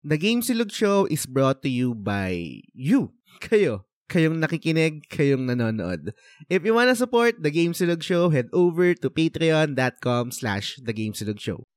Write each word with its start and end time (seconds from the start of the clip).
The 0.00 0.16
Game 0.16 0.40
Silog 0.40 0.72
Show 0.72 1.04
is 1.12 1.28
brought 1.28 1.60
to 1.60 1.68
you 1.68 1.92
by 1.92 2.64
you. 2.72 3.12
Kayo. 3.36 3.84
Kayong 4.08 4.40
nakikinig, 4.40 5.04
kayong 5.12 5.44
nanonood. 5.44 6.16
If 6.48 6.64
you 6.64 6.72
wanna 6.72 6.96
support 6.96 7.44
The 7.44 7.52
Game 7.52 7.76
Silog 7.76 8.00
Show, 8.00 8.32
head 8.32 8.48
over 8.56 8.96
to 8.96 9.12
patreon.com 9.12 10.32
slash 10.32 10.80
The 10.80 10.96
Game 10.96 11.12
Silog 11.12 11.36
Show. 11.36 11.68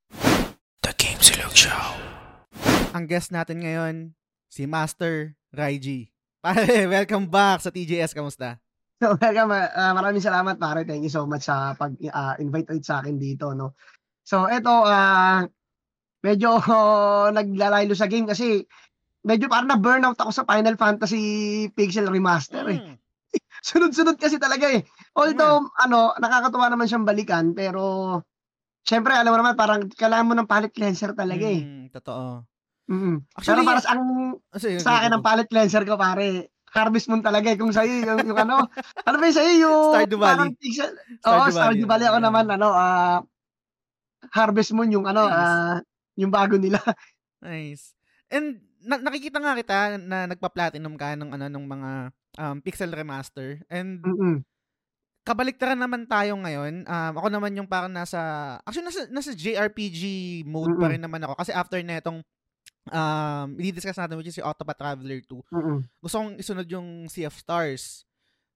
The 0.88 0.96
Game 0.96 1.20
Silog 1.20 1.52
Show. 1.52 1.76
Ang 2.96 3.12
guest 3.12 3.36
natin 3.36 3.60
ngayon, 3.68 4.16
si 4.48 4.72
Master 4.72 5.36
Raiji. 5.52 6.16
Pare, 6.40 6.88
welcome 6.96 7.28
back 7.28 7.60
sa 7.60 7.76
TJS. 7.76 8.16
Kamusta? 8.16 8.56
So, 9.04 9.20
welcome. 9.20 9.52
Uh, 9.52 9.92
maraming 10.00 10.24
salamat, 10.24 10.56
pare. 10.64 10.88
Thank 10.88 11.04
you 11.04 11.12
so 11.12 11.28
much 11.28 11.52
sa 11.52 11.76
pag-invite 11.76 12.72
uh, 12.72 12.80
sa 12.80 13.04
akin 13.04 13.20
dito, 13.20 13.52
no. 13.52 13.76
So, 14.24 14.48
eto, 14.48 14.88
uh, 14.88 15.44
medyo 16.24 16.58
uh, 16.58 17.30
naglalaylo 17.38 17.94
sa 17.94 18.08
game 18.08 18.26
kasi 18.26 18.64
medyo 19.24 19.52
parang 19.52 19.70
na 19.70 19.80
burnout 19.80 20.18
ako 20.18 20.32
sa 20.32 20.48
Final 20.48 20.76
Fantasy 20.80 21.68
Pixel 21.76 22.10
Remaster 22.10 22.66
eh. 22.72 22.80
Mm. 22.80 22.96
Sunod-sunod 23.70 24.20
kasi 24.20 24.40
talaga 24.40 24.68
eh. 24.72 24.84
Although 25.16 25.68
mm. 25.68 25.84
ano, 25.88 26.16
nakakatuwa 26.20 26.68
naman 26.72 26.88
siyang 26.88 27.08
balikan 27.08 27.52
pero 27.56 28.20
syempre 28.84 29.16
alam 29.16 29.32
mo 29.32 29.40
naman 29.40 29.56
parang 29.56 29.88
kailangan 29.92 30.28
mo 30.28 30.34
ng 30.36 30.50
palette 30.50 30.76
cleanser 30.76 31.16
talaga 31.16 31.48
eh. 31.48 31.64
Mm, 31.64 31.88
totoo. 31.92 32.44
Mm. 32.92 33.24
Actually, 33.40 33.64
pero 33.64 33.70
para 33.72 33.80
sa, 33.80 33.96
ang, 33.96 34.04
sige, 34.60 34.80
sa 34.84 35.00
akin 35.00 35.12
ang 35.16 35.24
palette 35.24 35.52
cleanser 35.52 35.88
ko 35.88 35.96
pare, 35.96 36.52
Harvest 36.74 37.08
Moon 37.08 37.22
talaga 37.22 37.54
eh. 37.54 37.58
Kung 37.58 37.70
sa'yo, 37.70 38.02
yung, 38.02 38.20
yung 38.34 38.40
ano, 38.42 38.66
ano 39.08 39.16
ba 39.16 39.24
yung 39.30 39.38
sa'yo, 39.38 39.54
yung... 39.62 39.94
Stardew 39.94 40.20
Valley. 40.20 40.50
Pixel, 40.58 40.92
Stardew 41.22 41.38
oh, 41.38 41.54
Stardew 41.54 41.88
Valley. 41.88 42.08
Ako 42.10 42.20
naman, 42.20 42.46
ano, 42.50 42.68
uh, 42.74 43.22
Harvest 44.34 44.74
Moon, 44.74 44.90
yung 44.90 45.06
ano, 45.06 45.30
nice. 45.30 45.38
uh, 45.38 45.78
yung 46.20 46.32
bago 46.34 46.56
nila. 46.58 46.80
nice. 47.44 47.94
And 48.30 48.62
na- 48.84 49.02
nakikita 49.02 49.40
nga 49.40 49.54
kita 49.56 49.78
na 50.02 50.26
nagpa-platinum 50.28 50.96
ka 50.98 51.16
ng 51.16 51.30
ano 51.34 51.46
ng 51.48 51.66
mga 51.66 51.92
um, 52.40 52.58
pixel 52.60 52.92
remaster 52.92 53.62
and 53.72 54.02
Mm-mm. 54.04 54.42
kabaliktaran 55.24 55.80
naman 55.80 56.04
tayo 56.10 56.36
ngayon. 56.36 56.84
Um, 56.84 57.14
ako 57.18 57.28
naman 57.32 57.56
yung 57.56 57.70
parang 57.70 57.94
nasa 57.94 58.20
actually 58.68 58.88
nasa 58.90 59.08
nasa 59.08 59.32
JRPG 59.32 60.02
mode 60.44 60.76
Mm-mm. 60.76 60.82
pa 60.82 60.92
rin 60.92 61.02
naman 61.04 61.22
ako 61.24 61.34
kasi 61.40 61.52
after 61.56 61.80
netong 61.80 62.20
um 62.92 63.56
i-discuss 63.64 63.96
natin 63.96 64.20
which 64.20 64.28
is 64.28 64.36
si 64.36 64.44
Octopath 64.44 64.80
Traveler 64.80 65.24
2. 65.24 65.40
Mm-mm. 65.56 65.78
Gusto 66.04 66.16
kong 66.20 66.36
isunod 66.40 66.68
yung 66.68 67.08
Sea 67.08 67.32
of 67.32 67.38
Stars. 67.40 68.04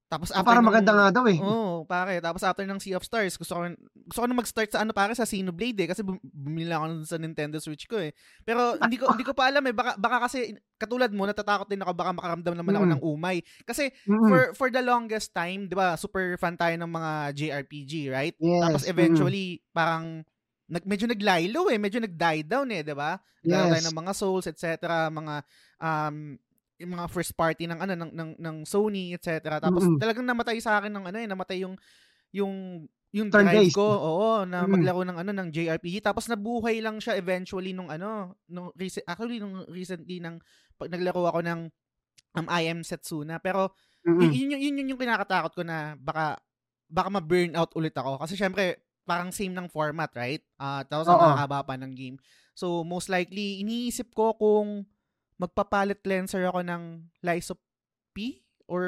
Tapos 0.08 0.32
after 0.32 0.48
para 0.48 0.64
maganda 0.64 0.96
nga 0.96 1.20
daw 1.20 1.28
eh. 1.28 1.36
Oo, 1.44 1.52
oh, 1.52 1.78
pare. 1.84 2.24
Tapos 2.24 2.40
after 2.40 2.64
ng 2.64 2.80
Sea 2.80 2.96
of 2.96 3.04
Stars, 3.04 3.36
gusto 3.36 3.60
ko 3.60 3.68
gusto 4.08 4.20
ko 4.24 4.28
na 4.32 4.40
mag-start 4.40 4.72
sa 4.72 4.80
ano 4.88 4.96
pare 4.96 5.12
sa 5.12 5.28
Xenoblade 5.28 5.84
eh 5.84 5.88
kasi 5.92 6.00
bumili 6.24 6.72
ako 6.72 7.04
sa 7.04 7.20
Nintendo 7.20 7.60
Switch 7.60 7.92
ko 7.92 8.00
eh. 8.00 8.16
Pero 8.48 8.80
hindi 8.80 8.96
ko 8.96 9.12
hindi 9.12 9.28
ko 9.28 9.36
pa 9.36 9.52
alam 9.52 9.68
eh 9.68 9.76
baka 9.76 10.00
baka 10.00 10.32
kasi 10.32 10.56
katulad 10.80 11.12
mo 11.12 11.28
natatakot 11.28 11.68
din 11.68 11.84
ako 11.84 11.92
baka 11.92 12.16
makaramdam 12.16 12.56
naman 12.56 12.80
ako 12.80 12.86
mm. 12.88 12.94
ng 12.96 13.04
umay. 13.04 13.38
Kasi 13.68 13.92
mm-hmm. 13.92 14.30
for 14.32 14.42
for 14.56 14.68
the 14.72 14.80
longest 14.80 15.36
time, 15.36 15.68
'di 15.68 15.76
ba, 15.76 16.00
super 16.00 16.40
fan 16.40 16.56
tayo 16.56 16.80
ng 16.80 16.88
mga 16.88 17.12
JRPG, 17.36 17.94
right? 18.08 18.36
Yes. 18.40 18.64
Tapos 18.64 18.84
eventually 18.88 19.60
mm. 19.60 19.76
parang 19.76 20.24
nag 20.68 20.84
medyo 20.88 21.08
naglilo 21.08 21.68
eh, 21.68 21.80
medyo 21.80 22.00
nag-die 22.00 22.48
down 22.48 22.72
eh, 22.72 22.80
'di 22.80 22.96
ba? 22.96 23.20
Yes. 23.44 23.76
tayo 23.76 23.84
ng 23.92 23.98
mga 24.04 24.14
Souls, 24.16 24.48
etc., 24.48 24.88
mga 25.12 25.44
um 25.84 26.40
yung 26.78 26.94
mga 26.94 27.06
first 27.10 27.34
party 27.34 27.66
ng 27.66 27.80
ano 27.82 27.94
ng 27.98 28.12
ng, 28.14 28.32
ng 28.38 28.58
Sony 28.66 29.14
etc. 29.18 29.58
Tapos 29.58 29.84
mm-hmm. 29.86 30.00
talagang 30.02 30.26
namatay 30.26 30.58
sa 30.62 30.78
akin 30.78 30.94
ng 30.94 31.06
ano 31.10 31.18
eh, 31.18 31.28
namatay 31.28 31.58
yung 31.66 31.76
yung 32.34 32.86
yung 33.16 33.32
Turn 33.32 33.48
drive 33.48 33.72
ko, 33.72 33.88
oo, 33.88 34.44
na 34.44 34.62
mm-hmm. 34.62 34.72
maglaro 34.78 35.02
ng 35.08 35.18
ano 35.18 35.32
ng 35.32 35.50
JRPG 35.50 36.04
tapos 36.04 36.28
nabuhay 36.28 36.84
lang 36.84 37.00
siya 37.00 37.16
eventually 37.16 37.72
nung 37.72 37.88
ano, 37.88 38.36
nung 38.52 38.70
recent 38.76 39.08
actually 39.08 39.40
nung 39.40 39.64
recently 39.72 40.20
nang 40.20 40.38
pag 40.76 40.92
naglaro 40.92 41.26
ako 41.26 41.40
ng 41.42 41.60
um, 42.38 42.48
I 42.52 42.68
am 42.70 42.84
Setsuna 42.84 43.40
pero 43.40 43.74
mm-hmm. 44.06 44.22
yun, 44.22 44.32
yun, 44.54 44.60
yun, 44.60 44.76
yun 44.84 44.92
yung 44.94 45.02
kinakatakot 45.02 45.56
ko 45.56 45.64
na 45.64 45.96
baka 45.98 46.38
baka 46.88 47.10
ma-burn 47.10 47.56
out 47.56 47.72
ulit 47.74 47.96
ako 47.96 48.22
kasi 48.22 48.36
syempre 48.36 48.88
parang 49.08 49.32
same 49.32 49.56
ng 49.56 49.72
format, 49.72 50.12
right? 50.20 50.44
Uh, 50.60 50.84
tapos 50.84 51.08
ang 51.08 51.40
haba 51.40 51.64
pa 51.64 51.80
ng 51.80 51.96
game. 51.96 52.20
So 52.52 52.84
most 52.84 53.08
likely 53.08 53.64
iniisip 53.64 54.12
ko 54.12 54.36
kung 54.36 54.84
magpapalit 55.38 56.02
cleanser 56.02 56.50
ako 56.50 56.66
ng 56.66 57.08
Lies 57.22 57.54
of 57.54 57.62
P 58.14 58.42
or 58.66 58.84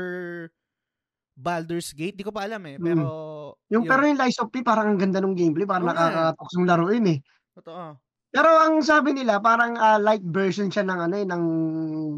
Baldur's 1.40 1.96
Gate. 1.96 2.20
Di 2.20 2.26
ko 2.26 2.34
pa 2.34 2.46
alam 2.46 2.62
eh. 2.68 2.76
Hmm. 2.76 2.86
Pero... 2.86 3.06
Mm. 3.06 3.28
Yung, 3.70 3.84
yun. 3.86 3.90
pero 3.90 4.02
yung 4.06 4.20
Lies 4.20 4.40
of 4.42 4.50
P, 4.50 4.66
parang 4.66 4.94
ang 4.94 5.00
ganda 5.00 5.22
ng 5.22 5.38
gameplay. 5.38 5.66
Parang 5.66 5.88
oh, 5.88 5.94
nakakatoks 5.94 6.54
yung 6.58 6.68
laruin 6.68 7.06
eh. 7.06 7.20
Totoo. 7.54 7.98
Pero 8.30 8.46
ang 8.62 8.78
sabi 8.86 9.18
nila, 9.18 9.42
parang 9.42 9.74
uh, 9.74 9.98
light 9.98 10.22
version 10.22 10.70
siya 10.70 10.86
ng 10.86 11.00
ano 11.02 11.16
eh, 11.18 11.26
ng 11.26 11.44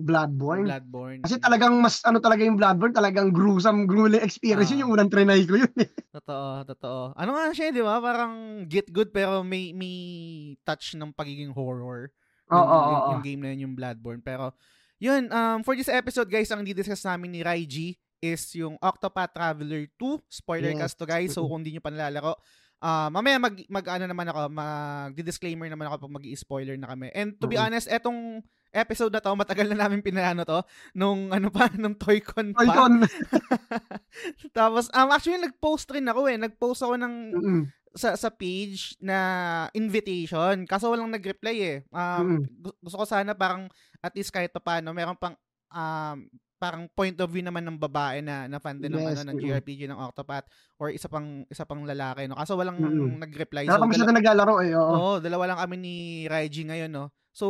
Bloodborne. 0.04 0.68
Bloodborne. 0.68 1.24
Kasi 1.24 1.40
talagang 1.40 1.80
mas 1.80 2.04
ano 2.04 2.20
talaga 2.20 2.44
yung 2.44 2.60
Bloodborne, 2.60 2.92
talagang 2.92 3.32
gruesome, 3.32 3.88
grueling 3.88 4.20
experience 4.20 4.68
uh, 4.68 4.76
yun. 4.76 4.84
Yung 4.84 4.92
unang 5.00 5.08
trinay 5.08 5.48
ko 5.48 5.56
yun 5.56 5.72
eh. 5.80 5.88
Totoo, 6.12 6.68
totoo. 6.68 7.02
Ano 7.16 7.32
nga 7.32 7.56
siya, 7.56 7.72
di 7.72 7.80
ba? 7.80 8.04
Parang 8.04 8.68
get 8.68 8.92
good 8.92 9.16
pero 9.16 9.40
may 9.40 9.72
may 9.72 9.96
touch 10.68 11.00
ng 11.00 11.16
pagiging 11.16 11.56
horror. 11.56 12.12
Oo, 12.52 12.60
oh, 12.60 12.68
yung, 12.68 13.02
oh, 13.02 13.10
yung, 13.16 13.24
game 13.24 13.42
na 13.42 13.50
yun, 13.56 13.72
yung 13.72 13.76
Bloodborne. 13.76 14.20
Pero, 14.20 14.52
yun, 15.00 15.32
um, 15.32 15.64
for 15.64 15.74
this 15.74 15.90
episode, 15.90 16.28
guys, 16.28 16.52
ang 16.52 16.62
di-discuss 16.62 17.08
namin 17.08 17.32
ni 17.32 17.42
Raiji 17.42 17.96
is 18.22 18.44
yung 18.54 18.78
Octopath 18.78 19.34
Traveler 19.34 19.88
2. 19.98 20.22
Spoiler 20.30 20.76
yes. 20.76 20.80
cast 20.84 20.96
to, 21.00 21.08
guys. 21.08 21.34
So, 21.34 21.48
kung 21.48 21.64
hindi 21.64 21.74
nyo 21.74 21.82
pa 21.82 21.90
nalalaro, 21.90 22.38
uh, 22.84 23.10
mamaya 23.10 23.40
mag, 23.40 23.56
mag 23.66 23.86
ano 23.88 24.06
naman 24.06 24.28
ako, 24.30 24.40
mag-disclaimer 24.52 25.72
naman 25.72 25.90
ako 25.90 26.06
pag 26.06 26.16
mag-spoiler 26.22 26.76
na 26.76 26.92
kami. 26.92 27.10
And 27.16 27.40
to 27.40 27.48
be 27.48 27.56
mm-hmm. 27.56 27.72
honest, 27.72 27.88
etong 27.90 28.46
episode 28.72 29.12
na 29.16 29.24
to, 29.24 29.34
matagal 29.34 29.68
na 29.72 29.88
namin 29.88 30.06
pinano 30.06 30.44
to, 30.44 30.60
nung 30.94 31.32
ano 31.32 31.50
pa, 31.50 31.72
nung 31.82 31.96
Toycon 31.96 32.54
pa. 32.54 32.62
Toycon. 32.62 32.94
Tapos, 34.58 34.92
um, 34.92 35.10
actually, 35.10 35.40
nag-post 35.40 35.88
rin 35.96 36.06
ako 36.06 36.30
eh. 36.30 36.38
Nag-post 36.38 36.84
ako 36.84 36.94
ng, 37.00 37.14
mm-hmm 37.32 37.81
sa 37.92 38.16
sa 38.16 38.32
page 38.32 38.96
na 39.04 39.18
invitation 39.76 40.64
kaso 40.64 40.88
walang 40.88 41.12
nag-reply 41.12 41.58
eh. 41.60 41.78
Um, 41.92 42.46
mm-hmm. 42.48 42.80
gusto 42.80 42.98
ko 43.02 43.06
sana 43.08 43.36
parang 43.36 43.68
at 44.00 44.16
least 44.16 44.32
kahit 44.32 44.56
paano 44.56 44.96
meron 44.96 45.20
pang 45.20 45.36
um, 45.72 46.18
parang 46.62 46.86
point 46.94 47.18
of 47.18 47.30
view 47.34 47.42
naman 47.42 47.66
ng 47.66 47.82
babae 47.82 48.22
na 48.22 48.46
na 48.46 48.62
fan 48.62 48.78
din 48.78 48.94
yes, 48.94 49.02
ng 49.02 49.08
ano 49.10 49.22
ng 49.34 49.38
JRPG 49.42 49.90
ng 49.90 49.98
Octopath 49.98 50.46
or 50.78 50.94
isa 50.94 51.10
pang 51.10 51.42
isa 51.50 51.66
pang 51.66 51.82
lalaki 51.84 52.30
no. 52.30 52.38
Kaso 52.38 52.54
walang 52.54 52.78
mm-hmm. 52.78 53.18
nag-reply. 53.18 53.66
So, 53.66 53.82
kami 53.82 53.98
sila 53.98 54.14
naglalaro 54.14 54.56
eh. 54.62 54.72
Oo. 54.78 54.94
Oo, 54.94 55.12
dalawa 55.18 55.44
lang 55.52 55.60
kami 55.60 55.76
ni 55.82 55.96
Raiji 56.30 56.70
ngayon 56.70 56.94
no. 56.94 57.10
So 57.34 57.48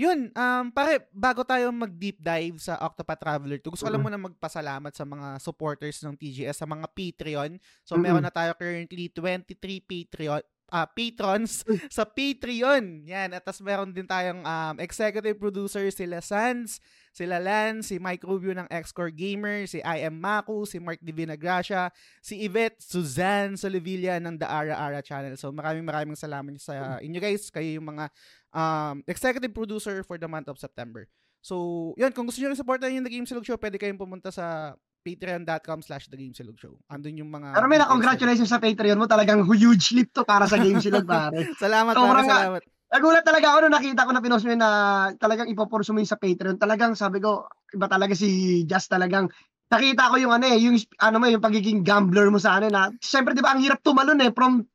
yun, 0.00 0.32
um, 0.32 0.64
pare, 0.72 1.04
bago 1.12 1.44
tayo 1.44 1.68
mag-deep 1.68 2.16
dive 2.24 2.56
sa 2.56 2.80
Octopath 2.80 3.20
Traveler 3.20 3.60
2, 3.60 3.68
gusto 3.68 3.84
ko 3.84 3.92
lang 3.92 4.00
muna 4.00 4.16
magpasalamat 4.16 4.96
sa 4.96 5.04
mga 5.04 5.36
supporters 5.36 6.00
ng 6.00 6.16
TGS, 6.16 6.64
sa 6.64 6.66
mga 6.66 6.88
Patreon. 6.88 7.60
So, 7.84 8.00
mm-hmm. 8.00 8.04
meron 8.08 8.24
na 8.24 8.32
tayo 8.32 8.56
currently 8.56 9.12
23 9.12 9.60
Patreon, 9.84 10.40
uh, 10.72 10.88
patrons 10.88 11.66
sa 11.96 12.08
Patreon. 12.08 13.04
Yan. 13.04 13.36
At 13.36 13.44
tas 13.44 13.60
meron 13.60 13.92
din 13.92 14.08
tayong 14.08 14.40
um, 14.40 14.74
executive 14.80 15.36
producer 15.36 15.84
sila 15.92 16.24
Sans, 16.24 16.80
sila 17.10 17.42
Lance, 17.42 17.90
si 17.90 17.96
Mike 17.98 18.22
Rubio 18.22 18.54
ng 18.54 18.70
Xcore 18.70 19.10
Gamer, 19.10 19.66
si 19.66 19.82
I 19.82 20.06
am 20.06 20.16
Maku, 20.16 20.62
si 20.62 20.78
Mark 20.78 21.02
Divina 21.02 21.34
Gracia, 21.34 21.90
si 22.22 22.46
Yvette 22.46 22.78
Suzanne 22.78 23.58
Solivilla 23.58 24.22
ng 24.22 24.38
The 24.38 24.46
Ara 24.46 24.74
Ara 24.78 25.00
Channel. 25.02 25.34
So 25.34 25.50
maraming 25.50 25.82
maraming 25.82 26.14
salamat 26.14 26.54
sa 26.62 27.02
inyo 27.02 27.18
guys. 27.18 27.50
Kayo 27.50 27.82
yung 27.82 27.90
mga 27.90 28.08
um, 28.54 29.02
executive 29.06 29.54
producer 29.54 30.02
for 30.06 30.18
the 30.18 30.30
month 30.30 30.46
of 30.46 30.58
September. 30.58 31.06
So, 31.40 31.96
yun, 31.96 32.12
kung 32.12 32.28
gusto 32.28 32.36
nyo 32.40 32.52
supportan 32.52 32.92
yung 32.92 33.04
The 33.06 33.12
Game 33.12 33.24
Silog 33.24 33.48
Show, 33.48 33.56
pwede 33.56 33.80
kayong 33.80 33.96
pumunta 33.96 34.28
sa 34.28 34.76
patreon.com 35.00 35.80
slash 35.80 36.12
The 36.12 36.20
Game 36.20 36.36
Silog 36.36 36.60
Show. 36.60 36.76
Andun 36.92 37.16
yung 37.16 37.32
mga... 37.32 37.56
Pero 37.56 37.66
may 37.66 37.80
congratulations 37.80 38.52
sa 38.52 38.60
Patreon 38.60 39.00
mo. 39.00 39.08
Talagang 39.08 39.40
huge 39.48 39.96
leap 39.96 40.12
to 40.12 40.28
para 40.28 40.44
sa 40.44 40.60
Game 40.60 40.84
Silog, 40.84 41.08
pare. 41.08 41.48
salamat, 41.62 41.96
so, 41.96 42.04
pare, 42.04 42.22
salamat. 42.28 42.62
Nagulat 42.90 43.22
talaga 43.22 43.54
ako 43.54 43.58
nung 43.62 43.76
nakita 43.78 44.02
ko 44.02 44.10
na 44.10 44.18
pinost 44.18 44.42
mo 44.42 44.54
na 44.58 44.70
talagang 45.14 45.46
ipopurso 45.46 45.94
mo 45.94 46.02
sa 46.02 46.18
Patreon. 46.18 46.58
Talagang 46.58 46.98
sabi 46.98 47.22
ko, 47.22 47.46
iba 47.70 47.86
talaga 47.86 48.18
si 48.18 48.62
Just 48.66 48.90
talagang 48.90 49.30
nakita 49.70 50.10
ko 50.10 50.18
yung 50.18 50.34
ano 50.34 50.50
eh, 50.50 50.58
yung 50.58 50.74
ano 50.98 51.16
mo, 51.22 51.30
yung 51.30 51.38
pagiging 51.38 51.86
gambler 51.86 52.26
mo 52.34 52.42
sa 52.42 52.58
ano 52.58 52.66
na. 52.66 52.90
Siyempre 52.98 53.38
'di 53.38 53.46
ba 53.46 53.54
ang 53.54 53.62
hirap 53.62 53.78
tumalon 53.86 54.18
eh 54.18 54.34
from 54.34 54.66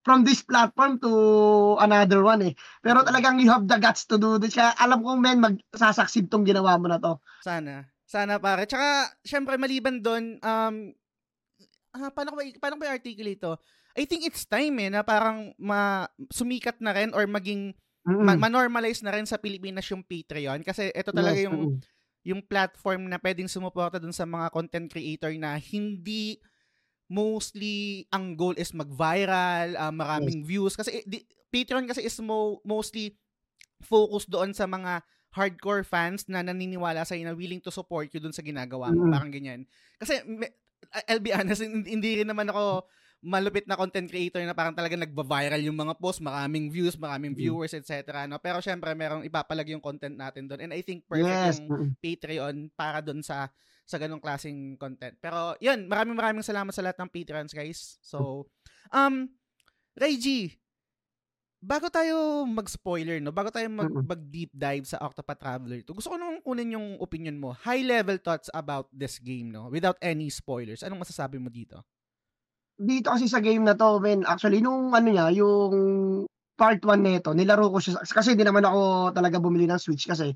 from 0.00 0.24
this 0.24 0.40
platform 0.40 0.96
to 0.96 1.12
another 1.84 2.24
one 2.24 2.40
eh. 2.48 2.52
Pero 2.80 3.04
talagang 3.04 3.36
you 3.36 3.52
have 3.52 3.68
the 3.68 3.76
guts 3.76 4.08
to 4.08 4.16
do 4.16 4.40
this. 4.40 4.56
Kaya 4.56 4.72
alam 4.80 5.04
ko 5.04 5.20
men, 5.20 5.44
magsasucceed 5.44 6.32
tong 6.32 6.48
ginawa 6.48 6.80
mo 6.80 6.88
na 6.88 6.96
to. 6.96 7.20
Sana. 7.44 7.84
Sana 8.08 8.42
pare. 8.42 8.66
Tsaka, 8.66 9.12
syempre 9.22 9.54
maliban 9.54 10.02
doon, 10.02 10.40
um, 10.42 10.90
ah, 11.94 12.10
paano 12.10 12.34
ko 12.34 12.38
paano 12.58 12.74
ko 12.78 12.82
i-articulate 12.86 13.40
ito? 13.40 13.54
I 13.98 14.06
think 14.06 14.22
it's 14.22 14.46
time 14.46 14.78
eh, 14.78 14.90
na 14.90 15.02
parang 15.02 15.50
ma, 15.58 16.06
sumikat 16.30 16.78
na 16.78 16.94
rin 16.94 17.10
or 17.10 17.26
maging, 17.26 17.74
mm-hmm. 18.06 18.22
ma- 18.22 18.38
ma-normalize 18.38 19.02
na 19.02 19.10
rin 19.10 19.26
sa 19.26 19.38
Pilipinas 19.38 19.86
yung 19.90 20.06
Patreon. 20.06 20.62
Kasi 20.62 20.94
ito 20.94 21.10
talaga 21.10 21.38
yes, 21.38 21.46
yung, 21.50 21.58
mm-hmm. 21.58 21.80
yung 22.30 22.40
platform 22.46 23.10
na 23.10 23.18
pwedeng 23.18 23.50
sumuporta 23.50 23.98
dun 23.98 24.14
sa 24.14 24.28
mga 24.28 24.54
content 24.54 24.86
creator 24.86 25.34
na 25.34 25.58
hindi 25.58 26.38
mostly 27.10 28.06
ang 28.14 28.38
goal 28.38 28.54
is 28.54 28.70
mag-viral, 28.70 29.74
uh, 29.74 29.90
maraming 29.90 30.46
yes. 30.46 30.48
views 30.48 30.74
kasi 30.78 31.02
di, 31.02 31.26
Patreon 31.50 31.90
kasi 31.90 32.06
is 32.06 32.14
mo, 32.22 32.62
mostly 32.62 33.18
focus 33.82 34.30
doon 34.30 34.54
sa 34.54 34.70
mga 34.70 35.02
hardcore 35.34 35.82
fans 35.82 36.26
na 36.30 36.46
naniniwala 36.46 37.02
sa 37.02 37.18
na 37.18 37.34
willing 37.34 37.62
to 37.62 37.74
support 37.74 38.06
you 38.14 38.22
dun 38.22 38.34
sa 38.34 38.46
ginagawa 38.46 38.94
mo. 38.94 39.02
Mm-hmm. 39.02 39.14
Parang 39.14 39.30
ganyan. 39.34 39.60
Kasi, 39.98 40.22
I'll 41.06 41.22
be 41.22 41.34
honest, 41.34 41.62
hindi 41.64 42.22
rin 42.22 42.28
naman 42.28 42.50
ako 42.50 42.88
malupit 43.20 43.68
na 43.68 43.76
content 43.76 44.08
creator 44.08 44.40
na 44.48 44.56
parang 44.56 44.72
talaga 44.72 44.96
nagba-viral 44.96 45.60
yung 45.60 45.76
mga 45.76 45.94
post, 46.00 46.24
maraming 46.24 46.72
views, 46.72 46.96
maraming 46.96 47.36
mm. 47.36 47.40
viewers, 47.40 47.76
etc. 47.76 48.24
No? 48.24 48.40
Pero 48.40 48.64
syempre, 48.64 48.96
merong 48.96 49.28
ipapalag 49.28 49.68
yung 49.68 49.84
content 49.84 50.16
natin 50.16 50.48
doon. 50.48 50.64
And 50.64 50.72
I 50.72 50.80
think 50.80 51.04
perfect 51.04 51.28
yes. 51.28 51.60
yung 51.60 51.92
Patreon 52.00 52.56
para 52.72 53.04
doon 53.04 53.20
sa 53.20 53.52
sa 53.84 54.00
ganong 54.00 54.22
klaseng 54.22 54.78
content. 54.80 55.18
Pero 55.20 55.58
yun, 55.60 55.84
maraming 55.90 56.16
maraming 56.16 56.46
salamat 56.46 56.72
sa 56.72 56.80
lahat 56.80 56.96
ng 57.02 57.10
Patreons, 57.12 57.52
guys. 57.52 58.00
So, 58.00 58.48
um, 58.94 59.28
G, 59.98 60.56
bago 61.60 61.88
tayo 61.92 62.44
mag-spoiler, 62.48 63.20
no? 63.20 63.32
Bago 63.32 63.52
tayo 63.52 63.68
mag, 63.68 63.92
mag-deep 64.00 64.50
dive 64.56 64.84
sa 64.88 65.00
Octopath 65.04 65.40
Traveler 65.40 65.80
2, 65.84 65.92
gusto 65.96 66.10
ko 66.12 66.16
nung 66.16 66.40
kunin 66.40 66.74
yung 66.76 66.88
opinion 67.00 67.36
mo. 67.36 67.52
High-level 67.52 68.18
thoughts 68.24 68.48
about 68.56 68.88
this 68.92 69.20
game, 69.20 69.52
no? 69.52 69.68
Without 69.68 69.96
any 70.00 70.28
spoilers. 70.32 70.82
Anong 70.82 71.04
masasabi 71.04 71.36
mo 71.40 71.52
dito? 71.52 71.84
dito 72.80 73.12
kasi 73.12 73.28
sa 73.28 73.44
game 73.44 73.60
na 73.64 73.76
'to, 73.76 74.00
men, 74.00 74.24
actually 74.24 74.64
nung 74.64 74.92
ano 74.96 75.08
niya, 75.12 75.28
yung 75.36 75.74
part 76.56 76.80
1 76.84 77.04
nito, 77.04 77.32
nilaro 77.36 77.68
ko 77.72 77.78
siya 77.80 78.00
kasi 78.04 78.32
hindi 78.36 78.44
naman 78.48 78.64
ako 78.64 79.12
talaga 79.16 79.36
bumili 79.40 79.68
ng 79.68 79.80
Switch 79.80 80.08
kasi 80.08 80.32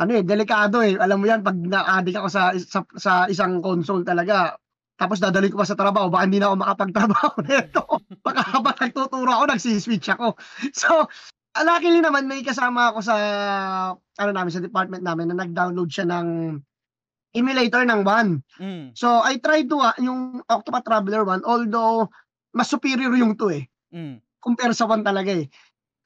ano 0.00 0.12
eh, 0.16 0.24
delikado 0.24 0.80
eh. 0.84 0.96
Alam 0.98 1.18
mo 1.22 1.26
'yan 1.30 1.42
pag 1.44 1.56
na-addict 1.58 2.18
ako 2.20 2.28
sa, 2.32 2.42
sa 2.58 2.80
sa 2.96 3.12
isang 3.32 3.60
console 3.64 4.04
talaga. 4.06 4.56
Tapos 4.96 5.20
dadalhin 5.20 5.52
ko 5.52 5.60
pa 5.60 5.68
sa 5.68 5.76
trabaho, 5.76 6.08
baka 6.08 6.24
hindi 6.24 6.40
na 6.40 6.48
ako 6.52 6.56
makapagtrabaho 6.56 7.36
nito. 7.48 7.82
baka 8.24 8.40
habang 8.56 8.78
nagtuturo 8.80 9.30
ako, 9.30 9.44
nagsi-switch 9.52 10.08
ako. 10.16 10.36
So, 10.80 11.08
luckily 11.56 12.00
naman 12.00 12.28
may 12.28 12.44
kasama 12.44 12.92
ako 12.92 13.00
sa 13.04 13.16
ano 13.96 14.30
namin 14.32 14.52
sa 14.52 14.64
department 14.64 15.04
namin 15.04 15.32
na 15.32 15.44
nag-download 15.44 15.88
siya 15.92 16.08
ng 16.08 16.58
emulator 17.36 17.84
ng 17.84 18.00
1. 18.00 18.64
Mm. 18.64 18.84
So, 18.96 19.20
I 19.20 19.36
tried 19.36 19.68
to, 19.68 19.84
uh, 19.84 19.96
yung 20.00 20.40
Octopath 20.48 20.88
Traveler 20.88 21.28
1, 21.28 21.44
although 21.44 22.08
mas 22.56 22.72
superior 22.72 23.12
yung 23.12 23.36
2 23.36 23.52
eh. 23.52 23.64
Mm. 23.92 24.24
Compare 24.40 24.72
sa 24.72 24.88
1 24.88 25.04
talaga 25.04 25.36
eh. 25.36 25.46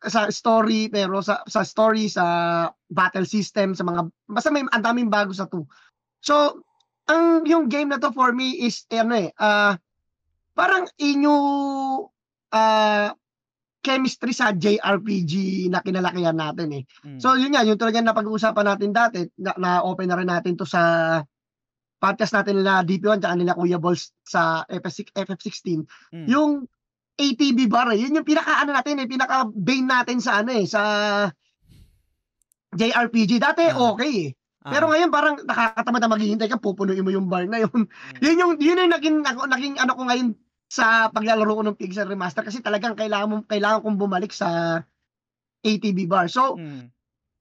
Sa 0.02 0.26
story, 0.34 0.90
pero 0.90 1.22
sa, 1.22 1.46
sa 1.46 1.62
story, 1.62 2.10
sa 2.10 2.66
battle 2.90 3.28
system, 3.30 3.78
sa 3.78 3.86
mga, 3.86 4.10
basta 4.26 4.50
may 4.50 4.66
ang 4.66 4.82
daming 4.82 5.06
bago 5.06 5.30
sa 5.30 5.46
2. 5.46 5.62
So, 6.18 6.66
ang 7.10 7.42
yung 7.44 7.66
game 7.66 7.90
na 7.90 7.98
to 7.98 8.14
for 8.14 8.30
me 8.30 8.62
is, 8.62 8.86
eh, 8.86 9.02
ano 9.02 9.18
eh, 9.18 9.34
uh, 9.34 9.74
parang 10.54 10.86
inyo, 10.94 11.34
uh, 12.54 13.08
chemistry 13.80 14.36
sa 14.36 14.52
JRPG 14.52 15.66
na 15.72 15.80
kinalakihan 15.80 16.36
natin 16.36 16.68
eh. 16.80 16.82
Mm. 17.02 17.18
So 17.18 17.34
yun 17.34 17.56
nga, 17.56 17.64
yung 17.64 17.80
talagang 17.80 18.04
napag-uusapan 18.04 18.66
natin 18.68 18.90
dati, 18.92 19.24
na, 19.40 19.56
na-open 19.56 20.06
na 20.06 20.18
rin 20.20 20.28
natin 20.28 20.54
to 20.54 20.68
sa 20.68 20.82
podcast 22.00 22.32
natin 22.36 22.60
nila 22.60 22.84
DP1 22.84 23.24
at 23.24 23.36
nila 23.36 23.56
Kuya 23.56 23.80
Balls 23.80 24.12
sa 24.24 24.64
FF6, 24.68 25.16
FF16. 25.16 25.84
Mm. 26.12 26.26
Yung 26.28 26.68
ATB 27.20 27.68
bar, 27.68 27.92
eh, 27.92 28.00
yun 28.00 28.16
yung 28.16 28.28
pinaka 28.28 28.64
ano 28.64 28.72
natin 28.72 29.00
eh, 29.00 29.08
pinaka 29.08 29.44
bane 29.48 29.84
natin 29.84 30.20
sa 30.24 30.40
ano 30.40 30.50
eh, 30.56 30.64
sa 30.64 30.82
JRPG. 32.72 33.40
Dati 33.40 33.64
uh, 33.68 33.96
okay 33.96 34.12
eh. 34.28 34.30
Uh, 34.70 34.72
Pero 34.72 34.86
ngayon 34.86 35.10
parang 35.10 35.34
nakakatamad 35.42 36.00
na 36.00 36.12
maghihintay 36.14 36.46
ka, 36.46 36.62
pupunuin 36.62 37.02
mo 37.02 37.10
yung 37.10 37.26
bar 37.26 37.44
na 37.50 37.66
yun. 37.66 37.90
Mm. 37.90 38.22
yun 38.22 38.36
yung 38.38 38.52
yun 38.62 38.80
yung 38.86 38.92
naging, 38.94 39.18
naging 39.26 39.74
ano 39.82 39.92
ko 39.98 40.02
ngayon 40.06 40.38
sa 40.70 41.10
paglalaro 41.10 41.50
ko 41.50 41.62
ng 41.66 41.78
Pixel 41.78 42.06
Remaster 42.06 42.46
kasi 42.46 42.62
talagang 42.62 42.94
kailangan 42.94 43.26
mo 43.26 43.36
kailangan 43.50 43.82
kong 43.82 43.98
bumalik 43.98 44.30
sa 44.30 44.80
ATB 45.66 46.06
bar. 46.06 46.30
So 46.30 46.54
mm. 46.54 46.86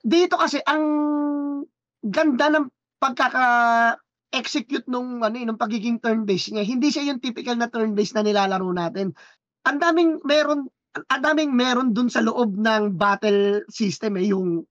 dito 0.02 0.42
kasi 0.42 0.58
ang 0.66 0.84
ganda 2.02 2.50
ng 2.50 2.66
pagkaka 2.98 3.46
execute 4.34 4.86
nung 4.90 5.22
ano 5.22 5.36
eh, 5.38 5.46
nung 5.46 5.62
pagiging 5.62 6.02
turn-based 6.02 6.54
niya. 6.54 6.66
Hindi 6.66 6.90
siya 6.90 7.14
yung 7.14 7.22
typical 7.22 7.58
na 7.58 7.70
turn-based 7.70 8.18
na 8.18 8.26
nilalaro 8.26 8.70
natin. 8.74 9.14
Ang 9.70 9.78
daming 9.78 10.12
meron 10.26 10.70
ang 11.10 11.22
daming 11.22 11.54
meron 11.54 11.94
dun 11.94 12.10
sa 12.10 12.26
loob 12.26 12.58
ng 12.58 12.98
battle 12.98 13.62
system 13.70 14.18
eh 14.18 14.34
yung 14.34 14.66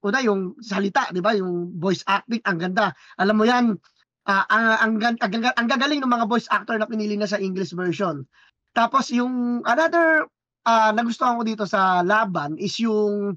una 0.00 0.18
yung 0.24 0.56
salita, 0.60 1.08
'di 1.12 1.20
ba? 1.20 1.36
Yung 1.36 1.76
voice 1.76 2.04
acting 2.08 2.40
ang 2.44 2.58
ganda. 2.58 2.92
Alam 3.20 3.36
mo 3.36 3.44
'yan, 3.44 3.76
uh, 4.26 4.44
ang, 4.48 4.66
ang, 5.00 5.16
ang, 5.20 5.32
ang 5.56 5.68
gagaling 5.68 6.00
ng 6.00 6.12
mga 6.12 6.26
voice 6.28 6.48
actor 6.48 6.76
na 6.76 6.88
pinili 6.88 7.16
na 7.16 7.28
sa 7.28 7.40
English 7.40 7.72
version. 7.76 8.24
Tapos 8.72 9.10
yung 9.10 9.64
another 9.66 10.30
uh, 10.64 10.90
nagustuhan 10.94 11.36
ko 11.40 11.42
dito 11.44 11.64
sa 11.66 12.04
laban 12.06 12.56
is 12.60 12.76
yung 12.78 13.36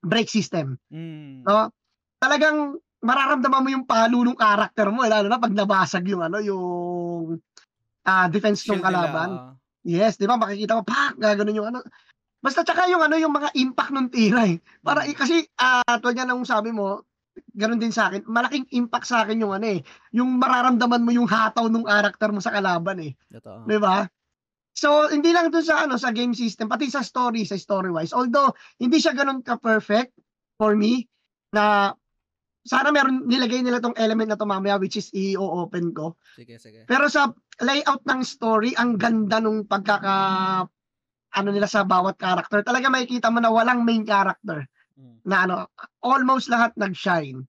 brake 0.00 0.30
system. 0.30 0.78
Mm. 0.88 1.44
No? 1.44 1.68
Talagang 2.20 2.78
mararamdaman 3.00 3.62
mo 3.64 3.68
yung 3.72 3.88
palo 3.88 4.20
ng 4.24 4.36
character 4.36 4.92
mo 4.92 5.08
lalo 5.08 5.26
na 5.28 5.40
pag 5.40 5.56
nabasag 5.56 6.04
yung 6.08 6.20
ano 6.20 6.36
yung 6.40 7.40
uh, 8.04 8.26
defense 8.28 8.64
ng 8.68 8.84
kalaban. 8.84 9.30
Nila. 9.32 9.56
Yes, 9.80 10.20
'di 10.20 10.28
ba? 10.28 10.36
Makikita 10.36 10.76
mo 10.76 10.84
pak 10.84 11.16
ganoon 11.16 11.56
yung 11.56 11.68
ano. 11.72 11.80
Basta 12.40 12.64
tsaka 12.64 12.88
yung 12.88 13.04
ano 13.04 13.20
yung 13.20 13.36
mga 13.36 13.52
impact 13.56 13.92
ng 13.92 14.08
tira 14.08 14.48
eh. 14.48 14.56
Para 14.80 15.04
mm. 15.04 15.12
kasi 15.16 15.44
uh, 15.60 15.96
tulad 16.00 16.24
sabi 16.48 16.72
mo, 16.72 17.04
ganun 17.52 17.80
din 17.80 17.92
sa 17.92 18.08
akin. 18.08 18.24
Malaking 18.24 18.66
impact 18.72 19.06
sa 19.08 19.22
akin 19.24 19.44
yung 19.44 19.52
ano 19.52 19.66
eh, 19.68 19.80
yung 20.16 20.40
mararamdaman 20.40 21.04
mo 21.04 21.10
yung 21.12 21.28
hataw 21.28 21.68
ng 21.68 21.84
karakter 21.84 22.32
mo 22.32 22.40
sa 22.40 22.52
kalaban 22.52 22.98
eh. 23.04 23.12
Ito. 23.28 23.68
'Di 23.68 23.78
ba? 23.78 24.08
So, 24.70 25.12
hindi 25.12 25.34
lang 25.34 25.52
dun 25.52 25.66
sa 25.66 25.84
ano 25.84 26.00
sa 26.00 26.14
game 26.14 26.32
system, 26.32 26.70
pati 26.70 26.88
sa 26.88 27.04
story, 27.04 27.44
sa 27.44 27.58
story 27.60 27.92
wise. 27.92 28.16
Although 28.16 28.56
hindi 28.80 29.02
siya 29.02 29.12
ganun 29.12 29.44
ka 29.44 29.60
perfect 29.60 30.16
for 30.56 30.72
me 30.72 31.04
na 31.52 31.92
sana 32.64 32.88
meron 32.94 33.26
nilagay 33.26 33.64
nila 33.64 33.82
tong 33.82 33.96
element 33.96 34.30
na 34.32 34.38
to 34.38 34.46
mamaya 34.48 34.80
which 34.80 34.96
is 34.96 35.12
i-open 35.12 35.92
ko. 35.92 36.16
Sige, 36.36 36.56
sige. 36.56 36.86
Pero 36.86 37.10
sa 37.12 37.28
layout 37.60 38.04
ng 38.08 38.20
story, 38.24 38.72
ang 38.76 38.96
ganda 38.96 39.42
nung 39.42 39.66
pagkaka 39.66 40.64
ano 41.34 41.48
nila 41.54 41.70
sa 41.70 41.86
bawat 41.86 42.18
character. 42.18 42.62
Talaga 42.66 42.90
makikita 42.90 43.30
mo 43.30 43.38
na 43.38 43.50
walang 43.50 43.86
main 43.86 44.02
character. 44.02 44.66
Mm. 44.98 45.18
Na 45.24 45.36
ano, 45.46 45.56
almost 46.02 46.50
lahat 46.50 46.74
nag-shine. 46.74 47.46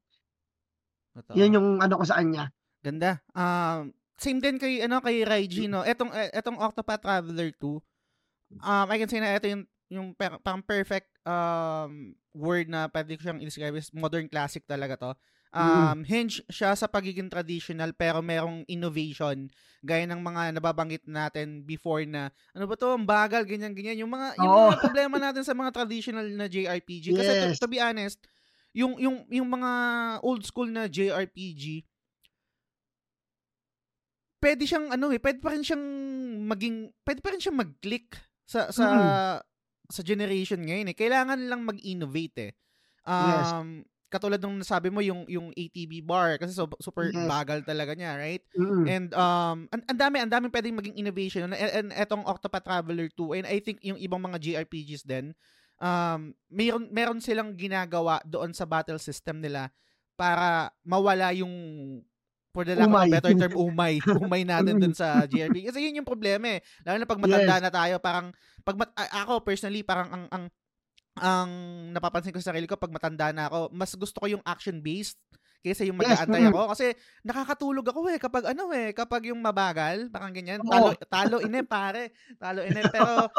Ito. 1.17 1.31
Yun 1.35 1.55
yung 1.57 1.67
ano 1.81 1.99
ko 1.99 2.05
sa 2.07 2.21
kanya. 2.21 2.53
Ganda. 2.81 3.19
Um, 3.35 3.93
same 4.21 4.37
din 4.37 4.61
kay 4.61 4.85
ano 4.85 5.01
kay 5.01 5.25
Raiji 5.25 5.65
no. 5.65 5.81
Etong 5.81 6.13
eh, 6.13 6.29
etong 6.29 6.61
Octopath 6.61 7.01
Traveler 7.01 7.49
2. 7.57 7.81
Um 8.61 8.85
I 8.87 8.95
can 9.01 9.09
say 9.09 9.17
na 9.17 9.33
ito 9.33 9.49
yung 9.49 9.63
yung 9.91 10.07
pang 10.15 10.61
perfect 10.61 11.09
um 11.25 12.13
word 12.31 12.71
na 12.71 12.87
pwede 12.87 13.19
ko 13.19 13.27
siyang 13.27 13.41
i-describe 13.43 13.75
is 13.75 13.91
modern 13.91 14.29
classic 14.29 14.63
talaga 14.69 14.95
to. 14.95 15.11
Um, 15.51 15.99
mm. 15.99 16.07
hinge 16.07 16.39
siya 16.47 16.71
sa 16.79 16.87
pagiging 16.87 17.27
traditional 17.27 17.91
pero 17.91 18.23
merong 18.23 18.63
innovation 18.71 19.51
gaya 19.83 20.07
ng 20.07 20.23
mga 20.23 20.55
nababanggit 20.55 21.03
natin 21.11 21.67
before 21.67 22.07
na 22.07 22.31
ano 22.55 22.71
ba 22.71 22.79
to, 22.79 22.95
ang 22.95 23.03
bagal, 23.03 23.43
ganyan 23.43 23.75
ganyan. 23.75 23.99
Yung 24.07 24.15
mga 24.15 24.39
oh. 24.39 24.43
yung 24.47 24.53
mga 24.71 24.79
problema 24.79 25.17
natin 25.19 25.43
sa 25.43 25.51
mga 25.51 25.75
traditional 25.75 26.23
na 26.31 26.47
JRPG 26.47 27.11
kasi 27.19 27.31
yes. 27.35 27.59
to, 27.59 27.67
to 27.67 27.71
be 27.71 27.83
honest, 27.83 28.23
yung 28.71 28.95
yung 28.95 29.27
yung 29.27 29.51
mga 29.51 29.71
old 30.23 30.47
school 30.47 30.71
na 30.71 30.87
JRPG 30.87 31.83
pwede 34.39 34.63
siyang 34.63 34.87
ano 34.87 35.11
eh, 35.11 35.19
pwede 35.19 35.43
pa 35.43 35.51
rin 35.51 35.67
siyang 35.67 35.85
maging 36.47 36.95
pwede 37.03 37.19
pa 37.19 37.29
rin 37.35 37.41
siyang 37.43 37.59
mag-click 37.59 38.15
sa 38.47 38.71
sa 38.71 38.85
mm. 38.87 39.03
sa 39.91 40.01
generation 40.07 40.63
ngayon 40.63 40.95
eh. 40.95 40.95
Kailangan 40.95 41.43
lang 41.43 41.67
mag-innovate 41.67 42.37
eh. 42.39 42.51
Um, 43.03 43.27
yes 43.27 43.51
katulad 44.11 44.43
ng 44.43 44.59
nasabi 44.59 44.91
mo 44.91 44.99
yung 44.99 45.23
yung 45.31 45.55
ATB 45.55 46.03
bar 46.03 46.35
kasi 46.35 46.51
so, 46.51 46.67
super 46.83 47.07
yes. 47.07 47.23
bagal 47.23 47.63
talaga 47.63 47.95
niya, 47.95 48.19
right? 48.19 48.43
Mm-hmm. 48.59 48.85
And 48.85 49.09
um 49.15 49.57
ang, 49.71 49.81
ang 49.87 49.97
dami 49.97 50.17
ang 50.19 50.31
dami 50.31 50.51
pwedeng 50.51 50.75
maging 50.75 50.99
innovation 50.99 51.47
and, 51.47 51.55
and 51.55 51.89
etong 51.95 52.27
Octopath 52.27 52.67
Traveler 52.67 53.07
2 53.15 53.39
and 53.39 53.45
I 53.47 53.63
think 53.63 53.79
yung 53.87 53.95
ibang 53.95 54.19
mga 54.19 54.37
JRPGs 54.43 55.07
din 55.07 55.31
um 55.79 56.35
meron 56.51 56.91
meron 56.91 57.23
silang 57.23 57.55
ginagawa 57.55 58.19
doon 58.27 58.51
sa 58.51 58.67
battle 58.67 58.99
system 58.99 59.39
nila 59.39 59.71
para 60.19 60.69
mawala 60.83 61.31
yung 61.31 61.49
for 62.51 62.67
the 62.67 62.75
lack 62.75 62.91
umay. 62.91 63.07
of 63.07 63.07
a 63.07 63.15
better 63.15 63.33
term, 63.47 63.55
umay. 63.71 63.93
Umay 64.03 64.43
natin 64.43 64.75
dun 64.75 64.91
sa 64.91 65.23
JRPG. 65.23 65.71
Kasi 65.71 65.79
yun 65.87 66.03
yung 66.03 66.07
problema 66.07 66.51
eh. 66.51 66.61
Lalo 66.83 66.99
na 66.99 67.07
pag 67.07 67.21
matanda 67.23 67.55
yes. 67.57 67.63
na 67.63 67.71
tayo, 67.71 67.95
parang, 68.03 68.27
pag 68.61 68.75
mat- 68.75 68.95
ako 69.23 69.39
personally, 69.41 69.81
parang 69.87 70.11
ang, 70.11 70.25
ang 70.29 70.43
ang 71.19 71.51
napapansin 71.91 72.31
ko 72.31 72.39
sa 72.39 72.55
sarili 72.55 72.69
ko 72.69 72.79
pag 72.79 72.93
matanda 72.93 73.35
na 73.35 73.51
ako, 73.51 73.73
mas 73.75 73.91
gusto 73.99 74.17
ko 74.23 74.27
yung 74.31 74.43
action-based 74.47 75.19
kaysa 75.61 75.85
yung 75.85 75.99
mag-aantay 75.99 76.41
yes, 76.47 76.49
ako. 76.49 76.61
Kasi 76.73 76.85
nakakatulog 77.21 77.85
ako 77.85 77.99
eh 78.09 78.17
kapag 78.17 78.43
ano 78.49 78.63
eh 78.73 78.89
kapag 78.95 79.29
yung 79.29 79.39
mabagal 79.39 80.09
parang 80.09 80.33
ganyan 80.33 80.59
talo 80.65 80.97
talo 81.05 81.37
ine 81.45 81.61
pare 81.61 82.17
talo 82.41 82.65
ine 82.65 82.81
pero 82.89 83.29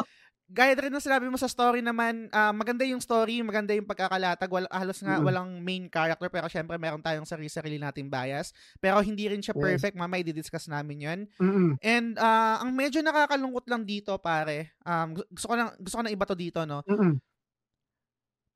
gaya 0.52 0.76
rin 0.76 0.92
ng 0.92 1.02
sinabi 1.02 1.26
mo 1.32 1.40
sa 1.40 1.50
story 1.50 1.80
naman 1.80 2.28
uh, 2.28 2.52
maganda 2.54 2.84
yung 2.86 3.00
story 3.00 3.40
maganda 3.40 3.72
yung 3.72 3.88
pagkakalatag 3.88 4.52
wala, 4.52 4.68
halos 4.70 5.00
nga 5.00 5.18
mm. 5.18 5.24
walang 5.24 5.50
main 5.64 5.88
character 5.88 6.28
pero 6.28 6.46
syempre 6.46 6.76
meron 6.78 7.02
tayong 7.02 7.26
sarili-sarili 7.26 7.80
nating 7.80 8.06
bias. 8.12 8.54
Pero 8.78 9.00
hindi 9.02 9.26
rin 9.26 9.42
siya 9.42 9.56
perfect 9.56 9.96
yes. 9.96 10.02
mamay 10.04 10.22
i-discuss 10.22 10.70
namin 10.70 10.98
yun. 11.02 11.20
Mm-mm. 11.42 11.74
and 11.82 12.20
uh, 12.20 12.62
ang 12.62 12.70
medyo 12.70 13.02
nakakalungkot 13.02 13.66
lang 13.66 13.82
dito 13.82 14.14
pare 14.22 14.78
um, 14.86 15.18
gusto 15.32 15.46
ko 15.50 15.54
na 15.58 15.74
gusto 15.74 15.96
ko 15.98 16.02
na 16.06 16.12
iba 16.12 16.22
to 16.28 16.38
dito 16.38 16.62
no? 16.62 16.86
Mm-mm 16.86 17.31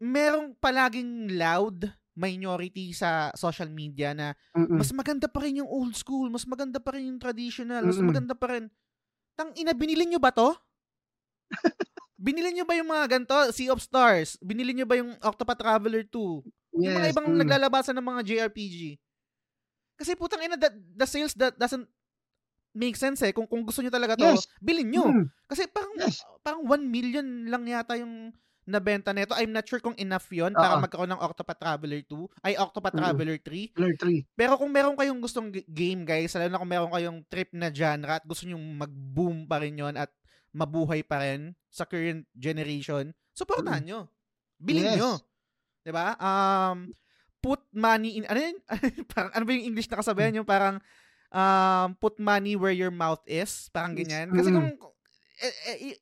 merong 0.00 0.53
palaging 0.61 1.33
loud 1.37 1.88
minority 2.17 2.97
sa 2.97 3.29
social 3.37 3.69
media 3.69 4.17
na 4.17 4.33
Mm-mm. 4.57 4.81
mas 4.81 4.88
maganda 4.97 5.29
pa 5.29 5.45
rin 5.45 5.61
yung 5.61 5.69
old 5.69 5.93
school, 5.93 6.33
mas 6.33 6.49
maganda 6.49 6.81
pa 6.81 6.97
rin 6.97 7.12
yung 7.12 7.21
traditional, 7.21 7.85
mas 7.85 8.00
Mm-mm. 8.00 8.09
maganda 8.09 8.33
pa 8.33 8.57
rin. 8.57 8.73
Tang 9.37 9.53
ina, 9.53 9.76
binili 9.76 10.09
nyo 10.09 10.17
ba 10.17 10.33
to? 10.33 10.57
binili 12.17 12.57
nyo 12.57 12.65
ba 12.65 12.73
yung 12.73 12.88
mga 12.88 13.05
ganito? 13.12 13.37
Sea 13.53 13.69
of 13.69 13.85
Stars? 13.85 14.41
Binili 14.41 14.73
nyo 14.73 14.88
ba 14.88 14.97
yung 14.97 15.12
Octopath 15.21 15.61
Traveler 15.61 16.09
2? 16.09 16.81
Yung 16.81 16.93
mga 16.97 17.09
Yes, 17.09 17.12
ibang 17.12 17.29
mm. 17.29 17.38
naglalabasan 17.45 17.95
ng 18.00 18.09
mga 18.09 18.21
JRPG. 18.25 18.97
Kasi 20.00 20.12
putang 20.17 20.41
ina, 20.41 20.57
the, 20.57 20.73
the 20.73 21.09
sales 21.09 21.37
that 21.37 21.57
doesn't 21.61 21.85
make 22.73 22.97
sense 22.97 23.21
eh. 23.25 23.33
Kung, 23.33 23.45
kung 23.45 23.65
gusto 23.65 23.85
nyo 23.85 23.93
talaga 23.93 24.17
to, 24.17 24.25
Yes. 24.25 24.49
bilhin 24.61 24.88
nyo. 24.88 25.05
Mm. 25.05 25.25
Kasi 25.49 25.69
parang, 25.69 25.93
Yes. 26.00 26.25
parang 26.41 26.65
1 26.65 26.85
million 26.88 27.25
lang 27.49 27.69
yata 27.69 28.00
yung 28.00 28.33
nabenta 28.66 29.14
nito. 29.14 29.32
I'm 29.35 29.54
not 29.54 29.64
sure 29.64 29.78
kung 29.78 29.94
enough 29.96 30.26
yon 30.28 30.52
para 30.52 30.76
Oo. 30.76 30.82
magkaroon 30.82 31.08
ng 31.08 31.23
Octopath 31.23 31.58
Traveler 31.58 32.02
2. 32.02 32.28
Ay, 32.42 32.58
Octopath 32.58 32.94
Mm. 32.94 33.00
Traveler 33.00 33.37
3. 33.40 33.70
Color 33.73 33.94
3. 33.96 34.26
Pero 34.35 34.58
kung 34.58 34.70
meron 34.70 34.99
kayong 34.99 35.23
gustong 35.23 35.49
game, 35.50 36.02
guys, 36.02 36.35
lalo 36.35 36.50
na 36.50 36.61
kung 36.61 36.68
meron 36.70 36.90
kayong 36.90 37.18
trip 37.30 37.50
na 37.54 37.70
genre 37.70 38.18
at 38.18 38.26
gusto 38.26 38.44
nyo 38.44 38.58
mag-boom 38.58 39.46
pa 39.46 39.62
rin 39.62 39.78
yon 39.78 39.94
at 39.94 40.11
mabuhay 40.50 41.06
pa 41.06 41.23
rin 41.23 41.54
sa 41.70 41.87
current 41.87 42.26
generation, 42.35 43.14
supportahan 43.32 43.85
nyo. 43.85 44.00
Bilhin 44.58 44.92
Yes. 44.92 44.96
nyo. 44.99 45.11
'Di 45.87 45.92
ba? 45.94 46.16
Um, 46.18 46.90
put 47.38 47.62
money 47.70 48.18
in, 48.18 48.25
ano 48.32 48.40
yun? 48.40 48.56
parang, 49.12 49.30
ano 49.30 49.44
ba 49.46 49.52
yung 49.54 49.66
English 49.70 49.87
na 49.87 50.00
kasabihan 50.00 50.35
yung 50.35 50.49
parang, 50.49 50.82
um, 51.30 51.88
put 52.00 52.16
money 52.18 52.56
where 52.58 52.75
your 52.75 52.90
mouth 52.90 53.23
is. 53.28 53.68
Parang 53.70 53.94
ganyan. 53.94 54.32
Kasi 54.32 54.50
Mm. 54.50 54.56
kung, 54.56 54.68
eh, 55.44 55.54
eh, 55.92 55.96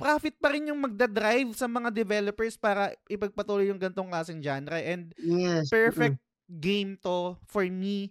profit 0.00 0.34
pa 0.34 0.48
rin 0.48 0.66
yung 0.66 0.80
magdadrive 0.80 1.52
sa 1.52 1.64
mga 1.64 1.92
developers 1.92 2.56
para 2.56 2.90
ipagpatuloy 3.06 3.68
yung 3.68 3.78
gantong 3.78 4.08
klaseng 4.08 4.40
genre. 4.40 4.76
And 4.76 5.12
Yes. 5.16 5.68
perfect 5.68 6.16
game 6.48 6.96
to 6.98 7.36
for 7.44 7.62
me 7.64 8.10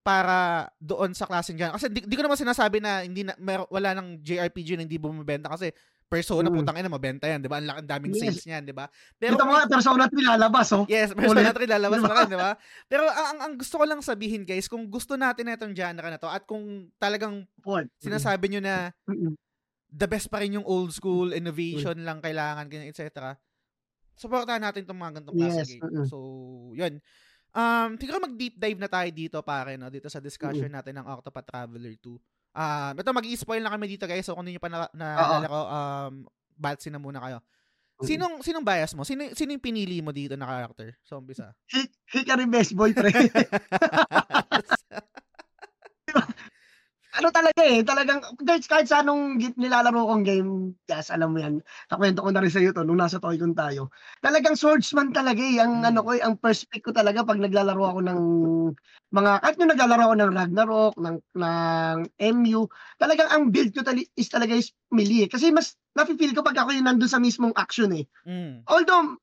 para 0.00 0.70
doon 0.78 1.10
sa 1.10 1.26
klaseng 1.26 1.58
genre. 1.58 1.74
Kasi 1.74 1.90
di, 1.90 2.00
di 2.00 2.14
ko 2.14 2.22
naman 2.22 2.38
sinasabi 2.38 2.78
na 2.78 3.02
hindi 3.02 3.20
na 3.20 3.34
mer- 3.36 3.66
wala 3.68 3.90
nang 3.92 4.16
JRPG 4.18 4.78
na 4.78 4.86
hindi 4.86 4.96
bumibenta 4.96 5.50
kasi 5.50 5.74
Persona 6.06 6.46
Mm. 6.46 6.54
putang 6.54 6.78
ina 6.78 6.86
mabenta 6.86 7.26
yan, 7.26 7.42
'di 7.42 7.50
ba? 7.50 7.58
Ang 7.58 7.66
laki- 7.66 7.82
daming 7.84 8.14
Yes. 8.14 8.22
sales 8.22 8.44
niyan, 8.46 8.62
'di 8.62 8.70
ba? 8.70 8.86
Pero 9.18 9.34
Ito 9.34 9.42
mga 9.42 9.66
Persona 9.66 10.06
3 10.06 10.22
lalabas, 10.24 10.70
oh. 10.70 10.86
Yes, 10.86 11.10
Persona 11.10 11.42
Ulit. 11.42 11.58
3 11.58 11.66
lalabas 11.66 11.98
Diba? 11.98 12.14
rin, 12.14 12.30
di 12.30 12.38
ba? 12.38 12.50
Pero 12.86 13.02
ang, 13.04 13.26
ang, 13.26 13.38
ang 13.42 13.52
gusto 13.58 13.74
ko 13.74 13.84
lang 13.84 13.98
sabihin, 14.00 14.46
guys, 14.46 14.70
kung 14.70 14.86
gusto 14.86 15.18
natin 15.18 15.50
na 15.50 15.58
itong 15.58 15.74
genre 15.74 16.06
na 16.06 16.14
to 16.14 16.30
at 16.30 16.46
kung 16.46 16.62
talagang 16.94 17.42
Port. 17.58 17.90
sinasabi 17.98 18.46
nyo 18.48 18.62
na. 18.62 18.94
The 19.90 20.08
best 20.10 20.26
pa 20.28 20.42
rin 20.42 20.58
yung 20.58 20.66
old 20.66 20.90
school, 20.90 21.30
innovation 21.32 21.96
lang 22.02 22.18
kailangan, 22.18 22.66
ganyan, 22.66 22.90
etc. 22.90 23.34
Supportahan 24.16 24.62
natin 24.62 24.84
itong 24.84 24.98
mga 24.98 25.12
ganitong 25.20 25.36
klase 25.36 25.60
Yes, 25.62 25.70
game. 25.76 26.06
So, 26.08 26.18
yun. 26.72 26.98
Um, 27.56 27.96
siguro 27.96 28.20
mag-deep 28.20 28.60
dive 28.60 28.80
na 28.80 28.90
tayo 28.90 29.08
dito, 29.12 29.40
pare, 29.40 29.80
no? 29.80 29.88
Dito 29.88 30.12
sa 30.12 30.20
discussion 30.20 30.68
natin 30.68 31.00
ng 31.00 31.06
Octopath 31.08 31.48
Traveler 31.48 31.94
2. 32.00 32.12
Um, 32.56 32.94
ito, 32.96 33.10
mag-i-spoil 33.12 33.62
na 33.64 33.72
kami 33.72 33.96
dito, 33.96 34.04
guys. 34.08 34.24
So, 34.24 34.36
kung 34.36 34.44
hindi 34.44 34.56
nyo 34.56 34.64
pa 34.64 34.72
na, 34.72 34.88
naalala 34.92 35.46
ko, 35.48 35.60
um, 35.68 36.12
batsi 36.56 36.88
na 36.88 37.00
muna 37.00 37.20
kayo. 37.20 37.38
Mm. 37.96 38.04
Sinong 38.04 38.34
sinong 38.44 38.66
bias 38.66 38.92
mo? 38.92 39.08
Sino 39.08 39.24
sino 39.32 39.56
yung 39.56 39.64
pinili 39.64 40.04
mo 40.04 40.12
dito 40.12 40.36
na 40.36 40.44
character 40.44 40.92
sa 41.00 41.16
umpisa? 41.16 41.56
Hi- 41.72 41.88
Hikari 42.12 42.44
best 42.44 42.76
boy, 42.76 42.92
pre. 42.92 43.08
ano 47.16 47.28
talaga 47.32 47.60
eh, 47.64 47.80
talagang, 47.80 48.20
guys, 48.44 48.68
kahit 48.68 48.86
sa 48.86 49.00
anong 49.00 49.40
gi- 49.40 49.56
nilalaro 49.56 50.04
kong 50.06 50.24
game, 50.24 50.50
yes, 50.86 51.08
alam 51.08 51.32
mo 51.32 51.40
yan, 51.40 51.64
nakwento 51.88 52.20
ko 52.20 52.30
na 52.30 52.44
rin 52.44 52.52
sa'yo 52.52 52.70
to, 52.76 52.84
nung 52.84 53.00
nasa 53.00 53.16
Toycon 53.18 53.56
tayo, 53.56 53.88
talagang 54.20 54.54
swordsman 54.54 55.10
talaga 55.16 55.40
eh, 55.40 55.56
ang 55.58 55.80
Mm. 55.80 55.88
ano 55.90 56.00
ko 56.04 56.10
eh, 56.12 56.22
ang 56.22 56.36
first 56.38 56.68
pick 56.68 56.84
ko 56.84 56.92
talaga 56.92 57.24
pag 57.24 57.40
naglalaro 57.40 57.82
ako 57.82 58.00
ng 58.04 58.20
mga, 59.16 59.30
kahit 59.40 59.56
yung 59.56 59.72
naglalaro 59.72 60.02
ako 60.12 60.14
ng 60.20 60.32
Ragnarok, 60.36 60.94
ng, 61.00 61.16
ng 61.40 61.98
MU, 62.36 62.60
talagang 63.00 63.28
ang 63.32 63.48
build 63.48 63.72
ko 63.72 63.80
tali, 63.80 64.04
is 64.14 64.28
talaga 64.28 64.52
is 64.52 64.70
melee 64.92 65.24
eh. 65.24 65.30
Kasi 65.32 65.48
mas, 65.50 65.74
nafe-feel 65.96 66.36
ko 66.36 66.44
pag 66.44 66.60
ako 66.60 66.76
yung 66.76 66.84
nandun 66.84 67.08
sa 67.08 67.16
mismong 67.22 67.56
action 67.56 67.88
eh. 67.96 68.04
Mm. 68.28 68.66
Although, 68.68 69.16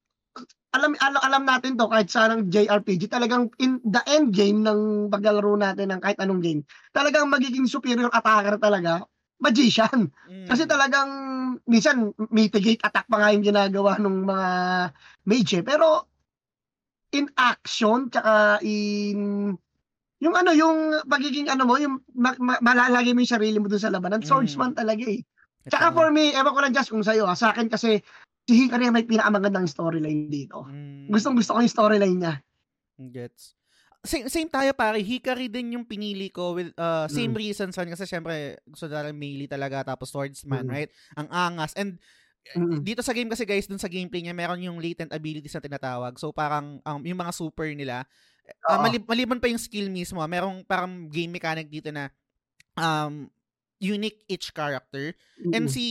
alam, 0.73 0.97
alam, 0.97 1.21
alam 1.21 1.43
natin 1.45 1.77
to 1.77 1.85
kahit 1.85 2.09
sa 2.09 2.25
ng 2.33 2.49
JRPG, 2.49 3.05
talagang 3.05 3.53
in 3.61 3.77
the 3.85 4.01
end 4.09 4.33
game 4.33 4.65
ng 4.65 5.07
paglalaro 5.13 5.53
natin 5.53 5.93
ng 5.93 6.01
kahit 6.01 6.17
anong 6.17 6.41
game, 6.41 6.65
talagang 6.89 7.29
magiging 7.29 7.69
superior 7.69 8.09
attacker 8.09 8.57
talaga, 8.57 9.05
magician. 9.37 10.09
Mm. 10.25 10.49
Kasi 10.49 10.65
talagang, 10.65 11.09
minsan, 11.69 12.09
mitigate 12.33 12.81
attack 12.81 13.05
pa 13.05 13.21
nga 13.21 13.29
yung 13.29 13.45
ginagawa 13.45 14.01
ng 14.01 14.17
mga 14.25 14.49
mage 15.29 15.53
eh. 15.61 15.63
Pero, 15.63 16.09
in 17.13 17.29
action, 17.37 18.09
tsaka 18.09 18.57
in, 18.65 19.53
yung 20.17 20.35
ano, 20.35 20.51
yung 20.57 21.05
pagiging 21.05 21.53
ano 21.53 21.69
mo, 21.69 21.77
yung 21.77 22.01
ma- 22.17 22.39
ma- 22.41 22.61
malalagay 22.65 23.13
mo 23.13 23.21
yung 23.21 23.35
sarili 23.37 23.61
mo 23.61 23.69
dun 23.69 23.77
sa 23.77 23.93
labanan, 23.93 24.25
Mm. 24.25 24.27
swordsman 24.27 24.73
talaga 24.73 25.05
eh. 25.05 25.21
Tsaka 25.69 25.93
Ito. 25.93 25.95
for 25.95 26.09
me, 26.09 26.33
ewan 26.33 26.51
ko 26.51 26.59
lang 26.65 26.73
just 26.73 26.89
kung 26.89 27.05
sa'yo, 27.05 27.29
ah, 27.29 27.37
sa 27.37 27.53
akin 27.53 27.69
kasi, 27.69 28.01
si 28.43 28.67
Hikari 28.67 28.91
may 28.91 29.07
pinakamagandang 29.07 29.65
storyline 29.65 30.27
dito. 30.27 30.67
Mm. 30.67 31.07
Gustong 31.07 31.35
gusto 31.35 31.55
ko 31.55 31.59
yung 31.59 31.71
storyline 31.71 32.17
niya. 32.19 32.35
Gets. 32.99 33.55
Same, 34.03 34.27
same 34.27 34.51
tayo 34.51 34.75
pare. 34.75 34.99
Hikari 34.99 35.47
din 35.47 35.79
yung 35.79 35.87
pinili 35.87 36.27
ko 36.27 36.59
with 36.59 36.75
uh, 36.75 37.07
same 37.07 37.31
Mm. 37.31 37.39
reasons 37.39 37.71
rin 37.73 37.87
kasi 37.87 38.03
syempre 38.03 38.59
gusto 38.67 38.91
natin 38.91 39.15
melee 39.15 39.47
talaga 39.47 39.95
tapos 39.95 40.11
swordsman, 40.11 40.67
Mm. 40.67 40.71
right? 40.71 40.91
Ang 41.15 41.27
angas. 41.31 41.71
And 41.73 41.95
Mm. 42.51 42.83
dito 42.83 42.99
sa 42.99 43.15
game 43.15 43.31
kasi 43.31 43.47
guys, 43.47 43.71
dun 43.71 43.79
sa 43.79 43.87
gameplay 43.87 44.19
niya, 44.19 44.35
meron 44.35 44.59
yung 44.59 44.75
latent 44.75 45.15
abilities 45.15 45.55
na 45.55 45.63
tinatawag. 45.63 46.19
So 46.19 46.35
parang 46.35 46.83
um, 46.83 46.99
yung 46.99 47.15
mga 47.15 47.31
super 47.31 47.71
nila, 47.71 48.03
uh, 48.67 48.75
Oo. 48.75 48.83
malib- 48.83 49.07
maliban 49.07 49.39
pa 49.39 49.47
yung 49.47 49.63
skill 49.63 49.87
mismo, 49.87 50.19
ah, 50.19 50.27
merong 50.27 50.67
parang 50.67 51.07
game 51.07 51.31
mechanic 51.31 51.71
dito 51.71 51.87
na 51.87 52.11
um, 52.75 53.31
unique 53.83 54.23
each 54.25 54.49
character. 54.49 55.11
And 55.45 55.67
Mm. 55.67 55.67
si 55.67 55.85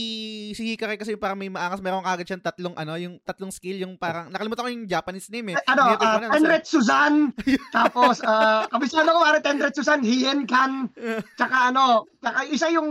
si 0.51 0.73
Hikari 0.73 0.97
kasi 0.97 1.13
parang 1.13 1.37
may 1.37 1.45
maangas, 1.45 1.77
meron 1.77 2.01
kagad 2.01 2.25
siyang 2.25 2.41
tatlong 2.41 2.73
ano, 2.73 2.95
yung 2.95 3.21
tatlong 3.21 3.51
skill, 3.51 3.77
yung 3.77 3.93
parang 3.95 4.27
nakalimutan 4.27 4.65
ko 4.65 4.71
yung 4.71 4.87
Japanese 4.87 5.29
name 5.29 5.53
eh. 5.53 5.57
ano, 5.63 5.93
uh, 5.93 5.99
alam, 5.99 6.19
so- 6.23 6.33
Tenret 6.33 6.65
Suzan, 6.65 7.13
tapos, 7.69 8.17
uh, 8.19 8.65
kabisado 8.67 9.13
ko 9.13 9.19
pare 9.21 9.39
Tenret 9.39 9.71
Suzan, 9.71 10.01
Hien 10.01 10.43
Kan, 10.43 10.89
tsaka 11.37 11.69
ano, 11.69 12.09
tsaka 12.17 12.49
isa 12.49 12.71
yung, 12.71 12.89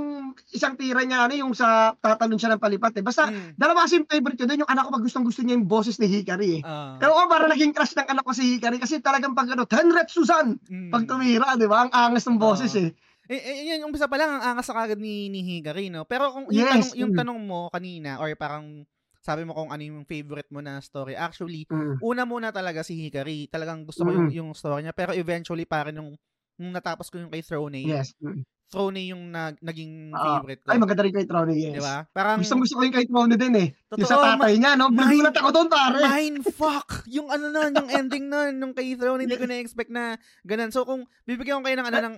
isang 0.49 0.77
tira 0.77 1.03
niya, 1.03 1.27
ano, 1.27 1.35
yung 1.35 1.53
sa 1.53 1.97
tatalon 1.97 2.39
siya 2.39 2.55
ng 2.55 2.63
palipat 2.63 2.95
eh. 2.95 3.03
Basta, 3.03 3.27
Mm. 3.27 3.57
dalawa 3.57 3.83
kasi 3.83 3.99
yung 3.99 4.07
favorite 4.07 4.39
ko 4.39 4.45
doon, 4.45 4.63
yung 4.63 4.71
anak 4.71 4.87
ko 4.87 4.91
pag 4.93 5.03
gustong 5.03 5.25
gusto 5.25 5.43
niya 5.43 5.57
yung 5.57 5.67
boses 5.67 5.99
ni 5.99 6.07
Hikari 6.07 6.61
eh. 6.61 6.63
Ah. 6.63 6.95
Pero 6.97 7.17
ako 7.17 7.27
parang 7.27 7.51
naging 7.51 7.73
crush 7.73 7.97
ng 7.97 8.07
anak 8.07 8.23
ko 8.23 8.31
si 8.31 8.55
Hikari 8.55 8.79
kasi 8.79 9.01
talagang 9.01 9.33
pag 9.33 9.49
ano, 9.49 9.67
Tenret 9.67 10.07
Suzan, 10.07 10.61
Mm. 10.63 10.91
pag 10.91 11.03
tumira, 11.05 11.57
di 11.57 11.67
ba? 11.67 11.83
Ang 11.83 11.91
angas 11.91 12.23
ng 12.23 12.37
boses 12.37 12.71
Oo. 12.71 12.87
eh. 12.87 12.91
Eh, 13.31 13.39
eh, 13.39 13.57
yun, 13.71 13.87
umpisa 13.87 14.11
pa 14.11 14.19
lang, 14.19 14.35
ang 14.35 14.43
angas 14.43 14.67
sa 14.67 14.75
kagad 14.75 14.99
ni, 14.99 15.31
ni 15.31 15.47
Higari, 15.47 15.95
no? 15.95 16.03
Pero 16.03 16.35
kung 16.35 16.51
yung, 16.51 16.67
Yes, 16.67 16.91
tanong, 16.91 16.91
yung 16.99 17.13
mm. 17.15 17.19
tanong 17.23 17.39
mo 17.39 17.71
kanina, 17.71 18.19
or 18.19 18.27
parang 18.35 18.83
sabi 19.23 19.47
mo 19.47 19.55
kung 19.55 19.71
ano 19.71 19.79
yung 19.79 20.03
favorite 20.03 20.51
mo 20.51 20.59
na 20.59 20.83
story, 20.83 21.15
actually, 21.15 21.63
Mm. 21.71 22.03
una 22.03 22.27
muna 22.27 22.51
talaga 22.51 22.83
si 22.83 22.99
Hikari. 22.99 23.47
Talagang 23.47 23.87
gusto 23.87 24.03
ko 24.03 24.11
yung, 24.11 24.27
yung 24.35 24.51
story 24.59 24.83
niya. 24.83 24.91
Pero 24.91 25.15
eventually, 25.15 25.63
parang 25.63 25.95
nung, 25.95 26.11
nung 26.59 26.75
natapos 26.75 27.07
ko 27.07 27.23
yung 27.23 27.31
kay 27.31 27.47
Throne, 27.47 27.79
Yes. 27.87 28.11
Mm. 28.19 28.43
Throne 28.73 29.05
yung 29.05 29.29
nag, 29.29 29.61
naging 29.61 30.17
favorite 30.17 30.65
ko. 30.65 30.69
Ay, 30.73 30.79
maganda 30.81 31.05
rin 31.05 31.13
kay 31.13 31.29
Trony, 31.29 31.55
yes. 31.61 31.77
Di 31.77 31.83
ba? 31.85 32.09
Parang, 32.09 32.41
Gusto 32.41 32.57
gusto 32.57 32.81
ko 32.81 32.83
yung 32.89 32.97
kay 32.97 33.05
Trony 33.05 33.37
din 33.37 33.55
eh. 33.55 33.69
yung 33.93 34.09
sa 34.09 34.17
totoo, 34.17 34.25
tatay 34.41 34.53
niya, 34.57 34.73
no? 34.81 34.89
Nagulat 34.89 35.37
ako 35.37 35.49
doon, 35.53 35.69
pare. 35.69 36.01
Mindfuck! 36.01 36.89
Yung 37.13 37.29
ano 37.29 37.53
nun, 37.53 37.73
yung 37.77 37.91
ending 37.93 38.33
nun, 38.33 38.53
nung 38.57 38.73
kay 38.73 38.97
Throne, 38.97 39.29
hindi 39.29 39.37
ko 39.37 39.45
na-expect 39.45 39.93
na 39.93 40.17
ganun. 40.43 40.73
So, 40.73 40.89
kung 40.89 41.05
bibigyan 41.29 41.61
ko 41.61 41.69
kayo 41.69 41.77
ng 41.77 41.89
ano 41.93 41.99
ng... 42.01 42.15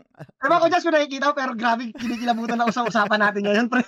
Ewan 0.47 0.61
ko 0.63 0.67
just 0.71 0.87
kung 0.87 0.95
nakikita 0.95 1.29
ko, 1.29 1.35
pero 1.35 1.53
grabe, 1.59 1.91
kinikilabutan 1.91 2.63
ako 2.63 2.71
sa 2.71 2.87
usapan 2.87 3.19
natin 3.19 3.43
ngayon, 3.43 3.67
pre. 3.67 3.83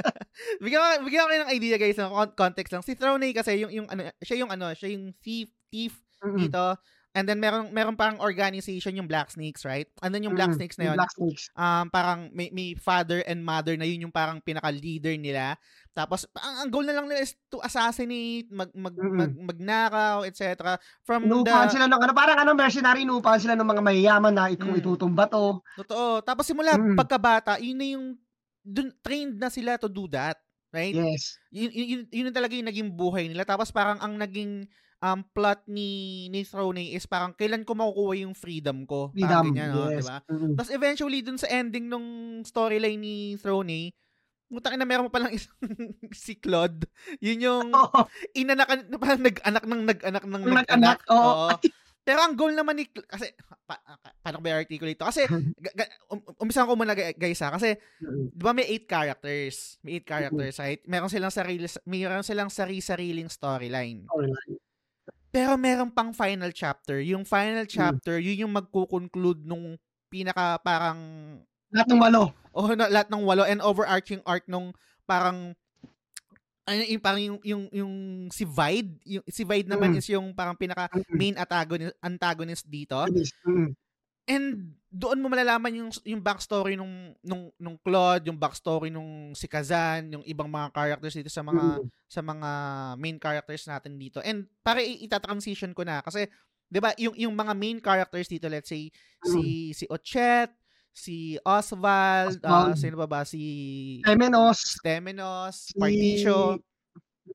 bigyan 0.62 0.78
ko, 0.78 0.88
bigyan 1.02 1.22
ko 1.26 1.28
kayo 1.34 1.42
ng 1.42 1.52
idea 1.52 1.76
guys, 1.76 1.98
ng 1.98 2.14
con- 2.14 2.36
context 2.38 2.70
lang. 2.70 2.86
Si 2.86 2.94
Throne 2.94 3.26
kasi 3.34 3.58
yung 3.58 3.74
yung 3.74 3.86
ano, 3.90 4.06
siya 4.22 4.38
yung 4.38 4.54
ano, 4.54 4.70
siya 4.70 4.94
yung 4.94 5.10
thief, 5.18 5.50
thief 5.66 5.98
Mm. 6.24 6.40
dito. 6.40 6.64
And 7.14 7.30
then 7.30 7.38
meron 7.38 7.70
meron 7.70 7.94
parang 7.94 8.18
organization 8.18 8.98
yung 8.98 9.06
Black 9.06 9.30
Snakes, 9.30 9.62
right? 9.62 9.86
Then 10.02 10.26
yung 10.26 10.34
Black 10.34 10.50
Mm, 10.50 10.58
Snakes 10.58 10.76
na 10.82 10.84
yun, 10.92 10.98
Black 10.98 11.14
Snakes. 11.14 11.46
um 11.54 11.86
parang 11.86 12.26
may, 12.34 12.50
may 12.50 12.74
father 12.74 13.22
and 13.24 13.38
mother 13.38 13.78
na 13.78 13.86
yun 13.86 14.02
yung 14.02 14.14
parang 14.14 14.42
pinaka-leader 14.42 15.14
nila. 15.14 15.54
Tapos 15.94 16.26
ang, 16.34 16.66
ang 16.66 16.70
goal 16.74 16.82
na 16.82 16.90
lang 16.90 17.06
nila 17.06 17.22
is 17.22 17.38
to 17.46 17.62
assassinate, 17.62 18.50
mag 18.50 18.66
mag, 18.74 18.98
Mm-mm. 18.98 19.14
mag 19.14 19.30
magnakaw, 19.54 20.26
etc. 20.26 20.74
From 21.06 21.22
Inuupahan 21.22 21.70
the 21.70 21.78
sila 21.78 21.86
ng 21.86 22.02
ano, 22.02 22.12
parang 22.12 22.38
ano, 22.42 22.50
mercenary, 22.50 23.06
inuupahan 23.06 23.38
sila 23.38 23.54
ng 23.54 23.68
mga 23.70 23.82
mayayaman 23.86 24.34
na 24.34 24.50
kung 24.58 24.74
Mm. 24.74 24.82
itutumba 24.82 25.30
to. 25.30 25.62
totoo. 25.78 26.18
Tapos 26.18 26.42
simula 26.44 26.74
Mm. 26.74 26.98
pagkabata, 26.98 27.62
yun 27.62 27.78
na 27.78 27.86
yung 27.94 28.06
dun, 28.66 28.90
trained 29.06 29.38
na 29.38 29.54
sila 29.54 29.78
to 29.78 29.86
do 29.86 30.10
that, 30.10 30.34
right? 30.74 30.98
Yes. 30.98 31.38
yun, 31.54 31.70
yun, 31.70 31.86
yun, 31.86 32.02
yun 32.10 32.34
talaga 32.34 32.58
yung 32.58 32.66
naging 32.66 32.90
buhay 32.90 33.30
nila. 33.30 33.46
Tapos 33.46 33.70
parang 33.70 34.02
ang 34.02 34.18
naging 34.18 34.66
um, 35.04 35.20
plot 35.36 35.68
ni, 35.68 36.24
ni 36.32 36.48
Throne 36.48 36.96
is 36.96 37.04
parang 37.04 37.36
kailan 37.36 37.68
ko 37.68 37.76
makukuha 37.76 38.24
yung 38.24 38.32
freedom 38.32 38.88
ko. 38.88 39.12
Freedom. 39.12 39.52
ganyan, 39.52 39.68
no? 39.76 39.92
yes. 39.92 40.08
diba? 40.08 40.18
Mm. 40.32 40.54
Tapos 40.56 40.70
eventually 40.72 41.20
dun 41.20 41.36
sa 41.36 41.50
ending 41.52 41.92
nung 41.92 42.40
storyline 42.48 42.96
ni 42.96 43.36
Throne, 43.36 43.92
Mutang 44.52 44.76
ina 44.76 44.84
meron 44.86 45.08
mo 45.08 45.12
palang 45.12 45.32
isang 45.36 45.56
si 46.12 46.36
Claude. 46.36 46.84
Yun 47.18 47.44
yung 47.44 47.68
Oo. 47.80 48.06
inanakan 48.36 48.86
parang 49.00 49.24
nag-anak 49.24 49.64
ng 49.64 49.82
nag-anak 49.88 50.24
ng 50.24 50.42
nag-anak. 50.44 50.98
oo. 51.10 51.48
Pero 52.04 52.20
ang 52.20 52.36
goal 52.36 52.52
naman 52.52 52.76
ni 52.76 52.84
kasi 53.08 53.32
pa, 53.64 53.80
paano 54.20 54.38
ko 54.38 54.42
ba 54.44 54.52
i-articulate 54.52 55.00
to? 55.00 55.08
Kasi 55.08 55.24
ga, 55.64 55.88
um, 56.12 56.20
umpisahan 56.36 56.68
ko 56.68 56.76
muna 56.76 56.92
gu- 56.92 57.16
guys 57.16 57.40
ha 57.40 57.56
kasi. 57.56 57.80
'di 58.04 58.44
ba 58.44 58.52
may 58.52 58.68
eight 58.68 58.84
characters? 58.84 59.80
May 59.80 59.98
eight 59.98 60.06
characters, 60.06 60.60
right? 60.60 60.84
Meron 60.84 61.08
silang 61.08 61.32
sarili 61.32 61.64
meron 61.88 62.20
silang 62.20 62.52
sarili-sariling 62.52 63.32
storyline. 63.32 64.04
Storyline. 64.04 64.63
Pero 65.34 65.58
meron 65.58 65.90
pang 65.90 66.14
final 66.14 66.54
chapter. 66.54 67.02
Yung 67.02 67.26
final 67.26 67.66
Mm. 67.72 67.98
chapter, 67.98 68.22
yun 68.22 68.46
yung 68.46 68.54
magko-conclude 68.54 69.42
nung 69.42 69.74
pinaka 70.06 70.62
parang 70.62 71.00
Lahat 71.72 71.88
ng 71.88 72.00
walo. 72.00 72.22
oh 72.54 72.70
na, 72.78 72.86
lahat 72.86 73.10
ng 73.10 73.24
walo 73.26 73.42
and 73.42 73.58
overarching 73.58 74.22
arc 74.22 74.46
nung 74.46 74.70
parang 75.10 75.58
ano 76.64 76.80
yung 76.86 77.02
parang 77.02 77.20
yung 77.20 77.38
yung, 77.44 77.64
yung 77.74 77.94
si 78.32 78.48
Vide, 78.48 78.96
yung 79.04 79.24
si 79.28 79.44
Vide 79.44 79.68
naman 79.68 79.92
Mm. 79.92 79.98
is 80.00 80.08
yung 80.08 80.32
parang 80.32 80.56
pinaka 80.56 80.88
Mm. 80.92 81.04
main 81.12 81.36
antagonist 81.36 81.96
antagonist 82.00 82.64
dito. 82.70 82.96
Mm. 83.46 83.74
And 84.28 84.76
doon 84.94 85.18
mo 85.18 85.26
malalaman 85.26 85.74
yung 85.74 85.90
yung 86.06 86.22
backstory 86.22 86.78
nung 86.78 87.18
nung 87.26 87.50
nung 87.58 87.74
Claude, 87.82 88.30
yung 88.30 88.38
backstory 88.38 88.94
nung 88.94 89.34
si 89.34 89.50
Kazan, 89.50 90.14
yung 90.14 90.22
ibang 90.22 90.46
mga 90.46 90.70
characters 90.70 91.18
dito 91.18 91.26
sa 91.34 91.42
mga 91.42 91.82
Mm. 91.82 91.90
sa 92.06 92.20
mga 92.22 92.50
main 93.02 93.18
characters 93.18 93.66
natin 93.66 93.98
dito. 93.98 94.22
And 94.22 94.46
para 94.62 94.78
ita-transition 94.86 95.74
ko 95.74 95.82
na 95.82 95.98
kasi 95.98 96.30
'di 96.70 96.78
ba 96.78 96.94
yung 97.02 97.14
yung 97.18 97.34
mga 97.34 97.52
main 97.58 97.78
characters 97.82 98.30
dito 98.30 98.46
let's 98.46 98.70
say 98.70 98.94
si 99.26 99.74
si 99.74 99.84
Ochet, 99.90 100.54
si 100.94 101.42
Oswald, 101.42 102.38
ah, 102.46 102.70
Oswald. 102.70 102.78
sino 102.78 102.94
ba 103.02 103.10
ba 103.10 103.20
si 103.26 103.42
Temenos. 104.02 104.76
Temenos, 104.82 105.74
Si... 105.74 105.78
Particio, 105.78 106.60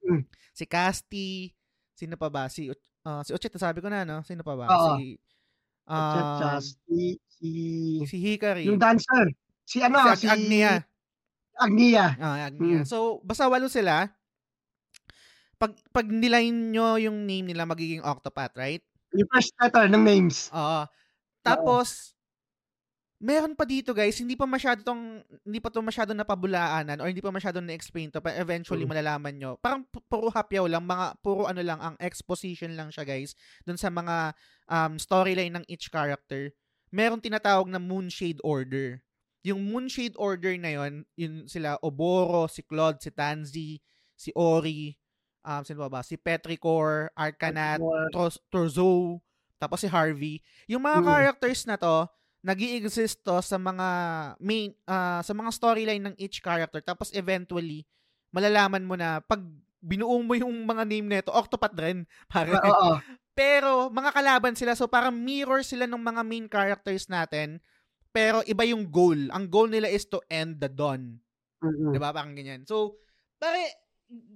Mm. 0.07 0.29
si 0.55 0.65
Casti, 0.69 1.51
sino 1.97 2.15
pa 2.15 2.29
ba 2.29 2.47
si 2.47 2.69
ah, 3.05 3.21
si 3.25 3.31
Ochet 3.35 3.53
sabi 3.59 3.81
ko 3.83 3.89
na 3.91 4.05
no, 4.07 4.21
sino 4.23 4.43
pa 4.45 4.55
ba? 4.55 4.69
Oo. 4.69 4.77
Si 4.77 5.17
Uh, 5.17 5.28
um, 5.89 6.61
si, 6.61 7.17
si, 7.27 7.49
si 8.05 8.17
Hikari. 8.21 8.69
yung 8.69 8.77
dancer. 8.77 9.33
Si 9.65 9.81
ano, 9.81 10.01
si 10.13 10.23
si, 10.23 10.27
Ag- 10.29 10.37
Agnia. 10.37 10.73
Agnia. 11.59 12.05
Ah, 12.17 12.47
Agnia. 12.47 12.81
Mm. 12.81 12.87
So, 12.87 13.19
basta 13.27 13.49
walo 13.51 13.67
sila. 13.67 14.07
Pag, 15.59 15.75
pag 15.91 16.07
niline 16.07 16.71
nyo 16.71 16.95
yung 16.95 17.27
name 17.27 17.51
nila, 17.51 17.67
magiging 17.67 17.99
Octopath, 17.99 18.55
right? 18.55 18.79
Yung 19.11 19.27
first 19.27 19.51
letter 19.59 19.91
ng 19.91 20.03
names. 20.07 20.47
Oo. 20.55 20.87
Tapos, 21.43 22.15
meron 23.19 23.51
pa 23.51 23.67
dito 23.67 23.91
guys, 23.91 24.15
hindi 24.15 24.39
pa 24.39 24.47
masyado 24.47 24.79
tong, 24.79 25.19
hindi 25.43 25.59
pa 25.59 25.67
to 25.67 25.83
masyado 25.83 26.15
napabulaanan 26.15 27.03
or 27.03 27.11
hindi 27.11 27.19
pa 27.19 27.29
masyado 27.29 27.59
na-explain 27.59 28.07
to, 28.09 28.23
pero 28.23 28.39
eventually 28.39 28.87
Mm. 28.87 28.91
malalaman 28.95 29.35
nyo. 29.35 29.51
Parang 29.59 29.83
pu- 29.83 29.99
puro 30.07 30.31
hapyaw 30.31 30.71
lang, 30.71 30.87
mga, 30.87 31.19
puro 31.19 31.43
ano 31.43 31.59
lang, 31.59 31.83
ang 31.83 31.95
exposition 31.99 32.71
lang 32.79 32.87
siya 32.89 33.03
guys, 33.03 33.35
dun 33.67 33.75
sa 33.75 33.91
mga 33.91 34.31
um, 34.71 34.95
storyline 34.95 35.51
ng 35.51 35.65
each 35.67 35.91
character. 35.91 36.47
Meron 36.89 37.19
tinatawag 37.19 37.67
na 37.67 37.77
Moonshade 37.77 38.39
Order. 38.39 39.03
Yung 39.43 39.67
Moonshade 39.67 40.15
Order 40.15 40.55
na 40.55 40.71
yon 40.73 41.03
yun 41.13 41.43
sila 41.43 41.75
Oboro, 41.83 42.47
si 42.47 42.63
Claude, 42.63 43.03
si 43.03 43.11
Tanzi, 43.11 43.83
si 44.15 44.31
Ori, 44.31 44.95
um, 45.43 45.61
sino 45.63 45.83
ba 45.83 45.99
ba? 45.99 46.01
Si 46.03 46.15
Petrichor, 46.15 47.11
Arcanat, 47.15 47.83
Tor- 48.11 48.39
Torzo, 48.47 49.19
tapos 49.59 49.83
si 49.83 49.91
Harvey. 49.91 50.39
Yung 50.71 50.83
mga 50.83 51.03
Mm. 51.03 51.07
characters 51.07 51.67
na 51.67 51.75
to, 51.75 52.07
nag 52.39 52.59
exist 52.61 53.19
to 53.19 53.35
sa 53.39 53.55
mga 53.55 53.87
main 54.39 54.71
ah, 54.85 55.19
sa 55.19 55.31
mga 55.31 55.51
storyline 55.51 55.99
ng 56.01 56.15
each 56.15 56.39
character 56.39 56.79
tapos 56.79 57.11
eventually 57.11 57.83
malalaman 58.31 58.83
mo 58.83 58.95
na 58.95 59.19
pag 59.19 59.43
binuo 59.79 60.19
mo 60.19 60.33
yung 60.33 60.63
mga 60.63 60.83
name 60.83 61.07
nito 61.09 61.31
Octopath 61.31 61.75
rin 61.75 62.03
pare 62.27 62.51
Ah, 62.53 62.63
Oo. 62.63 62.91
pero 63.39 63.87
mga 63.87 64.11
kalaban 64.11 64.55
sila 64.55 64.71
so 64.73 64.87
parang 64.87 65.15
mirror 65.15 65.63
sila 65.63 65.83
ng 65.83 65.99
mga 65.99 66.21
main 66.23 66.47
characters 66.47 67.07
natin 67.07 67.59
pero 68.09 68.39
iba 68.43 68.63
yung 68.63 68.83
goal 68.83 69.27
ang 69.29 69.47
goal 69.47 69.67
nila 69.67 69.87
is 69.87 70.03
to 70.03 70.19
end 70.27 70.59
the 70.59 70.67
dawn 70.67 71.19
Mm-mm. 71.59 71.91
'Di 71.91 71.99
ba? 71.99 72.15
Parang 72.15 72.31
ganyan. 72.31 72.63
So, 72.63 72.95
pare, 73.35 73.67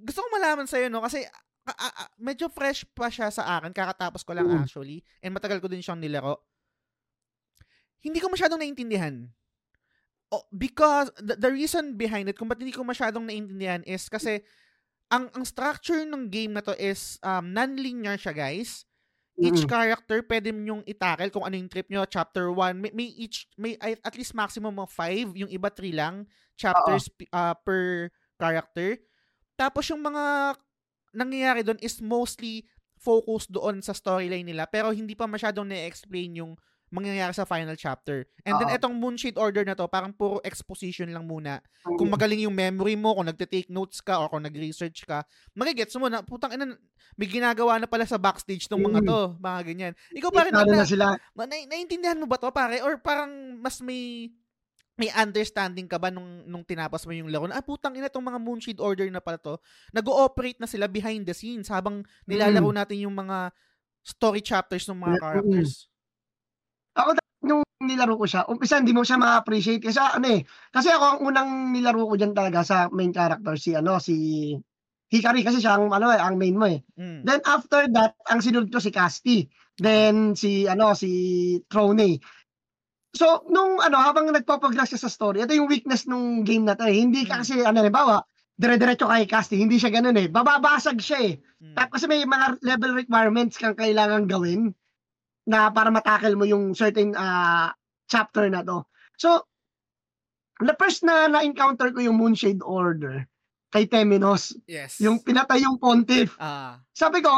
gusto 0.04 0.20
ko 0.20 0.28
malaman 0.28 0.68
sa'yo, 0.68 0.92
no? 0.92 1.00
Kasi, 1.00 1.24
a- 1.64 1.80
a- 1.80 1.96
a- 2.04 2.12
medyo 2.20 2.52
fresh 2.52 2.84
pa 2.92 3.08
siya 3.08 3.32
sa 3.32 3.48
akin. 3.56 3.72
Kakatapos 3.72 4.28
ko 4.28 4.36
lang 4.36 4.52
Mm. 4.52 4.60
actually. 4.60 5.00
And 5.24 5.32
matagal 5.32 5.64
ko 5.64 5.72
din 5.72 5.80
siyang 5.80 6.04
nilaro. 6.04 6.44
Hindi 8.04 8.20
ko 8.20 8.28
masyadong 8.28 8.60
naintindihan. 8.60 9.32
Oh, 10.34 10.44
because, 10.52 11.14
the, 11.22 11.40
the 11.40 11.52
reason 11.54 11.96
behind 11.96 12.28
it, 12.28 12.36
kung 12.36 12.52
ba't 12.52 12.60
hindi 12.60 12.76
ko 12.76 12.84
masyadong 12.84 13.24
naintindihan 13.24 13.82
is 13.88 14.12
kasi, 14.12 14.44
ang, 15.08 15.30
ang 15.32 15.46
structure 15.48 16.04
ng 16.04 16.28
game 16.28 16.58
na 16.58 16.66
to 16.66 16.76
is 16.76 17.22
um, 17.24 17.54
non-linear 17.54 18.18
siya, 18.18 18.34
guys. 18.36 18.84
Each 19.34 19.66
Mm-mm. 19.66 19.70
character, 19.70 20.22
pwede 20.26 20.54
nyong 20.54 20.86
itackle 20.86 21.34
kung 21.34 21.46
ano 21.46 21.58
yung 21.58 21.70
trip 21.70 21.90
nyo. 21.90 22.06
Chapter 22.06 22.50
1, 22.54 22.78
may, 22.78 22.92
may 22.94 23.10
each, 23.14 23.50
may 23.58 23.74
ay- 23.82 24.02
at 24.02 24.14
least 24.14 24.38
maximum 24.38 24.78
of 24.78 24.90
5, 24.94 25.34
yung 25.38 25.50
iba 25.50 25.70
3 25.70 25.90
lang, 25.90 26.26
chapters 26.54 27.10
ah, 27.34 27.58
per 27.58 28.14
character. 28.38 29.02
Tapos 29.58 29.86
yung 29.90 30.02
mga 30.02 30.58
nangyayari 31.14 31.62
doon 31.62 31.78
is 31.82 32.02
mostly 32.02 32.66
focused 32.98 33.54
doon 33.54 33.82
sa 33.86 33.94
storyline 33.94 34.46
nila, 34.46 34.66
pero 34.66 34.90
hindi 34.90 35.14
pa 35.14 35.30
masyadong 35.30 35.70
na-explain 35.70 36.42
yung 36.42 36.54
mangyayari 36.94 37.34
sa 37.34 37.44
final 37.50 37.74
chapter. 37.74 38.24
And 38.46 38.62
then 38.62 38.70
Oo. 38.70 38.74
etong 38.74 38.94
Moonshade 39.02 39.36
Order 39.42 39.66
na 39.66 39.74
to, 39.74 39.90
parang 39.90 40.14
puro 40.14 40.38
exposition 40.46 41.10
lang 41.10 41.26
muna 41.26 41.60
Mm. 41.86 41.98
kung 41.98 42.14
magaling 42.14 42.46
yung 42.46 42.54
memory 42.54 42.94
mo, 42.94 43.18
kung 43.18 43.26
nagte-take 43.28 43.74
notes 43.74 44.00
ka 44.06 44.22
or 44.22 44.30
kung 44.30 44.46
nag-research 44.46 45.04
ka, 45.10 45.26
magigets 45.58 45.98
mo 45.98 46.08
na, 46.08 46.22
putang 46.22 46.54
ina, 46.54 46.78
may 47.18 47.26
ginagawa 47.28 47.82
na 47.82 47.90
pala 47.90 48.06
sa 48.06 48.22
backstage 48.22 48.70
ng 48.70 48.80
mga 48.82 49.02
Mm. 49.02 49.10
to, 49.10 49.20
mga 49.42 49.60
ganyan. 49.66 49.94
Ikaw 50.14 50.32
pare, 50.32 50.50
Plano 50.50 50.74
na, 50.74 50.76
na 50.76 50.86
sila. 50.86 51.18
na, 51.38 51.44
na, 51.50 51.56
naiintindihan 51.68 52.20
mo 52.22 52.28
ba 52.30 52.38
to 52.42 52.50
pare? 52.54 52.82
Or 52.86 52.98
parang 53.02 53.58
mas 53.62 53.82
may 53.82 54.30
may 55.00 55.10
understanding 55.16 55.88
ka 55.90 55.98
ba 56.00 56.10
nung, 56.14 56.46
nung 56.46 56.62
tinapos 56.68 57.06
mo 57.10 57.14
yung 57.18 57.30
laro 57.34 57.48
na, 57.50 57.58
ah, 57.60 57.66
putang 57.66 57.98
ina, 57.98 58.10
tong 58.14 58.26
mga 58.28 58.38
Moonshade 58.42 58.82
Order 58.84 59.10
na 59.10 59.22
pala 59.24 59.38
to, 59.42 59.58
nag-ooperate 59.96 60.60
na 60.62 60.70
sila 60.70 60.86
behind 60.92 61.26
the 61.26 61.34
scenes 61.38 61.70
habang 61.72 62.04
nilalaro 62.30 62.70
natin 62.76 63.02
yung 63.10 63.16
mga 63.18 63.52
story 64.06 64.42
chapters 64.44 64.86
ng 64.90 65.00
mga 65.00 65.18
Mm. 65.18 65.22
characters. 65.22 65.88
Nung 67.44 67.64
nilaro 67.84 68.16
ko 68.16 68.24
siya, 68.24 68.48
umpisa 68.48 68.80
hindi 68.80 68.96
mo 68.96 69.04
siya 69.04 69.20
ma-appreciate 69.20 69.84
kasi 69.84 70.00
ano 70.00 70.28
eh. 70.32 70.42
Kasi 70.72 70.88
ako 70.88 71.04
ang 71.04 71.20
unang 71.28 71.50
nilaro 71.76 72.08
ko 72.08 72.16
diyan 72.16 72.32
talaga 72.32 72.64
sa 72.64 72.88
main 72.90 73.12
character 73.12 73.60
si 73.60 73.76
ano 73.76 74.00
si 74.00 74.16
Hikari 75.14 75.46
kasi 75.46 75.62
siya 75.62 75.78
ang 75.78 75.94
ano 75.94 76.10
eh, 76.10 76.18
ang 76.18 76.40
main 76.40 76.58
mo 76.58 76.66
eh. 76.66 76.82
Mm. 76.98 77.22
Then 77.28 77.42
after 77.46 77.86
that, 77.94 78.18
ang 78.32 78.42
sinunod 78.42 78.74
ko 78.74 78.80
si 78.82 78.90
Casti. 78.90 79.46
Then 79.78 80.34
si 80.34 80.66
ano 80.66 80.96
si 80.98 81.12
Trone. 81.70 82.18
So 83.14 83.46
nung 83.52 83.78
ano 83.78 84.00
habang 84.02 84.32
nagpo-progress 84.34 84.96
siya 84.96 85.06
sa 85.06 85.12
story, 85.14 85.46
ito 85.46 85.54
yung 85.54 85.70
weakness 85.70 86.10
nung 86.10 86.42
game 86.48 86.66
na 86.66 86.74
to 86.74 86.88
eh. 86.90 86.98
Hindi 86.98 87.28
ka 87.30 87.38
Mm. 87.38 87.42
kasi 87.46 87.54
ano 87.62 87.78
halimbawa, 87.84 88.26
dire-diretso 88.58 89.06
kay 89.06 89.28
Casti, 89.30 89.60
hindi 89.62 89.78
siya 89.78 89.94
ganoon 89.94 90.18
eh. 90.18 90.28
Bababasag 90.32 90.98
siya 90.98 91.20
eh. 91.22 91.34
Mm. 91.62 91.76
Tapos 91.78 91.92
kasi 92.02 92.06
may 92.10 92.24
mga 92.26 92.64
level 92.66 92.98
requirements 92.98 93.60
kang 93.60 93.78
kailangan 93.78 94.26
gawin 94.26 94.74
na 95.44 95.72
para 95.72 95.92
matackle 95.92 96.36
mo 96.40 96.48
yung 96.48 96.72
certain 96.76 97.12
ah, 97.16 97.76
chapter 98.08 98.48
na 98.48 98.64
to. 98.64 98.84
So, 99.20 99.44
the 100.64 100.76
first 100.80 101.04
na 101.04 101.28
na-encounter 101.28 101.92
ko 101.92 102.00
yung 102.00 102.20
Moonshade 102.20 102.64
Order 102.64 103.28
kay 103.74 103.90
Temenos, 103.90 104.54
Yes. 104.70 105.02
yung 105.02 105.20
pinatay 105.20 105.66
yung 105.66 105.82
pontiff. 105.82 106.38
ah 106.38 106.78
Sabi 106.94 107.26
ko, 107.26 107.34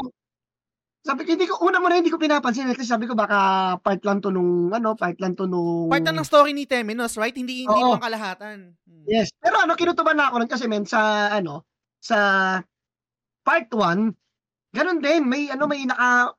sabi 1.06 1.22
ko, 1.24 1.30
hindi 1.38 1.46
ko, 1.48 1.62
una 1.62 1.78
mo 1.80 1.88
na 1.88 2.02
hindi 2.02 2.10
ko 2.12 2.18
pinapansin 2.18 2.68
eh, 2.68 2.76
kasi 2.76 2.90
sabi 2.90 3.06
ko 3.06 3.14
baka 3.14 3.78
part 3.80 4.02
lang 4.04 4.20
to 4.20 4.34
nung, 4.34 4.74
ano, 4.74 4.98
part 4.98 5.16
lang 5.22 5.38
to 5.38 5.46
nung... 5.46 5.88
part 5.88 6.02
na 6.02 6.12
ng 6.12 6.26
story 6.28 6.52
ni 6.52 6.66
Temenos, 6.66 7.16
right? 7.16 7.38
Hindi 7.38 7.64
hindi 7.70 7.82
Oo. 7.82 7.96
pang 7.96 8.10
kalahatan. 8.10 8.74
Mm. 8.84 9.06
Yes. 9.06 9.30
Pero 9.38 9.62
ano, 9.62 9.78
kinutuban 9.78 10.18
na 10.18 10.34
ako 10.34 10.44
nun 10.44 10.52
kasi 10.52 10.66
men, 10.66 10.84
sa, 10.84 11.30
ano, 11.30 11.64
sa 12.02 12.18
part 13.46 13.70
1, 13.70 14.12
ganun 14.76 15.00
din, 15.00 15.22
may, 15.30 15.54
ano, 15.54 15.70
may 15.70 15.86
naka, 15.86 16.34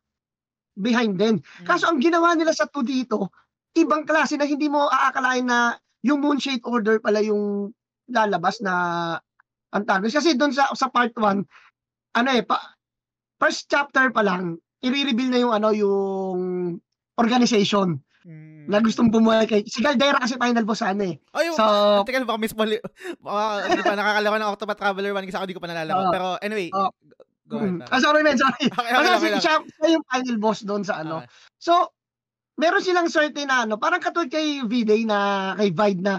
behind 0.77 1.17
din. 1.19 1.41
Mm. 1.41 1.67
Kaso 1.67 1.89
ang 1.89 1.99
ginawa 1.99 2.37
nila 2.37 2.53
sa 2.53 2.69
2 2.69 2.85
dito, 2.85 3.33
ibang 3.77 4.05
klase 4.05 4.37
na 4.37 4.45
hindi 4.49 4.69
mo 4.71 4.89
aakalain 4.89 5.49
na 5.49 5.77
yung 6.05 6.21
Moonshade 6.23 6.63
Order 6.65 7.01
pala 7.03 7.21
yung 7.25 7.73
lalabas 8.13 8.61
na 8.63 8.75
antagonist. 9.75 10.17
Kasi 10.17 10.37
doon 10.39 10.53
sa, 10.55 10.71
sa 10.77 10.89
part 10.93 11.13
1, 11.17 11.43
ano 12.17 12.29
eh, 12.31 12.43
pa, 12.45 12.61
first 13.41 13.69
chapter 13.69 14.09
pa 14.13 14.23
lang, 14.25 14.57
i-reveal 14.85 15.31
na 15.33 15.41
yung 15.43 15.53
ano, 15.55 15.69
yung 15.75 16.41
organization 17.21 18.01
Mm. 18.27 18.67
na 18.67 18.83
gustong 18.83 19.07
bumuhay 19.15 19.47
kay 19.47 19.63
si 19.71 19.79
Caldera 19.87 20.19
kasi 20.19 20.35
final 20.35 20.67
boss 20.67 20.83
ano 20.83 21.15
eh. 21.15 21.15
Oh, 21.31 21.47
yung, 21.47 21.55
So, 21.55 22.03
Teka, 22.03 22.27
baka 22.27 22.43
miss 22.43 22.59
mali. 22.59 22.75
Baka, 23.23 23.71
hindi 23.71 23.83
pa 23.87 23.95
ng 23.95 24.51
Octopath 24.51 24.81
Traveler 24.83 25.15
1 25.15 25.31
kasi 25.31 25.39
ako 25.39 25.47
di 25.47 25.55
ko 25.55 25.63
pa 25.63 25.71
Oo. 25.71 25.79
nalalaro. 25.79 26.11
Pero 26.11 26.27
anyway, 26.43 26.67
Oo. 26.75 26.91
Go 27.47 27.63
ahead. 27.63 27.81
mm, 27.81 27.89
ah, 27.89 28.01
sorry 28.03 28.23
men, 28.27 28.39
sorry. 28.39 28.67
Okay, 28.79 28.91
okay, 28.91 28.93
Kasi 28.93 29.09
okay 29.11 29.31
si 29.39 29.41
siya, 29.47 29.55
siya 29.63 29.89
yung 29.95 30.05
final 30.11 30.37
boss 30.43 30.61
doon 30.67 30.83
sa 30.83 31.01
ano. 31.01 31.23
Okay. 31.23 31.31
So, 31.63 31.73
meron 32.59 32.83
silang 32.85 33.09
certain 33.13 33.49
na 33.49 33.65
ano, 33.65 33.77
parang 33.77 34.03
katulad 34.03 34.33
kay 34.33 34.65
V-Day 34.65 35.05
na 35.05 35.53
kay 35.57 35.71
Vide 35.71 36.03
na 36.03 36.19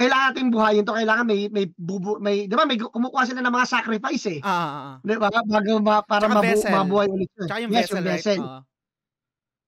kailangan 0.00 0.32
natin 0.32 0.48
buhayin 0.48 0.84
to, 0.88 0.96
kailangan 0.96 1.28
may 1.28 1.52
may 1.52 1.68
bubu 1.76 2.16
may 2.24 2.48
'di 2.48 2.56
ba 2.56 2.64
may 2.64 2.80
kumukuha 2.80 3.28
sila 3.28 3.44
ng 3.44 3.52
mga 3.52 3.68
sacrifice 3.68 4.24
eh. 4.32 4.40
Ah, 4.40 4.48
ah, 4.48 4.72
ah. 4.72 4.94
'Di 5.04 5.20
ba? 5.20 5.28
Bago 5.28 5.76
ma, 5.76 6.00
para 6.00 6.24
mabu, 6.24 6.40
vessel. 6.40 6.72
mabuhay 6.72 7.08
ulit. 7.12 7.28
Tsaka 7.36 7.60
yung 7.60 7.72
yes, 7.76 7.84
vessel, 7.84 8.00
yung 8.00 8.08
right? 8.08 8.16
vessel. 8.16 8.40
Oo. 8.40 8.60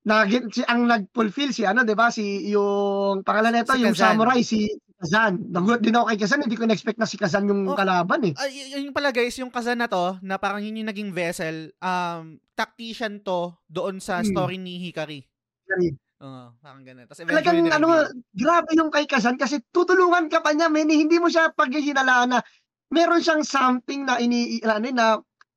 Na, 0.03 0.27
si, 0.27 0.61
ang 0.65 0.81
nag-fulfill 0.89 1.53
si 1.53 1.69
ano, 1.69 1.85
'di 1.85 1.93
ba? 1.93 2.09
Si 2.09 2.49
yung 2.49 3.21
pangalan 3.21 3.61
nito, 3.61 3.77
Si 3.77 3.85
yung 3.85 3.93
Kazan. 3.93 4.17
samurai 4.17 4.41
si 4.41 4.73
Kazan. 5.03 5.51
Nagulat 5.51 5.83
din 5.83 5.93
ako 5.93 6.07
kay 6.07 6.19
Kazan, 6.19 6.41
hindi 6.41 6.55
ko 6.55 6.65
na-expect 6.65 6.97
na 6.97 7.05
si 7.05 7.19
Kazan 7.19 7.45
yung 7.45 7.67
Oh. 7.67 7.75
kalaban 7.75 8.23
eh. 8.23 8.35
Ay, 8.39 8.51
y- 8.71 8.81
yun 8.81 8.95
pala 8.95 9.11
guys, 9.11 9.35
yung 9.35 9.51
kazan 9.51 9.77
na 9.77 9.87
to, 9.87 10.15
na 10.21 10.39
parang 10.39 10.63
yun 10.63 10.79
yung 10.79 10.87
naging 10.87 11.11
vessel, 11.11 11.75
um, 11.77 12.39
tactician 12.55 13.19
to 13.19 13.51
doon 13.67 13.99
sa 13.99 14.23
Hmm. 14.23 14.29
story 14.29 14.57
ni 14.57 14.79
Hikari. 14.81 15.27
Hikari. 15.67 15.99
Oo, 16.23 16.55
parang 16.57 16.87
ganun. 16.87 17.03
Tapos 17.05 17.19
Talagang 17.21 17.67
ano, 17.67 18.07
grabe 18.31 18.71
yung 18.73 18.89
kay 18.89 19.05
Kazan 19.05 19.35
kasi 19.35 19.59
tutulungan 19.69 20.31
ka 20.31 20.39
pa 20.39 20.55
niya, 20.55 20.71
men. 20.71 20.87
Hindi 20.87 21.19
mo 21.19 21.27
siya 21.27 21.51
paghihinalaan 21.51 22.31
na 22.31 22.39
meron 22.89 23.19
siyang 23.19 23.43
something 23.43 24.07
na 24.07 24.23
ini 24.23 24.63
ano 24.63 24.87
na 24.89 25.07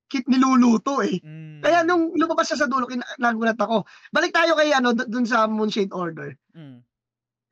kit 0.06 0.26
niluluto 0.26 1.02
eh. 1.02 1.18
Mm. 1.20 1.62
Kaya 1.62 1.82
nung 1.82 2.14
lumabas 2.14 2.50
siya 2.50 2.62
sa 2.62 2.66
dulo, 2.66 2.86
kin- 2.86 3.06
nagulat 3.18 3.58
ako. 3.58 3.86
Balik 4.10 4.32
tayo 4.32 4.54
kay 4.54 4.70
ano 4.70 4.94
dun 4.94 5.26
sa 5.26 5.46
Moonshade 5.46 5.92
Order. 5.92 6.34
Mm. 6.54 6.82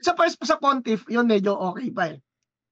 Sa 0.04 0.14
first 0.20 0.38
sa 0.44 0.60
Pontiff, 0.60 1.08
yun 1.08 1.26
medyo 1.26 1.56
okay 1.56 1.90
pa 1.90 2.12
eh. 2.12 2.20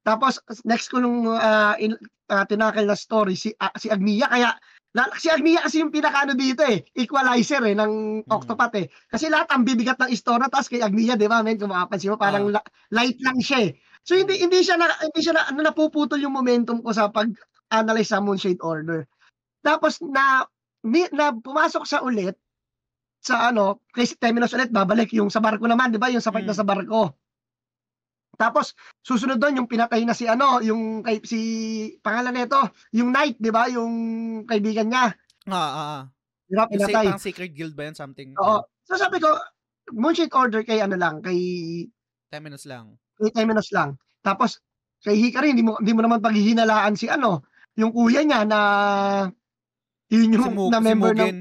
Tapos 0.03 0.41
next 0.67 0.91
ko 0.91 0.99
nung 0.99 1.29
ah, 1.31 1.77
in, 1.79 1.95
ah, 2.27 2.43
tinakil 2.43 2.85
na 2.89 2.97
story 2.97 3.37
si 3.37 3.53
ah, 3.61 3.71
si 3.77 3.87
Agnia 3.87 4.27
kaya 4.27 4.51
la, 4.91 5.07
si 5.15 5.31
Agnia 5.31 5.63
kasi 5.63 5.79
yung 5.79 5.93
pinakaano 5.93 6.35
dito 6.35 6.67
eh, 6.67 6.83
equalizer 6.99 7.63
eh 7.63 7.71
ng 7.77 8.25
Octopath 8.27 8.75
eh. 8.75 8.91
Kasi 9.07 9.31
lahat 9.31 9.47
ang 9.55 9.63
bibigat 9.63 9.95
ng 10.03 10.11
istorya 10.11 10.51
tapos 10.51 10.67
kay 10.67 10.83
Agnia, 10.83 11.15
'di 11.15 11.31
ba? 11.31 11.39
Men, 11.39 11.55
kung 11.55 11.71
makapansin 11.71 12.11
mo 12.11 12.19
parang 12.19 12.51
la- 12.51 12.67
light 12.91 13.15
lang 13.23 13.39
siya 13.39 13.71
eh. 13.71 13.79
So 14.03 14.19
hindi 14.19 14.41
hindi 14.41 14.59
siya 14.65 14.75
na 14.75 14.91
hindi 14.99 15.19
siya 15.23 15.37
na, 15.37 15.47
ano, 15.47 15.63
napuputol 15.63 16.19
yung 16.19 16.35
momentum 16.35 16.83
ko 16.83 16.91
sa 16.91 17.07
pag-analyze 17.07 18.11
sa 18.11 18.19
Moonshade 18.19 18.59
Order. 18.59 19.07
Tapos 19.63 20.01
na 20.03 20.43
ni, 20.83 21.05
na 21.13 21.31
pumasok 21.31 21.85
sa 21.85 22.01
ulit 22.03 22.35
sa 23.21 23.53
ano, 23.53 23.85
kay 23.93 24.09
Temenos 24.17 24.53
ulit 24.57 24.73
babalik 24.73 25.13
yung 25.13 25.29
sa 25.29 25.39
barko 25.39 25.69
naman, 25.69 25.93
'di 25.93 26.01
ba? 26.01 26.09
Yung 26.09 26.23
sa 26.25 26.33
na 26.33 26.41
Mm. 26.41 26.57
sa 26.57 26.65
barko. 26.65 27.13
Tapos 28.39 28.73
susunod 29.05 29.37
doon 29.37 29.61
yung 29.63 29.69
pinatay 29.69 30.01
na 30.07 30.15
si 30.15 30.25
ano, 30.25 30.57
yung 30.63 31.03
kay 31.05 31.21
si 31.21 31.39
pangalan 32.01 32.33
nito, 32.33 32.57
yung 32.95 33.13
Knight, 33.13 33.37
'di 33.37 33.51
ba? 33.53 33.69
Yung 33.69 33.93
kaibigan 34.47 34.89
niya. 34.89 35.13
Ah, 35.45 35.53
ah, 35.53 35.71
ah. 35.77 36.01
'Di 36.49 36.55
ba? 36.57 36.65
Yung 36.71 36.81
sa 36.81 36.89
Pinatay. 36.89 37.05
parang 37.11 37.21
secret 37.21 37.51
guild 37.53 37.73
ba 37.77 37.85
yun? 37.85 37.95
Something. 37.95 38.33
Oo. 38.39 38.65
So 38.87 38.97
sabi 38.97 39.21
ko, 39.21 39.29
Moonshade 39.93 40.33
Order 40.33 40.63
kay 40.65 40.79
ano 40.81 40.95
lang, 40.97 41.19
kay 41.21 41.37
10 42.31 42.41
minutes 42.41 42.65
lang. 42.65 42.95
kay 43.19 43.29
Temenos 43.35 43.69
lang. 43.75 43.99
Tapos 44.25 44.57
kay 45.03 45.17
Hikari 45.19 45.51
hindi 45.53 45.61
mo 45.65 45.77
hindi 45.77 45.93
mo 45.93 46.01
naman 46.01 46.23
paghihinalaan 46.23 46.95
si 46.97 47.11
ano, 47.11 47.43
yung 47.77 47.91
kuya 47.93 48.23
niya 48.25 48.47
na 48.47 48.59
yun 50.11 50.33
yung 50.35 50.43
Si, 50.47 50.49
Mug, 50.55 50.71
na 50.71 50.79
si 50.79 50.85
member 50.85 51.13
ng 51.15 51.33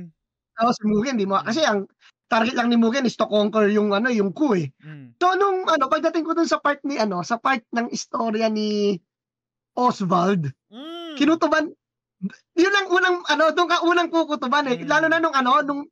Oh, 0.60 0.72
si 0.72 0.84
Mugen, 0.84 1.16
di 1.16 1.24
mo 1.24 1.40
kasi 1.40 1.64
ang 1.64 1.88
target 2.28 2.54
lang 2.54 2.68
ni 2.68 2.76
Mugen 2.76 3.04
is 3.04 3.16
to 3.16 3.26
conquer 3.26 3.66
yung 3.66 3.90
ano, 3.90 4.12
yung 4.12 4.30
coup 4.30 4.54
eh. 4.54 4.68
Mm. 4.84 5.16
So 5.16 5.34
nung 5.34 5.66
ano, 5.66 5.88
pagdating 5.88 6.22
ko 6.22 6.32
dun 6.32 6.46
sa 6.46 6.60
part 6.60 6.78
ni 6.84 6.94
ano, 6.94 7.24
sa 7.24 7.40
part 7.40 7.64
ng 7.72 7.88
istorya 7.90 8.46
ni 8.46 9.00
Oswald, 9.74 10.52
Mm. 10.70 11.16
kinutuban 11.16 11.72
yun 12.52 12.74
ang 12.76 12.88
unang 12.92 13.16
ano, 13.26 13.44
doon 13.50 13.68
ka 13.68 13.80
unang 13.82 14.12
kukutuban 14.12 14.68
eh. 14.68 14.76
Mm. 14.76 14.86
Lalo 14.86 15.06
na 15.08 15.18
nung 15.18 15.32
ano, 15.32 15.64
nung 15.64 15.82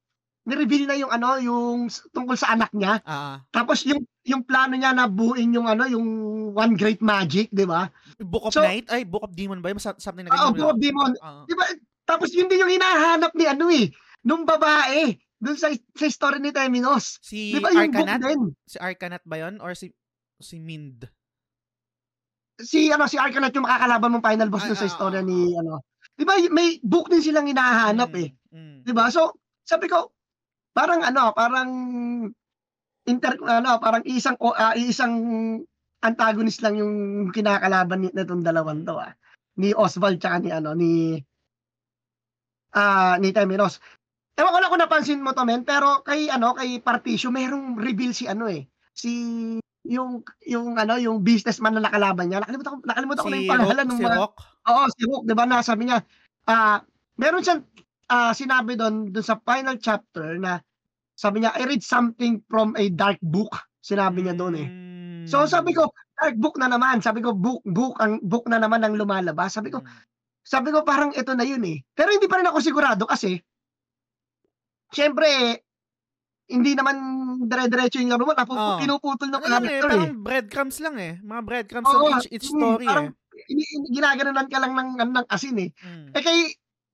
ni-reveal 0.45 0.85
na 0.89 0.97
yung 0.97 1.13
ano, 1.13 1.37
yung 1.37 1.89
tungkol 2.13 2.37
sa 2.37 2.53
anak 2.53 2.73
niya. 2.73 3.01
Ah. 3.05 3.41
Tapos 3.49 3.85
yung 3.85 4.01
yung 4.25 4.45
plano 4.45 4.77
niya 4.77 4.93
na 4.93 5.05
buuin 5.05 5.53
yung 5.53 5.69
ano, 5.69 5.85
yung 5.85 6.05
One 6.53 6.73
Great 6.77 7.01
Magic, 7.01 7.49
'di 7.49 7.65
ba? 7.65 7.89
Book 8.21 8.49
of 8.49 8.53
So- 8.53 8.65
Night? 8.65 8.89
Ay, 8.89 9.05
Book 9.05 9.25
of 9.25 9.33
Demon 9.33 9.61
ba? 9.61 9.73
Sa- 9.77 9.97
Something 9.97 10.29
na 10.29 10.33
ganyan. 10.33 10.53
Book 10.57 10.73
of 10.73 10.81
Demon. 10.81 11.13
Ah, 11.21 11.45
'Di 11.45 11.53
ba? 11.53 11.65
Tapos 12.05 12.33
yun 12.33 12.49
din 12.49 12.61
yung 12.61 12.73
hinahanap 12.73 13.33
ni 13.37 13.45
ano 13.45 13.69
eh, 13.69 13.93
nung 14.27 14.43
babae 14.43 15.15
doon 15.39 15.55
sa 15.55 15.71
sa 15.71 16.07
story 16.11 16.43
ni 16.43 16.51
Teminos. 16.51 17.23
si 17.23 17.55
'Di 17.55 17.63
ba 17.63 17.71
yung 17.71 17.95
book 17.95 18.07
Arcanat? 18.07 18.21
din? 18.23 18.41
Si 18.67 18.77
Arcanat 18.79 19.23
ba 19.23 19.37
yun? 19.39 19.63
Or 19.63 19.75
si 19.79 19.95
si 20.43 20.59
Mind? 20.59 21.07
Si 22.59 22.91
ano 22.91 23.07
si 23.07 23.15
Arcanat 23.15 23.55
yung 23.55 23.67
makakalaban 23.67 24.19
mong 24.19 24.27
final 24.27 24.49
boss 24.51 24.67
Ay, 24.67 24.75
doon 24.75 24.81
sa 24.83 24.87
ah, 24.87 24.91
istorya 24.91 25.23
ah, 25.23 25.27
ni 25.27 25.55
ano. 25.55 25.87
'Di 26.19 26.25
ba 26.27 26.35
may 26.51 26.83
book 26.83 27.07
din 27.07 27.23
silang 27.23 27.47
hinahanap 27.47 28.11
Mm, 28.11 28.19
eh. 28.19 28.31
mm. 28.51 28.77
'Di 28.83 28.93
ba? 28.93 29.07
So, 29.15 29.39
sabi 29.63 29.87
ko 29.87 30.11
parang 30.75 31.07
ano, 31.07 31.31
parang 31.35 31.71
inter 33.07 33.35
ano, 33.47 33.79
parang 33.79 34.03
isang 34.11 34.35
o 34.43 34.51
ah, 34.59 34.75
isang 34.75 35.15
antagonist 36.03 36.63
lang 36.63 36.79
yung 36.79 36.95
kinakalaban 37.31 38.07
ni 38.07 38.09
nitong 38.11 38.43
dalawang 38.43 38.83
to 38.83 38.99
ah. 38.99 39.15
Ni 39.59 39.71
Oswald 39.75 40.19
tsaka 40.19 40.43
ni 40.43 40.51
ano 40.51 40.75
ni 40.75 41.19
ah 42.75 43.15
ni 43.23 43.31
Temenos. 43.31 43.79
Ewan 44.39 44.55
ko 44.55 44.59
lang 44.63 44.71
kung 44.71 44.83
napansin 44.87 45.19
mo 45.19 45.35
to 45.35 45.43
men, 45.43 45.67
pero 45.67 45.99
kay 46.07 46.31
ano 46.31 46.55
kay 46.55 46.79
Particio 46.79 47.35
merong 47.35 47.75
reveal 47.75 48.15
si 48.15 48.31
ano 48.31 48.47
eh. 48.47 48.71
Si 48.95 49.11
yung 49.83 50.23
yung 50.47 50.79
ano 50.79 50.95
yung 50.95 51.27
businessman 51.27 51.75
na 51.75 51.83
nakalaban 51.91 52.31
niya. 52.31 52.39
Nakalimutan 52.47 52.79
ko 52.79 52.79
nakalimutan 52.87 53.25
ko 53.27 53.31
na 53.35 53.37
Si 53.37 53.43
yung 53.43 53.51
pangalan 53.51 53.87
Rock, 53.87 53.91
ng 53.91 53.99
si 53.99 54.05
mga 54.07 54.19
Rock? 54.19 54.35
Oo, 54.71 54.83
si 54.95 55.03
Hook, 55.11 55.23
'di 55.27 55.35
ba? 55.35 55.45
Na 55.51 55.59
sabi 55.67 55.91
niya, 55.91 55.99
ah, 56.47 56.79
meron 57.19 57.43
siyang 57.43 57.63
ah, 58.15 58.31
sinabi 58.31 58.79
doon 58.79 59.11
doon 59.11 59.27
sa 59.27 59.43
final 59.43 59.75
chapter 59.83 60.39
na 60.39 60.63
sabi 61.19 61.43
niya, 61.43 61.55
I 61.59 61.67
read 61.67 61.83
something 61.83 62.43
from 62.51 62.75
a 62.79 62.89
dark 62.95 63.19
book. 63.23 63.55
Sinabi 63.83 64.23
niya 64.27 64.35
doon 64.39 64.55
eh. 64.59 64.69
So 65.27 65.47
sabi 65.51 65.75
ko, 65.75 65.91
dark 66.19 66.39
book 66.39 66.57
na 66.63 66.71
naman. 66.71 67.03
Sabi 67.03 67.23
ko, 67.27 67.35
book 67.35 67.63
book 67.67 67.99
ang 67.99 68.23
book 68.23 68.47
na 68.51 68.63
naman 68.63 68.83
ang 68.87 68.95
lumalabas. 68.99 69.55
Sabi 69.59 69.71
ko, 69.75 69.83
Mm. 69.83 70.03
sabi 70.47 70.69
ko 70.75 70.83
parang 70.87 71.13
ito 71.15 71.33
na 71.37 71.45
yun 71.47 71.63
eh. 71.67 71.83
Pero 71.95 72.11
hindi 72.15 72.27
pa 72.31 72.39
rin 72.43 72.49
ako 72.51 72.59
sigurado 72.63 73.05
kasi 73.09 73.39
Siyempre, 74.89 75.29
hindi 76.49 76.73
naman 76.73 76.97
dire-diretso 77.45 78.01
yung 78.01 78.13
laro 78.13 78.25
mo. 78.25 78.33
Napu- 78.33 78.57
Oo. 78.57 78.81
pinuputol 78.81 79.29
ng 79.29 79.37
Ano 79.37 79.47
lang 79.47 79.65
eh, 79.65 79.69
character 79.69 79.89
eh. 79.89 80.01
parang 80.01 80.17
breadcrumbs 80.25 80.79
lang 80.81 80.97
eh. 80.97 81.13
Mga 81.21 81.43
breadcrumbs 81.45 81.89
Oo, 81.93 82.09
of 82.09 82.25
each, 82.25 82.29
each 82.33 82.49
mm, 82.49 82.57
story 82.57 82.85
parang 82.89 83.07
eh. 83.13 83.93
ginaganunan 83.93 84.49
ka 84.49 84.59
lang 84.59 84.73
ng, 84.73 84.91
ng, 84.97 85.27
asin 85.29 85.57
eh. 85.61 85.71
Mm. 85.79 86.07
Eh 86.17 86.23
kay 86.25 86.39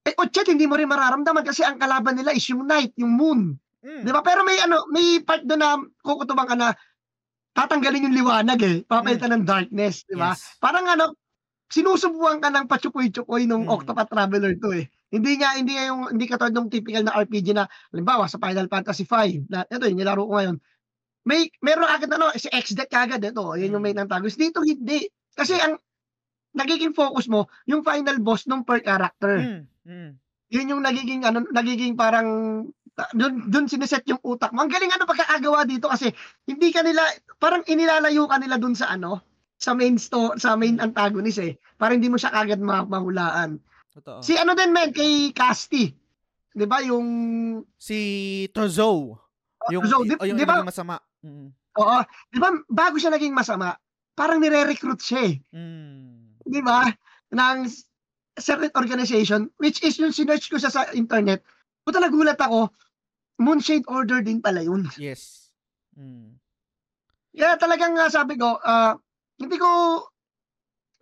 eh 0.05 0.13
Ochet 0.21 0.53
hindi 0.53 0.69
mo 0.69 0.77
rin 0.77 0.85
mararamdaman 0.85 1.41
kasi 1.41 1.65
ang 1.65 1.81
kalaban 1.81 2.19
nila 2.19 2.37
is 2.37 2.45
yung 2.51 2.69
night, 2.69 2.93
yung 2.99 3.15
moon. 3.15 3.57
Mm. 3.81 4.05
'Di 4.05 4.11
ba? 4.13 4.21
Pero 4.21 4.45
may 4.45 4.59
ano, 4.61 4.85
may 4.91 5.23
part 5.23 5.47
doon 5.47 5.61
na 5.63 5.71
kukutuban 6.03 6.45
ka 6.45 6.57
na 6.59 6.77
tatanggalin 7.55 8.11
yung 8.11 8.17
liwanag 8.17 8.61
eh. 8.61 8.77
Papalitan 8.85 9.33
ng 9.33 9.45
darkness, 9.47 10.05
'di 10.05 10.19
ba? 10.19 10.35
Yes. 10.35 10.59
Parang 10.59 10.85
ano, 10.85 11.15
sinusubukan 11.71 12.43
ka 12.43 12.51
ng 12.51 12.69
patsukoy-tsukoy 12.69 13.49
nung 13.49 13.65
Mm. 13.65 13.73
Octopath 13.73 14.11
Traveler 14.11 14.53
to 14.59 14.77
eh. 14.77 14.85
Hindi 15.15 15.39
nga 15.39 15.55
hindi 15.55 15.79
yung 15.79 16.11
hindi 16.11 16.27
katulad 16.27 16.51
ng 16.51 16.73
typical 16.75 17.07
na 17.07 17.15
RPG 17.15 17.55
na 17.55 17.71
halimbawa 17.95 18.27
sa 18.27 18.43
Final 18.43 18.67
Fantasy 18.67 19.07
5 19.07 19.47
na 19.47 19.63
ito 19.63 19.87
yung 19.87 20.01
nilaro 20.03 20.27
ko 20.27 20.33
ngayon. 20.35 20.57
May 21.25 21.55
meron 21.63 21.87
agad 21.87 22.11
ano 22.11 22.35
si 22.35 22.51
X-Deck 22.51 22.91
kagad 22.91 23.23
ito. 23.23 23.47
Yun 23.55 23.79
yung 23.79 23.85
main 23.85 24.03
antagonist. 24.03 24.37
Dito 24.37 24.67
hindi. 24.67 25.07
Kasi 25.39 25.55
ang 25.55 25.79
nagiging 26.55 26.99
focus 26.99 27.31
mo 27.31 27.47
yung 27.71 27.87
final 27.87 28.19
boss 28.19 28.51
nung 28.51 28.67
per 28.67 28.83
character. 28.83 29.39
Mm. 29.39 29.63
Mm. 29.87 30.11
Yun 30.51 30.71
yung 30.75 30.83
nagiging 30.83 31.23
ano 31.23 31.47
nagiging 31.47 31.95
parang 31.95 32.29
doon 33.15 33.51
doon 33.51 33.67
siniset 33.71 34.07
yung 34.11 34.23
utak 34.23 34.51
mo. 34.51 34.63
Ang 34.63 34.71
galing 34.71 34.91
ano 34.91 35.07
pagkakagawa 35.07 35.67
dito 35.67 35.87
kasi 35.91 36.11
hindi 36.47 36.71
ka 36.75 36.83
nila 36.83 37.03
parang 37.39 37.63
inilalayo 37.67 38.27
ka 38.27 38.39
nila 38.39 38.59
doon 38.59 38.75
sa 38.75 38.91
ano 38.91 39.23
sa 39.59 39.75
main 39.75 39.99
sto 39.99 40.35
sa 40.39 40.59
main 40.59 40.79
antagonist 40.79 41.43
eh. 41.43 41.59
Para 41.79 41.95
hindi 41.95 42.07
mo 42.11 42.19
siya 42.19 42.31
kagad 42.31 42.59
ma- 42.63 42.87
mahulaan. 42.87 43.59
Totoo. 43.95 44.19
Si 44.21 44.35
ano 44.35 44.59
din 44.59 44.75
men 44.75 44.91
kay 44.91 45.31
Casti. 45.31 45.87
'Di 46.55 46.67
ba 46.67 46.83
yung 46.83 47.07
Si 47.79 47.99
Tozo. 48.51 49.19
Yung, 49.71 49.83
Tozo, 49.87 50.03
di- 50.03 50.19
yung 50.29 50.39
di 50.39 50.45
ba- 50.45 50.61
naging 50.61 50.71
masama. 50.71 50.97
Mm. 51.25 51.49
oo, 51.81 51.99
'di 52.31 52.39
ba 52.39 52.49
bago 52.69 53.01
siya 53.01 53.15
naging 53.15 53.33
masama, 53.33 53.73
parang 54.13 54.43
nire-recruit 54.43 55.01
siya 55.01 55.31
eh. 55.31 55.35
Mm. 55.55 56.43
'Di 56.43 56.61
ba? 56.63 56.91
Ng 57.35 57.59
certain 58.35 58.71
organization 58.75 59.47
which 59.63 59.79
is 59.87 59.95
yung 60.03 60.11
sinearch 60.11 60.51
ko 60.51 60.59
sa, 60.59 60.71
sa 60.71 60.91
internet. 60.91 61.43
Puta 61.87 62.03
nagulat 62.03 62.39
ako. 62.39 62.71
Moonshade 63.39 63.87
Order 63.91 64.23
din 64.23 64.39
pala 64.43 64.63
yun. 64.63 64.87
Yes. 64.99 65.51
Mm. 65.95 66.39
Kaya 67.35 67.59
talagang 67.59 67.99
nga 67.99 68.07
sabi 68.07 68.39
ko, 68.39 68.59
ah, 68.63 68.95
hindi 69.43 69.59
ko 69.59 69.67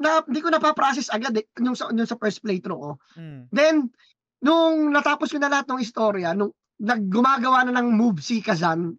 na 0.03 0.27
hindi 0.27 0.43
ko 0.43 0.51
napaprocess 0.51 1.15
agad 1.15 1.39
eh, 1.39 1.47
yung 1.63 1.79
sa, 1.79 1.89
yung 1.95 2.09
sa 2.11 2.19
first 2.19 2.43
playthrough 2.43 2.83
ko. 2.83 2.93
Mm. 3.15 3.41
Then, 3.55 3.75
nung 4.43 4.91
natapos 4.91 5.31
ko 5.31 5.39
na 5.39 5.49
lahat 5.49 5.71
ng 5.71 5.81
istorya, 5.81 6.35
nung 6.35 6.51
naggumagawa 6.83 7.63
na 7.71 7.79
ng 7.79 7.95
move 7.95 8.19
si 8.19 8.43
Kazan, 8.43 8.99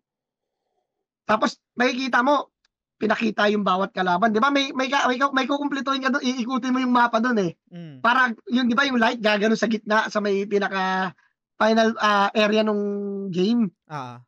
tapos 1.27 1.59
makikita 1.75 2.23
mo, 2.23 2.55
pinakita 2.95 3.51
yung 3.51 3.67
bawat 3.67 3.91
kalaban. 3.91 4.31
Di 4.31 4.39
ba 4.39 4.47
may, 4.47 4.71
may, 4.71 4.87
may, 4.87 5.19
may 5.19 5.47
kukumplituhin 5.47 6.07
ka 6.07 6.15
doon, 6.15 6.23
iikutin 6.23 6.71
mo 6.71 6.79
yung 6.79 6.95
mapa 6.95 7.19
doon 7.19 7.39
eh. 7.43 7.51
Mm. 7.67 7.99
Para, 7.99 8.31
yun 8.47 8.71
di 8.71 8.75
ba 8.75 8.87
yung 8.87 8.99
light 8.99 9.19
gagano 9.19 9.59
sa 9.59 9.67
gitna, 9.67 10.07
sa 10.07 10.23
may 10.23 10.47
pinaka 10.47 11.11
final 11.59 11.91
ah, 11.99 12.31
area 12.31 12.63
nung 12.63 13.27
game. 13.27 13.67
Ah. 13.91 14.23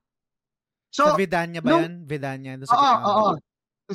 So, 0.91 1.11
sa 1.11 1.19
Vidania 1.19 1.63
ba 1.63 1.71
nung- 1.71 1.83
yan? 1.87 1.95
Vidania. 2.03 2.59
Doon 2.59 2.67
Oo, 2.67 2.93
oo. 3.07 3.31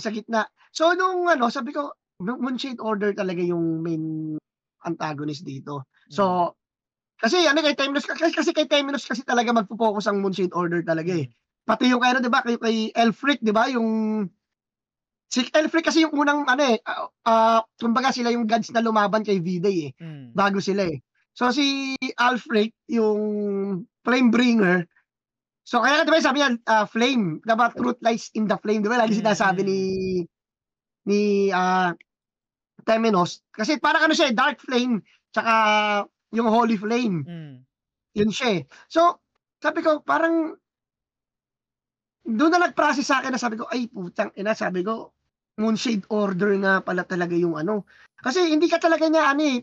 sa 0.01 0.13
gitna. 0.13 0.49
So 0.71 0.95
nung 0.95 1.27
ano, 1.27 1.51
sabi 1.51 1.75
ko, 1.75 1.91
Moonshade 2.21 2.81
Order 2.81 3.17
talaga 3.17 3.41
yung 3.41 3.81
main 3.81 4.37
antagonist 4.85 5.45
dito. 5.45 5.89
So, 6.13 6.25
mm. 6.25 6.51
kasi 7.21 7.37
ano 7.49 7.65
kay 7.65 7.77
Timeless 7.77 8.05
kasi, 8.09 8.33
kasi 8.33 8.51
kay 8.53 8.69
Timeless 8.69 9.09
kasi 9.09 9.25
talaga 9.25 9.57
magfo-focus 9.57 10.09
ang 10.09 10.21
Moonshade 10.21 10.53
Order 10.53 10.85
talaga 10.85 11.17
eh. 11.17 11.33
Pati 11.65 11.93
yung 11.93 12.05
ano 12.05 12.21
'di 12.21 12.33
ba 12.33 12.45
kay, 12.45 12.57
kay 12.57 12.79
Elfric 12.97 13.41
'di 13.41 13.53
ba 13.53 13.69
yung 13.73 14.27
si 15.31 15.47
Elfric 15.55 15.87
kasi 15.87 16.03
yung 16.03 16.17
unang 16.17 16.49
ano 16.49 16.63
eh 16.65 16.77
uh, 16.83 17.07
uh, 17.29 17.61
kumbaga 17.79 18.11
sila 18.11 18.35
yung 18.35 18.49
gods 18.49 18.73
na 18.75 18.83
lumaban 18.83 19.23
kay 19.23 19.39
V-Day 19.39 19.77
eh. 19.89 19.93
Mm. 20.01 20.37
Bago 20.37 20.59
sila 20.61 20.89
eh. 20.89 21.01
So 21.33 21.53
si 21.55 21.97
Alfred 22.19 22.75
yung 22.91 23.21
flame 24.03 24.29
bringer 24.29 24.85
So 25.71 25.79
kaya 25.79 26.03
'di 26.03 26.11
ba 26.11 26.19
sabi 26.19 26.43
niya 26.43 26.59
uh, 26.67 26.87
flame, 26.91 27.39
diba 27.47 27.71
truth 27.71 28.03
lies 28.03 28.27
in 28.35 28.51
the 28.51 28.59
flame, 28.59 28.83
'di 28.83 28.91
ba? 28.91 28.99
Lagi 28.99 29.23
sinasabi 29.23 29.63
ni 29.63 29.79
mm. 29.79 30.27
ni 31.07 31.21
uh, 31.55 31.95
Temenos 32.83 33.45
kasi 33.53 33.77
parang 33.79 34.09
ano 34.09 34.15
siya, 34.17 34.33
eh, 34.33 34.37
dark 34.37 34.59
flame 34.61 35.05
tsaka 35.31 35.53
yung 36.35 36.49
holy 36.51 36.79
flame. 36.79 37.27
Mm. 37.27 37.55
Yun 38.19 38.31
siya 38.31 38.49
eh. 38.59 38.63
So 38.91 39.23
sabi 39.61 39.85
ko 39.85 40.03
parang 40.03 40.57
doon 42.25 42.53
na 42.53 42.69
nag-process 42.69 43.09
sa 43.09 43.19
akin 43.21 43.35
na 43.35 43.41
sabi 43.41 43.57
ko 43.59 43.67
ay 43.71 43.89
putang 43.91 44.31
ina, 44.37 44.55
sabi 44.55 44.85
ko 44.85 45.13
Moonshade 45.61 46.09
Order 46.09 46.57
nga 46.63 46.81
pala 46.81 47.05
talaga 47.05 47.37
yung 47.37 47.59
ano. 47.59 47.85
Kasi 48.21 48.49
hindi 48.49 48.69
ka 48.69 48.81
talaga 48.81 49.09
niya 49.09 49.33
ano 49.33 49.43
eh, 49.45 49.59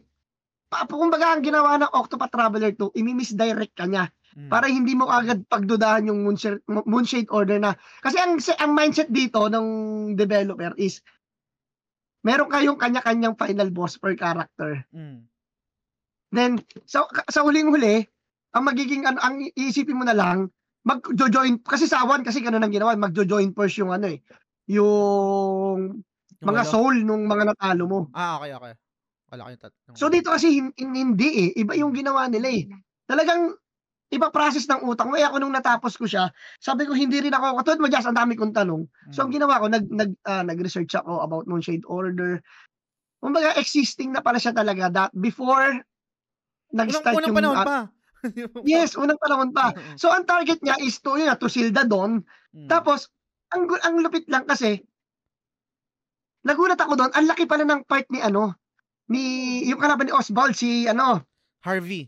kumbaga 0.89 1.34
ang 1.34 1.41
ginawa 1.45 1.80
ng 1.80 1.93
Octopath 1.95 2.34
Traveler 2.34 2.75
2, 2.75 2.97
imi-misdirect 2.97 3.73
ka 3.77 3.88
niya. 3.88 4.12
Mm. 4.38 4.49
Para 4.51 4.69
hindi 4.69 4.93
mo 4.93 5.10
agad 5.10 5.41
pagdudahan 5.49 6.12
yung 6.12 6.27
Moonshade, 6.27 6.62
Moonshade 6.67 7.32
Order 7.34 7.58
na. 7.58 7.73
Kasi 8.03 8.21
ang, 8.21 8.38
ang 8.38 8.71
mindset 8.75 9.10
dito 9.10 9.47
ng 9.49 9.65
developer 10.13 10.75
is, 10.77 11.01
meron 12.27 12.51
kayong 12.51 12.75
kanya-kanyang 12.75 13.39
final 13.39 13.69
boss 13.71 13.95
per 13.95 14.11
character. 14.19 14.83
Mm. 14.91 15.23
Then, 16.35 16.59
sa, 16.83 17.07
sa 17.31 17.47
huling-huli, 17.47 18.03
ang 18.51 18.63
magiging, 18.67 19.07
ano, 19.07 19.15
ang 19.23 19.39
iisipin 19.55 19.95
mo 19.95 20.03
na 20.03 20.11
lang, 20.11 20.51
mag-join, 20.83 21.63
kasi 21.63 21.87
sa 21.87 22.03
one, 22.03 22.27
kasi 22.27 22.43
ganun 22.43 22.67
ang 22.67 22.75
ginawa, 22.75 22.99
mag-join 22.99 23.55
first 23.55 23.79
yung 23.79 23.95
ano 23.95 24.11
eh, 24.11 24.19
yung, 24.67 26.03
yung 26.43 26.47
mga 26.51 26.67
soul 26.67 26.99
nung 27.07 27.23
mga 27.23 27.55
natalo 27.55 27.83
mo. 27.87 27.99
Ah, 28.11 28.35
okay, 28.43 28.51
okay. 28.51 28.73
Wala 29.31 29.41
kayong 29.47 29.61
tat- 29.63 29.95
So 29.95 30.07
dito 30.07 30.31
kasi 30.31 30.59
hindi 30.79 31.29
eh, 31.47 31.49
iba 31.63 31.75
yung 31.75 31.91
ginawa 31.95 32.27
nila 32.27 32.47
eh. 32.51 32.67
Talagang 33.07 33.55
ipa-process 34.08 34.72
ng 34.72 34.88
utak 34.88 35.08
mo. 35.08 35.20
Eh 35.20 35.26
ako 35.28 35.43
nung 35.43 35.52
natapos 35.52 36.00
ko 36.00 36.08
siya, 36.08 36.32
sabi 36.63 36.88
ko 36.88 36.96
hindi 36.96 37.20
rin 37.20 37.36
ako 37.36 37.60
katulad 37.60 37.80
mo 37.84 37.88
Jazz, 37.91 38.08
ang 38.08 38.15
dami 38.15 38.39
kong 38.39 38.56
tanong. 38.56 38.88
So 39.12 39.28
ang 39.28 39.32
mm. 39.32 39.36
ginawa 39.36 39.60
ko, 39.60 39.65
nag 39.67 39.86
nag 39.91 40.12
uh, 40.24 40.43
nag-research 40.48 40.96
ako 40.96 41.24
about 41.24 41.46
Moonshade 41.46 41.84
Order. 41.88 42.39
Kumbaga 43.20 43.60
existing 43.60 44.15
na 44.15 44.24
pala 44.24 44.39
siya 44.39 44.56
talaga 44.56 44.88
that 44.93 45.12
before 45.12 45.84
nag-start 46.72 47.20
unang, 47.20 47.20
unang 47.20 47.28
yung 47.28 47.39
panahon 47.39 47.58
uh, 47.60 47.67
pa. 47.67 47.80
yes, 48.67 48.96
unang 48.96 49.20
panahon 49.20 49.52
pa. 49.52 49.76
So 50.00 50.08
ang 50.08 50.24
target 50.24 50.63
niya 50.63 50.80
is 50.80 51.04
to 51.04 51.20
yun, 51.20 51.36
to 51.36 51.52
Silda 51.52 51.84
Don. 51.84 52.24
Hmm. 52.56 52.67
Tapos 52.72 53.12
ang 53.52 53.67
ang 53.84 54.00
lupit 54.00 54.28
lang 54.32 54.48
kasi 54.48 54.84
nagulat 56.48 56.80
ako 56.80 56.96
doon, 56.96 57.12
ang 57.12 57.28
laki 57.28 57.43
pala 57.43 57.67
ng 57.67 57.84
part 57.84 58.08
ni 58.08 58.24
ano, 58.24 58.56
ni 59.12 59.24
yung 59.67 59.84
kalaban 59.84 60.08
ni 60.08 60.15
Oswald 60.15 60.56
si 60.56 60.88
ano, 60.88 61.28
Harvey. 61.60 62.08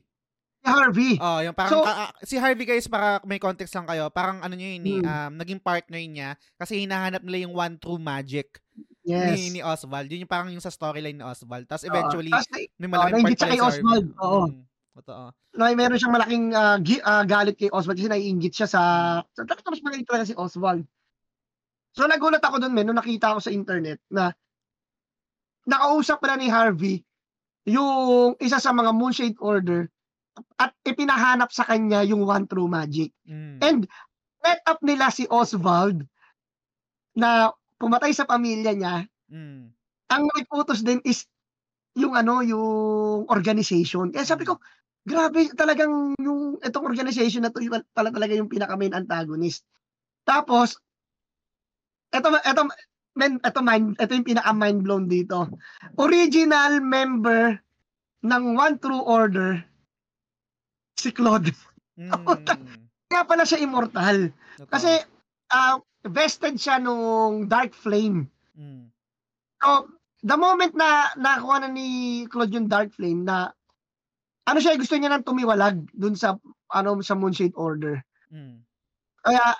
Si 0.59 0.67
Harvey. 0.67 1.11
Oh, 1.19 1.39
yung 1.39 1.55
parang 1.55 1.71
so, 1.71 1.87
uh, 1.87 2.11
si 2.27 2.35
Harvey 2.35 2.67
guys 2.67 2.87
para 2.91 3.23
may 3.23 3.39
context 3.39 3.71
lang 3.71 3.87
kayo, 3.87 4.11
parang 4.11 4.43
ano 4.43 4.53
niya 4.59 4.75
yun, 4.75 4.99
hmm. 4.99 5.07
um, 5.07 5.31
naging 5.39 5.61
partner 5.63 5.99
niya 6.03 6.29
kasi 6.59 6.83
hinahanap 6.83 7.23
nila 7.23 7.47
yung 7.47 7.55
one 7.55 7.79
true 7.79 8.01
magic. 8.01 8.59
Yes. 9.07 9.39
Ni, 9.39 9.57
ni 9.57 9.61
Oswald. 9.63 10.11
Yun 10.11 10.27
yung 10.27 10.31
parang 10.31 10.51
yung 10.51 10.61
sa 10.61 10.69
storyline 10.69 11.17
ni 11.17 11.25
Oswald. 11.25 11.65
Tapos 11.65 11.87
eventually, 11.87 12.29
uh, 12.29 12.43
may 12.77 12.91
malaking 12.91 13.23
uh, 13.23 13.25
part 13.25 13.39
pala 13.39 13.55
si 13.55 13.63
Oswald. 13.63 14.07
Oo. 14.19 14.43
Hmm. 14.51 14.61
Totoo. 14.99 15.25
No, 15.55 15.63
meron 15.71 15.95
siyang 15.95 16.15
malaking 16.15 16.45
uh, 16.51 16.77
gi- 16.83 17.03
uh, 17.07 17.23
galit 17.23 17.55
kay 17.55 17.71
Oswald 17.71 17.95
kasi 17.95 18.11
naiinggit 18.11 18.53
siya 18.53 18.67
sa 18.67 18.81
sa 19.31 19.41
so, 19.41 19.47
tapos 19.47 19.79
magaling 19.79 20.03
talaga 20.03 20.27
si 20.27 20.35
Oswald. 20.35 20.83
So 21.95 22.05
nagulat 22.05 22.43
ako 22.43 22.61
doon, 22.61 22.75
men, 22.75 22.85
nung 22.85 22.99
nakita 22.99 23.33
ko 23.33 23.39
sa 23.41 23.49
internet 23.49 24.03
na 24.11 24.35
nakausap 25.65 26.19
pala 26.19 26.37
ni 26.37 26.51
Harvey 26.51 27.01
yung 27.65 28.35
isa 28.43 28.59
sa 28.59 28.75
mga 28.75 28.91
Moonshade 28.93 29.39
Order 29.39 29.89
at 30.59 30.75
ipinahanap 30.83 31.49
sa 31.53 31.65
kanya 31.65 32.03
yung 32.03 32.25
one 32.25 32.45
true 32.45 32.69
magic. 32.69 33.15
Mm. 33.25 33.57
And 33.61 33.81
net 34.43 34.61
up 34.65 34.79
nila 34.81 35.11
si 35.11 35.27
Oswald 35.27 36.03
na 37.15 37.51
pumatay 37.79 38.11
sa 38.15 38.27
pamilya 38.27 38.75
niya. 38.75 38.95
Mm. 39.31 39.71
Ang 40.09 40.23
nagputos 40.33 40.81
din 40.81 40.99
is 41.05 41.27
yung 41.97 42.15
ano, 42.15 42.41
yung 42.41 43.27
organization. 43.29 44.09
Kaya 44.09 44.25
sabi 44.25 44.47
ko, 44.47 44.57
grabe 45.07 45.51
talagang 45.55 46.15
yung 46.19 46.59
itong 46.61 46.85
organization 46.85 47.43
na 47.43 47.51
to 47.51 47.63
yung, 47.63 47.81
pala 47.95 48.09
talaga 48.13 48.35
yung 48.35 48.51
pinaka 48.51 48.75
main 48.75 48.95
antagonist. 48.95 49.63
Tapos 50.27 50.77
eto 52.09 52.33
eto 52.41 52.61
men 53.13 53.37
eto 53.45 53.61
mind 53.61 53.97
eto 54.01 54.13
yung 54.17 54.27
pinaka 54.27 54.51
mind 54.53 54.81
blown 54.85 55.05
dito. 55.09 55.49
Original 55.97 56.81
member 56.83 57.57
ng 58.25 58.43
One 58.59 58.75
True 58.81 59.03
Order 59.03 59.68
si 60.99 61.11
Claude. 61.15 61.55
Mm. 61.95 62.11
Kaya 63.09 63.23
pala 63.25 63.43
siya 63.47 63.63
immortal. 63.63 64.29
Okay. 64.59 64.69
Kasi 64.69 64.91
uh, 65.55 65.75
vested 66.05 66.59
siya 66.59 66.77
nung 66.77 67.47
Dark 67.47 67.71
Flame. 67.73 68.27
Mm. 68.59 68.91
So, 69.59 69.91
the 70.23 70.35
moment 70.35 70.75
na 70.75 71.11
nakuha 71.15 71.63
na 71.63 71.69
ni 71.71 72.23
Claude 72.27 72.53
yung 72.53 72.67
Dark 72.67 72.91
Flame 72.91 73.23
na 73.23 73.51
ano 74.49 74.57
siya 74.59 74.75
gusto 74.75 74.97
niya 74.97 75.13
nang 75.13 75.25
tumiwalag 75.25 75.79
dun 75.95 76.17
sa 76.17 76.35
ano 76.73 76.99
sa 77.01 77.15
Moonshade 77.15 77.55
Order. 77.55 78.01
Mm. 78.29 78.61
Kaya 79.23 79.57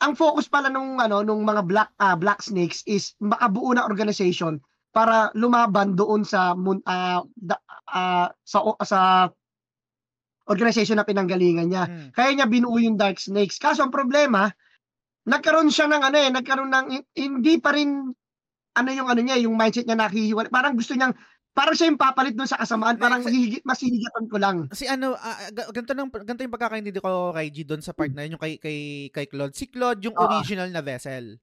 ang 0.00 0.16
focus 0.16 0.48
pala 0.48 0.72
nung 0.72 0.96
ano 0.96 1.20
nung 1.20 1.44
mga 1.44 1.62
black 1.68 1.90
uh, 2.00 2.16
black 2.16 2.40
snakes 2.40 2.80
is 2.88 3.12
makabuo 3.20 3.76
na 3.76 3.84
organization 3.84 4.60
para 4.90 5.30
lumaban 5.38 5.94
doon 5.94 6.26
sa 6.26 6.56
uh, 6.56 7.20
da, 7.38 7.56
uh, 7.94 8.26
sa 8.42 8.58
sa 8.82 9.00
organization 10.50 10.98
na 10.98 11.06
pinanggalingan 11.06 11.70
niya. 11.70 11.86
Hmm. 11.86 12.10
Kaya 12.10 12.34
niya 12.34 12.50
binuo 12.50 12.74
yung 12.82 12.98
Dark 12.98 13.22
Snakes. 13.22 13.62
Kaso 13.62 13.86
ang 13.86 13.94
problema, 13.94 14.50
nagkaroon 15.24 15.70
siya 15.70 15.86
ng 15.86 16.02
ano 16.02 16.16
eh, 16.18 16.28
nagkaroon 16.34 16.72
ng 16.74 16.86
hindi 17.14 17.54
pa 17.62 17.70
rin 17.70 18.10
ano 18.74 18.90
yung 18.90 19.06
ano 19.06 19.20
niya, 19.22 19.38
yung 19.38 19.54
mindset 19.54 19.86
niya 19.86 19.98
nakihiwalay. 19.98 20.50
Parang 20.50 20.74
gusto 20.74 20.98
niyang 20.98 21.14
parang 21.50 21.74
siya 21.74 21.90
yung 21.90 22.00
papalit 22.00 22.34
doon 22.38 22.46
sa 22.46 22.58
kasamaan, 22.62 22.96
parang 22.96 23.26
hihigit, 23.26 23.66
mas 23.66 23.82
hihigatan 23.82 24.26
ko 24.30 24.36
lang. 24.38 24.56
Si 24.70 24.86
ano, 24.86 25.18
uh, 25.18 25.38
ganito, 25.74 25.92
nang, 25.92 26.08
ganito 26.08 26.46
yung 26.46 26.54
pagkakaintindi 26.54 27.02
ko 27.02 27.34
kay 27.34 27.50
G 27.50 27.66
doon 27.66 27.82
sa 27.82 27.90
part 27.90 28.14
na 28.14 28.22
yun, 28.22 28.38
yung 28.38 28.42
kay, 28.42 28.54
kay, 28.56 29.10
kay 29.10 29.26
Claude. 29.26 29.54
Si 29.54 29.66
Claude 29.66 30.00
yung 30.06 30.14
uh, 30.14 30.30
original 30.30 30.70
na 30.70 30.80
vessel. 30.80 31.42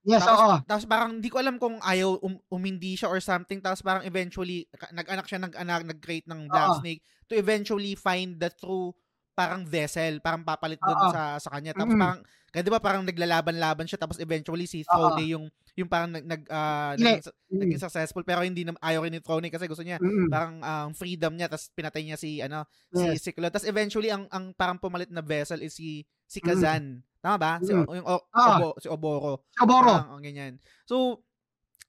Yes, 0.00 0.24
tapos, 0.24 0.40
oo. 0.40 0.56
Tapos 0.64 0.84
parang 0.88 1.10
hindi 1.20 1.28
ko 1.28 1.36
alam 1.40 1.60
kung 1.60 1.76
ayaw 1.84 2.24
um, 2.24 2.40
umindi 2.48 2.96
siya 2.96 3.12
or 3.12 3.20
something. 3.20 3.60
Tapos 3.60 3.84
parang 3.84 4.04
eventually, 4.08 4.64
nag-anak 4.96 5.28
siya, 5.28 5.40
nag-anak, 5.44 5.84
nag-create 5.84 6.24
ng 6.24 6.48
Black 6.48 6.70
oo. 6.72 6.78
Snake 6.80 7.04
to 7.28 7.36
eventually 7.36 7.94
find 7.94 8.40
the 8.40 8.48
true 8.48 8.90
parang 9.36 9.64
vessel, 9.64 10.20
parang 10.20 10.44
papalit 10.44 10.80
doon 10.82 11.00
sa 11.12 11.40
sa 11.40 11.48
kanya. 11.52 11.72
Tapos 11.72 11.96
mm-hmm. 11.96 12.04
parang 12.04 12.20
kaya 12.50 12.62
'di 12.66 12.72
ba 12.74 12.82
parang 12.82 13.06
naglalaban-laban 13.06 13.86
siya 13.86 13.96
tapos 13.96 14.18
eventually 14.18 14.66
si 14.66 14.82
Throne 14.82 15.22
yung 15.22 15.46
yung 15.78 15.86
parang 15.86 16.10
nag, 16.10 16.26
nag 16.26 16.42
uh, 16.50 16.98
naging, 16.98 17.22
mm-hmm. 17.22 17.60
naging 17.62 17.80
successful 17.80 18.26
pero 18.26 18.42
hindi 18.42 18.66
na 18.66 18.74
ayaw 18.82 19.06
rin 19.06 19.14
ni 19.14 19.22
Throne 19.22 19.46
kasi 19.46 19.70
gusto 19.70 19.86
niya 19.86 20.02
mm-hmm. 20.02 20.28
parang 20.28 20.58
um, 20.58 20.90
freedom 20.90 21.38
niya 21.38 21.46
tapos 21.46 21.70
pinatay 21.72 22.02
niya 22.02 22.18
si 22.18 22.42
ano 22.42 22.66
yes. 22.90 23.22
si 23.22 23.30
Ciclo. 23.30 23.46
Tapos 23.54 23.70
eventually 23.70 24.10
ang 24.10 24.26
ang 24.34 24.50
parang 24.52 24.82
pumalit 24.82 25.14
na 25.14 25.22
vessel 25.22 25.62
is 25.62 25.78
si 25.78 26.02
si 26.30 26.38
Kazan. 26.38 27.02
Mm-hmm. 27.02 27.18
Tama 27.20 27.36
ba? 27.36 27.52
Si 27.58 27.74
mm-hmm. 27.74 27.98
yung 27.98 28.06
o, 28.06 28.14
ah. 28.30 28.56
Obo, 28.62 28.68
si 28.78 28.86
Oboro. 28.86 29.32
Si 29.50 29.58
Oboro. 29.58 29.90
Parang, 29.90 30.14
ang 30.14 30.22
ganyan. 30.22 30.54
So 30.86 31.26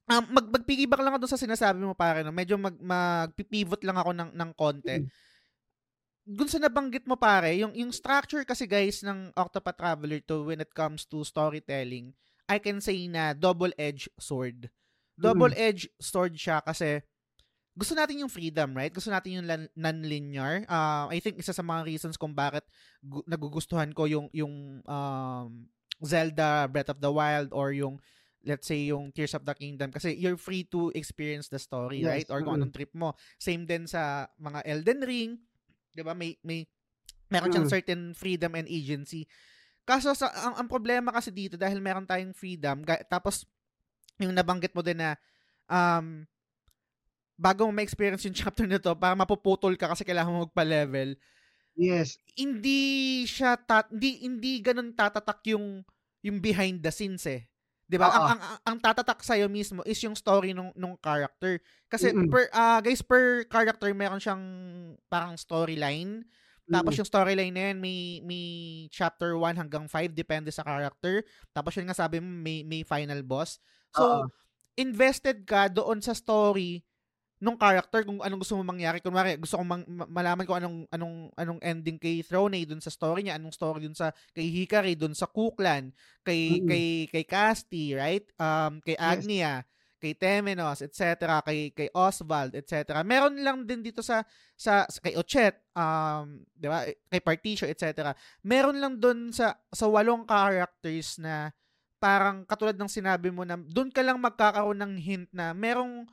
um, 0.09 0.23
mag 0.33 0.47
magpigibak 0.49 0.97
lang 0.97 1.13
ako 1.13 1.21
doon 1.21 1.33
sa 1.37 1.43
sinasabi 1.45 1.85
mo 1.85 1.93
pare 1.93 2.25
no. 2.25 2.33
Medyo 2.33 2.57
mag 2.57 2.75
magpipivot 2.81 3.85
lang 3.85 4.01
ako 4.01 4.11
ng 4.17 4.29
ng 4.33 4.51
konti. 4.57 4.97
Mm-hmm 4.97 5.29
dun 6.21 6.49
sa 6.49 6.61
nabanggit 6.61 7.09
mo 7.09 7.17
pare, 7.17 7.57
yung, 7.57 7.73
yung 7.73 7.89
structure 7.89 8.45
kasi 8.45 8.69
guys 8.69 9.01
ng 9.01 9.33
Octopath 9.33 9.77
Traveler 9.77 10.21
to 10.23 10.45
when 10.47 10.61
it 10.61 10.71
comes 10.71 11.03
to 11.09 11.25
storytelling, 11.25 12.13
I 12.45 12.61
can 12.61 12.79
say 12.79 13.09
na 13.09 13.33
double-edged 13.33 14.11
sword. 14.21 14.69
Double-edged 15.17 15.89
sword 15.97 16.37
siya 16.37 16.61
kasi 16.61 17.01
gusto 17.71 17.95
natin 17.95 18.19
yung 18.19 18.31
freedom, 18.31 18.75
right? 18.75 18.91
Gusto 18.91 19.07
natin 19.07 19.39
yung 19.39 19.47
non-linear. 19.75 20.67
Uh, 20.67 21.07
I 21.07 21.23
think 21.23 21.39
isa 21.39 21.55
sa 21.55 21.63
mga 21.63 21.87
reasons 21.87 22.19
kung 22.19 22.35
bakit 22.35 22.67
gu- 22.99 23.23
nagugustuhan 23.23 23.95
ko 23.95 24.05
yung 24.11 24.27
yung 24.35 24.83
um, 24.83 25.49
Zelda 26.03 26.67
Breath 26.67 26.91
of 26.91 26.99
the 26.99 27.11
Wild 27.11 27.55
or 27.55 27.71
yung 27.71 27.95
let's 28.43 28.67
say 28.67 28.89
yung 28.89 29.13
Tears 29.13 29.37
of 29.37 29.45
the 29.45 29.53
Kingdom 29.55 29.93
kasi 29.93 30.17
you're 30.17 30.35
free 30.35 30.67
to 30.67 30.91
experience 30.97 31.47
the 31.47 31.61
story, 31.61 32.03
yes. 32.03 32.09
right? 32.09 32.27
Or 32.33 32.43
kung 32.43 32.59
anong 32.59 32.75
trip 32.75 32.91
mo. 32.91 33.15
Same 33.39 33.63
din 33.63 33.87
sa 33.87 34.27
mga 34.35 34.65
Elden 34.67 35.01
Ring, 35.07 35.31
'di 35.95 36.03
ba? 36.03 36.11
May 36.11 36.35
may 36.43 36.67
meron 37.31 37.53
siyang 37.53 37.69
mm. 37.71 37.75
certain 37.79 38.01
freedom 38.11 38.51
and 38.59 38.67
agency. 38.67 39.23
Kaso 39.87 40.11
sa 40.11 40.27
ang, 40.27 40.65
ang 40.65 40.67
problema 40.67 41.15
kasi 41.15 41.31
dito 41.31 41.55
dahil 41.55 41.79
meron 41.79 42.03
tayong 42.03 42.35
freedom 42.35 42.83
tapos 43.07 43.47
yung 44.19 44.35
nabanggit 44.35 44.75
mo 44.75 44.83
din 44.83 44.99
na 44.99 45.15
um, 45.71 46.27
bago 47.41 47.65
mo 47.65 47.73
ma-experience 47.73 48.21
yung 48.29 48.37
chapter 48.37 48.69
na 48.69 48.77
to, 48.77 48.93
para 48.93 49.17
mapuputol 49.17 49.73
ka 49.73 49.89
kasi 49.89 50.05
kailangan 50.05 50.29
mo 50.29 50.45
magpa-level. 50.45 51.17
Yes. 51.73 52.21
Hindi 52.37 53.23
siya 53.25 53.57
tat, 53.57 53.89
hindi 53.89 54.21
hindi 54.21 54.61
ganun 54.61 54.93
tatatak 54.93 55.41
yung 55.49 55.81
yung 56.21 56.37
behind 56.37 56.85
the 56.85 56.93
scenes 56.93 57.25
eh. 57.25 57.49
'Di 57.89 57.97
ba? 57.97 58.13
Ang, 58.13 58.37
ang 58.37 58.41
ang 58.61 58.77
tatatak 58.77 59.25
sa 59.25 59.33
mismo 59.49 59.81
is 59.89 59.97
yung 60.05 60.13
story 60.13 60.53
nung 60.53 60.69
nung 60.77 60.93
character. 61.01 61.57
Kasi 61.89 62.13
Mm-mm. 62.13 62.29
per 62.29 62.53
uh, 62.53 62.77
guys 62.79 63.01
per 63.01 63.49
character 63.49 63.89
meron 63.97 64.21
siyang 64.21 64.43
parang 65.09 65.33
storyline. 65.33 66.21
Tapos 66.71 66.95
yung 66.95 67.09
storyline 67.09 67.51
na 67.51 67.63
yan, 67.67 67.83
may, 67.83 68.23
may 68.23 68.45
chapter 68.87 69.35
1 69.35 69.59
hanggang 69.59 69.91
5, 69.91 70.15
depende 70.15 70.47
sa 70.55 70.63
character. 70.63 71.19
Tapos 71.51 71.75
yun 71.75 71.83
nga 71.83 71.99
sabi 71.99 72.23
mo, 72.23 72.31
may, 72.31 72.63
may 72.63 72.87
final 72.87 73.19
boss. 73.27 73.59
So, 73.91 74.07
Uh-oh. 74.07 74.31
invested 74.79 75.43
ka 75.43 75.67
doon 75.67 75.99
sa 75.99 76.15
story 76.15 76.79
nung 77.41 77.57
character 77.57 78.05
kung 78.05 78.21
anong 78.21 78.45
gusto 78.45 78.53
mo 78.53 78.61
mangyari. 78.61 79.01
Kunwari, 79.01 79.33
gusto 79.41 79.57
kong 79.57 79.65
mang, 79.65 79.83
malaman 79.89 80.45
ko 80.45 80.53
anong 80.53 80.85
anong 80.93 81.33
anong 81.33 81.59
ending 81.65 81.97
kay 81.97 82.21
Throne 82.21 82.61
dun 82.69 82.77
sa 82.77 82.93
story 82.93 83.25
niya, 83.25 83.41
anong 83.41 83.57
story 83.57 83.81
dun 83.81 83.97
sa 83.97 84.13
kay 84.37 84.45
Hikari, 84.45 84.93
dun 84.93 85.17
sa 85.17 85.25
Kuklan, 85.25 85.89
kay 86.21 86.61
mm-hmm. 86.61 86.69
kay 86.69 86.85
kay 87.09 87.23
Casti, 87.25 87.97
right? 87.97 88.29
Um 88.37 88.77
kay 88.85 88.93
Agnia, 88.93 89.65
yes. 89.65 89.67
kay 89.97 90.13
Temenos, 90.13 90.85
etc., 90.85 91.41
kay 91.41 91.73
kay 91.73 91.89
Oswald, 91.97 92.53
etc. 92.53 93.01
Meron 93.01 93.41
lang 93.41 93.65
din 93.65 93.81
dito 93.81 94.05
sa 94.05 94.21
sa, 94.53 94.85
sa 94.85 94.99
kay 95.01 95.17
Ochet, 95.17 95.57
um, 95.73 96.45
'di 96.53 96.67
ba? 96.69 96.85
Kay 97.09 97.21
Particio, 97.25 97.65
etc. 97.65 98.13
Meron 98.45 98.77
lang 98.77 99.01
dun 99.01 99.33
sa 99.33 99.57
sa 99.73 99.89
walong 99.89 100.29
characters 100.29 101.17
na 101.17 101.49
parang 101.97 102.45
katulad 102.45 102.77
ng 102.77 102.89
sinabi 102.89 103.33
mo 103.33 103.45
na 103.45 103.57
doon 103.57 103.89
ka 103.89 104.01
lang 104.05 104.17
magkakaroon 104.17 104.77
ng 104.77 104.93
hint 104.97 105.29
na 105.33 105.53
merong 105.53 106.05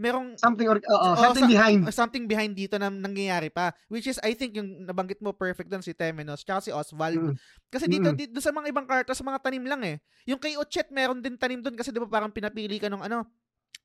merong 0.00 0.34
something 0.40 0.68
or 0.68 0.80
uh, 0.88 1.16
something 1.20 1.46
sa, 1.46 1.52
behind 1.52 1.78
something 1.92 2.24
behind 2.24 2.52
dito 2.56 2.80
na 2.80 2.88
nangyayari 2.88 3.52
pa 3.52 3.76
which 3.92 4.08
is 4.08 4.16
I 4.24 4.32
think 4.32 4.56
yung 4.56 4.88
nabanggit 4.88 5.20
mo 5.20 5.36
perfect 5.36 5.68
doon 5.68 5.84
si 5.84 5.92
Temenos 5.92 6.42
tsaka 6.42 6.64
si 6.64 6.70
Oswald 6.72 7.20
mm. 7.20 7.34
kasi 7.68 7.86
dito, 7.86 8.08
mm. 8.10 8.16
dito 8.16 8.40
sa 8.40 8.56
mga 8.56 8.72
ibang 8.72 8.88
characters 8.88 9.20
sa 9.20 9.26
mga 9.28 9.44
tanim 9.44 9.64
lang 9.68 9.84
eh 9.84 9.96
yung 10.24 10.40
kay 10.40 10.56
Ochet 10.56 10.88
meron 10.88 11.20
din 11.20 11.36
tanim 11.36 11.60
doon 11.60 11.76
kasi 11.76 11.92
'di 11.92 12.00
ba 12.00 12.08
parang 12.08 12.32
pinapili 12.32 12.80
ka 12.80 12.88
ng 12.88 13.04
ano 13.04 13.28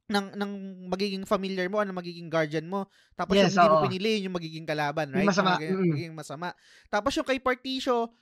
ng 0.08 0.40
ng 0.40 0.52
magiging 0.88 1.24
familiar 1.28 1.68
mo, 1.68 1.84
ano 1.84 1.92
magiging 1.92 2.32
guardian 2.32 2.64
mo. 2.64 2.88
Tapos 3.12 3.36
yes, 3.36 3.52
yung 3.52 3.60
hindi 3.60 3.68
mo 3.68 3.84
pinili, 3.84 4.12
yung 4.24 4.36
magiging 4.40 4.64
kalaban, 4.64 5.12
right? 5.12 5.28
Yung 5.28 5.32
masama. 5.36 5.60
Magiging, 5.60 5.76
mm. 5.76 5.92
magiging 5.92 6.16
masama. 6.16 6.48
Tapos 6.88 7.12
yung 7.20 7.28
kay 7.28 7.40
Particio, 7.44 8.16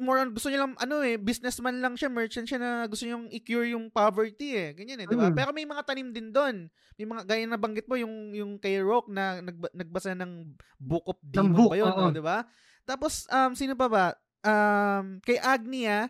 more 0.00 0.20
on 0.20 0.32
gusto 0.32 0.48
niya 0.48 0.64
lang 0.64 0.72
ano 0.80 1.04
eh 1.04 1.20
businessman 1.20 1.82
lang 1.84 1.94
siya 1.98 2.08
merchant 2.08 2.48
siya 2.48 2.60
na 2.60 2.70
gusto 2.88 3.04
niyang 3.04 3.28
i-cure 3.28 3.68
yung 3.76 3.92
poverty 3.92 4.56
eh 4.56 4.68
ganyan 4.72 5.04
eh 5.04 5.06
di 5.08 5.16
ba 5.16 5.28
mm. 5.28 5.36
pero 5.36 5.52
may 5.52 5.68
mga 5.68 5.82
tanim 5.84 6.08
din 6.12 6.32
doon 6.32 6.72
may 6.96 7.06
mga 7.08 7.22
gaya 7.28 7.44
na 7.44 7.60
banggit 7.60 7.84
mo 7.84 8.00
yung 8.00 8.32
yung 8.32 8.52
kay 8.56 8.80
Rock 8.80 9.12
na 9.12 9.44
nag, 9.44 9.56
nagbasa 9.76 10.16
ng 10.16 10.56
Book 10.80 11.04
of 11.04 11.20
Demon 11.20 11.52
book, 11.52 11.72
ba 11.72 11.76
yun 11.76 11.92
no, 11.92 12.08
di 12.08 12.24
ba 12.24 12.48
tapos 12.88 13.28
um 13.28 13.52
sino 13.52 13.76
pa 13.76 13.86
ba 13.86 14.04
um 14.42 15.20
kay 15.20 15.36
Agnia 15.36 16.08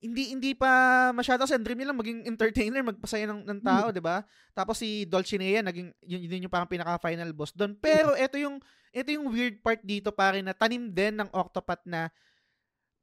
hindi 0.00 0.32
hindi 0.32 0.56
pa 0.56 0.72
masyado 1.12 1.44
kasi 1.44 1.60
dream 1.60 1.84
niya 1.84 1.92
lang 1.92 2.00
maging 2.00 2.20
entertainer, 2.24 2.80
magpasaya 2.80 3.28
ng, 3.28 3.44
ng 3.44 3.60
tao, 3.60 3.92
mm. 3.92 3.94
'di 3.94 4.02
ba? 4.02 4.24
Tapos 4.56 4.80
si 4.80 5.04
Dulcinea 5.04 5.60
naging 5.60 5.92
yun, 6.00 6.20
yun 6.24 6.44
yung 6.48 6.52
parang 6.52 6.72
pinaka 6.72 6.96
final 7.04 7.28
boss 7.36 7.52
doon. 7.52 7.76
Pero 7.76 8.16
ito 8.16 8.40
yung 8.40 8.64
ito 8.96 9.08
yung 9.12 9.28
weird 9.28 9.60
part 9.60 9.84
dito 9.84 10.08
pare 10.08 10.40
na 10.40 10.56
tanim 10.56 10.88
din 10.88 11.20
ng 11.20 11.28
Octopath 11.36 11.84
na 11.84 12.08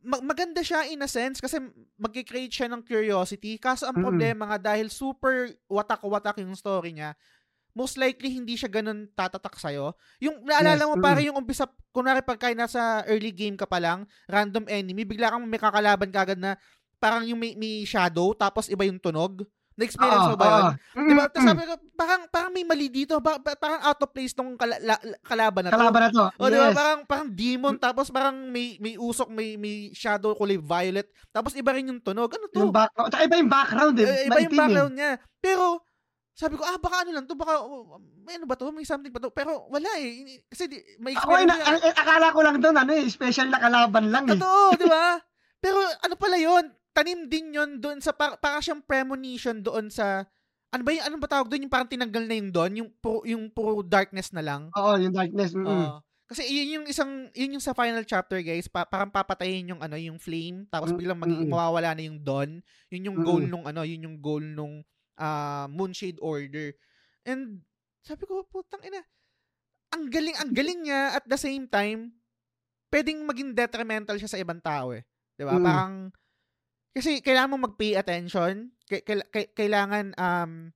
mag- 0.08 0.24
maganda 0.24 0.64
siya 0.64 0.88
in 0.88 1.04
a 1.04 1.10
sense 1.12 1.44
kasi 1.44 1.60
magki-create 2.00 2.50
siya 2.50 2.72
ng 2.72 2.82
curiosity. 2.88 3.60
Kaso 3.60 3.92
ang 3.92 4.00
problema 4.00 4.48
mm-hmm. 4.48 4.52
nga 4.56 4.60
dahil 4.72 4.88
super 4.88 5.52
watak-watak 5.68 6.40
yung 6.40 6.56
story 6.56 6.96
niya, 6.96 7.12
most 7.76 8.00
likely 8.00 8.32
hindi 8.34 8.56
siya 8.56 8.72
ganun 8.72 9.12
tatatak 9.14 9.60
sa'yo. 9.60 9.94
Yung, 10.24 10.48
naalala 10.48 10.82
yes, 10.82 10.90
mo, 10.90 10.96
mm. 10.98 11.04
pare 11.04 11.22
yung 11.28 11.38
umpisa, 11.38 11.70
kunwari 11.94 12.26
pagka 12.26 12.50
nasa 12.56 13.06
early 13.06 13.30
game 13.30 13.54
ka 13.54 13.70
pa 13.70 13.78
lang, 13.78 14.08
random 14.26 14.66
enemy, 14.66 15.06
bigla 15.06 15.30
kang 15.30 15.46
may 15.46 15.62
kakalaban 15.62 16.10
kagad 16.10 16.42
na 16.42 16.58
parang 16.98 17.28
yung 17.30 17.38
may, 17.38 17.54
may 17.54 17.86
shadow, 17.86 18.34
tapos 18.34 18.72
iba 18.74 18.82
yung 18.88 18.98
tunog. 18.98 19.46
Na-experience 19.78 20.26
uh, 20.26 20.30
mo 20.34 20.38
ba 20.42 20.46
yun? 20.50 20.66
Uh, 20.74 21.06
diba? 21.06 21.26
Tapos 21.30 21.46
sabi 21.46 21.64
ko, 21.70 21.74
parang, 21.94 22.22
parang 22.34 22.52
may 22.52 22.66
mali 22.66 22.90
dito. 22.90 23.22
Ba, 23.22 23.38
parang 23.38 23.82
out 23.86 24.02
of 24.02 24.10
place 24.10 24.34
tong 24.34 24.58
kala, 24.58 24.82
la, 24.82 24.98
kalaban 25.22 25.70
na 25.70 25.70
to. 25.70 25.78
Kalaban 25.78 26.02
na 26.02 26.10
to. 26.10 26.26
O, 26.42 26.50
yes. 26.50 26.52
diba? 26.52 26.68
Parang, 26.74 27.00
parang 27.06 27.30
demon. 27.30 27.76
Tapos 27.78 28.10
parang 28.10 28.36
may, 28.50 28.82
may 28.82 28.98
usok, 28.98 29.30
may, 29.30 29.54
may 29.54 29.94
shadow 29.94 30.34
kulay 30.34 30.58
violet. 30.58 31.06
Tapos 31.30 31.54
iba 31.54 31.70
rin 31.78 31.94
yung 31.94 32.02
tunog. 32.02 32.34
Ano 32.34 32.50
to? 32.50 32.58
Yung 32.58 32.74
background. 32.74 33.10
Tsaka 33.14 33.24
iba 33.30 33.38
yung 33.38 33.52
background 33.54 33.96
eh. 34.02 34.08
eh 34.10 34.26
iba 34.26 34.40
yung 34.42 34.58
background 34.58 34.94
eh. 34.94 34.98
niya. 34.98 35.12
Pero, 35.38 35.66
sabi 36.34 36.54
ko, 36.58 36.66
ah, 36.66 36.78
baka 36.82 37.06
ano 37.06 37.12
lang 37.14 37.26
to, 37.30 37.38
baka, 37.38 37.54
oh, 37.62 38.02
may 38.26 38.42
ano 38.42 38.50
ba 38.50 38.58
to, 38.58 38.74
may 38.74 38.86
something 38.86 39.14
ba 39.14 39.22
to, 39.22 39.34
pero 39.34 39.66
wala 39.74 39.90
eh, 39.98 40.42
kasi 40.46 40.70
di, 40.70 40.78
may 41.02 41.18
experience. 41.18 41.50
Ako, 41.50 41.82
na, 41.82 41.98
akala 41.98 42.28
ko 42.30 42.40
lang 42.46 42.58
doon, 42.62 42.78
ano 42.78 42.94
eh, 42.94 43.10
special 43.10 43.50
na 43.50 43.58
kalaban 43.58 44.14
lang 44.14 44.30
eh. 44.30 44.38
Totoo, 44.38 44.78
di 44.78 44.86
ba? 44.86 45.18
pero 45.58 45.82
ano 46.06 46.16
pala 46.16 46.38
yon 46.38 46.66
tanim 46.98 47.30
din 47.30 47.54
yon 47.54 47.78
doon 47.78 48.02
sa, 48.02 48.10
para, 48.10 48.34
para 48.42 48.58
siyang 48.58 48.82
premonition 48.82 49.62
doon 49.62 49.94
sa, 49.94 50.26
ano 50.74 50.82
ba 50.82 50.90
yung, 50.90 51.06
ano 51.06 51.16
ba 51.22 51.30
tawag 51.30 51.46
doon? 51.54 51.70
Yung 51.70 51.74
parang 51.74 51.86
tinanggal 51.86 52.26
na 52.26 52.36
yung 52.42 52.50
doon, 52.50 52.72
yung 52.82 52.90
puro, 52.98 53.22
yung 53.30 53.46
puro 53.54 53.86
darkness 53.86 54.34
na 54.34 54.42
lang. 54.42 54.74
Oo, 54.74 54.98
yung 54.98 55.14
darkness. 55.14 55.54
Mm. 55.54 55.70
Uh, 55.70 56.02
kasi 56.26 56.50
yun 56.50 56.82
yung 56.82 56.86
isang, 56.90 57.30
yun 57.38 57.54
yung 57.56 57.64
sa 57.64 57.78
final 57.78 58.02
chapter, 58.02 58.42
guys, 58.42 58.66
pa, 58.66 58.84
parang 58.90 59.14
papatayin 59.14 59.78
yung 59.78 59.82
ano, 59.86 59.94
yung 59.96 60.18
flame, 60.18 60.66
tapos 60.74 60.90
mm, 60.92 60.98
biglang 60.98 61.22
magiging 61.22 61.54
mawawala 61.54 61.94
na 61.94 62.04
yung 62.04 62.20
dawn. 62.20 62.60
Yun 62.90 63.08
yung 63.14 63.18
goal 63.22 63.44
nung 63.46 63.64
ano, 63.70 63.86
yun 63.86 64.04
yung 64.04 64.18
goal 64.18 64.42
nung 64.44 64.82
uh, 65.22 65.66
Moonshade 65.70 66.18
Order. 66.20 66.74
And 67.24 67.62
sabi 68.02 68.26
ko, 68.26 68.42
putang 68.50 68.82
ina, 68.84 69.06
ang 69.94 70.10
galing, 70.10 70.36
ang 70.36 70.52
galing 70.52 70.80
niya 70.84 71.16
at 71.16 71.24
the 71.30 71.40
same 71.40 71.64
time, 71.70 72.12
pwedeng 72.92 73.24
maging 73.24 73.56
detrimental 73.56 74.20
siya 74.20 74.32
sa 74.32 74.40
ibang 74.40 74.60
tao 74.60 74.96
eh. 74.96 75.04
'Di 75.36 75.44
ba? 75.44 75.56
Mm. 75.60 75.64
Parang 75.64 75.94
kasi 76.98 77.22
kailangan 77.22 77.54
mo 77.54 77.70
mag-pay 77.70 77.94
attention. 77.94 78.74
kailangan 79.54 80.18
um 80.18 80.74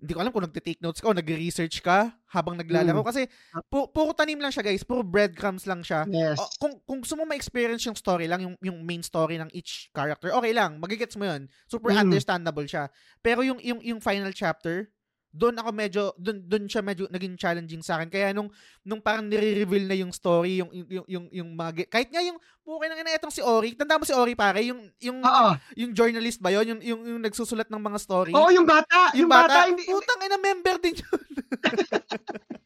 hindi 0.00 0.16
ko 0.16 0.20
alam 0.24 0.32
kung 0.32 0.44
nagte-take 0.48 0.80
notes 0.80 1.04
ka 1.04 1.12
o 1.12 1.16
nagre-research 1.16 1.84
ka 1.84 2.08
habang 2.32 2.56
naglalaro. 2.56 3.04
Mm. 3.04 3.08
Kasi 3.12 3.28
pu- 3.68 3.92
puro 3.92 4.16
tanim 4.16 4.40
lang 4.40 4.48
siya, 4.48 4.64
guys. 4.64 4.80
Puro 4.80 5.04
breadcrumbs 5.04 5.68
lang 5.68 5.84
siya. 5.84 6.08
Yes. 6.08 6.40
O, 6.40 6.48
kung, 6.56 6.74
kung 6.88 6.98
gusto 7.04 7.20
mo 7.20 7.28
ma-experience 7.28 7.84
yung 7.84 8.00
story 8.00 8.24
lang, 8.24 8.40
yung, 8.40 8.56
yung 8.64 8.80
main 8.80 9.04
story 9.04 9.36
ng 9.36 9.52
each 9.52 9.92
character, 9.92 10.32
okay 10.32 10.56
lang. 10.56 10.80
Magigets 10.80 11.20
mo 11.20 11.28
yun. 11.28 11.52
Super 11.68 11.92
mm. 11.92 12.00
understandable 12.08 12.64
siya. 12.64 12.88
Pero 13.20 13.44
yung, 13.44 13.60
yung, 13.60 13.84
yung 13.84 14.00
final 14.00 14.32
chapter, 14.32 14.88
doon 15.30 15.54
ako 15.54 15.70
medyo 15.70 16.02
doon 16.18 16.42
doon 16.42 16.64
siya 16.66 16.82
medyo 16.82 17.06
naging 17.06 17.38
challenging 17.38 17.82
sa 17.86 17.98
akin 17.98 18.10
kaya 18.10 18.34
nung 18.34 18.50
nung 18.82 18.98
parang 18.98 19.30
nire-reveal 19.30 19.86
na 19.86 19.94
yung 19.94 20.10
story 20.10 20.58
yung 20.58 20.70
yung 20.74 21.06
yung, 21.06 21.26
yung 21.30 21.50
mga 21.54 21.86
kahit 21.86 22.10
nga 22.10 22.18
yung 22.18 22.34
okay 22.66 22.86
nang 22.90 22.98
ina 22.98 23.14
itong 23.14 23.30
si 23.30 23.38
Ori 23.38 23.78
tanda 23.78 23.94
mo 23.94 24.02
si 24.02 24.10
Ori 24.10 24.34
pare 24.34 24.66
yung 24.66 24.90
yung 24.98 25.22
Uh-oh. 25.22 25.54
yung 25.78 25.94
journalist 25.94 26.42
ba 26.42 26.50
yon 26.50 26.74
yung, 26.74 26.80
yung 26.82 27.00
yung 27.14 27.22
nagsusulat 27.22 27.70
ng 27.70 27.78
mga 27.78 27.98
story 28.02 28.34
Oo 28.34 28.50
yung 28.50 28.66
bata 28.66 29.14
yung, 29.14 29.26
yung 29.26 29.30
bata, 29.30 29.54
bata 29.54 29.70
hindi 29.70 29.86
putang 29.86 30.20
ina 30.26 30.38
member 30.38 30.76
din 30.82 30.98
yun 30.98 31.22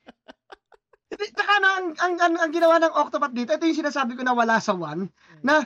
Tsaka 1.14 1.54
na, 1.62 1.68
ang, 1.78 1.88
ang, 1.94 2.14
ang, 2.18 2.34
ang, 2.42 2.50
ginawa 2.50 2.82
ng 2.82 2.90
Octopath 2.90 3.30
dito, 3.30 3.54
ito 3.54 3.66
yung 3.70 3.80
sinasabi 3.86 4.18
ko 4.18 4.26
na 4.26 4.34
wala 4.34 4.58
sa 4.58 4.74
one, 4.74 5.06
hmm. 5.06 5.40
na 5.46 5.62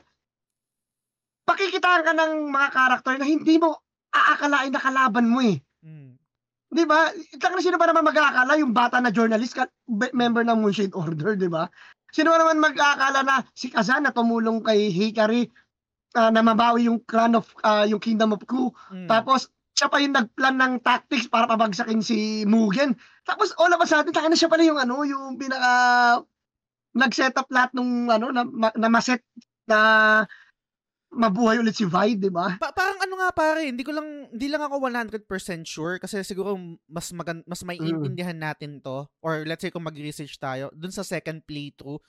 pakikitaan 1.49 2.05
ka 2.05 2.13
ng 2.13 2.53
mga 2.53 2.69
karakter 2.69 3.15
na 3.17 3.25
hindi 3.25 3.57
mo 3.57 3.81
aakalain 4.13 4.69
na 4.69 4.83
kalaban 4.83 5.27
mo 5.29 5.41
eh. 5.41 5.57
Hmm. 5.81 6.18
'Di 6.69 6.85
ba? 6.85 7.13
Taka 7.41 7.61
sino 7.65 7.81
ba 7.81 7.89
naman 7.89 8.05
mag-aakala 8.05 8.61
yung 8.61 8.77
bata 8.77 9.01
na 9.01 9.13
journalist 9.13 9.57
ka, 9.57 9.65
member 10.13 10.45
ng 10.45 10.59
Moonshade 10.61 10.93
Order, 10.93 11.37
'di 11.37 11.49
ba? 11.49 11.69
Sino 12.13 12.33
ba 12.33 12.41
naman 12.41 12.61
mag-aakala 12.61 13.21
na 13.25 13.37
si 13.53 13.69
Kazan 13.73 14.05
na 14.05 14.13
tumulong 14.13 14.65
kay 14.65 14.89
Hikari 14.93 15.49
uh, 16.17 16.31
na 16.33 16.41
mabawi 16.41 16.89
yung 16.89 17.05
clan 17.05 17.37
of 17.37 17.49
uh, 17.65 17.85
yung 17.89 18.01
Kingdom 18.01 18.37
of 18.37 18.45
Ku. 18.45 18.73
Mm. 18.93 19.09
Tapos 19.09 19.49
siya 19.77 19.89
pa 19.93 20.03
yung 20.03 20.17
nagplan 20.17 20.59
ng 20.59 20.75
tactics 20.83 21.31
para 21.31 21.47
pabagsakin 21.47 22.03
si 22.03 22.43
Mugen. 22.49 22.99
Tapos 23.23 23.55
all 23.61 23.71
of 23.71 23.79
a 23.79 23.87
sudden, 23.87 24.11
taka 24.11 24.27
na 24.27 24.35
siya 24.35 24.51
pala 24.51 24.67
yung 24.67 24.81
ano, 24.81 25.07
yung 25.07 25.39
pinaka 25.39 25.71
nag-set 26.99 27.37
up 27.39 27.47
lahat 27.53 27.71
nung 27.77 28.11
ano 28.11 28.35
na, 28.35 28.43
na 28.75 28.89
maset 28.91 29.23
na 29.69 29.79
mabuhay 31.09 31.57
ulit 31.57 31.73
si 31.73 31.89
Vi, 31.89 32.21
di 32.21 32.29
ba? 32.29 32.61
Pa- 32.61 32.73
parang 32.77 33.01
ano 33.01 33.15
nga 33.17 33.31
pare, 33.33 33.65
hindi 33.65 33.81
ko 33.81 33.97
lang 33.97 34.29
hindi 34.29 34.47
lang 34.49 34.61
ako 34.61 34.77
100% 34.87 35.25
sure 35.65 35.97
kasi 35.97 36.21
siguro 36.21 36.55
mas 36.85 37.09
magan- 37.17 37.47
mas 37.49 37.65
may 37.65 37.81
mm. 37.81 38.37
natin 38.37 38.79
to 38.85 39.09
or 39.25 39.43
let's 39.49 39.65
say 39.65 39.73
kung 39.73 39.89
mag-research 39.89 40.37
tayo 40.37 40.69
dun 40.77 40.93
sa 40.93 41.01
second 41.01 41.41
playthrough, 41.49 42.01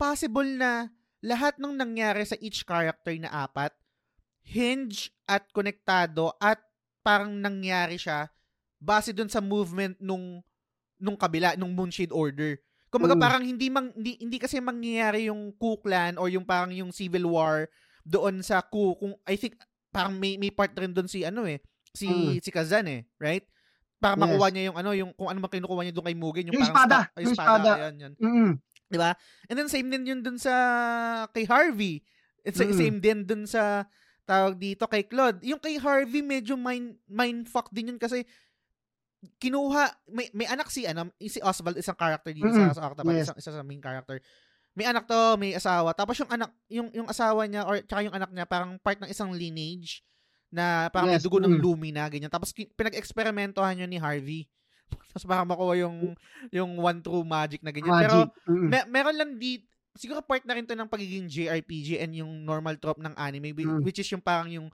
possible 0.00 0.48
na 0.48 0.88
lahat 1.20 1.60
ng 1.60 1.76
nangyari 1.76 2.24
sa 2.24 2.38
each 2.40 2.64
character 2.64 3.12
na 3.20 3.44
apat 3.44 3.74
hinge 4.40 5.12
at 5.28 5.44
konektado 5.52 6.32
at 6.40 6.56
parang 7.04 7.36
nangyari 7.36 8.00
siya 8.00 8.32
base 8.80 9.12
dun 9.12 9.28
sa 9.28 9.44
movement 9.44 9.98
nung 10.00 10.40
nung 10.96 11.18
kabila 11.18 11.54
nung 11.54 11.76
Moonshade 11.76 12.14
Order. 12.14 12.56
Kumbaga 12.88 13.12
mm. 13.12 13.20
parang 13.20 13.42
hindi 13.44 13.68
mang 13.68 13.92
hindi, 13.92 14.16
hindi 14.16 14.40
kasi 14.40 14.56
mangyayari 14.58 15.28
yung 15.28 15.52
Ku 15.60 15.76
Clan 15.84 16.16
or 16.16 16.32
yung 16.32 16.48
parang 16.48 16.72
yung 16.72 16.88
Civil 16.88 17.28
War 17.28 17.68
doon 18.08 18.40
sa 18.40 18.64
Ku 18.64 18.96
kung 18.96 19.12
I 19.22 19.36
think 19.36 19.60
parang 19.88 20.16
may 20.16 20.34
may 20.34 20.48
part 20.48 20.72
rin 20.72 20.90
doon 20.90 21.04
si 21.04 21.20
ano 21.22 21.44
eh 21.44 21.60
si 21.90 22.08
Mm. 22.08 22.40
si 22.40 22.48
Kazan 22.48 22.88
eh, 22.88 23.04
right? 23.18 23.44
Para 23.98 24.14
Yes. 24.14 24.22
makuha 24.22 24.46
niya 24.48 24.64
yung 24.70 24.76
ano, 24.76 24.90
yung 24.92 25.10
kung 25.12 25.26
ano 25.26 25.38
man 25.38 25.50
kinukuha 25.50 25.82
niya 25.82 25.92
doon 25.92 26.06
kay 26.06 26.14
Mugen, 26.14 26.46
yung, 26.46 26.54
Yung 26.54 26.62
parang 26.62 26.72
espada, 26.72 26.98
sta- 27.04 27.18
yung 27.18 27.34
espada. 27.34 27.70
ayan, 27.74 27.94
yun. 27.98 28.12
Mm. 28.16 28.52
'Di 28.88 28.96
ba? 28.96 29.10
And 29.46 29.56
then 29.56 29.68
same 29.68 29.88
din 29.88 30.06
yun 30.06 30.20
dun 30.22 30.38
sa 30.38 30.54
kay 31.28 31.44
Harvey. 31.44 32.00
It's 32.40 32.56
Mm. 32.56 32.72
same 32.72 32.98
din 32.98 33.18
dun 33.22 33.44
sa 33.44 33.84
tawag 34.24 34.56
dito 34.56 34.86
kay 34.86 35.02
Claude. 35.02 35.42
Yung 35.42 35.58
kay 35.58 35.76
Harvey 35.76 36.20
medyo 36.20 36.54
mind 36.54 36.96
mindfuck 37.04 37.68
din 37.68 37.90
yun 37.90 37.98
kasi 37.98 38.24
kinuha 39.36 39.82
may 40.06 40.30
may 40.30 40.46
anak 40.46 40.70
si 40.70 40.86
ano 40.86 41.10
si 41.18 41.42
Oswald 41.42 41.74
isang 41.74 41.98
character 41.98 42.30
dito 42.30 42.46
Mm-mm. 42.46 42.70
sa 42.70 42.78
sa 42.78 42.86
Octopath, 42.86 43.10
Yes. 43.10 43.26
isang 43.26 43.38
isa 43.40 43.50
sa 43.52 43.66
main 43.66 43.82
character. 43.82 44.22
May 44.78 44.86
anak 44.86 45.10
to, 45.10 45.34
may 45.34 45.58
asawa. 45.58 45.90
Tapos 45.90 46.14
yung 46.14 46.30
anak 46.30 46.54
yung 46.70 46.88
yung 46.94 47.08
asawa 47.10 47.50
niya 47.50 47.66
or 47.66 47.82
tsaka 47.82 48.06
yung 48.06 48.14
anak 48.14 48.30
niya 48.30 48.46
parang 48.46 48.78
part 48.78 49.02
ng 49.02 49.10
isang 49.10 49.34
lineage 49.34 50.06
na 50.48 50.86
parang 50.88 51.10
Yes, 51.10 51.26
dugo 51.26 51.42
ng 51.42 51.58
mm. 51.58 51.60
Lumina 51.60 52.06
ganyan. 52.06 52.30
Tapos 52.30 52.54
pinag-eksperimentohan 52.54 53.82
yun 53.82 53.90
ni 53.90 53.98
Harvey. 53.98 54.46
Tapos 55.10 55.26
baka 55.26 55.42
makuha 55.42 55.74
yung 55.82 56.14
yung 56.48 56.78
one 56.78 57.02
true 57.02 57.26
magic 57.26 57.58
na 57.66 57.74
ganyan. 57.74 57.90
Pero 57.98 58.16
Magic. 58.22 58.30
Mm. 58.46 58.68
me- 58.70 58.88
meron 58.88 59.16
lang 59.18 59.30
di 59.34 59.66
siguro 59.98 60.22
part 60.22 60.46
na 60.46 60.54
rin 60.54 60.62
to 60.62 60.78
ng 60.78 60.86
pagiging 60.86 61.26
JRPG 61.26 61.98
and 61.98 62.14
yung 62.14 62.46
normal 62.46 62.78
trope 62.78 63.02
ng 63.02 63.18
anime 63.18 63.50
Mm. 63.50 63.82
which 63.82 63.98
is 63.98 64.06
yung 64.08 64.22
parang 64.22 64.46
yung 64.46 64.70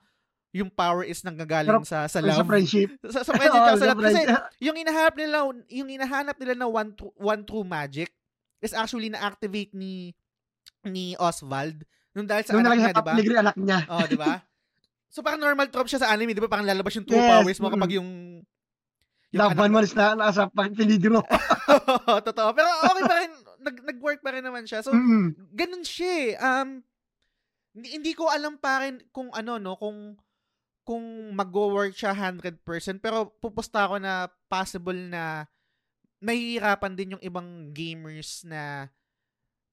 yung 0.54 0.70
power 0.70 1.02
is 1.02 1.24
nanggagaling 1.24 1.66
Pero- 1.66 1.88
sa 1.88 2.06
sa 2.06 2.20
Sa 2.20 2.22
love. 2.22 2.44
friendship. 2.44 2.92
Sa, 3.10 3.24
sa 3.24 3.32
friendship 3.32 3.58
tsaka 3.64 3.74
sa 3.74 3.80
sa 3.80 3.88
love. 3.90 4.04
Kasi 4.04 4.20
yung 4.62 4.76
inahanap 4.76 5.14
nila 5.16 5.36
yung 5.66 5.88
inahanap 5.88 6.36
nila 6.38 6.54
na 6.54 6.68
one 6.68 6.92
true, 6.92 7.10
one 7.16 7.42
true 7.42 7.64
magic 7.64 8.12
is 8.64 8.72
actually 8.72 9.12
na-activate 9.12 9.70
ni 9.70 10.16
ni 10.82 11.12
Oswald 11.16 11.84
nung 12.10 12.24
dahil 12.24 12.42
sa 12.42 12.52
Nung 12.52 12.64
anak 12.64 12.74
niya, 12.74 12.86
sa 12.86 12.90
di 12.90 12.96
ba? 12.96 13.04
top 13.04 13.18
degree 13.18 13.38
anak 13.38 13.56
niya. 13.56 13.78
Oh, 13.86 14.06
di 14.06 14.16
ba? 14.16 14.34
So 15.14 15.22
parang 15.22 15.38
normal 15.38 15.70
trope 15.70 15.86
siya 15.86 16.02
sa 16.02 16.10
anime, 16.10 16.34
di 16.34 16.42
ba? 16.42 16.50
Parang 16.50 16.66
lalabas 16.66 16.90
yung 16.92 17.06
true 17.06 17.14
Yes, 17.14 17.30
powers 17.30 17.60
mo 17.60 17.70
kapag 17.70 17.94
yung 17.94 18.42
yung 19.30 19.40
Love 19.40 19.54
one 19.56 19.70
months 19.70 19.94
na 19.94 20.14
nasa 20.14 20.50
peligro. 20.50 21.22
Totoo. 22.26 22.50
Pero 22.50 22.66
okay 22.82 23.02
pa 23.04 23.16
rin. 23.18 23.32
Nag, 23.62 23.76
nag-work 23.84 24.20
pa 24.20 24.30
rin 24.30 24.42
naman 24.42 24.62
siya. 24.62 24.82
So, 24.82 24.90
Mm. 24.90 25.54
ganun 25.54 25.82
siya 25.82 26.10
eh. 26.10 26.30
Um, 26.34 26.82
hindi, 27.72 27.88
hindi 27.94 28.12
ko 28.12 28.26
alam 28.26 28.58
pa 28.58 28.82
rin 28.82 29.06
kung 29.10 29.30
ano, 29.30 29.58
no, 29.58 29.74
kung 29.74 30.18
kung 30.82 31.02
mag-work 31.30 31.90
siya 31.90 32.10
100%, 32.10 32.58
pero 32.98 33.30
pupusta 33.38 33.86
ako 33.86 33.96
na 33.98 34.26
possible 34.46 34.98
na 34.98 35.46
mahihirapan 36.24 36.92
din 36.96 37.12
yung 37.16 37.24
ibang 37.24 37.68
gamers 37.76 38.40
na 38.48 38.88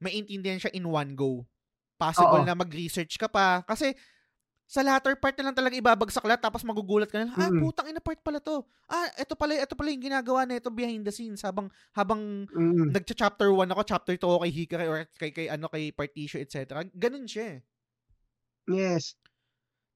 maintindihan 0.04 0.60
siya 0.60 0.76
in 0.76 0.84
one 0.86 1.16
go. 1.16 1.48
Possible 1.96 2.44
Oo. 2.44 2.48
na 2.48 2.58
mag-research 2.58 3.16
ka 3.16 3.30
pa. 3.32 3.64
Kasi, 3.64 3.94
sa 4.68 4.82
latter 4.82 5.20
part 5.20 5.36
na 5.36 5.52
lang 5.52 5.58
talaga 5.58 5.76
ibabagsak 5.76 6.24
lahat 6.24 6.40
tapos 6.44 6.64
magugulat 6.64 7.12
ka 7.12 7.20
na, 7.24 7.32
ah, 7.36 7.52
Mm. 7.52 7.60
putang 7.60 7.92
ina 7.92 8.00
part 8.00 8.20
pala 8.24 8.40
to. 8.40 8.64
Ah, 8.88 9.08
ito 9.20 9.36
pala, 9.36 9.60
ito 9.60 9.76
pala 9.76 9.92
yung 9.92 10.04
ginagawa 10.08 10.48
na 10.48 10.58
ito 10.60 10.72
behind 10.72 11.04
the 11.04 11.12
scenes 11.12 11.44
habang 11.44 11.68
habang 11.92 12.48
Mm. 12.48 12.96
nagcha-chapter 12.96 13.52
1 13.52 13.68
ako, 13.68 13.82
chapter 13.84 14.16
2 14.16 14.32
ako 14.32 14.40
kay 14.48 14.54
Hikari 14.56 14.88
or 14.88 15.00
kay, 15.20 15.32
kay 15.36 15.48
ano 15.52 15.68
kay 15.68 15.92
Partition, 15.92 16.40
etc. 16.40 16.88
Ganun 16.96 17.28
siya 17.28 17.60
eh. 17.60 17.60
Yes. 18.72 19.16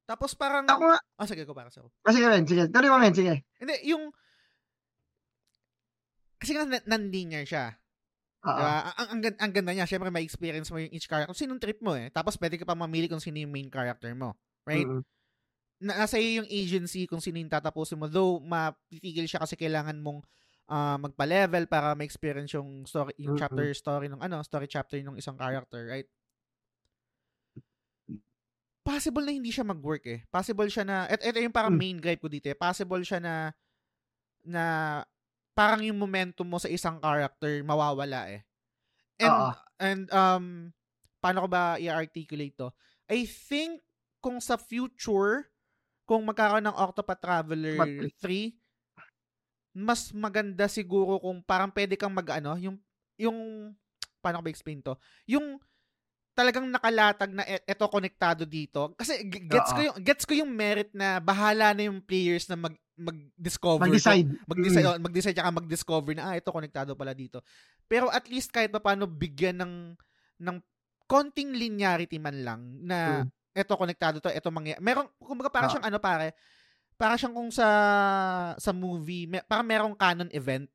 Tapos 0.05 0.35
parang 0.37 0.67
Ako 0.69 0.83
nga. 0.91 0.99
Ah, 1.17 1.25
sige 1.25 1.47
ko 1.47 1.55
para 1.55 1.71
sa 1.71 1.81
ako. 1.81 1.89
Ah, 2.05 2.13
sige, 2.13 2.27
men. 2.29 2.45
Sige. 2.45 2.63
Tuloy 2.69 2.89
mo, 2.91 2.99
men. 2.99 3.15
Sige. 3.15 3.41
Hindi, 3.57 3.75
yung 3.89 4.11
kasi 6.45 6.53
nga 6.53 6.69
non-linear 6.85 7.41
siya. 7.41 7.73
Oo. 8.45 8.53
Diba? 8.53 8.69
Ang, 8.69 8.93
ang, 8.93 9.07
ang, 9.09 9.19
gan- 9.25 9.39
ang 9.41 9.51
ganda 9.57 9.71
niya, 9.73 9.89
syempre 9.89 10.13
may 10.13 10.21
experience 10.21 10.69
mo 10.69 10.77
yung 10.77 10.93
each 10.93 11.09
character. 11.09 11.33
Kung 11.33 11.41
sinong 11.41 11.57
trip 11.57 11.81
mo 11.81 11.97
eh. 11.97 12.13
Tapos 12.13 12.37
pwede 12.37 12.61
ka 12.61 12.69
pa 12.69 12.77
mamili 12.77 13.09
kung 13.09 13.17
sino 13.17 13.41
yung 13.41 13.49
main 13.49 13.73
character 13.73 14.13
mo. 14.13 14.37
Right? 14.69 14.85
Mm. 14.85 15.01
Na, 15.81 16.05
nasa 16.05 16.21
iyo 16.21 16.45
yung 16.45 16.49
agency 16.53 17.09
kung 17.09 17.17
sino 17.17 17.41
yung 17.41 17.49
tatapusin 17.49 17.97
mo. 17.97 18.05
Though, 18.05 18.37
mapitigil 18.37 19.25
siya 19.25 19.41
kasi 19.41 19.57
kailangan 19.57 19.97
mong 19.97 20.21
ah, 20.69 21.01
magpa-level 21.01 21.65
para 21.65 21.97
ma-experience 21.97 22.53
yung 22.53 22.85
story, 22.85 23.17
yung 23.17 23.33
Mm-mm. 23.33 23.41
chapter 23.41 23.65
story 23.73 24.07
ng 24.13 24.21
ano, 24.21 24.45
story 24.45 24.69
chapter 24.69 25.01
ng 25.01 25.17
isang 25.17 25.37
character, 25.37 25.81
right? 25.89 26.05
Possible 28.85 29.25
na 29.25 29.33
hindi 29.33 29.49
siya 29.49 29.65
mag-work 29.65 30.05
eh. 30.05 30.21
Possible 30.29 30.69
siya 30.69 30.85
na, 30.85 31.09
et, 31.09 31.17
ito 31.25 31.41
yung 31.41 31.49
parang 31.49 31.73
Mm. 31.73 31.81
main 31.81 31.97
gripe 31.97 32.21
ko 32.21 32.29
dito 32.29 32.45
eh. 32.45 32.53
Possible 32.53 33.01
siya 33.01 33.17
na, 33.17 33.33
na 34.45 34.63
parang 35.55 35.81
yung 35.81 35.95
momentum 35.95 36.45
mo 36.45 36.59
sa 36.59 36.67
isang 36.67 36.99
character 36.99 37.63
mawawala 37.63 38.27
eh. 38.27 38.43
And, 39.17 39.31
Oo. 39.31 39.51
and 39.79 40.03
um, 40.11 40.45
paano 41.23 41.47
ko 41.47 41.49
ba 41.49 41.79
i-articulate 41.79 42.59
to? 42.59 42.69
I 43.07 43.23
think 43.23 43.79
kung 44.19 44.43
sa 44.43 44.59
future, 44.59 45.47
kung 46.03 46.27
magkakaroon 46.27 46.67
ng 46.67 46.75
Octopath 46.75 47.23
Traveler 47.23 47.79
Mag- 47.79 48.11
3, 48.19 48.51
mas 49.75 50.11
maganda 50.11 50.67
siguro 50.67 51.19
kung 51.19 51.43
parang 51.43 51.71
pwede 51.71 51.95
kang 51.99 52.11
mag 52.11 52.27
ano, 52.39 52.55
yung 52.59 52.79
yung 53.19 53.71
paano 54.23 54.39
ko 54.39 54.43
ba 54.47 54.51
explain 54.51 54.79
to? 54.83 54.95
Yung 55.27 55.59
talagang 56.35 56.67
nakalatag 56.67 57.31
na 57.31 57.43
e- 57.47 57.63
eto 57.63 57.87
konektado 57.87 58.43
dito. 58.43 58.91
Kasi 58.99 59.23
gets 59.27 59.71
ko 59.71 59.79
Oo. 59.79 59.87
yung 59.87 59.97
gets 60.03 60.23
ko 60.27 60.33
yung 60.35 60.51
merit 60.51 60.91
na 60.91 61.23
bahala 61.23 61.71
na 61.71 61.87
yung 61.87 62.03
players 62.03 62.47
na 62.51 62.59
mag 62.59 62.75
mag-discover 62.95 63.83
Mag-decide. 63.85 64.29
mag-decide, 64.47 64.85
Mm. 64.87 64.91
oh, 64.91 64.99
mag-decide 65.03 65.35
tsaka 65.35 65.51
mag-discover 65.51 66.13
na 66.15 66.31
ah 66.31 66.35
ito 66.35 66.47
konektado 66.47 66.95
pala 66.95 67.11
dito. 67.11 67.43
Pero 67.85 68.07
at 68.07 68.23
least 68.27 68.49
kahit 68.49 68.71
pa 68.71 68.79
paano 68.79 69.03
bigyan 69.05 69.59
ng 69.59 69.73
ng 70.39 70.57
konting 71.05 71.53
linearity 71.53 72.17
man 72.17 72.37
lang 72.41 72.61
na 72.81 73.23
Mm. 73.23 73.29
eto 73.53 73.75
konektado 73.75 74.17
to, 74.19 74.31
eto 74.31 74.47
mangyayari. 74.49 74.79
Meron 74.81 75.07
kumbaga 75.15 75.51
parang 75.51 75.69
Ah. 75.69 75.73
siyang 75.75 75.87
ano 75.87 75.99
pare, 75.99 76.33
para 76.95 77.15
siyang 77.15 77.35
kung 77.35 77.51
sa 77.51 77.67
sa 78.55 78.71
movie, 78.71 79.27
may, 79.27 79.43
parang 79.43 79.67
merong 79.67 79.95
canon 79.95 80.31
event, 80.31 80.67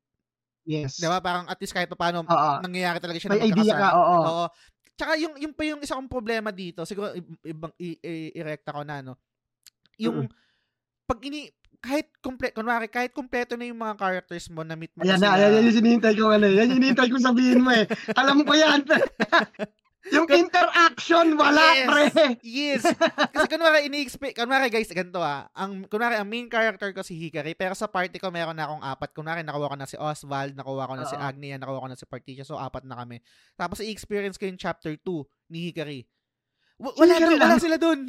Yes. 0.61 1.01
'di 1.01 1.09
ba? 1.09 1.17
Parang 1.19 1.49
at 1.49 1.57
least 1.57 1.73
kahit 1.73 1.89
pa 1.89 1.97
paano 1.97 2.21
Oo. 2.21 2.51
nangyayari 2.61 3.01
talaga 3.01 3.17
siya 3.17 3.33
May 3.33 3.41
na 3.41 3.49
idea 3.49 3.73
ka, 3.75 3.89
oo. 3.97 4.17
Oo. 4.21 4.45
Tsaka 4.93 5.17
yung 5.17 5.33
yung 5.41 5.53
pa 5.57 5.65
yung 5.65 5.81
isa 5.81 5.97
kong 5.97 6.05
problema 6.05 6.53
dito, 6.53 6.85
siguro 6.85 7.09
ibang 7.41 7.73
i- 7.81 7.97
i- 7.97 8.33
i-recta 8.37 8.77
ko 8.77 8.85
na 8.85 9.01
no. 9.01 9.17
Yung 9.97 10.29
pag 11.03 11.17
ini 11.25 11.49
kahit 11.81 12.07
komple 12.21 12.53
kunwari 12.53 12.85
kahit 12.85 13.09
kumpleto 13.09 13.57
na 13.57 13.65
yung 13.65 13.81
mga 13.81 13.97
characters 13.97 14.45
mo 14.53 14.61
na 14.61 14.77
meet 14.77 14.93
mo 14.93 15.01
Ayan 15.01 15.17
na, 15.17 15.33
ayan, 15.33 15.57
yan 15.57 15.65
yung 15.65 15.77
sinihintay 15.81 16.13
ko 16.13 16.29
ano. 16.29 16.45
Yan 16.45 16.69
yung 16.69 16.77
hinihintay 16.77 17.09
ko 17.09 17.17
sabihin 17.17 17.65
mo 17.65 17.73
eh. 17.73 17.89
Alam 18.13 18.45
ko 18.45 18.53
yan. 18.53 18.85
yung 20.15 20.25
interaction, 20.29 21.37
wala, 21.37 21.61
Yes. 21.61 21.85
pre. 21.89 22.05
Yes. 22.41 22.81
Kasi 23.33 23.45
kunwari 23.49 23.85
ini-expect, 23.85 24.33
kunwari 24.37 24.69
guys, 24.69 24.89
ganito 24.89 25.21
ah, 25.21 25.49
ang 25.53 25.85
kunwari 25.85 26.17
ang 26.17 26.25
main 26.25 26.49
character 26.49 26.89
ko 26.93 27.01
si 27.01 27.17
Hikari, 27.17 27.53
pero 27.53 27.77
sa 27.77 27.85
party 27.89 28.17
ko 28.17 28.29
meron 28.33 28.57
na 28.57 28.65
akong 28.69 28.81
apat. 28.81 29.09
Kunwari 29.13 29.41
nakuha 29.41 29.73
ko 29.73 29.77
na 29.77 29.89
si 29.89 29.97
Oswald, 29.97 30.53
nakuha 30.53 30.89
ko 30.89 30.95
na 30.97 31.05
si 31.05 31.17
Oo. 31.17 31.21
Agnia, 31.21 31.57
nakuha 31.57 31.81
ko 31.85 31.89
na 31.89 31.97
si 31.97 32.05
Particia, 32.09 32.45
so 32.45 32.57
apat 32.57 32.85
na 32.85 32.97
kami. 32.97 33.21
Tapos 33.57 33.81
i-experience 33.81 34.37
ko 34.41 34.45
yung 34.49 34.57
chapter 34.57 34.93
2 34.97 35.53
ni 35.53 35.69
Hikari. 35.69 36.05
Wala, 36.81 37.13
dun, 37.15 37.37
wala 37.37 37.57
sila 37.57 37.77
dun. 37.77 37.99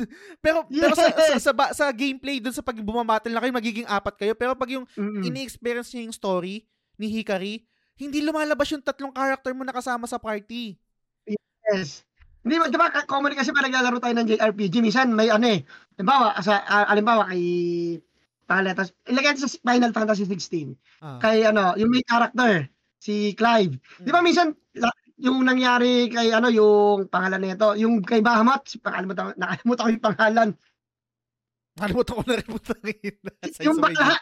Pero, 0.40 0.64
pero 0.64 0.92
sa, 0.92 1.04
sa, 1.06 1.24
Yes. 1.28 1.42
sa, 1.42 1.52
sa 1.72 1.86
gameplay 1.88 2.40
dun 2.40 2.50
sa 2.50 2.60
pag 2.60 2.74
bumabattle 2.74 3.28
na 3.30 3.38
kayo, 3.38 3.52
magiging 3.52 3.84
apat 3.84 4.16
kayo. 4.16 4.32
Pero 4.32 4.56
pag 4.56 4.70
yung 4.70 4.88
Mm-mm. 4.90 5.20
ini-experience 5.22 5.92
niya 5.92 6.08
yung 6.08 6.16
story 6.16 6.64
ni 6.96 7.06
Hikari, 7.10 7.60
hindi 7.94 8.18
lumalabas 8.18 8.72
yung 8.72 8.80
tatlong 8.80 9.12
character 9.12 9.52
mo 9.52 9.62
na 9.62 9.70
kasama 9.70 10.04
sa 10.04 10.16
party. 10.16 10.80
Yes. 11.68 12.02
Hindi 12.42 12.58
ba, 12.58 12.66
di 12.66 12.74
ba, 12.74 12.90
ka- 12.90 13.06
common 13.06 13.36
kasi 13.36 13.52
pag 13.52 13.62
naglalaro 13.62 14.00
tayo 14.00 14.14
ng 14.16 14.26
JRPG, 14.26 14.80
minsan 14.80 15.12
may 15.12 15.28
ano 15.28 15.46
eh, 15.46 15.62
halimbawa, 15.94 16.34
sa, 16.40 16.58
uh, 16.58 16.90
halimbawa 16.90 17.30
kay, 17.30 17.42
pangalan, 18.44 18.74
tapos, 18.74 18.90
ilagay 19.06 19.36
sa 19.36 19.52
Final 19.52 19.92
Fantasy 19.92 20.24
16, 20.26 20.74
Ah. 20.98 21.22
kay 21.22 21.44
ano, 21.44 21.76
yung 21.76 21.86
main 21.86 22.02
character, 22.02 22.66
si 22.98 23.30
Clive. 23.32 23.78
Di 23.96 24.10
ba 24.10 24.18
minsan, 24.18 24.50
la- 24.50 24.58
yung 25.22 25.46
nangyari 25.46 26.10
kay 26.10 26.34
ano, 26.34 26.50
yung 26.50 27.06
pangalan 27.06 27.40
nito, 27.40 27.78
yung 27.78 28.02
kay 28.02 28.18
Bahamut, 28.18 28.66
si- 28.66 28.82
nakalimutan, 28.82 29.32
nakalimutan 29.38 29.84
ko 29.86 29.90
yung 29.94 30.06
pangalan. 30.10 30.48
Nakalimutan 31.78 32.14
ko 32.18 32.22
na 32.26 32.34
rin 32.36 32.48
po 32.50 32.58
Sa 33.54 33.62
yung 33.62 33.78
bakla, 33.78 34.12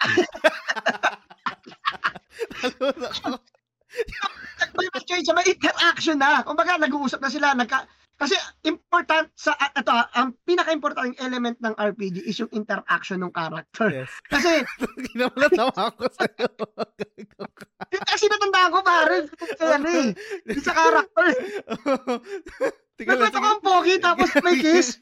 Nakalimutan 2.61 3.12
ko. 3.16 3.30
may 5.34 5.46
interaction 5.48 6.16
na. 6.20 6.44
Kumbaga, 6.44 6.78
nag-uusap 6.78 7.18
na 7.18 7.30
sila, 7.32 7.57
nagka, 7.57 7.88
kasi 8.21 8.37
important 8.68 9.33
sa 9.33 9.57
ah, 9.57 9.73
ito, 9.73 9.89
ah, 9.89 10.05
ang 10.12 10.37
pinaka-importanting 10.45 11.16
element 11.25 11.57
ng 11.64 11.73
RPG 11.73 12.29
is 12.29 12.37
yung 12.37 12.53
interaction 12.53 13.25
ng 13.25 13.33
character. 13.33 13.89
Yes. 13.89 14.12
Kasi 14.29 14.61
Ginamala 15.09 15.49
ko 15.97 16.05
sa'yo. 16.05 16.49
kasi 18.12 18.25
natandaan 18.29 18.71
ko 18.77 18.79
pare, 18.85 19.16
ano 19.64 19.89
eh, 19.89 20.09
sa 20.61 20.73
character. 20.77 21.27
Tingnan 23.01 23.16
Nagkwento 23.16 23.41
ko 23.41 23.49
ang 23.49 23.62
pogi 23.64 23.97
tapos 23.97 24.29
may 24.45 24.61
kiss. 24.61 25.01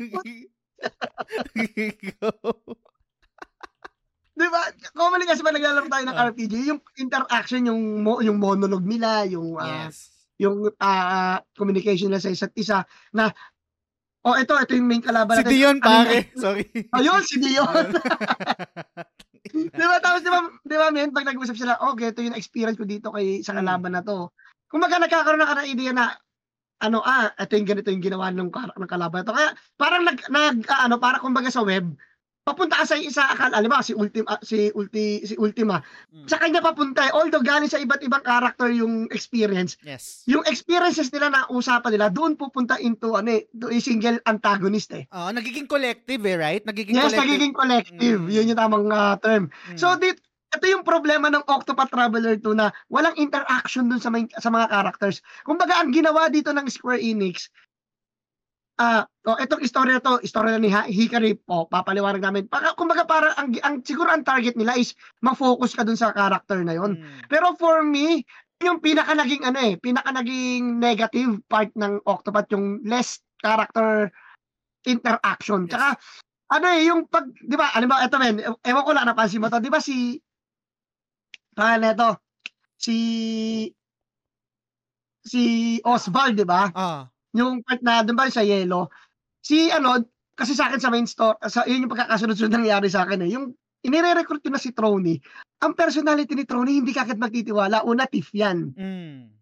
Di 4.39 4.47
ba? 4.47 4.62
Commonly 4.95 5.27
kasi 5.27 5.43
pag 5.43 5.59
naglalaro 5.59 5.91
tayo 5.91 6.05
ng 6.07 6.14
Ah. 6.14 6.31
RPG, 6.31 6.55
yung 6.71 6.79
interaction, 7.03 7.66
yung 7.66 7.83
mo, 8.07 8.23
yung 8.23 8.39
monologue 8.39 8.87
nila, 8.87 9.27
yung 9.27 9.59
ah, 9.59 9.91
Yes. 9.91 10.18
Yung 10.39 10.70
ah, 10.78 11.43
communication 11.59 12.09
nila 12.09 12.22
sa 12.22 12.30
isa't 12.30 12.55
isa 12.55 12.86
na 13.11 13.30
oh 14.22 14.34
ito 14.39 14.55
ito 14.55 14.72
yung 14.78 14.86
main 14.86 15.03
kalaban 15.03 15.39
Si 15.39 15.43
natin. 15.47 15.55
Dion, 15.55 15.76
Ano 15.82 15.86
pare. 15.86 16.18
yun? 16.18 16.39
Sorry. 16.39 16.64
Ayun, 16.95 17.22
si 17.26 17.36
Dion. 17.43 17.86
di 19.78 19.84
ba? 19.84 19.97
Tapos, 20.03 20.20
di 20.20 20.30
ba, 20.30 20.41
di 20.62 20.76
ba, 20.76 20.86
men, 20.93 21.11
pag 21.14 21.24
nag-usap 21.24 21.57
sila, 21.57 21.80
okay, 21.89 22.12
ito 22.12 22.20
yung 22.20 22.36
experience 22.36 22.76
ko 22.76 22.84
dito 22.84 23.09
kay 23.14 23.41
sa 23.41 23.57
kalaban 23.57 23.97
na 23.97 24.05
to. 24.05 24.28
Kung 24.68 24.84
maga 24.84 25.01
nagkakaroon 25.01 25.41
na 25.41 25.49
ka 25.49 25.57
ng 25.62 25.70
idea 25.72 25.93
na, 25.97 26.12
ano, 26.84 27.01
ah, 27.03 27.32
ito 27.34 27.57
yung 27.57 27.68
ganito 27.68 27.89
yung 27.89 28.05
ginawa 28.05 28.28
ng, 28.30 28.51
ng 28.53 28.91
kalaban 28.91 29.24
to. 29.24 29.32
Kaya, 29.32 29.57
parang 29.80 30.05
nag, 30.05 30.18
nag 30.28 30.66
ah, 30.68 30.84
ano, 30.86 31.01
para 31.01 31.18
kumbaga 31.22 31.49
sa 31.49 31.64
web, 31.64 31.89
papunta 32.49 32.80
ka 32.80 32.84
sa 32.88 32.96
isa 32.96 33.28
akal, 33.28 33.53
alam 33.53 33.68
ba, 33.68 33.84
si 33.84 33.92
Ultima, 33.92 34.40
si 34.40 34.72
Ulti, 34.72 35.20
si 35.28 35.36
Ultima. 35.36 35.84
Mm. 36.09 36.24
Sa 36.24 36.40
kanya 36.40 36.64
papunta 36.64 37.05
eh. 37.05 37.12
Although 37.12 37.44
galing 37.44 37.68
sa 37.68 37.76
iba't 37.76 38.01
ibang 38.01 38.24
character 38.24 38.72
yung 38.72 39.05
experience. 39.12 39.76
Yes. 39.84 40.24
Yung 40.24 40.40
experiences 40.49 41.12
nila 41.12 41.28
na 41.28 41.44
usapan 41.53 41.92
nila, 41.92 42.09
doon 42.09 42.40
pupunta 42.40 42.80
into 42.80 43.12
ano 43.12 43.36
eh, 43.36 43.44
a 43.53 43.78
single 43.84 44.16
antagonist 44.24 44.96
eh. 44.96 45.05
Oh, 45.12 45.28
nagiging 45.28 45.68
collective 45.68 46.24
eh, 46.24 46.36
right? 46.40 46.62
Nagiging 46.64 46.96
yes, 46.96 47.12
collective. 47.12 47.20
nagiging 47.28 47.53
collective. 47.53 48.20
Mm. 48.24 48.32
Yun 48.32 48.49
yung 48.49 48.61
tamang 48.61 48.88
uh, 48.88 49.20
term. 49.20 49.53
Mm. 49.68 49.76
So, 49.76 49.92
dit, 50.01 50.16
ito 50.49 50.64
yung 50.64 50.80
problema 50.80 51.28
ng 51.28 51.44
Octopath 51.44 51.92
Traveler 51.92 52.40
2 52.40 52.57
na 52.57 52.72
walang 52.88 53.12
interaction 53.20 53.92
dun 53.92 54.01
sa, 54.01 54.09
may, 54.09 54.24
sa 54.40 54.49
mga 54.49 54.72
characters. 54.72 55.20
Kumbaga, 55.44 55.76
ang 55.76 55.92
ginawa 55.92 56.32
dito 56.32 56.57
ng 56.57 56.64
Square 56.72 57.05
Enix, 57.05 57.53
ah, 58.79 59.03
uh, 59.03 59.35
oh, 59.35 59.39
itong 59.43 59.62
istorya 59.66 59.99
to, 59.99 60.22
istorya 60.22 60.57
ni 60.57 60.70
Hikari 60.70 61.35
po, 61.35 61.66
papaliwanag 61.66 62.22
namin. 62.22 62.47
Para, 62.47 62.72
kumbaga 62.79 63.03
para 63.03 63.35
ang, 63.35 63.51
ang 63.66 63.83
siguro 63.83 64.09
ang 64.09 64.22
target 64.22 64.55
nila 64.55 64.79
is 64.79 64.95
ma-focus 65.18 65.74
ka 65.74 65.83
dun 65.83 65.99
sa 65.99 66.14
character 66.14 66.62
na 66.62 66.79
yon. 66.79 66.95
Hmm. 66.97 67.20
Pero 67.26 67.59
for 67.59 67.83
me, 67.83 68.22
yung 68.62 68.79
pinaka 68.79 69.14
naging 69.14 69.43
ano 69.43 69.59
eh, 69.62 69.74
pinaka 69.79 70.11
naging 70.14 70.79
negative 70.79 71.43
part 71.51 71.70
ng 71.74 72.03
Octopath 72.07 72.51
yung 72.55 72.83
less 72.87 73.22
character 73.43 74.11
interaction. 74.87 75.66
Yes. 75.66 75.70
Tsaka 75.74 75.89
ano 76.49 76.66
eh, 76.72 76.81
yung 76.89 77.05
pag, 77.11 77.29
di 77.35 77.57
ba, 77.59 77.74
ano 77.76 77.87
ba, 77.91 78.01
eto 78.07 78.16
men, 78.16 78.41
ewan 78.41 78.87
ko 78.87 78.93
lang 78.97 79.07
napansin 79.07 79.43
mo 79.43 79.53
to, 79.53 79.61
di 79.61 79.68
ba 79.68 79.85
si, 79.85 80.16
pangalan 81.53 81.93
neto, 81.93 82.11
si, 82.81 82.97
si 85.20 85.43
Oswald, 85.85 86.41
di 86.41 86.47
ba? 86.49 86.72
Ah. 86.72 87.05
Yung 87.39 87.62
part 87.62 87.80
na 87.80 88.03
doon 88.03 88.18
ba 88.18 88.26
sa 88.26 88.43
yellow, 88.43 88.91
si 89.39 89.70
ano, 89.70 90.03
kasi 90.34 90.55
sa 90.55 90.70
akin 90.70 90.82
sa 90.82 90.91
main 90.91 91.07
store, 91.07 91.39
sa, 91.47 91.66
yun 91.66 91.86
yung 91.86 91.93
pagkakasunod-sunod 91.95 92.59
nangyari 92.59 92.86
sa 92.86 93.07
akin 93.07 93.26
eh. 93.26 93.30
Yung 93.34 93.55
inire-recruit 93.82 94.43
ko 94.43 94.51
na 94.51 94.62
si 94.62 94.74
Trony, 94.74 95.18
ang 95.62 95.74
personality 95.74 96.34
ni 96.34 96.47
Trony, 96.47 96.78
hindi 96.78 96.95
kakit 96.95 97.18
magtitiwala. 97.18 97.82
Una, 97.82 98.07
thief 98.07 98.30
yan. 98.30 98.70
Mm. 98.74 99.34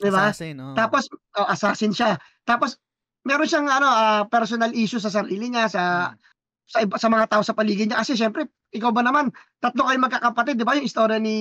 Diba? 0.00 0.30
Assassin, 0.30 0.58
oh. 0.58 0.74
Tapos, 0.74 1.06
oh, 1.38 1.46
assassin 1.46 1.94
siya. 1.94 2.18
Tapos, 2.42 2.82
meron 3.22 3.46
siyang 3.46 3.70
ano, 3.70 3.86
uh, 3.86 4.22
personal 4.26 4.74
issue 4.74 4.98
sa 4.98 5.12
sarili 5.12 5.50
niya, 5.54 5.70
sa 5.70 5.82
mm. 6.10 6.30
sa, 6.70 6.78
iba, 6.86 6.94
sa 6.98 7.10
mga 7.10 7.26
tao 7.30 7.42
sa 7.42 7.54
paligid 7.54 7.90
niya. 7.90 8.02
Kasi 8.02 8.14
syempre, 8.14 8.46
ikaw 8.70 8.94
ba 8.94 9.02
naman, 9.02 9.30
tatlo 9.58 9.86
kayo 9.86 9.98
magkakapatid, 9.98 10.58
di 10.58 10.66
ba? 10.66 10.78
Yung 10.78 10.86
istorya 10.86 11.18
ni, 11.18 11.38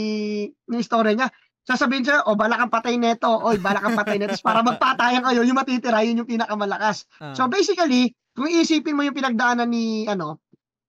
ni 0.70 0.76
istorya 0.82 1.14
niya, 1.14 1.30
sasabihin 1.70 2.02
siya, 2.02 2.26
o 2.26 2.34
oh, 2.34 2.38
bala 2.38 2.58
kang 2.58 2.74
patay 2.74 2.98
neto, 2.98 3.30
oy, 3.30 3.62
bala 3.62 3.78
kang 3.78 3.94
patay 3.94 4.18
neto. 4.18 4.34
para 4.42 4.66
magpatayan 4.66 5.22
kayo, 5.22 5.46
yung 5.46 5.54
matitira, 5.54 6.02
yun 6.02 6.26
yung 6.26 6.30
pinakamalakas. 6.30 7.06
Uh. 7.22 7.38
So 7.38 7.46
basically, 7.46 8.18
kung 8.34 8.50
iisipin 8.50 8.98
mo 8.98 9.06
yung 9.06 9.14
pinagdaanan 9.14 9.70
ni, 9.70 10.10
ano, 10.10 10.42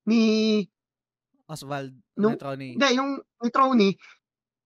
ni 0.08 0.64
Oswald 1.44 1.92
nung, 2.16 2.40
Netroni. 2.40 2.80
Hindi, 2.80 2.88
yung 2.96 3.20
Netroni, 3.44 3.92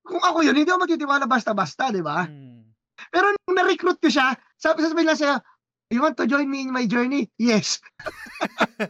kung 0.06 0.22
ako 0.22 0.46
yun, 0.46 0.54
hindi 0.54 0.70
ako 0.70 0.86
magtitiwala 0.86 1.26
basta-basta, 1.26 1.90
di 1.90 2.04
ba? 2.04 2.30
Hmm. 2.30 2.62
Pero 3.10 3.34
nung 3.34 3.58
na-recruit 3.58 3.98
ko 3.98 4.06
siya, 4.06 4.38
sabi, 4.54 4.86
sabi 4.86 5.02
lang 5.02 5.18
siya, 5.18 5.42
you 5.90 5.98
want 5.98 6.14
to 6.14 6.30
join 6.30 6.46
me 6.46 6.62
in 6.62 6.70
my 6.70 6.86
journey? 6.86 7.26
Yes. 7.42 7.82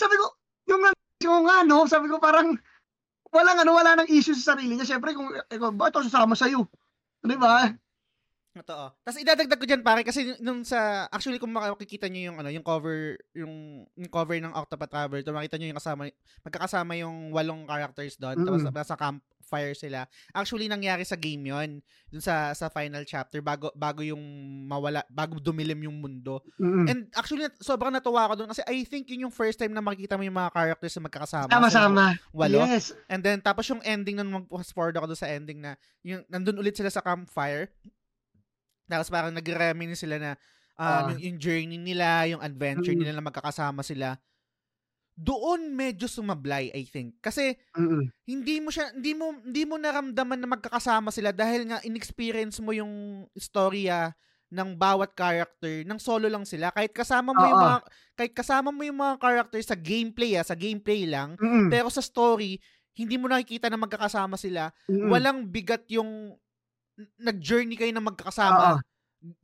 sabi 0.00 0.14
ko, 0.20 0.36
yung, 0.68 0.84
yung 1.24 1.48
ano, 1.48 1.88
sabi 1.88 2.12
ko 2.12 2.20
parang, 2.20 2.60
walang 3.30 3.58
ano, 3.62 3.70
wala 3.74 3.98
nang 3.98 4.10
issue 4.10 4.34
sa 4.34 4.54
sarili 4.54 4.74
niya. 4.74 4.86
Siyempre, 4.86 5.14
kung 5.14 5.30
ikaw, 5.30 5.70
bakit 5.74 5.92
ako 5.96 6.04
sasama 6.06 6.34
sa'yo? 6.34 6.66
Di 7.22 7.36
ba? 7.38 7.70
Totoo. 8.50 8.90
Tapos 9.06 9.18
idadagdag 9.22 9.60
ko 9.62 9.66
diyan 9.66 9.82
pare 9.86 10.02
kasi 10.02 10.34
nung 10.42 10.66
sa 10.66 11.06
actually 11.06 11.38
kung 11.38 11.54
makikita 11.54 12.10
niyo 12.10 12.34
yung 12.34 12.38
ano, 12.42 12.50
yung 12.50 12.66
cover 12.66 13.14
yung, 13.30 13.86
yung 13.94 14.10
cover 14.10 14.42
ng 14.42 14.50
Octopath 14.50 14.90
Traveler, 14.90 15.22
to 15.22 15.30
makita 15.30 15.54
niyo 15.54 15.70
yung 15.70 15.78
kasama 15.78 16.10
magkakasama 16.42 16.98
yung 16.98 17.30
walong 17.30 17.62
characters 17.70 18.18
doon. 18.18 18.42
Mm-hmm. 18.42 18.46
Tapos 18.50 18.62
nasa 18.74 18.96
campfire 19.50 19.74
sila. 19.74 20.06
Actually 20.30 20.70
nangyari 20.70 21.02
sa 21.02 21.18
game 21.18 21.50
'yon, 21.50 21.82
dun 22.06 22.22
sa 22.22 22.54
sa 22.54 22.70
final 22.70 23.02
chapter 23.02 23.42
bago 23.42 23.74
bago 23.74 24.06
yung 24.06 24.22
mawala 24.70 25.02
bago 25.10 25.42
dumilim 25.42 25.90
yung 25.90 25.98
mundo. 25.98 26.38
Mm-hmm. 26.62 26.86
And 26.86 27.00
actually 27.18 27.50
sobrang 27.58 27.90
natuwa 27.90 28.30
ako 28.30 28.34
doon 28.38 28.50
kasi 28.54 28.62
I 28.70 28.86
think 28.86 29.10
yun 29.10 29.26
yung 29.26 29.34
first 29.34 29.58
time 29.58 29.74
na 29.74 29.82
makikita 29.82 30.14
mo 30.14 30.22
yung 30.22 30.38
mga 30.38 30.54
characters 30.54 30.94
na 30.94 31.10
magkakasama. 31.10 31.50
Sama-sama. 31.50 32.04
Walo. 32.30 32.62
Yes. 32.62 32.94
And 33.10 33.26
then 33.26 33.42
tapos 33.42 33.66
yung 33.66 33.82
ending 33.82 34.22
nun 34.22 34.30
mag-fast 34.30 34.70
forward 34.70 34.94
ako 34.94 35.10
doon 35.10 35.20
sa 35.20 35.30
ending 35.34 35.58
na 35.58 35.74
yung 36.06 36.22
nandun 36.30 36.62
ulit 36.62 36.78
sila 36.78 36.94
sa 36.94 37.02
campfire 37.02 37.74
tapos 38.86 39.10
parang 39.10 39.34
nag-reminisce 39.34 40.02
sila 40.06 40.18
na 40.18 40.30
um, 40.74 40.86
uh, 40.86 41.00
yung, 41.14 41.20
yung 41.22 41.36
journey 41.38 41.78
nila, 41.78 42.26
yung 42.26 42.42
adventure 42.42 42.90
mm-hmm. 42.90 43.06
nila 43.06 43.22
na 43.22 43.26
magkakasama 43.30 43.86
sila. 43.86 44.18
Doon 45.16 45.74
medyo 45.76 46.08
sumablay, 46.08 46.72
I 46.72 46.84
think. 46.88 47.20
Kasi 47.20 47.54
mm-hmm. 47.76 48.02
hindi 48.28 48.56
mo 48.62 48.68
siya 48.72 48.90
hindi 48.94 49.12
mo 49.12 49.36
hindi 49.44 49.62
mo 49.68 49.76
naramdaman 49.76 50.40
na 50.40 50.48
magkakasama 50.48 51.12
sila 51.12 51.30
dahil 51.30 51.68
nga 51.68 51.78
inexperience 51.84 52.58
mo 52.62 52.72
yung 52.72 53.26
storya 53.36 54.14
ng 54.50 54.74
bawat 54.74 55.14
character 55.14 55.86
ng 55.86 56.00
solo 56.02 56.26
lang 56.26 56.42
sila 56.42 56.74
kahit 56.74 56.90
kasama 56.90 57.30
mo 57.30 57.38
Uh-oh. 57.38 57.50
yung 57.54 57.62
mga 57.62 57.78
kahit 58.18 58.32
kasama 58.34 58.68
mo 58.74 58.82
yung 58.82 58.98
mga 58.98 59.14
character 59.22 59.62
sa 59.62 59.78
gameplay 59.78 60.34
ah, 60.34 60.42
sa 60.42 60.58
gameplay 60.58 61.06
lang 61.06 61.38
mm-hmm. 61.38 61.70
pero 61.70 61.86
sa 61.86 62.02
story 62.02 62.58
hindi 62.98 63.14
mo 63.14 63.30
nakikita 63.30 63.70
na 63.70 63.78
magkakasama 63.78 64.34
sila 64.34 64.74
mm-hmm. 64.90 65.06
walang 65.06 65.46
bigat 65.46 65.86
yung 65.86 66.34
nag-journey 67.20 67.76
kayo 67.76 67.92
na 67.94 68.04
magkakasama. 68.04 68.76
Uh-oh. 68.76 68.78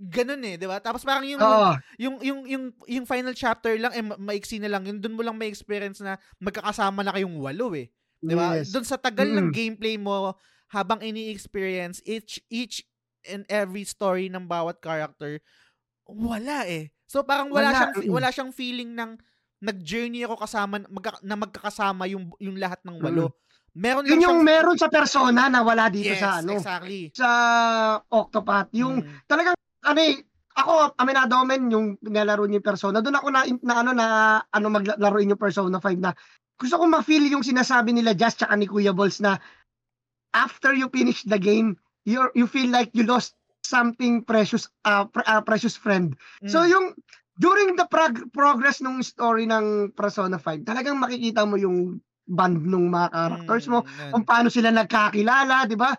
Ganun 0.01 0.41
eh, 0.41 0.57
'di 0.57 0.64
ba? 0.64 0.81
Tapos 0.81 1.05
parang 1.05 1.29
yung, 1.29 1.41
uh 1.41 1.77
yung 2.01 2.16
yung 2.24 2.41
yung 2.49 2.64
yung 2.89 3.05
final 3.05 3.37
chapter 3.37 3.77
lang 3.77 3.93
eh 3.93 4.01
maiksi 4.01 4.57
na 4.57 4.72
lang. 4.72 4.89
Yung 4.89 5.05
doon 5.05 5.16
mo 5.16 5.22
lang 5.22 5.37
may 5.37 5.53
experience 5.53 6.01
na 6.01 6.16
magkakasama 6.41 7.05
na 7.05 7.12
kayong 7.12 7.37
walo 7.37 7.77
eh. 7.77 7.93
'Di 8.24 8.35
ba? 8.35 8.57
Yes. 8.57 8.72
Doon 8.72 8.87
sa 8.89 8.97
tagal 8.97 9.29
mm. 9.29 9.37
ng 9.37 9.49
gameplay 9.53 10.01
mo 10.01 10.33
habang 10.72 11.05
ini-experience 11.05 12.01
each 12.09 12.41
each 12.49 12.83
and 13.29 13.45
every 13.53 13.85
story 13.85 14.33
ng 14.33 14.49
bawat 14.49 14.81
character 14.81 15.39
wala 16.09 16.64
eh. 16.66 16.95
So 17.07 17.22
parang 17.27 17.51
wala, 17.51 17.70
wala. 17.70 17.77
siyang 17.77 17.93
wala 18.11 18.29
siyang 18.31 18.53
feeling 18.55 18.95
ng 18.95 19.18
nag-journey 19.62 20.22
ako 20.22 20.37
kasama 20.39 20.85
magka, 20.87 21.18
na 21.20 21.37
magkakasama 21.37 22.07
yung 22.09 22.31
yung 22.39 22.57
lahat 22.57 22.79
ng 22.87 22.97
walo. 23.03 23.29
Mm. 23.29 23.45
Meron 23.77 24.09
Yun 24.09 24.24
yung 24.24 24.41
meron 24.41 24.81
sa 24.81 24.89
persona 24.89 25.53
na 25.53 25.61
wala 25.61 25.93
dito 25.93 26.09
yes, 26.09 26.24
sa 26.24 26.41
ano. 26.41 26.57
exactly. 26.57 27.12
Sa 27.12 27.29
Octopath. 28.09 28.72
Yung 28.72 29.05
hmm. 29.05 29.29
talagang 29.29 29.53
ano 29.87 30.01
eh, 30.03 30.20
ako 30.57 30.97
aminado 30.97 31.37
men 31.45 31.68
yung 31.68 31.87
nilalaro 32.01 32.49
niyo 32.49 32.59
yung 32.59 32.68
persona. 32.68 32.99
Doon 33.05 33.18
ako 33.20 33.28
na, 33.28 33.41
na 33.62 33.74
ano 33.84 33.91
na 33.93 34.07
ano 34.51 34.66
maglaruin 34.72 35.30
yung 35.30 35.41
Persona 35.41 35.78
5 35.78 36.01
na 36.01 36.16
gusto 36.57 36.80
ko 36.80 36.84
ma-feel 36.89 37.28
yung 37.28 37.45
sinasabi 37.45 37.93
nila 37.93 38.16
Just 38.16 38.41
tsaka 38.41 38.57
ni 38.57 38.64
Kuya 38.64 38.97
Balls 38.97 39.20
na 39.20 39.37
after 40.32 40.72
you 40.72 40.89
finish 40.89 41.28
the 41.28 41.37
game, 41.37 41.76
you 42.09 42.32
you 42.32 42.49
feel 42.49 42.72
like 42.72 42.89
you 42.97 43.05
lost 43.05 43.37
something 43.61 44.24
precious 44.24 44.72
uh, 44.89 45.05
pre- 45.05 45.28
uh 45.28 45.45
precious 45.45 45.76
friend. 45.76 46.16
Mm. 46.41 46.49
So 46.49 46.64
yung 46.64 46.97
during 47.37 47.76
the 47.76 47.84
prog- 47.93 48.32
progress 48.32 48.80
ng 48.80 49.05
story 49.05 49.45
ng 49.45 49.93
Persona 49.93 50.41
5, 50.41 50.64
talagang 50.64 50.97
makikita 50.97 51.45
mo 51.45 51.61
yung 51.61 52.01
band 52.26 52.64
ng 52.64 52.91
mga 52.91 53.09
characters 53.12 53.68
mo, 53.68 53.84
mm, 53.84 54.11
kung 54.11 54.24
paano 54.24 54.49
sila 54.49 54.72
nagkakilala, 54.72 55.68
di 55.68 55.76
ba? 55.78 55.93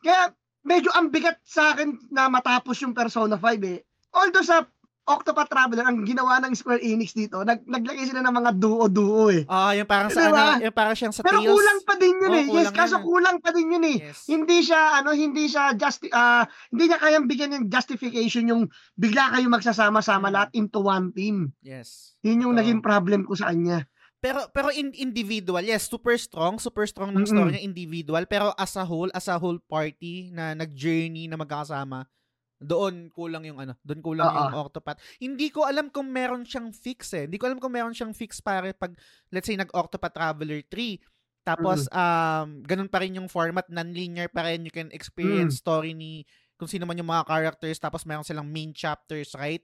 Kaya 0.00 0.30
medyo 0.66 0.90
ang 0.92 1.14
bigat 1.14 1.38
sa 1.46 1.72
akin 1.72 2.10
na 2.10 2.26
matapos 2.26 2.82
yung 2.82 2.92
Persona 2.92 3.38
5 3.38 3.62
eh. 3.70 3.80
Although 4.10 4.42
sa 4.42 4.66
Octopath 5.06 5.46
Traveler, 5.46 5.86
ang 5.86 6.02
ginawa 6.02 6.42
ng 6.42 6.50
Square 6.58 6.82
Enix 6.82 7.14
dito, 7.14 7.38
nag 7.46 7.62
naglagay 7.62 8.10
sila 8.10 8.26
ng 8.26 8.34
mga 8.42 8.50
duo-duo 8.58 9.30
eh. 9.30 9.46
Ah, 9.46 9.70
uh, 9.70 9.72
yung 9.78 9.86
parang 9.86 10.10
sa 10.10 10.26
diba? 10.26 10.34
ano, 10.34 10.66
yung 10.66 10.74
parang 10.74 10.96
siyang 10.98 11.14
sa 11.14 11.22
Pero 11.22 11.38
Tales. 11.38 11.54
kulang 11.54 11.80
pa 11.86 11.94
din 11.94 12.14
yun 12.18 12.32
oh, 12.34 12.40
eh. 12.42 12.46
Yes, 12.50 12.74
kaso 12.74 12.98
kulang 12.98 13.38
pa 13.38 13.54
din 13.54 13.70
yun 13.70 13.86
eh. 13.86 13.96
Yes. 14.02 14.26
Hindi 14.26 14.66
siya 14.66 14.98
ano, 14.98 15.14
hindi 15.14 15.46
siya 15.46 15.78
just 15.78 16.10
uh, 16.10 16.42
hindi 16.74 16.90
niya 16.90 16.98
kayang 16.98 17.30
bigyan 17.30 17.54
ng 17.54 17.64
justification 17.70 18.50
yung 18.50 18.66
bigla 18.98 19.30
kayo 19.30 19.46
magsasama-sama 19.46 20.26
mm. 20.26 20.34
lahat 20.34 20.50
into 20.58 20.82
one 20.82 21.14
team. 21.14 21.54
Yes. 21.62 22.18
Yun 22.26 22.42
yung 22.42 22.54
so, 22.58 22.66
naging 22.66 22.82
problem 22.82 23.22
ko 23.30 23.38
sa 23.38 23.54
kanya. 23.54 23.86
Pero 24.20 24.48
pero 24.48 24.72
in 24.72 24.96
individual, 24.96 25.60
yes, 25.60 25.92
super 25.92 26.16
strong, 26.16 26.56
super 26.56 26.88
strong 26.88 27.12
ng 27.12 27.28
story 27.28 27.50
niya 27.52 27.62
individual, 27.62 28.24
pero 28.24 28.56
as 28.56 28.72
a 28.80 28.84
whole, 28.84 29.12
as 29.12 29.28
a 29.28 29.36
whole 29.36 29.60
party 29.68 30.32
na 30.32 30.56
nag-journey 30.56 31.28
na 31.28 31.36
magkakasama, 31.36 32.08
doon 32.56 33.12
kulang 33.12 33.44
yung 33.44 33.60
ano, 33.60 33.76
doon 33.84 34.00
kulang 34.00 34.24
Uh-oh. 34.32 34.40
yung 34.48 34.56
Octopath. 34.56 34.98
Hindi 35.20 35.52
ko 35.52 35.68
alam 35.68 35.92
kung 35.92 36.08
meron 36.08 36.48
siyang 36.48 36.72
fix 36.72 37.12
eh. 37.12 37.28
Hindi 37.28 37.36
ko 37.36 37.52
alam 37.52 37.60
kung 37.60 37.76
meron 37.76 37.92
siyang 37.92 38.16
fix 38.16 38.40
para 38.40 38.72
pag 38.72 38.96
let's 39.28 39.44
say 39.44 39.60
nag-Octopath 39.60 40.16
Traveler 40.16 40.64
3. 40.64 40.96
Tapos 41.44 41.84
mm. 41.86 41.92
um 41.92 42.48
ganun 42.64 42.88
pa 42.88 43.04
rin 43.04 43.20
yung 43.20 43.28
format, 43.28 43.68
non-linear 43.68 44.32
pa 44.32 44.48
rin. 44.48 44.64
You 44.64 44.72
can 44.72 44.88
experience 44.96 45.60
mm. 45.60 45.62
story 45.62 45.92
ni 45.92 46.24
kung 46.56 46.72
sino 46.72 46.88
man 46.88 46.96
yung 46.96 47.12
mga 47.12 47.28
characters 47.28 47.76
tapos 47.76 48.08
meron 48.08 48.24
silang 48.24 48.48
main 48.48 48.72
chapters, 48.72 49.36
right? 49.36 49.60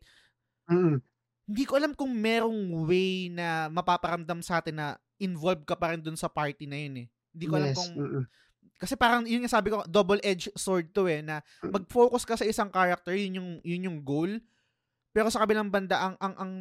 Mm 0.68 1.00
hindi 1.52 1.68
ko 1.68 1.76
alam 1.76 1.92
kung 1.92 2.08
merong 2.08 2.88
way 2.88 3.28
na 3.28 3.68
mapaparamdam 3.68 4.40
sa 4.40 4.58
atin 4.58 4.72
na 4.74 4.86
involved 5.20 5.68
ka 5.68 5.76
pa 5.76 5.92
rin 5.92 6.00
dun 6.00 6.16
sa 6.16 6.32
party 6.32 6.64
na 6.64 6.80
yun 6.80 7.04
eh. 7.04 7.06
Hindi 7.30 7.44
ko 7.44 7.54
alam 7.60 7.68
Yes. 7.68 7.76
kung 7.76 7.92
mm-mm. 7.94 8.24
kasi 8.80 8.96
parang 8.96 9.22
yun 9.22 9.44
yung 9.44 9.52
sabi 9.52 9.68
ko 9.68 9.84
double-edged 9.84 10.56
sword 10.56 10.90
to 10.90 11.06
eh 11.06 11.20
na 11.20 11.38
mag-focus 11.62 12.24
ka 12.24 12.34
sa 12.34 12.42
isang 12.42 12.66
character 12.66 13.12
yun 13.12 13.36
yung 13.36 13.50
yun 13.62 13.86
yung 13.86 13.98
goal. 14.00 14.40
Pero 15.12 15.28
sa 15.28 15.44
kabilang 15.44 15.68
banda 15.68 16.00
ang 16.00 16.16
ang 16.18 16.34
ang 16.40 16.52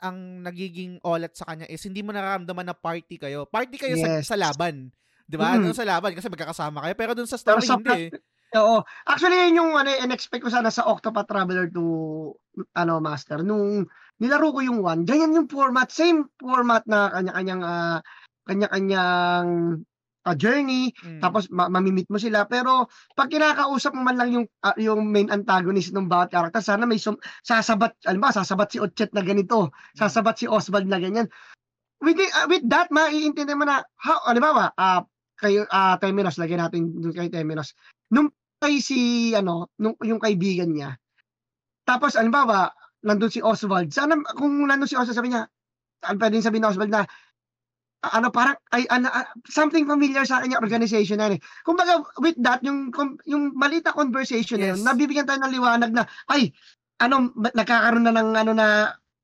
ang 0.00 0.16
nagiging 0.40 1.04
olat 1.04 1.36
sa 1.36 1.44
kanya 1.44 1.68
is 1.68 1.84
hindi 1.84 2.00
mo 2.00 2.10
nararamdaman 2.10 2.64
na 2.64 2.72
party 2.72 3.20
kayo. 3.20 3.44
Party 3.44 3.76
kayo 3.76 3.92
Yes. 3.94 4.24
sa, 4.24 4.34
sa 4.34 4.40
laban. 4.40 4.88
'Di 5.28 5.36
ba? 5.36 5.54
Mm. 5.54 5.68
Doon 5.68 5.76
sa 5.76 5.84
laban 5.84 6.16
kasi 6.16 6.26
magkakasama 6.26 6.80
kayo 6.80 6.94
pero 6.96 7.12
doon 7.12 7.28
sa 7.28 7.36
story 7.36 7.60
sa 7.62 7.76
hindi. 7.76 8.08
eh. 8.08 8.58
Oo. 8.58 8.82
Actually, 9.06 9.46
yun 9.46 9.62
yung 9.62 9.72
ano, 9.78 9.94
in-expect 9.94 10.42
ko 10.42 10.50
sana 10.50 10.74
sa 10.74 10.90
Octopath 10.90 11.30
Traveler 11.30 11.70
2 11.70 11.78
ano, 12.74 12.98
Master. 12.98 13.46
Nung 13.46 13.86
nilaro 14.20 14.52
ko 14.52 14.60
yung 14.60 14.84
one, 14.84 15.02
ganyan 15.08 15.34
yung 15.34 15.48
format. 15.48 15.88
Same 15.88 16.28
format 16.36 16.84
na 16.84 17.08
kanya-kanyang 17.10 17.62
ah, 17.64 17.98
kanya-kanyang 18.44 19.48
ah, 20.28 20.36
journey. 20.36 20.92
Mm. 21.00 21.24
Tapos 21.24 21.48
ma- 21.48 21.72
mamimit 21.72 22.06
mo 22.12 22.20
sila. 22.20 22.44
Pero 22.44 22.92
pag 23.16 23.32
kinakausap 23.32 23.96
mo 23.96 24.04
man 24.04 24.20
lang 24.20 24.30
yung 24.30 24.46
ah, 24.60 24.76
yung 24.76 25.08
main 25.08 25.32
antagonist 25.32 25.96
ng 25.96 26.06
bawat 26.06 26.30
character, 26.30 26.60
sana 26.60 26.84
may 26.84 27.00
sum- 27.00 27.20
sasabat, 27.42 27.96
alam 28.04 28.20
ba, 28.20 28.30
sasabat 28.30 28.68
si 28.68 28.78
Otchet 28.78 29.10
na 29.16 29.24
ganito. 29.24 29.72
Sasabat 29.96 30.36
si 30.36 30.44
Oswald 30.44 30.86
na 30.86 31.00
ganyan. 31.00 31.26
With, 32.04 32.20
ah, 32.36 32.44
with 32.48 32.64
that, 32.68 32.92
maiintindi 32.92 33.56
mo 33.56 33.64
na, 33.64 33.80
how, 34.04 34.20
alam 34.28 34.44
ba, 34.44 34.72
ah, 34.76 35.02
kayo, 35.40 35.64
ah, 35.72 35.96
Temenos, 35.96 36.36
lagyan 36.36 36.60
natin 36.60 36.92
doon 37.00 37.16
kay 37.16 37.32
Temenos. 37.32 37.72
Nung 38.12 38.28
kay 38.60 38.84
si 38.84 39.32
ano, 39.32 39.72
nung 39.80 39.96
yung 40.04 40.20
kaibigan 40.20 40.68
niya. 40.68 41.00
Tapos 41.88 42.14
ba 42.14 42.42
ba, 42.44 42.60
nandun 43.04 43.32
si 43.32 43.40
Oswald. 43.40 43.90
Sana 43.92 44.18
kung 44.36 44.64
nandun 44.68 44.88
si 44.88 44.96
Oswald 44.96 45.16
sabi 45.16 45.32
niya, 45.32 45.48
ano 46.04 46.16
pwedeng 46.20 46.44
sabihin 46.44 46.64
ng 46.64 46.72
Oswald 46.72 46.92
na 46.92 47.04
ah, 48.04 48.12
ano 48.16 48.28
parang 48.32 48.56
ay 48.72 48.88
ano, 48.88 49.08
ah, 49.12 49.28
something 49.48 49.84
familiar 49.84 50.24
sa 50.24 50.40
akin 50.40 50.56
yung 50.56 50.62
organization 50.64 51.20
na 51.20 51.32
eh. 51.36 51.40
Kumbaga 51.64 52.00
with 52.20 52.36
that 52.40 52.60
yung 52.64 52.88
yung 53.28 53.52
malita 53.56 53.92
conversation 53.92 54.60
na 54.60 54.72
yun, 54.72 54.80
Yes. 54.80 54.86
nabibigyan 54.86 55.28
tayo 55.28 55.40
ng 55.44 55.54
liwanag 55.54 55.92
na 55.92 56.04
ay 56.32 56.52
ano 57.00 57.32
nagkakaroon 57.36 58.04
na 58.08 58.14
ng 58.16 58.30
ano 58.36 58.52
na 58.56 58.68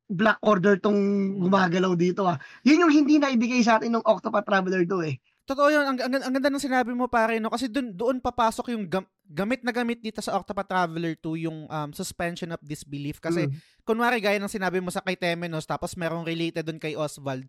black 0.07 0.39
order 0.47 0.79
tong 0.79 0.97
gumagalaw 1.43 1.93
dito 1.99 2.24
ah. 2.29 2.39
Yun 2.62 2.87
yung 2.89 2.93
hindi 2.95 3.18
na 3.18 3.33
ibigay 3.33 3.61
sa 3.64 3.81
atin 3.81 3.97
ng 3.97 4.05
Octopath 4.07 4.47
Traveler 4.47 4.85
2 4.87 5.03
eh. 5.09 5.16
Totoo 5.47 5.70
yun. 5.70 5.86
Ang, 5.86 5.97
ang, 5.97 6.12
ang 6.20 6.34
ganda 6.34 6.51
ng 6.51 6.59
sinabi 6.61 6.90
mo 6.90 7.07
pare, 7.07 7.38
no? 7.38 7.49
Kasi 7.49 7.70
doon 7.70 7.94
doon 7.94 8.16
papasok 8.18 8.74
yung 8.74 8.84
gam- 8.84 9.07
gamit 9.24 9.62
na 9.62 9.70
gamit 9.70 9.99
dito 9.99 10.18
sa 10.18 10.34
Octopath 10.34 10.66
Traveler 10.66 11.14
2 11.14 11.47
yung 11.47 11.59
um, 11.64 11.90
suspension 11.92 12.51
of 12.51 12.59
disbelief. 12.61 13.16
Kasi 13.16 13.47
Mm. 13.47 13.55
kunwari 13.82 14.18
gaya 14.18 14.36
ng 14.36 14.51
sinabi 14.51 14.78
mo 14.78 14.90
sa 14.90 14.99
kay 15.01 15.14
Temenos 15.14 15.62
tapos 15.62 15.94
merong 15.94 16.22
related 16.22 16.62
doon 16.62 16.76
kay 16.76 16.94
Oswald. 16.94 17.47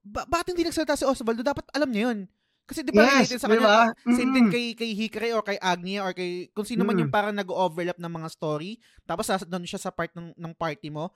Ba- 0.00 0.28
bakit 0.28 0.52
hindi 0.52 0.62
nagsalita 0.62 0.94
si 0.94 1.02
Oswald? 1.02 1.40
Dapat 1.40 1.64
alam 1.72 1.88
niya 1.88 2.12
yun. 2.12 2.28
Kasi 2.64 2.80
di 2.80 2.92
ba 2.92 3.04
Yes, 3.04 3.28
related 3.28 3.40
sa 3.40 3.48
kanya, 3.50 3.60
ba? 3.62 3.80
same 4.06 4.32
din 4.32 4.48
kay, 4.48 4.72
kay 4.72 4.90
Hikari 4.94 5.32
or 5.32 5.40
kay 5.40 5.56
Agnia 5.56 6.00
or 6.00 6.12
kay 6.12 6.48
kung 6.50 6.64
sino 6.64 6.80
man 6.80 6.92
Mm. 6.94 7.02
yung 7.02 7.12
parang 7.12 7.32
nag-overlap 7.32 7.96
ng 7.96 8.08
mga 8.10 8.28
story. 8.30 8.76
Tapos 9.02 9.24
doon 9.42 9.64
siya 9.64 9.76
sa 9.78 9.88
part 9.88 10.12
ng, 10.12 10.32
ng 10.34 10.52
party 10.52 10.88
mo. 10.88 11.08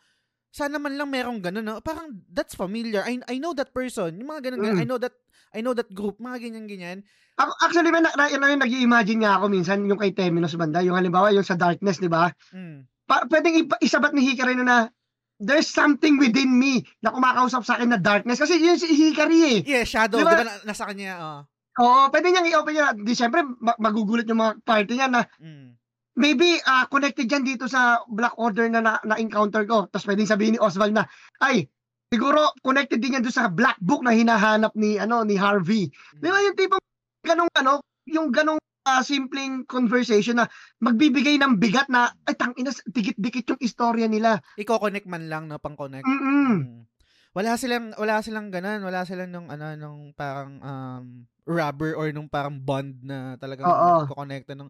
Sana 0.48 0.76
man 0.76 0.96
lang 0.96 1.08
merong 1.08 1.38
ganun, 1.38 1.62
no? 1.62 1.78
Parang 1.78 2.08
that's 2.28 2.56
familiar. 2.56 3.04
I, 3.04 3.20
I 3.26 3.36
know 3.36 3.52
that 3.52 3.70
person. 3.70 4.16
Yung 4.16 4.28
mga 4.28 4.48
ganun, 4.48 4.60
ganun. 4.62 4.76
Mm. 4.76 4.82
I 4.82 4.88
know 4.88 4.98
that 4.98 5.14
I 5.52 5.60
know 5.60 5.72
that 5.72 5.88
group. 5.90 6.16
Mga 6.18 6.38
ganyan-ganyan. 6.40 6.98
Ako, 7.38 7.50
actually, 7.62 7.88
man, 7.88 8.02
na, 8.02 8.12
na, 8.14 8.28
na, 8.28 8.58
nag-i-imagine 8.58 9.22
nga 9.22 9.38
ako 9.38 9.46
minsan 9.46 9.86
yung 9.86 9.96
kay 9.96 10.10
Temenos 10.10 10.58
banda, 10.58 10.82
yung 10.82 10.98
halimbawa 10.98 11.30
yung 11.30 11.46
sa 11.46 11.54
Darkness, 11.54 12.02
di 12.02 12.10
ba? 12.10 12.34
Mm. 12.50 12.84
Pa, 13.06 13.24
pwedeng 13.24 13.54
ipa- 13.56 13.78
isabat 13.78 14.12
ni 14.12 14.26
Hikari 14.26 14.58
na, 14.58 14.64
na 14.64 14.78
there's 15.38 15.70
something 15.70 16.18
within 16.18 16.50
me 16.50 16.82
na 16.98 17.08
kumakausap 17.08 17.62
sa 17.62 17.78
akin 17.78 17.88
na 17.88 17.96
darkness. 17.96 18.36
Kasi 18.36 18.58
yun 18.58 18.74
si 18.74 18.90
Hikari 18.90 19.38
eh. 19.38 19.58
Yeah, 19.64 19.86
shadow. 19.86 20.18
Di 20.18 20.26
ba- 20.26 20.34
ba, 20.34 20.44
na- 20.44 20.64
nasa 20.66 20.84
kanya, 20.84 21.14
oh. 21.16 21.40
Oo, 21.78 22.10
pwede 22.10 22.26
niyang 22.28 22.50
i-open 22.50 22.74
niya. 22.74 22.86
Di 22.92 23.14
syempre, 23.14 23.46
ma- 23.62 23.78
magugulat 23.78 24.26
yung 24.26 24.42
mga 24.42 24.52
party 24.60 24.92
niya 24.98 25.08
na 25.08 25.22
Mm. 25.38 25.78
Maybe 26.18 26.58
ah, 26.66 26.90
connected 26.90 27.30
yan 27.30 27.46
dito 27.46 27.70
sa 27.70 28.02
Black 28.10 28.34
Order 28.34 28.66
na, 28.66 28.82
na, 28.82 28.98
na-encounter 29.06 29.62
ko. 29.64 29.86
Tapos 29.86 30.04
pwedeng 30.10 30.26
sabihin 30.26 30.58
ni 30.58 30.60
Oswald 30.60 30.92
na, 30.92 31.06
ay, 31.38 31.70
siguro 32.10 32.50
connected 32.66 32.98
din 32.98 33.14
yan 33.14 33.22
doon 33.22 33.38
sa 33.38 33.46
Black 33.46 33.78
Book 33.78 34.02
na 34.02 34.10
hinahanap 34.10 34.74
ni 34.74 34.98
ano 34.98 35.22
ni 35.22 35.38
Harvey. 35.38 35.86
Di 36.18 36.26
ba 36.26 36.42
yung 36.42 36.58
tipong 36.58 36.82
ganong 37.22 37.52
ano, 37.54 37.80
yung 38.10 38.34
ganong 38.34 38.58
ah, 38.88 39.06
simpleng 39.06 39.62
conversation 39.68 40.42
na 40.42 40.50
magbibigay 40.82 41.38
ng 41.38 41.60
bigat 41.62 41.86
na, 41.86 42.10
ay, 42.26 42.34
tangina, 42.34 42.74
dikit-dikit 42.90 43.54
yung 43.54 43.62
istorya 43.62 44.10
nila. 44.10 44.42
Iko-connect 44.58 45.06
man 45.06 45.30
lang, 45.30 45.46
no, 45.46 45.62
pang-connect. 45.62 46.08
Mm-mm. 46.08 46.50
Mm. 46.66 46.88
Wala 47.36 47.54
silang 47.54 47.94
wala 47.94 48.18
silang 48.24 48.48
ganun, 48.50 48.82
wala 48.82 49.04
silang 49.06 49.30
nung 49.30 49.46
ano 49.46 49.76
nung 49.78 50.10
parang 50.16 50.58
um 50.58 51.28
rubber 51.46 51.94
or 51.94 52.10
nung 52.10 52.26
parang 52.26 52.58
bond 52.58 52.98
na 53.04 53.38
talagang 53.38 53.68
kokonekta 54.10 54.58
ng 54.58 54.66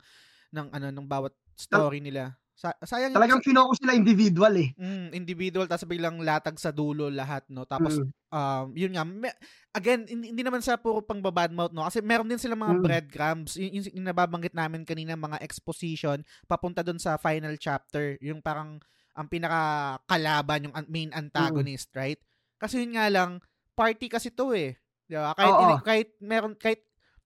ng 0.51 0.69
ano 0.71 0.87
ng 0.91 1.07
bawat 1.07 1.33
story 1.55 1.99
nila. 1.99 2.37
Sa, 2.59 2.75
sayang 2.83 3.15
Talagang 3.15 3.39
finokus 3.39 3.79
nila 3.79 3.95
individual 3.95 4.51
eh. 4.59 4.75
mm, 4.75 5.15
individual 5.15 5.71
tapos 5.71 5.87
biglang 5.87 6.19
latag 6.19 6.59
sa 6.59 6.75
dulo 6.75 7.07
lahat 7.07 7.47
no. 7.47 7.63
Tapos 7.63 7.95
Mm. 7.95 8.11
um 8.29 8.67
yun 8.75 8.93
nga 8.93 9.07
me- 9.07 9.39
again 9.71 10.03
hindi, 10.05 10.35
hindi 10.35 10.43
naman 10.43 10.59
sa 10.59 10.75
puro 10.75 10.99
pang 10.99 11.23
mouth 11.23 11.71
no 11.71 11.87
kasi 11.87 12.03
meron 12.03 12.27
din 12.27 12.35
silang 12.37 12.59
mga 12.59 12.75
Mm. 12.75 12.83
breadcrumbs 12.83 13.55
yung, 13.57 13.73
yung, 13.73 13.87
yung 13.95 14.07
nababanggit 14.07 14.53
namin 14.53 14.83
kanina 14.83 15.15
mga 15.15 15.39
exposition 15.39 16.19
papunta 16.45 16.83
doon 16.83 16.99
sa 16.99 17.15
final 17.15 17.55
chapter 17.57 18.19
yung 18.19 18.43
parang 18.43 18.83
ang 19.15 19.27
pinaka 19.27 19.63
kalaban 20.05 20.67
yung 20.67 20.75
main 20.89 21.11
antagonist 21.13 21.95
right 21.95 22.19
kasi 22.57 22.83
yun 22.83 22.95
nga 22.95 23.07
lang 23.07 23.39
party 23.73 24.11
kasi 24.11 24.29
to 24.29 24.51
eh 24.51 24.75
di 25.07 25.15
ba 25.15 25.31
kahit 25.33 25.47
Oo. 25.53 25.63
ini- 25.65 25.85
kahit 25.85 26.09
meron 26.19 26.55
kahit 26.55 26.83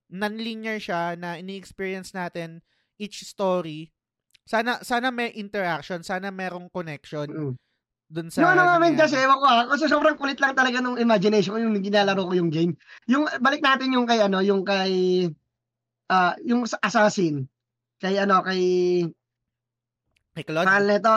non-linear 0.07 0.77
siya 0.77 1.17
na 1.17 1.35
ini-experience 1.35 2.13
natin 2.13 2.61
each 3.03 3.27
story 3.27 3.91
sana 4.47 4.79
sana 4.81 5.11
may 5.11 5.35
interaction 5.35 6.03
sana 6.03 6.31
merong 6.31 6.71
connection 6.71 7.27
Mm. 7.27 7.55
dun 8.07 8.29
sa 8.29 8.43
Yung 8.45 8.53
ano 8.53 8.63
namin 8.69 8.93
kasi, 8.95 9.17
ewan 9.17 9.39
ko 9.39 9.47
ah, 9.47 9.65
kasi 9.67 9.89
sobrang 9.89 10.15
kulit 10.15 10.37
lang 10.37 10.53
talaga 10.53 10.79
nung 10.79 11.01
imagination 11.01 11.55
ko 11.55 11.61
yung 11.61 11.79
ginalaro 11.81 12.29
ko 12.29 12.33
yung 12.37 12.53
game. 12.53 12.77
Yung, 13.09 13.25
balik 13.41 13.65
natin 13.65 13.89
yung 13.91 14.05
kay 14.05 14.21
ano, 14.21 14.45
yung 14.45 14.61
kay, 14.63 15.27
ah 16.07 16.37
yung 16.45 16.69
sa 16.69 16.77
assassin. 16.83 17.49
Kay 17.97 18.21
ano, 18.21 18.45
kay, 18.45 18.61
Kay 20.35 20.45
Claude? 20.45 20.69
mahal 20.69 20.85
nito. 20.85 21.15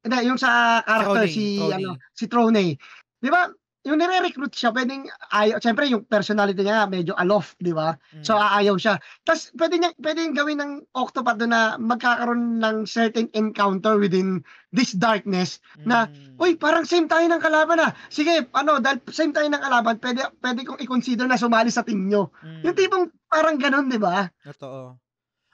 Hindi, 0.00 0.16
yung 0.28 0.36
sa 0.36 0.80
character, 0.84 1.24
Troney, 1.24 1.32
si, 1.32 1.44
Troney. 1.56 1.72
ano, 1.76 1.90
si 2.12 2.24
Troney. 2.26 2.68
Di 3.16 3.28
ba, 3.28 3.48
yung 3.90 3.98
nire-recruit 3.98 4.54
siya, 4.54 4.70
pwedeng, 4.70 5.04
ayaw, 5.28 5.58
syempre 5.58 5.90
yung 5.90 6.06
personality 6.06 6.62
niya 6.62 6.86
medyo 6.86 7.18
alof, 7.18 7.58
di 7.58 7.74
ba? 7.74 7.98
Mm. 8.14 8.22
So 8.22 8.38
aayaw 8.38 8.78
siya. 8.78 8.94
Tapos 9.20 9.50
pwede 9.52 9.76
niya 9.76 9.90
pwede 9.98 10.22
niyang 10.22 10.38
gawin 10.38 10.58
ng 10.62 10.72
Octopath 10.94 11.36
doon 11.36 11.50
na 11.50 11.74
magkakaroon 11.74 12.56
ng 12.56 12.86
certain 12.86 13.26
encounter 13.34 13.98
within 13.98 14.40
this 14.70 14.94
darkness 14.94 15.58
na, 15.82 16.06
Mm. 16.06 16.38
Uy, 16.38 16.54
parang 16.54 16.86
same 16.86 17.04
tayo 17.04 17.26
ng 17.26 17.42
kalaban 17.42 17.82
ah. 17.82 17.90
Sige, 18.06 18.46
ano, 18.54 18.78
dahil 18.78 19.02
same 19.10 19.34
tayo 19.34 19.44
ng 19.44 19.60
kalaban, 19.60 19.98
pwede, 19.98 20.24
pwede 20.38 20.60
kong 20.62 20.80
i-consider 20.80 21.26
na 21.26 21.34
sumali 21.34 21.68
sa 21.68 21.82
team 21.82 22.06
nyo. 22.06 22.30
Mm. 22.40 22.62
Yung 22.64 22.76
tipong 22.78 23.04
parang 23.26 23.58
ganun, 23.58 23.90
di 23.90 23.98
ba? 23.98 24.30
Totoo. 24.46 24.94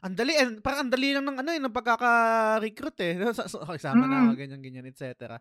Ang 0.04 0.14
dali, 0.14 0.36
and 0.36 0.60
parang 0.60 0.86
ang 0.86 0.92
dali 0.92 1.10
lang 1.10 1.24
ng 1.24 1.40
ano 1.40 1.50
eh, 1.50 1.58
ng 1.58 1.72
pagkaka-recruit 1.74 2.98
eh. 3.00 3.12
Sa- 3.34 3.48
sa- 3.48 3.64
Okay, 3.64 3.80
sama 3.80 4.04
na 4.04 4.22
Mm. 4.22 4.24
ako, 4.28 4.32
ganyan, 4.38 4.60
ganyan, 4.62 4.86
etc. 4.86 5.40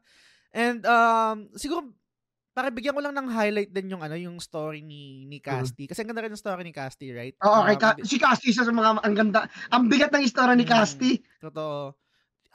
And, 0.49 0.81
um, 0.87 1.51
siguro, 1.53 1.91
para 2.55 2.71
bigyan 2.71 2.95
ko 2.95 3.03
lang 3.03 3.11
ng 3.11 3.27
highlight 3.27 3.69
din 3.69 3.91
yung 3.91 3.99
ano, 3.99 4.15
yung 4.15 4.39
story 4.39 4.79
ni 4.79 5.27
ni 5.27 5.43
Casti. 5.43 5.91
Kasi 5.91 6.01
ang 6.01 6.15
ganda 6.15 6.23
rin 6.23 6.31
ng 6.31 6.39
story 6.39 6.63
ni 6.63 6.71
Casti, 6.71 7.11
right? 7.11 7.35
Oo, 7.43 7.67
kay 7.67 7.75
Um, 7.75 7.81
Ka- 7.83 7.99
si 7.99 8.15
Casti 8.15 8.55
isa 8.55 8.63
sa 8.63 8.71
mga, 8.71 9.03
ang 9.03 9.11
ganda, 9.15 9.51
ang 9.67 9.91
bigat 9.91 10.15
ng 10.15 10.23
istorya 10.23 10.55
ni 10.55 10.63
Mm. 10.63 10.71
Casti. 10.71 11.19
Totoo. 11.43 11.91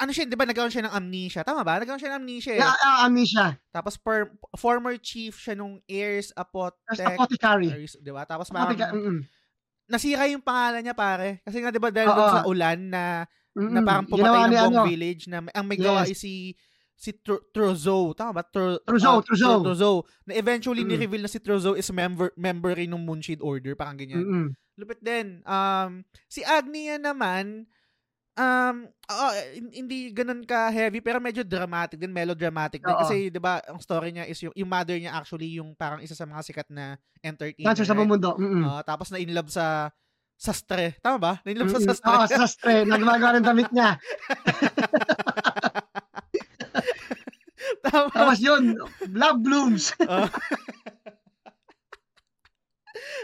Ano 0.00 0.10
siya, 0.16 0.24
di 0.24 0.32
ba, 0.32 0.48
nagkaroon 0.48 0.72
siya 0.72 0.88
ng 0.88 0.96
amnesia. 0.96 1.44
Tama 1.44 1.60
ba? 1.60 1.76
Nagkaroon 1.76 2.00
siya 2.00 2.16
ng 2.16 2.20
amnesia 2.24 2.56
eh. 2.56 2.64
Yeah, 2.64 2.72
uh, 2.72 3.12
siya. 3.20 3.46
Tapos, 3.68 4.00
per, 4.00 4.32
former 4.56 4.96
chief 4.96 5.36
siya 5.36 5.52
nung 5.52 5.84
Heirs 5.84 6.32
As 6.32 6.40
Apothec. 6.40 7.20
apothecary. 7.20 7.68
di 7.84 8.08
ba? 8.08 8.24
Tapos, 8.24 8.48
parang, 8.48 8.72
Apotheca- 8.72 8.96
nasira 9.92 10.24
yung 10.32 10.40
pangalan 10.40 10.80
niya, 10.80 10.96
pare. 10.96 11.44
Kasi 11.44 11.60
nga, 11.60 11.68
di 11.68 11.76
ba, 11.76 11.92
dahil 11.92 12.08
sa 12.08 12.48
ulan 12.48 12.78
na 12.88 13.04
mm, 13.52 13.70
na 13.76 13.80
parang 13.84 14.06
pumatay 14.08 14.40
ng 14.48 14.52
buong 14.56 14.72
ano, 14.72 14.88
village 14.88 15.22
na 15.28 15.44
ang 15.52 15.66
may 15.68 15.76
gawa 15.76 16.06
Yes. 16.08 16.16
is 16.16 16.20
si 16.24 16.34
si 17.00 17.16
Tro- 17.16 17.48
Trozo. 17.48 18.12
Tama 18.12 18.36
ba? 18.36 18.42
Tro- 18.44 18.84
Trozo, 18.84 19.08
ah, 19.10 19.24
Trozo. 19.24 19.50
Trozo. 19.64 19.90
Na 20.28 20.36
eventually 20.36 20.84
Mm. 20.84 20.90
ni-reveal 20.92 21.24
na 21.24 21.32
si 21.32 21.40
Trozo 21.40 21.72
is 21.72 21.88
member 21.88 22.28
member 22.36 22.76
rin 22.76 22.92
ng 22.92 23.00
Moonshade 23.00 23.40
Order. 23.40 23.72
Parang 23.72 23.96
ganyan. 23.96 24.20
mm, 24.20 24.48
Lupit 24.76 25.00
din. 25.00 25.40
Um, 25.44 26.00
si 26.24 26.40
Agnia 26.40 26.96
naman, 26.96 27.64
um, 28.34 28.76
hin- 29.50 29.74
hindi 29.74 30.08
ganun 30.10 30.40
ka 30.42 30.68
heavy 30.68 31.00
pero 31.00 31.16
medyo 31.16 31.40
dramatic 31.40 31.96
din, 31.96 32.08
melodramatic 32.08 32.80
din. 32.80 32.92
Oo. 32.92 33.00
Kasi 33.00 33.28
'di 33.28 33.36
ba, 33.36 33.60
ang 33.60 33.76
story 33.78 34.08
niya 34.10 34.24
is 34.24 34.40
yung, 34.40 34.52
yung 34.52 34.68
mother 34.68 34.96
niya 34.96 35.12
actually 35.14 35.56
yung 35.56 35.72
parang 35.74 36.00
isa 36.00 36.12
sa 36.12 36.24
mga 36.24 36.44
sikat 36.44 36.68
na 36.68 36.96
entertainer. 37.18 37.64
Cancer 37.66 37.84
sa 37.84 37.92
right? 37.92 38.04
bumundo. 38.04 38.36
Mm, 38.36 38.60
Ah, 38.62 38.80
tapos 38.80 39.08
na 39.08 39.16
in 39.16 39.32
love 39.32 39.48
sa 39.48 39.88
sastre. 40.34 40.96
Tama 41.00 41.16
ba? 41.18 41.32
Na 41.44 41.52
in 41.52 41.60
love 41.60 41.68
sa 41.68 41.76
Mm, 41.76 41.88
sastre. 41.88 42.08
Oo, 42.08 42.24
sa 42.26 42.36
sastre. 42.40 42.74
Nagmagawa 42.86 43.36
ng 43.36 43.44
damit 43.44 43.68
niya. 43.70 44.00
Tama. 47.84 48.12
Tapos 48.12 48.38
yun, 48.40 48.76
love 49.12 49.40
blooms. 49.40 49.92
Oh. 50.10 50.28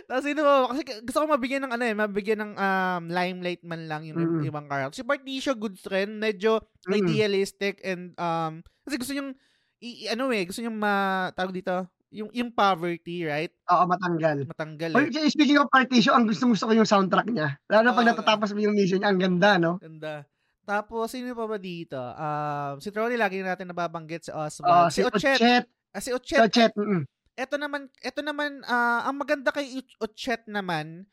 Tapos 0.06 0.24
sino 0.24 0.46
ba? 0.46 0.70
Kasi 0.70 0.82
gusto 1.02 1.18
ko 1.18 1.26
mabigyan 1.26 1.66
ng 1.66 1.72
ano 1.74 1.84
eh, 1.84 1.94
mabigyan 1.96 2.40
ng 2.40 2.52
um, 2.54 3.02
limelight 3.10 3.62
man 3.66 3.90
lang 3.90 4.06
yung 4.06 4.38
mm. 4.38 4.46
ibang 4.46 4.70
character. 4.70 5.02
Si 5.02 5.04
Particio, 5.04 5.58
good 5.58 5.74
friend, 5.76 6.22
medyo 6.22 6.62
mm. 6.86 6.94
idealistic 6.94 7.82
and 7.82 8.14
um, 8.14 8.62
kasi 8.86 9.02
gusto 9.02 9.12
niyang, 9.12 9.34
i, 9.82 10.06
ano 10.06 10.30
eh, 10.30 10.46
gusto 10.46 10.62
niyang 10.62 10.78
ma, 10.78 11.28
tawag 11.34 11.50
dito, 11.50 11.90
yung 12.14 12.30
yung 12.30 12.54
poverty, 12.54 13.26
right? 13.26 13.50
Oo, 13.66 13.84
matanggal. 13.90 14.46
Matanggal 14.46 14.90
eh. 14.94 14.96
Or, 14.96 15.04
speaking 15.26 15.58
of 15.58 15.68
Particio, 15.68 16.14
ang 16.14 16.30
gusto 16.30 16.46
gusto 16.46 16.70
ko 16.70 16.72
yung 16.72 16.86
soundtrack 16.88 17.28
niya. 17.34 17.58
Lalo 17.66 17.90
pag 17.92 18.06
uh, 18.06 18.10
natatapos 18.14 18.54
mo 18.54 18.62
yung 18.62 18.78
mission 18.78 19.02
niya, 19.02 19.10
ang 19.10 19.20
ganda, 19.20 19.58
no? 19.58 19.82
Ganda. 19.82 20.22
Tapos, 20.66 21.14
sino 21.14 21.30
pa 21.32 21.46
ba 21.46 21.58
dito? 21.62 21.96
Um, 21.96 22.82
si 22.82 22.90
Trolly, 22.90 23.14
lagi 23.14 23.38
natin 23.38 23.70
nababanggit 23.70 24.26
si 24.26 24.32
Oswald. 24.34 24.90
Uh, 24.90 24.90
si, 24.90 25.00
si 25.00 25.02
Ochet. 25.06 25.38
Ochet. 25.38 25.64
Ah, 25.94 26.02
si 26.02 26.10
Ochet. 26.10 26.40
Si 26.42 26.46
Ochet. 26.50 26.72
Mm-mm 26.74 27.06
eto 27.36 27.60
naman, 27.60 27.92
eto 28.00 28.24
naman, 28.24 28.64
uh, 28.64 29.04
ang 29.04 29.16
maganda 29.20 29.52
kay 29.52 29.84
Ochet 30.00 30.48
naman, 30.48 31.04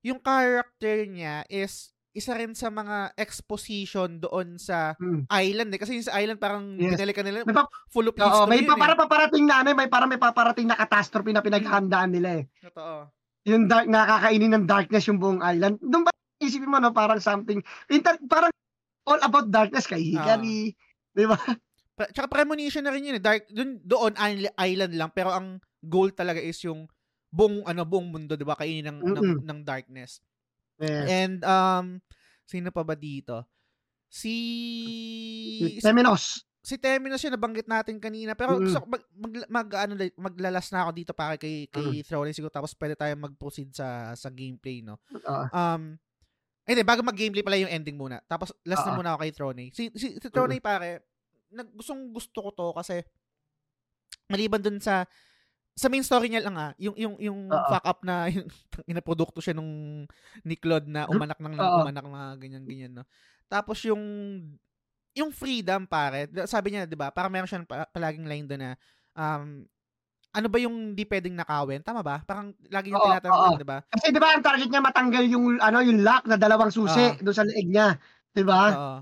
yung 0.00 0.18
character 0.24 1.04
niya 1.04 1.44
is 1.52 1.92
isa 2.16 2.32
rin 2.32 2.56
sa 2.56 2.72
mga 2.72 3.12
exposition 3.20 4.16
doon 4.16 4.56
sa 4.56 4.96
mm. 4.96 5.28
island 5.28 5.68
eh. 5.76 5.80
Kasi 5.84 6.00
yung 6.00 6.08
sa 6.08 6.16
island 6.16 6.40
parang 6.40 6.80
yes. 6.80 6.96
binalik 6.96 7.20
nila 7.20 7.44
may 7.44 7.52
pa- 7.52 7.68
full 7.92 8.08
of 8.08 8.16
history. 8.16 8.40
Oo, 8.40 8.48
may 8.48 8.64
pa- 8.64 8.80
para 8.80 8.96
eh. 8.96 9.00
paparating 9.04 9.44
na 9.44 9.60
ano, 9.60 9.76
may 9.76 9.90
para 9.92 10.08
may 10.08 10.16
paparating 10.16 10.64
na 10.64 10.80
catastrophe 10.80 11.36
na 11.36 11.44
pinaghahandaan 11.44 12.16
nila 12.16 12.40
eh. 12.40 12.44
Totoo. 12.64 13.12
Yung 13.52 13.68
dark, 13.68 13.84
nakakainin 13.92 14.56
ng 14.56 14.64
darkness 14.64 15.04
yung 15.12 15.20
buong 15.20 15.44
island. 15.44 15.76
Doon 15.84 16.08
ba 16.08 16.10
isipin 16.40 16.72
mo 16.72 16.80
no, 16.80 16.96
parang 16.96 17.20
something, 17.20 17.60
inter, 17.92 18.16
parang 18.24 18.48
all 19.06 19.20
about 19.22 19.46
darkness 19.48 19.86
kay 19.86 20.02
Hikari. 20.02 20.74
Uh, 20.74 21.16
di 21.16 21.24
ba? 21.24 21.38
Tsaka 22.12 22.28
premonition 22.28 22.84
na 22.84 22.92
rin 22.92 23.08
yun 23.08 23.16
eh. 23.16 23.24
Dark, 23.24 23.48
dun, 23.48 23.80
doon 23.80 24.12
island 24.60 24.92
lang 24.92 25.10
pero 25.14 25.32
ang 25.32 25.62
goal 25.80 26.12
talaga 26.12 26.42
is 26.42 26.58
yung 26.66 26.84
buong 27.30 27.66
ano 27.66 27.82
buong 27.84 28.08
mundo 28.08 28.32
'di 28.38 28.46
ba 28.46 28.56
kainin 28.56 28.86
ng, 28.86 28.98
mm-hmm. 29.02 29.16
ng 29.16 29.44
ng 29.44 29.60
darkness. 29.66 30.24
Yes. 30.80 31.06
And 31.08 31.38
um 31.44 31.86
sino 32.48 32.70
pa 32.70 32.80
ba 32.86 32.94
dito? 32.96 33.44
Si 34.08 34.36
Teminos. 35.82 36.46
Si 36.66 36.80
Teminos 36.80 37.22
yung 37.22 37.36
nabanggit 37.36 37.68
natin 37.68 38.00
kanina 38.00 38.32
pero 38.32 38.56
mm-hmm. 38.56 38.64
gusto 38.66 38.78
mag, 38.88 39.04
mag, 39.12 39.34
mag 39.46 39.68
ano 39.86 39.92
maglalas 40.16 40.66
na 40.72 40.86
ako 40.86 40.90
dito 40.96 41.12
para 41.12 41.36
kay 41.36 41.68
kay 41.68 42.00
mm-hmm. 42.00 42.06
Throne 42.06 42.32
siguro 42.32 42.52
tapos 42.52 42.72
pwede 42.78 42.96
tayong 42.96 43.24
mag-proceed 43.30 43.70
sa 43.76 44.16
sa 44.16 44.32
gameplay 44.32 44.80
no. 44.80 44.96
Uh-huh. 45.12 45.46
Um 45.52 46.00
eh, 46.66 46.82
bago 46.82 47.06
mag-gameplay 47.06 47.46
pala 47.46 47.62
yung 47.62 47.70
ending 47.70 47.94
muna. 47.94 48.18
Tapos 48.26 48.50
last 48.66 48.82
uh-huh. 48.82 48.94
na 48.94 48.98
muna 48.98 49.10
ako 49.14 49.20
kay 49.22 49.32
Throne. 49.32 49.64
Si 49.70 49.82
si, 49.94 50.06
si 50.18 50.28
Throne 50.30 50.58
mm-hmm. 50.58 50.66
pare 50.66 51.06
nag, 51.54 51.70
gustong 51.72 52.10
gusto 52.10 52.38
ko 52.42 52.50
to 52.50 52.66
kasi 52.74 53.06
maliban 54.26 54.58
dun 54.58 54.82
sa 54.82 55.06
sa 55.76 55.92
main 55.92 56.02
story 56.02 56.32
niya 56.32 56.42
lang 56.42 56.56
ah, 56.56 56.72
yung 56.80 56.96
yung 56.96 57.14
yung 57.20 57.40
Uh-oh. 57.52 57.68
fuck 57.70 57.84
up 57.86 58.00
na 58.02 58.26
yung 58.34 58.48
inaprodukto 58.88 59.38
siya 59.38 59.54
nung 59.54 60.04
ni 60.42 60.56
Claude 60.56 60.88
na 60.88 61.06
umanak 61.06 61.38
nang 61.38 61.54
lang 61.54 61.84
umanak 61.86 62.04
na 62.08 62.34
ganyan 62.34 62.64
ganyan 62.64 62.92
no. 62.96 63.04
Tapos 63.46 63.78
yung 63.86 64.02
yung 65.16 65.30
freedom 65.32 65.86
pare, 65.86 66.28
sabi 66.48 66.74
niya 66.74 66.88
'di 66.88 66.98
ba? 66.98 67.14
Parang 67.14 67.30
meron 67.30 67.48
siyang 67.48 67.68
palaging 67.68 68.26
line 68.26 68.46
doon 68.48 68.62
na 68.62 68.72
um 69.14 69.64
ano 70.36 70.52
ba 70.52 70.58
yung 70.60 70.92
di 70.92 71.08
pwedeng 71.08 71.32
nakawin? 71.32 71.80
Tama 71.80 72.04
ba? 72.04 72.20
Parang 72.28 72.52
lagi 72.68 72.92
niya 72.92 73.24
tinatanong, 73.24 73.56
'di 73.56 73.68
ba? 73.68 73.78
Kasi 73.88 74.12
'di 74.12 74.20
ba 74.20 74.36
ang 74.36 74.44
target 74.44 74.68
niya 74.68 74.84
matanggal 74.84 75.24
yung 75.32 75.56
ano 75.56 75.80
yung 75.80 76.04
lock 76.04 76.28
na 76.28 76.36
dalawang 76.36 76.68
susi 76.68 77.16
doon 77.24 77.36
sa 77.36 77.48
leeg 77.48 77.72
niya, 77.72 77.96
'di 78.36 78.44
ba? 78.44 78.62
Oo. 78.76 78.98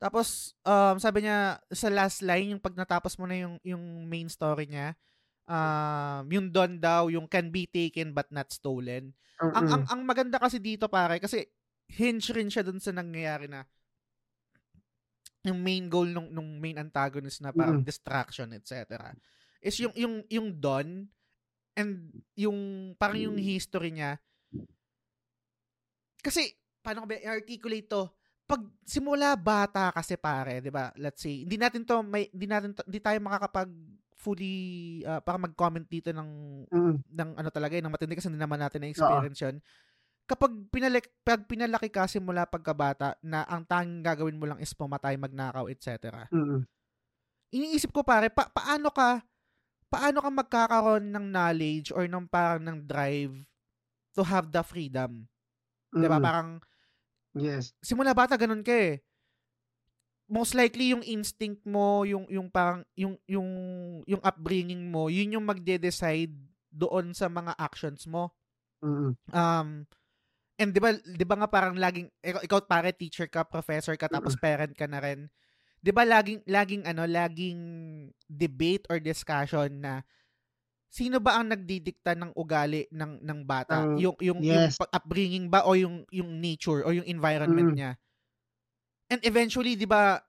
Tapos, 0.00 0.56
um, 0.64 0.96
sabi 0.96 1.28
niya, 1.28 1.60
sa 1.68 1.92
last 1.92 2.24
line, 2.24 2.56
yung 2.56 2.62
pag 2.64 2.72
natapos 2.72 3.20
mo 3.20 3.28
na 3.28 3.36
yung, 3.36 3.60
yung 3.60 4.08
main 4.08 4.32
story 4.32 4.64
niya, 4.64 4.96
um, 5.44 6.24
yung 6.32 6.48
Don 6.48 6.80
daw, 6.80 7.12
yung 7.12 7.28
can 7.28 7.52
be 7.52 7.68
taken 7.68 8.16
but 8.16 8.24
not 8.32 8.48
stolen. 8.48 9.12
Uh-uh. 9.36 9.52
Ang, 9.60 9.66
ang, 9.68 9.82
ang 9.92 10.00
maganda 10.08 10.40
kasi 10.40 10.56
dito, 10.56 10.88
pare, 10.88 11.20
kasi 11.20 11.44
hinge 11.92 12.32
rin 12.32 12.48
siya 12.48 12.64
dun 12.64 12.80
sa 12.80 12.96
nangyayari 12.96 13.44
na 13.44 13.60
yung 15.44 15.60
main 15.60 15.84
goal 15.92 16.08
nung, 16.08 16.32
nung 16.32 16.48
main 16.56 16.80
antagonist 16.80 17.44
na 17.44 17.52
parang 17.52 17.84
mm-hmm. 17.84 17.92
distraction, 17.92 18.48
etc. 18.56 18.96
is 19.60 19.76
yung, 19.80 19.94
yung, 19.96 20.14
yung 20.28 20.48
Don 20.56 21.08
and 21.76 21.92
yung, 22.36 22.92
parang 22.96 23.20
yung 23.20 23.38
history 23.38 23.92
niya. 23.94 24.20
Kasi, 26.20 26.52
paano 26.84 27.04
ko 27.04 27.06
ba 27.08 27.20
i-articulate 27.20 27.88
to? 27.88 28.04
pag 28.50 28.66
simula 28.82 29.38
bata 29.38 29.94
kasi 29.94 30.18
pare, 30.18 30.58
'di 30.58 30.74
ba? 30.74 30.90
Let's 30.98 31.22
say, 31.22 31.46
hindi 31.46 31.54
natin 31.54 31.86
to 31.86 32.02
may 32.02 32.26
hindi 32.34 32.50
natin 32.50 32.74
to, 32.74 32.82
hindi 32.82 32.98
tayo 32.98 33.22
makakapag 33.22 33.70
fully 34.18 34.56
uh, 35.06 35.22
para 35.22 35.38
mag-comment 35.38 35.86
dito 35.86 36.10
ng 36.10 36.30
mm. 36.66 36.94
ng 37.14 37.30
ano 37.38 37.48
talaga, 37.54 37.78
ng 37.78 37.94
matindi 37.94 38.18
kasi 38.18 38.26
hindi 38.26 38.42
naman 38.42 38.58
natin 38.58 38.82
na 38.82 38.90
experience 38.90 39.38
'yon. 39.38 39.62
Kapag 40.26 40.50
pinalik 40.74 41.14
pag 41.22 41.46
pinalaki 41.46 41.94
ka 41.94 42.10
simula 42.10 42.42
pagkabata 42.42 43.14
na 43.22 43.46
ang 43.46 43.62
tanging 43.62 44.02
gagawin 44.02 44.34
mo 44.34 44.50
lang 44.50 44.58
is 44.58 44.74
pumatay, 44.74 45.14
magnakaw, 45.14 45.70
etc. 45.70 46.26
Mm. 46.34 46.66
Iniisip 47.54 47.94
ko 47.94 48.02
pare, 48.02 48.34
pa- 48.34 48.50
paano 48.50 48.90
ka 48.90 49.22
paano 49.90 50.22
ka 50.22 50.30
magkakaroon 50.30 51.10
ng 51.10 51.26
knowledge 51.34 51.90
or 51.90 52.06
ng 52.06 52.24
parang 52.30 52.62
ng 52.62 52.78
drive 52.86 53.34
to 54.14 54.22
have 54.22 54.48
the 54.48 54.62
freedom? 54.62 55.26
Mm. 55.90 56.00
'Di 56.00 56.08
ba? 56.08 56.18
Parang 56.22 56.62
Yes. 57.34 57.70
Simula 57.78 58.10
bata 58.10 58.34
ganun 58.34 58.66
ka 58.66 58.74
eh. 58.74 58.98
Most 60.30 60.54
likely 60.54 60.94
yung 60.94 61.02
instinct 61.02 61.66
mo, 61.66 62.06
yung 62.06 62.26
yung 62.30 62.50
parang 62.50 62.86
yung 62.94 63.18
yung 63.26 63.50
yung 64.06 64.22
upbringing 64.22 64.86
mo, 64.86 65.10
yun 65.10 65.34
yung 65.38 65.46
magde-decide 65.46 66.34
doon 66.70 67.10
sa 67.14 67.26
mga 67.26 67.54
actions 67.58 68.06
mo. 68.06 68.30
Mm-hmm. 68.82 69.12
Um 69.34 69.86
and 70.58 70.70
'di 70.70 70.80
ba 70.82 70.90
'di 70.94 71.24
ba 71.26 71.34
nga 71.42 71.48
parang 71.50 71.74
laging 71.74 72.10
ikaw, 72.22 72.42
ikaw 72.46 72.58
pare 72.66 72.90
teacher 72.94 73.26
ka, 73.26 73.42
professor 73.42 73.94
ka 73.98 74.06
tapos 74.06 74.38
mm-hmm. 74.38 74.46
parent 74.46 74.74
ka 74.74 74.86
na 74.86 75.02
rin. 75.02 75.26
'Di 75.80 75.90
ba 75.96 76.04
laging 76.04 76.44
laging 76.44 76.82
ano, 76.84 77.08
laging 77.08 77.60
debate 78.28 78.84
or 78.92 79.00
discussion 79.00 79.80
na 79.80 80.04
sino 80.90 81.22
ba 81.22 81.38
ang 81.38 81.48
nagdidikta 81.48 82.18
ng 82.18 82.36
ugali 82.36 82.84
ng 82.92 83.24
ng 83.24 83.40
bata? 83.46 83.88
Um, 83.88 83.96
yung 83.96 84.16
yung 84.20 84.40
yes. 84.44 84.76
yung 84.76 84.90
upbringing 84.92 85.46
ba 85.48 85.64
o 85.64 85.72
yung 85.78 86.04
yung 86.12 86.30
nature 86.36 86.84
o 86.84 86.92
yung 86.92 87.06
environment 87.08 87.72
mm. 87.72 87.76
niya? 87.76 87.92
And 89.10 89.20
eventually, 89.24 89.74
'di 89.74 89.88
ba, 89.88 90.20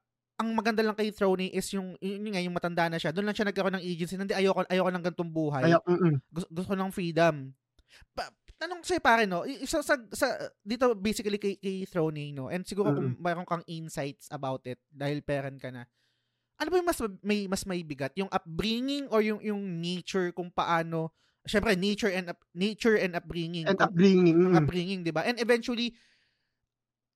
ang 0.42 0.50
maganda 0.58 0.82
lang 0.82 0.98
kay 0.98 1.14
Throne 1.14 1.54
is 1.54 1.70
yung 1.76 1.94
yun, 2.02 2.26
nga 2.34 2.42
yung 2.42 2.56
matanda 2.56 2.90
na 2.90 2.98
siya. 2.98 3.14
Doon 3.14 3.30
lang 3.30 3.38
siya 3.38 3.46
nagkaroon 3.46 3.78
ng 3.78 3.86
agency. 3.86 4.18
Hindi 4.18 4.34
ayoko 4.34 4.66
ayoko 4.66 4.90
ng 4.90 5.04
ganitong 5.06 5.34
buhay. 5.34 5.64
Ayaw, 5.70 5.82
gusto, 6.34 6.50
gusto 6.50 6.68
ko 6.74 6.78
ng 6.80 6.90
freedom. 6.90 7.54
Pa, 8.18 8.32
tanong 8.62 8.86
sa 8.86 9.02
pare 9.02 9.26
no, 9.26 9.42
isa 9.42 9.82
sa, 9.82 9.98
sa 10.14 10.28
dito 10.62 10.94
basically 10.94 11.42
kay, 11.42 11.58
kay 11.58 11.82
Throne 11.90 12.30
no. 12.30 12.54
And 12.54 12.62
siguro 12.62 12.94
mm-hmm. 12.94 13.18
kung 13.18 13.26
mayroon 13.26 13.48
kang 13.50 13.66
insights 13.66 14.30
about 14.30 14.62
it 14.70 14.78
dahil 14.94 15.26
parent 15.26 15.58
ka 15.58 15.74
na 15.74 15.90
ano 16.62 16.70
ba 16.70 16.78
yung 16.78 16.90
mas 16.94 17.02
may 17.26 17.50
mas 17.50 17.66
may 17.66 17.82
bigat 17.82 18.14
yung 18.14 18.30
upbringing 18.30 19.10
or 19.10 19.26
yung 19.26 19.42
yung 19.42 19.82
nature 19.82 20.30
kung 20.30 20.54
paano 20.54 21.10
syempre 21.42 21.74
nature 21.74 22.14
and 22.14 22.30
up, 22.30 22.38
nature 22.54 23.02
and 23.02 23.18
upbringing 23.18 23.66
and 23.66 23.82
upbringing 23.82 24.38
mm. 24.38 24.54
upbringing 24.54 25.02
'di 25.02 25.10
ba 25.10 25.26
and 25.26 25.42
eventually 25.42 25.90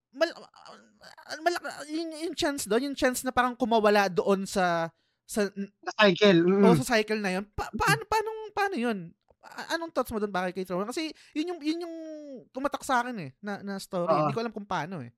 mal, 0.09 0.33
mal, 1.45 1.55
yung, 1.85 2.09
yung 2.25 2.33
chance 2.33 2.65
doon 2.65 2.89
yung 2.89 2.97
chance 2.97 3.21
na 3.21 3.29
parang 3.29 3.53
kumawala 3.53 4.09
doon 4.09 4.49
sa 4.49 4.89
sa, 5.29 5.45
sa 5.45 5.91
cycle 5.93 6.41
mm. 6.41 6.65
o 6.65 6.73
sa 6.81 6.97
cycle 6.97 7.21
na 7.21 7.37
yun 7.37 7.45
pa, 7.53 7.69
paano 7.77 8.01
paano 8.09 8.29
paano 8.49 8.75
yun 8.81 9.13
anong 9.75 9.91
thoughts 9.93 10.11
mo 10.11 10.19
doon 10.19 10.33
bakit 10.33 10.57
kay 10.57 10.65
Throne? 10.65 10.89
Kasi 10.89 11.13
yun 11.37 11.55
yung 11.55 11.59
yun 11.61 11.83
yung 11.85 11.95
tumatak 12.51 12.83
sa 12.83 13.05
akin 13.05 13.15
eh 13.19 13.31
na, 13.41 13.61
na 13.61 13.75
story. 13.81 14.09
Uh, 14.09 14.27
hindi 14.27 14.35
ko 14.35 14.41
alam 14.43 14.53
kung 14.55 14.67
paano 14.67 15.01
eh. 15.01 15.11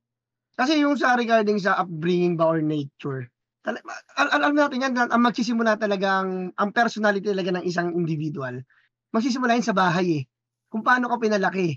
Kasi 0.57 0.81
yung 0.81 0.97
sa 0.97 1.13
regarding 1.13 1.61
sa 1.61 1.77
upbringing 1.77 2.33
ba 2.33 2.49
or 2.49 2.61
nature 2.65 3.29
al- 3.75 4.33
alam 4.39 4.55
natin 4.55 4.83
yan, 4.83 4.93
ang 4.95 5.23
magsisimula 5.23 5.75
talagang, 5.75 6.55
ang 6.55 6.69
personality 6.71 7.27
talaga 7.27 7.59
ng 7.59 7.65
isang 7.67 7.91
individual, 7.91 8.63
magsisimula 9.11 9.59
yun 9.59 9.67
sa 9.67 9.75
bahay 9.75 10.23
eh. 10.23 10.27
Kung 10.71 10.83
paano 10.83 11.11
ka 11.11 11.19
pinalaki. 11.19 11.75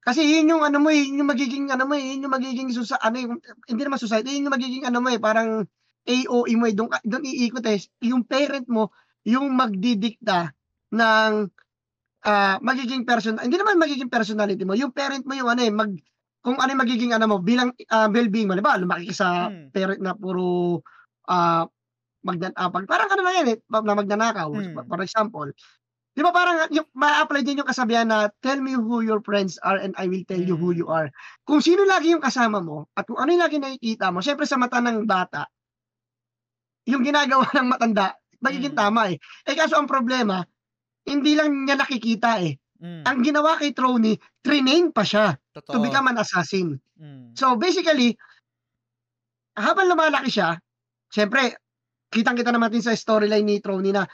Kasi 0.00 0.24
yun 0.24 0.56
yung 0.56 0.62
ano 0.64 0.80
mo 0.80 0.88
eh, 0.88 1.04
yun 1.04 1.20
yung 1.24 1.30
magiging 1.30 1.68
ano 1.68 1.84
mo 1.84 1.98
eh, 1.98 2.16
yun 2.16 2.24
yung 2.24 2.34
magiging 2.34 2.72
susa, 2.72 2.96
ano 3.02 3.16
yung, 3.20 3.34
hindi 3.68 3.82
naman 3.84 4.00
society, 4.00 4.40
yun 4.40 4.48
yung 4.48 4.56
magiging 4.56 4.84
ano 4.88 5.04
mo 5.04 5.08
eh, 5.12 5.20
parang 5.20 5.68
AOE 6.08 6.54
mo 6.56 6.64
eh, 6.64 6.72
doon, 6.72 6.88
doon 7.04 7.24
iikot 7.28 7.66
eh, 7.68 7.80
yung 8.08 8.24
parent 8.24 8.64
mo, 8.72 8.88
yung 9.28 9.52
magdidikta 9.52 10.56
ng 10.96 11.32
uh, 12.28 12.56
magiging 12.60 13.08
person, 13.08 13.40
hindi 13.40 13.56
naman 13.56 13.80
magiging 13.80 14.12
personality 14.12 14.62
mo, 14.68 14.76
yung 14.76 14.92
parent 14.92 15.24
mo 15.24 15.32
yung 15.32 15.48
ano 15.48 15.64
eh, 15.64 15.72
mag, 15.72 15.90
kung 16.44 16.60
ano 16.60 16.68
yung 16.68 16.82
magiging 16.84 17.12
ano 17.16 17.24
mo, 17.24 17.36
bilang 17.40 17.72
uh, 17.88 18.08
well-being 18.12 18.46
mo, 18.46 18.54
di 18.54 18.64
ba? 18.64 18.76
Lumaki 18.76 19.08
ka 19.10 19.16
sa 19.16 19.28
hmm. 19.48 19.72
parent 19.72 20.00
na 20.04 20.12
puro 20.12 20.78
uh, 21.28 21.64
magdan 22.22 22.52
uh, 22.58 22.68
pag, 22.68 22.84
parang 22.84 23.08
ano 23.08 23.22
lang 23.24 23.34
yan 23.42 23.48
eh, 23.56 23.58
na 23.64 23.96
magnanakaw, 23.96 24.48
hmm. 24.52 24.76
for 24.84 25.00
example. 25.00 25.48
Di 26.18 26.26
ba 26.26 26.34
parang 26.34 26.66
yung 26.74 26.88
ma-apply 26.98 27.46
din 27.46 27.62
yung 27.62 27.70
kasabihan 27.70 28.10
na 28.10 28.26
tell 28.42 28.58
me 28.58 28.74
who 28.74 29.06
your 29.06 29.22
friends 29.22 29.54
are 29.62 29.78
and 29.78 29.94
I 29.94 30.10
will 30.10 30.26
tell 30.26 30.42
you 30.42 30.58
who 30.58 30.74
you 30.74 30.90
hmm. 30.90 30.98
are. 30.98 31.08
Kung 31.48 31.62
sino 31.62 31.86
lagi 31.88 32.12
yung 32.12 32.22
kasama 32.22 32.58
mo 32.60 32.90
at 32.98 33.06
kung 33.06 33.22
ano 33.22 33.30
yung 33.32 33.44
lagi 33.46 33.56
nakikita 33.62 34.10
mo, 34.10 34.20
syempre 34.20 34.44
sa 34.44 34.60
mata 34.60 34.82
ng 34.82 35.06
bata, 35.06 35.46
yung 36.90 37.06
ginagawa 37.06 37.46
ng 37.56 37.68
matanda, 37.70 38.18
magiging 38.42 38.74
hmm. 38.74 38.82
tama 38.82 39.14
eh. 39.14 39.16
Eh 39.46 39.54
kaso 39.54 39.78
ang 39.78 39.86
problema, 39.86 40.42
hindi 41.08 41.32
lang 41.34 41.64
niya 41.64 41.80
nakikita 41.80 42.44
eh. 42.44 42.54
Mm. 42.78 43.02
Ang 43.02 43.18
ginawa 43.26 43.58
kay 43.58 43.74
Trony, 43.74 44.14
trinain 44.44 44.94
pa 44.94 45.02
siya 45.02 45.34
Totoo. 45.50 45.74
to 45.74 45.78
become 45.82 46.06
an 46.06 46.22
assassin. 46.22 46.78
Mm. 46.94 47.34
So 47.34 47.58
basically, 47.58 48.14
habang 49.58 49.90
lumalaki 49.90 50.30
siya, 50.30 50.54
syempre, 51.10 51.58
kitang-kita 52.12 52.54
naman 52.54 52.70
din 52.70 52.84
sa 52.84 52.94
storyline 52.94 53.42
ni 53.42 53.58
Trony 53.58 53.90
na 53.90 54.06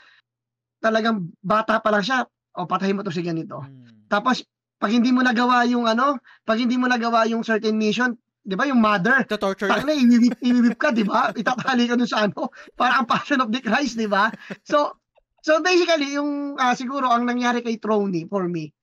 talagang 0.81 1.29
bata 1.45 1.77
pa 1.77 1.93
lang 1.93 2.01
siya, 2.01 2.25
o 2.55 2.65
patayin 2.65 2.97
mo 2.97 3.05
to 3.05 3.13
si 3.13 3.21
ganito. 3.21 3.61
Mm. 3.61 4.09
Tapos, 4.09 4.41
pag 4.81 4.91
hindi 4.91 5.13
mo 5.13 5.21
nagawa 5.21 5.63
yung 5.69 5.85
ano, 5.85 6.17
pag 6.43 6.57
hindi 6.57 6.75
mo 6.75 6.89
nagawa 6.89 7.29
yung 7.29 7.45
certain 7.45 7.77
mission, 7.77 8.17
di 8.45 8.53
ba 8.53 8.69
yung 8.69 8.81
mother, 8.81 9.25
To 9.25 9.37
torture. 9.37 9.69
Taka 9.69 9.85
na, 9.85 9.97
iwiwip, 9.97 10.37
iwiwip 10.41 10.77
ka, 10.77 10.93
di 10.93 11.05
ba? 11.05 11.33
Itatali 11.33 11.89
ka 11.89 11.97
dun 11.97 12.09
sa 12.09 12.29
ano, 12.29 12.49
parang 12.77 13.03
ang 13.03 13.09
Passion 13.09 13.41
of 13.41 13.49
the 13.49 13.61
Christ, 13.61 13.97
di 13.97 14.05
ba? 14.05 14.29
So, 14.61 14.97
so 15.45 15.61
basically, 15.61 16.17
yung 16.17 16.57
ah, 16.57 16.73
siguro 16.73 17.13
ang 17.13 17.29
nangyari 17.29 17.61
kay 17.61 17.77
Trony 17.77 18.25
for 18.25 18.49
me, 18.49 18.73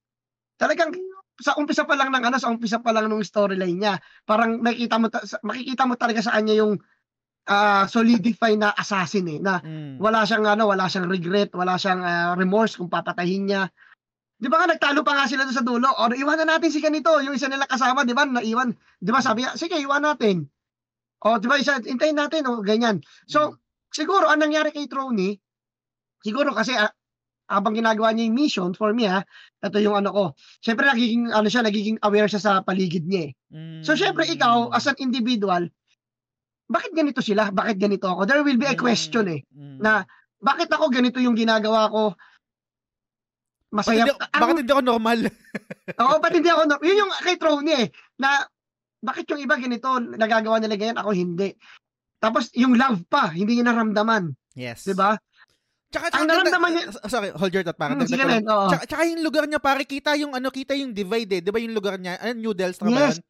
talagang 0.55 0.95
sa 1.43 1.59
umpisa 1.59 1.83
pa 1.83 1.99
lang 1.99 2.15
ng 2.15 2.23
ano, 2.23 2.39
sa 2.39 2.55
umpisa 2.55 2.79
pa 2.79 2.95
lang 2.95 3.11
ng 3.11 3.27
storyline 3.27 3.75
niya, 3.75 3.95
parang 4.23 4.63
makikita 4.63 4.95
mo 5.03 5.11
makikita 5.43 5.83
mo 5.91 5.99
talaga 5.99 6.23
sa 6.23 6.39
kanya 6.39 6.55
yung 6.63 6.79
ah, 7.51 7.91
solidify 7.91 8.55
na 8.55 8.71
assassin 8.79 9.27
eh, 9.27 9.39
na 9.43 9.59
Mm. 9.59 9.99
wala 9.99 10.23
siyang 10.23 10.47
ano, 10.47 10.71
wala 10.71 10.87
siyang 10.87 11.11
regret, 11.11 11.51
wala 11.59 11.75
siyang 11.75 12.03
ah, 12.07 12.33
remorse 12.39 12.79
kung 12.79 12.87
papatahin 12.87 13.51
niya. 13.51 13.63
'Di 14.39 14.47
ba 14.51 14.63
nga 14.63 14.75
nagtalo 14.75 15.03
pa 15.07 15.19
nga 15.19 15.27
sila 15.27 15.47
doon 15.47 15.55
sa 15.59 15.67
dulo? 15.67 15.87
O 15.91 16.11
iwanan 16.11 16.51
natin 16.51 16.71
si 16.71 16.79
ganito, 16.79 17.11
yung 17.23 17.35
isa 17.35 17.51
nila 17.51 17.67
kasama, 17.67 18.07
'di 18.07 18.15
ba? 18.15 18.23
Naiwan, 18.27 18.71
'di 19.03 19.11
ba? 19.11 19.19
Sabi 19.23 19.43
niya, 19.47 19.55
sige, 19.59 19.79
iwan 19.79 20.03
natin. 20.07 20.47
O 21.27 21.39
'di 21.39 21.47
ba 21.47 21.59
isa 21.59 21.79
hintayin 21.83 22.19
natin 22.19 22.47
o 22.51 22.63
ganyan. 22.63 22.99
So, 23.31 23.59
siguro 23.95 24.27
ang 24.31 24.43
nangyari 24.43 24.71
kay 24.75 24.87
Trony, 24.91 25.39
siguro 26.23 26.51
kasi 26.51 26.73
ah, 26.73 26.91
habang 27.47 27.77
ginagawa 27.77 28.15
niya 28.15 28.31
yung 28.31 28.39
mission 28.39 28.71
for 28.73 28.97
me 28.97 29.05
ha, 29.05 29.21
ito 29.61 29.77
yung 29.77 29.95
ano 29.95 30.11
ko. 30.11 30.25
Syempre 30.59 30.89
nagiging 30.89 31.29
ano 31.29 31.47
siya, 31.47 31.61
nagiging 31.61 32.01
aware 32.01 32.25
siya 32.25 32.41
sa 32.41 32.53
paligid 32.63 33.05
niya 33.05 33.29
eh. 33.29 33.33
Mm. 33.53 33.81
So 33.85 33.93
syempre 33.93 34.25
ikaw 34.25 34.73
as 34.73 34.89
an 34.89 34.97
individual, 34.97 35.69
bakit 36.67 36.97
ganito 36.97 37.21
sila? 37.21 37.53
Bakit 37.53 37.77
ganito 37.77 38.09
ako? 38.09 38.25
There 38.25 38.41
will 38.41 38.57
be 38.57 38.65
a 38.65 38.79
question 38.79 39.29
eh 39.29 39.45
Mm. 39.53 39.79
na 39.79 40.07
bakit 40.41 40.73
ako 40.73 40.89
ganito 40.89 41.21
yung 41.21 41.37
ginagawa 41.37 41.87
ko? 41.87 42.03
Bakit 43.69 43.73
Masaya. 43.73 44.05
hindi, 44.05 44.13
Ang- 44.13 44.41
bakit 44.41 44.57
hindi 44.59 44.73
ako 44.73 44.83
normal? 44.85 45.19
Oo, 46.03 46.15
ba't 46.21 46.33
hindi 46.33 46.51
ako, 46.51 46.63
na- 46.67 46.83
yun 46.85 47.01
yung 47.05 47.13
kay 47.21 47.37
Troney 47.37 47.75
eh, 47.75 47.87
na 48.17 48.45
bakit 49.01 49.25
yung 49.29 49.41
iba 49.41 49.57
ganito, 49.57 49.89
nagagawa 49.99 50.61
nila 50.61 50.77
ganyan, 50.77 51.01
ako 51.01 51.11
hindi. 51.11 51.57
Tapos 52.23 52.53
yung 52.55 52.79
love 52.79 53.03
pa, 53.11 53.33
hindi 53.33 53.59
niya 53.59 53.73
naramdaman, 53.73 54.31
yes. 54.55 54.87
'di 54.87 54.95
ba? 54.95 55.19
Tsaka, 55.93 56.07
Ang 56.17 56.25
naramdaman 56.25 56.71
niya- 56.73 56.89
Sorry, 57.05 57.29
hold 57.31 57.53
your 57.53 57.61
thought. 57.63 57.77
Parang 57.77 58.01
Hmm, 58.01 58.09
sige 58.09 58.25
men, 58.25 58.41
oo. 58.43 58.67
Tsaka, 58.67 58.85
tsaka 58.89 59.03
yung 59.05 59.21
lugar 59.21 59.45
niya, 59.45 59.61
pare, 59.61 59.85
kita 59.85 60.17
yung, 60.17 60.33
ano, 60.33 60.49
kita 60.49 60.73
yung 60.73 60.91
divide 60.91 61.29
eh. 61.29 61.41
Di 61.45 61.53
ba 61.53 61.61
yung 61.61 61.77
lugar 61.77 62.01
niya? 62.01 62.17
Ano, 62.19 62.41
New 62.41 62.55
Delstra 62.57 62.89
ba 62.89 63.13
Yes. 63.13 63.21
yun? 63.21 63.29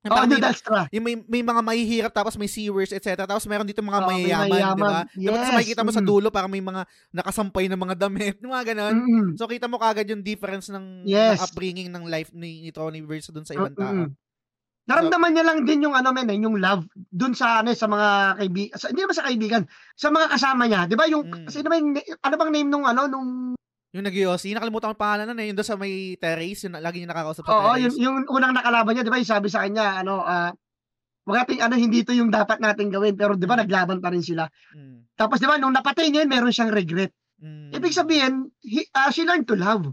Yung 0.00 0.16
New 0.16 0.32
may, 0.32 0.40
Delstra. 0.40 0.80
yung 0.88 1.04
may, 1.04 1.14
may 1.28 1.42
mga 1.44 1.60
mahihirap, 1.60 2.08
tapos 2.10 2.34
may 2.34 2.48
sewers, 2.48 2.88
etc. 2.88 3.28
Tapos 3.28 3.44
meron 3.44 3.68
dito 3.68 3.78
mga 3.78 4.00
may 4.02 4.24
mayayaman, 4.24 4.26
di 4.26 4.48
ba? 4.48 4.48
mayayaman. 4.48 4.90
Diba? 5.12 5.28
Tapos 5.28 5.44
Yes, 5.44 5.54
makikita 5.54 5.82
mo 5.84 5.92
sa 5.92 6.00
mm. 6.00 6.08
dulo, 6.08 6.28
parang 6.32 6.48
may 6.48 6.64
mga 6.64 6.82
nakasampay 7.12 7.68
na 7.68 7.76
mga 7.76 7.94
damit, 8.00 8.36
mga 8.42 8.64
ganon. 8.72 8.94
Mm-mm. 8.96 9.26
So, 9.36 9.44
kita 9.44 9.68
mo 9.68 9.76
kagad 9.76 10.08
yung 10.08 10.24
difference 10.24 10.72
ng, 10.72 11.04
Yes. 11.04 11.36
ng 11.36 11.44
upbringing 11.44 11.88
ng 11.92 12.08
life 12.08 12.32
ni, 12.32 12.64
ni 12.64 12.70
Tony 12.72 13.04
versus 13.04 13.28
dun 13.28 13.44
sa 13.44 13.52
ibang 13.52 13.76
tao. 13.76 13.92
Mm-mm. 14.08 14.10
Naramdaman 14.88 15.30
niya 15.36 15.44
lang 15.44 15.58
din 15.68 15.84
yung 15.84 15.92
ano 15.92 16.08
men, 16.14 16.30
eh, 16.32 16.38
yung 16.40 16.56
love 16.56 16.88
dun 17.12 17.36
sa 17.36 17.60
ano 17.60 17.76
sa 17.76 17.84
mga 17.84 18.08
kaibigan, 18.40 18.74
sa, 18.80 18.88
hindi 18.88 19.00
naman 19.04 19.16
sa 19.18 19.26
kaibigan, 19.28 19.62
sa 19.92 20.08
mga 20.08 20.26
kasama 20.32 20.62
niya, 20.64 20.80
'di 20.88 20.96
ba? 20.96 21.04
Yung 21.10 21.24
Mm. 21.28 21.44
kasi 21.46 21.60
yung, 21.60 21.92
ano 22.24 22.34
bang 22.40 22.52
name 22.52 22.68
nung 22.70 22.86
ano 22.88 23.04
nung 23.06 23.28
Yung 23.90 24.06
nag-Yossi, 24.06 24.54
nakalimutan 24.54 24.86
ko 24.86 24.92
ang 24.94 25.02
pangalan 25.02 25.26
nun 25.34 25.40
eh. 25.42 25.46
Yung 25.50 25.58
doon 25.58 25.66
sa 25.66 25.74
may 25.74 26.14
terrace, 26.14 26.62
yung 26.62 26.78
lagi 26.78 27.02
niya 27.02 27.10
nakakausap 27.10 27.42
sa 27.42 27.50
Oo, 27.50 27.74
terrace. 27.74 27.98
yung, 27.98 27.98
yung 27.98 28.16
unang 28.30 28.54
nakalaban 28.54 28.94
niya, 28.94 29.02
'di 29.02 29.10
ba? 29.10 29.18
Yung 29.18 29.32
sabi 29.34 29.48
sa 29.50 29.66
kanya, 29.66 29.98
ano, 29.98 30.22
ah, 30.22 30.54
wag 31.26 31.36
nating 31.46 31.60
ano 31.62 31.74
hindi 31.76 32.02
ito 32.06 32.14
yung 32.14 32.30
dapat 32.30 32.58
nating 32.62 32.90
gawin, 32.94 33.14
pero 33.18 33.34
'di 33.34 33.46
ba 33.50 33.58
Mm. 33.58 33.62
naglaban 33.66 33.98
pa 33.98 34.14
rin 34.14 34.22
sila. 34.24 34.46
Mm. 34.72 35.10
Tapos 35.18 35.42
'di 35.42 35.46
ba 35.50 35.58
nung 35.58 35.74
napatay 35.74 36.06
niya, 36.08 36.22
meron 36.24 36.54
siyang 36.54 36.70
regret. 36.70 37.10
Mm. 37.42 37.74
Ibig 37.76 37.94
sabihin, 37.94 38.48
he, 38.62 38.86
ah, 38.94 39.10
she 39.10 39.26
learned 39.26 39.46
to 39.50 39.58
love 39.58 39.90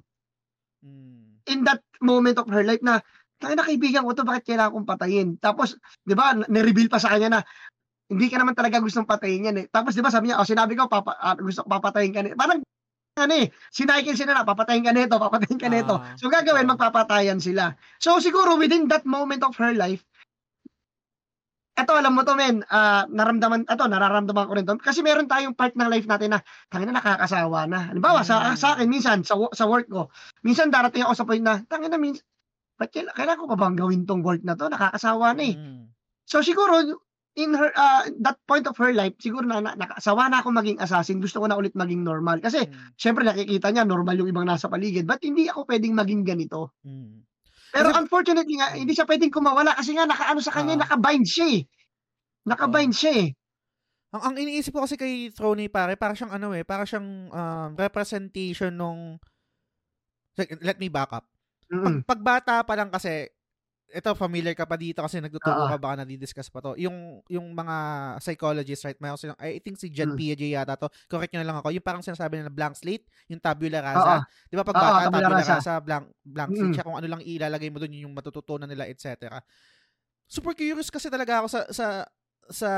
Mm. 0.86 1.42
in 1.50 1.66
that 1.66 1.82
moment 2.00 2.38
of 2.38 2.46
her 2.54 2.62
life 2.62 2.82
na 2.86 3.02
tayo 3.38 3.54
na 3.54 3.66
kaibigan 3.66 4.04
ko 4.06 4.12
to, 4.18 4.26
bakit 4.26 4.44
kailangan 4.54 4.74
kong 4.74 4.90
patayin? 4.90 5.30
Tapos, 5.38 5.78
'di 6.06 6.14
ba, 6.18 6.34
ni-reveal 6.34 6.90
pa 6.90 6.98
sa 6.98 7.14
kanya 7.14 7.40
na 7.40 7.42
hindi 8.08 8.32
ka 8.32 8.40
naman 8.40 8.56
talaga 8.56 8.80
gustong 8.80 9.06
patayin 9.08 9.52
yan 9.52 9.58
eh. 9.62 9.66
Tapos 9.70 9.94
'di 9.94 10.02
ba 10.02 10.10
sabi 10.10 10.32
niya, 10.32 10.40
oh, 10.42 10.48
sinabi 10.48 10.74
ko 10.80 10.90
papa, 10.90 11.14
ah, 11.20 11.36
gusto 11.38 11.62
ko 11.64 11.70
papatayin 11.70 12.14
ka 12.16 12.22
ni. 12.26 12.34
Parang 12.34 12.64
ano 13.18 13.34
eh, 13.34 13.50
sinaykin 13.74 14.14
sila 14.14 14.38
na, 14.38 14.46
papatayin 14.46 14.86
ka 14.86 14.94
nito, 14.94 15.18
papatayin 15.18 15.58
ka 15.58 15.70
nito. 15.70 15.98
Ah, 15.98 16.14
so 16.18 16.30
gagawin, 16.30 16.70
magpapatayan 16.70 17.42
sila. 17.42 17.74
So 17.98 18.22
siguro 18.22 18.58
within 18.62 18.86
that 18.94 19.06
moment 19.10 19.42
of 19.42 19.58
her 19.58 19.74
life, 19.74 20.06
eto 21.78 21.94
alam 21.94 22.14
mo 22.18 22.26
to 22.26 22.34
men, 22.34 22.66
ah, 22.74 23.06
naramdaman, 23.10 23.66
eto 23.70 23.86
nararamdaman 23.86 24.46
ko 24.50 24.54
rin 24.58 24.66
to. 24.66 24.78
Kasi 24.82 25.02
meron 25.06 25.30
tayong 25.30 25.54
part 25.58 25.74
ng 25.78 25.90
life 25.90 26.06
natin 26.10 26.38
na 26.38 26.40
tangina 26.74 26.94
nakakasawa 26.98 27.66
na. 27.70 27.90
Halimbawa 27.94 28.22
sa 28.26 28.54
Mm. 28.54 28.58
sa 28.58 28.68
akin 28.78 28.88
minsan 28.90 29.18
sa 29.22 29.38
sa 29.54 29.66
work 29.70 29.86
ko, 29.90 30.10
minsan 30.42 30.70
darating 30.74 31.06
ako 31.06 31.14
sa 31.18 31.26
point 31.26 31.42
na 31.46 31.62
tangina 31.70 31.98
minsan 32.02 32.26
ba't 32.78 32.90
kaila- 32.90 33.14
kailangan 33.14 33.42
ko 33.42 33.48
pa 33.50 33.58
bang 33.58 33.76
gawin 33.76 34.02
tong 34.06 34.22
work 34.22 34.46
na 34.46 34.54
to? 34.54 34.70
Nakakasawa 34.70 35.34
na 35.34 35.44
eh. 35.44 35.56
Mm. 35.58 35.90
So 36.24 36.40
siguro 36.40 36.86
in 37.38 37.54
her 37.54 37.70
ah, 37.74 38.02
that 38.22 38.38
point 38.46 38.66
of 38.66 38.74
her 38.78 38.90
life, 38.90 39.14
siguro 39.18 39.46
na, 39.46 39.62
na 39.62 39.78
nakasawa 39.78 40.26
na 40.30 40.42
ako 40.42 40.50
maging 40.54 40.82
assassin. 40.82 41.22
Gusto 41.22 41.38
ko 41.38 41.46
na 41.46 41.58
ulit 41.58 41.74
maging 41.74 42.02
normal 42.02 42.38
kasi 42.38 42.66
Mm. 42.66 42.94
syempre 42.94 43.22
nakikita 43.22 43.70
niya 43.70 43.86
normal 43.86 44.18
yung 44.18 44.30
ibang 44.30 44.46
nasa 44.46 44.66
paligid. 44.66 45.06
But 45.06 45.22
hindi 45.22 45.46
ako 45.46 45.66
pwedeng 45.66 45.94
maging 45.94 46.22
ganito. 46.26 46.74
Mm. 46.82 47.26
Pero 47.74 47.94
Kasi- 47.94 48.00
unfortunately 48.00 48.56
nga 48.58 48.74
hindi 48.74 48.94
siya 48.94 49.06
pwedeng 49.06 49.30
kumawala 49.30 49.74
kasi 49.74 49.94
nga 49.94 50.06
nakaano 50.06 50.42
sa 50.42 50.54
kanya, 50.54 50.78
Oo. 50.78 50.82
nakabind 50.86 51.26
siya 51.28 51.48
eh. 51.52 51.62
Nakabind 52.48 52.94
siya 52.96 53.14
eh. 53.26 53.30
Ang, 54.16 54.22
ang 54.24 54.36
iniisip 54.40 54.72
ko 54.72 54.88
kasi 54.88 54.96
kay 54.96 55.28
Throny 55.36 55.68
pare, 55.68 56.00
para 56.00 56.16
siyang 56.16 56.32
ano 56.32 56.56
eh, 56.56 56.64
para 56.64 56.88
siyang 56.88 57.28
um, 57.28 57.70
representation 57.76 58.72
nung 58.72 59.20
Like, 60.38 60.54
let 60.62 60.78
me 60.78 60.86
back 60.88 61.10
up. 61.12 61.26
Mm. 61.72 61.84
Pag, 61.84 62.06
pag 62.08 62.20
bata 62.24 62.54
pa 62.64 62.74
lang 62.80 62.88
kasi 62.92 63.28
ito 63.92 64.12
familiar 64.20 64.56
ka 64.56 64.68
pa 64.68 64.76
dito 64.80 65.00
kasi 65.04 65.20
nagtuturo 65.24 65.64
Oo. 65.64 65.68
ka 65.68 65.80
baka 65.80 66.04
na-discuss 66.04 66.52
pa 66.52 66.60
to. 66.64 66.76
Yung 66.80 67.24
yung 67.32 67.52
mga 67.56 67.76
psychologists 68.24 68.84
right, 68.88 69.00
may 69.04 69.12
silang 69.20 69.40
I 69.40 69.60
think 69.64 69.80
si 69.80 69.90
Jan 69.92 70.12
Mm. 70.12 70.18
Piaget 70.18 70.54
yata 70.56 70.76
to. 70.80 70.88
Correct 71.12 71.32
niyo 71.36 71.44
na 71.44 71.50
lang 71.54 71.60
ako. 71.64 71.72
Yung 71.76 71.84
parang 71.86 72.04
sinasabi 72.04 72.40
nila 72.44 72.52
blank 72.54 72.76
slate, 72.80 73.08
yung 73.32 73.40
tabula 73.44 73.80
rasa. 73.84 74.20
Oo. 74.20 74.28
'Di 74.52 74.56
ba 74.60 74.66
pag 74.68 74.80
bata 74.80 75.08
tabula 75.08 75.28
tabula 75.28 75.44
rasa. 75.44 75.56
rasa, 75.60 75.72
blank 75.84 76.12
blank 76.24 76.52
Mm. 76.52 76.58
slate 76.60 76.76
siya 76.82 76.86
kung 76.88 76.98
ano 77.00 77.08
lang 77.10 77.22
ilalagay 77.24 77.70
mo 77.72 77.80
doon 77.84 77.94
yun 77.96 78.06
yung 78.12 78.16
matututunan 78.18 78.68
nila 78.70 78.88
etc. 78.92 79.40
Super 80.28 80.54
curious 80.58 80.92
kasi 80.92 81.08
talaga 81.12 81.44
ako 81.44 81.48
sa 81.52 81.62
sa 81.72 81.88
sa 82.52 82.72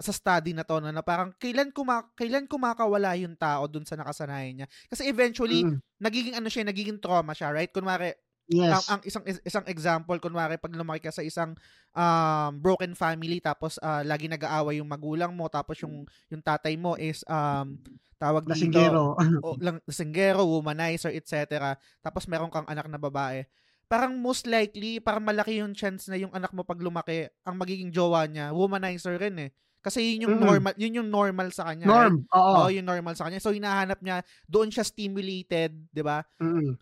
sa 0.00 0.12
study 0.12 0.52
na 0.56 0.64
to 0.64 0.80
no, 0.80 0.90
na 0.92 1.04
parang 1.04 1.32
kailan 1.40 1.70
kuma 1.72 2.08
kailan 2.16 2.48
kumakawala 2.48 3.14
yung 3.20 3.36
tao 3.36 3.68
doon 3.68 3.84
sa 3.88 3.96
nakasanayan 4.00 4.64
niya. 4.64 4.68
Kasi 4.88 5.06
eventually 5.08 5.64
Mm. 5.64 5.80
nagiging 6.00 6.36
ano 6.38 6.48
siya, 6.50 6.64
nagiging 6.68 6.98
trauma 7.00 7.32
siya, 7.36 7.52
right? 7.54 7.70
Kunwari, 7.72 8.12
Yes. 8.46 8.86
ang, 8.86 8.98
ang 8.98 9.00
isang 9.02 9.24
is- 9.26 9.42
isang 9.42 9.66
example 9.66 10.14
kunwari 10.22 10.54
pag 10.54 10.70
lumaki 10.70 11.02
ka 11.02 11.10
sa 11.10 11.20
isang 11.20 11.58
um, 11.90 12.50
broken 12.62 12.94
family 12.94 13.42
tapos 13.42 13.74
ah, 13.82 14.06
lagi 14.06 14.30
nag-aaway 14.30 14.78
yung 14.78 14.86
magulang 14.86 15.34
mo 15.34 15.50
tapos 15.50 15.82
yung 15.82 16.06
yung 16.30 16.42
tatay 16.42 16.78
mo 16.78 16.94
is 16.94 17.26
um 17.26 17.74
tawag 18.16 18.46
dito 18.46 18.54
Lasinggero. 18.54 19.18
o 19.44 19.58
lang 19.58 19.82
lasinggero, 19.84 20.46
womanizer, 20.46 21.10
etc. 21.12 21.74
Tapos 22.00 22.24
meron 22.30 22.48
kang 22.48 22.64
anak 22.64 22.86
na 22.86 22.96
babae. 22.96 23.44
Parang 23.86 24.16
most 24.16 24.48
likely, 24.48 24.98
parang 24.98 25.22
malaki 25.22 25.60
yung 25.60 25.74
chance 25.76 26.08
na 26.08 26.16
yung 26.16 26.32
anak 26.32 26.50
mo 26.50 26.64
pag 26.64 26.80
lumaki, 26.80 27.28
ang 27.44 27.54
magiging 27.54 27.92
jowa 27.92 28.24
niya, 28.26 28.50
womanizer 28.50 29.14
rin 29.20 29.36
eh. 29.46 29.50
Kasi 29.78 30.16
yun 30.16 30.26
yung 30.26 30.36
Mm. 30.40 30.42
normal, 30.42 30.74
yun 30.74 30.96
yung 30.98 31.10
normal 31.12 31.48
sa 31.54 31.70
kanya. 31.70 31.86
right? 31.86 32.10
Norm. 32.10 32.26
Oo. 32.34 32.52
Oo, 32.66 32.70
yung 32.74 32.82
normal 32.82 33.14
sa 33.14 33.30
kanya. 33.30 33.38
So, 33.38 33.54
hinahanap 33.54 34.02
niya, 34.02 34.26
doon 34.50 34.72
siya 34.74 34.82
stimulated, 34.82 35.70
di 35.94 36.02
ba? 36.02 36.26
Mm. 36.42 36.74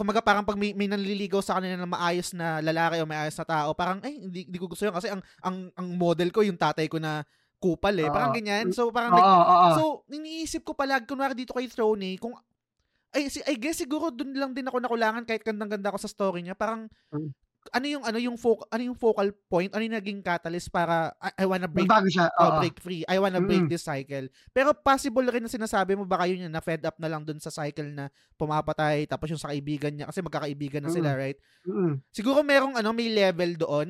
Kumaga 0.00 0.24
parang 0.24 0.48
pag 0.48 0.56
may, 0.56 0.72
may 0.72 0.88
nanliligaw 0.88 1.44
sa 1.44 1.60
kanila 1.60 1.76
na 1.76 1.84
maayos 1.84 2.32
na 2.32 2.64
lalaki 2.64 3.04
o 3.04 3.04
maayos 3.04 3.36
na 3.36 3.44
tao, 3.44 3.76
parang, 3.76 4.00
ay, 4.00 4.16
hindi, 4.16 4.48
hindi 4.48 4.56
ko 4.56 4.64
gusto 4.64 4.88
yun 4.88 4.96
kasi 4.96 5.12
ang, 5.12 5.20
ang, 5.44 5.68
ang 5.76 5.88
model 5.92 6.32
ko, 6.32 6.40
yung 6.40 6.56
tatay 6.56 6.88
ko 6.88 6.96
na 6.96 7.20
kupal 7.60 7.92
eh. 8.00 8.08
Parang 8.08 8.32
Oo. 8.32 8.36
ganyan. 8.40 8.72
So, 8.72 8.88
parang, 8.88 9.12
nag- 9.12 9.28
oo, 9.28 9.42
oo. 9.44 9.68
so, 9.76 9.82
iniisip 10.08 10.64
ko 10.64 10.72
pala, 10.72 11.04
kunwari 11.04 11.36
dito 11.36 11.52
kay 11.52 11.68
Throny, 11.68 12.16
kung, 12.16 12.32
ay, 13.12 13.28
si, 13.28 13.44
I 13.44 13.60
guess 13.60 13.76
siguro 13.84 14.08
doon 14.08 14.32
lang 14.32 14.56
din 14.56 14.64
ako 14.64 14.80
nakulangan 14.80 15.28
kahit 15.28 15.44
gandang-ganda 15.44 15.92
ako 15.92 16.00
sa 16.00 16.08
story 16.08 16.40
niya. 16.48 16.56
Parang, 16.56 16.88
Mm. 17.12 17.36
Ano 17.68 17.84
yung 17.84 18.02
ano 18.08 18.16
yung 18.16 18.40
focal 18.40 18.64
ano 18.72 18.82
yung 18.88 18.96
focal 18.96 19.28
point 19.52 19.68
ano 19.76 19.84
yung 19.84 19.92
naging 19.92 20.20
catalyst 20.24 20.72
para 20.72 21.12
I, 21.20 21.44
I 21.44 21.46
wanna 21.46 21.68
break 21.68 21.84
Magbago 21.86 22.08
siya. 22.08 22.32
Oo. 22.40 22.56
break 22.64 22.80
free. 22.80 23.04
I 23.04 23.20
wanna 23.20 23.44
break 23.44 23.68
Mm. 23.68 23.70
this 23.70 23.84
cycle. 23.84 24.26
Pero 24.50 24.72
possible 24.72 25.28
rin 25.28 25.44
na 25.44 25.52
sinasabi 25.52 25.92
mo 25.92 26.08
baka 26.08 26.24
yun 26.24 26.48
yun, 26.48 26.52
na 26.52 26.64
fed 26.64 26.80
up 26.88 26.96
na 26.96 27.12
lang 27.12 27.20
dun 27.22 27.36
sa 27.36 27.52
cycle 27.52 27.92
na 27.92 28.08
pumapatay 28.40 29.04
tapos 29.04 29.28
yung 29.28 29.40
sa 29.42 29.52
kaibigan 29.52 29.92
niya 29.92 30.08
kasi 30.08 30.24
magkakaibigan 30.24 30.80
na 30.80 30.90
sila, 30.90 31.12
right? 31.12 31.36
Mm. 31.68 32.00
Siguro 32.08 32.40
merong 32.40 32.80
ano 32.80 32.96
may 32.96 33.12
level 33.12 33.52
doon 33.60 33.88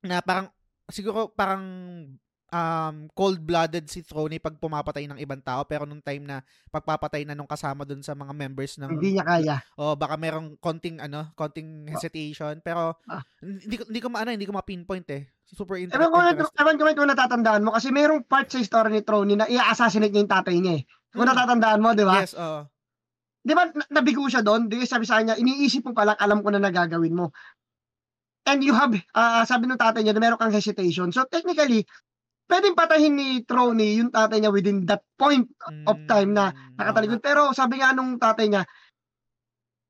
na 0.00 0.24
parang 0.24 0.48
siguro 0.88 1.28
parang 1.28 1.60
um, 2.54 3.10
cold-blooded 3.10 3.90
si 3.90 4.06
Throne 4.06 4.38
pag 4.38 4.54
pumapatay 4.54 5.10
ng 5.10 5.18
ibang 5.18 5.42
tao 5.42 5.66
pero 5.66 5.82
nung 5.82 5.98
time 5.98 6.22
na 6.22 6.36
pagpapatay 6.70 7.26
na 7.26 7.34
nung 7.34 7.50
kasama 7.50 7.82
dun 7.82 8.00
sa 8.00 8.14
mga 8.14 8.30
members 8.30 8.78
ng 8.78 8.94
hindi 8.94 9.18
niya 9.18 9.26
kaya. 9.26 9.56
Oh, 9.74 9.98
baka 9.98 10.14
merong 10.14 10.54
konting 10.62 11.02
ano, 11.02 11.34
konting 11.34 11.90
hesitation 11.90 12.62
pero 12.62 12.94
ah. 13.10 13.26
hindi 13.42 13.82
hindi 13.82 14.00
ko 14.00 14.08
maano, 14.08 14.30
hindi 14.30 14.46
ko 14.46 14.54
ma-pinpoint 14.54 15.08
eh. 15.10 15.26
Super 15.44 15.82
inter- 15.82 16.00
ewan 16.00 16.08
ko, 16.08 16.18
interesting. 16.22 16.60
Ewan 16.62 16.74
ko 16.78 16.82
kung 16.94 17.10
natatandaan 17.10 17.62
mo 17.66 17.70
kasi 17.74 17.90
merong 17.90 18.22
part 18.24 18.48
sa 18.48 18.62
story 18.62 18.94
ni 18.94 19.02
Throne 19.02 19.34
na 19.34 19.50
i-assassinate 19.50 20.14
niya 20.14 20.22
yung 20.24 20.32
tatay 20.32 20.56
niya 20.62 20.74
eh. 20.80 20.82
Kung 21.10 21.26
hmm. 21.26 21.32
natatandaan 21.34 21.80
mo, 21.82 21.88
di 21.92 22.06
ba? 22.06 22.22
Yes, 22.22 22.34
oo. 22.38 22.42
Uh. 22.42 22.62
Di 23.44 23.52
ba, 23.52 23.68
nabigo 23.92 24.24
siya 24.24 24.40
doon? 24.40 24.72
Di 24.72 24.88
sabi 24.88 25.04
sa 25.04 25.20
kanya, 25.20 25.36
iniisip 25.36 25.84
mo 25.84 25.92
pala, 25.92 26.16
alam 26.16 26.40
ko 26.40 26.48
na 26.48 26.64
nagagawin 26.64 27.12
mo. 27.12 27.28
And 28.48 28.64
you 28.64 28.72
have, 28.72 28.96
uh, 29.12 29.44
sabi 29.44 29.68
ng 29.68 29.76
tatay 29.76 30.00
niya, 30.00 30.16
na 30.16 30.24
meron 30.24 30.40
kang 30.40 30.52
hesitation. 30.52 31.12
So 31.12 31.28
technically, 31.28 31.84
pwedeng 32.48 32.76
patahin 32.76 33.16
ni 33.16 33.28
Trony 33.44 34.00
yung 34.00 34.12
tatay 34.12 34.40
niya 34.40 34.52
within 34.52 34.84
that 34.84 35.04
point 35.16 35.48
of 35.88 35.96
time 36.04 36.36
na 36.36 36.52
hmm, 36.52 36.76
nakatalikod. 36.76 37.20
Pero 37.24 37.50
sabi 37.56 37.80
nga 37.80 37.96
nung 37.96 38.20
tatay 38.20 38.46
niya, 38.52 38.62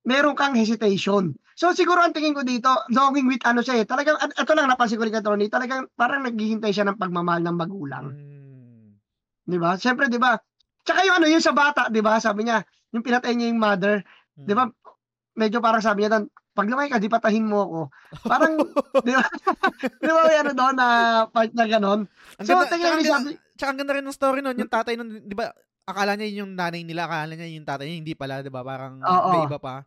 meron 0.07 0.39
kang 0.39 0.55
hesitation. 0.55 1.35
So 1.55 1.71
siguro 1.71 2.03
ang 2.03 2.15
tingin 2.15 2.35
ko 2.35 2.43
dito, 2.43 2.71
longing 2.91 3.31
with 3.31 3.43
ano 3.47 3.63
siya 3.63 3.83
eh, 3.83 3.87
talagang, 3.87 4.19
ito 4.19 4.53
lang 4.55 4.67
napansin 4.67 4.99
ko 4.99 5.07
rin 5.07 5.15
kay 5.15 5.25
Trony, 5.25 5.47
talagang 5.47 5.87
parang 5.95 6.27
naghihintay 6.27 6.75
siya 6.75 6.87
ng 6.91 6.99
pagmamahal 6.99 7.43
ng 7.47 7.57
magulang. 7.57 8.07
Mm. 8.11 8.99
Di 9.47 9.59
ba? 9.59 9.79
Siyempre, 9.79 10.11
di 10.11 10.19
ba? 10.19 10.35
Tsaka 10.83 11.07
yung 11.07 11.23
ano, 11.23 11.27
yung 11.31 11.45
sa 11.45 11.55
bata, 11.55 11.87
di 11.89 12.03
ba? 12.03 12.19
Sabi 12.19 12.47
niya, 12.47 12.67
yung 12.91 13.07
pinatay 13.07 13.39
niya 13.39 13.55
yung 13.55 13.63
mother, 13.63 14.03
mm. 14.35 14.47
di 14.51 14.55
ba? 14.55 14.67
Medyo 15.35 15.59
parang 15.63 15.83
sabi 15.83 16.05
niya 16.05 16.27
pag 16.55 16.71
lumaki 16.71 16.89
ka, 16.95 17.03
di 17.03 17.11
patahin 17.11 17.51
mo 17.51 17.59
ako. 17.67 17.81
Parang, 18.31 18.55
di 19.07 19.13
ba? 19.13 19.27
di 20.07 20.11
ba 20.11 20.21
may 20.23 20.39
ano 20.39 20.53
doon 20.55 20.75
na 20.79 20.89
part 21.27 21.51
na 21.51 21.67
ganon? 21.67 22.07
So, 22.39 22.55
ganda, 22.55 22.71
tsaka, 22.71 23.03
sabi, 23.03 23.31
tsaka 23.59 23.71
ang 23.75 23.79
ganda 23.83 23.95
rin 23.99 24.07
ng 24.07 24.15
story 24.15 24.41
noon, 24.41 24.63
yung 24.63 24.71
tatay 24.71 24.95
nun, 24.95 25.27
di 25.27 25.35
ba, 25.35 25.51
akala 25.85 26.15
niya 26.15 26.47
yung 26.47 26.55
nanay 26.55 26.87
nila, 26.87 27.11
akala 27.11 27.35
niya 27.35 27.51
yung 27.51 27.67
tatay 27.67 27.91
niya, 27.91 27.99
hindi 27.99 28.15
pala, 28.15 28.41
di 28.41 28.55
ba? 28.55 28.63
Parang 28.63 29.03
Oo. 29.03 29.31
may 29.35 29.43
iba 29.51 29.59
pa. 29.59 29.83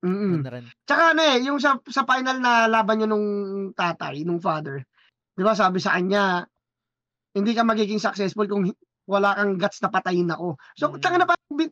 Mm. 0.00 0.46
Rin. 0.48 0.64
Tsaka 0.88 1.02
ano 1.12 1.20
eh, 1.26 1.36
yung 1.44 1.58
sa, 1.60 1.76
sa 1.84 2.06
final 2.08 2.38
na 2.40 2.70
laban 2.70 3.04
niya 3.04 3.08
nung 3.10 3.28
tatay, 3.76 4.24
nung 4.24 4.40
father, 4.40 4.80
di 5.36 5.42
ba 5.44 5.52
sabi 5.52 5.76
sa 5.76 5.98
kanya, 5.98 6.48
hindi 7.36 7.52
ka 7.52 7.68
magiging 7.68 8.00
successful 8.00 8.48
kung 8.48 8.64
wala 9.04 9.36
kang 9.36 9.60
guts 9.60 9.84
na 9.84 9.92
patayin 9.92 10.32
ako. 10.32 10.56
So, 10.72 10.88
mm. 10.88 11.04
tanga 11.04 11.20
na 11.20 11.28
parang 11.28 11.68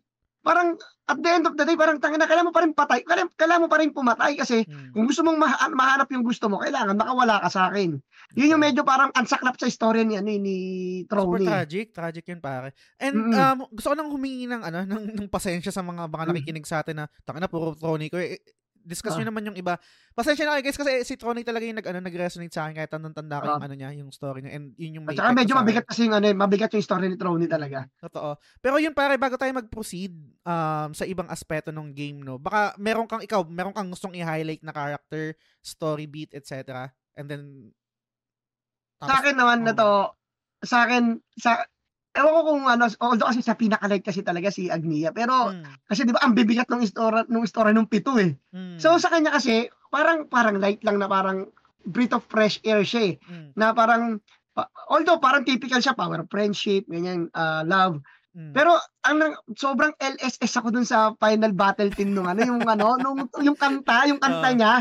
parang 0.47 0.79
at 1.07 1.19
the 1.23 1.31
end 1.31 1.47
of 1.47 1.55
the 1.55 1.63
day, 1.67 1.75
parang 1.79 1.99
tangin 1.99 2.19
na, 2.19 2.27
kailangan 2.27 2.51
mo 2.51 2.55
pa 2.55 2.63
rin 2.67 2.75
patay, 2.75 3.03
kailangan, 3.07 3.31
kailangan 3.39 3.63
mo 3.63 3.71
pa 3.71 3.79
rin 3.79 3.91
pumatay 3.95 4.33
kasi 4.35 4.67
hmm. 4.67 4.91
kung 4.95 5.07
gusto 5.07 5.23
mong 5.23 5.39
ma- 5.39 5.71
mahanap 5.71 6.11
yung 6.11 6.27
gusto 6.27 6.47
mo, 6.51 6.59
kailangan 6.59 6.99
makawala 6.99 7.43
ka 7.43 7.51
sa 7.51 7.71
akin. 7.71 7.99
Yun 8.35 8.53
yung 8.59 8.63
medyo 8.63 8.83
parang 8.83 9.15
ansaklap 9.15 9.55
sa 9.55 9.71
istorya 9.71 10.03
ni, 10.03 10.19
ano, 10.19 10.31
eh, 10.31 10.39
ni 10.43 10.57
Troney. 11.07 11.47
Super 11.47 11.51
tragic, 11.51 11.87
tragic 11.95 12.25
yun 12.27 12.43
pare. 12.43 12.75
And 12.99 13.31
mm-hmm. 13.31 13.39
um, 13.39 13.59
gusto 13.71 13.89
ko 13.91 13.95
nang 13.95 14.11
humingi 14.11 14.47
ng, 14.51 14.63
ano, 14.67 14.79
ng, 14.83 15.05
ng 15.15 15.29
pasensya 15.31 15.71
sa 15.71 15.87
mga 15.87 16.11
mga 16.11 16.25
nakikinig 16.31 16.67
sa 16.67 16.83
atin 16.83 17.03
na, 17.03 17.07
tangin 17.23 17.43
na, 17.43 17.51
puro 17.51 17.79
Troney 17.79 18.11
ko. 18.11 18.19
Eh, 18.19 18.43
discuss 18.87 19.19
nyo 19.19 19.27
ah. 19.27 19.31
naman 19.35 19.51
yung 19.51 19.59
iba. 19.59 19.75
Pasensya 20.15 20.47
na 20.47 20.57
kayo 20.57 20.65
guys 20.71 20.79
kasi 20.79 20.93
si 21.03 21.19
Tronic 21.19 21.43
talaga 21.43 21.67
yung 21.67 21.77
nag 21.83 21.89
ano 21.91 21.99
nag-resonate 22.01 22.55
sa 22.55 22.65
akin 22.65 22.75
kahit 22.79 22.91
tandang 22.95 23.13
tanda 23.13 23.43
ko 23.43 23.47
uh, 23.51 23.53
yung 23.59 23.67
ano 23.67 23.75
niya, 23.75 23.91
yung 23.99 24.11
story 24.15 24.47
niya 24.47 24.55
and 24.55 24.73
yun 24.79 25.03
yung 25.03 25.05
may 25.05 25.19
At 25.19 25.35
medyo 25.35 25.59
mabigat 25.59 25.85
kasi 25.85 26.07
yung 26.07 26.15
ano, 26.15 26.31
eh, 26.31 26.37
mabigat 26.39 26.71
yung 26.73 26.87
story 26.87 27.11
ni 27.11 27.19
Tronic 27.19 27.51
talaga. 27.51 27.91
Totoo. 27.99 28.39
Pero 28.63 28.79
yun 28.79 28.95
pare 28.95 29.19
bago 29.19 29.35
tayo 29.35 29.51
mag-proceed 29.53 30.15
um, 30.47 30.91
sa 30.95 31.05
ibang 31.05 31.27
aspeto 31.27 31.75
ng 31.75 31.91
game 31.91 32.23
no. 32.23 32.39
Baka 32.39 32.79
meron 32.79 33.11
kang 33.11 33.21
ikaw, 33.21 33.43
meron 33.45 33.75
kang 33.75 33.91
gustong 33.91 34.15
i-highlight 34.15 34.63
na 34.63 34.73
character, 34.73 35.35
story 35.61 36.07
beat, 36.07 36.31
etc. 36.33 36.89
And 37.19 37.27
then 37.27 37.75
tapos, 38.97 39.13
sa 39.13 39.17
akin 39.21 39.35
naman 39.37 39.59
um, 39.61 39.67
na 39.69 39.73
to, 39.77 39.91
sa 40.65 40.77
akin 40.89 41.21
sa 41.37 41.69
ewan 42.17 42.33
ko 42.33 42.41
kung 42.49 42.65
ano, 42.65 42.85
although 43.05 43.29
kasi 43.29 43.45
sa 43.45 43.55
pinaka-like 43.55 44.03
kasi 44.03 44.25
talaga 44.25 44.49
si 44.49 44.73
Agnia. 44.73 45.13
Pero, 45.13 45.53
mm. 45.53 45.87
kasi 45.87 46.09
di 46.09 46.17
ba, 46.17 46.25
ang 46.25 46.33
bibigat 46.33 46.67
ng 46.73 46.81
istora, 46.81 47.29
nung 47.29 47.45
istora 47.45 47.71
nung 47.77 47.87
pito 47.87 48.17
eh. 48.17 48.33
Mm. 48.57 48.81
So, 48.81 48.97
sa 48.97 49.13
kanya 49.13 49.37
kasi, 49.37 49.69
parang, 49.93 50.27
parang 50.27 50.57
light 50.57 50.81
lang 50.81 50.97
na 50.97 51.07
parang 51.07 51.53
breath 51.85 52.17
of 52.17 52.25
fresh 52.27 52.59
air 52.65 52.83
siya 52.83 53.13
eh. 53.13 53.15
Mm. 53.29 53.49
Na 53.55 53.77
parang, 53.77 54.19
although 54.89 55.21
parang 55.21 55.45
typical 55.45 55.79
siya, 55.79 55.93
power 55.93 56.25
friendship, 56.33 56.89
ganyan, 56.89 57.29
uh, 57.37 57.61
love. 57.69 58.01
Mm. 58.37 58.53
Pero 58.53 58.77
ang 59.05 59.37
sobrang 59.57 59.97
LSS 59.97 60.61
ako 60.61 60.69
dun 60.73 60.85
sa 60.85 61.17
final 61.17 61.57
battle 61.57 61.89
team 61.93 62.13
nung 62.13 62.29
ano, 62.29 62.41
yung 62.45 62.65
ano, 62.65 62.97
nung 63.03 63.29
yung 63.41 63.57
kanta, 63.57 64.09
yung 64.09 64.21
kanta 64.21 64.51
uh. 64.53 64.57
niya. 64.57 64.75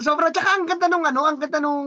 Sobrang 0.00 0.34
tsaka 0.34 0.58
ang 0.58 0.66
ganda 0.66 0.86
nung 0.90 1.06
ano, 1.06 1.26
ang 1.26 1.38
ganda 1.38 1.58
nung 1.62 1.86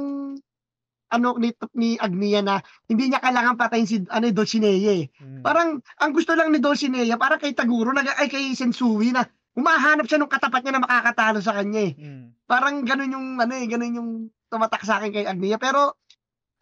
ano 1.14 1.38
ni, 1.38 1.53
ni 1.78 1.93
Agnia 2.01 2.41
na 2.41 2.57
hindi 2.89 3.14
niya 3.14 3.22
kailangan 3.22 3.53
patayin 3.53 3.86
si 3.86 4.01
ano 4.09 4.26
Dulcinea 4.34 4.93
eh. 4.97 5.14
Hmm. 5.22 5.45
Parang 5.45 5.78
ang 6.01 6.11
gusto 6.11 6.34
lang 6.34 6.49
ni 6.49 6.57
Dulcinea 6.57 7.16
para 7.22 7.38
kay 7.38 7.53
Taguro 7.53 7.93
na 7.93 8.01
ay 8.18 8.28
kay 8.28 8.57
Sensui 8.57 9.14
na 9.14 9.22
umahanap 9.53 10.09
siya 10.09 10.18
ng 10.18 10.34
katapat 10.34 10.66
niya 10.66 10.82
na 10.82 10.84
makakatalo 10.84 11.39
sa 11.39 11.53
kanya 11.53 11.82
eh. 11.86 11.93
Hmm. 11.93 12.34
Parang 12.49 12.82
ganun 12.82 13.14
yung 13.14 13.28
ano 13.38 13.53
eh, 13.53 13.66
ganun 13.70 13.93
yung 13.93 14.11
tumatak 14.49 14.82
sa 14.82 14.97
akin 14.97 15.14
kay 15.14 15.26
Agnia 15.30 15.61
pero 15.61 16.01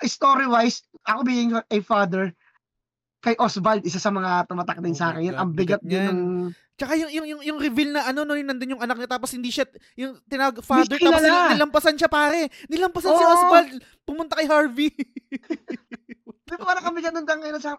story 0.04 0.46
wise 0.46 0.84
ako 1.08 1.24
being 1.24 1.56
a 1.56 1.80
father 1.80 2.36
kay 3.22 3.38
Oswald, 3.38 3.86
isa 3.86 4.02
sa 4.02 4.10
mga 4.10 4.50
tumatak 4.50 4.82
din 4.82 4.98
oh 4.98 5.00
sa 5.00 5.14
akin. 5.14 5.30
Yan, 5.30 5.38
ang 5.38 5.54
bigat, 5.54 5.82
din 5.86 6.02
ng... 6.10 6.22
Tsaka 6.82 6.98
yung, 6.98 7.14
yung, 7.14 7.28
yung, 7.30 7.42
yung 7.46 7.60
reveal 7.62 7.94
na 7.94 8.10
ano, 8.10 8.26
no, 8.26 8.34
yung 8.34 8.50
nandun 8.50 8.74
yung 8.74 8.82
anak 8.82 8.98
niya, 8.98 9.14
tapos 9.14 9.30
hindi 9.38 9.54
siya, 9.54 9.70
yung 9.94 10.18
tinawag, 10.26 10.66
father, 10.66 10.98
tapos 10.98 11.22
nil, 11.22 11.54
nilampasan 11.54 11.94
siya, 11.94 12.10
pare. 12.10 12.50
Nilampasan 12.74 13.14
oh. 13.14 13.20
si 13.22 13.26
Oswald. 13.30 13.72
Pumunta 14.02 14.34
kay 14.34 14.50
Harvey. 14.50 14.90
Di 16.50 16.58
ba 16.58 16.66
parang 16.66 16.90
kami 16.90 17.06
ganun 17.06 17.30
tangin 17.30 17.54
sa... 17.62 17.78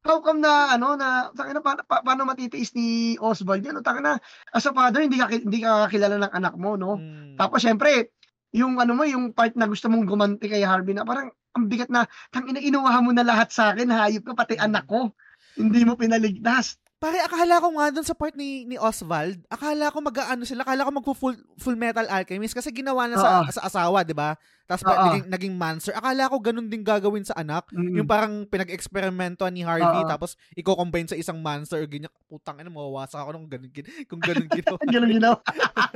How 0.00 0.24
come 0.24 0.40
na, 0.40 0.72
ano, 0.72 0.96
na, 0.96 1.28
tangin 1.36 1.52
na, 1.52 1.60
pa, 1.60 1.76
pa, 1.84 2.00
paano 2.00 2.24
matitiis 2.24 2.72
ni 2.72 3.20
Oswald 3.20 3.60
yan? 3.60 3.84
Tangin 3.84 4.08
na, 4.08 4.16
as 4.56 4.64
a 4.64 4.72
father, 4.72 5.04
hindi 5.04 5.20
ka, 5.20 5.28
hindi 5.28 5.60
ka 5.60 5.92
kilala 5.92 6.16
ng 6.24 6.32
anak 6.32 6.56
mo, 6.56 6.80
no? 6.80 6.96
Hmm. 6.96 7.36
Tapos, 7.36 7.60
syempre, 7.60 8.16
yung 8.56 8.80
ano 8.80 8.96
mo, 8.96 9.04
yung 9.04 9.36
part 9.36 9.52
na 9.52 9.68
gusto 9.68 9.92
mong 9.92 10.08
gumanti 10.08 10.48
kay 10.48 10.64
Harvey 10.64 10.96
na 10.96 11.04
parang 11.04 11.28
ang 11.52 11.68
bigat 11.68 11.92
na, 11.92 12.08
tang 12.32 12.48
ina 12.48 12.64
inuwahan 12.64 13.04
mo 13.04 13.12
na 13.12 13.20
lahat 13.20 13.52
sa 13.52 13.76
akin, 13.76 13.92
hayop 13.92 14.32
ka, 14.32 14.32
pati 14.32 14.56
anak 14.56 14.88
ko. 14.88 15.12
Hindi 15.60 15.84
mo 15.84 16.00
pinaligtas. 16.00 16.80
Pare, 17.00 17.16
akala 17.24 17.64
ko 17.64 17.72
nga 17.80 17.88
dun 17.88 18.04
sa 18.04 18.12
part 18.12 18.36
ni, 18.36 18.68
ni 18.68 18.76
Oswald, 18.76 19.40
akala 19.48 19.88
ko 19.88 20.04
mag-ano 20.04 20.44
sila, 20.44 20.68
akala 20.68 20.84
ko 20.84 20.92
mag-full 20.92 21.32
full 21.56 21.72
metal 21.72 22.04
alchemist 22.04 22.52
kasi 22.52 22.68
ginawa 22.68 23.08
na 23.08 23.16
sa, 23.16 23.48
sa 23.48 23.64
asawa, 23.64 24.04
di 24.04 24.12
ba? 24.12 24.36
Tapos 24.68 24.84
naging, 24.84 25.26
naging 25.32 25.54
monster. 25.56 25.96
Akala 25.96 26.28
ko 26.28 26.36
ganun 26.38 26.68
din 26.68 26.84
gagawin 26.84 27.24
sa 27.24 27.34
anak. 27.40 27.66
Mm-hmm. 27.72 27.96
Yung 27.96 28.06
parang 28.06 28.44
pinag-eksperimento 28.46 29.48
ni 29.48 29.64
Harvey, 29.64 30.04
Uh-oh. 30.04 30.12
tapos 30.12 30.36
i-combine 30.54 31.08
sa 31.08 31.16
isang 31.16 31.40
monster, 31.40 31.80
ganyan, 31.88 32.12
putang 32.28 32.60
ina, 32.60 32.68
mawawasak 32.68 33.18
ako 33.18 33.32
nung 33.32 33.48
ganun, 33.48 33.72
kung 34.04 34.20
ganun 34.20 34.46
ginawa. 34.60 34.78
ganun 34.84 35.10
ginawa. 35.10 35.38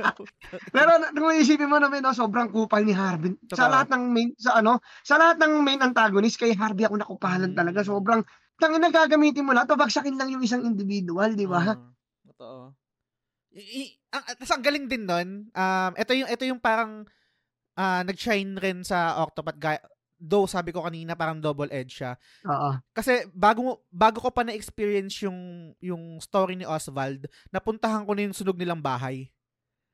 Pero 0.75 0.91
kung 1.13 1.37
isipin 1.37 1.69
mo 1.69 1.77
naman, 1.77 2.01
no, 2.01 2.17
sobrang 2.17 2.49
kupal 2.49 2.81
ni 2.81 2.97
Harvey. 2.97 3.37
Sa 3.53 3.69
lahat 3.69 3.93
ng 3.93 4.09
main, 4.09 4.33
sa 4.41 4.57
ano, 4.57 4.81
sa 5.05 5.21
lahat 5.21 5.37
ng 5.37 5.53
main 5.61 5.85
antagonist, 5.85 6.41
kay 6.41 6.57
Harvey 6.57 6.83
ako 6.89 6.97
nakupalan 6.97 7.53
mm. 7.53 7.57
talaga. 7.61 7.79
Sobrang, 7.85 8.25
Tangin 8.55 8.79
na 8.79 8.91
gagamitin 8.91 9.43
mo 9.43 9.51
lahat, 9.51 9.75
babagsakin 9.75 10.15
lang 10.15 10.31
yung 10.31 10.43
isang 10.43 10.63
individual, 10.63 11.35
di 11.35 11.47
ba? 11.47 11.75
Uh, 11.75 11.91
totoo. 12.31 12.61
I, 13.55 13.61
i, 13.61 13.81
ang, 14.11 14.23
tas 14.39 14.51
ang 14.51 14.63
galing 14.63 14.87
din 14.87 15.03
nun, 15.03 15.51
um, 15.51 15.91
ito 15.95 16.11
yung, 16.15 16.29
ito 16.31 16.43
yung 16.47 16.59
parang 16.59 17.03
uh, 17.75 18.01
nag-shine 18.03 18.55
rin 18.59 18.83
sa 18.83 19.19
Octopath 19.23 19.59
Guy, 19.59 19.79
though 20.15 20.47
sabi 20.47 20.71
ko 20.71 20.83
kanina 20.83 21.13
parang 21.13 21.43
double 21.43 21.69
edge 21.71 21.99
siya. 21.99 22.15
Oo. 22.47 22.79
Kasi 22.95 23.27
bago 23.35 23.83
bago 23.91 24.23
ko 24.23 24.31
pa 24.31 24.47
na-experience 24.47 25.27
yung 25.27 25.71
yung 25.83 26.17
story 26.23 26.55
ni 26.55 26.63
Oswald, 26.63 27.27
napuntahan 27.51 28.07
ko 28.07 28.15
na 28.15 28.23
yung 28.23 28.35
sunog 28.35 28.55
nilang 28.55 28.79
bahay. 28.79 29.27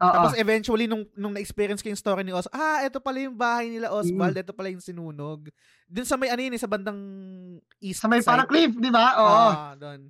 Uh-oh. 0.02 0.14
Tapos 0.18 0.34
eventually 0.34 0.89
nung 0.89 1.06
nung 1.14 1.38
na-experience 1.38 1.86
ko 1.86 1.93
yung 1.93 2.02
story 2.02 2.26
ni 2.26 2.34
Os, 2.34 2.49
ah, 2.49 2.82
ito 2.82 2.97
pala 2.97 3.22
yung 3.22 3.38
bahay 3.38 3.70
nila 3.70 3.93
Oswald, 3.93 4.34
mm. 4.34 4.41
ito 4.41 4.54
pala 4.58 4.74
yung 4.74 4.82
sinunog. 4.82 5.54
Dun 5.86 6.10
sa 6.10 6.18
may 6.18 6.34
ano 6.34 6.41
yun, 6.41 6.58
eh, 6.58 6.62
sa 6.62 6.66
bandang 6.66 7.02
east 7.78 8.02
Sa 8.02 8.10
may 8.10 8.26
parang 8.26 8.49
cliff, 8.49 8.74
di 8.74 8.89
ba? 8.89 9.14
Oo. 9.22 9.45
Ah, 9.54 9.74
doon. 9.78 10.10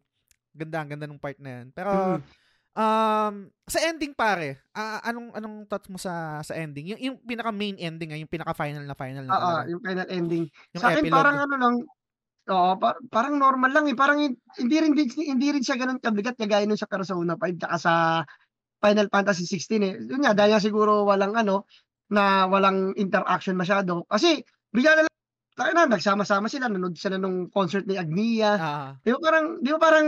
Ganda, 0.56 0.88
ganda 0.88 1.06
nung 1.12 1.20
part 1.20 1.36
na 1.44 1.60
yan. 1.60 1.76
Pero 1.76 1.92
mm. 1.92 2.24
um 2.72 3.36
sa 3.68 3.84
ending 3.84 4.16
pare, 4.16 4.64
uh, 4.72 5.04
anong 5.04 5.36
anong 5.36 5.56
thoughts 5.68 5.92
mo 5.92 6.00
sa 6.00 6.40
sa 6.40 6.56
ending? 6.56 6.96
Yung, 6.96 7.02
yung 7.12 7.16
pinaka 7.20 7.52
main 7.52 7.76
ending, 7.76 8.16
yung 8.16 8.32
pinaka 8.32 8.56
final 8.56 8.88
na 8.88 8.96
final 8.96 9.28
na 9.28 9.36
Oo, 9.36 9.76
yung 9.76 9.82
final 9.84 10.08
ending. 10.08 10.48
Yung 10.72 10.80
sa 10.80 10.96
akin 10.96 11.04
epilogue. 11.04 11.20
parang 11.20 11.38
ano 11.44 11.56
lang, 11.60 11.76
Oo, 12.50 12.74
par- 12.80 13.04
parang 13.12 13.36
normal 13.38 13.70
lang 13.70 13.86
eh. 13.92 13.96
Parang 13.96 14.18
hindi 14.24 14.76
rin 14.80 14.96
hindi 14.98 15.48
rin 15.52 15.62
siya 15.62 15.78
ganoon 15.78 16.02
kabigat 16.02 16.40
kagaya 16.40 16.66
nung 16.66 16.80
sa 16.80 16.90
Persona 16.90 17.38
5 17.38 17.60
tsaka 17.60 17.78
sa 17.78 17.94
Final 18.82 19.08
Fantasy 19.14 19.46
16 19.46 19.86
eh. 19.86 19.94
Yun 20.02 20.26
nga, 20.26 20.34
dahil 20.34 20.58
siguro 20.58 21.06
walang 21.06 21.38
ano, 21.38 21.70
na 22.12 22.50
walang 22.50 22.98
interaction 22.98 23.56
masyado. 23.56 24.04
Kasi, 24.10 24.42
bigla 24.74 24.98
na 24.98 25.04
lang, 25.08 25.16
tayo 25.56 25.72
na, 25.78 25.86
nagsama-sama 25.88 26.50
sila, 26.50 26.68
nanood 26.68 26.98
sila 26.98 27.22
nung 27.22 27.48
concert 27.54 27.86
ni 27.86 27.96
Agnia. 27.96 28.52
Ah. 28.58 28.90
Di 29.00 29.14
ba 29.14 29.20
parang, 29.22 29.46
di 29.62 29.70
ba 29.72 29.80
parang, 29.80 30.08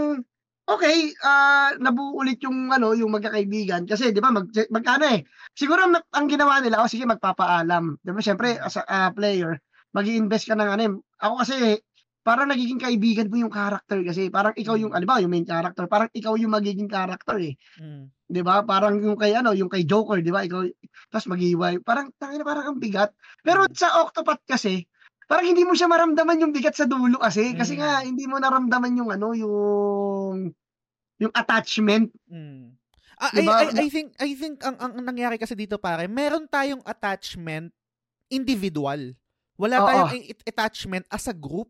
okay, 0.67 1.13
uh, 1.23 1.77
nabuo 1.79 2.19
ulit 2.19 2.41
yung, 2.43 2.73
ano, 2.73 2.91
yung 2.97 3.13
magkakaibigan. 3.13 3.85
Kasi, 3.87 4.11
di 4.11 4.19
ba, 4.19 4.33
mag, 4.33 4.49
magkano 4.51 5.05
eh. 5.13 5.23
Siguro, 5.55 5.87
ang 5.87 6.27
ginawa 6.27 6.59
nila, 6.59 6.83
oh, 6.83 6.89
sige, 6.89 7.07
magpapaalam. 7.07 8.01
Di 8.03 8.11
ba, 8.11 8.19
syempre, 8.19 8.57
as 8.59 8.75
a 8.75 8.83
uh, 8.83 9.09
player, 9.15 9.61
mag-i-invest 9.93 10.49
ka 10.49 10.57
ng 10.57 10.69
ano, 10.73 10.81
eh, 10.81 10.93
ako 11.23 11.33
kasi 11.45 11.57
parang 12.23 12.47
nagiging 12.47 12.79
kaibigan 12.79 13.27
mo 13.27 13.35
yung 13.35 13.51
character 13.51 13.99
kasi 14.01 14.31
parang 14.31 14.55
ikaw 14.55 14.79
yung 14.79 14.95
Mm. 14.95 14.97
ano 14.97 15.05
ba, 15.05 15.19
yung 15.19 15.31
main 15.31 15.43
character, 15.43 15.85
parang 15.85 16.07
ikaw 16.09 16.39
yung 16.39 16.55
magiging 16.55 16.87
character 16.87 17.35
eh. 17.37 17.53
Mm. 17.77 18.07
'Di 18.25 18.41
ba? 18.41 18.63
Parang 18.63 18.95
yung 18.97 19.19
kay 19.19 19.35
ano, 19.35 19.51
yung 19.51 19.67
kay 19.67 19.83
Joker, 19.83 20.23
'di 20.23 20.31
ba? 20.31 20.41
Ikaw 20.41 20.63
tapos 21.11 21.27
maghihiwalay. 21.27 21.83
Parang 21.83 22.09
tangina 22.15 22.41
parang 22.41 22.73
ang 22.73 22.79
bigat. 22.79 23.11
Pero 23.43 23.67
Mm. 23.67 23.75
sa 23.75 24.01
Octopath 24.01 24.39
kasi, 24.47 24.87
parang 25.27 25.45
hindi 25.45 25.61
mo 25.61 25.75
siya 25.75 25.85
maramdaman 25.85 26.39
yung 26.39 26.55
bigat 26.55 26.73
sa 26.73 26.87
dulo 26.87 27.19
kasi. 27.19 27.51
Kasi 27.53 27.75
nga 27.75 28.01
Mm. 28.01 28.07
hindi 28.07 28.25
mo 28.25 28.39
naramdaman 28.39 28.95
yung 28.95 29.11
ano, 29.11 29.35
yung 29.35 29.55
yung 31.19 31.33
attachment. 31.35 32.07
Mm. 32.25 32.71
Ah, 33.13 33.29
I, 33.31 33.35
Diba? 33.37 33.53
I, 33.53 33.65
I 33.77 33.87
think 33.87 34.07
I 34.17 34.31
think 34.33 34.55
ang, 34.63 34.75
ang 34.79 34.91
ang 34.95 35.05
nangyari 35.05 35.35
kasi 35.35 35.53
dito 35.53 35.75
pare, 35.77 36.07
meron 36.07 36.47
tayong 36.47 36.81
attachment 36.83 37.69
individual. 38.27 39.13
Wala 39.53 39.75
Oo. 39.77 39.85
tayong 39.85 40.11
i- 40.17 40.43
attachment 40.47 41.05
as 41.11 41.27
a 41.27 41.35
group. 41.35 41.69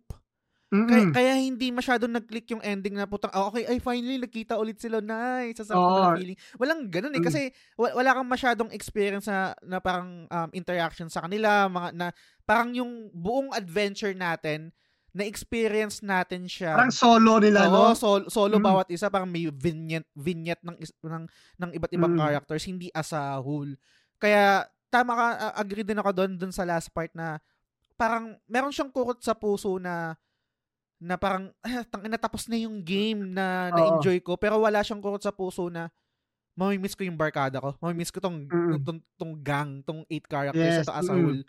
Kaya, 0.74 1.06
Mm. 1.06 1.14
kaya 1.14 1.34
hindi 1.38 1.68
masyadong 1.70 2.14
nag-click 2.18 2.50
yung 2.50 2.64
ending 2.66 2.98
na 2.98 3.06
putang, 3.06 3.30
ah, 3.30 3.46
okay, 3.46 3.64
ay 3.70 3.78
finally 3.78 4.18
nagkita 4.18 4.58
ulit 4.58 4.82
sila, 4.82 5.00
nice, 5.00 5.62
sa 5.62 5.78
Oo. 5.78 6.02
na 6.02 6.18
feeling. 6.18 6.38
Walang 6.58 6.90
ganun 6.90 7.14
eh, 7.14 7.22
Mm. 7.22 7.28
kasi 7.30 7.42
wa- 7.78 7.94
wala 7.94 8.12
kang 8.18 8.26
masyadong 8.28 8.74
experience 8.74 9.30
na, 9.30 9.54
na 9.62 9.78
parang 9.78 10.26
um, 10.26 10.50
interaction 10.52 11.08
sa 11.08 11.22
kanila, 11.24 11.70
mga, 11.70 11.90
na 11.94 12.08
parang 12.44 12.74
yung 12.74 13.14
buong 13.14 13.54
adventure 13.54 14.12
natin, 14.12 14.74
na-experience 15.14 16.02
natin 16.02 16.50
siya. 16.50 16.74
Parang 16.74 16.90
solo 16.90 17.38
nila, 17.38 17.70
Oo, 17.70 17.94
no? 17.94 17.94
solo, 17.94 18.26
solo 18.34 18.58
Mm. 18.58 18.66
bawat 18.66 18.88
isa, 18.90 19.14
parang 19.14 19.30
may 19.30 19.46
vignette, 19.54 20.10
vignette 20.18 20.66
ng, 20.66 20.74
ng, 20.82 21.26
ng 21.62 21.70
iba't 21.78 21.94
ibang 21.94 22.18
Mm. 22.18 22.20
characters, 22.20 22.66
hindi 22.66 22.90
as 22.92 23.14
a 23.14 23.38
whole. 23.38 23.70
Kaya, 24.18 24.66
tama 24.90 25.14
ka, 25.14 25.26
agree 25.54 25.86
din 25.86 26.02
ako 26.02 26.10
doon, 26.12 26.32
doon 26.34 26.50
sa 26.50 26.66
last 26.66 26.90
part 26.90 27.14
na, 27.14 27.38
parang, 27.94 28.34
meron 28.50 28.74
siyang 28.74 28.90
kurot 28.90 29.22
sa 29.22 29.38
puso 29.38 29.78
na, 29.78 30.18
na 31.04 31.20
parang, 31.20 31.52
ah, 31.68 31.84
tangina, 31.84 32.16
tapos 32.16 32.48
na 32.48 32.56
yung 32.56 32.80
game 32.80 33.28
na 33.36 33.68
Oo. 33.70 33.76
na-enjoy 33.76 34.24
ko, 34.24 34.40
pero 34.40 34.64
wala 34.64 34.80
siyang 34.80 35.04
kurot 35.04 35.20
sa 35.24 35.36
puso 35.36 35.68
na, 35.68 35.92
mamimiss 36.56 36.94
ko 36.94 37.02
yung 37.04 37.18
barkada 37.18 37.58
ko. 37.60 37.74
Mamimiss 37.82 38.14
ko 38.14 38.22
tong, 38.22 38.46
Mm. 38.48 38.86
tong, 38.86 39.02
tong 39.18 39.34
gang, 39.42 39.72
tong 39.84 40.06
eight 40.08 40.24
characters 40.30 40.86
Yes, 40.86 40.86
ito 40.86 40.94
as 40.94 41.10
a 41.10 41.14
mm. 41.14 41.20
whole. 41.20 41.42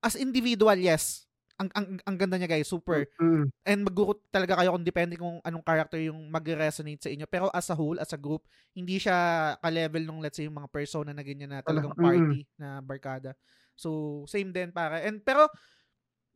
As 0.00 0.14
individual, 0.14 0.78
yes. 0.78 1.26
Ang, 1.58 1.74
ang, 1.74 1.86
ang 2.06 2.16
ganda 2.16 2.38
niya 2.38 2.46
guys, 2.46 2.70
super 2.70 3.02
Mm. 3.18 3.50
and 3.66 3.80
magurot 3.82 4.22
talaga 4.30 4.62
kayo 4.62 4.70
kung 4.78 4.86
depende 4.86 5.18
kung 5.18 5.42
anong 5.42 5.66
character 5.66 5.98
yung 5.98 6.30
mag-resonate 6.30 7.02
sa 7.02 7.10
inyo. 7.10 7.26
Pero 7.26 7.50
as 7.50 7.66
a 7.66 7.74
whole, 7.74 7.98
as 7.98 8.14
a 8.14 8.20
group, 8.20 8.46
hindi 8.78 9.02
siya 9.02 9.58
ka-level 9.58 10.06
nung 10.06 10.22
let's 10.22 10.38
say 10.38 10.46
yung 10.46 10.54
mga 10.54 10.70
persona 10.70 11.10
na 11.10 11.26
ganyan 11.26 11.50
na 11.50 11.60
talagang 11.66 11.98
Mm. 11.98 12.02
party 12.06 12.38
na 12.62 12.78
barkada. 12.78 13.34
So, 13.74 14.22
same 14.30 14.54
din 14.54 14.70
para. 14.70 15.02
And 15.02 15.18
pero, 15.18 15.50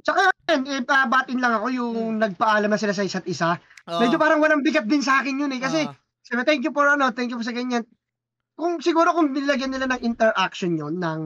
Tsaka 0.00 0.32
yan, 0.48 0.62
eh, 0.66 0.80
babatin 0.82 1.38
lang 1.38 1.60
ako 1.60 1.66
yung 1.68 2.16
nagpaalam 2.16 2.72
na 2.72 2.80
sila 2.80 2.96
sa 2.96 3.04
isa't 3.04 3.28
isa. 3.28 3.60
uh, 3.60 4.00
Medyo 4.00 4.16
parang 4.16 4.40
walang 4.40 4.64
bigat 4.64 4.88
din 4.88 5.04
sa 5.04 5.20
akin 5.20 5.36
yun 5.44 5.52
eh. 5.52 5.60
Kasi, 5.60 5.84
uh, 5.84 5.92
sabi, 6.24 6.42
thank 6.48 6.64
you 6.64 6.72
for 6.72 6.88
ano, 6.88 7.12
thank 7.12 7.28
you 7.28 7.36
for 7.38 7.44
sa 7.46 7.52
ganyan. 7.54 7.84
Kung 8.56 8.80
siguro 8.80 9.12
kung 9.12 9.30
nilagyan 9.32 9.70
nila 9.74 9.88
ng 9.92 10.02
interaction 10.02 10.74
yon 10.76 10.96
ng 11.00 11.20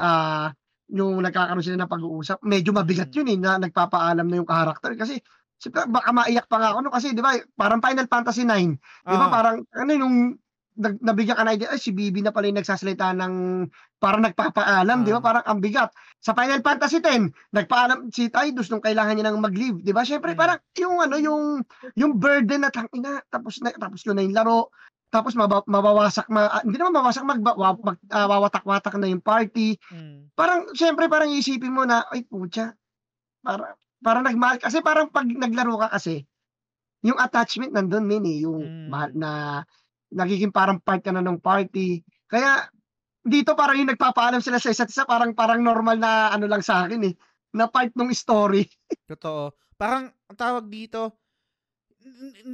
ah 0.00 0.50
yung 0.92 1.24
nagkakaroon 1.24 1.64
sila 1.64 1.80
ng 1.84 1.92
pag-uusap, 1.92 2.38
medyo 2.44 2.72
mabigat 2.76 3.08
Mm. 3.08 3.16
yun 3.16 3.28
eh, 3.32 3.38
na 3.40 3.50
nagpapaalam 3.56 4.28
na 4.28 4.36
yung 4.36 4.48
character. 4.48 4.92
Kasi, 4.92 5.16
siyempre, 5.56 5.88
baka 5.88 6.12
maiyak 6.12 6.44
pa 6.52 6.60
nga 6.60 6.76
ako, 6.76 6.78
no? 6.84 6.92
kasi 6.92 7.16
di 7.16 7.24
ba, 7.24 7.32
parang 7.56 7.80
Final 7.80 8.04
Fantasy 8.12 8.44
9, 8.44 8.76
di 9.08 9.16
ba, 9.16 9.26
ah, 9.26 9.32
parang, 9.32 9.56
ano 9.72 9.90
yung, 9.96 10.36
nag, 10.78 10.96
nabigyan 11.04 11.36
ka 11.36 11.44
na 11.44 11.54
idea, 11.56 11.68
ay, 11.72 11.80
si 11.80 11.92
Bibi 11.92 12.24
na 12.24 12.32
pala 12.32 12.48
yung 12.48 12.58
nagsasalita 12.60 13.12
ng, 13.16 13.34
parang 14.00 14.24
nagpapaalam, 14.24 15.04
di 15.04 15.12
ba, 15.12 15.20
Ah. 15.20 15.24
parang 15.24 15.44
ang 15.46 15.60
bigat. 15.60 15.92
Sa 16.24 16.32
Final 16.32 16.62
Fantasy 16.64 16.98
10, 17.02 17.28
nagpaalam 17.52 18.08
si 18.10 18.32
Tidus 18.32 18.72
nung 18.72 18.80
kailangan 18.84 19.14
niya 19.18 19.28
nang 19.30 19.42
mag-leave, 19.42 19.80
di 19.84 19.92
ba? 19.92 20.02
Syempre, 20.06 20.32
Mm. 20.32 20.38
parang, 20.40 20.58
yung 20.80 20.96
ano, 21.00 21.16
yung, 21.20 21.42
yung 21.94 22.16
burden 22.16 22.64
na 22.64 22.70
tangina, 22.72 23.20
tapos 23.28 23.60
na, 23.60 23.72
tapos 23.76 24.00
ko 24.02 24.16
na 24.16 24.24
yung 24.24 24.32
laro, 24.36 24.72
tapos 25.12 25.36
maba, 25.36 25.60
mabawasak, 25.68 26.24
ma, 26.32 26.48
ah, 26.48 26.62
hindi 26.64 26.80
naman 26.80 26.96
mabawasak, 26.96 27.24
mag, 27.28 27.40
mag, 27.44 27.98
ah, 28.10 28.26
wawatak-watak 28.32 28.96
na 28.96 29.12
yung 29.12 29.20
party, 29.20 29.76
mm, 29.92 30.32
parang 30.32 30.72
syempre 30.72 31.12
parang 31.12 31.28
iisipin 31.28 31.68
mo 31.76 31.84
na 31.84 32.08
ay 32.08 32.24
putya 32.24 32.72
para 33.44 33.76
para 34.00 34.24
nagmahal 34.24 34.56
kasi 34.62 34.80
parang 34.80 35.12
pag 35.12 35.28
naglaro 35.28 35.76
ka 35.76 35.92
kasi 35.92 36.24
yung 37.04 37.18
attachment 37.20 37.72
nandun 37.76 38.06
min 38.08 38.24
eh 38.26 38.44
yung 38.46 38.64
Mm. 38.64 38.88
mahal 38.88 39.12
na 39.16 39.30
nagiging 40.12 40.52
parang 40.52 40.78
part 40.78 41.00
ka 41.00 41.10
na 41.10 41.24
ng 41.24 41.40
party 41.40 42.04
kaya 42.28 42.68
dito 43.22 43.56
parang 43.56 43.80
yung 43.80 43.90
nagpapaalam 43.90 44.44
sila 44.44 44.60
sa 44.60 44.70
isa't 44.70 44.92
isa 44.92 45.08
parang 45.08 45.32
parang 45.32 45.64
normal 45.64 45.96
na 45.96 46.28
ano 46.30 46.44
lang 46.46 46.60
sa 46.60 46.84
akin 46.84 47.00
eh 47.08 47.14
na 47.52 47.68
part 47.68 47.92
ng 47.92 48.10
story 48.12 48.64
totoo. 49.12 49.52
Parang, 49.76 50.14
ang 50.30 50.38
tawag 50.38 50.70
dito, 50.70 51.18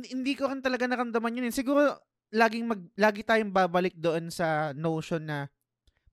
hindi 0.09 0.33
ko 0.33 0.49
rin 0.49 0.65
talaga 0.65 0.89
naramdaman 0.89 1.37
yun. 1.37 1.53
eh. 1.53 1.53
Siguro, 1.53 1.93
laging 2.33 2.65
mag, 2.65 2.81
lagi 2.97 3.21
tayong 3.21 3.53
babalik 3.53 3.93
doon 4.01 4.33
sa 4.33 4.73
notion 4.73 5.29
na 5.29 5.45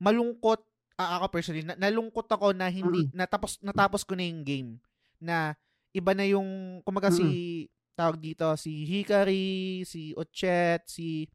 malungkot, 0.04 0.60
ah, 1.00 1.24
ako 1.24 1.40
personally, 1.40 1.64
na, 1.64 1.80
nalungkot 1.80 2.28
ako 2.28 2.52
na 2.52 2.68
hindi, 2.68 3.08
natapos, 3.16 3.64
natapos 3.64 4.04
ko 4.04 4.20
na 4.20 4.28
yung 4.28 4.44
game. 4.44 4.70
Na, 5.24 5.56
iba 5.96 6.12
na 6.12 6.28
yung, 6.28 6.84
kumaga 6.84 7.08
si, 7.16 7.28
tawag 7.96 8.20
dito, 8.20 8.52
si 8.60 8.84
Hikari, 8.84 9.88
si 9.88 10.12
Ochet, 10.20 10.84
si, 10.92 11.32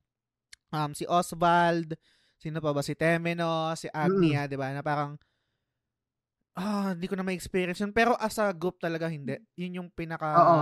um, 0.75 0.91
si 0.97 1.05
Oswald, 1.09 1.95
sino 2.41 2.59
pa 2.65 2.71
ba, 2.75 2.83
si 2.85 2.95
Temeno, 2.99 3.73
si 3.79 3.87
Agnia, 3.93 4.47
di 4.51 4.57
ba, 4.59 4.71
na 4.75 4.83
parang, 4.85 5.19
ah, 6.59 6.93
hindi 6.95 7.07
ko 7.11 7.15
na 7.19 7.25
ma-experience 7.27 7.81
yun. 7.83 7.93
Pero 7.95 8.15
as 8.19 8.37
a 8.43 8.51
group 8.55 8.79
talaga, 8.83 9.07
hindi. 9.11 9.37
Yun 9.59 9.83
yung 9.85 9.89
pinaka, 9.95 10.29
Oo. 10.37 10.61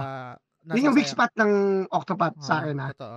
yun 0.72 0.86
yung 0.90 0.96
big 0.96 1.09
spot 1.09 1.32
ng 1.38 1.84
Octopath 1.92 2.36
sa 2.40 2.61
Oo, 2.61 2.64
akin 2.64 2.78
ah 2.80 2.92
Totoo. 2.92 3.16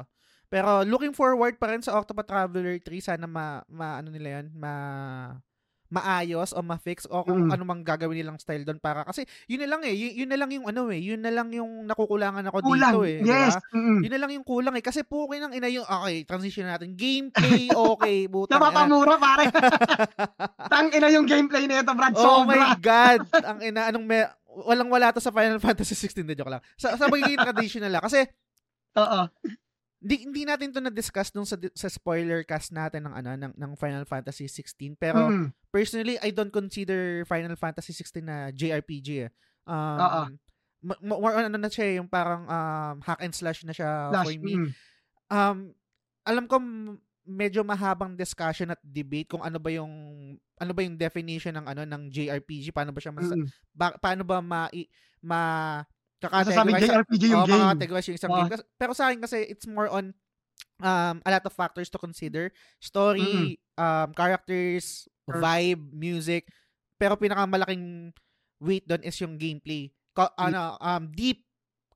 Pero 0.52 0.84
looking 0.84 1.16
forward 1.16 1.56
pa 1.56 1.72
rin 1.72 1.80
sa 1.80 1.96
Octopath 1.96 2.28
Traveler 2.28 2.76
3 2.84 3.00
sana 3.00 3.24
ma, 3.30 3.64
ma 3.72 4.00
ano 4.04 4.12
nila 4.12 4.40
'yan, 4.40 4.48
ma 4.52 4.74
maayos 5.92 6.56
o 6.56 6.64
ma-fix 6.64 7.04
o 7.06 7.22
kung 7.22 7.46
Mm. 7.46 7.52
ano 7.52 7.64
mang 7.64 7.84
gagawin 7.84 8.16
nilang 8.18 8.40
style 8.40 8.64
doon 8.64 8.80
para 8.80 9.04
kasi 9.04 9.22
yun 9.46 9.60
na 9.60 9.68
lang 9.68 9.84
eh 9.84 9.92
yun, 9.92 10.24
yun 10.24 10.30
na 10.32 10.40
lang 10.40 10.50
yung 10.50 10.64
ano 10.66 10.88
eh 10.88 10.98
yun 10.98 11.20
na 11.20 11.28
lang 11.30 11.52
yung 11.52 11.84
nakukulangan 11.84 12.48
ako 12.48 12.64
kulang 12.66 12.96
dito 12.96 13.04
eh 13.04 13.20
yes 13.22 13.60
mm. 13.70 14.00
Yun 14.02 14.12
na 14.12 14.20
lang 14.20 14.32
yung 14.32 14.44
kulang 14.44 14.72
eh 14.72 14.82
kasi 14.82 15.04
pukin 15.04 15.44
ng 15.44 15.54
ina 15.54 15.68
yung 15.68 15.84
okay 15.84 16.24
transition 16.24 16.64
natin. 16.64 16.96
Gameplay 16.96 17.68
okay 17.92 18.26
ina. 18.26 18.48
napapamura 18.50 19.16
pare. 19.16 19.46
Tang 20.72 20.88
ina 20.90 21.12
yung 21.12 21.28
gameplay 21.28 21.68
nito 21.68 21.92
Brad 21.92 22.16
Oh 22.16 22.42
sobra. 22.42 22.56
my 22.56 22.80
god 22.80 23.20
ang 23.36 23.60
ina 23.60 23.92
anong 23.92 24.06
may 24.06 24.24
walang 24.48 24.88
wala 24.88 25.12
to 25.12 25.20
sa 25.20 25.30
Final 25.30 25.60
Fantasy 25.60 25.92
16 25.94 26.24
de 26.24 26.34
joke 26.34 26.50
lang. 26.50 26.64
Sa, 26.76 26.96
sa 26.96 27.08
magiging 27.08 27.36
traditional 27.46 27.92
lang 27.92 28.02
kasi 28.02 28.24
oo 28.96 29.22
Di, 30.02 30.26
hindi 30.26 30.42
natin 30.44 30.74
to 30.74 30.82
na-discuss 30.82 31.30
nung 31.32 31.46
sa, 31.46 31.54
sa 31.72 31.86
spoiler 31.86 32.42
cast 32.42 32.74
natin 32.74 33.06
ng 33.06 33.14
ano 33.14 33.30
ng, 33.38 33.54
ng 33.54 33.72
Final 33.76 34.02
Fantasy 34.04 34.50
16 34.50 34.98
pero 34.98 35.30
Mm. 35.30 35.54
personally 35.70 36.18
I 36.18 36.34
don't 36.34 36.50
consider 36.50 37.22
Final 37.24 37.54
Fantasy 37.54 37.94
16 37.94 38.20
na 38.20 38.50
JRPG 38.50 39.08
eh. 39.22 39.32
Um 39.64 40.42
ma- 40.82 41.22
more 41.22 41.38
on 41.38 41.46
ano 41.46 41.58
na 41.62 41.70
siya 41.70 42.02
yung 42.02 42.10
parang 42.10 42.44
um, 42.44 42.98
hack 43.00 43.22
and 43.22 43.30
slash 43.32 43.62
na 43.62 43.70
siya 43.72 44.10
Flash, 44.10 44.26
for 44.26 44.42
me. 44.42 44.54
mm. 44.58 44.70
Um 45.30 45.58
alam 46.26 46.46
ko 46.46 46.58
medyo 47.24 47.62
mahabang 47.62 48.18
discussion 48.18 48.74
at 48.74 48.82
debate 48.82 49.30
kung 49.30 49.46
ano 49.46 49.62
ba 49.62 49.70
yung 49.70 49.94
ano 50.58 50.72
ba 50.74 50.82
yung 50.82 50.98
definition 50.98 51.54
ng 51.54 51.66
ano 51.68 51.86
ng 51.86 52.10
JRPG 52.10 52.74
paano 52.74 52.90
ba 52.90 52.98
siya 52.98 53.14
mas, 53.14 53.30
Mm. 53.30 53.46
ba, 53.72 53.94
paano 53.96 54.26
ba 54.26 54.42
ma 54.42 54.66
i- 54.74 54.90
ma 55.22 55.42
Masasabi 56.30 56.70
kaka-categorize 56.78 56.86
sa- 56.86 56.94
JRPG 57.02 57.24
yung 57.26 57.46
game. 57.50 57.62
makategorize 57.66 58.08
yung 58.14 58.18
isang 58.22 58.32
Oo. 58.32 58.38
game. 58.46 58.52
Pero 58.78 58.92
sa 58.94 59.04
akin 59.10 59.20
kasi, 59.26 59.38
it's 59.50 59.66
more 59.66 59.90
on 59.90 60.14
um, 60.84 61.16
a 61.26 61.30
lot 61.34 61.46
of 61.46 61.54
factors 61.54 61.90
to 61.90 61.98
consider. 61.98 62.54
Story, 62.78 63.58
um, 63.78 64.14
characters, 64.14 65.10
vibe, 65.26 65.82
music. 65.90 66.46
Pero 67.02 67.18
pinakamalaking 67.18 68.14
weight 68.62 68.86
doon 68.86 69.02
is 69.02 69.18
yung 69.18 69.42
gameplay. 69.42 69.90
Ko- 70.14 70.34
ano, 70.38 70.78
um, 70.78 71.10
deep 71.10 71.42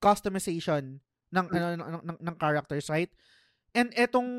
customization 0.01 0.97
ng, 1.29 1.45
ano, 1.51 1.67
ng, 1.77 2.01
ng, 2.01 2.17
ng 2.21 2.35
characters, 2.41 2.89
right? 2.89 3.11
And 3.75 3.91
etong 3.93 4.29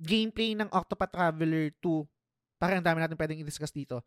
gameplay 0.00 0.58
ng 0.58 0.72
Octopath 0.72 1.14
Traveler 1.14 1.70
2, 1.78 2.58
parang 2.58 2.82
ang 2.82 2.86
dami 2.86 2.98
natin 3.02 3.18
pwedeng 3.18 3.42
i-discuss 3.42 3.70
dito. 3.70 4.02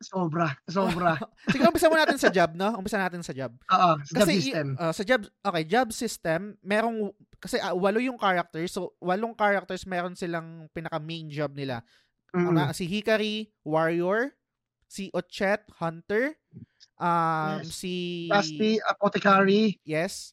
Sobra, 0.00 0.56
sobra. 0.64 1.20
Sige, 1.52 1.68
umpisa 1.68 1.92
mo 1.92 1.96
natin 2.00 2.16
sa 2.16 2.32
job, 2.32 2.56
no? 2.56 2.72
Umpisa 2.80 2.96
natin 2.96 3.20
sa 3.20 3.36
job. 3.36 3.52
Oo, 3.52 3.90
sa 4.00 4.24
Kasi 4.24 4.40
system. 4.40 4.72
uh, 4.80 4.92
sa 4.96 5.04
job 5.04 5.28
okay, 5.44 5.64
job 5.68 5.88
system, 5.92 6.56
merong 6.64 7.12
kasi 7.36 7.60
ah, 7.60 7.76
walo 7.76 8.00
yung 8.00 8.16
characters. 8.16 8.72
So 8.72 8.96
walong 9.04 9.36
characters 9.36 9.84
meron 9.84 10.16
silang 10.16 10.72
pinaka 10.72 10.96
main 10.96 11.28
job 11.28 11.52
nila. 11.52 11.84
Mm. 12.32 12.46
Ang, 12.48 12.56
ah, 12.56 12.72
si 12.72 12.88
Hikari, 12.88 13.52
warrior, 13.60 14.32
si 14.88 15.12
Ochet, 15.12 15.68
hunter, 15.76 16.32
um 16.96 17.60
Yes. 17.60 17.76
si 17.76 17.94
Dusty, 18.32 18.80
Apothecary, 18.80 19.76
yes. 19.84 20.32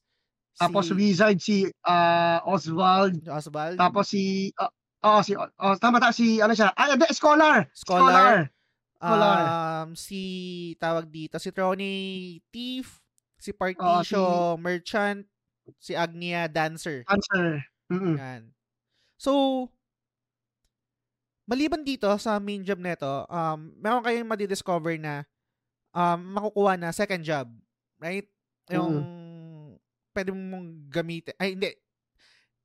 tapos 0.55 0.89
si 0.89 0.93
Wizard, 0.95 1.37
si 1.43 1.57
ah, 1.83 2.39
Oswald, 2.47 3.19
Oswald, 3.27 3.75
tapos 3.75 4.09
si, 4.09 4.49
ah, 4.57 4.71
oh, 5.03 5.21
si, 5.21 5.35
oh, 5.37 5.75
tama 5.77 5.99
ta, 5.99 6.15
si, 6.15 6.39
ano 6.39 6.55
siya, 6.55 6.71
ah, 6.73 6.95
hindi, 6.95 7.05
Scholar, 7.11 7.67
Scholar. 7.75 8.47
Wala. 8.97 9.29
Um, 9.85 9.93
si, 9.93 10.21
tawag 10.81 11.05
dito, 11.09 11.37
si 11.37 11.53
Tronny 11.53 11.95
Thief, 12.49 13.01
si 13.37 13.53
Particio 13.53 14.57
Merchant, 14.57 15.21
si 15.77 15.93
Agnia 15.93 16.49
Dancer. 16.49 17.05
Answer. 17.05 17.61
Mm-mm. 17.93 18.15
Yan. 18.17 18.43
So, 19.17 19.65
maliban 21.47 21.85
dito 21.85 22.09
sa 22.19 22.41
main 22.41 22.65
job 22.65 22.81
nito, 22.81 23.25
um, 23.29 23.71
meron 23.79 24.03
kayong 24.03 24.27
madidiscover 24.27 24.97
na 24.99 25.23
um, 25.95 26.19
makukuha 26.35 26.75
na 26.75 26.89
second 26.91 27.23
job. 27.23 27.47
Right? 27.97 28.27
Yung 28.69 29.01
pwede 30.13 30.33
mong 30.33 30.89
gamitin. 30.89 31.37
Ay, 31.37 31.53
hindi. 31.53 31.71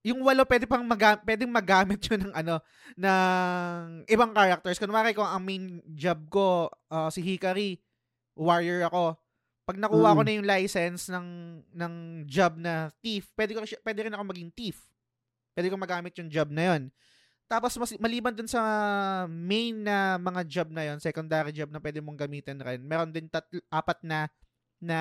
Yung 0.03 0.19
walo, 0.27 0.43
pwede 0.43 0.66
pang 0.66 0.83
maga- 0.83 1.23
pwedeng 1.23 1.47
magamit 1.47 2.03
yun 2.11 2.27
ng 2.27 2.35
ano, 2.35 2.59
ng 2.99 3.87
ibang 4.11 4.35
characters. 4.35 4.83
Kunwari 4.83 5.15
kung 5.15 5.27
ang 5.27 5.43
main 5.43 5.79
job 5.95 6.27
ko, 6.27 6.66
uh, 6.91 7.07
si 7.07 7.23
Hikari, 7.23 7.79
warrior 8.35 8.83
ako. 8.87 9.15
Pag 9.62 9.79
nakuha 9.79 10.19
ko 10.19 10.20
Mm. 10.20 10.27
na 10.27 10.35
yung 10.35 10.49
license 10.49 11.03
ng 11.07 11.29
ng 11.70 11.95
job 12.27 12.59
na 12.59 12.91
thief, 12.99 13.31
pwede 13.39 13.55
ko 13.55 13.62
pwede 13.62 14.01
rin 14.03 14.15
ako 14.15 14.24
maging 14.27 14.51
thief. 14.51 14.83
Pwede 15.55 15.70
ko 15.70 15.79
magamit 15.79 16.19
yung 16.19 16.27
job 16.27 16.51
na 16.51 16.74
yon. 16.74 16.83
Tapos 17.47 17.77
mas, 17.79 17.93
maliban 18.01 18.35
dun 18.35 18.49
sa 18.49 18.59
main 19.29 19.77
na 19.77 20.19
mga 20.19 20.43
job 20.49 20.69
na 20.73 20.83
yon, 20.83 20.99
secondary 20.99 21.55
job 21.55 21.70
na 21.70 21.79
pwede 21.79 22.03
mong 22.03 22.19
gamitin 22.19 22.59
rin. 22.59 22.83
Meron 22.83 23.15
din 23.15 23.31
tatlo, 23.31 23.62
apat 23.70 24.03
na 24.03 24.27
na 24.83 24.99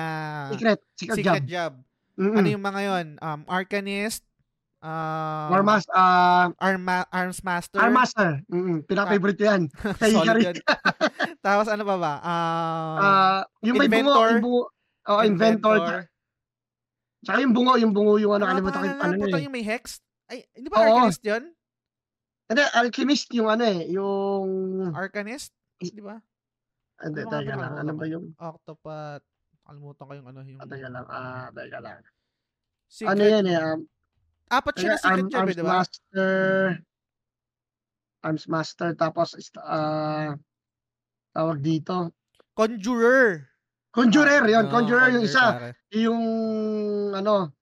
Secret. 0.54 0.78
Secret, 0.94 1.16
secret 1.18 1.42
job. 1.42 1.50
job. 1.50 1.72
Ano 2.14 2.46
yung 2.46 2.62
mga 2.62 2.80
yon? 2.86 3.06
Um, 3.18 3.40
Arcanist, 3.50 4.22
um, 4.82 5.48
Armas, 5.52 5.86
ah, 5.88 6.50
Arma, 6.58 7.06
Arms 7.08 7.40
Master. 7.40 7.78
Armaster. 7.78 8.42
Mm-mm. 8.46 8.82
Pinaka-favorite 8.84 9.38
ko 9.38 9.44
yan. 9.46 9.62
Kay 10.02 10.12
Solid 10.12 10.26
Hikari. 10.26 10.42
yun. 10.44 10.56
Tapos 11.44 11.66
ano 11.66 11.82
pa 11.82 11.96
ba? 11.96 12.12
Um, 12.20 12.96
Ah, 12.98 13.40
yung 13.62 13.78
may 13.78 13.86
bungo, 13.86 14.10
Inventor. 14.12 14.26
yung 14.28 14.42
bungo. 14.42 14.62
Oh, 15.02 15.18
inventor. 15.20 15.78
Tsaka 17.22 17.38
yung 17.38 17.50
bungo, 17.52 17.74
yung 17.74 17.90
bungo 17.90 18.18
yung 18.18 18.34
ano, 18.34 18.46
Ano 18.46 18.54
kalimutan 18.58 18.78
ko 18.78 18.86
yung 18.86 19.02
ano 19.02 19.14
eh. 19.30 19.42
yung 19.42 19.54
may 19.54 19.62
hex? 19.62 19.98
Ay, 20.26 20.46
hindi 20.54 20.66
ba 20.66 20.78
Oo. 20.78 20.86
Arcanist 21.02 21.22
yun? 21.22 21.44
Hindi, 22.46 22.62
alchemist 22.70 23.26
yung 23.32 23.48
ano 23.48 23.64
eh, 23.64 23.80
yung... 23.90 24.46
Arcanist? 24.92 25.50
Di 25.78 25.98
ba? 25.98 26.22
Hindi, 26.98 27.20
Ano 27.20 27.30
ba? 27.32 27.38
lang. 27.42 27.72
Ano 27.78 27.92
ba 27.94 28.04
yung... 28.06 28.24
Octopath. 28.36 29.22
Kalimutan 29.62 30.04
ko 30.04 30.12
yung 30.12 30.28
ano. 30.28 30.40
Yung 30.42 30.58
Ah, 30.58 30.66
Teka 30.66 30.88
lang, 30.88 31.06
ah, 31.08 31.46
teka 31.50 31.78
lang. 31.78 31.98
secret. 32.86 33.10
Ano 33.10 33.22
yan 33.24 33.44
eh, 33.46 33.56
um, 33.56 33.80
Apat 34.52 34.74
siya 34.76 34.88
na 34.92 34.98
Arm, 35.00 35.00
secret 35.00 35.26
job, 35.32 35.32
eh, 35.32 35.40
Arms 35.40 35.56
di 35.56 35.64
ba? 35.64 35.72
Master, 35.72 36.28
Arms 38.20 38.44
Master, 38.52 38.88
tapos, 38.92 39.28
ah, 39.64 40.36
tawag 41.32 41.58
dito. 41.64 42.12
Conjurer. 42.52 43.48
Conjurer, 43.88 44.44
yun. 44.44 44.68
Ah, 44.68 44.72
Conjurer 44.72 45.08
yung 45.16 45.24
isa. 45.24 45.44
pare. 45.56 45.68
Yung, 45.96 46.24
ano, 47.16 47.56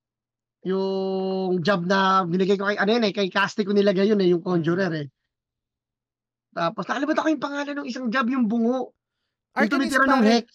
yung 0.67 1.63
job 1.63 1.87
na 1.87 2.27
binigay 2.27 2.59
ko 2.59 2.67
kay, 2.67 2.79
ano 2.79 2.91
yun 2.91 3.07
eh, 3.07 3.15
kay 3.15 3.31
Casti 3.31 3.63
ko 3.63 3.71
nilagay 3.71 4.11
yun 4.11 4.19
eh, 4.19 4.29
yung 4.35 4.43
Conjurer 4.43 4.91
eh. 4.99 5.07
Tapos, 6.51 6.83
nakalimutan 6.91 7.23
ko 7.23 7.31
yung 7.31 7.45
pangalan 7.47 7.75
ng 7.79 7.87
isang 7.87 8.11
job, 8.11 8.27
yung 8.27 8.51
bungo. 8.51 8.91
Yung 9.55 9.71
Arcanist, 9.71 9.95
tumitira 9.95 10.05
ng. 10.11 10.27
Hex. 10.27 10.47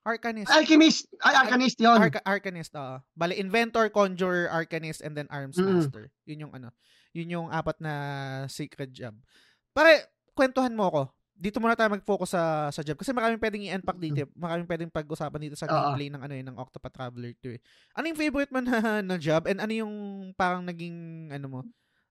Arcanist. 0.00 0.48
Alchemist. 0.48 1.04
Ay, 1.20 1.34
Arcanist 1.36 1.76
yun. 1.76 1.98
Arca- 2.00 2.24
Arcanist, 2.24 2.72
oo. 2.72 2.96
Bale, 3.12 3.36
Inventor, 3.36 3.92
Conjurer, 3.92 4.48
Arcanist, 4.48 5.04
and 5.04 5.12
then 5.12 5.28
Arms 5.28 5.60
Mm. 5.60 5.76
Master. 5.76 6.08
Yun 6.24 6.48
yung 6.48 6.52
ano. 6.56 6.72
Yun 7.12 7.28
yung 7.28 7.46
apat 7.52 7.76
na 7.84 7.92
secret 8.48 8.88
job. 8.90 9.12
Pare, 9.76 10.08
kwentuhan 10.32 10.72
mo 10.72 10.88
ako. 10.88 11.02
Dito 11.40 11.56
muna 11.56 11.72
tayo 11.72 11.88
mag-focus 11.88 12.36
sa 12.36 12.42
sa 12.68 12.84
job 12.84 13.00
kasi 13.00 13.16
maraming 13.16 13.40
pwedeng 13.40 13.64
i-unpack 13.64 13.96
dito. 13.96 14.28
Maraming 14.36 14.68
pwedeng 14.68 14.92
pag-usapan 14.92 15.40
dito 15.40 15.56
sa 15.56 15.64
Oo. 15.64 15.72
gameplay 15.72 16.08
ng 16.12 16.20
ano 16.20 16.32
yun, 16.36 16.46
ng 16.52 16.58
Octopath 16.60 16.92
Traveler 16.92 17.32
2. 17.40 17.56
Eh. 17.56 17.60
Ano 17.96 18.04
yung 18.12 18.20
favorite 18.20 18.52
mo 18.52 18.60
na, 18.60 18.76
na 19.08 19.16
job 19.16 19.48
and 19.48 19.56
ano 19.56 19.72
yung 19.72 19.94
parang 20.36 20.64
naging 20.64 21.28
ano 21.32 21.46
mo 21.48 21.60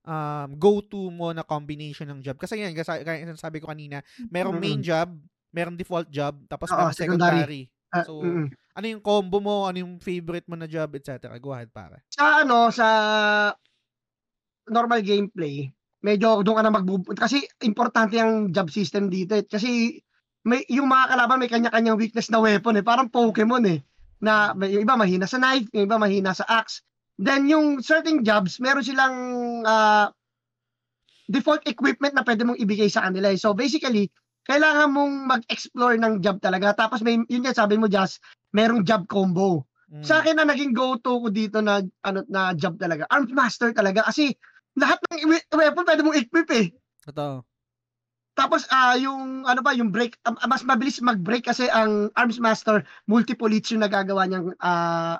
um, 0.04 0.48
go-to 0.56 1.10
mo 1.10 1.30
na 1.30 1.42
combination 1.42 2.08
ng 2.10 2.20
job? 2.22 2.36
Kasi 2.38 2.58
yan, 2.58 2.72
kasi, 2.74 3.02
kaya 3.04 3.22
sabi 3.36 3.60
ko 3.60 3.68
kanina, 3.68 4.00
merong 4.30 4.56
main 4.58 4.80
Mm-mm. 4.80 4.86
job, 4.86 5.08
merong 5.52 5.76
default 5.76 6.08
job, 6.08 6.34
tapos 6.46 6.70
merong 6.70 6.94
secondary. 6.94 7.38
secondary. 7.46 7.62
Ah, 7.90 8.06
So, 8.06 8.22
mm-mm. 8.22 8.46
ano 8.50 8.86
yung 8.86 9.02
combo 9.02 9.42
mo, 9.42 9.66
ano 9.66 9.82
yung 9.82 9.98
favorite 9.98 10.46
mo 10.46 10.54
na 10.54 10.70
job, 10.70 10.94
etc. 10.94 11.26
Go 11.42 11.50
ahead, 11.50 11.74
pare. 11.74 12.06
sa 12.10 12.46
ano, 12.46 12.70
sa 12.70 12.86
normal 14.70 15.02
gameplay, 15.02 15.66
medyo 16.00 16.40
doon 16.46 16.56
ka 16.60 16.64
na 16.64 16.72
magbubu... 16.72 17.12
Kasi 17.12 17.42
importante 17.66 18.16
ang 18.16 18.54
job 18.54 18.70
system 18.70 19.10
dito 19.10 19.34
eh. 19.36 19.44
Kasi 19.44 19.98
may, 20.46 20.64
yung 20.70 20.88
mga 20.88 21.12
kalaban 21.12 21.40
may 21.42 21.50
kanya-kanyang 21.50 21.98
weakness 22.00 22.30
na 22.32 22.40
weapon 22.40 22.78
eh. 22.78 22.84
Parang 22.86 23.10
Pokemon 23.10 23.66
eh. 23.68 23.78
Na 24.22 24.54
yung 24.56 24.84
iba 24.86 24.96
mahina 24.96 25.26
sa 25.26 25.42
knife, 25.42 25.68
yung 25.74 25.90
iba 25.90 25.98
mahina 26.00 26.32
sa 26.32 26.46
axe. 26.48 26.86
Then 27.20 27.50
yung 27.50 27.84
certain 27.84 28.24
jobs, 28.24 28.56
meron 28.62 28.86
silang 28.86 29.16
ah, 29.68 30.08
default 31.28 31.68
equipment 31.68 32.16
na 32.16 32.24
pwede 32.24 32.48
mong 32.48 32.58
ibigay 32.62 32.88
sa 32.88 33.04
kanila 33.04 33.28
eh. 33.28 33.36
So 33.36 33.52
basically, 33.52 34.08
kailangan 34.50 34.90
mong 34.90 35.14
mag-explore 35.30 35.94
ng 36.02 36.18
job 36.18 36.42
talaga. 36.42 36.74
Tapos 36.74 37.06
may, 37.06 37.22
yun 37.30 37.46
nga 37.46 37.54
sabi 37.54 37.78
mo, 37.78 37.86
Jazz, 37.86 38.18
merong 38.50 38.82
job 38.82 39.06
combo. 39.06 39.70
Mm. 39.90 40.02
Sa 40.02 40.18
akin 40.18 40.38
na 40.38 40.46
naging 40.46 40.74
go-to 40.74 41.22
ko 41.22 41.28
dito 41.30 41.62
na 41.62 41.82
ano 42.06 42.26
na 42.26 42.54
job 42.54 42.78
talaga. 42.78 43.06
Arms 43.10 43.30
master 43.30 43.74
talaga 43.74 44.06
kasi 44.06 44.34
lahat 44.78 45.02
ng 45.10 45.26
we- 45.26 45.48
weapon 45.54 45.86
pwede 45.86 46.02
mong 46.02 46.18
equip 46.18 46.50
eh. 46.54 46.70
Totoo. 47.06 47.42
Tapos 48.38 48.70
ah 48.70 48.94
yung 48.94 49.42
ano 49.42 49.60
ba 49.66 49.74
yung 49.74 49.90
break 49.90 50.14
ah, 50.22 50.38
mas 50.46 50.62
mabilis 50.62 51.02
mag-break 51.02 51.50
kasi 51.50 51.66
ang 51.66 52.08
arms 52.14 52.38
master 52.38 52.86
multiple 53.10 53.50
hits 53.50 53.74
yung 53.74 53.82
nagagawa 53.82 54.30
niyang 54.30 54.54
ah 54.62 55.18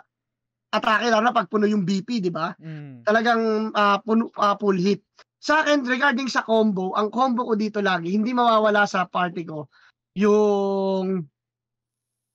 atake 0.70 1.10
lalo 1.10 1.26
na 1.26 1.34
pag 1.34 1.50
puno 1.50 1.66
yung 1.66 1.82
BP, 1.82 2.22
di 2.22 2.30
ba? 2.30 2.54
Mm. 2.62 3.02
Talagang 3.02 3.74
ah, 3.74 3.98
puno 3.98 4.30
ah, 4.38 4.54
full 4.54 4.78
hit. 4.78 5.02
Sa 5.40 5.64
akin 5.64 5.88
regarding 5.88 6.28
sa 6.28 6.44
combo, 6.44 6.92
ang 6.92 7.08
combo 7.08 7.48
ko 7.48 7.56
dito 7.56 7.80
lagi 7.80 8.12
hindi 8.12 8.36
mawawala 8.36 8.84
sa 8.84 9.08
party 9.08 9.42
ko 9.48 9.72
yung 10.14 11.24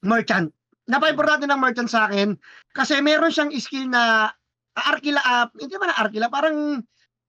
merchant. 0.01 0.49
Napaka-importante 0.85 1.45
ng 1.49 1.61
merchant 1.61 1.89
sa 1.89 2.09
akin 2.09 2.37
kasi 2.73 2.97
meron 3.01 3.29
siyang 3.33 3.53
skill 3.57 3.89
na 3.89 4.33
arkila 4.75 5.21
up, 5.23 5.49
hindi 5.57 5.75
man 5.77 5.89
na 5.93 5.97
arkila, 6.01 6.27
parang 6.29 6.83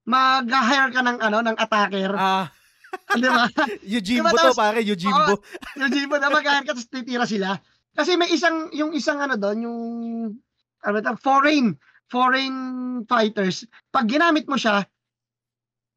mag-hire 0.07 0.91
ka 0.93 1.01
ng 1.03 1.19
ano 1.23 1.39
ng 1.45 1.57
attacker, 1.57 2.13
Ah, 2.17 2.49
di 3.21 3.29
ba? 3.29 3.47
Yujimbo 3.93 4.33
Diba, 4.33 4.51
to, 4.51 4.57
pare. 4.57 4.81
Yujimbo. 4.81 5.41
yung 5.77 5.93
Jimbo 5.93 6.17
na 6.17 6.33
mag-hire 6.33 6.65
ka 6.65 6.73
tapos 6.73 6.89
titira 6.89 7.29
sila. 7.29 7.59
Kasi 7.97 8.17
may 8.17 8.29
isang 8.33 8.69
yung 8.73 8.93
isang 8.93 9.21
ano 9.21 9.37
doon, 9.37 9.59
yung 9.65 9.81
ano 10.85 10.97
ba 11.01 11.17
foreign 11.21 11.77
foreign 12.13 12.55
fighters. 13.09 13.65
Pag 13.91 14.07
ginamit 14.09 14.47
mo 14.47 14.55
siya, 14.61 14.85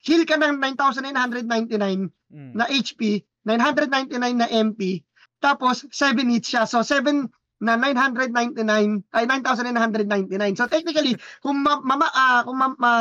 heal 0.04 0.24
ka 0.24 0.40
ng 0.40 0.60
9,999 0.64 2.12
Mm. 2.30 2.54
na 2.54 2.70
HP, 2.70 3.26
999 3.42 4.38
na 4.38 4.46
MP, 4.46 5.02
tapos 5.42 5.90
7 5.90 6.30
hits 6.30 6.54
siya. 6.54 6.70
So 6.70 6.86
7 6.86 7.26
na 7.58 7.74
999 7.76 9.02
ay 9.18 9.26
9,999. 9.26 10.54
So 10.54 10.70
technically, 10.70 11.18
kung 11.42 11.66
ma, 11.66 11.82
mama, 11.82 12.06
ah, 12.14 12.46
kung 12.46 12.62
ma, 12.62 12.70
ma 12.78 12.94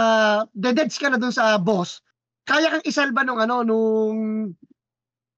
deads 0.57 0.97
ka 0.97 1.12
na 1.12 1.20
dun 1.20 1.31
sa 1.31 1.61
boss, 1.61 2.01
kaya 2.49 2.73
kang 2.73 2.89
isalba 2.89 3.20
nung 3.23 3.37
ano 3.37 3.61
nung 3.62 4.19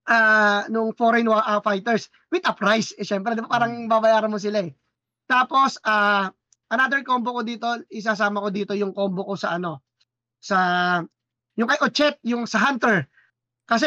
ah 0.06 0.64
nung 0.70 0.94
foreign 0.94 1.26
ah, 1.28 1.58
fighters 1.60 2.08
with 2.30 2.46
a 2.46 2.54
price. 2.54 2.94
Eh 2.94 3.04
syempre, 3.04 3.34
di 3.34 3.42
ba 3.42 3.50
parang 3.50 3.90
babayaran 3.90 4.30
mo 4.30 4.38
sila 4.38 4.64
eh. 4.64 4.72
Tapos 5.26 5.82
ah 5.82 6.30
another 6.70 7.02
combo 7.02 7.34
ko 7.34 7.42
dito, 7.42 7.66
isasama 7.90 8.38
ko 8.38 8.48
dito 8.54 8.72
yung 8.78 8.94
combo 8.94 9.26
ko 9.26 9.34
sa 9.34 9.58
ano 9.58 9.82
sa 10.40 10.56
yung 11.60 11.68
kay 11.68 11.80
Ochet, 11.84 12.16
yung 12.24 12.48
sa 12.48 12.64
Hunter. 12.64 13.04
Kasi 13.68 13.86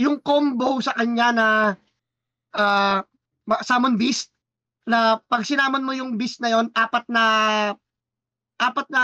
yung 0.00 0.24
combo 0.24 0.80
sa 0.80 0.96
kanya 0.96 1.28
na 1.36 1.46
ma- 3.44 3.60
summon 3.60 4.00
beast 4.00 4.32
na 4.88 5.20
pag 5.28 5.44
sinamon 5.44 5.84
mo 5.84 5.92
yung 5.92 6.16
beast 6.16 6.40
na 6.40 6.56
yon 6.56 6.72
apat 6.72 7.04
na 7.12 7.24
apat 8.56 8.88
na 8.88 9.02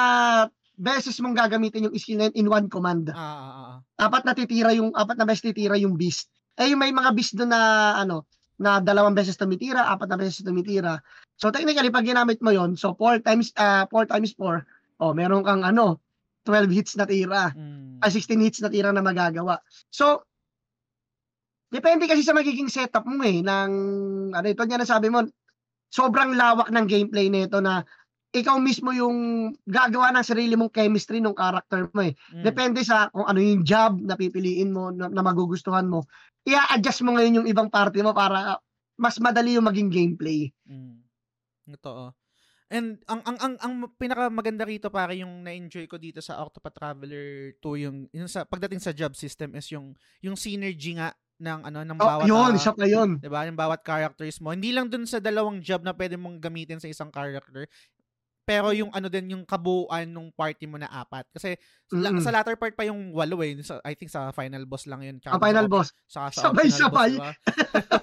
beses 0.76 1.20
mong 1.20 1.36
gagamitin 1.36 1.88
yung 1.88 1.96
skill 1.96 2.20
na 2.20 2.26
yun 2.32 2.36
in 2.36 2.48
one 2.48 2.68
command. 2.72 3.12
Ah, 3.12 3.16
ah, 3.16 3.20
ah, 3.20 3.54
ah. 3.60 3.76
Apat 4.08 4.24
na 4.24 4.32
titira 4.36 4.72
yung 4.72 4.92
apat 4.96 5.16
na 5.20 5.28
beses 5.28 5.44
titira 5.44 5.76
yung 5.76 5.96
beast. 5.96 6.32
Eh 6.56 6.72
yung 6.72 6.80
may 6.80 6.92
mga 6.92 7.12
beast 7.12 7.36
doon 7.36 7.52
na 7.52 7.96
ano 8.00 8.24
na 8.56 8.80
dalawang 8.80 9.12
beses 9.12 9.36
tumitira, 9.36 9.84
apat 9.84 10.08
na 10.08 10.16
beses 10.16 10.40
tumitira. 10.40 11.04
So 11.36 11.52
technically 11.52 11.92
pag 11.92 12.08
ginamit 12.08 12.40
mo 12.40 12.52
yon 12.52 12.76
so 12.76 12.96
4 12.96 13.20
times 13.20 13.52
ah 13.60 13.84
4 13.92 14.08
times 14.08 14.32
4, 14.36 14.64
oh 15.04 15.12
meron 15.12 15.44
kang 15.44 15.64
ano 15.64 16.00
12 16.46 16.70
hits 16.70 16.94
na 16.94 17.04
tira 17.04 17.50
Mm. 17.52 17.98
ay 18.00 18.10
16 18.14 18.38
hits 18.38 18.62
na 18.62 18.70
tira 18.70 18.94
na 18.94 19.02
magagawa. 19.02 19.58
So, 19.90 20.22
depende 21.68 22.06
kasi 22.06 22.22
sa 22.22 22.32
magiging 22.32 22.70
setup 22.70 23.02
mo 23.02 23.20
eh, 23.26 23.42
ng, 23.42 23.70
ano 24.30 24.46
ito 24.46 24.62
niya 24.62 24.78
na 24.78 24.86
sabi 24.86 25.10
mo, 25.10 25.26
sobrang 25.90 26.38
lawak 26.38 26.70
ng 26.70 26.86
gameplay 26.86 27.26
nito 27.26 27.58
na 27.58 27.82
ikaw 28.36 28.60
mismo 28.60 28.92
yung 28.92 29.48
gagawa 29.64 30.12
ng 30.12 30.26
sarili 30.26 30.54
mong 30.60 30.74
chemistry 30.74 31.24
ng 31.24 31.32
character 31.32 31.88
mo 31.90 32.04
eh. 32.04 32.12
Mm. 32.36 32.44
Depende 32.44 32.80
sa 32.84 33.08
kung 33.08 33.24
ano 33.24 33.40
yung 33.40 33.64
job 33.64 33.96
na 34.02 34.12
pipiliin 34.12 34.70
mo, 34.70 34.92
na, 34.92 35.08
na 35.08 35.24
magugustuhan 35.24 35.88
mo. 35.88 36.04
I-adjust 36.44 37.02
mo 37.02 37.16
ngayon 37.16 37.42
yung 37.42 37.48
ibang 37.48 37.72
party 37.72 38.04
mo 38.04 38.12
para 38.12 38.60
mas 39.00 39.16
madali 39.18 39.56
yung 39.56 39.64
maging 39.66 39.88
gameplay. 39.88 40.52
Mm. 40.68 41.00
Totoo. 41.80 42.12
And 42.66 42.98
ang 43.06 43.22
ang 43.22 43.38
ang 43.38 43.54
ang 43.62 43.72
pinakamaganda 43.94 44.66
rito 44.66 44.90
pare 44.90 45.14
yung 45.22 45.46
na-enjoy 45.46 45.86
ko 45.86 46.02
dito 46.02 46.18
sa 46.18 46.42
Octopath 46.42 46.74
Traveler 46.74 47.54
2 47.62 47.84
yung, 47.86 47.96
yung 48.10 48.26
sa 48.26 48.42
pagdating 48.42 48.82
sa 48.82 48.90
job 48.90 49.14
system 49.14 49.54
is 49.54 49.70
yung 49.70 49.94
yung 50.18 50.34
synergy 50.34 50.98
nga 50.98 51.14
ng 51.38 51.60
ano 51.62 51.86
ng 51.86 51.94
Oh, 51.94 52.02
bawat 52.02 52.26
yun, 52.26 52.50
ah, 52.50 52.58
isa 52.58 52.72
pa 52.74 52.88
yun. 52.88 53.22
'di 53.22 53.30
ba? 53.30 53.46
Yung 53.46 53.54
bawat 53.54 53.86
characters 53.86 54.42
mo. 54.42 54.50
Hindi 54.50 54.74
lang 54.74 54.90
dun 54.90 55.06
sa 55.06 55.22
dalawang 55.22 55.62
job 55.62 55.86
na 55.86 55.94
pwede 55.94 56.18
mong 56.18 56.42
gamitin 56.42 56.82
sa 56.82 56.90
isang 56.90 57.12
character. 57.12 57.70
Pero 58.42 58.70
yung 58.70 58.90
ano 58.94 59.10
din 59.10 59.34
yung 59.34 59.42
kabuuan 59.42 60.06
ng 60.06 60.30
party 60.30 60.66
mo 60.66 60.78
na 60.78 60.86
apat. 60.86 61.26
Kasi 61.34 61.58
la- 61.90 62.14
Mm-mm. 62.14 62.22
sa 62.22 62.30
latter 62.30 62.54
part 62.54 62.74
pa 62.74 62.86
yung 62.86 63.10
walo 63.10 63.42
eh. 63.42 63.58
Sa, 63.58 63.82
I 63.82 63.98
think 63.98 64.06
sa 64.06 64.30
final 64.30 64.62
boss 64.64 64.86
lang 64.86 65.02
yun. 65.02 65.18
Ang 65.18 65.42
final 65.42 65.66
boss. 65.66 65.90
Saka 66.06 66.30
sa 66.30 66.40
Sabay-sabay. 66.50 66.70
optional 66.70 66.90
boss, 66.94 67.10
diba? 67.10 67.30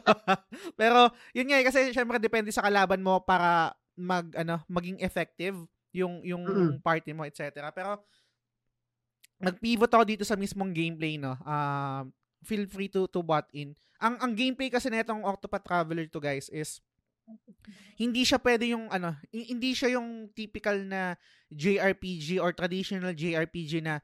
Pero 0.80 1.00
yun 1.32 1.48
nga 1.48 1.58
eh, 1.58 1.66
kasi 1.66 1.80
syempre 1.92 2.20
depende 2.20 2.52
sa 2.52 2.60
kalaban 2.62 3.00
mo 3.00 3.24
para 3.24 3.72
mag 3.96 4.26
ano 4.34 4.62
maging 4.66 4.98
effective 5.00 5.56
yung 5.94 6.22
yung 6.22 6.44
Mm. 6.44 6.82
party 6.82 7.12
mo 7.12 7.24
etc. 7.24 7.50
Pero 7.70 8.02
nag-pivot 9.38 9.90
ako 9.90 10.04
dito 10.04 10.24
sa 10.24 10.34
mismong 10.34 10.72
gameplay 10.72 11.16
no. 11.16 11.36
Um 11.40 12.10
feel 12.42 12.66
free 12.66 12.88
to 12.88 13.08
to 13.08 13.22
butt 13.22 13.48
in. 13.52 13.72
Ang 13.98 14.20
ang 14.20 14.32
gameplay 14.34 14.68
kasi 14.68 14.90
nitong 14.90 15.24
Octopath 15.24 15.64
Traveler 15.64 16.08
to 16.08 16.20
guys 16.20 16.50
is 16.50 16.82
hindi 17.96 18.28
siya 18.28 18.36
pwede 18.38 18.68
yung 18.68 18.92
ano, 18.92 19.16
hi- 19.32 19.48
hindi 19.48 19.72
siya 19.72 19.96
yung 19.96 20.28
typical 20.30 20.76
na 20.84 21.16
JRPG 21.48 22.36
or 22.36 22.52
traditional 22.52 23.16
JRPG 23.16 23.80
na 23.80 24.04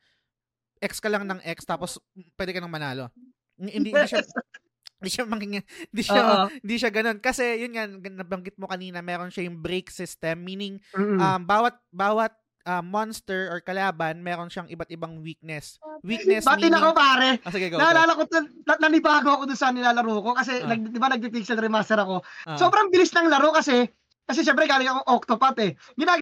X 0.79 1.03
ka 1.03 1.11
lang 1.11 1.27
ng 1.27 1.43
X 1.43 1.67
tapos 1.67 1.99
pwede 2.37 2.55
ka 2.55 2.63
nang 2.63 2.71
manalo. 2.71 3.11
Hindi, 3.59 3.91
hindi 3.91 4.07
siya 4.07 4.23
hindi 4.99 5.09
siya 5.09 5.25
maging 5.25 5.53
hindi 5.63 6.03
siya 6.07 6.21
hindi 6.51 6.75
siya 6.75 6.91
ganun 6.91 7.17
kasi 7.23 7.63
yun 7.63 7.71
nga 7.71 7.87
nabanggit 7.87 8.59
mo 8.59 8.67
kanina 8.67 8.99
meron 8.99 9.31
siya 9.31 9.47
yung 9.47 9.63
break 9.63 9.87
system 9.87 10.43
meaning 10.43 10.77
um 10.95 11.41
bawat 11.43 11.79
bawat 11.89 12.35
uh, 12.67 12.83
monster 12.83 13.49
or 13.49 13.63
kalaban 13.63 14.19
meron 14.19 14.51
siyang 14.51 14.67
iba't 14.69 14.91
ibang 14.91 15.23
weakness. 15.23 15.79
Weakness 16.05 16.45
Batin 16.45 16.69
meaning 16.69 16.77
ako 16.77 16.89
pare. 16.93 17.29
Ah, 17.41 17.51
sige, 17.51 17.71
go. 17.71 17.79
go. 17.79 17.81
Naalala 17.81 18.13
ko, 18.13 18.23
na, 18.29 18.41
na- 18.45 18.81
nanibago 18.85 19.29
ako 19.33 19.43
dun 19.49 19.57
sa 19.57 19.73
nilalaro 19.73 20.21
ko 20.21 20.31
kasi 20.37 20.61
Ah. 20.61 20.69
nag, 20.69 20.91
di 20.91 20.99
ba 20.99 21.09
nag-pixel 21.09 21.57
remaster 21.57 21.97
ako. 21.97 22.21
Ah, 22.45 22.59
Sobrang 22.59 22.91
bilis 22.93 23.09
ng 23.15 23.31
laro 23.31 23.49
kasi 23.55 23.89
kasi 24.29 24.45
syempre 24.45 24.69
galing 24.69 24.85
akong 24.85 25.07
Octopath 25.09 25.57
eh. 25.63 25.73
Ginag 25.97 26.21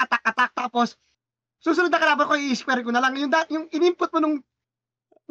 atak-atak 0.00 0.56
tapos 0.56 0.96
susunod 1.60 1.92
na 1.92 2.00
kalaban 2.00 2.26
ko 2.26 2.34
i-square 2.40 2.82
ko 2.82 2.90
na 2.90 3.02
lang. 3.04 3.12
Yung, 3.18 3.30
yung 3.52 3.64
in-input 3.70 4.08
mo 4.16 4.18
nung 4.18 4.36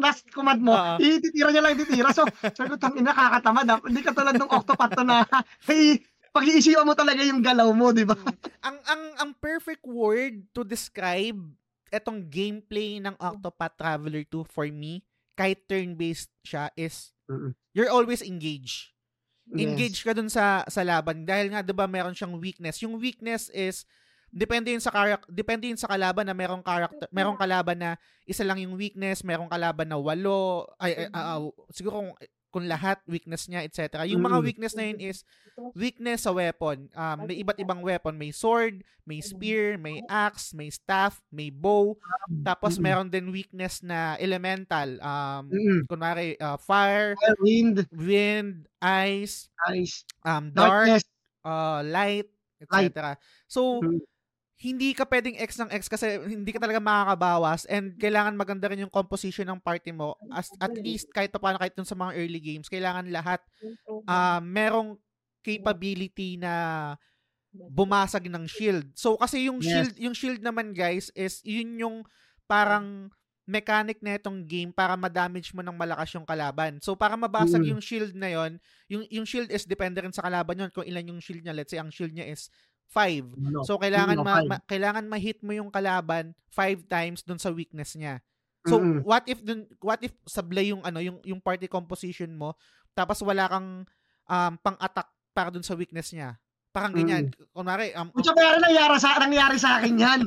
last 0.02 0.26
command 0.34 0.60
mo, 0.60 0.74
Oo. 0.74 0.98
ititira 0.98 1.54
niya 1.54 1.62
lang, 1.62 1.78
ititira. 1.78 2.10
So, 2.12 2.26
sabi 2.28 2.74
ko, 2.74 2.78
tangin 2.82 3.06
nakakatamad. 3.06 3.68
ah. 3.70 3.80
Hindi 3.86 4.02
katulad 4.02 4.36
ng 4.36 4.50
Octopath 4.50 4.94
to 4.98 5.06
na 5.06 5.22
may 5.70 6.02
pag-iisipan 6.32 6.88
mo 6.88 6.98
talaga 6.98 7.22
yung 7.22 7.40
galaw 7.40 7.70
mo, 7.72 7.94
di 7.94 8.04
ba? 8.04 8.18
ang 8.66 8.78
ang 8.88 9.04
ang 9.22 9.32
perfect 9.38 9.86
word 9.86 10.48
to 10.52 10.66
describe 10.66 11.38
etong 11.92 12.24
gameplay 12.28 12.98
ng 13.04 13.14
Octopath 13.20 13.76
Traveler 13.76 14.24
2 14.26 14.48
for 14.48 14.66
me, 14.68 15.04
kahit 15.36 15.68
turn-based 15.68 16.32
siya 16.42 16.72
is 16.74 17.12
you're 17.76 17.92
always 17.92 18.24
engaged. 18.24 18.96
Yes. 19.52 19.60
Engage 19.68 20.00
ka 20.08 20.16
dun 20.16 20.32
sa 20.32 20.64
sa 20.72 20.82
laban 20.88 21.28
dahil 21.28 21.52
nga 21.52 21.60
'di 21.60 21.76
ba 21.76 21.84
meron 21.84 22.16
siyang 22.16 22.40
weakness. 22.40 22.80
Yung 22.80 22.96
weakness 22.96 23.52
is 23.52 23.84
depende 24.32 24.72
yun 24.72 24.80
sa 24.80 24.90
karak 24.90 25.28
depende 25.28 25.68
yun 25.68 25.78
sa 25.78 25.92
kalaban 25.92 26.24
na 26.24 26.34
merong 26.34 26.64
character 26.64 27.06
merong 27.12 27.36
kalaban 27.36 27.78
na 27.78 27.92
isa 28.24 28.48
lang 28.48 28.58
yung 28.58 28.80
weakness, 28.80 29.22
merong 29.22 29.52
kalaban 29.52 29.92
na 29.92 30.00
walo 30.00 30.66
ay, 30.80 30.96
ay 30.96 31.08
ah, 31.12 31.36
ah, 31.36 31.44
siguro 31.70 32.00
kung 32.00 32.12
kung 32.52 32.68
lahat 32.68 33.00
weakness 33.08 33.48
niya 33.48 33.64
etc. 33.64 34.04
Yung 34.04 34.20
mga 34.20 34.40
Mm. 34.40 34.44
weakness 34.44 34.76
na 34.76 34.84
yun 34.84 35.00
is 35.00 35.24
weakness 35.72 36.28
sa 36.28 36.36
weapon. 36.36 36.92
Um, 36.92 37.24
may 37.24 37.40
iba't 37.40 37.56
ibang 37.56 37.80
weapon. 37.80 38.20
May 38.20 38.36
sword, 38.36 38.84
may 39.08 39.24
spear, 39.24 39.80
may 39.80 40.04
axe, 40.12 40.52
may 40.52 40.68
staff, 40.68 41.24
may 41.32 41.48
bow. 41.48 41.96
Tapos 42.44 42.76
Mm-mm. 42.76 42.84
meron 42.84 43.08
din 43.08 43.32
weakness 43.32 43.80
na 43.80 44.20
elemental. 44.20 45.00
Um, 45.00 45.48
kunwari, 45.88 46.36
uh, 46.44 46.60
fire, 46.60 47.16
Wind, 47.40 47.88
wind, 47.96 48.68
ice, 48.84 49.48
ice, 49.72 50.04
um, 50.28 50.52
dark, 50.52 50.92
darkness. 50.92 51.08
uh, 51.48 51.80
light, 51.88 52.28
etc. 52.60 53.16
So. 53.48 53.80
Hindi 54.62 54.94
ka 54.94 55.10
pwedeng 55.10 55.42
X 55.42 55.58
ng 55.58 55.74
X 55.74 55.90
kasi 55.90 56.22
hindi 56.22 56.54
ka 56.54 56.62
talaga 56.62 56.78
makakabawas 56.78 57.66
and 57.66 57.98
kailangan 57.98 58.38
maganda 58.38 58.70
rin 58.70 58.86
yung 58.86 58.94
composition 58.94 59.50
ng 59.50 59.58
party 59.58 59.90
mo 59.90 60.14
as 60.30 60.54
at 60.62 60.70
least 60.78 61.10
kahit 61.10 61.34
pa 61.34 61.42
paano 61.42 61.58
kahit 61.58 61.74
dun 61.74 61.90
sa 61.90 61.98
mga 61.98 62.14
early 62.14 62.38
games 62.38 62.70
kailangan 62.70 63.10
lahat 63.10 63.42
ah 64.06 64.38
merong 64.38 65.02
capability 65.42 66.38
na 66.38 66.94
bumasag 67.52 68.30
ng 68.30 68.46
shield. 68.48 68.86
So 68.96 69.18
kasi 69.18 69.50
yung 69.50 69.60
Yes. 69.60 69.72
shield, 69.74 69.94
yung 69.98 70.16
shield 70.16 70.40
naman 70.44 70.72
guys 70.78 71.10
is 71.18 71.42
yun 71.42 71.76
yung 71.80 71.98
parang 72.46 73.10
mechanic 73.50 74.00
na 74.00 74.16
itong 74.16 74.46
game 74.48 74.72
para 74.72 74.96
ma-damage 74.96 75.52
mo 75.52 75.60
ng 75.66 75.76
malakas 75.76 76.14
yung 76.16 76.24
kalaban. 76.24 76.80
So 76.80 76.96
para 76.96 77.18
mabasag 77.20 77.66
Mm. 77.66 77.70
yung 77.76 77.82
shield 77.84 78.14
na 78.16 78.30
yon, 78.32 78.52
yung 78.88 79.04
yung 79.12 79.28
shield 79.28 79.50
is 79.52 79.66
depende 79.68 80.00
rin 80.00 80.14
sa 80.14 80.24
kalaban 80.24 80.56
yon 80.62 80.72
kung 80.72 80.86
ilan 80.88 81.12
yung 81.16 81.20
shield 81.20 81.42
niya. 81.44 81.56
Let's 81.58 81.74
say 81.74 81.82
ang 81.82 81.92
shield 81.92 82.14
niya 82.16 82.30
is 82.32 82.48
5. 82.92 83.40
Ano? 83.40 83.64
So 83.64 83.80
kailangan 83.80 84.20
Mm, 84.20 84.26
ma, 84.28 84.36
ma- 84.46 84.64
kailangan 84.68 85.08
ma-hit 85.08 85.40
mo 85.42 85.56
yung 85.56 85.72
kalaban 85.72 86.36
5 86.52 86.86
times 86.86 87.24
dun 87.24 87.40
sa 87.40 87.50
weakness 87.50 87.96
niya. 87.96 88.20
So 88.68 88.78
Mm-mm. 88.78 89.02
what 89.02 89.26
if 89.26 89.42
dun 89.42 89.66
what 89.82 90.04
if 90.04 90.14
sablay 90.28 90.70
yung 90.70 90.84
ano 90.86 91.02
yung 91.02 91.18
yung 91.26 91.42
party 91.42 91.66
composition 91.66 92.30
mo 92.36 92.54
tapos 92.92 93.24
wala 93.24 93.48
kang 93.48 93.88
um, 94.28 94.54
pang-attack 94.60 95.08
para 95.32 95.50
dun 95.50 95.64
sa 95.64 95.74
weakness 95.74 96.12
niya. 96.12 96.36
Parang 96.72 96.92
ganyan. 96.92 97.32
Kunwari 97.52 97.92
um, 97.96 98.12
Pucha, 98.12 98.32
kaya 98.32 98.56
nangyari 98.56 98.96
sa, 98.96 99.20
nangyari 99.20 99.56
sa 99.60 99.80
akin 99.80 99.96
yan. 99.96 100.22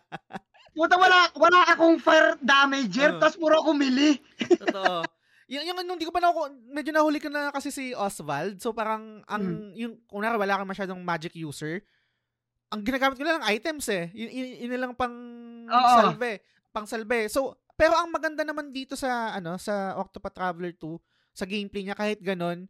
Puta, 0.76 0.96
wala, 0.98 1.30
wala 1.38 1.60
akong 1.70 2.02
fire 2.02 2.34
damager, 2.42 3.14
Oo. 3.14 3.20
tapos 3.22 3.36
puro 3.38 3.62
ako 3.62 3.70
melee. 3.78 4.18
Totoo. 4.42 5.06
yung, 5.46 5.64
yung 5.70 5.76
nung 5.86 6.00
di 6.00 6.02
ko 6.02 6.10
pa 6.10 6.18
na 6.18 6.34
ako, 6.34 6.50
medyo 6.66 6.90
nahuli 6.90 7.22
ko 7.22 7.30
na 7.30 7.54
kasi 7.54 7.70
si 7.70 7.92
Oswald. 7.94 8.58
So 8.58 8.74
parang, 8.74 9.22
ang, 9.28 9.44
Hmm. 9.44 9.70
yung, 9.76 9.94
kunwari 10.10 10.34
wala 10.34 10.58
kang 10.58 10.72
masyadong 10.72 10.98
magic 10.98 11.36
user, 11.36 11.84
ang 12.74 12.82
ginagamit 12.82 13.14
ko 13.14 13.22
lang 13.22 13.46
items 13.46 13.86
eh. 13.88 14.10
Yun, 14.10 14.30
yun, 14.30 14.48
yun 14.66 14.80
lang 14.82 14.94
pang 14.98 15.14
Oo. 15.64 15.88
salve. 15.94 16.42
Pang 16.74 16.84
salve. 16.84 17.30
So, 17.30 17.54
pero 17.74 17.94
ang 17.94 18.10
maganda 18.10 18.42
naman 18.42 18.70
dito 18.70 18.94
sa, 18.94 19.32
ano, 19.32 19.54
sa 19.56 19.94
Octopath 19.96 20.34
Traveler 20.34 20.74
2, 20.76 20.98
sa 21.34 21.46
gameplay 21.46 21.82
niya, 21.82 21.98
kahit 21.98 22.18
ganon, 22.18 22.66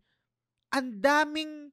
ang 0.69 0.87
daming 0.97 1.73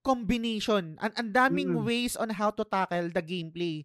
combination. 0.00 0.96
Ang, 0.96 1.12
ang 1.12 1.30
daming 1.30 1.76
Mm. 1.76 1.84
ways 1.84 2.16
on 2.16 2.32
how 2.32 2.48
to 2.48 2.64
tackle 2.64 3.12
the 3.12 3.20
gameplay. 3.20 3.84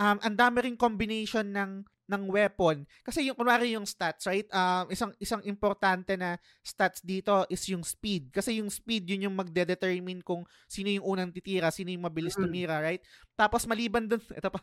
Um, 0.00 0.16
ang 0.24 0.34
dami 0.34 0.64
ring 0.64 0.78
combination 0.78 1.52
ng 1.52 1.84
ng 2.10 2.22
weapon. 2.28 2.82
Kasi 3.06 3.26
yung 3.30 3.38
kunwari 3.38 3.72
yung 3.72 3.86
stats, 3.86 4.26
right? 4.26 4.46
Um, 4.50 4.90
isang 4.90 5.12
isang 5.22 5.42
importante 5.46 6.18
na 6.18 6.36
stats 6.60 7.00
dito 7.00 7.46
is 7.48 7.62
yung 7.70 7.86
speed. 7.86 8.34
Kasi 8.34 8.58
yung 8.58 8.68
speed 8.68 9.06
yun 9.06 9.30
yung 9.30 9.36
magde-determine 9.38 10.20
kung 10.20 10.42
sino 10.66 10.90
yung 10.90 11.06
unang 11.06 11.30
titira, 11.30 11.70
sino 11.70 11.94
yung 11.94 12.04
mabilis 12.04 12.34
Mm. 12.34 12.42
tumira, 12.44 12.76
right? 12.82 13.00
Tapos 13.32 13.64
maliban 13.64 14.04
dun, 14.06 14.20
ito 14.38 14.48
pa, 14.50 14.60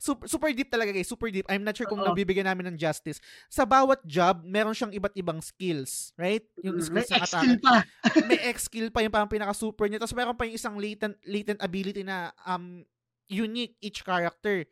super, 0.00 0.26
super 0.30 0.50
deep 0.54 0.70
talaga 0.70 0.94
guys, 0.94 1.10
super 1.10 1.28
deep. 1.28 1.44
I'm 1.50 1.66
not 1.66 1.76
sure 1.76 1.86
kung 1.86 2.00
nabibigyan 2.00 2.48
namin 2.48 2.72
ng 2.74 2.78
justice. 2.78 3.18
Sa 3.50 3.66
bawat 3.66 4.00
job, 4.06 4.46
meron 4.46 4.72
siyang 4.72 4.94
iba't 4.94 5.14
ibang 5.18 5.42
skills, 5.42 6.14
right? 6.16 6.42
Yung 6.62 6.80
May 6.80 7.04
skills 7.04 7.10
ng 7.12 7.22
X 7.22 7.28
skill 7.34 7.56
attack 7.58 7.62
pa. 7.62 7.76
may 8.30 8.40
X 8.54 8.56
skill 8.70 8.88
pa 8.94 9.02
yung 9.02 9.12
parang 9.12 9.30
pinaka-super 9.30 9.86
niya. 9.90 10.00
Tapos 10.00 10.16
meron 10.16 10.38
pa 10.38 10.46
yung 10.48 10.56
isang 10.56 10.76
latent, 10.78 11.18
latent 11.26 11.60
ability 11.60 12.06
na 12.06 12.30
um, 12.46 12.82
unique 13.26 13.74
each 13.82 14.06
character. 14.06 14.64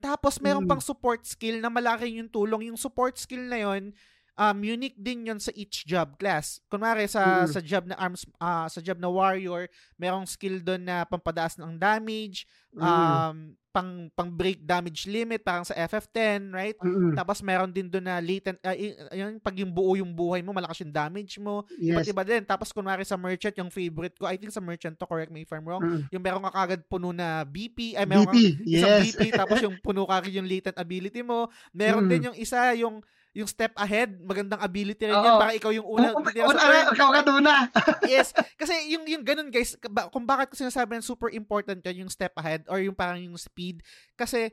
Tapos 0.00 0.40
meron 0.40 0.64
Mm. 0.64 0.70
pang 0.72 0.82
support 0.82 1.20
skill 1.28 1.60
na 1.60 1.68
malaki 1.68 2.08
yung 2.16 2.32
tulong. 2.32 2.72
Yung 2.72 2.80
support 2.80 3.20
skill 3.20 3.44
na 3.44 3.60
yon 3.60 3.92
um, 4.34 4.58
unique 4.60 4.94
din 4.94 5.24
yon 5.24 5.38
sa 5.38 5.50
each 5.52 5.82
job 5.84 6.14
class. 6.14 6.60
Kunwari 6.66 7.06
sa 7.06 7.42
Mm. 7.42 7.48
sa 7.48 7.60
job 7.60 7.84
na 7.86 7.96
arms 7.96 8.22
ah, 8.36 8.66
sa 8.66 8.78
job 8.78 8.98
na 8.98 9.08
warrior, 9.08 9.66
merong 9.96 10.24
skill 10.24 10.58
doon 10.58 10.82
na 10.82 11.02
pampadaas 11.02 11.56
ng 11.56 11.74
damage, 11.74 12.44
Mm. 12.70 12.80
um, 12.80 13.36
pang 13.70 13.90
pang 14.12 14.26
break 14.26 14.66
damage 14.66 15.06
limit 15.06 15.42
parang 15.42 15.62
sa 15.62 15.78
FF10, 15.78 16.50
right? 16.50 16.74
Mm-mm. 16.82 17.14
Tapos 17.14 17.38
meron 17.38 17.70
din 17.70 17.86
doon 17.86 18.02
na 18.02 18.18
latent 18.18 18.58
ah, 18.60 18.74
y- 18.74 18.98
yun, 19.14 19.38
pag 19.38 19.54
yung 19.54 19.70
buo 19.70 19.94
yung 19.94 20.10
buhay 20.10 20.42
mo, 20.42 20.50
malakas 20.50 20.82
yung 20.82 20.90
damage 20.90 21.38
mo. 21.38 21.62
Iba't 21.78 22.02
Yes. 22.02 22.10
iba 22.10 22.22
din. 22.24 22.42
Tapos 22.42 22.74
kunwari 22.74 23.02
sa 23.02 23.14
merchant, 23.14 23.54
yung 23.54 23.70
favorite 23.70 24.18
ko, 24.18 24.26
I 24.26 24.34
think 24.34 24.50
sa 24.50 24.58
merchant 24.58 24.98
to, 24.98 25.06
correct 25.06 25.30
me 25.30 25.42
if 25.42 25.50
I'm 25.50 25.62
wrong, 25.62 25.82
Mm. 25.82 26.02
yung 26.10 26.18
meron 26.20 26.42
ka 26.42 26.52
kagad 26.52 26.82
puno 26.84 27.10
na 27.10 27.42
BP, 27.42 27.94
ay 27.94 28.06
meron 28.06 28.26
BP, 28.26 28.58
isang 28.66 28.90
yes. 28.90 29.02
BP, 29.06 29.22
tapos 29.32 29.62
yung 29.62 29.78
puno 29.78 30.02
ka 30.02 30.18
yung 30.26 30.50
latent 30.50 30.74
ability 30.74 31.22
mo. 31.22 31.46
Meron 31.72 32.06
Mm. 32.06 32.10
din 32.10 32.22
yung 32.26 32.36
isa, 32.36 32.74
yung 32.74 32.98
yung 33.30 33.46
step 33.46 33.70
ahead, 33.78 34.18
magandang 34.26 34.58
ability 34.58 35.06
rin 35.06 35.14
yan 35.14 35.38
para 35.38 35.54
ikaw 35.54 35.70
yung 35.70 35.86
una. 35.86 36.10
Titira 36.10 36.50
sa 36.50 36.50
una, 36.50 36.60
turn. 36.60 36.86
ikaw 36.98 37.08
ka 37.14 37.22
duna. 37.22 37.52
yes. 38.10 38.34
Kasi 38.58 38.74
yung 38.90 39.06
yung 39.06 39.22
ganun 39.22 39.54
guys, 39.54 39.78
ba- 39.86 40.10
kung 40.10 40.26
bakit 40.26 40.50
ko 40.50 40.58
sinasabi 40.58 40.98
na 40.98 41.04
super 41.06 41.30
important 41.30 41.78
yan 41.86 42.06
yung 42.06 42.10
step 42.10 42.34
ahead 42.34 42.66
or 42.66 42.82
yung 42.82 42.96
parang 42.96 43.22
yung 43.22 43.38
speed 43.38 43.86
kasi 44.18 44.50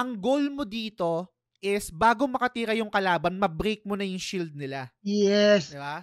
ang 0.00 0.16
goal 0.16 0.48
mo 0.48 0.64
dito 0.64 1.28
is 1.62 1.92
bago 1.92 2.26
makatira 2.26 2.74
yung 2.74 2.90
kalaban, 2.90 3.38
ma-break 3.38 3.86
mo 3.86 3.94
na 3.94 4.02
yung 4.02 4.18
shield 4.18 4.50
nila. 4.56 4.90
Yes. 5.04 5.70
Di 5.70 5.78
ba? 5.78 6.02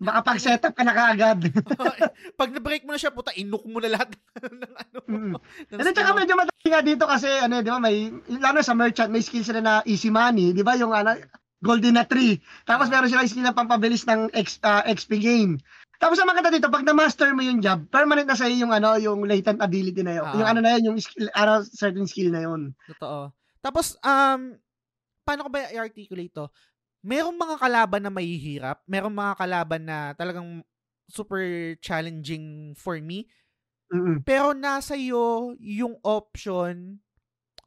Makapag-setup 0.00 0.72
ka 0.72 0.80
na 0.80 0.96
kaagad. 0.96 1.52
Pag 2.40 2.50
na-break 2.56 2.88
mo 2.88 2.96
na 2.96 3.00
siya, 3.00 3.12
puta, 3.12 3.36
inuk 3.36 3.68
mo 3.68 3.84
na 3.84 3.92
lahat 4.00 4.16
ng 4.40 4.72
ano. 4.72 4.98
Mm. 5.04 5.34
And 5.76 5.80
then, 5.84 5.92
tsaka 5.92 6.16
skill 6.16 6.20
medyo 6.24 6.34
madali 6.40 6.66
nga 6.72 6.80
dito 6.80 7.04
kasi, 7.04 7.28
ano, 7.28 7.60
di 7.60 7.68
ba, 7.68 7.76
may, 7.76 8.08
lalo 8.40 8.64
sa 8.64 8.72
merchant, 8.72 9.12
may 9.12 9.20
skills 9.20 9.52
sila 9.52 9.60
na 9.60 9.84
easy 9.84 10.08
money, 10.08 10.56
di 10.56 10.64
ba, 10.64 10.72
yung, 10.80 10.96
ano, 10.96 11.20
golden 11.60 12.00
na 12.00 12.08
tree. 12.08 12.40
Tapos 12.64 12.88
Ah. 12.88 12.96
meron 12.96 13.12
sila 13.12 13.28
skill 13.28 13.44
na 13.44 13.52
pampabilis 13.52 14.08
ng 14.08 14.32
X, 14.32 14.56
ah, 14.64 14.80
XP 14.88 15.20
gain. 15.20 15.60
Tapos 16.00 16.16
ang 16.16 16.32
maganda 16.32 16.48
dito, 16.48 16.72
pag 16.72 16.80
na-master 16.80 17.36
mo 17.36 17.44
yung 17.44 17.60
job, 17.60 17.84
permanent 17.92 18.24
na 18.24 18.32
sa'yo 18.40 18.56
yung, 18.56 18.72
ano, 18.72 18.96
yung 18.96 19.20
latent 19.28 19.60
ability 19.60 20.00
na 20.00 20.16
yun. 20.16 20.24
Ah. 20.24 20.36
Yung 20.40 20.48
ano 20.48 20.60
na 20.64 20.80
yun, 20.80 20.82
yung 20.88 20.96
skill, 20.96 21.28
ano, 21.36 21.60
certain 21.68 22.08
skill 22.08 22.32
na 22.32 22.48
yun. 22.48 22.72
Totoo. 22.96 23.36
Tapos, 23.60 24.00
um, 24.00 24.56
paano 25.28 25.44
ko 25.44 25.50
ba 25.52 25.68
i-articulate 25.68 26.32
to? 26.32 26.48
Merong 27.00 27.36
mga 27.36 27.56
kalaban 27.56 28.02
na 28.04 28.12
mahihirap. 28.12 28.84
Merong 28.84 29.14
mga 29.14 29.34
kalaban 29.40 29.82
na 29.88 30.12
talagang 30.16 30.60
super 31.08 31.74
challenging 31.80 32.76
for 32.76 33.00
me. 33.00 33.24
Mm-mm. 33.90 34.22
Pero 34.22 34.52
nasa 34.54 34.94
iyo 34.94 35.56
yung 35.58 35.98
option 36.04 37.00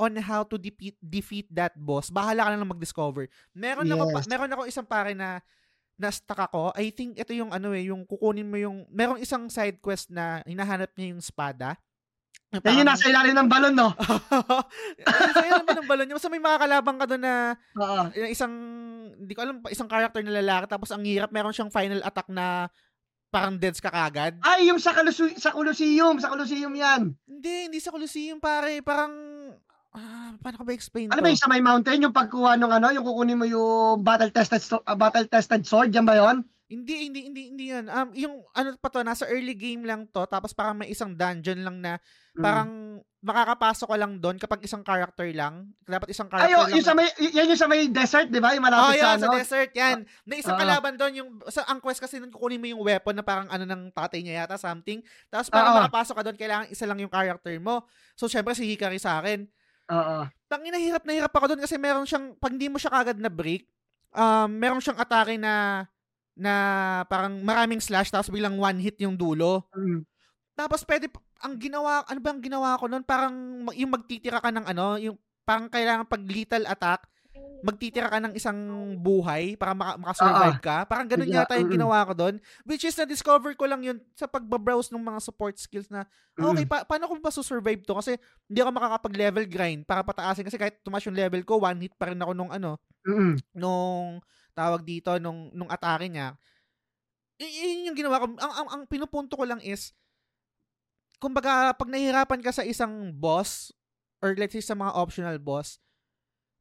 on 0.01 0.13
how 0.21 0.41
to 0.45 0.57
defeat 0.57 0.97
defeat 1.01 1.47
that 1.53 1.73
boss. 1.77 2.09
Bahala 2.13 2.47
ka 2.47 2.49
na 2.53 2.59
lang 2.61 2.71
mag-discover. 2.73 3.29
Meron 3.53 3.89
ako 3.89 4.03
Yes. 4.13 4.25
meron 4.29 4.53
ako 4.53 4.63
isang 4.69 4.87
pare 4.87 5.13
na 5.17 5.41
na 5.97 6.09
stuck 6.09 6.39
ako. 6.49 6.73
I 6.77 6.89
think 6.93 7.17
ito 7.21 7.31
yung 7.33 7.53
ano 7.53 7.73
eh, 7.77 7.89
yung 7.89 8.05
kukunin 8.09 8.49
mo 8.49 8.57
yung 8.57 8.85
merong 8.89 9.21
isang 9.21 9.47
side 9.49 9.79
quest 9.81 10.09
na 10.09 10.41
hinahanap 10.49 10.91
niya 10.97 11.13
yung 11.15 11.21
espada. 11.21 11.77
Yan 12.53 12.77
yung 12.77 12.85
nasa 12.85 13.09
ilalim 13.09 13.33
ng 13.33 13.49
balon, 13.49 13.73
no? 13.73 13.89
Sa'yo 15.33 15.57
naman 15.57 15.75
ng 15.81 15.89
balon 15.89 16.05
niya. 16.05 16.15
Basta 16.17 16.29
may 16.29 16.37
mga 16.37 16.57
kalabang 16.61 16.97
ka 17.01 17.05
doon 17.09 17.23
na 17.23 17.33
Oo. 17.73 18.01
yung 18.13 18.29
isang, 18.29 18.53
hindi 19.17 19.33
ko 19.33 19.41
alam, 19.41 19.57
isang 19.67 19.89
character 19.89 20.21
na 20.21 20.37
lalaki, 20.37 20.69
tapos 20.69 20.93
ang 20.93 21.01
hirap, 21.01 21.33
meron 21.33 21.49
siyang 21.49 21.73
final 21.73 22.01
attack 22.01 22.29
na 22.29 22.69
parang 23.33 23.57
deads 23.57 23.81
ka 23.81 23.89
kagad. 23.89 24.37
Ay, 24.45 24.69
yung 24.69 24.77
sa, 24.77 24.93
Colosseum, 24.93 25.33
sa 25.33 25.49
Colosseum, 25.49 26.21
sa 26.21 26.29
Colosseum 26.29 26.69
yan. 26.69 27.17
Hindi, 27.25 27.55
hindi 27.65 27.79
sa 27.81 27.89
Colosseum, 27.89 28.37
pare. 28.37 28.85
Parang, 28.85 29.09
ah, 29.91 30.37
paano 30.37 30.61
ko 30.61 30.63
ba 30.63 30.77
explain 30.77 31.09
Ano 31.09 31.17
to? 31.17 31.25
ba 31.25 31.33
yung 31.33 31.41
sa 31.41 31.49
may 31.49 31.57
mountain, 31.57 32.05
yung 32.05 32.13
pagkuha 32.13 32.53
ng 32.55 32.69
ano, 32.71 32.93
yung 32.93 33.01
kukunin 33.01 33.41
mo 33.41 33.49
yung 33.49 34.05
battle 34.05 34.29
tested 34.29 34.61
battle 34.85 35.25
tested 35.25 35.65
sword, 35.65 35.89
yan 35.89 36.05
ba 36.05 36.13
yon? 36.13 36.45
Hindi, 36.73 37.05
hindi, 37.05 37.19
hindi, 37.29 37.41
hindi 37.47 37.65
yan. 37.69 37.85
Um, 37.85 38.09
yung, 38.13 38.35
ano 38.51 38.73
pa 38.75 38.89
to, 38.89 39.05
nasa 39.05 39.29
early 39.29 39.53
game 39.53 39.85
lang 39.85 40.09
to, 40.09 40.25
tapos 40.25 40.51
parang 40.51 40.73
may 40.73 40.89
isang 40.89 41.13
dungeon 41.13 41.61
lang 41.61 41.77
na, 41.77 41.93
Mm. 42.33 42.41
parang, 42.41 42.69
makakapasok 43.23 43.87
ka 43.87 43.97
lang 43.97 44.19
doon 44.19 44.35
kapag 44.35 44.59
isang 44.61 44.81
character 44.81 45.23
lang. 45.31 45.71
Dapat 45.85 46.11
isang 46.11 46.27
character 46.27 46.49
Ay, 46.49 46.57
oh, 46.57 46.65
lang. 46.65 46.75
yung 46.75 46.83
na- 46.83 46.89
sa 46.89 46.93
may, 46.93 47.07
yan 47.15 47.45
yung 47.47 47.61
sa 47.61 47.69
may 47.69 47.81
desert, 47.87 48.27
di 48.27 48.41
ba? 48.41 48.51
Yung 48.51 48.59
Oh, 48.59 48.67
malapit 48.67 48.99
yun, 48.99 49.05
sa 49.05 49.15
sa 49.15 49.27
ano. 49.29 49.35
desert, 49.37 49.71
yan. 49.71 49.97
May 50.25 50.37
isang 50.41 50.57
Oo. 50.57 50.61
kalaban 50.65 50.93
doon, 50.97 51.13
yung, 51.13 51.29
sa, 51.47 51.63
ang 51.63 51.79
quest 51.79 52.01
kasi 52.01 52.19
nun, 52.19 52.33
kukunin 52.33 52.59
mo 52.59 52.67
yung 52.67 52.83
weapon 52.83 53.15
na 53.15 53.23
parang 53.23 53.47
ano 53.47 53.63
ng 53.63 53.93
tatay 53.93 54.19
niya 54.19 54.43
yata, 54.43 54.57
something. 54.57 54.99
Tapos 55.29 55.47
para 55.47 55.71
Oo. 55.71 55.75
makapasok 55.79 56.15
ka 56.19 56.23
doon, 56.25 56.35
kailangan 56.35 56.67
isa 56.67 56.83
lang 56.83 56.99
yung 56.99 57.13
character 57.13 57.53
mo. 57.61 57.85
So, 58.17 58.25
syempre, 58.25 58.51
si 58.53 58.65
Hikari 58.65 58.99
sa 58.99 59.21
akin. 59.21 59.45
Oo. 59.87 60.27
Tangina, 60.49 60.75
hirap 60.75 61.05
na 61.05 61.13
hirap 61.13 61.31
ako 61.31 61.53
doon 61.55 61.61
kasi 61.61 61.77
meron 61.77 62.03
siyang, 62.03 62.35
pag 62.35 62.51
hindi 62.51 62.67
mo 62.67 62.75
siya 62.75 62.91
kagad 62.91 63.21
na 63.21 63.31
break, 63.31 63.69
um, 64.11 64.49
meron 64.51 64.81
siyang 64.81 64.99
atake 64.99 65.39
na, 65.39 65.85
na 66.33 66.53
parang 67.07 67.41
maraming 67.41 67.79
slash, 67.79 68.09
tapos 68.09 68.33
biglang 68.33 68.57
one 68.57 68.81
hit 68.81 68.97
yung 68.99 69.13
dulo. 69.13 69.69
Mm. 69.73 70.01
Tapos 70.53 70.85
pwede, 70.85 71.09
ang 71.41 71.57
ginawa, 71.57 72.05
ano 72.05 72.19
ba 72.21 72.29
ang 72.33 72.41
ginawa 72.41 72.77
ko 72.77 72.85
noon? 72.85 73.03
Parang 73.05 73.33
yung 73.73 73.91
magtitira 73.93 74.37
ka 74.41 74.49
ng 74.53 74.65
ano, 74.69 74.97
yung 74.97 75.17
parang 75.43 75.67
kailangan 75.69 76.05
pag 76.07 76.23
lethal 76.23 76.63
attack, 76.65 77.05
magtitira 77.63 78.11
ka 78.11 78.19
ng 78.19 78.35
isang 78.35 78.59
buhay 78.99 79.55
para 79.55 79.71
maka- 79.71 79.95
makasurvive 79.97 80.59
ka. 80.59 80.77
Parang 80.83 81.07
ganun 81.07 81.25
Bigla, 81.31 81.47
yata 81.47 81.55
yung 81.57 81.71
ginawa 81.71 82.03
ko 82.05 82.13
doon. 82.13 82.35
Which 82.67 82.83
is, 82.83 82.93
na-discover 82.93 83.55
ko 83.55 83.65
lang 83.65 83.81
yun 83.81 83.97
sa 84.13 84.27
pagbabrowse 84.27 84.91
ng 84.91 84.99
mga 84.99 85.19
support 85.23 85.55
skills 85.55 85.87
na, 85.87 86.03
okay, 86.35 86.67
Mm. 86.67 86.69
pa- 86.69 86.83
paano 86.85 87.07
ko 87.07 87.15
ba 87.17 87.31
susurvive 87.31 87.81
to? 87.87 87.95
Kasi 87.95 88.19
hindi 88.45 88.59
ako 88.59 88.71
makakapag-level 88.75 89.45
grind 89.47 89.81
para 89.87 90.03
pataasin. 90.03 90.43
Kasi 90.43 90.59
kahit 90.59 90.83
tumaas 90.83 91.07
yung 91.07 91.15
level 91.15 91.41
ko, 91.47 91.63
one 91.63 91.87
hit 91.87 91.95
pa 91.95 92.11
rin 92.11 92.19
ako 92.19 92.35
nung 92.35 92.51
ano, 92.51 92.77
Mm. 93.07 93.35
nung 93.55 94.19
tawag 94.53 94.81
dito, 94.85 95.17
nung, 95.17 95.49
nung 95.51 95.69
atake 95.69 96.07
niya. 96.09 96.37
Yun 97.41 97.91
yung 97.91 97.97
ginawa 97.97 98.21
ko. 98.21 98.25
Ang, 98.37 98.53
ang, 98.63 98.67
ang 98.69 98.83
pinupunto 98.87 99.35
ko 99.35 99.43
lang 99.43 99.59
is, 99.59 99.91
kumbaga, 101.17 101.73
pag 101.73 101.89
nahihirapan 101.89 102.41
ka 102.41 102.53
sa 102.53 102.63
isang 102.63 103.11
boss, 103.11 103.73
or 104.23 104.37
let's 104.37 104.55
say 104.55 104.63
sa 104.63 104.77
mga 104.77 104.95
optional 104.95 105.37
boss, 105.41 105.81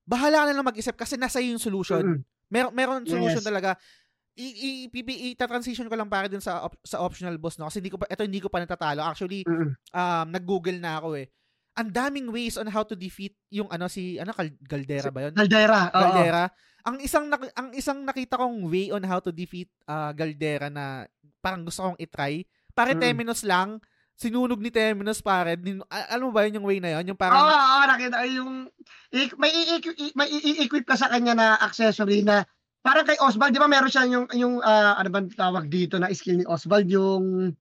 bahala 0.02 0.42
ka 0.42 0.44
na 0.50 0.56
lang 0.58 0.66
mag-isip 0.66 0.98
kasi 0.98 1.14
nasa 1.14 1.38
yung 1.38 1.62
solution. 1.62 2.18
Mm. 2.18 2.72
Meron, 2.74 3.02
solution 3.06 3.40
Yes. 3.40 3.48
talaga. 3.48 3.70
I, 4.32 4.88
i, 4.88 5.02
i, 5.28 5.28
transition 5.36 5.88
ko 5.88 5.94
lang 5.96 6.08
para 6.08 6.24
dun 6.24 6.40
sa 6.40 6.64
op- 6.64 6.80
sa 6.80 7.04
optional 7.04 7.36
boss 7.36 7.60
no 7.60 7.68
kasi 7.68 7.84
hindi 7.84 7.92
ko 7.92 8.00
pa 8.00 8.08
ito 8.08 8.24
hindi 8.24 8.40
ko 8.40 8.48
pa 8.48 8.64
natatalo. 8.64 9.04
Actually, 9.04 9.44
um 9.92 10.26
nag-google 10.32 10.80
na 10.80 10.96
ako 10.96 11.20
eh. 11.20 11.28
Ang 11.76 11.92
daming 11.92 12.32
ways 12.32 12.56
on 12.56 12.64
how 12.68 12.80
to 12.80 12.96
defeat 12.96 13.36
yung 13.52 13.68
ano 13.68 13.92
si 13.92 14.16
ano 14.16 14.32
Cal- 14.32 14.56
Caldera 14.64 15.12
ba 15.12 15.28
'yon? 15.28 15.36
Caldera. 15.92 16.42
Oo. 16.48 16.56
Ang 16.82 16.98
isang 16.98 17.26
ang 17.30 17.70
isang 17.72 18.02
nakita 18.02 18.34
kong 18.34 18.66
way 18.66 18.90
on 18.90 19.02
how 19.02 19.18
to 19.18 19.30
defeat 19.30 19.70
uh, 19.86 20.10
Galdera 20.10 20.66
na 20.66 21.06
parang 21.38 21.62
gusto 21.62 21.82
kong 21.82 21.98
i-try. 21.98 22.42
Pare 22.70 22.92
Mm. 22.92 23.00
Temenos 23.00 23.42
lang. 23.42 23.78
Sinunog 24.12 24.58
ni 24.58 24.68
Temenos 24.68 25.18
pare. 25.18 25.58
Alam 26.08 26.28
mo 26.28 26.32
ba 26.32 26.44
yun 26.44 26.58
yung 26.58 26.66
way 26.66 26.78
na 26.78 26.94
yun? 26.94 27.10
Yung 27.10 27.16
Oo, 27.16 27.22
parang 27.22 27.42
oo, 27.42 27.78
nakita 27.86 28.16
ko 28.16 28.26
yung 28.28 28.52
i- 29.10 29.34
may 29.36 29.50
may 30.14 30.28
i-equip 30.28 30.84
ka 30.84 30.94
sa 30.94 31.08
kanya 31.08 31.34
na 31.34 31.46
accessory 31.56 32.22
na 32.22 32.46
parang 32.80 33.02
kay 33.02 33.18
Oswald, 33.18 33.50
di 33.50 33.58
ba 33.58 33.66
meron 33.66 33.90
siya 33.90 34.06
yung 34.06 34.26
yung 34.32 34.58
ah, 34.58 34.94
ano 34.94 35.08
bang 35.08 35.26
tawag 35.28 35.66
dito 35.66 35.96
na 35.96 36.10
skill 36.10 36.38
ni 36.38 36.46
Oswald 36.46 36.86
yung 36.86 37.54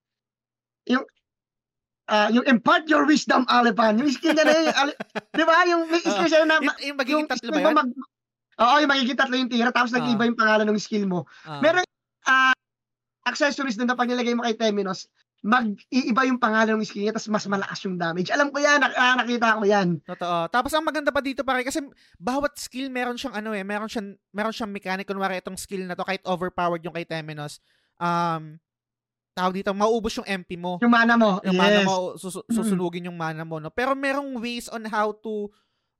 yung 0.84 1.04
ah, 2.06 2.28
yung 2.28 2.42
impart 2.44 2.86
your 2.86 3.04
wisdom 3.04 3.42
Alipan. 3.46 3.98
Yung 3.98 4.10
skill 4.10 4.32
niya 4.32 4.44
na 4.44 4.52
yun, 4.52 4.66
ali- 4.72 4.98
di 5.30 5.44
ba? 5.44 5.56
Yung 5.64 5.82
may 5.88 6.00
skill 6.00 6.26
siya 6.26 6.42
na 6.42 6.58
yung, 6.62 6.78
yung 6.80 6.96
magiging 6.96 7.26
tatlo 7.26 7.48
ba 7.50 7.60
yun? 7.60 7.74
mag- 7.74 7.96
Oo, 8.60 8.74
yung 8.84 8.90
magiging 8.90 9.16
tatlo 9.16 9.34
yung 9.38 9.48
tira 9.52 9.72
tapos 9.72 9.92
Ah. 9.94 10.00
nag-iba 10.02 10.28
yung 10.28 10.36
pangalan 10.36 10.66
ng 10.68 10.80
skill 10.80 11.08
mo. 11.08 11.24
Ah. 11.46 11.60
Meron 11.62 11.84
ah, 12.28 12.52
accessories 13.24 13.78
na 13.78 13.94
pag 13.94 14.10
nilagay 14.10 14.34
mo 14.34 14.44
kay 14.44 14.54
Temenos, 14.58 15.08
mag-iiba 15.42 16.22
yung 16.22 16.38
pangalan 16.38 16.78
ng 16.78 16.86
skill 16.86 17.02
niya 17.02 17.14
tapos 17.18 17.26
mas 17.34 17.46
malakas 17.50 17.82
yung 17.82 17.98
damage. 17.98 18.30
Alam 18.30 18.54
ko 18.54 18.62
yan, 18.62 18.78
nak- 18.78 18.94
nakita 18.94 19.58
ko 19.58 19.62
yan. 19.66 19.88
Totoo. 20.06 20.38
Tapos 20.46 20.70
ang 20.70 20.86
maganda 20.86 21.10
pa 21.10 21.18
dito 21.18 21.42
pare 21.42 21.66
kasi 21.66 21.82
bawat 22.14 22.54
skill 22.62 22.94
meron 22.94 23.18
siyang 23.18 23.34
ano 23.34 23.50
eh, 23.50 23.66
meron 23.66 23.90
siyang 23.90 24.14
meron 24.30 24.54
siyang 24.54 24.70
mechanic 24.70 25.02
kunwari 25.10 25.42
itong 25.42 25.58
skill 25.58 25.82
na 25.82 25.98
to 25.98 26.06
kahit 26.06 26.22
overpowered 26.22 26.82
yung 26.86 26.94
kay 26.94 27.02
Temenos. 27.02 27.58
Um 27.98 28.62
tawag 29.34 29.64
dito, 29.64 29.74
mauubos 29.74 30.14
yung 30.20 30.28
MP 30.28 30.54
mo. 30.54 30.78
Yung 30.78 30.92
mana 30.94 31.18
mo. 31.18 31.42
Yung 31.42 31.58
mana 31.58 31.82
yes. 31.82 31.86
mo 31.90 32.14
susu- 32.14 32.46
susunugin 32.46 33.10
yung 33.10 33.18
mana 33.18 33.42
mo 33.42 33.58
no. 33.58 33.72
Pero 33.74 33.98
merong 33.98 34.38
ways 34.38 34.70
on 34.70 34.86
how 34.86 35.10
to 35.10 35.50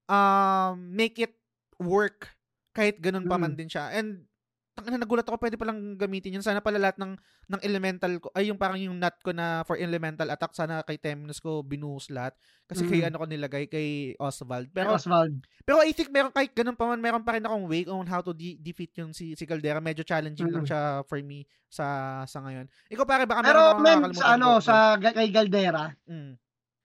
um 0.07 0.79
make 0.87 1.19
it 1.19 1.35
work 1.83 2.31
kahit 2.73 2.99
ganun 2.99 3.25
pa 3.25 3.37
man 3.37 3.53
Mm. 3.53 3.59
din 3.59 3.69
siya. 3.69 3.93
And 3.93 4.25
tangina 4.73 4.97
nagulat 4.97 5.29
ako 5.29 5.37
pwede 5.37 5.61
palang 5.61 6.01
gamitin 6.01 6.33
yun. 6.33 6.41
Sana 6.41 6.65
pala 6.65 6.81
lahat 6.81 6.97
ng 6.97 7.13
ng 7.47 7.61
elemental 7.61 8.17
ko 8.17 8.33
ay 8.33 8.49
yung 8.49 8.57
parang 8.57 8.81
yung 8.81 8.97
nut 8.97 9.13
ko 9.21 9.29
na 9.29 9.61
for 9.63 9.77
elemental 9.77 10.25
attack 10.27 10.57
sana 10.57 10.81
kay 10.81 10.97
Temenos 10.97 11.37
ko 11.39 11.61
binuhos 11.61 12.09
lahat 12.09 12.33
kasi 12.65 12.89
kay 12.89 13.05
Mm. 13.05 13.13
ano 13.13 13.17
ko 13.21 13.25
nilagay 13.29 13.65
kay 13.69 13.89
Oswald. 14.17 14.73
Pero 14.73 14.89
Pero 14.89 14.97
Oswald. 14.97 15.45
pero 15.63 15.85
I 15.85 15.93
think 15.93 16.09
meron 16.09 16.33
kahit 16.33 16.57
ganun 16.57 16.73
pa 16.73 16.89
man, 16.89 16.99
meron 16.99 17.21
pa 17.21 17.37
rin 17.37 17.45
akong 17.45 17.69
way 17.69 17.85
on 17.85 18.09
how 18.09 18.25
to 18.25 18.33
de- 18.33 18.57
defeat 18.57 18.97
yung 18.97 19.13
si, 19.13 19.37
si 19.37 19.45
Caldera. 19.45 19.77
Medyo 19.77 20.03
challenging 20.03 20.49
lang 20.49 20.65
Mm. 20.65 20.71
siya 20.73 20.81
for 21.05 21.21
me 21.21 21.45
sa 21.69 21.85
sa 22.25 22.41
ngayon. 22.41 22.65
Ikaw 22.89 23.05
pare 23.05 23.29
baka 23.29 23.45
meron 23.45 23.53
Pero 23.53 23.61
akong 23.61 23.85
nakakalimutan. 23.85 24.17
sa 24.17 24.27
ano, 24.33 24.49
go. 24.51 24.65
sa 24.65 24.75
kay 24.97 25.29
Galdera, 25.29 25.85
Mm. 26.09 26.33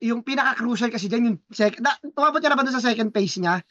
yung 0.03 0.22
pinaka-crucial 0.22 0.91
kasi 0.91 1.07
dyan, 1.07 1.23
yung 1.26 1.38
second, 1.49 1.81
na, 1.81 1.95
tumabot 2.03 2.38
ka 2.38 2.45
na 2.45 2.53
ba 2.53 2.61
dun 2.61 2.76
sa 2.76 2.84
second 2.84 3.09
phase 3.09 3.39
niya? 3.39 3.64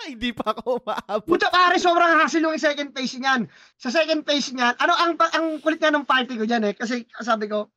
Hindi 0.12 0.30
pa 0.32 0.56
ako 0.56 0.80
maabot. 0.84 1.28
Puta 1.28 1.52
pare, 1.52 1.76
sobrang 1.76 2.20
hassle 2.20 2.44
yung 2.44 2.56
second 2.56 2.90
phase 2.96 3.20
niyan. 3.20 3.46
Sa 3.76 3.92
second 3.92 4.24
phase 4.24 4.52
niyan, 4.56 4.74
ano, 4.80 4.92
ang, 4.96 5.12
ang 5.16 5.46
kulit 5.60 5.80
nga 5.80 5.92
ng 5.92 6.08
party 6.08 6.40
ko 6.40 6.44
dyan 6.48 6.64
eh, 6.64 6.74
kasi 6.74 7.04
sabi 7.20 7.50
ko, 7.50 7.68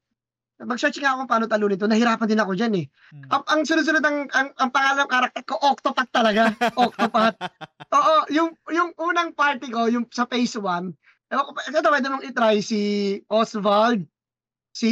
mag-search 0.64 1.02
nga 1.04 1.18
ako 1.18 1.28
paano 1.28 1.46
talunin 1.50 1.76
to, 1.76 1.90
nahirapan 1.90 2.30
din 2.30 2.40
ako 2.40 2.54
dyan 2.56 2.74
eh. 2.80 2.86
Mm. 3.12 3.28
Ang, 3.34 3.44
ang 3.50 3.62
sunod-sunod 3.68 4.04
ang, 4.06 4.18
ang, 4.32 4.50
ang 4.56 4.70
pangalan 4.72 5.04
ng 5.04 5.12
karakter 5.12 5.44
ko, 5.44 5.60
Octopath 5.60 6.12
talaga. 6.14 6.54
Octopath. 6.80 7.36
Oo, 7.92 8.16
yung, 8.32 8.56
yung 8.72 8.96
unang 8.96 9.36
party 9.36 9.68
ko, 9.74 9.92
yung 9.92 10.08
sa 10.14 10.24
phase 10.30 10.56
1, 10.56 10.64
ewan 11.34 11.46
ko 11.50 11.52
pa, 11.52 11.62
ito 11.68 11.90
pwede 11.92 12.08
mong 12.08 12.26
itry 12.30 12.58
si 12.64 12.82
Oswald, 13.28 14.08
si 14.72 14.92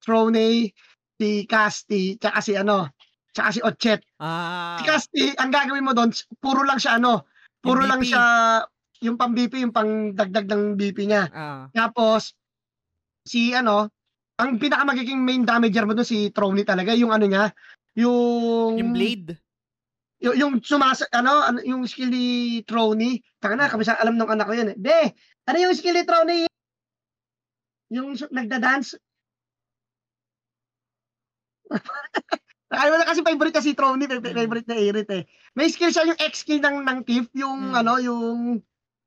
Troney, 0.00 0.70
si 1.18 1.44
Casti, 1.44 2.16
tsaka 2.16 2.38
si 2.40 2.54
ano, 2.54 2.88
tsaka 3.30 3.48
si 3.54 3.60
Otchet. 3.62 4.00
Ah. 4.18 4.78
Si 4.78 4.82
Casti, 4.86 5.24
ang 5.38 5.50
gagawin 5.50 5.86
mo 5.86 5.92
doon, 5.94 6.10
puro 6.38 6.62
lang 6.62 6.78
siya 6.78 6.98
ano, 6.98 7.26
Puro 7.60 7.84
lang 7.84 8.00
siya, 8.00 8.24
yung 9.04 9.20
pang 9.20 9.36
BP, 9.36 9.60
yung 9.60 9.74
pang 9.76 10.16
dagdag 10.16 10.48
ng 10.48 10.80
BP 10.80 10.98
niya. 11.04 11.28
Ah. 11.28 11.64
Tapos, 11.76 12.32
si 13.28 13.52
ano, 13.52 13.92
ang 14.40 14.56
pinaka 14.56 14.88
magiging 14.88 15.20
main 15.20 15.44
damager 15.44 15.84
mo 15.84 15.92
doon 15.92 16.08
si 16.08 16.32
Trony 16.32 16.64
talaga, 16.64 16.96
yung 16.96 17.12
ano 17.12 17.28
niya, 17.28 17.52
yung... 18.00 18.80
Yung 18.80 18.96
blade. 18.96 19.36
Yung, 20.24 20.36
yung 20.36 20.54
sumas, 20.64 21.04
ano, 21.12 21.44
ano, 21.44 21.60
yung 21.60 21.84
skill 21.84 22.08
ni 22.08 22.60
Trony. 22.64 23.20
Taka 23.36 23.56
na, 23.56 23.68
kami 23.68 23.84
sa 23.84 24.00
alam 24.00 24.16
ng 24.16 24.32
anak 24.32 24.48
ko 24.48 24.56
yun 24.56 24.72
eh. 24.72 24.76
Be, 24.80 25.12
ano 25.44 25.56
yung 25.60 25.76
skill 25.76 25.96
ni 26.00 26.04
Trony? 26.08 26.38
Yung 27.92 28.16
su- 28.16 28.32
nagda-dance. 32.70 32.78
Nakalimutan 32.96 33.06
kasi 33.06 33.20
favorite 33.20 33.54
kasi 33.54 33.70
Trony, 33.74 34.04
fa- 34.06 34.22
Mm. 34.22 34.36
favorite 34.36 34.68
na 34.68 34.76
Irit 34.76 35.10
eh. 35.10 35.22
May 35.52 35.66
skill 35.68 35.90
siya 35.90 36.06
yung 36.06 36.20
X 36.20 36.32
skill 36.40 36.60
ng, 36.60 36.76
ng 36.80 36.98
Tiff, 37.02 37.26
yung 37.34 37.70
Mm. 37.70 37.74
ano, 37.76 37.92
yung 37.98 38.38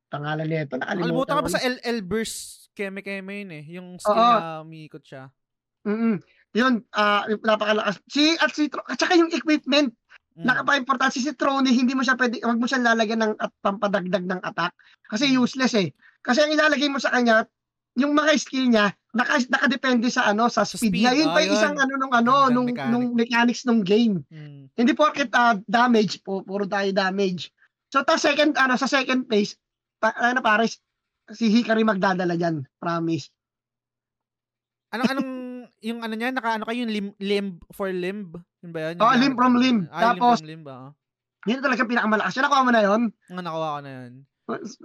pangalan 0.10 0.46
nito, 0.46 0.76
nakalimutan 0.76 1.00
Nakalimutan 1.00 1.34
ka 1.34 1.42
na. 1.42 1.50
sa 1.50 1.64
LL 1.64 2.00
Burst 2.02 2.38
keme-keme 2.74 3.34
yun 3.40 3.52
eh. 3.54 3.64
Yung 3.72 3.88
skill 3.96 4.14
Oo. 4.14 4.36
na 4.36 4.62
umiikot 4.62 5.02
siya. 5.02 5.30
Mm. 5.84 6.20
Yun, 6.54 6.74
ah 6.92 7.26
napakalakas. 7.40 7.98
Si 8.06 8.34
at 8.34 8.50
si 8.52 8.66
at 8.70 8.98
saka 8.98 9.14
yung 9.14 9.30
equipment, 9.30 9.94
Mm. 10.34 10.44
nakapa-importante 10.44 11.18
si 11.18 11.30
Trony, 11.32 11.70
hindi 11.72 11.94
mo 11.94 12.02
siya 12.02 12.14
pwede, 12.14 12.42
wag 12.42 12.58
mo 12.58 12.66
siyang 12.66 12.84
lalagyan 12.84 13.22
ng 13.22 13.34
at 13.38 13.54
pampadagdag 13.60 14.26
ng 14.26 14.42
attack 14.42 14.74
kasi 15.04 15.30
Mm. 15.30 15.38
useless 15.40 15.74
eh. 15.76 15.94
Kasi 16.20 16.42
ang 16.42 16.50
ilalagay 16.50 16.88
mo 16.88 16.98
sa 16.98 17.10
kanya, 17.10 17.46
yung 17.94 18.12
mga 18.12 18.34
skill 18.38 18.66
niya, 18.66 18.90
naka, 19.14 19.46
nakadepende 19.48 20.10
sa 20.10 20.34
ano, 20.34 20.50
sa 20.50 20.66
speed, 20.66 20.90
speed, 20.90 21.06
niya. 21.06 21.14
Yun 21.14 21.30
oh, 21.30 21.34
pa 21.38 21.40
yung 21.46 21.54
yun. 21.54 21.60
isang 21.62 21.78
ano 21.78 21.94
nung 21.96 22.14
ano, 22.14 22.34
nung, 22.50 22.68
mechanic. 22.68 22.92
nung 22.92 23.06
mechanics 23.14 23.62
nung 23.64 23.82
game. 23.86 24.26
Mm. 24.34 24.74
Hindi 24.74 24.92
porket 24.98 25.30
ah, 25.38 25.56
damage, 25.70 26.20
pu- 26.26 26.44
puro 26.44 26.66
tayo 26.66 26.90
damage. 26.90 27.54
So 27.94 28.02
ta 28.02 28.18
second 28.18 28.58
ano 28.58 28.74
sa 28.74 28.90
second 28.90 29.30
place, 29.30 29.54
pa, 30.02 30.12
ano 30.18 30.42
pares 30.42 30.82
si 31.30 31.48
Hikari 31.54 31.86
magdadala 31.86 32.34
diyan, 32.34 32.66
promise. 32.82 33.30
Anong 34.92 35.10
anong 35.14 35.32
yung 35.86 36.00
ano 36.02 36.14
niya 36.18 36.34
naka 36.34 36.58
ano 36.58 36.66
kayo 36.66 36.84
yung 36.84 36.94
limb, 36.94 37.10
limb 37.22 37.50
for 37.70 37.94
limb? 37.94 38.34
Yun 38.66 38.72
ba 38.74 38.80
yun? 38.90 38.96
Gamit 38.98 39.22
limb 39.22 39.36
from 39.38 39.54
mo? 39.54 39.62
limb. 39.62 39.80
Ah, 39.94 40.12
Tapos- 40.12 40.42
limb 40.42 40.66
from 40.66 40.66
limb 40.66 40.66
ba? 40.66 40.78
Yun 41.44 41.60
talaga 41.60 41.84
pinakamalakas. 41.84 42.34
Yan 42.40 42.44
nakuha 42.48 42.66
mo 42.66 42.72
na 42.72 42.84
yun. 42.88 43.02
Ang 43.30 43.44
nakuha 43.44 43.78
ko 43.78 43.82
na 43.84 43.92
yun. 43.92 44.12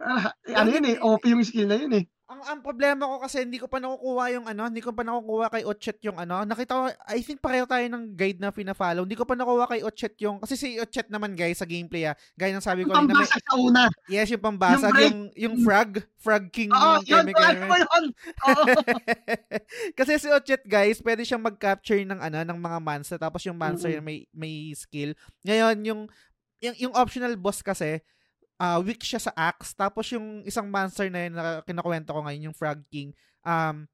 Ah, 0.02 0.34
ano 0.62 0.68
yun 0.70 0.86
eh, 0.86 0.96
OP 1.02 1.22
yung 1.26 1.46
skill 1.46 1.70
na 1.70 1.78
yun 1.78 1.92
eh. 1.96 2.05
Ang 2.28 2.44
ang 2.44 2.60
problema 2.60 3.09
ko 3.09 3.24
kasi 3.24 3.40
hindi 3.40 3.56
ko 3.56 3.72
pa 3.72 3.80
nakukuha 3.80 4.36
yung 4.36 4.44
ano, 4.44 4.68
hindi 4.68 4.84
ko 4.84 4.92
pa 4.92 5.00
nakukuha 5.00 5.48
kay 5.48 5.64
Ochet 5.64 5.96
yung 6.05 6.20
ano. 6.20 6.44
Nakita 6.44 6.72
ko, 6.76 6.84
I 7.09 7.24
think 7.24 7.40
pareho 7.40 7.64
tayo 7.64 7.80
ng 7.88 8.12
guide 8.12 8.36
na 8.36 8.52
pina-follow. 8.52 9.09
Hindi 9.09 9.16
ko 9.16 9.24
pa 9.24 9.32
nakuha 9.32 9.64
kay 9.64 9.80
Ochet 9.80 10.12
yung, 10.20 10.36
kasi 10.36 10.60
si 10.60 10.76
Ochet 10.76 11.09
naman 11.09 11.32
guys 11.32 11.56
sa 11.56 11.64
gameplay 11.64 12.05
ah. 12.05 12.12
Gaya 12.36 12.52
ng 12.52 12.60
sabi 12.60 12.84
Yung 12.84 12.92
ko, 12.92 13.00
may, 13.00 13.16
pambasa 13.16 13.40
sa 13.40 13.55
una. 13.56 13.88
yes, 14.12 14.28
yung 14.28 14.44
pambasag, 14.44 14.92
Yung 14.92 15.00
yung, 15.00 15.20
yung 15.40 15.55
frag, 15.64 16.05
frag 16.20 16.52
king 16.52 16.68
Oo, 16.68 17.00
yung 17.09 17.32
yun, 17.32 17.32
yun? 17.32 18.05
Oo. 18.44 18.64
Kasi 19.98 20.20
si 20.20 20.28
Ochet 20.28 20.68
guys, 20.68 21.00
pwede 21.00 21.24
siyang 21.24 21.40
mag-capture 21.40 22.05
ng 22.05 22.20
ano 22.20 22.44
ng 22.44 22.60
mga 22.60 22.78
monster 22.84 23.16
tapos 23.16 23.40
yung 23.48 23.56
monster 23.56 23.88
Mm-mm. 23.88 24.05
may 24.05 24.18
may 24.36 24.76
skill. 24.76 25.16
Ngayon 25.48 25.80
yung 25.80 26.00
yung, 26.60 26.76
yung 26.76 26.92
optional 26.92 27.32
boss 27.40 27.64
kasi 27.64 28.05
ah 28.59 28.82
weak 28.82 29.01
siya 29.06 29.22
sa 29.22 29.32
axe 29.39 29.72
tapos 29.72 30.10
yung 30.10 30.43
isang 30.43 30.66
monster 30.66 31.06
na 31.06 31.30
yun 31.30 31.35
na 31.39 31.62
kinukuwento 31.62 32.10
ko 32.10 32.20
ngayon 32.26 32.51
yung 32.51 32.56
Frog 32.59 32.82
King 32.90 33.14
um 33.47 33.86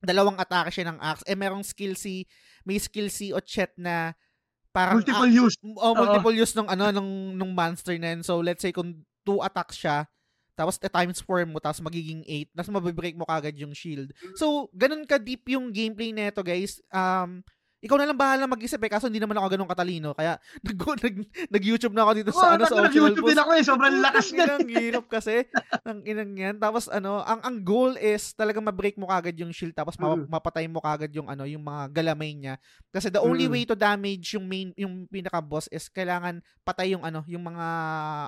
dalawang 0.00 0.40
atake 0.40 0.72
siya 0.72 0.88
ng 0.88 0.98
axe 1.00 1.24
eh 1.28 1.36
merong 1.36 1.64
skill 1.64 1.92
si 1.96 2.24
may 2.64 2.80
skill 2.80 3.12
si 3.12 3.30
Ochet 3.36 3.76
na 3.76 4.16
parang 4.76 5.00
Multiple 5.00 5.32
use. 5.32 5.56
oh, 5.80 5.96
multiple 5.96 6.36
use 6.36 6.52
ng 6.52 6.68
ano 6.68 6.92
nung 6.92 7.32
nung 7.32 7.52
monster 7.56 7.96
na 7.96 8.12
yun. 8.12 8.20
So 8.20 8.44
let's 8.44 8.60
say 8.60 8.76
kung 8.76 9.00
two 9.24 9.40
attacks 9.40 9.80
siya 9.80 10.04
tapos 10.56 10.80
eh, 10.80 10.88
times 10.88 11.20
4 11.20 11.48
mo 11.48 11.60
tapos 11.60 11.84
magiging 11.84 12.24
8 12.24 12.52
tapos 12.56 12.72
mabibreak 12.72 13.16
mo 13.16 13.24
kagad 13.24 13.56
yung 13.56 13.72
shield. 13.72 14.12
So 14.36 14.68
ganun 14.76 15.08
ka 15.08 15.16
deep 15.16 15.48
yung 15.48 15.72
gameplay 15.72 16.12
nito 16.12 16.44
guys. 16.44 16.80
Um 16.92 17.40
ikaw 17.86 17.96
na 17.96 18.04
lang 18.04 18.18
bahala 18.18 18.44
mag-isip 18.44 18.76
eh 18.76 18.90
kaso 18.90 19.06
hindi 19.06 19.16
naman 19.16 19.34
ako 19.34 19.46
ganun 19.48 19.70
katalino 19.70 20.10
kaya 20.10 20.34
nag, 20.66 20.74
nag, 20.76 21.16
nag-YouTube 21.48 21.94
na 21.94 22.02
ako 22.02 22.12
dito 22.12 22.30
sa 22.30 22.52
ano 22.52 22.66
sa 22.66 22.74
optional 22.76 23.14
YouTube 23.14 23.24
din 23.24 23.32
post. 23.32 23.40
ako 23.40 23.50
eh, 23.52 23.62
sobrang 23.62 23.96
lakas 23.96 24.26
Ang 24.26 24.34
na. 24.34 24.42
inang 24.44 24.68
hirap 24.68 25.04
kasi 25.06 25.34
ng 25.82 26.00
inang 26.02 26.32
yan. 26.34 26.56
Tapos 26.56 26.88
ano, 26.88 27.22
ang 27.22 27.40
ang 27.40 27.56
goal 27.58 27.94
is 27.94 28.32
talagang 28.32 28.60
ma-break 28.60 28.96
mo 28.96 29.06
kagad 29.06 29.36
yung 29.36 29.50
shield 29.50 29.72
tapos 29.72 29.94
Mm. 29.96 30.26
mapatay 30.26 30.66
mo 30.66 30.78
kagad 30.78 31.08
yung 31.10 31.26
ano, 31.26 31.46
yung 31.46 31.62
mga 31.62 31.94
galamay 31.94 32.32
niya. 32.32 32.54
Kasi 32.88 33.06
the 33.06 33.20
only 33.20 33.46
Mm. 33.46 33.52
way 33.52 33.62
to 33.64 33.74
damage 33.74 34.34
yung 34.34 34.44
main 34.44 34.74
yung 34.74 35.06
pinaka 35.06 35.38
boss 35.38 35.68
is 35.68 35.86
kailangan 35.86 36.38
patay 36.60 36.90
yung 36.90 37.00
ano, 37.00 37.22
yung 37.24 37.44
mga 37.44 37.66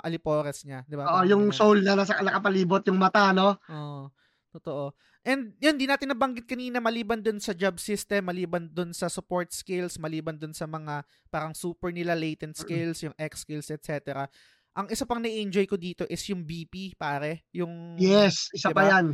alipores 0.00 0.62
niya, 0.62 0.84
'di 0.84 0.94
ba? 0.94 1.04
Oo, 1.08 1.22
yung 1.24 1.50
soul 1.50 1.82
na 1.82 1.94
nasa 1.94 2.14
nakapalibot, 2.18 2.84
yung 2.84 2.96
mata, 2.96 3.32
no? 3.32 3.58
Oo. 3.64 4.12
Totoo. 4.48 4.96
And 5.22 5.52
yun, 5.60 5.76
di 5.76 5.84
natin 5.84 6.08
nabanggit 6.08 6.48
kanina 6.48 6.80
maliban 6.80 7.20
dun 7.20 7.36
sa 7.36 7.52
job 7.52 7.76
system, 7.76 8.32
maliban 8.32 8.64
dun 8.72 8.96
sa 8.96 9.12
support 9.12 9.52
skills, 9.52 10.00
maliban 10.00 10.40
dun 10.40 10.56
sa 10.56 10.64
mga 10.64 11.04
parang 11.28 11.52
super 11.52 11.92
nila 11.92 12.16
latent 12.16 12.56
skills, 12.56 13.04
yung 13.04 13.12
X 13.20 13.44
skills, 13.44 13.68
etc. 13.68 14.24
Ang 14.72 14.88
isa 14.88 15.04
pang 15.04 15.20
na-enjoy 15.20 15.68
ko 15.68 15.76
dito 15.76 16.08
is 16.08 16.22
yung 16.32 16.46
BP, 16.48 16.96
pare. 16.96 17.44
Yung, 17.52 18.00
Yes, 18.00 18.48
isa 18.56 18.72
Diba? 18.72 18.80
pa 18.80 18.82
yan. 18.88 19.06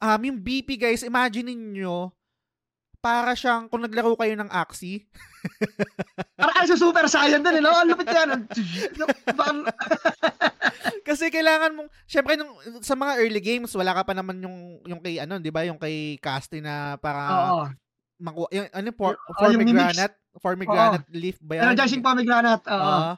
um, 0.00 0.20
yung 0.26 0.38
BP, 0.42 0.74
guys, 0.74 1.06
imagine 1.06 1.54
niyo 1.54 2.10
para 3.00 3.32
siyang 3.32 3.64
kung 3.66 3.80
naglaro 3.80 4.12
kayo 4.14 4.36
ng 4.36 4.52
Axie. 4.52 5.08
Para 6.40 6.52
kayo 6.52 6.68
sa 6.68 6.80
Super 6.80 7.08
Saiyan 7.08 7.40
din, 7.40 7.60
eh, 7.60 7.62
no? 7.64 7.72
Ang 7.72 7.88
lupit 7.96 8.08
yan. 8.12 8.44
Parang- 9.32 9.64
Kasi 11.08 11.32
kailangan 11.32 11.72
mong, 11.72 11.88
syempre 12.04 12.36
nung, 12.36 12.52
sa 12.84 12.92
mga 12.92 13.16
early 13.24 13.40
games, 13.40 13.72
wala 13.72 13.96
ka 13.96 14.04
pa 14.04 14.12
naman 14.12 14.36
yung, 14.44 14.56
yung 14.84 15.00
kay, 15.00 15.16
ano, 15.16 15.40
di 15.40 15.48
ba, 15.48 15.64
yung 15.64 15.80
kay 15.80 16.20
Casty 16.20 16.60
na 16.60 17.00
para, 17.00 17.20
Oo. 17.48 17.64
maku, 18.20 18.44
yung, 18.52 18.68
ano, 18.68 18.88
for, 18.92 19.16
Yung- 19.16 19.24
oh, 19.24 19.34
for 20.36 20.54
granite 20.54 21.08
leaf 21.10 21.40
ba 21.40 21.58
yan? 21.58 21.72
Energizing 21.72 22.04
pomegranate. 22.04 22.64
Oo. 22.68 22.78
Oo. 22.78 23.12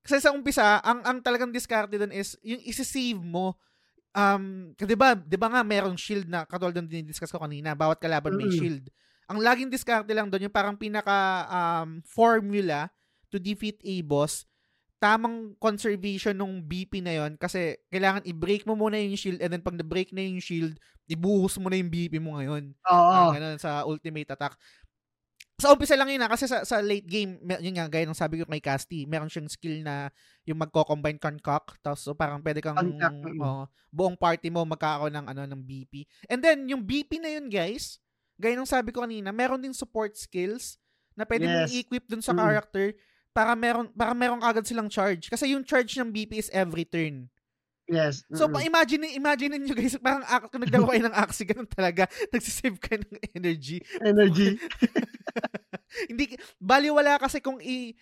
kasi 0.00 0.16
sa 0.16 0.32
umpisa, 0.32 0.80
ang 0.80 1.04
ang 1.04 1.18
talagang 1.20 1.52
discarte 1.52 1.92
doon 2.00 2.08
is 2.10 2.32
yung 2.40 2.58
isi-save 2.64 3.20
mo 3.20 3.52
um, 4.16 4.72
'di 4.74 4.96
ba, 4.96 5.14
'di 5.14 5.36
ba 5.36 5.48
nga 5.52 5.62
merong 5.62 5.94
shield 5.94 6.26
na 6.26 6.48
katulad 6.48 6.74
ng 6.76 6.88
dinidiscuss 6.88 7.30
ko 7.30 7.38
kanina, 7.38 7.76
bawat 7.76 8.00
kalaban 8.00 8.34
may 8.34 8.48
Mm. 8.48 8.58
Ang 9.30 9.38
laging 9.38 9.70
diskarte 9.70 10.10
lang 10.10 10.26
doon 10.26 10.50
yung 10.50 10.54
parang 10.54 10.74
pinaka 10.74 11.46
um, 11.46 12.02
formula 12.02 12.90
to 13.30 13.38
defeat 13.38 13.78
a 13.86 14.02
boss 14.02 14.50
tamang 15.00 15.56
conservation 15.56 16.36
nung 16.36 16.60
BP 16.60 17.00
na 17.00 17.16
yon 17.16 17.32
kasi 17.40 17.80
kailangan 17.88 18.20
i-break 18.28 18.68
mo 18.68 18.76
muna 18.76 19.00
yung 19.00 19.16
shield 19.16 19.40
and 19.40 19.56
then 19.56 19.64
pag 19.64 19.74
na-break 19.80 20.12
na 20.12 20.20
yung 20.20 20.44
shield, 20.44 20.76
ibuhos 21.08 21.56
mo 21.56 21.72
na 21.72 21.80
yung 21.80 21.88
BP 21.88 22.20
mo 22.20 22.36
ngayon. 22.36 22.76
Oo. 22.84 23.10
Ah, 23.10 23.32
ganun, 23.32 23.56
sa 23.56 23.88
ultimate 23.88 24.28
attack. 24.28 24.60
Sa 25.56 25.72
umpisa 25.72 25.96
lang 25.96 26.12
yun 26.12 26.20
ha, 26.20 26.28
kasi 26.28 26.44
sa, 26.44 26.68
sa 26.68 26.84
late 26.84 27.08
game, 27.08 27.40
yun 27.64 27.80
nga, 27.80 27.88
gaya 27.88 28.04
ng 28.04 28.16
sabi 28.16 28.40
ko 28.40 28.48
kay 28.48 28.60
Casty, 28.60 29.08
meron 29.08 29.32
siyang 29.32 29.48
skill 29.48 29.80
na 29.80 30.12
yung 30.44 30.60
magko-combine 30.60 31.20
concoct, 31.20 31.80
tapos 31.80 32.04
so 32.04 32.12
parang 32.12 32.44
pwede 32.44 32.60
kang, 32.60 32.76
oh, 33.40 33.64
buong 33.88 34.16
party 34.20 34.52
mo 34.52 34.64
magkakaroon 34.68 35.16
ng, 35.16 35.26
ano, 35.32 35.42
ng 35.48 35.62
BP. 35.64 36.04
And 36.28 36.40
then, 36.44 36.68
yung 36.68 36.84
BP 36.84 37.20
na 37.24 37.40
yun, 37.40 37.48
guys, 37.48 38.00
gaya 38.40 38.56
ng 38.56 38.64
sabi 38.64 38.90
ko 38.90 39.04
kanina, 39.04 39.28
meron 39.30 39.60
din 39.60 39.76
support 39.76 40.16
skills 40.16 40.80
na 41.12 41.28
pwede 41.28 41.44
mong 41.44 41.68
Yes. 41.68 41.72
i-equip 41.76 42.04
dun 42.08 42.24
sa 42.24 42.32
Mm. 42.32 42.40
character 42.40 42.86
para 43.30 43.52
meron 43.54 43.86
para 43.92 44.16
meron 44.16 44.40
agad 44.40 44.64
silang 44.64 44.88
charge. 44.88 45.28
Kasi 45.28 45.52
yung 45.52 45.62
charge 45.62 45.94
ng 45.94 46.08
BP 46.08 46.40
is 46.40 46.50
every 46.50 46.82
turn. 46.82 47.28
Yes. 47.90 48.22
So, 48.30 48.46
mm-mm. 48.46 48.54
pa 48.54 48.58
imagine 48.62 49.02
imagine 49.12 49.58
niyo 49.58 49.74
guys, 49.74 49.98
parang 50.02 50.22
ak- 50.22 50.46
kung 50.48 50.62
naglaro 50.62 50.86
kayo 50.86 51.02
ng 51.04 51.14
Axie, 51.14 51.42
ganun 51.44 51.66
talaga, 51.66 52.06
nagsisave 52.32 52.78
ka 52.78 52.94
ng 52.94 53.18
energy. 53.34 53.82
Energy. 54.00 54.54
Hindi, 56.10 56.38
baliwala 56.56 57.18
kasi 57.18 57.42
kung 57.42 57.58
i, 57.58 57.98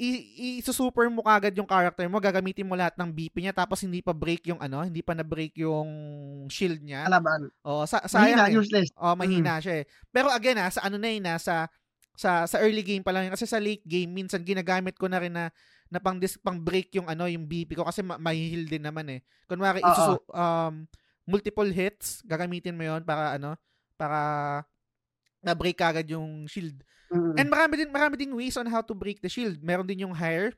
i, 0.00 0.08
i-super 0.56 1.12
mo 1.12 1.20
kagad 1.20 1.52
yung 1.52 1.68
character 1.68 2.08
mo, 2.08 2.16
gagamitin 2.16 2.64
mo 2.64 2.72
lahat 2.72 2.96
ng 2.96 3.12
BP 3.12 3.44
niya, 3.44 3.52
tapos 3.52 3.84
hindi 3.84 4.00
pa 4.00 4.16
break 4.16 4.48
yung 4.48 4.56
ano, 4.56 4.80
hindi 4.80 5.04
pa 5.04 5.12
na-break 5.12 5.60
yung 5.60 5.88
shield 6.48 6.80
niya. 6.80 7.04
Kalaban. 7.04 7.52
Oh, 7.60 7.84
sa, 7.84 8.00
Mahina, 8.08 8.48
sayang 8.48 8.56
eh. 8.56 8.56
useless. 8.56 8.88
Oh, 8.96 9.12
mahina 9.12 9.60
siya 9.60 9.84
eh. 9.84 9.84
Pero 10.08 10.32
again 10.32 10.56
ah, 10.56 10.72
sa 10.72 10.88
ano 10.88 10.96
na 10.96 11.12
yun 11.12 11.28
ah, 11.28 11.36
sa 11.36 11.68
sa 12.16 12.48
sa 12.48 12.56
early 12.64 12.80
game 12.80 13.04
pa 13.04 13.12
lang 13.12 13.28
yun. 13.28 13.32
kasi 13.36 13.44
sa 13.48 13.60
late 13.60 13.84
game 13.84 14.08
minsan 14.12 14.44
ginagamit 14.44 14.96
ko 14.96 15.08
na 15.08 15.20
rin 15.20 15.32
na 15.32 15.48
na 15.88 16.00
pang 16.00 16.16
dis, 16.16 16.36
pang 16.36 16.56
break 16.56 16.92
yung 16.96 17.08
ano 17.08 17.24
yung 17.28 17.44
BP 17.48 17.76
ko 17.76 17.84
kasi 17.84 18.00
ma- 18.00 18.20
mahihil 18.20 18.64
din 18.68 18.84
naman 18.84 19.04
eh. 19.08 19.20
Kunwari 19.44 19.84
Oo. 19.84 19.88
isusu, 19.88 20.16
um 20.32 20.88
multiple 21.28 21.70
hits, 21.70 22.24
gagamitin 22.26 22.74
mo 22.74 22.82
yon 22.82 23.02
para 23.06 23.38
ano, 23.38 23.54
para 23.94 24.20
na-break 25.44 25.78
agad 25.80 26.06
yung 26.10 26.48
shield. 26.50 26.82
And 27.10 27.48
marami 27.50 27.74
din 27.82 27.90
marami 27.90 28.14
ding 28.14 28.34
ways 28.34 28.54
on 28.54 28.70
how 28.70 28.80
to 28.80 28.94
break 28.94 29.18
the 29.18 29.30
shield. 29.30 29.58
Meron 29.58 29.86
din 29.86 30.06
yung 30.06 30.14
hire. 30.14 30.54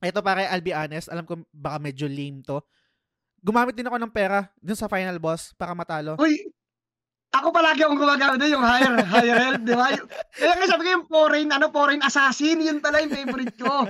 Ito 0.00 0.24
pare, 0.24 0.48
I'll 0.48 0.64
be 0.64 0.72
honest, 0.72 1.12
alam 1.12 1.28
ko 1.28 1.44
baka 1.52 1.76
medyo 1.76 2.08
lame 2.08 2.40
to. 2.46 2.62
Gumamit 3.40 3.76
din 3.76 3.88
ako 3.88 4.00
ng 4.00 4.12
pera 4.12 4.48
dun 4.60 4.78
sa 4.78 4.88
final 4.88 5.16
boss 5.20 5.52
para 5.56 5.76
matalo. 5.76 6.16
Uy, 6.16 6.40
ako 7.30 7.54
palagi 7.54 7.86
akong 7.86 8.00
gumagamit 8.00 8.42
doon 8.42 8.54
yung 8.58 8.66
higher, 8.66 8.94
higher 9.14 9.38
health, 9.38 9.62
di 9.62 9.74
ba? 9.76 9.88
Kaya 10.34 10.52
nga 10.58 10.66
sabi 10.66 10.82
ko 10.82 10.90
yung 10.98 11.06
foreign, 11.06 11.48
ano, 11.54 11.66
foreign 11.70 12.02
assassin, 12.02 12.58
yun 12.58 12.82
pala 12.82 13.00
yung 13.06 13.14
favorite 13.14 13.54
ko. 13.54 13.86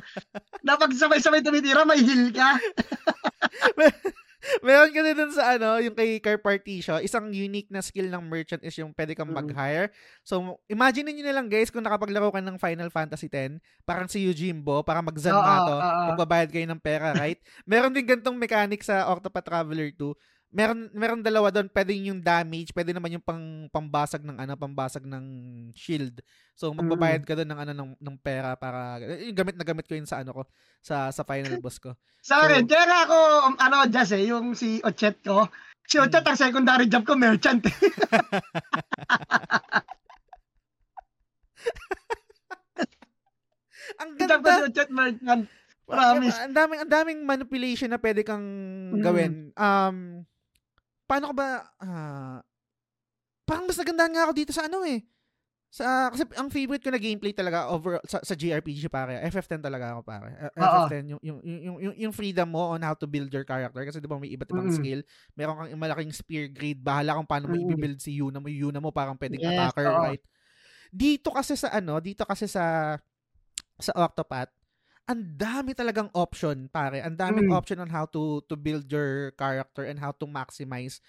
na 0.66 0.77
pag 0.77 0.93
sabay-sabay 0.93 1.40
tumitira, 1.40 1.89
may 1.89 2.05
heal 2.05 2.28
ka. 2.31 2.60
Meron 4.64 4.90
kasi 4.90 5.10
dun 5.12 5.32
sa 5.32 5.54
ano, 5.54 5.76
yung 5.78 5.92
kay 5.92 6.16
Car 6.18 6.40
Partition, 6.40 7.00
isang 7.00 7.28
unique 7.28 7.68
na 7.68 7.80
skill 7.80 8.08
ng 8.08 8.24
merchant 8.24 8.60
is 8.60 8.72
yung 8.76 8.92
pwede 8.92 9.12
kang 9.12 9.28
Mm. 9.28 9.36
mag-hire. 9.36 9.88
So, 10.20 10.58
imagine 10.66 11.12
niyo 11.12 11.28
na 11.28 11.36
lang 11.36 11.46
guys 11.46 11.68
kung 11.68 11.84
nakapaglaro 11.84 12.32
ka 12.32 12.40
ng 12.40 12.56
Final 12.56 12.88
Fantasy 12.88 13.28
X, 13.28 13.60
parang 13.84 14.08
si 14.08 14.24
Yujimbo, 14.24 14.80
para 14.80 15.00
mag-Zanmato, 15.00 15.76
oo. 15.76 16.04
magbabayad 16.10 16.48
kayo 16.48 16.66
ng 16.66 16.80
pera, 16.80 17.12
right? 17.12 17.36
meron 17.62 17.92
din 17.92 18.04
gantong 18.04 18.34
mechanic 18.34 18.80
sa 18.80 19.06
Octopath 19.06 19.44
Traveler 19.44 19.92
2. 19.92 20.16
Meron 20.51 20.90
meron 20.90 21.22
dalawa 21.22 21.47
doon, 21.48 21.70
pwede 21.70 21.94
yung 21.94 22.18
damage, 22.18 22.74
pwede 22.74 22.90
naman 22.90 23.14
yung 23.14 23.22
pang 23.22 23.39
pambasag 23.70 24.18
ng 24.20 24.35
ano, 24.35 24.59
pambasag 24.59 25.06
ng 25.06 25.27
shield. 25.72 26.18
So 26.59 26.74
magbabayad 26.74 27.22
ka 27.22 27.39
doon 27.39 27.55
ng 27.55 27.60
ano 27.60 27.72
ng, 27.72 27.90
ng 27.97 28.16
pera 28.18 28.59
para 28.59 28.98
yung 29.22 29.31
gamit 29.32 29.55
na 29.55 29.62
gamit 29.62 29.86
ko 29.86 29.94
yun 29.94 30.10
sa 30.10 30.18
ano 30.18 30.35
ko, 30.35 30.43
sa 30.82 31.09
sa 31.09 31.22
final 31.22 31.55
boss 31.62 31.78
ko. 31.78 31.94
Sa 32.18 32.43
akin, 32.43 32.66
So- 32.66 32.74
kaya 32.74 33.06
ako, 33.06 33.16
um, 33.47 33.55
ano, 33.56 33.86
Jazz 33.86 34.10
eh, 34.10 34.27
yung 34.27 34.52
si 34.52 34.82
Ochet 34.82 35.22
ko. 35.22 35.47
Si 35.86 35.97
Ochet, 35.97 36.18
Hmm. 36.20 36.28
ang 36.28 36.39
secondary 36.39 36.86
job 36.86 37.06
ko, 37.06 37.14
merchant. 37.14 37.62
eh. 37.62 37.74
Ang 44.01 44.10
Job 44.16 44.40
ko 44.40 44.48
si 44.48 44.55
ganda. 44.55 44.66
Ochet, 44.66 44.90
merchant. 44.90 45.44
Promise. 45.90 46.39
ang 46.39 46.55
daming 46.55 46.78
ang 46.78 46.90
daming 46.93 47.20
manipulation 47.27 47.90
na 47.90 47.98
pwede 47.98 48.22
kang 48.22 48.47
Mm. 48.94 49.02
gawin. 49.02 49.32
Um 49.59 50.22
paano 51.11 51.24
ko 51.31 51.35
ba 51.35 51.49
ah, 51.82 52.39
parang 53.43 53.66
mas 53.66 53.74
nagandahan 53.82 54.15
nga 54.15 54.23
ako 54.31 54.32
dito 54.39 54.53
sa 54.55 54.70
ano 54.70 54.87
eh. 54.87 55.03
Sa 55.70 56.11
kasi 56.11 56.27
ang 56.35 56.51
favorite 56.51 56.82
ko 56.82 56.91
na 56.91 56.99
gameplay 56.99 57.31
talaga 57.31 57.70
over 57.70 58.03
sa, 58.07 58.19
sa 58.23 58.35
JRPG 58.35 58.91
pare. 58.91 59.23
FF10 59.31 59.62
talaga 59.62 59.95
ako 59.95 60.03
pare. 60.03 60.31
Uh, 60.35 60.51
Oo. 60.59 60.66
FF10 60.87 61.05
yung 61.15 61.23
yung, 61.23 61.39
yung 61.43 61.77
yung 61.78 61.95
yung 62.07 62.15
freedom 62.15 62.51
mo 62.51 62.74
on 62.74 62.82
how 62.82 62.95
to 62.95 63.07
build 63.07 63.31
your 63.31 63.47
character 63.47 63.82
kasi 63.87 64.03
'di 64.03 64.11
ba 64.11 64.19
may 64.19 64.31
iba't 64.35 64.51
ibang 64.51 64.66
Mm. 64.66 64.74
skill. 64.74 65.01
Meron 65.39 65.55
kang 65.66 65.78
malaking 65.78 66.11
spear 66.15 66.51
grade, 66.51 66.82
bahala 66.82 67.19
kung 67.19 67.27
paano 67.27 67.51
mo 67.51 67.55
Mm. 67.59 67.70
i-build 67.74 67.99
si 68.03 68.19
Yuna 68.19 68.43
mo. 68.43 68.51
Yuna 68.51 68.82
mo 68.82 68.91
parang 68.91 69.15
pwedeng 69.19 69.43
Yes, 69.43 69.70
attacker, 69.70 69.87
oo. 69.95 70.03
right? 70.11 70.23
Dito 70.91 71.31
kasi 71.35 71.55
sa 71.55 71.70
ano, 71.70 72.03
dito 72.03 72.27
kasi 72.27 72.51
sa 72.51 72.99
sa 73.78 73.93
Octopath, 73.95 74.51
ang 75.11 75.20
dami 75.35 75.74
talagang 75.74 76.07
option, 76.15 76.70
pare. 76.70 77.03
Ang 77.03 77.19
daming 77.19 77.51
Mm. 77.51 77.51
option 77.51 77.82
on 77.82 77.91
how 77.91 78.07
to 78.15 78.41
to 78.47 78.55
build 78.55 78.87
your 78.95 79.35
character 79.35 79.82
and 79.82 79.99
how 79.99 80.15
to 80.15 80.27
maximize 80.31 81.03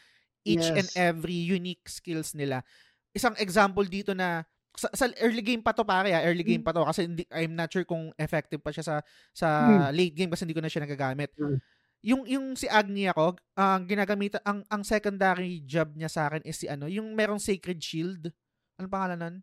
each 0.46 0.74
and 0.74 0.90
Yes. 0.90 0.98
every 0.98 1.38
unique 1.38 1.86
skills 1.90 2.34
nila. 2.34 2.66
Isang 3.14 3.38
example 3.38 3.86
dito 3.86 4.14
na 4.18 4.46
sa, 4.78 4.90
sa 4.96 5.06
early 5.22 5.44
game 5.46 5.62
pa 5.62 5.74
to 5.76 5.86
pare, 5.86 6.10
ah, 6.16 6.26
early 6.26 6.42
game 6.48 6.60
Mm. 6.60 6.66
pa 6.66 6.74
to 6.74 6.82
kasi 6.88 7.06
hindi, 7.06 7.26
I'm 7.30 7.54
not 7.58 7.70
sure 7.74 7.86
kung 7.86 8.10
effective 8.18 8.64
pa 8.66 8.72
siya 8.74 8.86
sa 8.86 8.96
sa 9.36 9.50
Mm. 9.60 9.92
late 9.94 10.16
game 10.18 10.32
kasi 10.34 10.46
hindi 10.50 10.58
ko 10.58 10.64
na 10.66 10.72
siya 10.72 10.86
nagagamit. 10.88 11.34
Mm. 11.40 11.62
Yung 12.06 12.26
yung 12.30 12.56
si 12.58 12.66
Agni 12.72 13.06
ako, 13.10 13.38
ang 13.60 13.86
ginagamit 13.90 14.38
ang 14.46 14.66
ang 14.72 14.84
secondary 14.86 15.62
job 15.68 15.94
niya 15.98 16.10
sa 16.12 16.30
akin 16.32 16.42
is 16.48 16.58
si 16.62 16.68
ano, 16.72 16.90
yung 16.90 17.14
merong 17.18 17.42
sacred 17.42 17.78
shield. 17.84 18.32
Ano 18.82 18.88
pangalan 18.90 19.20
nun? 19.22 19.36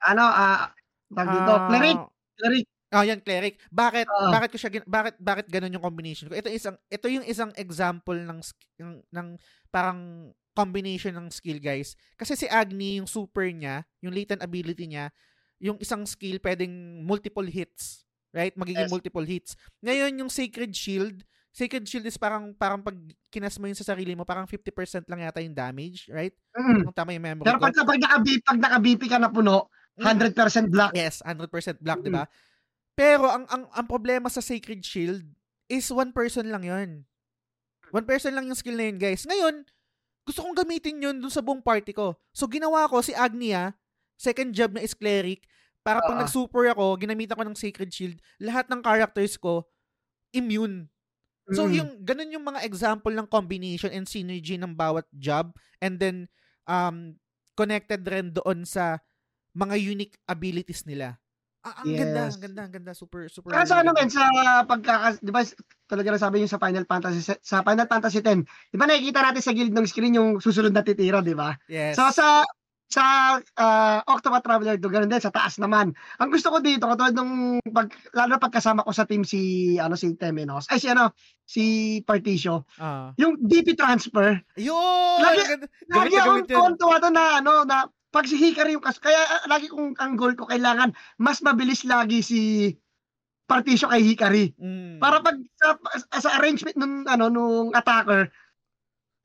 Ano, 0.00 0.24
ah, 0.24 0.72
tag 1.12 1.28
dito, 1.28 1.52
Ah, 1.54 1.68
cleric, 1.68 2.08
cleric. 2.38 2.66
Oh, 2.92 3.00
yan 3.00 3.24
cleric. 3.24 3.56
Bakit 3.72 4.04
Oo. 4.04 4.28
bakit 4.28 4.48
ko 4.52 4.58
siya 4.60 4.70
bakit 4.84 5.16
bakit 5.16 5.46
ganun 5.48 5.72
yung 5.72 5.80
combination 5.84 6.28
ko? 6.28 6.36
Ito 6.36 6.52
isang 6.52 6.76
ito 6.92 7.06
yung 7.08 7.24
isang 7.24 7.48
example 7.56 8.20
ng 8.20 8.40
ng, 8.78 8.92
ng 9.08 9.28
parang 9.72 10.28
combination 10.52 11.16
ng 11.16 11.32
skill 11.32 11.56
guys. 11.56 11.96
Kasi 12.20 12.36
si 12.36 12.44
Agni 12.52 13.00
yung 13.00 13.08
super 13.08 13.48
niya, 13.48 13.88
yung 14.04 14.12
latent 14.12 14.44
ability 14.44 14.84
niya, 14.84 15.08
yung 15.56 15.80
isang 15.80 16.04
skill 16.04 16.36
pwedeng 16.44 17.00
multiple 17.00 17.48
hits, 17.48 18.04
right? 18.36 18.52
Magiging 18.60 18.84
Yes. 18.84 18.92
multiple 18.92 19.24
hits. 19.24 19.56
Ngayon 19.80 20.20
yung 20.20 20.28
sacred 20.28 20.76
shield, 20.76 21.24
sacred 21.48 21.88
shield 21.88 22.04
is 22.04 22.20
parang 22.20 22.52
parang 22.52 22.84
pag 22.84 23.00
kinas 23.32 23.56
mo 23.56 23.72
yun 23.72 23.78
sa 23.80 23.88
sarili 23.88 24.12
mo, 24.12 24.28
parang 24.28 24.44
50% 24.44 25.08
lang 25.08 25.24
yata 25.24 25.40
yung 25.40 25.56
damage, 25.56 26.12
right? 26.12 26.36
Mm. 26.52 26.84
Kung 26.84 26.92
tama 26.92 27.16
yung 27.16 27.24
memory 27.24 27.48
Pero 27.48 27.56
ko. 27.56 27.64
pag, 27.64 27.72
pag 27.72 28.00
naka-BP, 28.04 28.40
pag 28.44 28.60
naka-BP 28.60 29.02
ka 29.08 29.16
na 29.16 29.32
puno, 29.32 29.72
Mm. 29.92 30.04
100% 30.08 30.72
black. 30.72 30.92
Yes, 30.96 31.20
100% 31.20 31.76
black, 31.80 32.00
Mm. 32.00 32.04
'di 32.04 32.12
ba? 32.12 32.24
Pero 32.98 33.24
ang 33.28 33.48
ang 33.48 33.64
ang 33.72 33.86
problema 33.88 34.28
sa 34.28 34.44
Sacred 34.44 34.84
Shield 34.84 35.24
is 35.72 35.88
one 35.88 36.12
person 36.12 36.52
lang 36.52 36.64
'yon. 36.66 36.90
One 37.92 38.06
person 38.08 38.34
lang 38.36 38.48
yung 38.50 38.58
skill 38.58 38.76
na 38.76 38.88
yun, 38.90 38.98
guys. 39.00 39.24
Ngayon, 39.28 39.64
gusto 40.26 40.40
kong 40.44 40.56
gamitin 40.58 41.00
'yun 41.02 41.16
dun 41.22 41.32
sa 41.32 41.42
buong 41.44 41.62
party 41.64 41.92
ko. 41.96 42.16
So 42.36 42.46
ginawa 42.50 42.88
ko 42.90 43.00
si 43.04 43.12
Agnia, 43.16 43.74
second 44.20 44.52
job 44.56 44.74
na 44.76 44.84
is 44.84 44.94
cleric, 44.96 45.46
para 45.86 46.00
pag 46.04 46.16
Oo. 46.16 46.18
nag-super 46.18 46.70
ako, 46.74 46.98
ginamitan 47.00 47.36
ko 47.38 47.44
ng 47.46 47.58
Sacred 47.58 47.90
Shield, 47.94 48.18
lahat 48.42 48.68
ng 48.70 48.82
characters 48.84 49.36
ko 49.40 49.66
immune. 50.34 50.88
So 51.52 51.68
Mm. 51.68 51.72
yung 51.72 52.02
ganun 52.04 52.32
yung 52.34 52.44
mga 52.46 52.64
example 52.66 53.12
ng 53.14 53.28
combination 53.30 53.92
and 53.94 54.06
synergy 54.10 54.58
ng 54.58 54.74
bawat 54.76 55.06
job 55.16 55.54
and 55.84 55.98
then 56.02 56.26
um 56.68 57.16
connected 57.56 58.02
rin 58.08 58.34
doon 58.34 58.64
sa 58.66 58.98
mga 59.56 59.76
unique 59.80 60.16
abilities 60.28 60.84
nila. 60.88 61.21
Ah, 61.62 61.78
ang 61.78 61.94
ganda, 61.94 62.26
Yes. 62.26 62.34
ang 62.34 62.42
ganda, 62.42 62.60
ang 62.66 62.74
ganda, 62.74 62.90
super 62.92 63.30
super. 63.30 63.54
Kaya 63.54 63.62
sa 63.64 63.78
ano 63.78 63.94
men, 63.94 64.10
sa 64.10 64.26
pagka, 64.66 65.14
di 65.16 65.30
ba, 65.30 65.46
talaga 65.86 66.10
na 66.10 66.18
sabi 66.18 66.42
yung 66.42 66.50
sa 66.50 66.58
Final 66.58 66.82
Fantasy, 66.84 67.22
sa 67.38 67.62
Final 67.62 67.86
Fantasy 67.86 68.18
10, 68.18 68.42
di 68.68 68.76
ba 68.76 68.84
nakikita 68.84 69.22
natin 69.22 69.40
sa 69.40 69.54
gilid 69.54 69.70
ng 69.70 69.86
screen 69.86 70.18
yung 70.18 70.30
susunod 70.36 70.70
na 70.70 70.82
titira, 70.82 71.22
di 71.22 71.32
ba? 71.32 71.54
Yes. 71.66 71.94
So 71.94 72.10
sa 72.10 72.42
sa 72.90 73.04
uh, 73.40 73.98
Octopath 74.04 74.42
Traveler 74.42 74.76
2, 74.76 74.84
ganun 74.84 75.08
din, 75.08 75.16
sa 75.16 75.30
taas 75.30 75.56
naman. 75.56 75.94
Ang 76.18 76.28
gusto 76.28 76.50
ko 76.50 76.58
dito, 76.58 76.84
katulad 76.84 77.14
nung, 77.14 77.32
pag, 77.64 77.88
lalo 78.12 78.36
pagkasama 78.36 78.82
ko 78.82 78.92
sa 78.92 79.06
team 79.06 79.22
si, 79.22 79.40
ano, 79.78 79.94
si 79.94 80.12
Temenos, 80.12 80.68
ay 80.68 80.76
si 80.76 80.90
ano, 80.90 81.14
si 81.40 81.64
Particio, 82.02 82.68
Ah. 82.76 83.14
yung 83.16 83.40
DP 83.40 83.72
transfer, 83.72 84.44
Yun! 84.58 85.18
Lagi- 85.20 85.46
ganda. 85.48 85.66
lagi 85.88 86.14
akong 86.18 86.44
kontuwa 86.44 86.98
to 86.98 87.08
na, 87.08 87.40
ano, 87.40 87.64
na, 87.64 87.86
pag 88.12 88.28
si 88.28 88.36
Hikari 88.36 88.76
yung 88.76 88.84
kas, 88.84 89.00
kaya 89.00 89.16
ah, 89.16 89.48
lagi 89.48 89.66
kong, 89.66 89.96
ang 89.96 90.14
goal 90.14 90.36
ko, 90.36 90.44
kailangan, 90.44 90.92
mas 91.16 91.40
mabilis 91.40 91.82
lagi 91.82 92.20
si 92.20 92.40
Particio 93.42 93.88
kay 93.88 94.04
Hikari. 94.04 94.52
Mm. 94.54 95.00
Para 95.00 95.18
pag 95.18 95.34
sa, 95.56 95.76
sa 96.14 96.36
arrangement 96.36 96.76
nung 96.76 97.04
ano 97.04 97.26
nung 97.26 97.68
attacker, 97.72 98.28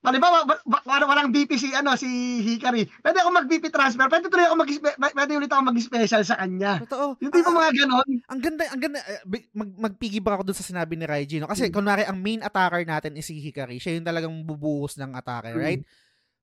halimbawa 0.02 0.48
ba, 0.48 0.56
ba, 0.64 0.80
wala- 0.88 1.08
walang 1.08 1.36
BP 1.36 1.56
si 1.56 1.72
ano 1.72 1.92
si 1.96 2.08
Hikari. 2.40 2.88
Pwede 3.04 3.20
ako 3.20 3.30
mag-BP 3.34 3.68
transfer. 3.68 4.08
Pwede 4.08 4.32
tuloy 4.32 4.48
ako 4.48 4.56
mag 4.56 4.72
pwede 5.16 5.32
ulit 5.36 5.52
ako 5.52 5.68
mag-special 5.68 6.24
sa 6.24 6.40
kanya. 6.40 6.80
Totoo. 6.80 7.20
Yung 7.20 7.32
tipo 7.32 7.52
Ah, 7.52 7.60
mga 7.60 7.72
ganon. 7.76 8.10
ang 8.24 8.40
ganda, 8.40 8.64
ang 8.72 8.82
ganda, 8.82 9.00
eh, 9.04 9.20
mag, 9.52 9.70
magpigibak 9.92 10.40
ako 10.40 10.44
dun 10.48 10.58
sa 10.58 10.64
sinabi 10.64 10.96
ni 10.96 11.04
Raiji, 11.04 11.40
no? 11.40 11.52
Kasi, 11.52 11.68
Mm. 11.68 11.74
kunwari, 11.76 12.04
ang 12.08 12.20
main 12.20 12.40
attacker 12.40 12.88
natin 12.88 13.20
is 13.20 13.28
si 13.28 13.36
Hikari. 13.38 13.80
Siya 13.80 14.00
yung 14.00 14.08
talagang 14.08 14.36
bubuhos 14.48 14.96
ng 14.96 15.12
atake, 15.12 15.52
Mm. 15.52 15.60
right? 15.60 15.82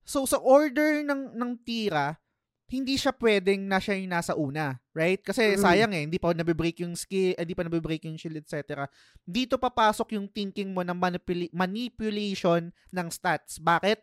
So, 0.04 0.28
sa 0.28 0.36
order 0.36 1.00
ng, 1.00 1.32
ng 1.32 1.50
tira, 1.64 2.20
hindi 2.64 2.96
siya 2.96 3.12
pwedeng 3.12 3.68
na 3.68 3.76
siya 3.76 4.00
yung 4.00 4.08
nasa 4.10 4.32
una, 4.32 4.80
right? 4.90 5.20
Kasi 5.20 5.54
Mm. 5.54 5.60
sayang 5.60 5.92
eh, 5.92 6.02
hindi 6.08 6.16
pa 6.16 6.32
nabibreak 6.32 6.80
yung 6.80 6.96
skill, 6.96 7.36
eh, 7.36 7.44
hindi 7.44 7.52
pa 7.52 7.62
nabibreak 7.62 8.02
yung 8.02 8.16
shield, 8.16 8.40
etc. 8.40 8.88
Dito 9.20 9.60
papasok 9.60 10.16
yung 10.16 10.26
thinking 10.26 10.72
mo 10.72 10.80
ng 10.80 10.96
manipula- 10.96 11.52
manipulation 11.52 12.72
ng 12.90 13.08
stats. 13.08 13.60
Bakit? 13.60 14.00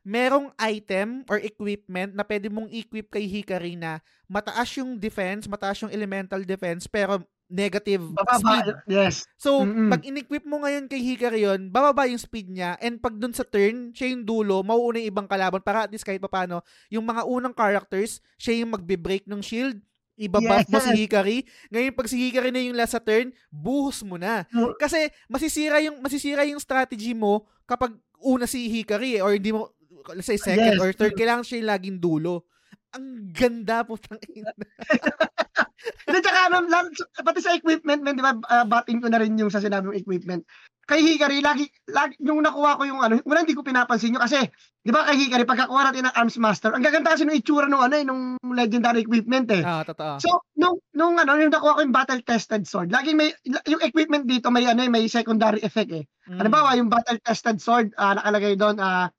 merong 0.00 0.48
item 0.56 1.22
or 1.28 1.36
equipment 1.36 2.16
na 2.16 2.24
pwede 2.24 2.48
mong 2.48 2.72
equip 2.72 3.12
kay 3.12 3.28
Hikari 3.28 3.76
na 3.76 4.00
mataas 4.24 4.72
yung 4.74 4.96
defense, 4.96 5.44
mataas 5.44 5.84
yung 5.84 5.92
elemental 5.92 6.40
defense, 6.40 6.88
pero 6.88 7.20
negative 7.50 8.00
speed. 8.00 8.14
Bababa, 8.16 8.86
yes. 8.86 9.26
So, 9.34 9.66
Mm-mm. 9.66 9.90
pag 9.90 10.06
in-equip 10.06 10.46
mo 10.46 10.62
ngayon 10.62 10.86
kay 10.86 11.02
Hikari 11.02 11.42
yun, 11.42 11.66
bababa 11.68 12.06
yung 12.06 12.22
speed 12.22 12.46
niya, 12.46 12.78
and 12.78 13.02
pag 13.02 13.18
dun 13.18 13.34
sa 13.34 13.42
turn, 13.42 13.90
siya 13.90 14.14
yung 14.14 14.22
dulo, 14.22 14.62
mauuna 14.62 15.02
yung 15.02 15.10
ibang 15.10 15.26
kalaban, 15.26 15.58
para 15.58 15.84
at 15.84 15.90
least 15.90 16.06
kahit 16.06 16.22
papano, 16.22 16.62
yung 16.88 17.02
mga 17.02 17.26
unang 17.26 17.50
characters, 17.50 18.22
siya 18.38 18.62
yung 18.62 18.70
magbe-break 18.78 19.26
ng 19.26 19.42
shield, 19.42 19.82
ibabuff 20.14 20.68
mo 20.70 20.78
si 20.78 20.94
Yes. 20.94 21.00
Hikari. 21.02 21.38
Ngayon, 21.74 21.92
pag 21.96 22.06
si 22.06 22.16
Hikari 22.22 22.54
na 22.54 22.62
yung 22.62 22.78
last 22.78 22.94
sa 22.94 23.02
turn, 23.02 23.34
buhos 23.50 24.04
mo 24.06 24.14
na. 24.14 24.46
Kasi, 24.78 25.10
masisira 25.26 25.82
yung, 25.82 25.98
masisira 25.98 26.46
yung 26.46 26.62
strategy 26.62 27.16
mo 27.16 27.50
kapag 27.66 27.96
una 28.22 28.46
si 28.46 28.70
Hikari, 28.70 29.18
eh, 29.18 29.24
or 29.24 29.34
hindi 29.34 29.50
mo, 29.50 29.74
let's 30.14 30.28
say 30.28 30.38
second 30.38 30.76
Yes. 30.76 30.80
or 30.80 30.92
third, 30.94 31.16
kailangan 31.18 31.42
siya 31.42 31.58
yung 31.64 31.70
laging 31.72 31.98
dulo. 31.98 32.44
Ang 32.96 33.30
ganda 33.30 33.86
po 33.86 33.94
ina. 34.34 34.50
Hindi, 35.80 36.18
tsaka 36.20 36.40
ano, 36.50 36.66
lang- 36.68 36.92
pati 37.24 37.40
sa 37.40 37.56
equipment, 37.56 38.02
man, 38.04 38.18
di 38.18 38.24
ba, 38.24 38.36
uh, 38.36 38.66
bating 38.66 39.00
ko 39.00 39.08
na 39.08 39.20
rin 39.22 39.38
yung 39.38 39.48
sa 39.48 39.62
sinabi 39.62 39.88
mong 39.88 40.00
equipment. 40.00 40.42
Kay 40.90 41.06
Hikari, 41.06 41.38
lagi, 41.38 41.70
lagi, 41.86 42.18
yung 42.18 42.42
nakuha 42.42 42.74
ko 42.74 42.82
yung 42.82 42.98
ano, 42.98 43.22
una 43.22 43.46
hindi 43.46 43.54
ko 43.54 43.62
pinapansin 43.62 44.18
yun 44.18 44.20
kasi, 44.26 44.42
di 44.82 44.90
ba 44.90 45.06
kay 45.06 45.22
Hikari, 45.22 45.46
pagkakuha 45.46 45.86
natin 45.86 46.10
ng 46.10 46.16
Arms 46.18 46.36
Master, 46.42 46.74
ang 46.74 46.82
gaganda 46.82 47.14
kasi 47.14 47.22
nung 47.22 47.38
itsura 47.38 47.70
nung 47.70 47.80
ano 47.80 47.94
eh, 47.94 48.02
nung 48.02 48.34
legendary 48.42 49.06
equipment 49.06 49.46
eh. 49.54 49.62
Ah, 49.62 49.86
totoo. 49.86 50.18
So, 50.18 50.42
nung, 50.58 50.82
nung 50.90 51.14
ano, 51.14 51.38
yung 51.38 51.54
nakuha 51.54 51.78
ko 51.78 51.80
yung 51.86 51.94
battle-tested 51.94 52.66
sword, 52.66 52.90
laging 52.90 53.16
may, 53.16 53.30
yung 53.46 53.80
equipment 53.86 54.26
dito 54.26 54.50
may 54.50 54.66
ano 54.66 54.82
eh, 54.82 54.90
may 54.90 55.06
secondary 55.06 55.62
effect 55.62 55.94
eh. 55.94 56.04
Mm. 56.26 56.42
Halimbawa, 56.42 56.74
yung 56.74 56.90
battle-tested 56.90 57.62
sword, 57.62 57.94
ah, 57.94 58.18
nakalagay 58.18 58.58
doon, 58.58 58.82
ah, 58.82 59.14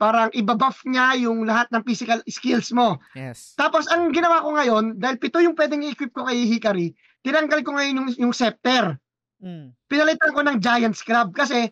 parang 0.00 0.30
ibabuff 0.34 0.82
niya 0.84 1.14
yung 1.18 1.46
lahat 1.46 1.70
ng 1.70 1.82
physical 1.86 2.20
skills 2.26 2.74
mo. 2.74 2.98
Yes. 3.14 3.54
Tapos 3.54 3.86
ang 3.86 4.10
ginawa 4.10 4.42
ko 4.42 4.54
ngayon, 4.56 4.98
dahil 4.98 5.16
pito 5.18 5.38
yung 5.38 5.54
pwedeng 5.54 5.82
i-equip 5.86 6.10
ko 6.10 6.26
kay 6.26 6.42
Hikari, 6.48 6.92
tinanggal 7.22 7.62
ko 7.62 7.76
ngayon 7.78 7.94
yung, 8.02 8.08
yung 8.28 8.34
scepter. 8.34 8.98
Mm. 9.42 9.74
Pinalitan 9.86 10.34
ko 10.34 10.40
ng 10.42 10.58
giant 10.58 10.94
scrub 10.94 11.30
kasi 11.34 11.70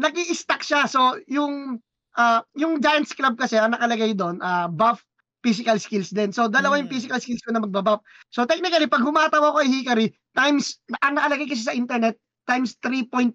nag 0.00 0.14
stack 0.16 0.62
siya. 0.64 0.86
So 0.90 1.18
yung 1.28 1.78
uh, 2.16 2.40
yung 2.56 2.78
giant 2.82 3.06
scrub 3.06 3.36
kasi 3.38 3.58
ang 3.58 3.74
nakalagay 3.76 4.14
doon, 4.16 4.38
uh, 4.42 4.66
buff 4.70 5.02
physical 5.40 5.78
skills 5.80 6.12
din. 6.12 6.30
So 6.34 6.46
dalawa 6.50 6.76
yung 6.78 6.88
Mm. 6.90 6.94
physical 6.96 7.20
skills 7.22 7.42
ko 7.42 7.52
na 7.54 7.62
magbabuff. 7.64 8.00
So 8.30 8.44
technically 8.44 8.86
pag 8.90 9.02
humataw 9.04 9.40
ako 9.40 9.62
kay 9.64 9.68
Hikari, 9.70 10.06
times 10.36 10.78
ang 11.02 11.16
nakalagay 11.18 11.46
kasi 11.48 11.64
sa 11.64 11.74
internet 11.76 12.18
times 12.46 12.76
3.2 12.82 13.34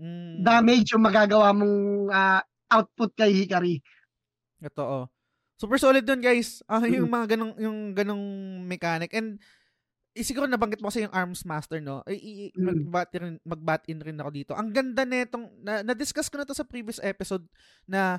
Mm. 0.00 0.40
damage 0.48 0.96
yung 0.96 1.04
magagawa 1.04 1.52
mong 1.52 2.08
ah, 2.08 2.40
output 2.70 3.10
kay 3.18 3.34
Hikari. 3.34 3.82
Totoo. 4.62 5.10
Super 5.60 5.76
solid 5.76 6.06
dun, 6.06 6.24
guys. 6.24 6.64
Ah, 6.64 6.80
yung 6.86 7.10
mga 7.10 7.36
ganong 7.36 7.54
yung 7.60 7.78
ganong 7.92 8.24
mechanic 8.64 9.12
and 9.12 9.36
eh, 10.10 10.26
siguro 10.26 10.50
nabanggit 10.50 10.82
mo 10.82 10.90
kasi 10.90 11.06
yung 11.06 11.14
Arms 11.14 11.46
Master, 11.46 11.78
no? 11.78 12.02
I, 12.06 12.18
i, 12.18 12.32
i- 12.50 12.54
magbat, 12.58 13.14
rin, 13.14 13.38
magbat 13.46 13.82
in 13.86 14.02
rin 14.02 14.18
ako 14.18 14.30
dito. 14.34 14.52
Ang 14.58 14.74
ganda 14.74 15.06
netong, 15.06 15.46
na, 15.62 15.86
na-discuss 15.86 16.26
ko 16.26 16.42
na 16.42 16.46
to 16.46 16.56
sa 16.56 16.66
previous 16.66 16.98
episode 16.98 17.46
na 17.86 18.18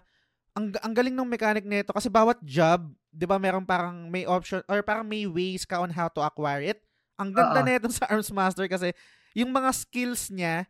ang, 0.56 0.72
ang 0.80 0.94
galing 0.96 1.12
ng 1.16 1.28
mechanic 1.28 1.68
nito 1.68 1.92
kasi 1.92 2.08
bawat 2.08 2.40
job, 2.48 2.88
di 3.12 3.28
ba, 3.28 3.36
meron 3.36 3.68
parang 3.68 4.08
may 4.08 4.24
option 4.24 4.64
or 4.72 4.80
parang 4.84 5.04
may 5.04 5.28
ways 5.28 5.68
ka 5.68 5.84
on 5.84 5.92
how 5.92 6.08
to 6.08 6.24
acquire 6.24 6.64
it. 6.64 6.80
Ang 7.20 7.36
ganda 7.36 7.60
Oo. 7.60 7.68
netong 7.68 7.96
sa 7.96 8.08
Arms 8.08 8.32
Master 8.32 8.72
kasi 8.72 8.96
yung 9.36 9.52
mga 9.52 9.72
skills 9.76 10.32
niya, 10.32 10.68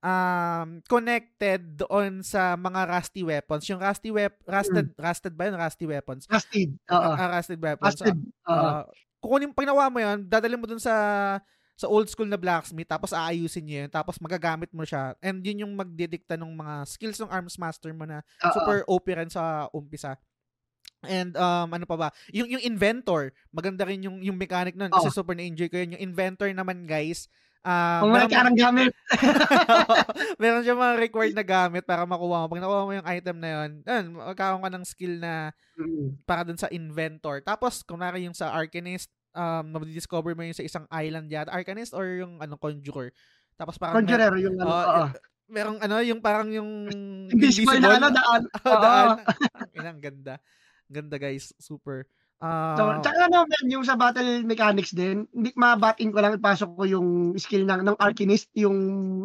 um, 0.00 0.80
connected 0.88 1.60
doon 1.84 2.24
sa 2.24 2.56
mga 2.56 2.80
rusty 2.88 3.22
weapons. 3.24 3.64
Yung 3.68 3.80
rusty 3.80 4.10
wep 4.10 4.40
rusted 4.48 4.92
rusted 4.96 5.32
ba 5.36 5.48
yun? 5.48 5.56
Rusty 5.56 5.86
weapons. 5.86 6.24
Rusted. 6.26 6.76
Oo. 6.90 7.10
Ah, 7.14 7.28
rusted 7.40 7.60
weapons. 7.60 8.00
Rusted. 8.00 8.16
Oo. 8.48 8.52
Ah, 8.52 8.84
kukunin 9.20 9.52
pag 9.52 9.68
mo 9.92 10.00
yun, 10.00 10.24
dadalhin 10.26 10.60
mo 10.60 10.66
dun 10.66 10.80
sa 10.80 10.94
sa 11.80 11.88
old 11.88 12.12
school 12.12 12.28
na 12.28 12.36
blacksmith 12.36 12.84
tapos 12.84 13.16
aayusin 13.16 13.64
niya 13.64 13.78
yun 13.88 13.88
tapos 13.88 14.20
magagamit 14.20 14.68
mo 14.68 14.84
siya 14.84 15.16
and 15.24 15.40
yun 15.40 15.64
yung 15.64 15.72
magdidikta 15.72 16.36
ng 16.36 16.52
mga 16.52 16.84
skills 16.84 17.16
ng 17.24 17.32
arms 17.32 17.56
master 17.56 17.88
mo 17.96 18.04
na 18.04 18.20
Oo. 18.44 18.52
super 18.52 18.78
OP 18.84 19.08
rin 19.08 19.32
sa 19.32 19.64
umpisa. 19.72 20.20
And 21.00 21.32
um 21.40 21.72
ano 21.72 21.88
pa 21.88 21.96
ba? 21.96 22.08
Yung 22.36 22.52
yung 22.52 22.60
inventor, 22.60 23.32
maganda 23.48 23.88
rin 23.88 24.04
yung 24.04 24.20
yung 24.20 24.36
mechanic 24.36 24.76
nun 24.76 24.92
kasi 24.92 25.08
Oo. 25.08 25.16
super 25.24 25.32
na-enjoy 25.32 25.72
ko 25.72 25.80
yun. 25.80 25.96
Yung 25.96 26.12
inventor 26.12 26.52
naman 26.52 26.84
guys, 26.84 27.32
ah 27.62 28.00
Kung 28.00 28.10
meron- 28.10 28.30
ka 28.30 28.40
ng 28.42 28.56
gamit. 28.56 28.92
meron 30.40 30.62
siya 30.62 30.72
mga 30.74 30.94
required 30.98 31.34
na 31.34 31.44
gamit 31.44 31.84
para 31.84 32.02
makuha 32.02 32.44
mo. 32.44 32.48
Pag 32.48 32.62
nakuha 32.62 32.82
mo 32.82 32.92
yung 32.92 33.06
item 33.06 33.36
na 33.36 33.48
yun, 33.50 33.70
yun, 33.80 34.04
magkakaroon 34.16 34.62
ka 34.62 34.72
ng 34.72 34.86
skill 34.86 35.14
na 35.16 35.52
Mm. 35.76 36.20
para 36.24 36.42
dun 36.42 36.56
sa 36.56 36.68
inventor. 36.68 37.40
Tapos, 37.40 37.80
kunwari 37.80 38.24
yung 38.24 38.32
sa 38.32 38.52
Arcanist, 38.52 39.08
um, 39.32 39.64
mabidiscover 39.70 40.32
mo 40.32 40.42
yung 40.42 40.52
sa 40.52 40.60
isang 40.60 40.84
island 40.88 41.28
yata. 41.28 41.48
Arcanist 41.48 41.92
or 41.92 42.04
yung 42.16 42.36
ano, 42.36 42.56
Conjurer. 42.56 43.16
Tapos 43.54 43.76
parang 43.76 43.96
Conjurer 43.98 44.32
yung 44.38 44.56
ano. 44.56 44.68
Oo. 44.68 45.02
y- 45.06 45.16
merong 45.50 45.78
ano, 45.80 45.96
yung 46.00 46.20
parang 46.20 46.48
yung 46.48 46.86
Invisible 47.28 47.76
na 47.76 47.96
ano, 47.96 48.08
daan. 48.08 48.42
Oh, 48.62 48.76
daan. 48.76 49.18
Ang 49.74 50.00
ganda. 50.00 50.36
Ang 50.86 50.94
Ganda 50.96 51.16
guys, 51.16 51.52
super. 51.56 52.04
Ah, 52.40 52.72
So, 52.72 52.82
tsaka 53.04 53.28
ano, 53.28 53.44
man, 53.44 53.64
yung 53.68 53.84
sa 53.84 54.00
battle 54.00 54.44
mechanics 54.48 54.96
din, 54.96 55.28
hindi 55.36 55.52
mabatin 55.60 56.08
ko 56.08 56.24
lang 56.24 56.40
ipasok 56.40 56.70
ko 56.72 56.82
yung 56.88 57.08
skill 57.36 57.68
ng, 57.68 57.84
ng 57.84 57.96
Arcanist, 58.00 58.48
yung, 58.56 58.76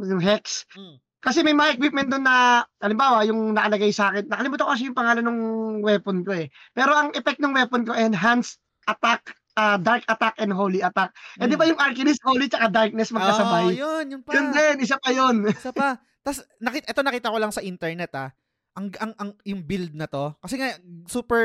yung 0.03 0.19
Hex. 0.19 0.67
mm, 0.75 0.99
Kasi 1.23 1.41
may 1.41 1.55
mga 1.55 1.79
equipment 1.79 2.11
doon 2.11 2.27
na, 2.27 2.67
halimbawa, 2.83 3.23
yung 3.23 3.55
nakalagay 3.55 3.89
sa 3.95 4.11
akin, 4.11 4.27
nakalimutan 4.27 4.67
ko 4.67 4.71
kasi 4.75 4.83
yung 4.91 4.99
pangalan 4.99 5.25
ng 5.25 5.39
weapon 5.81 6.21
ko 6.21 6.31
eh. 6.35 6.51
Pero 6.75 6.91
ang 6.91 7.09
effect 7.15 7.39
ng 7.39 7.55
weapon 7.55 7.87
ko, 7.87 7.95
enhanced 7.95 8.59
attack, 8.85 9.31
ah, 9.55 9.79
dark 9.79 10.03
attack 10.05 10.35
and 10.37 10.51
holy 10.51 10.83
attack. 10.83 11.15
Eh 11.39 11.47
di 11.47 11.55
ba 11.55 11.65
mm. 11.65 11.71
yung 11.71 11.81
Arcanist, 11.81 12.19
holy 12.21 12.51
tsaka 12.51 12.67
darkness 12.69 13.09
Oh, 13.09 13.17
magkasabay? 13.17 13.79
yun, 13.79 14.05
yun 14.11 14.21
pa. 14.27 14.31
Yun 14.35 14.51
din, 14.51 14.75
isa 14.83 14.99
pa 14.99 15.09
yun. 15.15 15.47
Isa 15.49 15.71
pa. 15.71 15.97
Tapos, 16.21 16.43
nakita, 16.59 16.91
ito 16.91 17.01
nakita 17.01 17.31
ko 17.31 17.37
lang 17.39 17.53
sa 17.55 17.63
internet 17.63 18.11
ah. 18.13 18.29
Ang, 18.75 18.91
ang, 18.99 19.13
ang, 19.15 19.29
yung 19.47 19.63
build 19.63 19.95
na 19.95 20.03
to. 20.03 20.35
Kasi 20.43 20.59
nga, 20.59 20.75
super 21.07 21.43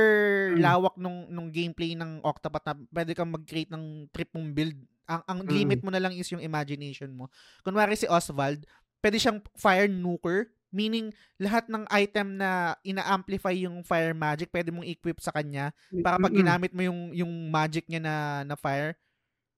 Mm. 0.51 0.61
lawak 0.61 0.95
nung, 0.99 1.31
nung 1.31 1.49
gameplay 1.49 1.95
ng 1.95 2.27
Octopath 2.27 2.67
na 2.67 2.75
pwede 2.91 3.15
kang 3.15 3.31
mag-create 3.31 3.71
ng 3.71 4.11
trip 4.11 4.35
mong 4.35 4.51
build. 4.51 4.75
Ang, 5.07 5.23
ang 5.27 5.39
Mm. 5.47 5.51
limit 5.55 5.81
mo 5.81 5.95
na 5.95 6.03
lang 6.03 6.11
is 6.11 6.27
yung 6.29 6.43
imagination 6.43 7.15
mo. 7.15 7.31
Kunwari 7.63 7.95
si 7.95 8.11
Oswald, 8.11 8.67
pwede 8.99 9.17
siyang 9.17 9.39
fire 9.55 9.87
nuker. 9.87 10.51
Meaning, 10.71 11.11
lahat 11.35 11.67
ng 11.67 11.83
item 11.91 12.39
na 12.39 12.79
ina-amplify 12.83 13.51
yung 13.59 13.83
fire 13.83 14.15
magic, 14.15 14.51
pwede 14.51 14.71
mong 14.71 14.87
equip 14.87 15.19
sa 15.19 15.31
kanya 15.31 15.75
para 15.99 16.15
pag 16.17 16.31
ginamit 16.31 16.71
mo 16.71 16.83
yung, 16.83 17.11
yung 17.11 17.33
magic 17.51 17.87
niya 17.87 17.99
na, 17.99 18.15
na 18.43 18.55
fire, 18.55 18.95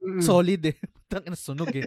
Mm-mm. 0.03 0.23
solid 0.23 0.63
eh. 0.67 0.77
Tangina, 1.13 1.39
sunog 1.39 1.71
eh. 1.77 1.87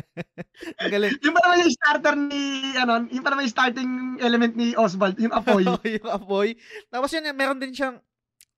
ang 0.80 0.90
galing. 0.90 1.14
Yung 1.22 1.34
pa 1.36 1.40
naman 1.44 1.56
yung 1.62 1.74
starter 1.74 2.14
ni, 2.16 2.42
ano, 2.74 2.94
yung 3.12 3.22
pa 3.22 3.30
naman 3.30 3.44
yung 3.46 3.54
starting 3.54 3.90
element 4.24 4.54
ni 4.58 4.74
Oswald, 4.74 5.14
yung 5.20 5.36
apoy. 5.36 5.62
yung 6.00 6.08
apoy. 6.10 6.48
Tapos 6.90 7.12
yun, 7.12 7.28
meron 7.36 7.60
din 7.60 7.76
siyang 7.76 8.00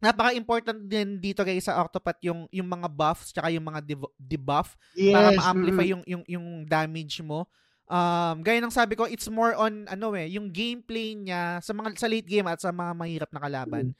napaka-important 0.01 0.89
din 0.89 1.21
dito 1.21 1.45
guys 1.45 1.69
sa 1.69 1.77
Octopath 1.85 2.25
yung 2.25 2.49
yung 2.49 2.65
mga 2.65 2.89
buffs 2.89 3.37
tsaka 3.37 3.53
yung 3.53 3.69
mga 3.69 3.85
dev- 3.85 4.17
debuff 4.17 4.73
yes. 4.97 5.13
para 5.13 5.29
ma-amplify 5.37 5.85
mm. 5.85 5.93
yung 5.93 6.03
yung 6.09 6.23
yung 6.25 6.47
damage 6.65 7.21
mo. 7.21 7.45
Um, 7.85 8.41
gaya 8.41 8.65
ng 8.65 8.73
sabi 8.73 8.97
ko, 8.97 9.05
it's 9.05 9.29
more 9.29 9.53
on 9.59 9.85
ano 9.91 10.17
eh, 10.17 10.31
yung 10.33 10.49
gameplay 10.49 11.13
niya 11.13 11.61
sa 11.61 11.77
mga 11.77 12.01
sa 12.01 12.09
late 12.09 12.25
game 12.25 12.49
at 12.49 12.63
sa 12.63 12.73
mga 12.73 12.97
mahirap 12.97 13.31
na 13.35 13.45
kalaban. 13.45 13.93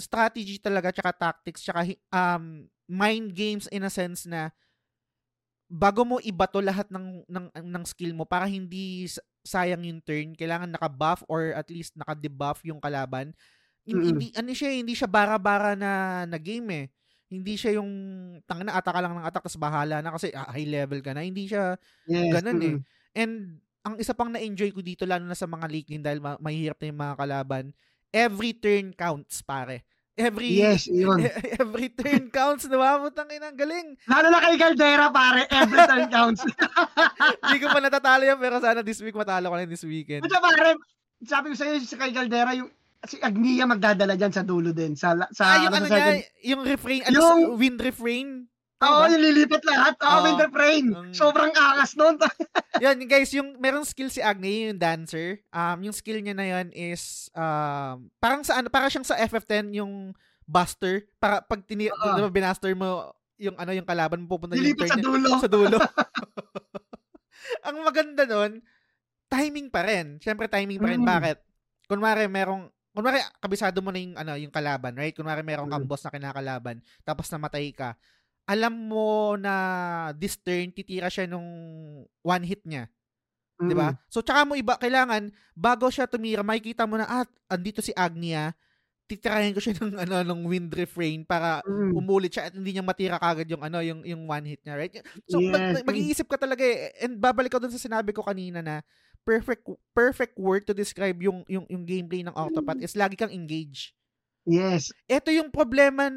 Strategy 0.00 0.56
talaga 0.56 0.88
tsaka 0.88 1.12
tactics 1.12 1.60
tsaka 1.60 1.84
um 2.08 2.64
mind 2.84 3.32
games 3.32 3.66
in 3.72 3.84
a 3.84 3.92
sense 3.92 4.28
na 4.28 4.52
bago 5.68 6.04
mo 6.04 6.20
ibato 6.20 6.60
lahat 6.60 6.86
ng 6.92 7.24
ng 7.26 7.46
ng 7.50 7.84
skill 7.88 8.12
mo 8.12 8.28
para 8.28 8.44
hindi 8.44 9.08
sayang 9.44 9.84
yung 9.84 10.00
turn, 10.00 10.32
kailangan 10.32 10.72
naka-buff 10.72 11.20
or 11.28 11.52
at 11.52 11.68
least 11.68 11.92
naka-debuff 11.96 12.64
yung 12.64 12.80
kalaban. 12.80 13.32
Hin-. 13.84 14.00
Hindi 14.00 14.32
ano 14.32 14.50
siya, 14.56 14.72
eh, 14.72 14.78
hindi 14.80 14.94
siya 14.96 15.08
bara-bara 15.08 15.76
na 15.76 16.24
na 16.24 16.38
game 16.40 16.68
eh. 16.72 16.86
Hindi 17.28 17.56
siya 17.58 17.80
yung 17.80 17.90
tanga 18.48 18.64
na 18.64 18.76
attack 18.78 18.94
ka 18.94 19.00
lang 19.02 19.12
ng 19.16 19.26
attack 19.26 19.44
tapos 19.44 19.60
bahala 19.60 20.00
na 20.00 20.14
kasi 20.14 20.30
ah, 20.32 20.48
high 20.52 20.68
level 20.68 21.00
ka 21.04 21.12
na. 21.12 21.24
Hindi 21.24 21.48
siya 21.50 21.76
Yes. 22.08 22.40
ganun 22.40 22.60
eh. 22.62 22.74
mm. 22.78 22.82
And 23.14 23.32
ang 23.84 23.94
isa 24.00 24.16
pang 24.16 24.32
na-enjoy 24.32 24.72
ko 24.72 24.80
dito 24.80 25.04
lalo 25.04 25.28
na 25.28 25.36
sa 25.36 25.44
mga 25.44 25.68
late 25.68 25.88
game 25.92 26.04
dahil 26.04 26.20
ma- 26.24 26.40
mahirap 26.40 26.80
na 26.80 26.88
yung 26.88 27.00
mga 27.04 27.16
kalaban, 27.20 27.64
every 28.08 28.56
turn 28.56 28.96
counts 28.96 29.44
pare. 29.44 29.84
Every 30.14 30.62
Yes, 30.62 30.86
yun. 30.86 31.26
every 31.62 31.90
turn 31.90 32.30
counts, 32.30 32.70
di 32.70 32.78
ba? 32.78 33.02
Putang 33.02 33.26
ina, 33.34 33.50
ang 33.50 33.58
galing. 33.58 33.98
Lalo 34.06 34.26
na 34.30 34.38
kay 34.38 34.54
Caldera, 34.54 35.10
pare. 35.10 35.42
Every 35.50 35.82
turn 35.90 36.06
counts. 36.06 36.46
Hindi 37.42 37.58
ko 37.58 37.66
pa 37.74 37.82
natatalo 37.82 38.22
yan, 38.22 38.38
pero 38.38 38.62
sana 38.62 38.86
this 38.86 39.02
week 39.02 39.18
matalo 39.18 39.50
ko 39.50 39.58
na 39.58 39.66
this 39.66 39.82
weekend. 39.82 40.22
At 40.22 40.38
pare, 40.38 40.78
sabi 41.26 41.50
ko 41.50 41.54
sa'yo, 41.58 41.82
si 41.82 41.98
kay 41.98 42.14
Caldera, 42.14 42.54
yung 42.54 42.70
si 43.02 43.18
Agnia 43.18 43.66
magdadala 43.66 44.14
dyan 44.14 44.30
sa 44.30 44.46
dulo 44.46 44.70
din. 44.70 44.94
Sa, 44.94 45.18
sa, 45.34 45.44
ah, 45.44 45.58
yung 45.66 45.74
ano 45.74 45.86
sa 45.90 45.98
niya, 45.98 46.22
yung 46.46 46.62
refrain, 46.62 47.02
ano, 47.10 47.14
Yung- 47.18 47.42
sa- 47.50 47.58
wind 47.58 47.78
refrain. 47.82 48.28
Oo, 48.74 48.90
Tama 48.90 49.00
ba? 49.00 49.12
yung 49.12 49.22
lilipat 49.22 49.62
lahat. 49.62 49.94
Oo, 49.96 50.10
Oo. 50.10 50.24
winter 50.24 50.50
frame. 50.50 50.88
Ang- 50.90 51.14
Sobrang 51.14 51.52
angas 51.52 51.92
nun. 51.94 52.18
yan, 52.84 52.98
guys, 53.04 53.30
yung 53.30 53.54
merong 53.56 53.82
skill 53.82 54.08
si 54.08 54.18
Agni, 54.18 54.68
yung 54.68 54.76
dancer. 54.76 55.40
Um, 55.48 55.78
yung 55.82 55.94
skill 55.94 56.18
niya 56.18 56.34
na 56.34 56.44
yan 56.44 56.68
is 56.70 57.30
um, 57.32 58.10
parang 58.18 58.42
sa 58.42 58.58
ano, 58.58 58.68
para 58.68 58.88
siyang 58.88 59.04
sa 59.04 59.16
FF10 59.16 59.72
yung 59.74 60.10
buster. 60.42 61.06
Para 61.16 61.40
pag 61.40 61.62
tini 61.62 61.88
ba, 61.88 62.28
binaster 62.28 62.74
mo 62.74 63.14
yung 63.34 63.54
ano 63.56 63.70
yung 63.70 63.82
kalaban 63.84 64.22
mo 64.22 64.30
pupunta 64.30 64.54
yung 64.54 64.62
Lilipat 64.64 64.86
turn 64.86 64.90
sa 64.90 64.96
niya 64.96 65.06
dulo. 65.08 65.30
sa 65.38 65.48
dulo. 65.48 65.78
Ang 67.66 67.76
maganda 67.80 68.24
nun, 68.24 68.60
timing 69.26 69.68
pa 69.68 69.82
rin. 69.82 70.18
Siyempre 70.18 70.46
timing 70.46 70.78
pa 70.78 70.88
rin. 70.88 71.00
Mm. 71.00 71.08
Bakit? 71.08 71.38
Kunwari 71.86 72.24
merong 72.26 72.68
kunwari 72.90 73.18
kabisado 73.38 73.82
mo 73.82 73.90
na 73.90 73.98
yung 73.98 74.14
ano 74.14 74.32
yung 74.34 74.54
kalaban, 74.54 74.94
right? 74.94 75.12
Kunwari 75.12 75.42
merong 75.42 75.66
Mm. 75.66 75.74
kang 75.74 75.86
boss 75.86 76.04
na 76.04 76.12
kinakalaban, 76.12 76.76
tapos 77.02 77.26
namatay 77.28 77.70
ka. 77.70 77.98
Alam 78.44 78.74
mo 78.92 79.08
na 79.34 79.54
this 80.14 80.36
turn 80.36 80.68
titira 80.68 81.08
siya 81.08 81.24
nung 81.24 81.48
one 82.20 82.44
hit 82.44 82.60
niya. 82.64 82.88
'di 83.56 83.72
ba? 83.72 83.94
So 84.10 84.20
tsaka 84.20 84.44
mo 84.44 84.52
iba 84.52 84.74
kailangan 84.76 85.30
bago 85.54 85.88
siya 85.88 86.04
tumira, 86.04 86.42
makikita 86.42 86.84
mo 86.84 86.98
na 86.98 87.06
ah, 87.06 87.24
andito 87.48 87.80
si 87.80 87.94
Agnia. 87.94 88.52
Titirahin 89.04 89.52
ko 89.52 89.60
siya 89.60 89.76
ng 89.84 89.96
ano 90.00 90.14
ng 90.24 90.40
wind 90.44 90.72
refrain 90.72 91.24
para 91.24 91.60
Mm. 91.64 91.92
umulit 91.96 92.32
siya 92.32 92.48
at 92.48 92.54
hindi 92.56 92.72
niya 92.72 92.84
matira 92.84 93.16
kagad 93.16 93.48
yung 93.48 93.62
ano 93.62 93.78
yung 93.80 94.00
yung 94.02 94.24
one 94.24 94.44
hit 94.44 94.60
niya, 94.64 94.74
right? 94.76 94.92
So 95.28 95.38
mag- 95.40 95.76
Yes. 95.76 95.84
mag-iisip 95.84 96.26
ka 96.26 96.36
talaga 96.36 96.64
eh. 96.64 96.92
and 97.00 97.16
babalik 97.16 97.52
ko 97.52 97.60
dun 97.60 97.72
sa 97.72 97.80
sinabi 97.80 98.12
ko 98.12 98.24
kanina 98.24 98.60
na 98.60 98.80
perfect 99.24 99.64
perfect 99.92 100.36
word 100.36 100.64
to 100.64 100.72
describe 100.72 101.16
yung 101.20 101.44
yung 101.48 101.64
yung 101.68 101.84
gameplay 101.84 102.20
ng 102.20 102.32
Octopath 102.32 102.80
is 102.80 102.92
lagi 102.92 103.16
kang 103.16 103.32
engage. 103.32 103.92
Yes. 104.44 104.92
Ito 105.06 105.32
yung 105.32 105.48
problema 105.48 106.12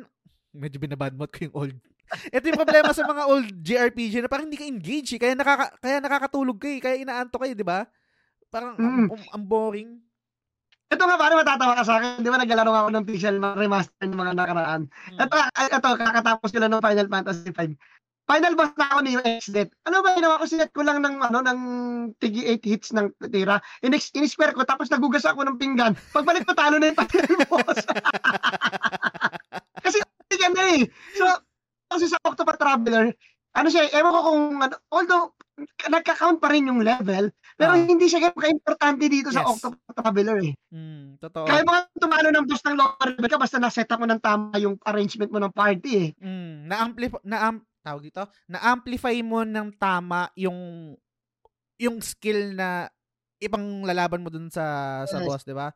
medyo 0.52 0.82
binabadmot 0.82 1.30
ko 1.30 1.40
yung 1.48 1.56
old 1.56 1.78
ito 2.30 2.46
yung 2.48 2.60
problema 2.60 2.92
sa 2.92 3.04
mga 3.04 3.24
old 3.28 3.48
JRPG 3.60 4.14
na 4.22 4.32
parang 4.32 4.48
hindi 4.48 4.60
ka 4.60 4.68
engage 4.68 5.16
eh. 5.16 5.20
Kaya, 5.20 5.34
nakaka, 5.36 5.76
kaya 5.78 5.98
nakakatulog 6.00 6.58
ka 6.58 6.68
eh. 6.68 6.80
Kaya 6.80 6.96
inaanto 7.02 7.38
kayo, 7.38 7.54
di 7.54 7.68
ba? 7.68 7.84
Parang 8.48 8.76
ang, 8.76 8.80
Mm. 8.80 9.08
ang- 9.12 9.30
ang 9.36 9.46
boring. 9.46 9.92
ito 10.88 11.04
nga, 11.04 11.20
para 11.20 11.36
matatawa 11.36 11.76
ka 11.76 11.84
sa 11.84 12.00
akin. 12.00 12.24
Di 12.24 12.32
ba 12.32 12.40
naglalaro 12.40 12.72
ako 12.72 12.90
ng 12.96 13.04
pixel 13.04 13.44
remaster 13.44 14.08
ng 14.08 14.16
mga 14.16 14.32
nakaraan. 14.40 14.82
Hmm. 14.88 15.20
Ito, 15.20 15.36
ito, 15.68 15.90
kakatapos 16.00 16.48
ko 16.48 16.58
lang 16.64 16.72
ng 16.72 16.80
Final 16.80 17.08
Fantasy 17.12 17.52
5. 17.52 17.76
Final 18.28 18.56
boss 18.56 18.72
na 18.76 18.88
ako 18.92 19.00
ni 19.04 19.12
X-Death. 19.40 19.72
Ano 19.88 20.00
ba 20.00 20.16
ginawa 20.16 20.40
ko? 20.40 20.48
Sinet 20.48 20.72
ko 20.76 20.84
lang 20.84 21.00
ng, 21.00 21.16
ano, 21.24 21.40
ng 21.44 21.60
tigi 22.20 22.44
8 22.44 22.64
hits 22.64 22.92
ng 22.92 23.08
tira. 23.32 23.60
In-square 23.84 24.52
in 24.52 24.58
ko, 24.60 24.68
tapos 24.68 24.88
nagugas 24.88 25.24
ako 25.24 25.48
ng 25.48 25.56
pinggan. 25.56 25.96
Pagbalik 26.12 26.44
ko, 26.44 26.52
talo 26.52 26.76
na 26.76 26.92
yung 26.92 27.00
final 27.00 27.40
boss. 27.52 27.80
Kasi, 29.84 29.98
yan 30.36 30.54
na 30.56 30.64
eh. 30.76 30.84
So, 31.16 31.26
kasi 31.88 32.06
sa 32.08 32.20
Octopath 32.24 32.60
Traveler, 32.60 33.16
ano 33.58 33.68
siya, 33.74 33.90
ewan 33.96 34.14
ko 34.14 34.22
kung, 34.22 34.44
ano, 34.62 34.76
although, 34.94 35.26
nagka-count 35.90 36.38
pa 36.38 36.54
rin 36.54 36.70
yung 36.70 36.86
level, 36.86 37.34
pero 37.58 37.74
uh, 37.74 37.82
hindi 37.82 38.06
siya 38.06 38.30
ganun 38.30 38.38
ka-importante 38.38 39.10
dito 39.10 39.34
yes. 39.34 39.42
sa 39.42 39.50
Octopath 39.50 39.98
Traveler 39.98 40.38
eh. 40.46 40.54
Mm, 40.70 41.18
totoo. 41.18 41.50
Kaya 41.50 41.66
mo 41.66 41.74
tumalo 41.98 42.30
ng 42.30 42.46
boss 42.46 42.62
ng 42.62 42.78
lower 42.78 43.08
level 43.18 43.32
ka 43.34 43.42
basta 43.42 43.58
na-set 43.58 43.90
up 43.90 43.98
mo 43.98 44.06
ng 44.06 44.22
tama 44.22 44.54
yung 44.62 44.78
arrangement 44.86 45.34
mo 45.34 45.40
ng 45.42 45.54
party 45.56 45.92
eh. 45.98 46.10
Mm, 46.22 46.70
na-amplify, 46.70 47.22
na 47.26 47.58
tawag 47.82 48.04
dito, 48.04 48.22
na-amplify 48.52 49.16
mo 49.26 49.42
ng 49.48 49.74
tama 49.80 50.30
yung 50.38 50.94
yung 51.80 51.98
skill 52.04 52.58
na 52.58 52.90
ibang 53.40 53.86
lalaban 53.86 54.22
mo 54.22 54.30
dun 54.34 54.50
sa 54.50 55.02
sa 55.08 55.22
yes. 55.22 55.26
boss, 55.26 55.44
'di 55.46 55.56
ba? 55.56 55.72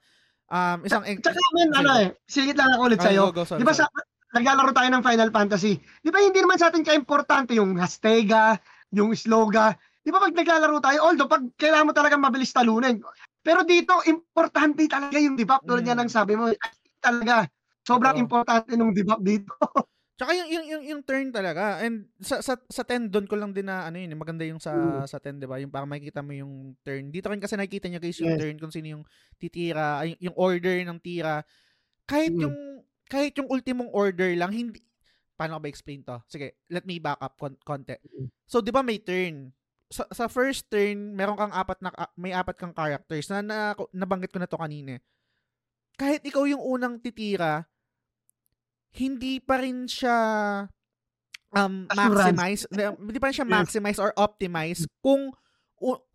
Um, 0.51 0.83
isang 0.83 1.07
Tsaka 1.07 1.39
man, 1.55 1.69
ano 1.79 1.91
eh, 2.03 2.09
sigit 2.27 2.57
lang 2.59 2.75
ako 2.75 2.81
ulit 2.91 2.99
sa 2.99 3.13
iyo. 3.13 3.31
'Di 3.31 3.63
ba 3.63 3.71
sa 3.71 3.87
naglalaro 4.31 4.71
tayo 4.71 4.89
ng 4.91 5.03
Final 5.03 5.29
Fantasy. 5.31 5.79
'Di 6.03 6.09
ba 6.09 6.19
hindi 6.23 6.39
naman 6.39 6.57
sa 6.59 6.71
atin 6.71 6.83
ka-importante 6.83 7.55
yung 7.55 7.75
Hastega, 7.79 8.59
yung 8.91 9.11
Sloga. 9.15 9.75
'Di 10.01 10.09
ba 10.09 10.19
pag 10.23 10.35
naglalaro 10.35 10.77
tayo, 10.79 10.99
although 11.05 11.29
pag 11.29 11.43
kailangan 11.55 11.87
mo 11.89 11.93
talaga 11.93 12.15
mabilis 12.15 12.55
talunin. 12.55 13.03
Pero 13.41 13.65
dito, 13.65 13.97
importante 14.05 14.85
talaga 14.85 15.17
yung 15.17 15.33
debuff. 15.33 15.65
Tulad 15.65 15.81
mm. 15.81 15.89
yan 15.89 15.99
ang 16.05 16.11
sabi 16.13 16.37
mo, 16.37 16.53
talaga. 17.01 17.49
Sobrang 17.81 18.21
oh. 18.21 18.21
importante 18.21 18.77
nung 18.77 18.93
debuff 18.93 19.21
dito. 19.21 19.49
Tsaka 20.21 20.37
yung, 20.37 20.49
yung, 20.53 20.65
yung, 20.69 20.83
yung 20.85 21.01
turn 21.01 21.33
talaga. 21.33 21.81
And 21.81 22.05
sa, 22.21 22.45
sa, 22.45 22.53
sa 22.69 22.85
10, 22.85 23.09
doon 23.09 23.25
ko 23.25 23.33
lang 23.33 23.57
din 23.57 23.65
na, 23.65 23.89
ano 23.89 23.97
yun, 23.97 24.13
maganda 24.13 24.45
yung 24.45 24.61
sa, 24.61 24.69
mm. 24.69 25.09
sa 25.09 25.17
10, 25.17 25.41
di 25.41 25.49
ba? 25.49 25.57
Yung 25.57 25.73
para 25.73 25.89
makikita 25.89 26.21
mo 26.21 26.37
yung 26.37 26.77
turn. 26.85 27.09
Dito 27.09 27.33
rin 27.33 27.41
kasi 27.41 27.57
nakikita 27.57 27.89
niya 27.89 27.97
guys 27.97 28.21
yung 28.21 28.37
yes. 28.37 28.41
turn, 28.45 28.55
kung 28.61 28.69
sino 28.69 28.87
yung 28.93 29.03
titira, 29.41 30.05
yung, 30.05 30.21
yung 30.21 30.37
order 30.37 30.77
ng 30.85 31.01
tira. 31.01 31.41
Kahit 32.05 32.37
mm. 32.37 32.41
yung, 32.45 32.55
kahit 33.11 33.35
yung 33.35 33.51
ultimong 33.51 33.91
order 33.91 34.31
lang, 34.39 34.55
hindi, 34.55 34.79
paano 35.35 35.59
ko 35.59 35.67
ba 35.67 35.67
explain 35.67 35.99
to? 36.07 36.15
Sige, 36.31 36.55
let 36.71 36.87
me 36.87 36.95
back 37.03 37.19
up 37.19 37.35
kon- 37.35 37.59
konti. 37.67 37.99
So, 38.47 38.63
di 38.63 38.71
ba 38.71 38.79
may 38.79 39.03
turn? 39.03 39.51
Sa, 39.91 40.07
sa 40.15 40.31
first 40.31 40.71
turn, 40.71 41.11
meron 41.11 41.35
kang 41.35 41.51
apat 41.51 41.83
na, 41.83 41.91
may 42.15 42.31
apat 42.31 42.55
kang 42.55 42.71
characters 42.71 43.27
na, 43.27 43.43
na 43.43 43.75
nabanggit 43.91 44.31
ko 44.31 44.39
na 44.39 44.47
to 44.47 44.55
kanina. 44.55 45.03
Kahit 45.99 46.23
ikaw 46.23 46.47
yung 46.47 46.63
unang 46.63 47.03
titira, 47.03 47.67
hindi 48.95 49.43
pa 49.43 49.59
rin 49.59 49.91
siya 49.91 50.17
um 51.51 51.83
maximize, 51.91 52.63
hindi 52.71 53.19
pa 53.19 53.27
rin 53.27 53.35
siya 53.35 53.47
maximize 53.47 53.99
or 53.99 54.15
optimize 54.15 54.87
kung 55.03 55.35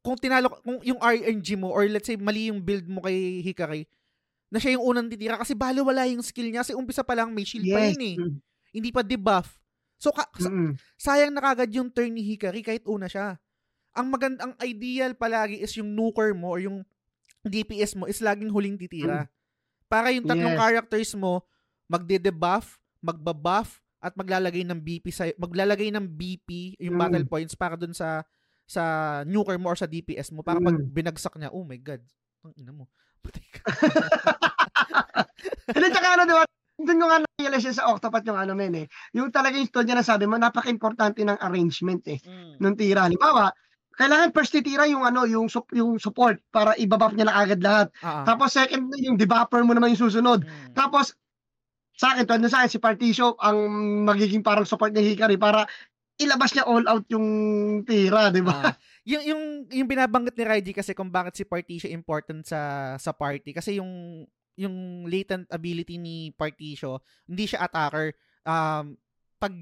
kung 0.00 0.16
tinalo 0.16 0.48
kung 0.64 0.80
yung 0.80 1.00
RNG 1.00 1.60
mo 1.60 1.72
or 1.72 1.84
let's 1.88 2.08
say 2.08 2.16
mali 2.16 2.48
yung 2.48 2.60
build 2.62 2.88
mo 2.88 3.04
kay 3.04 3.44
Hikari 3.44 3.84
na 4.50 4.58
siya 4.62 4.78
yung 4.78 4.84
unang 4.86 5.08
titira 5.10 5.34
kasi 5.34 5.58
balo 5.58 5.82
wala 5.82 6.06
yung 6.06 6.22
skill 6.22 6.48
niya 6.48 6.62
kasi 6.62 6.72
umpisa 6.72 7.02
pa 7.02 7.18
lang 7.18 7.34
may 7.34 7.42
shield 7.42 7.66
yes. 7.66 7.74
pa 7.74 7.80
yun 7.90 8.02
eh. 8.02 8.16
Mm. 8.18 8.34
Hindi 8.76 8.90
pa 8.94 9.02
debuff. 9.02 9.48
So, 9.96 10.12
ka- 10.12 10.28
mm-hmm. 10.36 10.76
sayang 11.00 11.32
na 11.32 11.42
kagad 11.42 11.72
yung 11.72 11.88
turn 11.88 12.12
ni 12.12 12.22
Hikari 12.22 12.60
kahit 12.60 12.84
una 12.84 13.08
siya. 13.08 13.40
Ang 13.96 14.12
magand 14.12 14.36
ang 14.38 14.52
ideal 14.60 15.16
palagi 15.16 15.64
is 15.64 15.72
yung 15.80 15.96
nuker 15.96 16.36
mo 16.36 16.52
or 16.52 16.60
yung 16.60 16.84
DPS 17.46 17.96
mo 17.96 18.04
is 18.04 18.20
laging 18.20 18.52
huling 18.52 18.76
titira. 18.76 19.24
Mm. 19.24 19.28
Para 19.86 20.08
yung 20.12 20.26
tatlong 20.26 20.54
yes. 20.54 20.60
characters 20.60 21.10
mo 21.16 21.42
magde-debuff, 21.86 22.76
magba-buff 23.00 23.80
at 24.02 24.12
maglalagay 24.14 24.62
ng 24.66 24.78
BP 24.78 25.06
sa 25.14 25.30
maglalagay 25.38 25.88
ng 25.94 26.04
BP 26.04 26.78
yung 26.82 26.98
mm. 26.98 27.00
battle 27.00 27.26
points 27.26 27.54
para 27.56 27.74
dun 27.78 27.96
sa 27.96 28.22
sa 28.66 28.82
nuker 29.22 29.56
mo 29.56 29.70
or 29.70 29.78
sa 29.78 29.86
DPS 29.86 30.34
mo 30.34 30.42
para 30.42 30.58
mm. 30.58 30.66
pag 30.66 30.76
binagsak 30.90 31.34
niya, 31.38 31.54
oh 31.54 31.62
my 31.62 31.78
god. 31.78 32.02
Ang 32.42 32.52
ina 32.58 32.74
mo. 32.74 32.90
Ka. 33.24 33.60
Hindi, 35.74 35.88
tsaka 35.90 36.08
ano, 36.14 36.22
diba? 36.26 36.44
Doon 36.76 37.00
ko 37.00 37.06
nga 37.08 37.18
na-realize 37.24 37.72
sa 37.72 37.88
Octopath 37.88 38.26
yung 38.28 38.36
ano 38.36 38.52
men 38.52 38.84
eh. 38.84 38.86
Yung 39.16 39.32
talaga 39.32 39.56
yung 39.56 39.66
story 39.66 39.88
niya 39.88 39.98
na 39.98 40.06
sabi 40.06 40.28
mo, 40.28 40.36
napaka-importante 40.36 41.24
ng 41.24 41.40
arrangement 41.40 42.04
eh. 42.06 42.20
Mm. 42.20 42.60
Nung 42.60 42.76
tira. 42.76 43.08
Halimbawa, 43.08 43.48
kailangan 43.96 44.36
first 44.36 44.52
titira 44.52 44.84
yung 44.84 45.02
ano, 45.02 45.24
yung 45.24 45.48
yung 45.72 45.96
support 45.96 46.36
para 46.52 46.76
ibabuff 46.76 47.16
niya 47.16 47.32
na 47.32 47.36
agad 47.40 47.64
lahat. 47.64 47.88
Uh-huh. 48.04 48.24
Tapos 48.28 48.52
second 48.52 48.92
yung 49.00 49.16
debuffer 49.16 49.64
mo 49.64 49.72
naman 49.72 49.96
yung 49.96 50.04
susunod. 50.04 50.44
Mm. 50.44 50.76
Tapos 50.76 51.16
sa 51.96 52.12
akin, 52.12 52.28
tuwan 52.28 52.44
sa 52.44 52.60
akin, 52.60 52.70
si 52.76 52.78
Partisyo 52.78 53.40
ang 53.40 53.56
magiging 54.04 54.44
parang 54.44 54.68
support 54.68 54.92
ni 54.92 55.00
Hikari 55.00 55.40
para 55.40 55.64
ilabas 56.20 56.52
niya 56.52 56.68
all 56.68 56.84
out 56.84 57.08
yung 57.08 57.28
tira, 57.88 58.28
di 58.28 58.44
ba? 58.44 58.72
Uh, 58.72 58.76
yung 59.06 59.22
yung 59.22 59.42
yung 59.70 59.88
binabanggit 59.88 60.34
ni 60.34 60.44
Raiji 60.44 60.72
kasi 60.74 60.90
kung 60.90 61.08
bakit 61.08 61.38
si 61.38 61.46
Partisyo 61.46 61.86
important 61.94 62.42
sa 62.42 62.94
sa 62.98 63.14
party 63.14 63.54
kasi 63.54 63.78
yung 63.78 64.26
yung 64.58 65.06
latent 65.06 65.46
ability 65.52 66.00
ni 66.00 66.32
Partisyo, 66.32 67.04
hindi 67.28 67.44
siya 67.46 67.68
attacker. 67.68 68.16
Um, 68.42 68.96
pag 69.36 69.52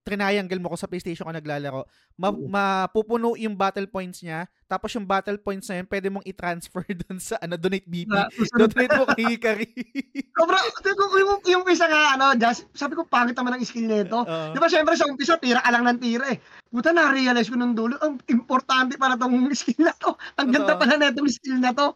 trinayangle 0.00 0.58
mo 0.58 0.72
ko 0.72 0.76
sa 0.80 0.88
PlayStation 0.88 1.28
ka 1.28 1.34
naglalaro, 1.36 1.84
ma- 2.16 2.32
mapupuno 2.32 3.36
yung 3.36 3.52
battle 3.52 3.86
points 3.86 4.24
niya, 4.24 4.48
tapos 4.64 4.90
yung 4.96 5.04
battle 5.04 5.36
points 5.36 5.68
na 5.68 5.82
yun, 5.82 5.86
pwede 5.86 6.08
mong 6.08 6.24
i-transfer 6.24 6.84
dun 7.04 7.20
sa, 7.20 7.36
ano, 7.38 7.60
donate 7.60 7.84
BP. 7.84 8.08
Na, 8.08 8.26
donate 8.60 8.92
mo 8.96 9.04
kay 9.12 9.24
Hikari. 9.36 9.68
Sobra, 10.40 10.58
yung, 10.86 11.40
yung 11.44 11.64
isa 11.68 11.86
nga, 11.86 12.16
ano, 12.16 12.32
just, 12.40 12.64
sabi 12.72 12.96
ko, 12.96 13.04
pangit 13.04 13.36
naman 13.36 13.60
ang 13.60 13.64
skill 13.66 13.86
nito. 13.86 14.24
Uh, 14.24 14.56
Di 14.56 14.58
ba, 14.58 14.68
syempre, 14.72 14.96
sa 14.96 15.04
umpisa, 15.04 15.36
tira 15.36 15.60
ka 15.60 15.70
lang 15.70 15.84
ng 15.84 16.00
tira 16.00 16.32
eh. 16.32 16.38
Buta, 16.72 16.96
na-realize 16.96 17.52
ko 17.52 17.60
nung 17.60 17.76
dulo, 17.76 18.00
ang 18.00 18.16
importante 18.32 18.96
pala 18.96 19.20
tong 19.20 19.36
skill 19.52 19.84
na 19.84 19.94
to. 20.00 20.16
Ang 20.40 20.48
ganda 20.54 20.74
pala 20.80 20.96
na 20.96 21.12
itong 21.12 21.28
skill 21.28 21.60
na 21.60 21.76
to. 21.76 21.92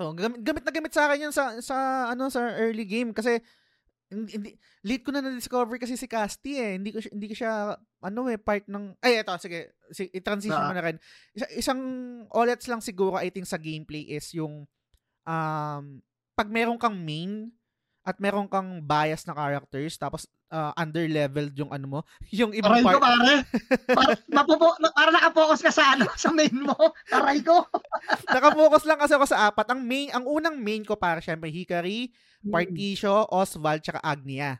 To, 0.00 0.16
gamit, 0.16 0.40
gamit 0.40 0.64
na 0.64 0.72
gamit 0.72 0.92
sa 0.96 1.12
akin 1.12 1.28
yun 1.28 1.34
sa 1.34 1.60
sa 1.60 2.08
ano 2.08 2.32
sa 2.32 2.56
early 2.56 2.88
game 2.88 3.12
kasi 3.12 3.36
hindi, 4.10 4.30
hindi 4.34 4.50
late 4.82 5.04
ko 5.06 5.10
na 5.14 5.22
na-discover 5.22 5.78
kasi 5.78 5.94
si 5.94 6.10
Casti 6.10 6.58
eh. 6.58 6.74
Hindi 6.76 6.90
ko 6.90 6.98
hindi 6.98 7.26
ko 7.30 7.34
siya 7.38 7.78
ano 8.02 8.20
eh 8.26 8.38
part 8.42 8.66
ng 8.66 8.98
ay 8.98 9.22
eto 9.22 9.38
sige, 9.38 9.78
si, 9.94 10.10
i-transition 10.10 10.58
uh 10.58 10.68
mo 10.68 10.74
na 10.74 10.84
rin. 10.84 10.96
Isa, 11.32 11.46
isang 11.54 11.80
olets 12.34 12.66
lang 12.66 12.82
siguro 12.82 13.16
I 13.16 13.30
think 13.30 13.46
sa 13.46 13.56
gameplay 13.56 14.10
is 14.10 14.34
yung 14.34 14.66
um 15.24 15.84
pag 16.34 16.48
meron 16.50 16.80
kang 16.80 16.98
main 16.98 17.54
at 18.00 18.16
meron 18.16 18.48
kang 18.48 18.80
bias 18.80 19.28
na 19.28 19.36
characters 19.36 20.00
tapos 20.00 20.24
uh, 20.48 20.72
under 20.74 21.04
leveled 21.06 21.52
yung 21.54 21.70
ano 21.70 21.86
mo, 21.86 22.00
yung 22.34 22.52
ibang 22.56 22.80
Aray 22.80 22.84
part. 22.84 22.96
ko 22.96 23.00
pare. 23.00 23.34
para, 23.98 24.12
mapupo, 24.28 24.66
para 24.92 25.10
naka-focus 25.12 25.60
ka 25.60 25.72
sa 25.72 25.94
ano, 25.96 26.08
sa 26.22 26.32
main 26.32 26.54
mo. 26.54 26.76
Aray 27.12 27.40
ko. 27.44 27.64
naka-focus 28.28 28.84
lang 28.88 28.98
kasi 29.00 29.12
ako 29.16 29.26
sa 29.28 29.52
apat. 29.52 29.66
Ang 29.72 29.80
main, 29.84 30.08
ang 30.12 30.24
unang 30.24 30.56
main 30.58 30.82
ko 30.82 30.96
para 30.96 31.20
syempre 31.20 31.52
Hikari, 31.52 32.10
hmm. 32.44 32.52
Particio, 32.52 33.28
Oswald, 33.28 33.84
tsaka 33.84 34.00
Agnia. 34.00 34.58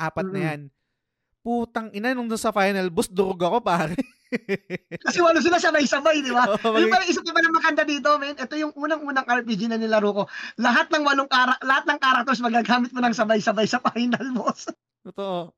Apat 0.00 0.26
mm. 0.28 0.32
na 0.34 0.40
yan. 0.40 0.60
Putang 1.42 1.88
ina, 1.94 2.10
nung 2.14 2.30
sa 2.34 2.50
final 2.50 2.90
boss, 2.90 3.10
durog 3.10 3.38
ako, 3.38 3.62
pare. 3.62 3.94
Kasi 5.04 5.18
walo 5.20 5.38
sila 5.40 5.60
sabay-sabay, 5.60 6.24
di 6.24 6.32
ba? 6.32 6.44
Oh, 6.64 6.78
yung 6.78 6.92
parang 6.92 7.08
isip 7.08 7.24
ba 7.26 7.40
ng 7.42 7.54
makanda 7.54 7.84
dito, 7.84 8.16
men? 8.16 8.36
Ito 8.38 8.54
yung 8.56 8.72
unang-unang 8.72 9.26
RPG 9.28 9.68
na 9.68 9.76
nilaro 9.76 10.10
ko. 10.12 10.22
Lahat 10.60 10.88
ng 10.88 11.04
walong 11.04 11.28
kara 11.28 11.56
lahat 11.60 11.84
ng 11.88 11.98
characters 12.00 12.40
magagamit 12.40 12.90
mo 12.94 13.00
ng 13.04 13.14
sabay-sabay 13.14 13.66
sa 13.68 13.82
final 13.82 14.26
boss. 14.38 14.72
Totoo. 15.04 15.52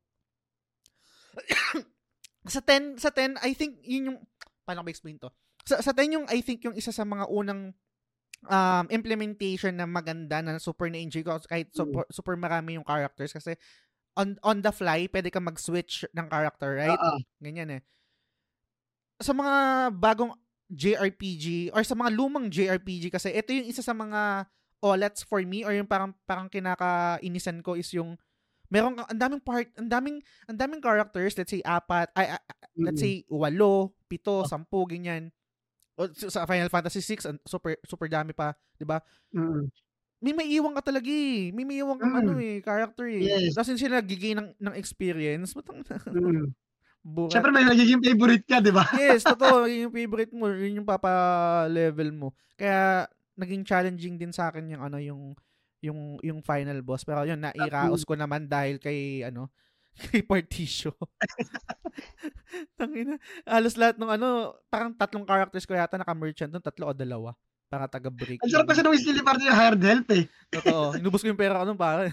sa 2.55 2.61
10, 2.61 2.99
sa 2.99 3.11
10, 3.11 3.39
I 3.43 3.53
think 3.55 3.79
yun 3.83 4.15
yung 4.15 4.19
paano 4.67 4.83
ko 4.83 4.91
explain 4.91 5.19
to? 5.21 5.31
Sa, 5.65 5.81
sa 5.81 5.93
10 5.93 6.17
yung 6.21 6.27
I 6.29 6.41
think 6.43 6.65
yung 6.65 6.77
isa 6.77 6.91
sa 6.91 7.07
mga 7.07 7.31
unang 7.31 7.73
um, 8.49 8.87
implementation 8.91 9.77
na 9.77 9.89
maganda 9.89 10.41
na 10.41 10.61
super 10.61 10.89
na-enjoy 10.89 11.25
ko 11.25 11.37
kahit 11.45 11.73
super, 11.73 12.05
super 12.13 12.37
marami 12.37 12.77
yung 12.77 12.87
characters 12.87 13.33
kasi 13.33 13.57
on 14.15 14.39
on 14.47 14.63
the 14.63 14.71
fly, 14.71 15.11
pwede 15.11 15.29
ka 15.31 15.43
mag-switch 15.43 16.07
ng 16.15 16.27
character, 16.31 16.79
right? 16.79 16.95
Uh-uh. 16.95 17.19
Ganyan 17.43 17.81
eh. 17.81 17.83
Sa 19.25 19.33
mga 19.33 19.89
bagong 19.97 20.37
JRPG 20.69 21.73
or 21.73 21.81
sa 21.81 21.97
mga 21.97 22.13
lumang 22.13 22.53
JRPG 22.53 23.09
kasi 23.09 23.33
ito 23.33 23.57
yung 23.57 23.69
isa 23.69 23.81
sa 23.81 23.97
mga 23.97 24.45
olets 24.85 25.25
for 25.25 25.41
me 25.41 25.65
or 25.65 25.73
yung 25.73 25.89
parang 25.89 26.13
parang 26.29 26.45
kinakainisan 26.53 27.65
ko 27.65 27.73
is 27.73 27.89
yung 27.97 28.21
meron 28.69 29.01
ang 29.01 29.17
daming 29.17 29.41
part, 29.41 29.73
ang 29.81 29.89
daming 29.89 30.21
ang 30.45 30.57
daming 30.61 30.85
characters, 30.85 31.33
let's 31.41 31.53
say 31.53 31.65
apat, 31.65 32.13
ay, 32.13 32.37
ay 32.37 32.41
let's 32.77 33.01
say 33.01 33.25
walo, 33.33 33.97
pito, 34.09 34.45
oh. 34.45 34.49
sampu 34.49 34.85
ganyan. 34.85 35.33
O, 35.95 36.11
sa 36.11 36.45
Final 36.45 36.69
Fantasy 36.69 37.01
6 37.01 37.49
super 37.49 37.81
super 37.87 38.11
dami 38.13 38.37
pa, 38.37 38.53
'di 38.77 38.85
ba? 38.85 39.01
Mm 39.33 39.73
may 40.25 40.33
maiiwan 40.33 40.73
ka 40.73 40.89
talaga 40.89 41.13
eh. 41.13 41.53
May 41.53 41.69
maiiwan 41.69 42.01
kang 42.01 42.17
mm. 42.17 42.21
ano 42.25 42.33
eh, 42.41 42.65
character 42.65 43.05
eh. 43.13 43.29
Yes. 43.29 43.53
Tapos 43.53 43.77
sila 43.77 44.01
nagiging 44.01 44.41
ng, 44.41 44.49
ng 44.57 44.75
experience. 44.81 45.53
Matang 45.53 45.85
mm. 45.85 46.49
Burat. 47.05 47.37
Siyempre 47.37 47.53
may 47.53 47.69
nagiging 47.69 48.01
favorite 48.01 48.49
ka, 48.49 48.65
di 48.65 48.73
ba? 48.73 48.89
yes, 48.97 49.29
totoo. 49.29 49.69
Yung 49.69 49.93
favorite 49.93 50.33
mo. 50.33 50.49
Yun 50.49 50.81
yung 50.81 50.89
papa-level 50.89 52.11
mo. 52.17 52.29
Kaya, 52.57 53.05
naging 53.37 53.63
challenging 53.69 54.17
din 54.17 54.33
sa 54.33 54.49
akin 54.49 54.63
yung 54.71 54.83
ano 54.83 54.97
yung 55.03 55.23
yung 55.83 56.23
yung 56.23 56.39
final 56.41 56.79
boss 56.87 57.03
pero 57.03 57.27
yun 57.27 57.43
nairaos 57.43 58.07
ko 58.07 58.15
naman 58.15 58.47
dahil 58.47 58.79
kay 58.79 59.27
ano 59.27 59.51
kay 60.11 60.27
Particio. 60.27 60.95
Tangina. 62.79 63.15
Halos 63.47 63.79
lahat 63.79 63.95
ng 63.95 64.11
ano, 64.11 64.59
parang 64.67 64.91
tatlong 64.91 65.23
characters 65.23 65.63
ko 65.63 65.75
yata 65.75 65.95
naka-merchant 65.95 66.51
doon, 66.51 66.65
tatlo 66.65 66.91
o 66.91 66.97
dalawa. 66.97 67.31
Para 67.71 67.87
taga-break. 67.87 68.43
Ang 68.43 68.51
sarap 68.51 68.67
kasi 68.71 68.83
nung 68.83 68.99
Steely 68.99 69.23
Party 69.23 69.47
yung 69.47 69.55
hired 69.55 69.83
health 69.83 70.11
eh. 70.11 70.27
Totoo. 70.51 70.99
Inubos 70.99 71.23
ko 71.23 71.31
yung 71.31 71.39
pera 71.39 71.63
ko 71.63 71.65
nun, 71.67 71.79
pare. 71.79 72.11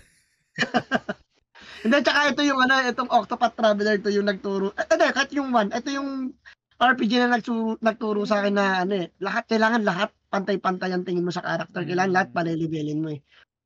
Hindi, 1.82 1.98
tsaka 2.06 2.20
ito 2.32 2.42
yung 2.46 2.60
ano, 2.62 2.74
itong 2.86 3.12
Octopath 3.12 3.56
Traveler, 3.58 3.98
ito 3.98 4.10
yung 4.14 4.28
nagturo. 4.30 4.74
Eh, 4.78 4.86
hindi, 4.86 5.08
kahit 5.12 5.32
yung 5.34 5.50
one, 5.50 5.70
ito 5.74 5.90
yung 5.90 6.36
RPG 6.82 7.14
na 7.22 7.38
nagturo, 7.38 7.78
nagturo 7.82 8.22
sa 8.26 8.42
akin 8.42 8.54
na 8.58 8.66
ano 8.86 8.94
eh, 9.06 9.08
lahat, 9.22 9.50
kailangan 9.50 9.82
lahat 9.86 10.10
pantay-pantay 10.32 10.96
ang 10.96 11.04
tingin 11.04 11.26
mo 11.26 11.34
sa 11.34 11.44
character. 11.44 11.84
Kailangan 11.84 12.14
lahat 12.14 12.30
palilivelin 12.34 13.04
mo 13.04 13.10
eh. 13.12 13.20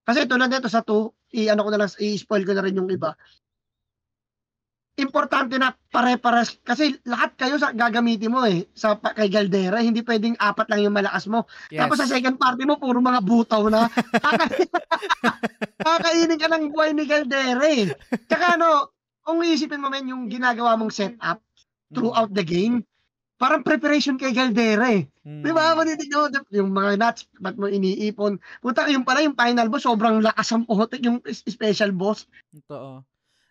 Kasi 0.06 0.26
ito 0.26 0.36
lang 0.38 0.52
dito 0.52 0.68
sa 0.68 0.84
2, 0.84 1.38
i-ano 1.46 1.62
ko 1.66 1.70
na 1.72 1.80
lang, 1.86 1.90
i-spoil 2.02 2.44
ko 2.44 2.54
na 2.54 2.64
rin 2.66 2.78
yung 2.78 2.90
iba 2.90 3.14
importante 4.96 5.60
na 5.60 5.76
pare-pares. 5.92 6.56
Kasi 6.64 6.96
lahat 7.04 7.36
kayo 7.36 7.60
sa 7.60 7.76
gagamitin 7.76 8.32
mo 8.32 8.48
eh 8.48 8.68
sa 8.72 8.96
kay 8.96 9.28
Galdera 9.28 9.84
hindi 9.84 10.00
pwedeng 10.08 10.40
apat 10.40 10.72
lang 10.72 10.88
yung 10.88 10.96
malakas 10.96 11.28
mo. 11.28 11.44
Yes. 11.68 11.84
tapos 11.84 11.98
sa 12.00 12.08
second 12.08 12.40
party 12.40 12.64
mo 12.64 12.80
puro 12.80 13.04
mga 13.04 13.22
butaw 13.24 13.68
na. 13.68 13.92
Kakainin 15.86 16.40
ka 16.40 16.48
ng 16.48 16.72
buhay 16.72 16.96
ni 16.96 17.04
Galdera 17.04 17.66
eh. 17.68 17.92
Tsaka 18.32 18.56
ano 18.56 18.96
kung 19.26 19.44
iisipin 19.44 19.84
mo 19.84 19.92
men 19.92 20.08
yung 20.08 20.32
ginagawa 20.32 20.80
mong 20.80 20.96
setup 20.96 21.44
throughout 21.92 22.32
the 22.32 22.46
game 22.46 22.86
parang 23.36 23.68
preparation 23.68 24.16
kay 24.16 24.32
Galdera 24.32 24.96
eh. 24.96 25.12
Mm. 25.28 25.44
di 25.44 25.52
ba? 25.52 25.76
Matitignan 25.76 26.32
mo 26.32 26.52
yung 26.56 26.72
mga 26.72 26.96
nuts 26.96 27.28
ba't 27.44 27.60
mo 27.60 27.68
iniipon? 27.68 28.40
Puta 28.64 28.88
yung 28.88 29.04
pala 29.04 29.28
yung 29.28 29.36
final 29.36 29.68
boss 29.68 29.84
sobrang 29.84 30.24
lakas 30.24 30.56
ang 30.56 30.64
putik 30.64 31.04
yung 31.04 31.20
special 31.28 31.92
boss. 31.92 32.32
Totoo 32.56 33.04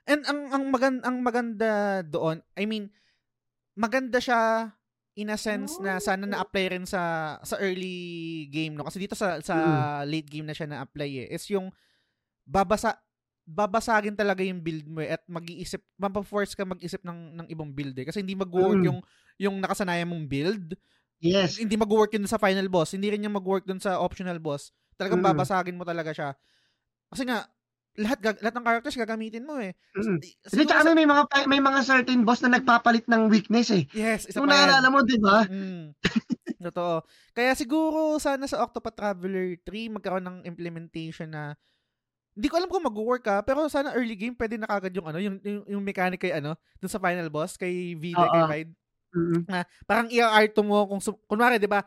And 0.05 0.20
ang 0.28 0.40
ang 0.52 0.64
maganda 0.68 1.02
ang 1.09 1.16
maganda 1.24 1.70
doon, 2.05 2.44
I 2.56 2.68
mean, 2.68 2.93
maganda 3.72 4.20
siya 4.20 4.72
in 5.14 5.31
a 5.31 5.39
sense 5.39 5.78
na 5.78 6.02
sana 6.02 6.26
na-apply 6.26 6.74
rin 6.74 6.86
sa 6.86 7.36
sa 7.40 7.56
early 7.62 8.47
game 8.51 8.74
no? 8.74 8.85
Kasi 8.85 8.98
dito 8.98 9.14
sa 9.14 9.39
sa 9.40 9.55
mm. 9.55 10.10
late 10.10 10.28
game 10.28 10.47
na 10.47 10.55
siya 10.55 10.68
na-apply 10.68 11.10
eh. 11.24 11.28
Is 11.31 11.47
yung 11.48 11.70
babasa 12.44 12.98
babasagin 13.44 14.16
talaga 14.16 14.40
yung 14.40 14.64
build 14.64 14.89
mo 14.89 15.05
eh, 15.05 15.12
at 15.14 15.22
mag-iisip 15.28 15.85
mapaforce 16.01 16.56
ka 16.56 16.64
mag-isip 16.64 17.05
ng 17.05 17.40
ng 17.40 17.47
ibang 17.48 17.70
build 17.70 17.94
eh. 17.97 18.05
Kasi 18.05 18.20
hindi 18.20 18.35
mag-work 18.35 18.81
mm. 18.82 18.86
yung 18.90 18.98
yung 19.39 19.56
nakasanayan 19.62 20.10
mong 20.10 20.26
build. 20.26 20.76
Yes. 21.22 21.56
Hindi 21.56 21.78
mag-work 21.78 22.12
yun 22.12 22.28
sa 22.28 22.36
final 22.36 22.68
boss. 22.68 22.93
Hindi 22.93 23.09
rin 23.09 23.24
yung 23.24 23.39
mag-work 23.39 23.64
dun 23.64 23.81
sa 23.81 24.02
optional 24.02 24.36
boss. 24.43 24.74
Talagang 25.01 25.22
mm. 25.22 25.28
babasagin 25.31 25.78
mo 25.78 25.86
talaga 25.86 26.12
siya. 26.12 26.31
Kasi 27.09 27.22
nga 27.24 27.47
lahat 27.94 28.18
lahat 28.42 28.54
ng 28.58 28.66
characters 28.66 28.98
gagamitin 28.98 29.46
mo 29.46 29.62
eh. 29.62 29.70
Mm. 29.94 30.18
Kasi 30.18 30.62
tsaka 30.66 30.82
sa... 30.90 30.98
may 30.98 31.06
mga 31.06 31.22
may 31.46 31.62
mga 31.62 31.80
certain 31.86 32.20
boss 32.26 32.42
na 32.42 32.58
nagpapalit 32.58 33.06
ng 33.06 33.30
weakness 33.30 33.70
eh. 33.70 33.86
Yes, 33.94 34.26
isa 34.26 34.42
Kung 34.42 34.50
pa 34.50 34.66
naalala 34.66 34.88
mo, 34.90 34.98
'di 35.06 35.18
ba? 35.22 35.46
Mm. 35.46 35.94
Totoo. 36.70 37.06
Kaya 37.30 37.54
siguro 37.54 38.18
sana 38.18 38.50
sa 38.50 38.66
Octopath 38.66 38.98
Traveler 38.98 39.54
3 39.62 39.94
magkaroon 39.94 40.26
ng 40.26 40.38
implementation 40.48 41.30
na 41.30 41.54
hindi 42.34 42.50
ko 42.50 42.58
alam 42.58 42.66
kung 42.66 42.82
mag-work 42.82 43.22
ka, 43.22 43.46
pero 43.46 43.70
sana 43.70 43.94
early 43.94 44.18
game 44.18 44.34
pwede 44.34 44.58
na 44.58 44.66
kagad 44.66 44.90
yung 44.90 45.06
ano, 45.06 45.22
yung 45.22 45.38
yung, 45.46 45.78
yung 45.78 45.82
mechanic 45.86 46.18
kay 46.18 46.34
ano, 46.34 46.58
dun 46.82 46.90
sa 46.90 46.98
final 46.98 47.30
boss 47.30 47.54
kay 47.54 47.94
Vida 47.94 48.26
kay 48.26 48.42
Ride. 48.50 48.72
Mm-hmm. 49.14 49.40
Na, 49.46 49.62
parang 49.86 50.10
i-art 50.10 50.50
mo 50.66 50.82
kung 50.90 50.98
kunwari 51.30 51.62
'di 51.62 51.70
ba, 51.70 51.86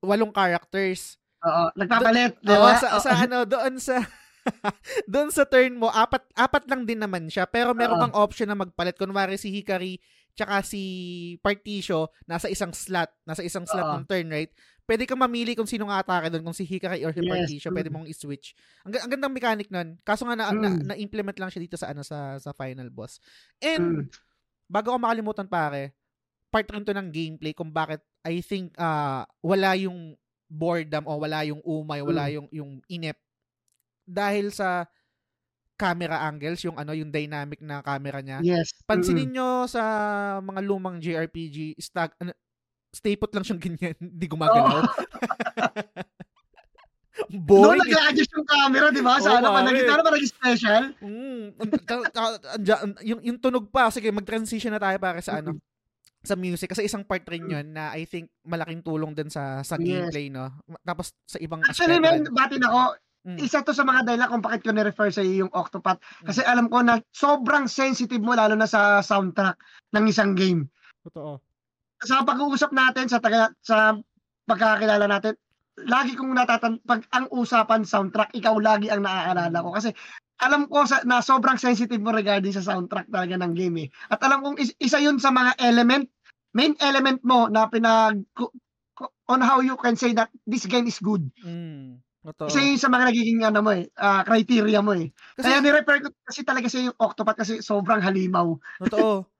walong 0.00 0.32
characters. 0.32 1.20
Oo, 1.44 1.68
nagpapalit, 1.76 2.40
'di 2.40 2.56
ba? 2.56 2.80
Sa, 2.80 2.88
sa 2.96 3.10
ano, 3.28 3.44
doon 3.44 3.76
sa 3.76 4.00
doon 5.12 5.28
sa 5.32 5.48
turn 5.48 5.76
mo, 5.80 5.88
apat 5.88 6.24
apat 6.36 6.64
lang 6.68 6.84
din 6.84 7.00
naman 7.00 7.28
siya, 7.28 7.48
pero 7.48 7.72
meron 7.72 8.00
kang 8.00 8.16
option 8.16 8.48
na 8.48 8.58
magpalit. 8.58 8.96
Kunwari 8.96 9.40
si 9.40 9.50
Hikari 9.50 9.98
tsaka 10.34 10.66
si 10.66 10.82
Particio 11.40 12.10
nasa 12.26 12.50
isang 12.50 12.74
slot, 12.74 13.10
nasa 13.24 13.40
isang 13.46 13.64
slot 13.64 13.86
uh 13.86 13.94
ng 14.02 14.06
turn, 14.06 14.26
right? 14.28 14.50
Pwede 14.84 15.08
kang 15.08 15.22
mamili 15.22 15.56
kung 15.56 15.70
sino 15.70 15.88
nga 15.88 16.04
atake 16.04 16.28
doon, 16.28 16.44
kung 16.44 16.56
si 16.56 16.68
Hikari 16.68 17.08
or 17.08 17.16
si 17.16 17.24
yes. 17.24 17.30
Particio, 17.30 17.68
pwede 17.72 17.88
mong 17.88 18.04
i-switch. 18.04 18.52
Ang, 18.84 18.92
ang 19.00 19.10
gandang 19.16 19.32
mechanic 19.32 19.72
nun. 19.72 19.96
Kaso 20.04 20.28
nga 20.28 20.36
na, 20.36 20.52
mm. 20.52 20.60
na, 20.60 20.68
na-implement 20.92 21.38
lang 21.40 21.48
siya 21.48 21.64
dito 21.64 21.76
sa 21.80 21.88
ano 21.88 22.04
sa 22.04 22.36
sa 22.36 22.52
final 22.52 22.92
boss. 22.92 23.16
And 23.64 24.04
mm. 24.04 24.12
bago 24.68 24.92
ko 24.92 24.98
makalimutan 25.00 25.48
pare, 25.48 25.96
part 26.52 26.68
rin 26.68 26.84
to 26.84 26.92
ng 26.92 27.08
gameplay 27.08 27.56
kung 27.56 27.72
bakit 27.72 28.04
I 28.20 28.44
think 28.44 28.76
uh, 28.76 29.24
wala 29.40 29.72
yung 29.80 30.20
boredom 30.52 31.08
o 31.08 31.16
wala 31.16 31.48
yung 31.48 31.64
umay, 31.64 32.04
wala 32.04 32.28
mm. 32.28 32.32
yung 32.36 32.46
yung 32.52 32.70
inep 32.92 33.16
dahil 34.04 34.52
sa 34.52 34.86
camera 35.74 36.22
angles, 36.22 36.62
yung 36.62 36.78
ano, 36.78 36.94
yung 36.94 37.10
dynamic 37.10 37.58
na 37.58 37.82
camera 37.82 38.22
niya. 38.22 38.38
Yes. 38.40 38.70
Pansinin 38.86 39.28
mm-hmm. 39.28 39.34
nyo 39.34 39.66
sa 39.66 39.82
mga 40.38 40.60
lumang 40.62 41.02
JRPG, 41.02 41.74
stag, 41.82 42.14
ano, 42.22 42.30
stay 42.94 43.18
put 43.18 43.34
lang 43.34 43.42
siyang 43.42 43.58
ganyan, 43.58 43.98
hindi 44.14 44.26
gumagalaw. 44.30 44.80
Oh. 44.80 44.86
Boring. 47.30 47.78
Doon 47.78 47.82
nag-adjust 47.82 48.32
yung 48.34 48.46
camera, 48.46 48.86
di 48.90 49.02
ba? 49.02 49.18
Sana 49.22 49.46
oh, 49.50 49.54
pa 49.54 49.60
naging, 49.66 49.86
sana 49.86 50.02
pa 50.02 50.10
naging 50.14 50.32
special. 50.34 50.82
Mm, 50.98 51.46
yung, 53.06 53.20
yung 53.22 53.38
tunog 53.38 53.70
pa, 53.70 53.90
sige, 53.90 54.10
mag-transition 54.10 54.74
na 54.74 54.82
tayo 54.82 54.98
para 54.98 55.22
sa 55.22 55.38
ano, 55.38 55.58
sa 56.24 56.34
music 56.40 56.72
kasi 56.72 56.88
isang 56.88 57.04
part 57.04 57.20
rin 57.28 57.44
yun 57.44 57.76
na 57.76 57.92
I 57.92 58.08
think 58.08 58.32
malaking 58.48 58.80
tulong 58.80 59.12
din 59.12 59.28
sa 59.28 59.60
sa 59.60 59.76
yes. 59.76 59.84
gameplay 59.84 60.32
no 60.32 60.48
tapos 60.80 61.12
sa 61.28 61.36
ibang 61.36 61.60
Actually 61.60 62.00
man 62.00 62.24
bati 62.32 62.56
na 62.56 62.72
ako 62.72 62.80
Mm. 63.24 63.40
Isa 63.40 63.64
to 63.64 63.72
sa 63.72 63.88
mga 63.88 64.04
dahilan 64.04 64.28
kung 64.28 64.44
bakit 64.44 64.60
ko 64.60 64.70
ni-refer 64.70 65.08
sa 65.08 65.24
iyo 65.24 65.48
yung 65.48 65.52
Octopath. 65.56 65.96
Kasi 66.28 66.44
mm. 66.44 66.48
alam 66.48 66.66
ko 66.68 66.84
na 66.84 67.00
sobrang 67.16 67.64
sensitive 67.64 68.20
mo 68.20 68.36
lalo 68.36 68.52
na 68.52 68.68
sa 68.68 69.00
soundtrack 69.00 69.56
ng 69.96 70.04
isang 70.04 70.36
game. 70.36 70.68
Totoo. 71.08 71.40
Sa 72.04 72.20
pag-uusap 72.20 72.76
natin, 72.76 73.08
sa 73.08 73.24
taga, 73.24 73.48
sa 73.64 73.96
pagkakilala 74.44 75.08
natin, 75.08 75.40
lagi 75.88 76.12
kong 76.14 76.36
natatan 76.36 76.78
pag 76.84 77.02
ang 77.16 77.26
usapan 77.32 77.82
soundtrack, 77.82 78.36
ikaw 78.36 78.60
lagi 78.60 78.92
ang 78.92 79.02
naaalala 79.02 79.56
ko. 79.56 79.72
Kasi 79.72 79.90
alam 80.44 80.68
ko 80.68 80.84
sa, 80.84 81.00
na 81.08 81.24
sobrang 81.24 81.56
sensitive 81.56 82.02
mo 82.04 82.12
regarding 82.12 82.52
sa 82.52 82.60
soundtrack 82.62 83.08
talaga 83.08 83.40
ng 83.40 83.52
game 83.56 83.86
eh. 83.86 84.12
At 84.12 84.20
alam 84.20 84.44
kong 84.44 84.60
is, 84.60 84.76
isa 84.84 85.00
yun 85.00 85.16
sa 85.16 85.32
mga 85.32 85.56
element, 85.64 86.12
main 86.52 86.76
element 86.84 87.24
mo 87.24 87.48
na 87.48 87.66
pinag 87.72 88.20
on 89.26 89.40
how 89.40 89.64
you 89.64 89.74
can 89.80 89.96
say 89.96 90.12
that 90.12 90.28
this 90.44 90.68
game 90.68 90.84
is 90.84 91.00
good. 91.00 91.24
Mm. 91.40 92.04
Totoo. 92.24 92.48
Kasi 92.48 92.72
yung 92.72 92.80
sa 92.80 92.88
mga 92.88 93.04
nagiging 93.12 93.40
ano 93.44 93.60
mo 93.60 93.70
eh, 93.76 93.84
uh, 94.00 94.24
criteria 94.24 94.80
mo 94.80 94.96
eh. 94.96 95.12
Kasi, 95.36 95.44
Kaya 95.44 95.60
ni-refer 95.60 95.98
ko 96.00 96.08
kasi 96.24 96.40
talaga 96.40 96.66
sa 96.72 96.80
yung 96.80 96.96
Octopath 96.96 97.36
kasi 97.36 97.60
sobrang 97.60 98.00
halimaw. 98.00 98.56
Totoo. 98.80 99.28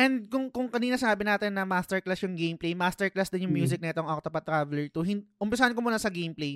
And 0.00 0.26
kung 0.30 0.50
kung 0.50 0.70
kanina 0.70 0.98
sabi 0.98 1.26
natin 1.26 1.54
na 1.54 1.66
masterclass 1.66 2.22
yung 2.22 2.34
gameplay, 2.34 2.74
masterclass 2.74 3.30
din 3.30 3.46
yung 3.46 3.54
hmm. 3.54 3.62
music 3.62 3.78
mm. 3.82 3.90
nitong 3.90 4.06
Octopath 4.06 4.46
Traveler 4.46 4.86
2. 4.86 5.02
Hin- 5.02 5.26
umpisahan 5.34 5.74
ko 5.74 5.82
muna 5.82 5.98
sa 5.98 6.10
gameplay. 6.10 6.54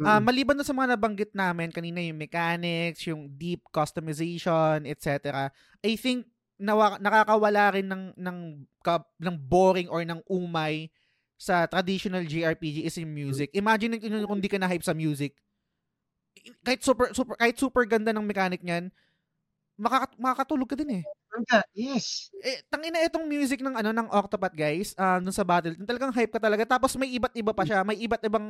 Mm. 0.00 0.04
Uh, 0.08 0.20
maliban 0.24 0.56
na 0.56 0.64
sa 0.64 0.72
mga 0.72 0.96
nabanggit 0.96 1.36
namin 1.36 1.68
kanina 1.68 2.00
yung 2.00 2.16
mechanics, 2.16 3.04
yung 3.04 3.28
deep 3.36 3.68
customization, 3.68 4.88
etc. 4.88 5.52
I 5.84 5.92
think 6.00 6.24
nawa- 6.56 6.98
nakakawala 6.98 7.76
rin 7.76 7.84
ng 7.84 8.16
ng 8.16 8.38
ka- 8.80 9.12
ng 9.20 9.36
boring 9.36 9.92
or 9.92 10.00
ng 10.00 10.24
umay 10.24 10.88
sa 11.34 11.66
traditional 11.66 12.24
JRPG 12.24 12.86
is 12.86 12.96
yung 12.98 13.12
music. 13.12 13.50
Imagine 13.52 13.98
kung, 13.98 14.24
kung 14.26 14.40
di 14.40 14.48
ka 14.50 14.58
na-hype 14.58 14.86
sa 14.86 14.94
music. 14.94 15.34
Kahit 16.62 16.80
super, 16.82 17.10
super, 17.14 17.34
kahit 17.38 17.56
super 17.58 17.84
ganda 17.86 18.10
ng 18.14 18.26
mechanic 18.26 18.62
niyan, 18.62 18.90
makakat- 19.78 20.18
makakatulog 20.18 20.68
ka 20.70 20.76
din 20.78 21.02
eh. 21.02 21.04
Yes. 21.74 22.30
Eh, 22.38 22.62
tangina 22.70 23.02
itong 23.02 23.26
music 23.26 23.58
ng 23.58 23.74
ano 23.74 23.90
ng 23.90 24.06
Octopath 24.06 24.54
guys, 24.54 24.94
uh, 24.94 25.18
dun 25.18 25.34
sa 25.34 25.42
battle, 25.42 25.74
talagang 25.82 26.14
hype 26.14 26.30
ka 26.30 26.38
talaga. 26.38 26.62
Tapos 26.62 26.94
may 26.94 27.10
iba't 27.10 27.34
iba 27.34 27.50
pa 27.50 27.66
siya, 27.66 27.82
may 27.82 27.98
iba't 27.98 28.22
ibang 28.22 28.46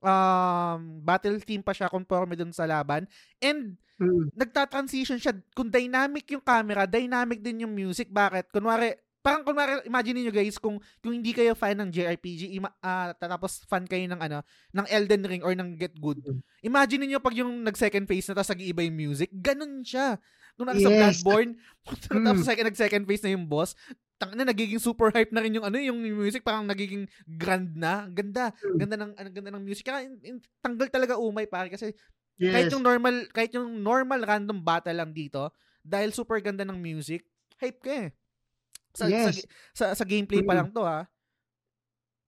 um, 0.00 0.80
battle 1.04 1.36
team 1.44 1.60
pa 1.60 1.76
siya 1.76 1.92
conforme 1.92 2.32
dun 2.32 2.56
sa 2.56 2.64
laban. 2.64 3.04
And 3.36 3.76
mm. 4.00 4.32
nagta-transition 4.32 5.20
siya. 5.20 5.36
Kung 5.52 5.68
dynamic 5.68 6.24
yung 6.32 6.44
camera, 6.44 6.88
dynamic 6.88 7.44
din 7.44 7.68
yung 7.68 7.74
music. 7.76 8.08
Bakit? 8.08 8.48
Kunwari, 8.48 8.96
parang 9.26 9.42
kung 9.42 9.58
imagine 9.82 10.22
niyo 10.22 10.30
guys 10.30 10.54
kung 10.54 10.78
kung 11.02 11.10
hindi 11.10 11.34
kayo 11.34 11.58
fan 11.58 11.74
ng 11.82 11.90
JRPG 11.90 12.54
ima, 12.54 12.70
uh, 12.78 13.10
tapos 13.18 13.66
fan 13.66 13.82
kayo 13.82 14.06
ng 14.06 14.22
ano 14.22 14.38
ng 14.70 14.86
Elden 14.86 15.26
Ring 15.26 15.42
or 15.42 15.50
ng 15.50 15.74
Get 15.74 15.98
Good. 15.98 16.22
Mm. 16.22 16.40
Imagine 16.62 17.02
niyo 17.10 17.18
pag 17.18 17.34
yung 17.34 17.66
nag 17.66 17.74
second 17.74 18.06
phase 18.06 18.30
na 18.30 18.38
tapos 18.38 18.54
nag-iiba 18.54 18.86
yung 18.86 18.94
music, 18.94 19.34
ganun 19.34 19.82
siya. 19.82 20.14
Nung 20.54 20.70
nasa 20.70 20.86
yes. 20.86 20.94
Bloodborne, 21.26 21.58
tapos 22.06 22.46
mm. 22.46 22.46
second 22.46 22.66
nag 22.70 22.78
second 22.78 23.04
phase 23.10 23.22
na 23.26 23.34
yung 23.34 23.50
boss, 23.50 23.74
tang 24.14 24.30
na 24.38 24.46
nagiging 24.46 24.78
super 24.78 25.10
hype 25.10 25.34
na 25.34 25.42
rin 25.42 25.58
yung 25.58 25.66
ano 25.66 25.74
yung 25.74 25.98
music 25.98 26.46
parang 26.46 26.62
nagiging 26.62 27.10
grand 27.26 27.74
na. 27.74 28.06
Ganda. 28.06 28.54
Mm. 28.62 28.78
Ganda 28.78 28.94
ng 28.94 29.12
ano, 29.18 29.28
ganda 29.34 29.50
ng 29.58 29.64
music. 29.66 29.90
Kaya 29.90 30.06
in, 30.06 30.22
in, 30.22 30.36
tanggal 30.62 30.86
talaga 30.86 31.18
umay 31.18 31.50
pare 31.50 31.66
kasi 31.66 31.90
yes. 32.38 32.54
kahit 32.54 32.70
yung 32.70 32.86
normal 32.86 33.26
kahit 33.34 33.50
yung 33.58 33.82
normal 33.82 34.22
random 34.22 34.62
battle 34.62 34.94
lang 34.94 35.10
dito 35.10 35.50
dahil 35.82 36.14
super 36.14 36.38
ganda 36.38 36.62
ng 36.62 36.78
music, 36.78 37.26
hype 37.58 37.82
ka 37.82 37.92
eh. 38.06 38.10
Sa, 38.96 39.04
yes. 39.12 39.44
sa, 39.76 39.92
sa, 39.92 40.02
sa 40.02 40.04
gameplay 40.08 40.40
pa 40.40 40.56
lang 40.56 40.72
to 40.72 40.80
ha. 40.80 41.04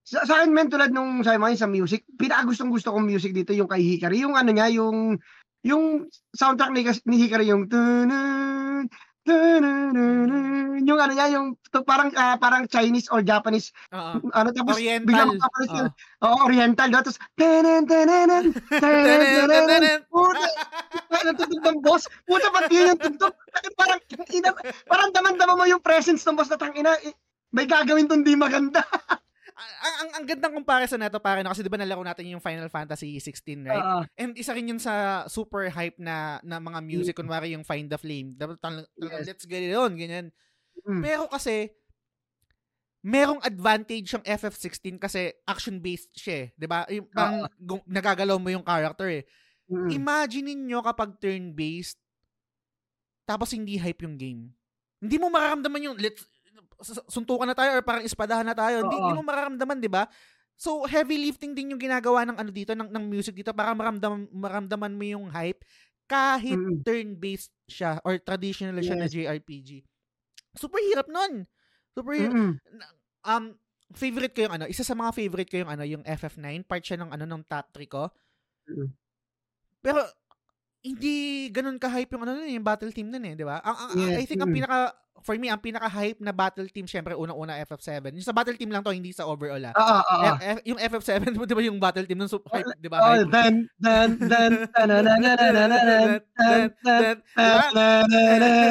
sa, 0.05 0.29
sa 0.29 0.41
akin 0.41 0.53
men 0.53 0.69
tulad 0.69 0.93
nung 0.93 1.25
sabi 1.25 1.41
mo 1.41 1.49
sa 1.57 1.69
music, 1.69 2.05
pinakagustong 2.21 2.69
gusto 2.69 2.93
kong 2.93 3.09
music 3.09 3.33
dito 3.33 3.57
yung 3.57 3.69
kay 3.69 3.81
Hikari, 3.81 4.21
yung 4.21 4.37
ano 4.37 4.53
niya, 4.53 4.69
yung 4.69 5.17
yung 5.65 6.07
soundtrack 6.37 6.71
ni, 6.77 6.85
ni 7.09 7.17
Hikari 7.25 7.49
yung 7.49 7.67
tunun, 7.67 8.85
yung 10.89 10.99
ano 10.99 11.13
niya, 11.13 11.29
yung 11.37 11.55
to, 11.69 11.85
parang 11.85 12.09
uh, 12.17 12.37
parang 12.41 12.65
Chinese 12.65 13.13
or 13.13 13.21
Japanese. 13.21 13.71
Uh 13.93 14.17
ano 14.33 14.49
tapos 14.57 14.81
oriental. 14.81 15.05
biglang 15.05 15.37
papalit 15.37 15.71
uh 15.77 15.91
oh, 16.25 16.49
oriental 16.49 16.89
no? 16.89 17.05
tapos 17.05 17.21
tenen 17.37 17.85
tenen 17.85 18.57
tenen 18.81 19.21
tenen 19.45 20.01
puta! 20.09 20.49
Natutog 21.19 21.61
ng 21.61 21.79
boss. 21.85 22.09
Puta 22.25 22.49
pati 22.49 22.75
yung 22.81 22.97
tugtog 22.97 23.35
parang 23.77 24.01
ina, 24.33 24.51
parang 24.89 25.11
daman-dama 25.13 25.55
mo 25.61 25.65
yung 25.69 25.83
presence 25.85 26.25
ng 26.25 26.37
boss 26.39 26.49
na 26.49 26.57
tangina 26.57 26.97
eh, 27.05 27.13
may 27.53 27.69
gagawin 27.69 28.09
tong 28.09 28.25
di 28.25 28.33
maganda 28.33 28.81
ang, 29.59 29.95
ang, 29.99 30.11
ang 30.15 30.25
gandang 30.25 30.55
comparison 30.55 31.03
nito 31.03 31.19
pare 31.19 31.43
no 31.43 31.51
kasi 31.51 31.67
'di 31.67 31.73
ba 31.73 31.81
nalaro 31.81 32.07
natin 32.07 32.31
yung 32.31 32.43
Final 32.43 32.71
Fantasy 32.71 33.19
16 33.19 33.67
right? 33.67 33.83
Uh, 33.83 34.05
And 34.15 34.33
isa 34.39 34.55
rin 34.55 34.71
yun 34.71 34.79
sa 34.79 35.27
super 35.27 35.67
hype 35.67 35.99
na 35.99 36.39
na 36.47 36.63
mga 36.63 36.79
music 36.87 37.15
mm. 37.19 37.21
kunwari 37.27 37.53
yung 37.53 37.67
Find 37.67 37.91
the 37.91 37.99
Flame. 37.99 38.39
Yes. 38.39 39.27
Let's 39.27 39.45
get 39.45 39.67
it 39.67 39.75
on 39.75 39.99
ganyan. 39.99 40.31
Mm. 40.87 41.03
Pero 41.03 41.27
kasi 41.27 41.75
merong 43.03 43.43
advantage 43.43 44.15
yung 44.15 44.27
FF16 44.27 44.99
kasi 44.99 45.31
action-based 45.47 46.15
siya, 46.15 46.37
eh, 46.39 46.47
'di 46.55 46.67
ba? 46.71 46.87
Yung 46.91 47.07
parang 47.11 47.47
uh, 47.47 47.83
nagagalaw 47.87 48.39
mo 48.39 48.49
yung 48.55 48.67
character 48.67 49.11
eh. 49.11 49.27
Mm. 49.67 49.91
Imagine 49.91 50.55
niyo 50.55 50.81
kapag 50.87 51.19
turn-based 51.19 51.99
tapos 53.29 53.53
hindi 53.53 53.77
hype 53.77 54.07
yung 54.07 54.17
game. 54.17 54.43
Hindi 54.99 55.17
mo 55.21 55.29
mararamdaman 55.29 55.85
yung 55.85 55.99
let's 56.01 56.25
suntukan 57.11 57.47
na 57.51 57.57
tayo 57.57 57.79
or 57.79 57.83
parang 57.83 58.07
ispadahan 58.07 58.47
na 58.47 58.55
tayo. 58.55 58.87
Hindi, 58.87 58.97
mo 58.97 59.23
mararamdaman, 59.23 59.79
'di 59.83 59.91
ba? 59.91 60.07
So 60.59 60.83
heavy 60.87 61.19
lifting 61.19 61.55
din 61.55 61.71
yung 61.75 61.83
ginagawa 61.83 62.27
ng 62.27 62.37
ano 62.39 62.51
dito 62.51 62.75
ng 62.75 62.91
ng 62.91 63.05
music 63.07 63.35
dito 63.39 63.55
para 63.55 63.71
maramdaman 63.75 64.27
maramdaman 64.35 64.91
mo 64.91 65.05
yung 65.07 65.27
hype 65.31 65.63
kahit 66.11 66.59
mm. 66.59 66.83
turn-based 66.83 67.55
siya 67.71 68.03
or 68.03 68.19
traditional 68.19 68.75
yes. 68.81 68.87
siya 68.91 68.97
na 68.99 69.07
JRPG. 69.07 69.87
Super 70.59 70.81
hirap 70.83 71.07
nun. 71.07 71.47
Super 71.95 72.13
hirap. 72.17 72.35
Mm. 72.35 72.55
Um 73.23 73.45
favorite 73.95 74.35
ko 74.35 74.49
yung 74.49 74.55
ano, 74.59 74.67
isa 74.67 74.83
sa 74.83 74.99
mga 74.99 75.15
favorite 75.15 75.49
ko 75.49 75.63
yung 75.63 75.71
ano, 75.71 75.85
yung 75.87 76.05
FF9, 76.05 76.67
part 76.67 76.83
siya 76.83 77.01
ng 77.01 77.11
ano 77.15 77.25
ng 77.25 77.43
top 77.47 77.67
3 77.73 77.87
ko. 77.87 78.05
Mm. 78.67 78.89
Pero 79.79 80.01
hindi 80.83 81.49
ganun 81.51 81.79
ka-hype 81.79 82.11
yung 82.15 82.23
ano 82.23 82.43
yung 82.47 82.67
battle 82.67 82.95
team 82.95 83.11
nun 83.11 83.25
eh, 83.27 83.35
di 83.35 83.47
ba? 83.47 83.59
Ang, 83.63 83.77
ang, 83.77 83.91
yes. 83.99 84.17
I 84.23 84.25
think 84.27 84.41
ang 84.43 84.55
pinaka 84.55 84.95
for 85.23 85.35
me, 85.35 85.51
ang 85.51 85.59
pinaka-hype 85.59 86.21
na 86.23 86.31
battle 86.31 86.69
team, 86.71 86.87
syempre, 86.87 87.15
unang-una 87.15 87.59
FF7. 87.67 88.15
Yung 88.15 88.27
sa 88.27 88.35
battle 88.35 88.55
team 88.55 88.71
lang 88.71 88.83
to, 88.87 88.95
hindi 88.95 89.11
sa 89.11 89.27
overall 89.27 89.61
ah. 89.61 89.75
Oo, 89.75 90.01
oo. 90.15 90.31
Yung 90.75 90.79
FF7, 90.79 91.35
di 91.35 91.55
ba 91.59 91.63
yung 91.63 91.79
battle 91.83 92.07
team 92.07 92.19
nun, 92.23 92.31
so, 92.31 92.43
hype, 92.51 92.67
di 92.79 92.91
ba? 92.91 93.03
Oh, 93.03 93.27
then, 93.27 93.67
then, 93.83 94.15
then, 94.23 94.53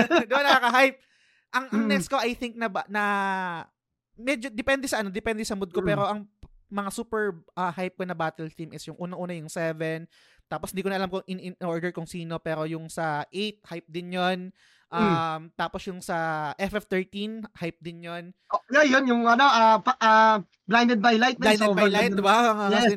Di 0.08 0.34
ba 0.34 0.44
nakaka-hype? 0.44 0.98
Ang, 1.56 1.66
ang 1.72 1.84
next 1.88 2.08
ko, 2.12 2.20
I 2.20 2.36
think 2.36 2.56
na, 2.56 2.72
na 2.88 3.04
medyo, 4.16 4.52
depende 4.52 4.88
sa 4.88 5.04
ano, 5.04 5.12
depende 5.12 5.44
sa 5.44 5.56
mood 5.56 5.72
ko, 5.72 5.84
pero 5.84 6.04
ang 6.08 6.28
mga 6.68 6.92
super 6.92 7.32
uh, 7.56 7.72
hype 7.72 7.96
ko 7.96 8.04
na 8.04 8.16
battle 8.16 8.52
team 8.52 8.76
is 8.76 8.84
yung 8.84 9.00
unang-una 9.00 9.32
yung 9.36 9.52
7, 9.52 10.04
tapos 10.48 10.72
di 10.72 10.82
ko 10.82 10.90
na 10.90 10.98
alam 10.98 11.11
kung 11.11 11.24
in, 11.28 11.52
in 11.52 11.56
order 11.64 11.91
kung 11.91 12.07
sino, 12.07 12.40
pero 12.40 12.64
yung 12.64 12.88
sa 12.88 13.28
8, 13.32 13.64
hype 13.68 13.90
din 13.91 14.15
yon 14.15 14.40
Hmm. 14.88 15.03
Um, 15.03 15.11
mm. 15.11 15.60
tapos 15.60 15.84
yung 15.84 15.99
sa 15.99 16.52
FF13, 16.56 17.44
hype 17.60 17.80
din 17.84 18.07
yon. 18.07 18.32
Oh, 18.56 18.64
yeah, 18.72 18.88
yun, 18.88 19.03
yung 19.03 19.28
ano, 19.28 19.44
uh, 19.44 19.84
uh, 19.84 20.40
Blinded 20.64 21.03
by 21.03 21.19
Light. 21.19 21.36
Blinded 21.36 21.76
by 21.76 21.91
Light, 21.91 22.15
di 22.15 22.24
ba? 22.24 22.56
Yes. 22.72 22.95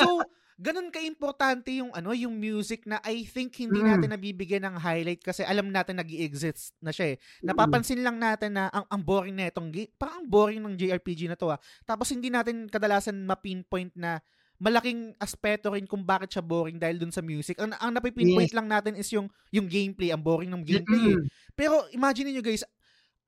So, 0.00 0.24
ganun 0.56 0.88
ka-importante 0.88 1.68
yung 1.76 1.92
ano, 1.92 2.16
yung 2.16 2.32
music 2.32 2.88
na 2.88 2.96
I 3.04 3.28
think 3.28 3.52
hindi 3.60 3.84
mm. 3.84 3.86
natin 3.86 4.10
nabibigyan 4.16 4.64
ng 4.64 4.76
highlight 4.80 5.20
kasi 5.20 5.44
alam 5.44 5.68
natin 5.68 6.00
nag 6.00 6.08
exist 6.08 6.72
na 6.80 6.88
siya 6.88 7.12
eh. 7.12 7.16
Napapansin 7.44 8.00
lang 8.00 8.16
natin 8.16 8.56
na 8.56 8.72
ang, 8.72 8.88
ang 8.88 9.02
boring 9.04 9.36
na 9.36 9.52
itong. 9.52 9.68
Parang 10.00 10.24
ang 10.24 10.28
boring 10.28 10.64
ng 10.64 10.80
JRPG 10.80 11.28
na 11.28 11.36
to 11.36 11.52
ah. 11.52 11.60
Tapos 11.84 12.08
hindi 12.08 12.32
natin 12.32 12.72
kadalasan 12.72 13.28
ma-pinpoint 13.28 13.92
na 13.92 14.24
malaking 14.56 15.12
aspeto 15.20 15.72
rin 15.72 15.84
kung 15.84 16.00
bakit 16.00 16.32
siya 16.32 16.44
boring 16.44 16.80
dahil 16.80 16.96
dun 16.96 17.12
sa 17.12 17.20
music. 17.20 17.60
Ang, 17.60 17.76
ang 17.76 17.92
napipinpoint 17.92 18.48
yes. 18.48 18.56
lang 18.56 18.68
natin 18.68 18.96
is 18.96 19.08
yung 19.12 19.28
yung 19.52 19.68
gameplay, 19.68 20.12
ang 20.12 20.22
boring 20.24 20.48
ng 20.48 20.64
gameplay. 20.64 21.00
Mm-hmm. 21.12 21.24
Eh. 21.28 21.52
Pero 21.52 21.84
imagine 21.92 22.32
niyo 22.32 22.42
guys, 22.44 22.64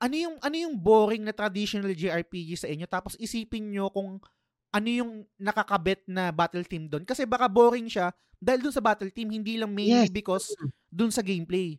ano 0.01 0.15
yung 0.15 0.37
ano 0.41 0.57
yung 0.57 0.75
boring 0.79 1.27
na 1.27 1.35
traditional 1.35 1.93
JRPG 1.93 2.51
sa 2.57 2.71
inyo 2.71 2.87
tapos 2.87 3.19
isipin 3.19 3.69
niyo 3.69 3.91
kung 3.91 4.23
ano 4.69 4.89
yung 4.89 5.25
nakakabet 5.41 6.05
na 6.07 6.31
battle 6.31 6.65
team 6.65 6.87
doon 6.87 7.03
kasi 7.03 7.25
baka 7.25 7.49
boring 7.49 7.89
siya 7.89 8.13
dahil 8.39 8.63
dun 8.63 8.75
sa 8.75 8.85
battle 8.85 9.11
team 9.11 9.33
hindi 9.33 9.59
lang 9.59 9.75
mainly 9.75 10.07
yes. 10.07 10.15
because 10.15 10.47
dun 10.89 11.11
sa 11.11 11.21
gameplay. 11.21 11.77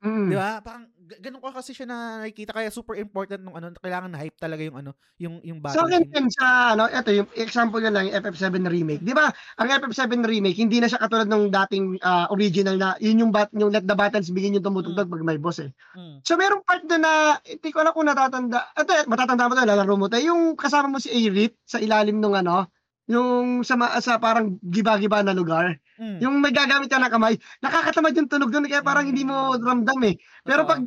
Mm. 0.00 0.32
'Di 0.32 0.36
ba? 0.36 0.64
Parang 0.64 0.88
ganun 1.20 1.42
ko 1.42 1.52
kasi 1.52 1.76
siya 1.76 1.84
na 1.84 1.98
nakikita 2.24 2.56
kaya 2.56 2.72
super 2.72 2.96
important 2.96 3.42
nung 3.44 3.52
ano 3.52 3.74
kailangan 3.76 4.08
na 4.08 4.20
hype 4.22 4.38
talaga 4.40 4.62
yung 4.64 4.76
ano 4.80 4.90
yung 5.20 5.34
yung 5.44 5.58
battle. 5.60 5.76
So 5.76 5.84
akin 5.84 6.08
din 6.08 6.26
sa 6.32 6.72
ano 6.72 6.88
ito 6.88 7.10
yung 7.12 7.28
example 7.36 7.82
na 7.84 7.92
lang 7.92 8.08
yung 8.08 8.16
FF7 8.16 8.64
remake. 8.64 9.04
'Di 9.04 9.12
ba? 9.12 9.28
Ang 9.60 9.68
FF7 9.68 10.24
remake 10.24 10.56
hindi 10.56 10.80
na 10.80 10.88
siya 10.88 11.04
katulad 11.04 11.28
ng 11.28 11.52
dating 11.52 12.00
uh, 12.00 12.32
original 12.32 12.80
na 12.80 12.96
yun 12.96 13.28
yung 13.28 13.32
bat 13.34 13.52
yung 13.52 13.68
let 13.68 13.84
the 13.84 13.92
battles 13.92 14.32
begin 14.32 14.56
yung 14.56 14.64
tumutugtog 14.64 15.10
mm. 15.10 15.12
pag 15.12 15.26
may 15.26 15.36
boss 15.36 15.60
eh. 15.60 15.68
Mm. 15.92 16.24
So 16.24 16.40
merong 16.40 16.64
part 16.64 16.80
doon 16.88 17.04
na 17.04 17.36
hindi 17.44 17.68
ko 17.68 17.84
alam 17.84 17.92
kung 17.92 18.08
natatanda. 18.08 18.72
Ito 18.72 19.04
matatanda 19.04 19.48
mo 19.50 19.52
to 19.52 19.68
lalaro 19.68 19.94
mo 20.00 20.06
to 20.08 20.16
yung 20.16 20.56
kasama 20.56 20.88
mo 20.88 20.96
si 20.96 21.12
Aerith 21.12 21.60
sa 21.68 21.76
ilalim 21.76 22.24
ng 22.24 22.40
ano 22.40 22.72
yung 23.10 23.66
sa, 23.66 23.74
sa 23.98 24.22
parang 24.22 24.54
giba-giba 24.62 25.26
na 25.26 25.34
lugar. 25.34 25.82
Mm. 25.98 26.18
Yung 26.22 26.34
may 26.38 26.54
gagamit 26.54 26.86
ka 26.86 27.02
ng 27.02 27.10
kamay, 27.10 27.34
nakakatamad 27.58 28.14
yung 28.14 28.30
tunog 28.30 28.54
doon 28.54 28.70
kaya 28.70 28.86
parang 28.86 29.04
mm. 29.04 29.10
hindi 29.10 29.24
mo 29.26 29.58
hmm. 29.58 29.66
ramdam 29.66 30.00
eh. 30.06 30.14
Pero 30.46 30.62
pag 30.62 30.86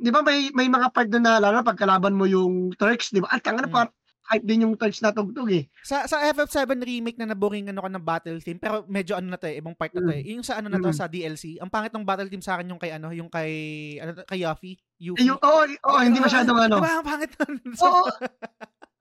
'di 0.00 0.10
ba 0.10 0.24
may 0.24 0.48
may 0.56 0.68
mga 0.72 0.88
part 0.90 1.08
doon 1.12 1.24
na 1.24 1.36
lalo 1.36 1.60
pag 1.60 1.76
kalaban 1.76 2.16
mo 2.16 2.24
yung 2.24 2.72
Turks, 2.72 3.12
'di 3.12 3.20
ba? 3.20 3.28
At 3.28 3.44
tanga 3.44 3.62
na 3.62 3.68
mm. 3.68 3.92
hype 4.32 4.46
din 4.48 4.64
yung 4.64 4.74
Turks 4.80 5.04
na 5.04 5.12
tugtog 5.12 5.50
eh. 5.52 5.68
Sa 5.84 6.08
sa 6.08 6.24
FF7 6.32 6.80
remake 6.80 7.20
na 7.20 7.28
naboring 7.28 7.68
ano 7.68 7.84
ka 7.84 7.90
ng 7.92 8.06
battle 8.06 8.40
team, 8.40 8.56
pero 8.56 8.86
medyo 8.88 9.12
ano 9.18 9.28
na 9.28 9.36
to 9.36 9.50
eh, 9.50 9.60
ibang 9.60 9.76
part 9.76 9.92
na 9.92 10.00
to 10.08 10.12
eh. 10.14 10.24
Yung 10.32 10.46
sa 10.46 10.56
ano 10.56 10.72
na 10.72 10.80
to 10.80 10.88
mm. 10.88 10.96
sa 10.96 11.10
DLC, 11.10 11.60
ang 11.60 11.68
pangit 11.68 11.92
ng 11.92 12.06
battle 12.06 12.30
team 12.32 12.40
sa 12.40 12.56
akin 12.56 12.72
yung 12.72 12.80
kay 12.80 12.96
ano, 12.96 13.12
yung 13.12 13.28
kay 13.28 13.52
ano 14.00 14.16
kay 14.24 14.40
Yuffie, 14.40 14.80
Yuffie. 15.02 15.26
Yung, 15.26 15.38
oh, 15.42 15.66
oh, 15.66 15.98
hindi 15.98 16.22
masyadong 16.22 16.58
ano. 16.70 16.78
Diba, 16.78 17.02
ang 17.02 17.06
pangit 17.06 17.34
nun. 17.42 17.58
Oo. 17.90 18.06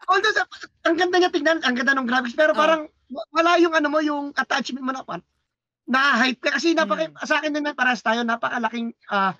Although, 0.09 0.33
sa, 0.33 0.43
ang 0.89 0.97
ganda 0.97 1.21
niya 1.21 1.29
tignan, 1.29 1.61
ang 1.61 1.77
ganda 1.77 1.93
ng 1.93 2.09
graphics, 2.09 2.33
pero 2.33 2.57
parang 2.57 2.89
uh, 2.89 3.27
wala 3.29 3.61
yung 3.61 3.77
ano 3.77 3.87
mo, 3.87 4.01
yung 4.01 4.33
attachment 4.33 4.81
mo 4.81 4.89
na 4.89 5.05
pan. 5.05 5.21
Na-hype 5.85 6.41
ka 6.41 6.57
kasi 6.57 6.73
napaka 6.73 7.05
mm. 7.05 7.21
sa 7.21 7.37
akin 7.37 7.53
din 7.53 7.69
paras 7.77 8.01
tayo 8.01 8.25
napakalaking 8.25 8.95
uh, 9.11 9.33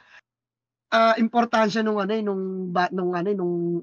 uh, 0.94 1.16
importansya 1.18 1.82
nung 1.82 1.98
ano 1.98 2.14
eh, 2.14 2.22
nung 2.22 2.70
ba, 2.70 2.92
nung 2.94 3.16
ano 3.18 3.28
eh, 3.32 3.38
nung 3.38 3.82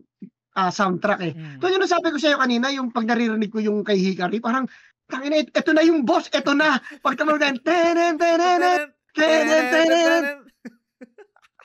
uh, 0.55 0.71
soundtrack 0.71 1.21
eh. 1.27 1.33
Mm. 1.35 1.59
So 1.59 1.67
yun 1.67 1.83
ang 1.83 1.91
sabi 1.91 2.15
ko 2.15 2.19
sa 2.21 2.31
iyo 2.31 2.39
kanina, 2.39 2.71
yung 2.71 2.95
pag 2.95 3.09
naririnig 3.11 3.51
ko 3.51 3.59
yung 3.59 3.83
kay 3.83 3.99
Hikari, 3.99 4.39
parang 4.39 4.71
tangina 5.09 5.41
ito 5.43 5.71
na 5.75 5.83
yung 5.83 6.07
boss, 6.07 6.31
ito 6.31 6.53
na. 6.55 6.79
Pag 7.03 7.17
tumunog 7.19 7.43
na 7.43 7.59
tenen 7.59 8.15
tenen 8.21 8.93
tenen 9.17 9.65
tenen. 9.73 10.48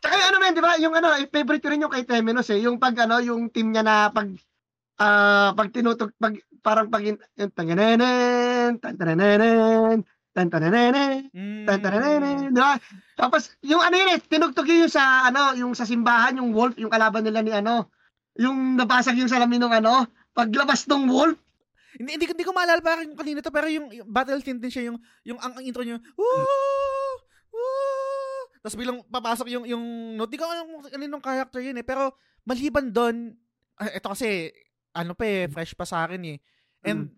Tsaka 0.03 0.19
ano 0.19 0.35
men, 0.43 0.51
di 0.51 0.59
ba? 0.59 0.75
Yung 0.83 0.91
ano, 0.91 1.15
favorite 1.31 1.63
ko 1.63 1.71
rin 1.71 1.79
yung 1.87 1.93
kay 1.95 2.03
Temenos 2.03 2.51
eh. 2.51 2.59
Yung 2.59 2.75
pag 2.75 2.91
ano, 2.99 3.23
yung 3.23 3.47
team 3.47 3.71
niya 3.71 3.87
na 3.87 4.11
pag 4.11 4.27
ah, 4.99 5.55
pag 5.55 5.71
tinutug 5.71 6.11
pag 6.19 6.35
parang 6.59 6.91
pag 6.91 7.07
yung 7.07 7.19
tanganenen, 7.55 8.83
tantanenen, 8.83 10.03
tantanenen, 10.35 11.31
mm. 11.31 11.63
tantanenen, 11.63 12.51
di 12.51 12.59
ba? 12.59 12.75
Tapos 13.15 13.55
yung 13.63 13.79
ano 13.79 13.95
yun 13.95 14.11
eh, 14.11 14.19
tinugtog 14.19 14.67
yun 14.67 14.91
sa 14.91 15.31
ano, 15.31 15.55
yung 15.55 15.71
sa 15.71 15.87
simbahan, 15.87 16.35
yung 16.35 16.51
wolf, 16.51 16.75
yung 16.75 16.91
kalaban 16.91 17.23
nila 17.23 17.39
ni 17.39 17.55
ano, 17.55 17.87
yung 18.35 18.75
nabasag 18.75 19.15
yung 19.15 19.31
salamin 19.31 19.63
ng 19.63 19.75
ano, 19.79 20.03
paglabas 20.35 20.83
ng 20.83 21.07
wolf, 21.07 21.39
hindi, 21.93 22.17
hindi, 22.17 22.25
hindi 22.25 22.45
ko 22.47 22.51
maalala 22.57 22.81
parang 22.81 23.13
kanina 23.13 23.39
to, 23.45 23.53
pero 23.53 23.69
yung, 23.69 23.87
yung 23.93 24.09
battle 24.09 24.41
theme 24.41 24.57
din 24.57 24.73
siya, 24.73 24.89
yung, 24.89 24.97
yung 25.23 25.37
ang, 25.37 25.53
ang 25.53 25.63
intro 25.63 25.85
niyo, 25.85 26.01
woo, 26.17 26.82
tapos 28.63 28.79
bilang 28.79 29.03
papasok 29.11 29.47
yung, 29.51 29.65
yung 29.67 29.83
note, 30.15 30.31
di 30.31 30.39
ko 30.39 30.47
alam 30.47 30.63
kung 30.71 30.87
kaninong 30.87 31.19
character 31.19 31.59
yun 31.59 31.75
eh, 31.75 31.83
pero 31.83 32.15
maliban 32.47 32.87
doon, 32.87 33.35
ito 33.75 34.07
kasi, 34.07 34.55
ano 34.95 35.11
pa 35.11 35.27
eh, 35.27 35.51
fresh 35.51 35.75
pa 35.75 35.83
sa 35.83 36.07
akin 36.07 36.23
eh. 36.31 36.37
And, 36.87 37.11
mm. 37.11 37.15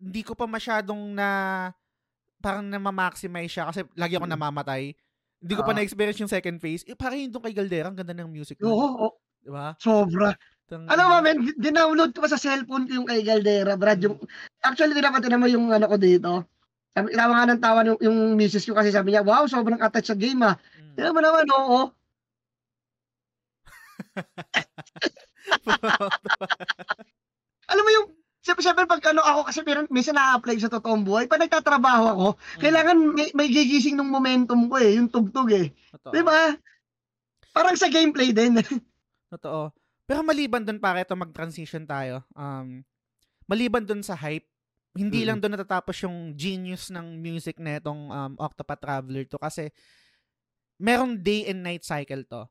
hindi 0.00 0.22
ko 0.24 0.32
pa 0.32 0.48
masyadong 0.48 1.12
na, 1.12 1.28
parang 2.40 2.64
na-maximize 2.64 3.52
siya 3.52 3.68
kasi 3.68 3.84
lagi 4.00 4.16
ako 4.16 4.24
mm. 4.24 4.32
namamatay. 4.32 4.96
Hindi 5.44 5.54
ko 5.60 5.60
uh, 5.60 5.68
pa 5.68 5.72
ah. 5.72 5.76
na-experience 5.76 6.20
yung 6.24 6.32
second 6.32 6.56
phase. 6.56 6.88
Eh, 6.88 6.96
parang 6.96 7.20
yung 7.20 7.44
kay 7.44 7.52
Galdera, 7.52 7.92
ang 7.92 7.98
ganda 8.00 8.16
ng 8.16 8.32
music. 8.32 8.64
Oo, 8.64 8.72
oh, 8.72 8.92
oh. 9.08 9.12
Diba? 9.44 9.76
Sobra. 9.76 10.32
Tang, 10.64 10.88
ano 10.88 11.02
ba, 11.04 11.20
men, 11.20 11.52
dinownload 11.60 12.16
ko 12.16 12.24
pa 12.24 12.32
sa 12.32 12.40
cellphone 12.40 12.88
ko 12.88 12.96
yung 12.96 13.08
kay 13.08 13.20
Galdera, 13.20 13.76
Brad. 13.76 14.00
Yung, 14.00 14.16
actually, 14.64 14.96
dinapatan 14.96 15.36
mo 15.36 15.44
yung 15.44 15.68
ano 15.68 15.84
ko 15.84 16.00
dito. 16.00 16.48
Sabi, 16.94 17.10
tawa 17.10 17.32
nga 17.34 17.50
ng 17.50 17.62
tawa 17.62 17.82
yung, 17.82 17.98
yung 17.98 18.18
misis 18.38 18.64
ko 18.64 18.78
kasi 18.78 18.94
sabi 18.94 19.10
niya, 19.10 19.26
wow, 19.26 19.50
sobrang 19.50 19.82
attached 19.82 20.14
sa 20.14 20.18
game 20.18 20.38
ah. 20.46 20.54
Mm. 20.78 20.94
Tignan 20.94 21.14
mo 21.14 21.20
naman, 21.20 21.46
oo. 21.50 21.90
Alam 27.70 27.82
mo 27.82 27.90
yung 27.90 28.08
Siyempre, 28.44 28.60
siyempre 28.60 28.84
pag 28.84 29.00
ano 29.08 29.24
ako, 29.24 29.48
kasi 29.48 29.64
meron, 29.64 29.88
minsan 29.88 30.12
na-apply 30.12 30.60
sa 30.60 30.68
totoong 30.68 31.00
buhay, 31.00 31.24
pag 31.24 31.40
nagtatrabaho 31.40 32.04
ako, 32.12 32.26
mm. 32.36 32.60
kailangan 32.60 32.96
may, 33.16 33.32
may 33.32 33.48
gigising 33.48 33.96
ng 33.96 34.12
momentum 34.12 34.68
ko 34.68 34.76
eh, 34.76 35.00
yung 35.00 35.08
tugtog 35.08 35.48
eh. 35.48 35.72
Totoo. 35.96 36.12
Di 36.12 36.20
ba? 36.20 36.52
Parang 37.56 37.72
sa 37.72 37.88
gameplay 37.88 38.36
din. 38.36 38.60
Totoo. 39.32 39.72
Pero 40.04 40.20
maliban 40.20 40.60
doon 40.60 40.76
pare, 40.76 41.08
ito 41.08 41.16
mag-transition 41.16 41.88
tayo. 41.88 42.20
Um, 42.36 42.84
maliban 43.48 43.88
doon 43.88 44.04
sa 44.04 44.12
hype, 44.12 44.44
hindi 44.94 45.20
mm. 45.22 45.26
lang 45.26 45.38
doon 45.42 45.54
natatapos 45.58 46.06
yung 46.06 46.32
genius 46.38 46.88
ng 46.94 47.18
music 47.18 47.58
na 47.58 47.82
itong 47.82 48.08
um, 48.14 48.32
Octopath 48.38 48.78
Traveler 48.78 49.26
to 49.26 49.38
kasi 49.42 49.74
merong 50.78 51.18
day 51.18 51.50
and 51.50 51.66
night 51.66 51.82
cycle 51.82 52.22
to. 52.22 52.46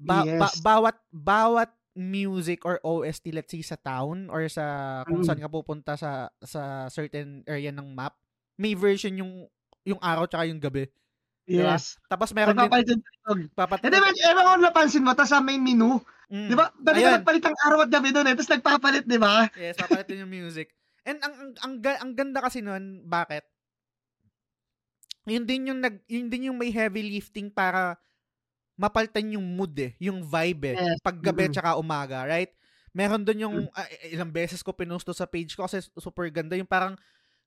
Ba- 0.00 0.24
yes. 0.24 0.38
ba- 0.38 0.58
bawat 0.62 0.96
bawat 1.10 1.70
music 1.98 2.62
or 2.62 2.78
OST 2.86 3.34
let's 3.34 3.50
say 3.50 3.60
sa 3.60 3.76
town 3.76 4.30
or 4.30 4.46
sa 4.46 5.02
kung 5.04 5.20
mm. 5.20 5.26
saan 5.26 5.42
ka 5.42 5.50
pupunta 5.50 5.98
sa 5.98 6.30
sa 6.40 6.86
certain 6.86 7.42
area 7.44 7.74
ng 7.74 7.90
map, 7.90 8.14
may 8.54 8.78
version 8.78 9.18
yung 9.18 9.50
yung 9.82 9.98
araw 9.98 10.30
tsaka 10.30 10.46
yung 10.46 10.62
gabi. 10.62 10.86
Diba? 11.50 11.74
Yes. 11.74 11.98
Tapos 12.06 12.30
meron 12.30 12.54
din 12.54 12.70
papalit. 13.58 13.82
Hindi 13.82 13.98
man, 13.98 14.14
ewan 14.14 14.44
ko 14.46 14.52
napansin 14.62 15.02
mo, 15.02 15.10
tapos 15.18 15.34
sa 15.34 15.42
main 15.42 15.58
menu, 15.58 15.98
mm. 16.30 16.46
di 16.46 16.54
ba? 16.54 16.70
Dali 16.78 17.02
ka 17.02 17.18
nagpalit 17.18 17.42
ang 17.42 17.58
araw 17.66 17.78
at 17.82 17.90
gabi 17.90 18.14
doon 18.14 18.30
eh, 18.30 18.34
tapos 18.38 18.50
nagpapalit, 18.54 19.04
di 19.10 19.18
ba? 19.18 19.50
Yes, 19.58 19.74
papalit 19.74 20.06
din 20.06 20.22
yung 20.22 20.30
music. 20.30 20.70
And 21.04 21.18
ang 21.24 21.34
ang 21.34 21.50
ang, 21.60 21.74
ang 21.80 22.12
ganda 22.16 22.40
kasi 22.44 22.60
noon, 22.60 23.04
bakit? 23.08 23.44
Yun 25.28 25.44
din 25.44 25.70
yung 25.70 25.80
nag 25.80 26.00
yun 26.08 26.28
din 26.28 26.48
yung 26.52 26.58
may 26.58 26.72
heavy 26.72 27.04
lifting 27.06 27.52
para 27.52 27.96
mapalitan 28.80 29.36
yung 29.36 29.44
mood 29.44 29.76
eh, 29.76 29.92
yung 30.00 30.24
vibe 30.24 30.72
eh, 30.72 30.76
yes. 30.80 31.04
paggabi 31.04 31.46
mm-hmm. 31.46 31.56
tsaka 31.60 31.76
umaga, 31.76 32.24
right? 32.24 32.48
Meron 32.96 33.22
doon 33.22 33.44
yung 33.44 33.56
uh, 33.68 33.88
ilang 34.08 34.32
beses 34.32 34.64
ko 34.64 34.72
pinusto 34.72 35.12
sa 35.12 35.28
page 35.28 35.52
ko 35.52 35.68
kasi 35.68 35.84
super 36.00 36.24
ganda 36.32 36.56
yung 36.56 36.66
parang 36.66 36.96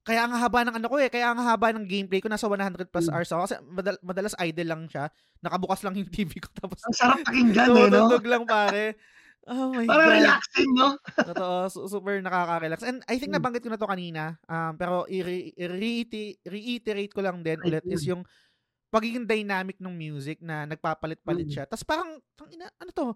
kaya 0.04 0.28
ang 0.28 0.36
haba 0.36 0.68
ng 0.68 0.76
ano 0.78 0.88
ko 0.92 1.00
eh, 1.00 1.10
kaya 1.10 1.32
ang 1.32 1.42
haba 1.42 1.74
ng 1.74 1.88
gameplay 1.88 2.20
ko 2.20 2.28
nasa 2.28 2.46
100 2.46 2.92
plus 2.92 3.08
mm. 3.08 3.14
hours 3.16 3.32
ako 3.32 3.42
kasi 3.48 3.56
madal- 3.66 4.04
madalas 4.04 4.36
idle 4.44 4.68
lang 4.68 4.84
siya. 4.92 5.08
Nakabukas 5.40 5.80
lang 5.82 5.96
yung 5.96 6.12
TV 6.16 6.44
ko 6.44 6.52
tapos 6.54 6.84
Ang 6.86 6.96
sarap 6.96 7.20
pakinggan 7.26 7.72
eh, 7.72 7.88
no? 7.90 8.08
Tutugtog 8.12 8.28
lang 8.28 8.44
pare. 8.46 9.00
Oh 9.44 9.76
my 9.76 9.84
Parang 9.84 10.08
God. 10.08 10.18
relaxing, 10.24 10.72
no? 10.72 10.96
Totoo, 11.20 11.68
super 11.92 12.16
nakaka-relax. 12.24 12.80
And 12.88 13.04
I 13.12 13.20
think 13.20 13.36
mm. 13.36 13.38
nabanggit 13.40 13.64
ko 13.68 13.70
na 13.72 13.80
to 13.80 13.92
kanina, 13.92 14.40
um, 14.48 14.74
pero 14.80 15.04
i-reiterate, 15.12 16.40
reiterate 16.48 17.12
ko 17.12 17.20
lang 17.20 17.44
din 17.44 17.60
ulit 17.60 17.84
is 17.92 18.08
yung 18.08 18.24
pagiging 18.88 19.28
dynamic 19.28 19.76
ng 19.84 19.92
music 19.92 20.40
na 20.40 20.64
nagpapalit-palit 20.64 21.52
mm. 21.52 21.54
siya. 21.60 21.64
Tapos 21.68 21.84
parang, 21.84 22.16
ina, 22.56 22.72
ano 22.80 22.92
to, 22.96 23.08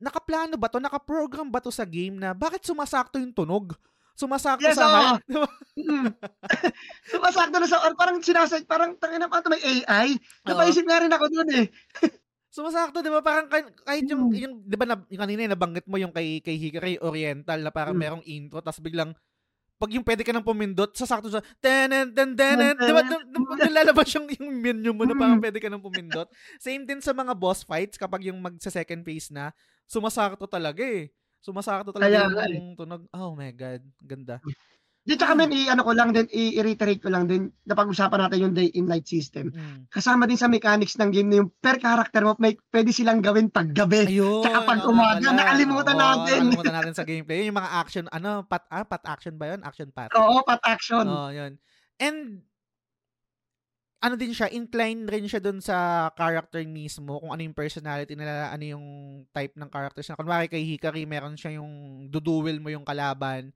nakaplano 0.00 0.56
ba 0.56 0.72
to, 0.72 0.80
nakaprogram 0.80 1.52
ba 1.52 1.60
to 1.60 1.68
sa 1.68 1.84
game 1.84 2.16
na 2.16 2.32
bakit 2.32 2.64
sumasakto 2.64 3.20
yung 3.20 3.36
tunog? 3.36 3.76
Sumasakto 4.14 4.62
yes, 4.62 4.78
sa 4.78 5.18
oh. 5.18 5.18
Sumasakto 7.12 7.56
na 7.58 7.66
sa 7.66 7.82
or 7.82 7.98
parang 7.98 8.22
sinasay 8.22 8.62
parang 8.62 8.94
tangina 8.94 9.26
pa 9.26 9.42
may 9.50 9.82
AI. 9.82 10.14
Napaisip 10.46 10.86
nga 10.86 11.02
rin 11.02 11.10
ako 11.10 11.26
doon 11.34 11.50
eh. 11.58 11.66
Sumasakto, 12.54 13.02
'di 13.02 13.10
ba? 13.10 13.18
Parang 13.18 13.50
kahit 13.50 14.06
yung, 14.06 14.30
mm. 14.30 14.38
yung 14.38 14.54
'di 14.62 14.76
ba 14.78 14.86
na, 14.86 15.02
yung 15.10 15.22
kanina 15.26 15.50
nabanggit 15.50 15.90
mo 15.90 15.98
yung 15.98 16.14
kay 16.14 16.38
kay 16.38 16.54
Hikari 16.54 17.02
Oriental 17.02 17.58
na 17.58 17.74
parang 17.74 17.98
mm. 17.98 18.02
merong 18.06 18.22
intro 18.30 18.62
tapos 18.62 18.78
biglang 18.78 19.10
pag 19.74 19.90
yung 19.90 20.06
pwede 20.06 20.22
ka 20.22 20.30
nang 20.30 20.46
pumindot, 20.46 20.94
sasakto 20.94 21.34
sa 21.34 21.42
tenen 21.58 22.14
ten 22.14 22.38
tenen, 22.38 22.78
'di 22.78 22.94
ba? 22.94 23.02
Lalabas 23.66 24.06
yung 24.14 24.30
yung 24.38 24.54
menu 24.54 24.94
mo 24.94 25.02
na 25.02 25.18
parang 25.18 25.42
pwede 25.42 25.58
ka 25.58 25.66
nang 25.66 25.82
pumindot. 25.82 26.30
Same 26.62 26.86
din 26.86 27.02
sa 27.02 27.10
mga 27.10 27.34
boss 27.34 27.66
fights 27.66 27.98
kapag 27.98 28.30
yung 28.30 28.38
magsa 28.38 28.70
second 28.70 29.02
phase 29.02 29.34
na, 29.34 29.50
sumasakto 29.90 30.46
talaga 30.46 30.86
eh. 30.86 31.10
Sumasakto 31.42 31.90
talaga 31.90 32.30
Kaya, 32.30 32.54
yung 32.54 32.78
tunog. 32.78 33.02
Oh 33.10 33.34
my 33.34 33.50
god, 33.50 33.82
ganda. 33.98 34.38
Di 35.04 35.20
tsaka 35.20 35.36
men, 35.36 35.52
i-ano 35.52 35.84
ko 35.84 35.92
lang 35.92 36.16
din, 36.16 36.24
i-reiterate 36.32 37.04
ko 37.04 37.12
lang 37.12 37.28
din, 37.28 37.52
napag-usapan 37.68 38.24
natin 38.24 38.40
yung 38.40 38.54
day 38.56 38.72
in 38.72 38.88
night 38.88 39.04
system. 39.04 39.52
Mm. 39.52 39.84
Kasama 39.92 40.24
din 40.24 40.40
sa 40.40 40.48
mechanics 40.48 40.96
ng 40.96 41.12
game 41.12 41.28
na 41.28 41.36
yung 41.44 41.52
per 41.60 41.76
character 41.76 42.24
mo, 42.24 42.32
may, 42.40 42.56
pwede 42.72 42.88
silang 42.88 43.20
gawin 43.20 43.52
pag 43.52 43.68
gabi. 43.76 44.08
Ayun, 44.08 44.40
tsaka 44.40 44.64
pag 44.64 44.80
umaga, 44.88 45.28
pala. 45.28 45.36
nakalimutan 45.36 45.92
Oo, 45.92 46.00
natin. 46.00 46.40
Nakalimutan 46.48 46.74
natin 46.80 46.94
sa 46.96 47.04
gameplay. 47.12 47.44
Yung 47.44 47.60
mga 47.60 47.70
action, 47.84 48.04
ano, 48.08 48.48
pat, 48.48 48.64
ah, 48.72 48.88
pat 48.88 49.04
action 49.04 49.36
ba 49.36 49.52
yun? 49.52 49.60
Action 49.60 49.92
pat. 49.92 50.08
Oo, 50.16 50.40
pat 50.40 50.64
action. 50.64 51.04
Oo, 51.04 51.28
yun. 51.28 51.52
And, 52.00 52.40
ano 54.00 54.16
din 54.16 54.32
siya, 54.32 54.48
incline 54.56 55.04
rin 55.04 55.28
siya 55.28 55.44
dun 55.44 55.60
sa 55.60 56.08
character 56.16 56.64
mismo, 56.64 57.20
kung 57.20 57.28
ano 57.28 57.44
yung 57.44 57.52
personality 57.52 58.16
nila, 58.16 58.48
ano 58.48 58.64
yung 58.64 58.86
type 59.36 59.52
ng 59.52 59.68
characters. 59.68 60.16
Kunwari 60.16 60.48
kay 60.48 60.64
Hikari, 60.64 61.04
meron 61.04 61.36
siya 61.36 61.60
yung 61.60 62.08
duduel 62.08 62.56
mo 62.56 62.72
yung 62.72 62.88
kalaban 62.88 63.52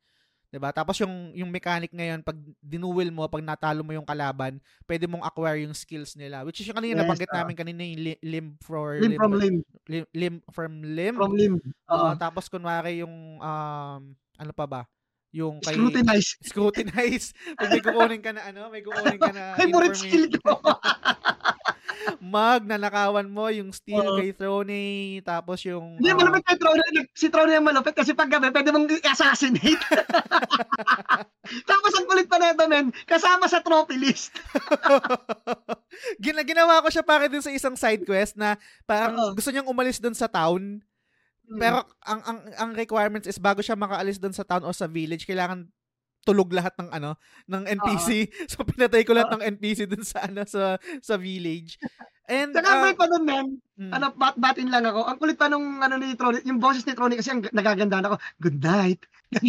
'Di 0.49 0.59
ba? 0.59 0.73
Tapos 0.73 0.97
yung 1.01 1.37
yung 1.37 1.51
mechanic 1.53 1.93
ngayon 1.93 2.25
pag 2.25 2.37
dinuwil 2.65 3.13
mo, 3.13 3.29
pag 3.29 3.45
natalo 3.45 3.85
mo 3.85 3.93
yung 3.93 4.09
kalaban, 4.09 4.57
pwede 4.89 5.05
mong 5.05 5.25
acquire 5.25 5.61
yung 5.65 5.77
skills 5.77 6.17
nila. 6.17 6.43
Which 6.45 6.65
is 6.65 6.67
yung 6.69 6.77
kanina 6.81 6.97
yes, 6.97 7.01
nabanggit 7.05 7.31
uh, 7.33 7.37
namin 7.41 7.55
kanina 7.57 7.81
yung 7.85 8.01
li- 8.01 8.23
limb 8.25 8.49
for 8.65 8.97
limb, 8.97 9.13
limb 9.13 9.21
from 9.21 9.33
limb. 9.37 9.57
limb. 9.89 10.07
Limb 10.17 10.37
from 10.49 10.73
limb. 10.81 11.17
From 11.17 11.35
limb. 11.37 11.57
Uh, 11.85 12.13
uh, 12.13 12.15
tapos 12.17 12.49
kunwari 12.49 13.05
yung 13.05 13.41
um 13.41 14.03
ano 14.41 14.53
pa 14.57 14.65
ba? 14.65 14.83
Yung 15.37 15.61
kay 15.61 15.77
scrutinize. 15.77 16.31
Scrutinize. 16.41 17.27
pag 17.61 17.69
may 17.69 17.85
kukunin 17.85 18.23
ka 18.25 18.33
na 18.33 18.43
ano, 18.49 18.73
may 18.73 18.81
kukunin 18.81 19.21
ka 19.21 19.33
na 19.37 19.53
Favorite 19.61 20.01
skill 20.01 20.33
ko. 20.41 20.57
Mag, 22.19 22.67
nanakawan 22.67 23.31
mo 23.31 23.47
yung 23.49 23.71
steel 23.71 24.03
uh, 24.03 24.19
kay 24.19 24.35
Throne, 24.35 25.23
tapos 25.23 25.63
yung... 25.63 25.99
Hindi, 26.03 26.11
uh, 26.11 26.19
malupit 26.19 26.43
kay 26.43 26.59
Throne. 26.59 26.83
Si 27.15 27.27
Throne 27.31 27.55
yung 27.55 27.67
malupit 27.67 27.95
kasi 27.95 28.13
pag 28.13 28.27
gabi, 28.27 28.51
pwede 28.51 28.75
mong 28.75 28.91
assassinate. 29.07 29.79
tapos 31.71 31.93
ang 31.95 32.07
kulit 32.11 32.27
pa 32.27 32.43
neto, 32.43 32.67
men, 32.67 32.91
kasama 33.07 33.47
sa 33.47 33.63
trophy 33.63 33.97
list. 33.97 34.35
Gina, 36.23 36.43
ginawa 36.43 36.83
ko 36.83 36.91
siya 36.91 37.07
para 37.07 37.31
din 37.31 37.43
sa 37.43 37.55
isang 37.55 37.79
side 37.79 38.03
quest 38.03 38.35
na 38.35 38.59
parang 38.85 39.15
uh, 39.15 39.33
gusto 39.33 39.55
niyang 39.55 39.71
umalis 39.71 40.03
doon 40.03 40.19
sa 40.19 40.27
town. 40.27 40.83
Hmm. 41.49 41.59
Pero 41.63 41.87
ang 42.05 42.21
ang 42.27 42.39
ang 42.61 42.71
requirements 42.77 43.31
is 43.31 43.41
bago 43.41 43.65
siya 43.65 43.79
makaalis 43.79 44.21
doon 44.21 44.37
sa 44.37 44.45
town 44.45 44.67
o 44.67 44.75
sa 44.75 44.91
village, 44.91 45.25
kailangan 45.25 45.71
tulog 46.27 46.53
lahat 46.53 46.75
ng 46.79 46.89
ano 46.93 47.17
ng 47.49 47.65
NPC. 47.79 48.09
Uh-huh. 48.29 48.47
So 48.53 48.65
pinatay 48.65 49.03
ko 49.05 49.17
lahat 49.17 49.33
uh-huh. 49.33 49.41
ng 49.43 49.47
NPC 49.59 49.89
dun 49.89 50.05
sa 50.05 50.27
ano 50.27 50.45
sa 50.45 50.77
sa 51.01 51.15
village. 51.17 51.81
And 52.29 52.53
Saka 52.53 52.69
uh, 52.69 52.93
pa 52.93 53.07
dun, 53.09 53.25
men. 53.25 53.47
Mm. 53.81 53.93
Ano, 53.97 54.13
bat 54.13 54.37
batin 54.37 54.69
lang 54.69 54.85
ako. 54.85 55.01
Ang 55.09 55.17
kulit 55.17 55.41
pa 55.41 55.49
nung 55.49 55.81
ano 55.81 55.97
ni 55.97 56.13
Tronic, 56.13 56.45
yung 56.45 56.61
boses 56.61 56.85
ni 56.85 56.93
Tronic 56.93 57.25
kasi 57.25 57.33
ang 57.33 57.41
nagagandaan 57.41 58.05
ako. 58.05 58.17
Good 58.37 58.61
night. 58.61 59.01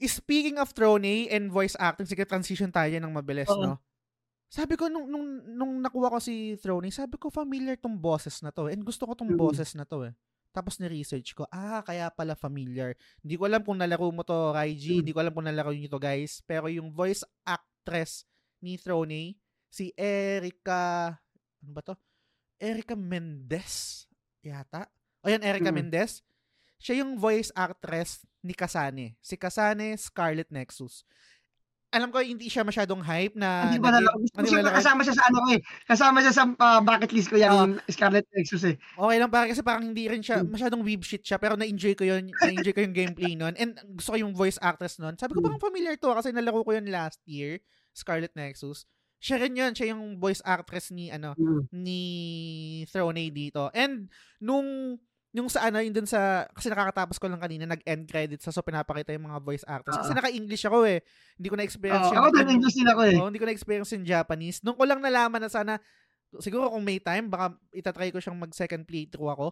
Speaking 0.00 0.56
of 0.56 0.72
Trony 0.72 1.28
and 1.28 1.52
voice 1.52 1.76
acting, 1.76 2.08
sige 2.08 2.24
transition 2.24 2.72
tayo 2.72 2.96
ng 2.96 3.12
mabilis, 3.12 3.50
uh-huh. 3.52 3.76
no? 3.76 3.82
Sabi 4.48 4.80
ko, 4.80 4.88
nung, 4.88 5.04
nung, 5.04 5.44
nung 5.44 5.72
nakuha 5.84 6.08
ko 6.08 6.18
si 6.24 6.56
Throny, 6.56 6.88
sabi 6.88 7.20
ko, 7.20 7.28
familiar 7.28 7.76
tong 7.76 8.00
boses 8.00 8.40
na 8.40 8.48
to. 8.48 8.72
And 8.72 8.80
gusto 8.80 9.04
ko 9.04 9.12
tong 9.12 9.36
mm. 9.36 9.36
boses 9.36 9.76
na 9.76 9.84
to 9.84 10.08
eh. 10.08 10.16
Tapos 10.58 10.82
ni-research 10.82 11.38
ko, 11.38 11.46
ah, 11.54 11.86
kaya 11.86 12.10
pala 12.10 12.34
familiar. 12.34 12.98
Hindi 13.22 13.38
ko 13.38 13.46
alam 13.46 13.62
kung 13.62 13.78
nalaro 13.78 14.10
mo 14.10 14.26
to, 14.26 14.50
Raiji. 14.50 14.98
Mm. 14.98 14.98
Hindi 15.06 15.12
ko 15.14 15.18
alam 15.22 15.30
kung 15.30 15.46
nalaro 15.46 15.70
niyo 15.70 15.86
to, 15.86 16.02
guys. 16.02 16.42
Pero 16.42 16.66
yung 16.66 16.90
voice 16.90 17.22
actress 17.46 18.26
ni 18.58 18.74
Throne, 18.74 19.38
si 19.70 19.94
Erica, 19.94 21.14
ano 21.62 21.70
ba 21.70 21.86
to? 21.86 21.94
Erica 22.58 22.98
Mendez, 22.98 24.10
yata. 24.42 24.90
O 25.22 25.30
yan, 25.30 25.46
Erica 25.46 25.70
mm. 25.70 25.78
Mendez. 25.78 26.26
Siya 26.82 27.06
yung 27.06 27.14
voice 27.22 27.54
actress 27.54 28.26
ni 28.42 28.50
Kasane. 28.50 29.14
Si 29.22 29.38
Kasane 29.38 29.94
Scarlet 29.94 30.50
Nexus 30.50 31.06
alam 31.88 32.12
ko 32.12 32.20
hindi 32.20 32.52
siya 32.52 32.68
masyadong 32.68 33.00
hype 33.00 33.32
na 33.32 33.72
hindi 33.72 33.80
ba 33.80 33.96
na 33.96 34.04
Siyempre 34.44 34.76
kasama 34.76 35.00
siya 35.00 35.16
sa 35.16 35.24
ano 35.32 35.38
ko 35.40 35.48
eh. 35.56 35.60
Kasama 35.88 36.18
siya 36.20 36.34
sa 36.36 36.44
uh, 36.44 36.80
bucket 36.84 37.12
list 37.16 37.28
ko 37.32 37.36
yan 37.40 37.80
uh, 37.80 37.80
Scarlet 37.88 38.28
Nexus 38.36 38.64
eh. 38.68 38.76
Okay 38.76 39.16
lang 39.16 39.32
para 39.32 39.48
kasi 39.48 39.64
parang 39.64 39.88
hindi 39.88 40.04
rin 40.04 40.20
siya 40.20 40.44
hmm. 40.44 40.52
masyadong 40.52 40.84
weeb 40.84 41.00
shit 41.00 41.24
siya 41.24 41.40
pero 41.40 41.56
na-enjoy 41.56 41.96
ko 41.96 42.04
yun, 42.04 42.28
na-enjoy 42.28 42.76
ko 42.76 42.84
yung 42.84 42.92
gameplay 42.92 43.32
noon 43.32 43.56
and 43.56 43.80
gusto 43.96 44.12
ko 44.12 44.18
yung 44.20 44.36
voice 44.36 44.60
actress 44.60 45.00
noon. 45.00 45.16
Sabi 45.16 45.32
ko 45.32 45.40
hmm. 45.40 45.48
parang 45.48 45.62
familiar 45.64 45.96
to 45.96 46.12
kasi 46.12 46.28
nalaro 46.28 46.60
ko 46.60 46.76
yun 46.76 46.92
last 46.92 47.24
year, 47.24 47.56
Scarlet 47.96 48.36
Nexus. 48.36 48.84
Siya 49.18 49.40
rin 49.40 49.56
yun, 49.56 49.72
siya 49.72 49.96
yung 49.96 50.20
voice 50.20 50.44
actress 50.44 50.92
ni 50.92 51.08
ano 51.08 51.32
hmm. 51.40 51.72
ni 51.72 52.02
Throne 52.92 53.32
dito. 53.32 53.72
And 53.72 54.12
nung 54.44 55.00
yung 55.38 55.48
sa 55.48 55.70
ano, 55.70 55.78
yung 55.78 55.94
dun 55.94 56.08
sa, 56.10 56.44
kasi 56.50 56.66
nakakatapos 56.68 57.16
ko 57.16 57.30
lang 57.30 57.38
kanina, 57.38 57.64
nag-end 57.64 58.04
credit 58.10 58.40
sa 58.42 58.50
so 58.50 58.60
pinapakita 58.60 59.14
yung 59.14 59.30
mga 59.30 59.40
voice 59.40 59.64
actors. 59.64 59.94
Kasi 59.94 60.12
uh, 60.12 60.18
naka-English 60.18 60.64
ako 60.66 60.78
eh. 60.84 60.98
Hindi 61.38 61.48
ko 61.48 61.56
na-experience 61.56 62.06
uh, 62.06 62.12
yung... 62.12 62.18
Ako 62.18 62.28
din 62.34 62.48
English 62.58 62.76
din 62.76 62.88
ako 62.90 63.02
eh. 63.06 63.16
Oh, 63.16 63.28
hindi 63.30 63.40
ko 63.40 63.46
na-experience 63.46 63.90
yung 63.94 64.06
Japanese. 64.06 64.58
Nung 64.66 64.76
ko 64.76 64.84
lang 64.84 64.98
nalaman 64.98 65.40
na 65.40 65.50
sana, 65.50 65.78
siguro 66.42 66.68
kung 66.68 66.82
may 66.82 66.98
time, 66.98 67.30
baka 67.30 67.54
itatry 67.72 68.10
ko 68.12 68.18
siyang 68.18 68.36
mag-second 68.36 68.84
playthrough 68.84 69.32
ako. 69.32 69.46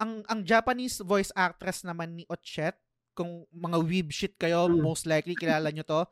Ang 0.00 0.24
ang 0.26 0.40
Japanese 0.44 1.00
voice 1.04 1.30
actress 1.36 1.86
naman 1.86 2.16
ni 2.18 2.24
Ochet, 2.28 2.76
kung 3.14 3.44
mga 3.52 3.78
weeb 3.84 4.08
shit 4.08 4.34
kayo, 4.40 4.66
hmm. 4.66 4.80
most 4.80 5.04
likely 5.04 5.36
kilala 5.36 5.68
nyo 5.68 5.84
to, 5.84 6.02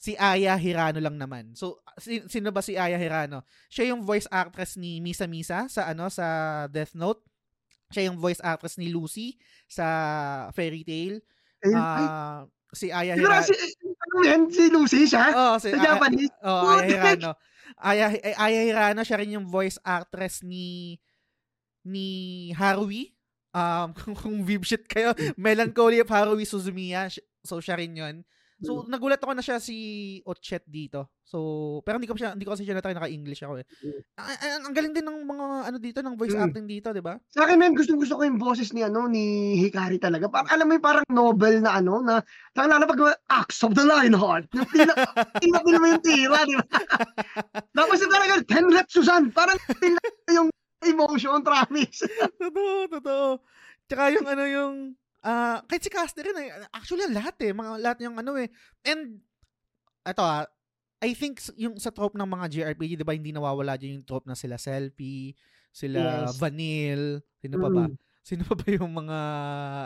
si 0.00 0.16
Aya 0.16 0.56
Hirano 0.56 0.98
lang 0.98 1.20
naman. 1.20 1.52
So, 1.52 1.84
sino 2.00 2.50
ba 2.50 2.64
si 2.64 2.74
Aya 2.74 2.96
Hirano? 2.96 3.44
Siya 3.68 3.92
yung 3.92 4.02
voice 4.02 4.26
actress 4.32 4.80
ni 4.80 4.98
Misa 4.98 5.28
Misa 5.28 5.68
sa 5.68 5.92
ano 5.92 6.08
sa 6.08 6.26
Death 6.72 6.96
Note. 6.96 7.20
Siya 7.90 8.08
yung 8.08 8.18
voice 8.18 8.38
actress 8.40 8.78
ni 8.78 8.88
Lucy 8.88 9.34
sa 9.66 9.84
Fairy 10.54 10.86
Tail. 10.86 11.18
Ayun, 11.60 11.76
ay. 11.76 12.04
Ah, 12.06 12.40
si 12.70 12.86
Aya 12.88 13.18
Hirano. 13.18 13.42
si 13.42 13.54
ano 14.00 14.16
yan, 14.24 14.42
si 14.48 14.64
Lucy 14.70 15.00
siya? 15.04 15.34
Oo, 15.34 15.54
si 15.58 15.68
Sa 15.70 15.76
Aya- 15.76 15.86
Japanese? 15.90 16.34
Oo, 16.40 16.62
Putik. 16.64 16.78
Aya 16.80 16.86
Hirano. 16.86 17.30
Aya, 17.76 18.06
eh, 18.14 18.34
Aya 18.34 18.60
Hirano, 18.64 19.00
siya 19.02 19.18
rin 19.18 19.34
yung 19.34 19.46
voice 19.46 19.76
actress 19.82 20.40
ni 20.40 20.98
ni 21.82 22.08
Haruhi. 22.54 23.10
Um, 23.50 23.90
kung, 23.98 24.14
kung 24.14 24.36
Vibshit 24.46 24.86
kayo, 24.86 25.10
Melancholy 25.34 25.98
of 25.98 26.08
Haruhi 26.08 26.46
Suzumiya. 26.46 27.10
So, 27.42 27.58
siya 27.58 27.74
rin 27.74 27.98
yun. 27.98 28.16
So, 28.60 28.84
nagulat 28.84 29.20
ako 29.24 29.32
na 29.32 29.40
siya 29.40 29.56
si 29.56 29.76
Ochet 30.28 30.68
dito. 30.68 31.08
So, 31.24 31.80
pero 31.80 31.96
hindi 31.96 32.04
ko 32.04 32.12
siya, 32.12 32.36
hindi 32.36 32.44
ko 32.44 32.52
kasi 32.52 32.68
siya 32.68 32.76
natry 32.76 32.92
naka-English 32.92 33.40
ako 33.40 33.62
eh. 33.62 33.66
Ang, 34.20 34.28
ang, 34.36 34.62
ang 34.68 34.74
galing 34.76 34.92
din 34.92 35.06
ng 35.06 35.18
mga 35.24 35.46
ano 35.64 35.76
dito, 35.80 35.98
ng 36.04 36.16
voice 36.18 36.36
Mm. 36.36 36.44
acting 36.44 36.66
dito, 36.68 36.88
di 36.92 37.00
ba? 37.00 37.16
Sa 37.32 37.48
akin, 37.48 37.56
men, 37.56 37.72
gusto 37.72 37.96
gusto 37.96 38.20
ko 38.20 38.22
yung 38.28 38.36
boses 38.36 38.76
ni 38.76 38.84
ano 38.84 39.08
ni 39.08 39.56
Hikari 39.64 39.96
talaga. 39.96 40.28
Parang, 40.28 40.50
alam 40.52 40.68
mo 40.68 40.72
yung 40.76 40.84
parang 40.84 41.06
novel 41.08 41.64
na 41.64 41.80
ano, 41.80 42.04
na, 42.04 42.20
tanga 42.52 42.76
na 42.76 42.84
pag 42.84 43.16
Axe 43.32 43.64
of 43.64 43.72
the 43.72 43.84
Lionheart. 43.86 44.44
Yung 44.52 44.68
tila, 44.68 44.92
tila, 45.40 45.58
mo 45.80 45.86
yung 45.88 46.04
tira, 46.04 46.38
di 46.44 46.54
ba? 46.60 46.66
Tapos 47.80 47.96
talaga, 48.04 48.44
Ten 48.44 48.68
Rep 48.68 48.88
Susan, 48.92 49.32
parang 49.32 49.56
tila 49.80 50.00
yung 50.28 50.52
emotion, 50.84 51.40
promise. 51.40 52.04
totoo, 52.42 52.88
totoo. 52.92 53.28
Tsaka 53.88 54.12
yung 54.12 54.26
ano 54.28 54.44
yung, 54.44 54.74
ah 55.24 55.60
kahit 55.68 55.82
si 55.84 55.90
Caster 55.92 56.24
rin 56.26 56.36
eh. 56.40 56.50
Actually, 56.72 57.08
lahat 57.12 57.36
eh. 57.44 57.52
Mga 57.52 57.72
lahat 57.82 57.98
yung 58.04 58.16
ano 58.20 58.36
eh. 58.40 58.48
And, 58.86 59.20
eto 60.06 60.22
ah, 60.24 60.46
I 61.02 61.12
think 61.16 61.40
yung 61.56 61.76
sa 61.80 61.90
trope 61.94 62.16
ng 62.18 62.28
mga 62.28 62.46
JRPG, 62.52 63.00
di 63.00 63.06
ba, 63.06 63.16
hindi 63.16 63.32
nawawala 63.34 63.76
dyan 63.80 64.00
yung 64.02 64.06
trope 64.08 64.26
na 64.28 64.36
sila 64.38 64.56
selfie, 64.60 65.36
sila 65.72 66.28
Yes. 66.28 66.36
Vanille, 66.40 67.24
sino 67.40 67.56
pa 67.60 67.68
ba? 67.72 67.84
Mm. 67.88 67.96
Sino 68.24 68.42
pa 68.44 68.54
ba 68.56 68.68
yung 68.68 68.92
mga, 68.92 69.18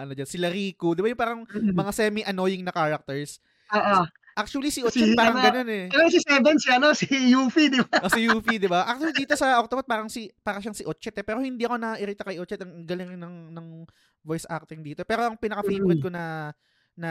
ano 0.06 0.12
dyan, 0.14 0.28
sila 0.30 0.48
Riku, 0.50 0.94
di 0.98 1.02
ba 1.06 1.10
yung 1.10 1.20
parang 1.22 1.40
Mm. 1.46 1.74
mga 1.76 1.92
semi-annoying 1.94 2.62
na 2.66 2.74
characters? 2.74 3.38
Oo. 3.72 4.04
Actually, 4.34 4.70
si 4.74 4.82
Si, 4.82 4.86
Ochet 4.86 5.14
parang 5.14 5.38
ano, 5.38 5.46
ganun 5.46 5.70
eh. 5.70 5.84
Kaya 5.86 6.10
si 6.10 6.18
Seven, 6.18 6.56
si 6.58 6.68
ano, 6.74 6.90
si 6.90 7.06
Yuffie, 7.06 7.70
di 7.70 7.78
ba? 7.78 8.02
O 8.02 8.10
si 8.10 8.20
Yuffie, 8.26 8.58
di 8.58 8.66
ba? 8.66 8.82
Actually, 8.82 9.14
dito 9.14 9.38
sa 9.38 9.62
Octopath, 9.62 9.86
parang 9.86 10.10
si 10.10 10.26
parang 10.42 10.58
siyang 10.58 10.74
si 10.74 10.82
Ochet 10.82 11.14
eh. 11.14 11.24
Pero 11.24 11.38
hindi 11.38 11.62
ako 11.62 11.76
na-irita 11.78 12.26
kay 12.26 12.42
Ochet. 12.42 12.66
Ang 12.66 12.82
galing 12.82 13.14
ng, 13.14 13.36
ng 13.54 13.66
voice 14.26 14.46
acting 14.50 14.82
dito. 14.82 15.06
Pero 15.06 15.22
ang 15.22 15.38
pinaka-favorite 15.38 16.02
ko 16.02 16.10
na 16.10 16.50
na 16.94 17.10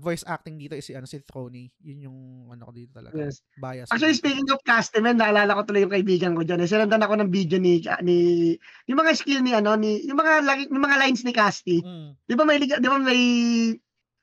voice 0.00 0.24
acting 0.24 0.56
dito 0.56 0.72
is 0.72 0.88
si 0.88 0.96
ano 0.96 1.04
si 1.04 1.20
Throny. 1.20 1.68
Yun 1.84 2.08
yung 2.08 2.18
ano 2.48 2.64
ko 2.64 2.72
dito 2.72 2.96
talaga. 2.96 3.16
Yes. 3.16 3.44
Bias. 3.60 3.92
Actually, 3.92 4.16
speaking 4.16 4.48
of 4.48 4.60
customer, 4.64 5.12
naalala 5.12 5.52
ko 5.52 5.68
tuloy 5.68 5.84
yung 5.84 5.92
kaibigan 5.92 6.32
ko 6.32 6.44
dyan. 6.44 6.64
Eh, 6.64 6.68
sinundan 6.68 7.04
ako 7.04 7.20
ng 7.20 7.30
video 7.32 7.60
ni, 7.60 7.84
ni, 8.00 8.16
yung 8.88 8.98
mga 8.98 9.12
skill 9.12 9.44
ni, 9.44 9.52
ano, 9.52 9.76
ni, 9.76 10.00
yung 10.08 10.16
mga, 10.16 10.48
yung 10.72 10.80
mga 10.80 11.00
lines 11.00 11.22
ni 11.28 11.32
Casti. 11.36 11.84
Mm. 11.84 12.16
Di 12.24 12.34
ba 12.40 12.44
may, 12.48 12.56
di 12.56 12.88
ba 12.88 12.96
may, 12.96 13.20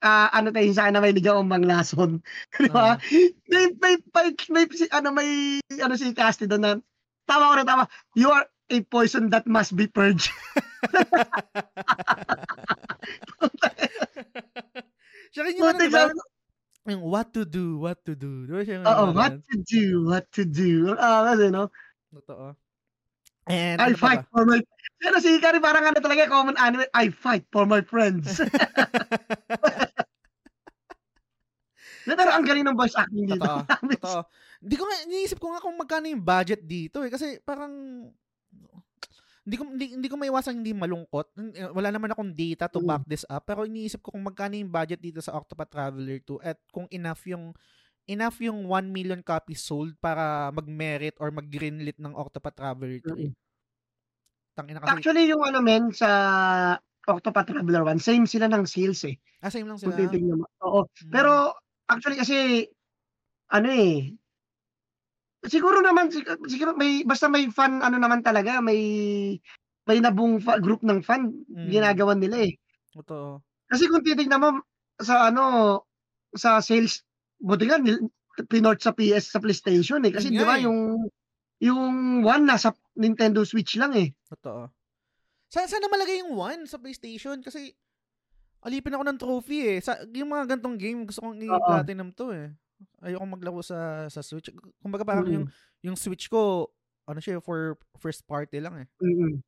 ah, 0.06 0.30
ano 0.30 0.54
tayo 0.54 0.70
sa 0.70 0.94
na 0.94 1.02
may 1.02 1.18
ligaw 1.18 1.42
ang 1.42 1.50
banglason. 1.50 2.22
di 2.62 2.70
ba? 2.70 3.02
may, 3.50 3.74
may, 3.82 3.98
may, 4.14 4.30
may, 4.54 4.66
ano, 4.94 5.10
may, 5.10 5.58
ano 5.82 5.98
si 5.98 6.14
Casti 6.14 6.46
doon 6.46 6.62
na, 6.62 6.78
tawa 7.26 7.50
ko 7.52 7.56
na 7.58 7.66
tawa, 7.66 7.84
you 8.14 8.30
are 8.30 8.46
a 8.70 8.78
poison 8.86 9.34
that 9.34 9.50
must 9.50 9.74
be 9.74 9.90
purged. 9.90 10.30
Siya 15.34 15.42
rin 15.44 15.58
yung 15.58 15.74
ano, 15.74 16.14
Yung 16.86 17.02
what 17.02 17.34
to 17.34 17.50
do, 17.50 17.82
what 17.82 17.98
to 18.06 18.14
do. 18.14 18.46
Di 18.46 18.54
ba 18.54 18.62
siya 18.62 18.78
yung 18.78 18.86
Oo, 18.86 19.10
what 19.18 19.42
to 19.50 19.58
do, 19.66 20.06
what 20.06 20.30
to 20.30 20.46
do. 20.46 20.94
Ah, 21.02 21.34
kasi, 21.34 21.50
no? 21.50 21.74
Totoo. 22.14 22.54
And 23.50 23.82
I 23.82 23.94
ano 23.94 23.98
fight 23.98 24.26
for 24.34 24.46
my, 24.46 24.62
pero 24.98 25.22
si 25.22 25.38
Ikari 25.38 25.62
parang 25.62 25.86
ano 25.86 26.02
talaga, 26.02 26.26
common 26.30 26.58
anime, 26.58 26.90
I 26.94 27.14
fight 27.14 27.46
for 27.54 27.66
my 27.70 27.82
friends. 27.82 28.42
Pero 32.06 32.30
ang 32.30 32.46
galing 32.46 32.66
ng 32.70 32.78
voice 32.78 32.96
acting 32.96 33.26
dito. 33.26 33.44
Totoo. 33.98 34.22
Hindi 34.62 34.76
ko 34.78 34.84
nga, 34.86 34.98
iniisip 35.10 35.38
ko 35.42 35.48
nga 35.52 35.64
kung 35.64 35.76
magkano 35.76 36.06
yung 36.06 36.24
budget 36.24 36.62
dito 36.62 37.02
eh. 37.02 37.10
Kasi 37.10 37.42
parang, 37.42 37.74
hindi 39.46 39.56
ko, 39.62 39.64
hindi, 39.70 39.86
hindi 39.94 40.10
ko 40.10 40.18
maiwasan 40.18 40.62
hindi 40.62 40.74
malungkot. 40.74 41.38
Eh, 41.54 41.70
Wala 41.70 41.94
naman 41.94 42.10
akong 42.10 42.34
data 42.34 42.66
to 42.66 42.82
back 42.82 43.06
this 43.06 43.26
up. 43.30 43.46
Pero 43.46 43.66
iniisip 43.66 44.02
ko 44.02 44.14
kung 44.14 44.26
magkano 44.26 44.58
yung 44.58 44.74
budget 44.74 44.98
dito 44.98 45.22
sa 45.22 45.38
Octopath 45.38 45.70
Traveler 45.70 46.18
2 46.22 46.42
at 46.42 46.58
kung 46.74 46.90
enough 46.90 47.22
yung 47.30 47.54
enough 48.06 48.38
yung 48.42 48.70
1 48.70 48.90
million 48.94 49.22
copies 49.26 49.66
sold 49.66 49.98
para 49.98 50.54
mag-merit 50.54 51.18
or 51.18 51.34
mag-greenlit 51.34 51.98
ng 51.98 52.14
Octopath 52.14 52.58
Traveler 52.58 53.02
2. 53.02 53.30
Mm. 53.30 53.34
Tangina 54.56 54.80
kasi. 54.82 54.92
Actually, 54.98 55.26
yung 55.30 55.44
ano 55.46 55.60
men, 55.62 55.92
sa 55.92 56.10
Octopath 57.06 57.50
Traveler 57.50 57.86
1, 57.86 58.02
same 58.02 58.26
sila 58.26 58.50
ng 58.50 58.66
sales 58.66 59.02
eh. 59.06 59.16
Ah, 59.42 59.54
same 59.54 59.70
lang 59.70 59.78
Kung 59.78 59.94
sila. 59.94 60.10
mo. 60.10 60.46
Oo. 60.66 60.82
Mm. 60.90 61.12
Pero, 61.14 61.54
actually 61.88 62.18
kasi, 62.18 62.68
ano 63.50 63.70
eh, 63.70 64.14
siguro 65.46 65.82
naman, 65.82 66.10
sig- 66.10 66.26
siguro 66.50 66.74
may, 66.74 67.06
basta 67.06 67.30
may 67.30 67.48
fan, 67.50 67.82
ano 67.82 68.02
naman 68.02 68.26
talaga, 68.26 68.60
may, 68.60 68.80
may 69.86 69.98
nabung 70.02 70.42
fa- 70.42 70.58
group 70.58 70.82
ng 70.82 71.06
fan, 71.06 71.30
Mm. 71.46 71.70
ginagawan 71.70 72.18
nila 72.18 72.50
eh. 72.50 72.54
Totoo. 72.94 73.42
Kasi 73.70 73.86
kung 73.90 74.02
titignan 74.02 74.42
mo, 74.42 74.50
sa 74.98 75.30
ano, 75.30 75.84
sa 76.34 76.62
sales, 76.62 77.06
buti 77.38 77.70
nga, 77.70 77.78
pinort 78.50 78.82
sa 78.82 78.92
PS, 78.92 79.32
sa 79.32 79.40
PlayStation 79.40 80.02
eh. 80.04 80.12
Kasi 80.12 80.34
Yun 80.34 80.40
di 80.42 80.44
ba, 80.46 80.56
eh. 80.58 80.64
yung, 80.66 80.80
yung 81.62 81.86
one 82.26 82.44
nasa 82.44 82.74
Nintendo 82.98 83.46
Switch 83.48 83.78
lang 83.80 83.96
eh. 83.96 84.12
Totoo. 84.28 84.68
Sa 85.48 85.64
sana 85.70 85.88
malagay 85.88 86.20
yung 86.20 86.36
1 86.36 86.68
sa 86.68 86.82
PlayStation 86.82 87.40
kasi 87.40 87.72
alipin 88.66 88.98
ako 88.98 89.04
ng 89.06 89.20
trophy 89.22 89.60
eh. 89.78 89.80
Sa 89.80 90.02
yung 90.10 90.34
mga 90.34 90.58
gantong 90.58 90.76
game 90.82 91.06
gusto 91.06 91.22
kong 91.24 91.38
i-platinum 91.62 92.10
to 92.18 92.34
eh. 92.34 92.50
Ayoko 93.06 93.26
maglaro 93.30 93.62
sa 93.64 94.10
sa 94.12 94.20
Switch. 94.26 94.50
Kumbaga 94.84 95.06
parang 95.08 95.28
Mm. 95.28 95.32
yung 95.32 95.46
yung 95.86 95.98
Switch 96.00 96.28
ko 96.28 96.74
ano 97.06 97.22
siya 97.22 97.38
for 97.40 97.78
first 98.02 98.26
party 98.26 98.58
lang 98.60 98.86
eh. 98.86 98.88
Mm-mm. 99.02 99.44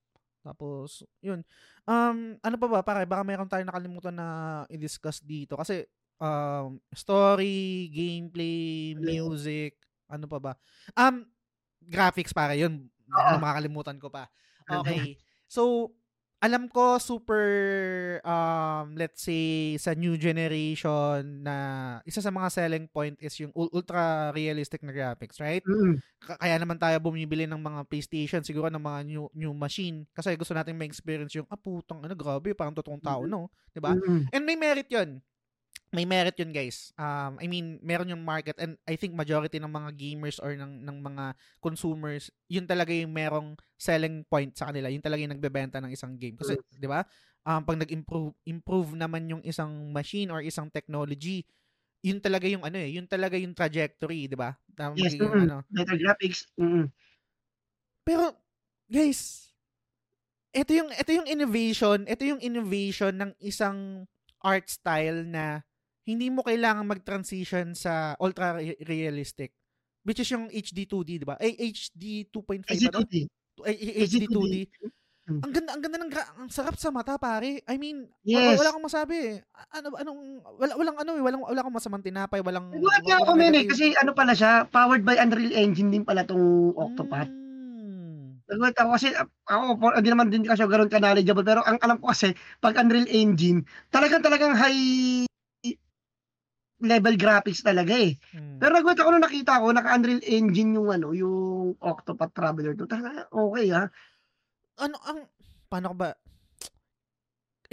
Tapos 0.46 1.04
yun. 1.24 1.42
Um 1.90 2.38
ano 2.46 2.56
pa 2.62 2.68
ba 2.70 2.80
para 2.86 3.04
baka 3.08 3.24
mayroon 3.26 3.50
tayong 3.50 3.70
nakalimutan 3.70 4.16
na 4.16 4.28
i-discuss 4.72 5.20
dito 5.24 5.58
kasi 5.58 5.86
um 6.22 6.78
story, 6.94 7.90
gameplay, 7.94 8.94
music, 8.98 9.78
ano 10.10 10.26
pa 10.30 10.38
ba? 10.40 10.54
Um 10.98 11.26
graphics 11.84 12.34
para 12.36 12.54
yun. 12.58 12.90
Ano 13.28 13.36
Oo. 13.36 13.42
makakalimutan 13.42 13.98
ko 14.02 14.10
pa. 14.14 14.30
Okay. 14.70 15.18
So, 15.48 15.94
alam 16.38 16.70
ko 16.70 17.02
super 17.02 17.46
um 18.22 18.94
let's 18.94 19.26
say 19.26 19.74
sa 19.82 19.98
new 19.98 20.14
generation 20.22 21.42
na 21.42 21.56
isa 22.06 22.22
sa 22.22 22.30
mga 22.30 22.54
selling 22.54 22.86
point 22.94 23.18
is 23.18 23.34
yung 23.42 23.50
ul- 23.58 23.74
ultra 23.74 24.30
realistic 24.38 24.86
na 24.86 24.94
graphics, 24.94 25.42
right? 25.42 25.66
Mm-mm. 25.66 25.98
Ka- 26.22 26.38
Kaya 26.38 26.58
naman 26.62 26.78
tayo 26.78 26.98
bumibili 27.02 27.46
ng 27.50 27.58
mga 27.62 27.82
PlayStation, 27.90 28.42
siguro 28.46 28.70
ng 28.70 28.82
mga 28.82 29.00
new 29.10 29.24
new 29.34 29.54
machine 29.54 30.06
kasi 30.14 30.38
gusto 30.38 30.54
nating 30.54 30.78
ma-experience 30.78 31.34
yung 31.38 31.50
ah 31.50 31.58
putang 31.58 32.06
ano 32.06 32.14
grabe, 32.14 32.54
parang 32.54 32.74
totoong 32.78 33.02
tao 33.02 33.26
no, 33.26 33.50
'di 33.74 33.82
ba? 33.82 33.98
Mm-mm. 33.98 34.30
And 34.34 34.44
may 34.46 34.58
merit 34.58 34.90
'yun. 34.94 35.22
May 35.96 36.04
merit 36.04 36.36
'yun, 36.36 36.52
guys. 36.52 36.92
Um 37.00 37.40
I 37.40 37.48
mean, 37.48 37.80
meron 37.80 38.12
yung 38.12 38.20
market 38.20 38.60
and 38.60 38.76
I 38.84 39.00
think 39.00 39.16
majority 39.16 39.56
ng 39.56 39.72
mga 39.72 39.96
gamers 39.96 40.36
or 40.44 40.52
ng 40.52 40.84
ng 40.84 40.98
mga 41.00 41.32
consumers, 41.64 42.28
yun 42.52 42.68
talaga 42.68 42.92
yung 42.92 43.16
merong 43.16 43.56
selling 43.80 44.28
point 44.28 44.52
sa 44.52 44.68
kanila. 44.68 44.92
Yun 44.92 45.00
talaga 45.00 45.24
yung 45.24 45.32
nagbebenta 45.32 45.80
ng 45.80 45.96
isang 45.96 46.20
game. 46.20 46.36
Kasi, 46.36 46.60
'di 46.76 46.88
ba? 46.92 47.08
Um 47.48 47.64
pag 47.64 47.80
nag-improve 47.80 48.36
improve 48.44 49.00
naman 49.00 49.32
yung 49.32 49.44
isang 49.48 49.72
machine 49.96 50.28
or 50.28 50.44
isang 50.44 50.68
technology, 50.68 51.48
yun 52.04 52.20
talaga 52.20 52.52
yung 52.52 52.68
ano 52.68 52.76
eh, 52.76 52.92
yun 52.92 53.08
talaga 53.08 53.40
yung 53.40 53.56
trajectory, 53.56 54.28
'di 54.28 54.36
ba? 54.36 54.60
Yes, 54.92 55.16
magiging 55.16 55.24
mm-mm. 55.24 55.44
ano. 55.48 55.58
Better 55.72 55.96
graphics. 55.96 56.52
Mm-mm. 56.60 56.92
Pero 58.04 58.36
guys, 58.92 59.52
ito 60.52 60.72
yung 60.76 60.92
ito 60.92 61.12
yung 61.16 61.28
innovation, 61.28 62.04
ito 62.08 62.24
yung 62.28 62.44
innovation 62.44 63.16
ng 63.16 63.32
isang 63.40 64.04
art 64.44 64.68
style 64.68 65.24
na 65.28 65.64
hindi 66.08 66.32
mo 66.32 66.42
kailangan 66.42 66.88
mag-transition 66.88 67.76
sa 67.76 68.16
ultra 68.18 68.56
re- 68.56 68.80
realistic 68.88 69.52
which 70.08 70.24
is 70.24 70.32
yung 70.32 70.48
HD 70.48 70.88
2D, 70.88 71.20
'di 71.20 71.28
ba? 71.28 71.36
Ay 71.36 71.52
HD 71.60 72.32
2.5 72.32 72.64
ba 72.64 72.96
to? 72.96 73.04
HDTV. 73.04 73.14
Ay, 73.68 73.76
HD 74.08 74.24
2D. 74.32 74.56
Mm. 75.28 75.44
Ang 75.44 75.52
ganda 75.52 75.70
ang 75.76 75.82
ganda 75.84 75.98
ng 76.00 76.08
gra- 76.08 76.32
ang 76.40 76.48
sarap 76.48 76.80
sa 76.80 76.88
mata, 76.88 77.20
pare. 77.20 77.60
I 77.68 77.76
mean, 77.76 78.08
Yes. 78.24 78.56
wala 78.56 78.72
akong 78.72 78.88
masabi. 78.88 79.16
eh. 79.36 79.36
Ano 79.76 79.92
anong 80.00 80.22
wala 80.56 80.72
walang 80.80 80.98
ano 81.04 81.12
eh, 81.20 81.24
walang 81.28 81.44
wala 81.44 81.60
akong 81.60 81.76
masamang 81.76 82.00
tinapay, 82.00 82.40
walang 82.40 82.72
nga 82.72 83.20
ako 83.20 83.36
negative. 83.36 83.76
kasi 83.76 83.86
ano 84.00 84.16
pala 84.16 84.32
siya, 84.32 84.64
powered 84.72 85.04
by 85.04 85.20
Unreal 85.20 85.52
Engine 85.52 85.92
din 85.92 86.08
pala 86.08 86.24
tong 86.24 86.72
Octopath. 86.80 87.28
Mm. 87.28 88.40
Nagulat 88.48 88.80
ako 88.80 88.90
kasi 88.96 89.12
ah, 89.20 89.28
ako, 89.52 89.92
hindi 90.00 90.08
naman 90.16 90.32
din 90.32 90.48
kasi 90.48 90.64
ako 90.64 90.72
ganun 90.72 90.92
ka 90.96 91.04
knowledgeable, 91.04 91.44
pero 91.44 91.60
ang 91.68 91.76
alam 91.84 92.00
ko 92.00 92.16
kasi, 92.16 92.32
pag 92.64 92.80
Unreal 92.80 93.12
Engine, 93.12 93.68
talagang 93.92 94.24
talagang 94.24 94.56
high 94.56 95.27
level 96.78 97.16
graphics 97.18 97.66
talaga 97.66 97.94
eh. 97.98 98.18
Mm. 98.38 98.62
Pero 98.62 98.72
nagulat 98.78 99.00
ako 99.02 99.10
nung 99.10 99.26
nakita 99.26 99.62
ko, 99.62 99.74
naka-Unreal 99.74 100.22
Engine 100.26 100.78
yung 100.78 100.90
ano, 100.94 101.08
yung 101.14 101.74
Octopath 101.82 102.34
Traveler 102.38 102.78
2. 102.78 102.86
Talaga, 102.86 103.26
okay 103.34 103.68
ah. 103.74 103.90
ano 104.78 104.94
ang 105.10 105.26
paano 105.74 105.90
ko 105.90 105.96
ba 105.98 106.10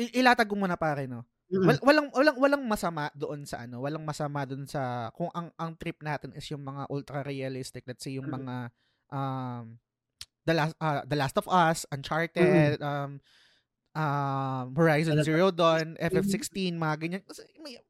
I- 0.00 0.24
ilatag 0.24 0.48
ko 0.48 0.56
muna 0.56 0.80
pare 0.80 1.06
no. 1.06 1.28
Wal, 1.52 1.78
walang 1.84 2.08
walang 2.10 2.36
walang 2.40 2.64
masama 2.64 3.12
doon 3.14 3.46
sa 3.46 3.62
ano, 3.62 3.84
walang 3.84 4.02
masama 4.02 4.42
doon 4.48 4.66
sa 4.66 5.12
kung 5.14 5.30
ang 5.36 5.52
ang 5.54 5.76
trip 5.78 6.00
natin 6.02 6.32
is 6.34 6.48
yung 6.50 6.64
mga 6.64 6.88
ultra 6.90 7.20
realistic, 7.22 7.84
let's 7.86 8.02
say 8.02 8.16
yung 8.16 8.26
mga 8.26 8.72
um 9.12 9.78
The 10.44 10.54
Last 10.56 10.74
uh, 10.80 11.04
The 11.06 11.16
Last 11.20 11.36
of 11.38 11.46
Us, 11.46 11.86
Uncharted, 11.92 12.80
mm-hmm. 12.80 12.82
um 12.82 13.12
um 13.94 14.66
Horizon 14.74 15.22
Zero 15.22 15.54
Dawn, 15.54 15.94
FF16, 15.96 16.74
mga 16.74 16.96
ganyan. 16.98 17.22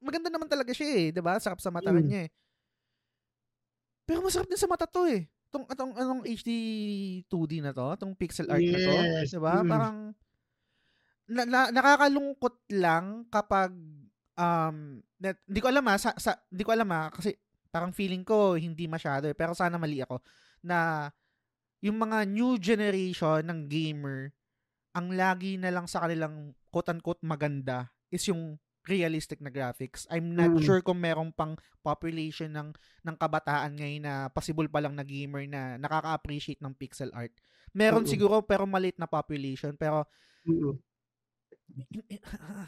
Maganda 0.05 0.28
naman 0.28 0.47
talaga 0.47 0.70
siya 0.76 0.89
eh, 0.93 1.06
'di 1.10 1.24
ba? 1.24 1.40
Sarap 1.40 1.59
sa 1.64 1.72
mata 1.72 1.90
mm. 1.90 2.05
niya 2.05 2.20
eh. 2.28 2.31
Pero 4.05 4.20
masarap 4.20 4.47
din 4.47 4.60
sa 4.60 4.68
mata 4.68 4.85
to 4.85 5.09
eh. 5.09 5.24
Tong 5.48 5.64
atong 5.64 5.97
anong 5.97 6.22
HD 6.28 6.51
2D 7.24 7.64
na 7.64 7.72
to, 7.72 7.97
tong 7.97 8.12
pixel 8.12 8.52
art 8.52 8.60
yes. 8.60 8.76
na 8.76 8.78
to, 8.85 8.93
'di 9.32 9.40
ba? 9.40 9.55
Mm. 9.64 9.68
Parang 9.72 9.97
na, 11.24 11.43
na, 11.48 11.60
nakakalungkot 11.72 12.68
lang 12.76 13.24
kapag 13.32 13.72
um 14.36 15.01
net, 15.16 15.40
hindi 15.48 15.60
ko 15.64 15.72
alam 15.72 15.89
ah, 15.89 15.97
sa, 15.97 16.12
sa 16.20 16.36
hindi 16.52 16.64
ko 16.68 16.70
alam 16.76 16.89
ah, 16.93 17.09
kasi 17.09 17.32
parang 17.72 17.97
feeling 17.97 18.22
ko 18.22 18.55
hindi 18.60 18.85
masyado 18.85 19.24
eh, 19.26 19.35
pero 19.35 19.56
sana 19.56 19.81
mali 19.81 20.05
ako 20.05 20.20
na 20.60 21.09
yung 21.81 21.97
mga 21.97 22.28
new 22.28 22.60
generation 22.60 23.40
ng 23.44 23.60
gamer 23.68 24.32
ang 24.95 25.11
lagi 25.12 25.59
na 25.59 25.75
lang 25.75 25.91
sa 25.91 26.07
kanilang 26.07 26.55
quote-unquote 26.71 27.27
maganda 27.27 27.91
is 28.15 28.23
yung 28.31 28.62
realistic 28.85 29.41
na 29.41 29.51
graphics. 29.51 30.05
I'm 30.12 30.37
not 30.37 30.61
mm. 30.61 30.62
sure 30.62 30.85
kung 30.85 31.01
merong 31.01 31.33
pang 31.33 31.57
population 31.81 32.53
ng 32.53 32.71
ng 33.03 33.16
kabataan 33.16 33.75
ngayon 33.81 34.03
na 34.05 34.15
possible 34.31 34.69
pa 34.69 34.85
lang 34.85 34.95
na 34.95 35.03
gamer 35.03 35.49
na 35.49 35.81
nakaka-appreciate 35.81 36.61
ng 36.61 36.77
pixel 36.77 37.11
art. 37.16 37.33
Meron 37.73 38.05
mm-hmm. 38.05 38.12
siguro 38.12 38.45
pero 38.45 38.69
maliit 38.69 39.01
na 39.01 39.09
population 39.09 39.75
pero 39.75 40.05
mm-hmm. 40.47 40.75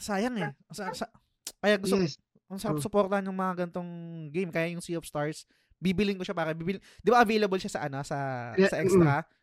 sayang 0.01 0.37
eh. 0.41 0.51
Sa, 0.73 0.91
sa, 0.97 1.07
kaya 1.61 1.77
gusto 1.79 2.01
yes. 2.01 2.17
ang 2.49 2.59
sarap 2.59 2.81
suportahan 2.81 3.23
ng 3.23 3.37
mga 3.37 3.55
gantong 3.69 3.91
game 4.33 4.51
kaya 4.51 4.73
yung 4.73 4.83
Sea 4.83 4.99
of 4.99 5.07
Stars 5.07 5.45
bibiling 5.77 6.17
ko 6.17 6.25
siya 6.25 6.33
para 6.33 6.57
bibil 6.57 6.81
'di 7.05 7.11
ba 7.13 7.21
available 7.21 7.61
siya 7.61 7.77
sa 7.77 7.81
ano 7.85 8.01
sa 8.01 8.51
yeah, 8.57 8.73
sa 8.73 8.81
extra 8.81 9.21
mm 9.21 9.36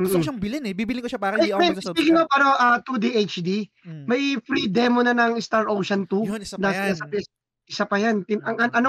gusto 0.00 0.16
ko 0.18 0.24
siyang 0.24 0.40
bilhin 0.40 0.64
eh. 0.64 0.74
Bibilin 0.74 1.04
ko 1.04 1.10
siya 1.10 1.20
para 1.20 1.36
hindi 1.36 1.52
ako 1.52 1.60
magsasubscribe. 1.60 1.96
Speaking 1.96 2.18
of 2.18 2.28
ano, 2.32 2.48
uh, 2.56 2.78
2D 2.82 3.06
HD, 3.28 3.50
mm. 3.84 4.04
may 4.08 4.40
free 4.40 4.68
demo 4.72 5.04
na 5.04 5.12
ng 5.12 5.36
Star 5.44 5.68
Ocean 5.68 6.08
2. 6.08 6.30
Yun, 6.32 6.40
isa 6.40 6.56
pa 6.56 6.72
yan. 6.72 6.96
Nasa, 6.96 7.04
isa 7.70 7.84
pa 7.86 7.96
yan. 8.02 8.26
Tin, 8.26 8.42
ang, 8.42 8.58
ang, 8.58 8.72
ano, 8.74 8.88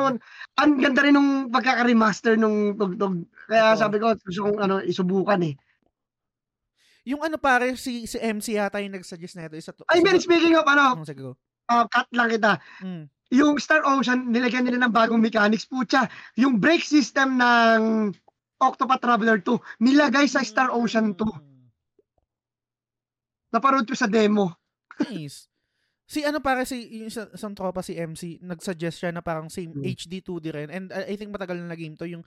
ang 0.58 0.72
ganda 0.82 1.06
rin 1.06 1.14
nung 1.14 1.54
pagkaka-remaster 1.54 2.34
nung 2.40 2.74
tugtog. 2.74 3.30
Kaya 3.46 3.78
Ito. 3.78 3.80
sabi 3.86 4.02
ko, 4.02 4.18
gusto 4.18 4.42
kong 4.50 4.60
ano, 4.64 4.82
isubukan 4.82 5.42
eh. 5.46 5.54
Yung 7.06 7.22
ano 7.22 7.38
pare, 7.38 7.78
si, 7.78 8.06
si 8.06 8.18
MC 8.18 8.58
yata 8.58 8.82
yung 8.82 8.98
nag-suggest 8.98 9.38
na 9.38 9.46
ito. 9.46 9.58
Isa 9.58 9.74
to, 9.74 9.86
I 9.90 10.02
mean, 10.02 10.18
speaking 10.18 10.58
of 10.58 10.66
ano, 10.66 11.02
oh. 11.02 11.36
Uh, 11.72 11.86
cut 11.88 12.10
lang 12.12 12.28
kita. 12.28 12.60
Mm. 12.84 13.06
Yung 13.32 13.56
Star 13.64 13.80
Ocean, 13.88 14.28
nilagyan 14.28 14.68
nila 14.68 14.84
ng 14.84 14.92
bagong 14.92 15.24
mechanics. 15.24 15.64
Pucha, 15.64 16.12
yung 16.36 16.60
brake 16.60 16.84
system 16.84 17.40
ng 17.40 18.12
Octopath 18.62 19.02
Traveler 19.02 19.42
2, 19.42 19.82
nilagay 19.82 20.30
sa 20.30 20.46
Star 20.46 20.70
Ocean 20.70 21.18
2. 21.18 21.26
Naparod 23.52 23.90
ko 23.90 23.98
sa 23.98 24.06
demo. 24.08 24.54
Nice. 25.02 25.50
Si 26.06 26.22
ano 26.28 26.44
para 26.44 26.68
si 26.68 27.02
yung 27.04 27.10
isang 27.10 27.56
tropa 27.56 27.82
si 27.82 27.96
MC, 27.96 28.44
nag-suggest 28.44 29.00
siya 29.00 29.12
na 29.16 29.24
parang 29.24 29.48
same 29.48 29.72
hmm. 29.72 29.84
HD 29.96 30.20
2D 30.22 30.46
rin. 30.52 30.70
And 30.70 30.92
uh, 30.92 31.08
I 31.08 31.16
think 31.16 31.32
matagal 31.32 31.58
na 31.58 31.76
game 31.76 31.96
to 31.98 32.06
yung 32.06 32.22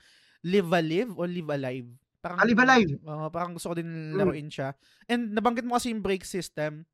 Live 0.45 0.73
Alive 0.73 1.13
o 1.15 1.23
Live 1.29 1.51
Alive. 1.53 1.89
Parang, 2.25 2.41
ah, 2.41 2.49
Live 2.49 2.63
Alive. 2.65 2.91
Uh, 3.05 3.29
parang 3.29 3.53
gusto 3.53 3.73
ko 3.73 3.77
din 3.77 3.89
hmm. 3.89 4.17
laruin 4.17 4.49
siya. 4.49 4.73
And 5.05 5.37
nabanggit 5.37 5.69
mo 5.69 5.77
kasi 5.77 5.93
yung 5.93 6.01
brake 6.01 6.25
system. 6.25 6.89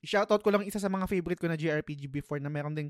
Shoutout 0.00 0.40
ko 0.40 0.48
lang 0.48 0.64
isa 0.64 0.80
sa 0.80 0.88
mga 0.88 1.04
favorite 1.04 1.40
ko 1.40 1.48
na 1.48 1.60
JRPG 1.60 2.08
before 2.08 2.40
na 2.40 2.48
meron 2.48 2.72
ding 2.72 2.88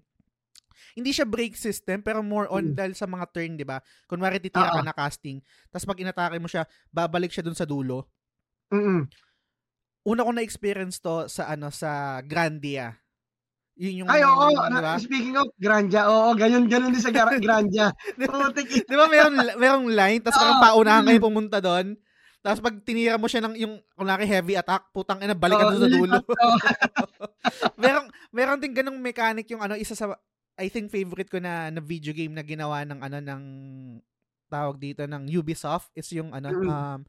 hindi 0.95 1.11
siya 1.15 1.27
break 1.29 1.55
system, 1.55 2.03
pero 2.03 2.25
more 2.25 2.51
on 2.51 2.73
mm. 2.73 2.77
dahil 2.77 2.95
sa 2.97 3.07
mga 3.07 3.27
turn, 3.31 3.55
di 3.55 3.67
ba? 3.67 3.79
Kunwari 4.11 4.43
titira 4.43 4.71
uh-huh. 4.71 4.83
ka 4.83 4.87
na 4.87 4.97
casting, 4.97 5.39
tapos 5.71 5.87
pag 5.87 6.01
inatake 6.03 6.39
mo 6.43 6.49
siya, 6.51 6.67
babalik 6.91 7.31
siya 7.31 7.47
dun 7.47 7.57
sa 7.57 7.69
dulo. 7.69 8.11
Mm-mm. 8.71 9.07
Una 10.07 10.25
ko 10.25 10.31
na-experience 10.33 10.99
to 11.03 11.29
sa 11.29 11.53
ano 11.53 11.69
sa 11.69 12.23
Grandia. 12.25 12.97
Yun 13.81 14.05
yung 14.05 14.09
Ay, 14.13 14.25
oo, 14.25 14.49
diba? 14.53 14.97
speaking 15.01 15.37
of 15.37 15.49
Grandia, 15.57 16.09
oo, 16.09 16.37
ganyan 16.37 16.69
ganun 16.69 16.93
din 16.93 17.01
sa 17.01 17.13
Grandia. 17.17 17.93
di 18.17 18.97
ba 18.97 19.07
meron 19.13 19.37
merong 19.57 19.87
line 19.89 20.21
tapos 20.21 20.37
parang 20.41 20.61
paunahan 20.61 21.05
kayo 21.07 21.21
pumunta 21.21 21.59
doon. 21.61 21.97
Tapos 22.41 22.65
pag 22.65 22.77
tinira 22.81 23.21
mo 23.21 23.29
siya 23.29 23.45
ng 23.45 23.55
yung 23.61 23.75
kunwari 23.93 24.25
heavy 24.25 24.57
attack, 24.57 24.89
putang 24.97 25.21
ina 25.21 25.37
balikan 25.37 25.77
oh, 25.77 25.81
sa 25.81 25.89
dulo. 25.93 26.17
meron 27.83 28.09
meron 28.33 28.61
din 28.61 28.73
ganung 28.73 28.97
mechanic 28.97 29.45
yung 29.53 29.61
ano 29.61 29.77
isa 29.77 29.93
sa 29.93 30.17
I 30.59 30.67
think 30.69 30.91
favorite 30.91 31.31
ko 31.31 31.39
na 31.39 31.71
na 31.71 31.81
video 31.83 32.11
game 32.11 32.35
na 32.35 32.45
ginawa 32.45 32.83
ng 32.85 33.01
ano 33.01 33.19
ng 33.23 33.43
tawag 34.51 34.77
dito 34.83 35.07
ng 35.07 35.31
Ubisoft 35.31 35.95
is 35.95 36.11
yung 36.11 36.35
ano 36.35 36.51
mm. 36.51 36.67
um 36.67 37.01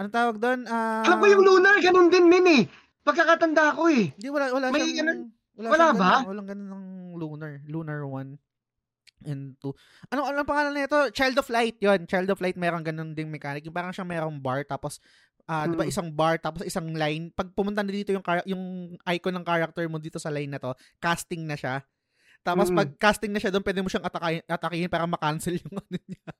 ano 0.00 0.06
tawag 0.08 0.36
doon? 0.40 0.64
Uh, 0.64 1.04
Alam 1.04 1.18
ko 1.20 1.26
yung 1.28 1.44
Lunar, 1.44 1.76
ganun 1.84 2.08
din 2.08 2.24
min 2.24 2.46
eh. 2.48 2.62
Pagkakatanda 3.04 3.76
ko 3.76 3.92
eh. 3.92 4.16
Hindi 4.16 4.28
wala 4.32 4.48
wala 4.48 4.72
May, 4.72 4.96
siyang, 4.96 5.28
wala, 5.60 5.68
wala 5.68 5.86
ba? 5.92 6.10
Ganun, 6.24 6.28
walang 6.32 6.48
ganun 6.48 6.68
ng 6.72 6.86
Lunar, 7.20 7.52
Lunar 7.68 8.00
1 8.08 9.28
and 9.28 9.56
2. 9.60 9.68
Ano 10.16 10.20
ano 10.24 10.40
pangalan 10.48 10.72
nito? 10.72 10.96
Child 11.12 11.44
of 11.44 11.48
Light 11.52 11.76
'yon. 11.80 12.08
Child 12.08 12.32
of 12.32 12.40
Light 12.40 12.56
meron 12.56 12.80
ganun 12.80 13.12
ding 13.12 13.28
mechanic. 13.28 13.64
Yung 13.68 13.76
parang 13.76 13.92
siya 13.92 14.06
merong 14.06 14.40
bar 14.40 14.64
tapos 14.64 14.96
uh, 15.44 15.64
mm. 15.64 15.68
'di 15.68 15.76
ba 15.76 15.84
isang 15.84 16.08
bar 16.08 16.40
tapos 16.40 16.64
isang 16.64 16.88
line. 16.96 17.28
Pag 17.36 17.52
pumunta 17.52 17.84
na 17.84 17.92
dito 17.92 18.16
yung 18.16 18.24
yung 18.48 18.62
icon 19.04 19.34
ng 19.36 19.44
character 19.44 19.84
mo 19.92 20.00
dito 20.00 20.16
sa 20.16 20.32
line 20.32 20.48
na 20.48 20.60
to, 20.62 20.72
casting 20.96 21.44
na 21.44 21.56
siya. 21.60 21.84
Tapos 22.40 22.72
mm. 22.72 22.76
pag 22.76 22.90
casting 22.96 23.32
na 23.36 23.40
siya 23.40 23.52
doon, 23.52 23.64
pwede 23.64 23.80
mo 23.84 23.88
siyang 23.92 24.08
atakayin, 24.08 24.42
atakihin 24.48 24.88
para 24.88 25.04
ma-cancel 25.04 25.60
yung 25.60 25.76
ano 25.84 25.98
niya. 26.08 26.30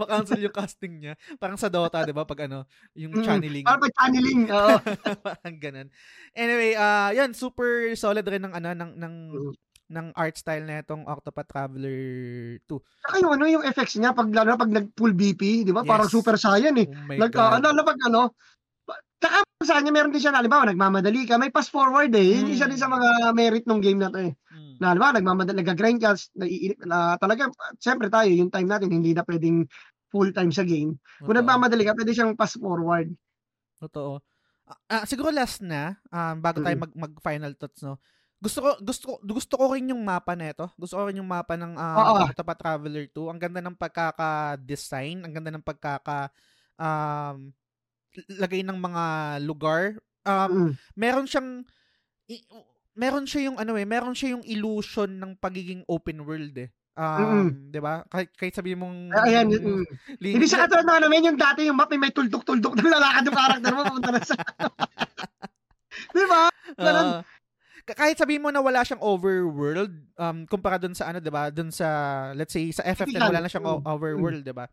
ma-cancel 0.00 0.40
yung 0.40 0.56
casting 0.56 0.94
niya. 0.96 1.14
Parang 1.36 1.60
sa 1.60 1.68
Dota, 1.68 2.00
'di 2.00 2.16
ba? 2.16 2.24
Pag 2.24 2.48
ano, 2.48 2.64
yung 2.96 3.12
mm. 3.12 3.24
channeling. 3.24 3.64
Parang 3.68 3.84
pag 3.84 3.96
channeling, 4.00 4.40
oo. 4.48 4.76
parang 5.28 5.56
ganun. 5.60 5.88
Anyway, 6.32 6.72
uh, 6.72 7.12
'yan 7.12 7.36
super 7.36 7.92
solid 8.00 8.24
rin 8.24 8.48
ng 8.48 8.54
ano 8.56 8.68
ng 8.72 8.92
ng 8.96 9.14
mm. 9.28 9.52
ng 9.92 10.06
art 10.16 10.40
style 10.40 10.64
na 10.64 10.80
itong 10.80 11.04
Octopath 11.04 11.52
Traveler 11.52 12.00
2. 12.64 13.04
Saka 13.04 13.14
yung 13.20 13.32
ano, 13.36 13.44
yung 13.44 13.64
effects 13.68 14.00
niya 14.00 14.16
pag 14.16 14.32
lalo 14.32 14.56
pag 14.56 14.72
nag-full 14.72 15.12
BP, 15.12 15.68
'di 15.68 15.72
ba? 15.76 15.84
Yes. 15.84 15.90
Parang 15.92 16.08
super 16.08 16.40
saiyan 16.40 16.80
eh. 16.80 16.88
Oh 16.88 17.12
Nag 17.12 17.32
uh, 17.36 17.60
ano, 17.60 17.84
pag 17.84 18.00
ano, 18.08 18.32
Saka 19.22 19.38
sa 19.62 19.78
kanya 19.78 19.94
meron 19.94 20.10
din 20.10 20.18
siya 20.18 20.34
na, 20.34 20.42
halimbawa, 20.42 20.66
nagmamadali 20.66 21.30
ka, 21.30 21.38
may 21.38 21.54
pass 21.54 21.70
forward 21.70 22.10
eh. 22.18 22.42
Mm. 22.42 22.58
Isa 22.58 22.66
din 22.66 22.74
sa 22.80 22.90
mga 22.90 23.30
merit 23.30 23.62
ng 23.70 23.78
game 23.78 24.02
na 24.02 24.10
to 24.10 24.18
eh. 24.18 24.34
Na, 24.82 24.90
halimbawa, 24.90 25.14
nagmamadali, 25.14 25.62
nag-grind 25.62 26.02
ka, 26.02 26.18
naiinip, 26.34 26.82
na, 26.82 27.14
talaga, 27.22 27.46
siyempre 27.78 28.10
tayo, 28.10 28.26
yung 28.34 28.50
time 28.50 28.66
natin, 28.66 28.90
hindi 28.90 29.14
na 29.14 29.22
pwedeng 29.22 29.62
full 30.10 30.34
time 30.34 30.50
sa 30.50 30.66
game. 30.66 30.98
Totoo. 30.98 31.30
Kung 31.30 31.36
nagmamadali 31.38 31.86
ka, 31.86 31.94
pwede 31.94 32.10
siyang 32.10 32.34
pass 32.34 32.58
forward. 32.58 33.14
Totoo. 33.78 34.18
Ah, 34.90 35.06
siguro 35.06 35.30
last 35.30 35.62
na, 35.62 35.94
um, 36.10 36.36
bago 36.42 36.58
tayo 36.58 36.74
mag, 36.74 36.92
mag 36.98 37.14
final 37.22 37.54
thoughts, 37.54 37.80
no? 37.86 38.02
Gusto 38.42 38.58
ko 38.58 38.70
gusto 38.82 39.04
ko 39.06 39.14
gusto 39.22 39.54
ko 39.54 39.64
rin 39.70 39.94
yung 39.94 40.02
mapa 40.02 40.34
nito. 40.34 40.66
Gusto 40.74 40.98
ko 40.98 41.06
rin 41.06 41.22
yung 41.22 41.30
mapa 41.30 41.54
ng 41.54 41.78
uh, 41.78 42.26
Octopath 42.26 42.58
Traveler 42.58 43.06
2. 43.06 43.30
Ang 43.30 43.38
ganda 43.38 43.62
ng 43.62 43.78
pagkaka-design, 43.78 45.22
ang 45.22 45.30
ganda 45.30 45.54
ng 45.54 45.62
pagkaka 45.62 46.26
um 46.74 47.54
lagay 48.42 48.66
ng 48.66 48.74
mga 48.74 49.04
lugar. 49.46 50.02
Um, 50.26 50.50
mm. 50.50 50.72
meron 50.98 51.26
siyang 51.30 51.62
meron 52.96 53.24
siya 53.24 53.50
yung 53.50 53.56
ano 53.56 53.76
eh, 53.76 53.86
meron 53.88 54.16
siya 54.16 54.36
yung 54.36 54.44
illusion 54.44 55.10
ng 55.16 55.32
pagiging 55.40 55.82
open 55.88 56.24
world 56.24 56.54
eh. 56.58 56.68
Um, 56.92 57.24
mm 57.24 57.48
'di 57.72 57.80
ba? 57.80 58.04
Kahit, 58.04 58.36
kahit 58.36 58.52
sabihin 58.52 58.84
mong 58.84 59.16
Ayan, 59.24 59.48
mm. 59.48 59.84
Hindi 60.20 60.44
siya 60.44 60.68
katulad 60.68 60.84
ng 60.84 60.96
ano, 61.00 61.06
yung 61.08 61.40
dati 61.40 61.64
yung 61.64 61.80
map 61.80 61.88
may 61.88 62.12
tuldok-tuldok 62.12 62.76
na 62.76 63.00
lalakad 63.00 63.32
yung 63.32 63.38
character 63.40 63.72
mo 63.72 63.82
pumunta 63.88 64.10
na 64.12 64.20
sa 64.20 64.36
'Di 66.12 66.24
ba? 66.28 66.52
Uh, 66.76 67.24
kahit 67.88 68.20
sabihin 68.20 68.44
mo 68.44 68.52
na 68.52 68.60
wala 68.60 68.84
siyang 68.84 69.00
overworld 69.00 69.90
um 70.20 70.44
kumpara 70.44 70.76
doon 70.76 70.92
sa 70.92 71.08
ano 71.08 71.18
'di 71.18 71.32
ba 71.32 71.48
doon 71.48 71.72
sa 71.72 71.88
let's 72.36 72.52
say 72.52 72.68
sa 72.70 72.84
FF10 72.84 73.18
wala 73.18 73.40
na 73.40 73.48
siyang 73.48 73.66
mm. 73.66 73.88
overworld 73.88 74.44
'di 74.44 74.52
ba 74.52 74.68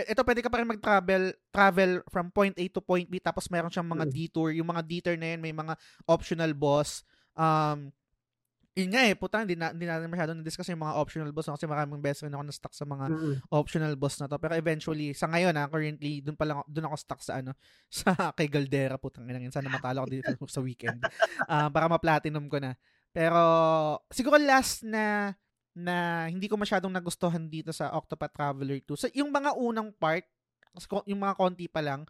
ito 0.00 0.24
pwede 0.24 0.40
ka 0.40 0.48
pa 0.48 0.64
rin 0.64 0.72
mag-travel 0.72 1.36
travel 1.52 2.00
from 2.08 2.32
point 2.32 2.56
A 2.56 2.64
to 2.72 2.80
point 2.80 3.04
B 3.12 3.20
tapos 3.20 3.52
meron 3.52 3.68
siyang 3.68 3.92
mga 3.92 4.08
mm. 4.08 4.12
detour. 4.16 4.48
Yung 4.56 4.72
mga 4.72 4.82
detour 4.88 5.16
na 5.20 5.36
yan 5.36 5.40
may 5.44 5.52
mga 5.52 5.76
optional 6.08 6.56
boss. 6.56 7.04
Um, 7.36 7.92
yun 8.72 8.88
nga 8.88 9.04
eh, 9.04 9.12
puta, 9.12 9.44
hindi, 9.44 9.52
na, 9.52 9.68
hindi 9.68 9.84
natin 9.84 10.08
masyado 10.08 10.32
na-discuss 10.32 10.72
yung 10.72 10.80
mga 10.80 10.96
optional 10.96 11.28
boss 11.28 11.44
no? 11.44 11.60
kasi 11.60 11.68
maraming 11.68 12.00
beses 12.00 12.24
rin 12.24 12.32
ako 12.32 12.44
na-stuck 12.48 12.72
sa 12.72 12.88
mga 12.88 13.04
mm-hmm. 13.12 13.34
optional 13.52 13.92
boss 14.00 14.16
na 14.16 14.32
to. 14.32 14.40
Pero 14.40 14.56
eventually, 14.56 15.12
sa 15.12 15.28
ngayon 15.28 15.52
ha, 15.60 15.68
ah, 15.68 15.68
currently, 15.68 16.24
doon 16.24 16.36
pa 16.40 16.48
lang 16.48 16.64
doon 16.64 16.88
ako 16.88 16.96
stuck 16.96 17.20
sa 17.20 17.44
ano, 17.44 17.52
sa 17.92 18.32
kay 18.32 18.48
Galdera, 18.48 18.96
putang 18.96 19.28
ina, 19.28 19.44
sana 19.52 19.68
matalo 19.76 20.04
ako 20.04 20.08
dito 20.08 20.32
sa 20.48 20.64
weekend. 20.64 21.04
Uh, 21.44 21.68
para 21.68 21.84
ma-platinum 21.84 22.48
ko 22.48 22.56
na. 22.64 22.72
Pero 23.12 23.44
siguro 24.08 24.40
last 24.40 24.88
na 24.88 25.36
na 25.76 26.28
hindi 26.28 26.48
ko 26.48 26.56
masyadong 26.56 26.92
nagustuhan 26.92 27.48
dito 27.48 27.72
sa 27.72 27.92
Octopath 27.92 28.32
Traveler 28.32 28.80
2. 28.84 28.92
So, 28.96 29.08
yung 29.16 29.32
mga 29.32 29.56
unang 29.56 29.92
part, 29.96 30.24
yung 31.08 31.20
mga 31.20 31.36
konti 31.36 31.64
pa 31.68 31.80
lang, 31.80 32.04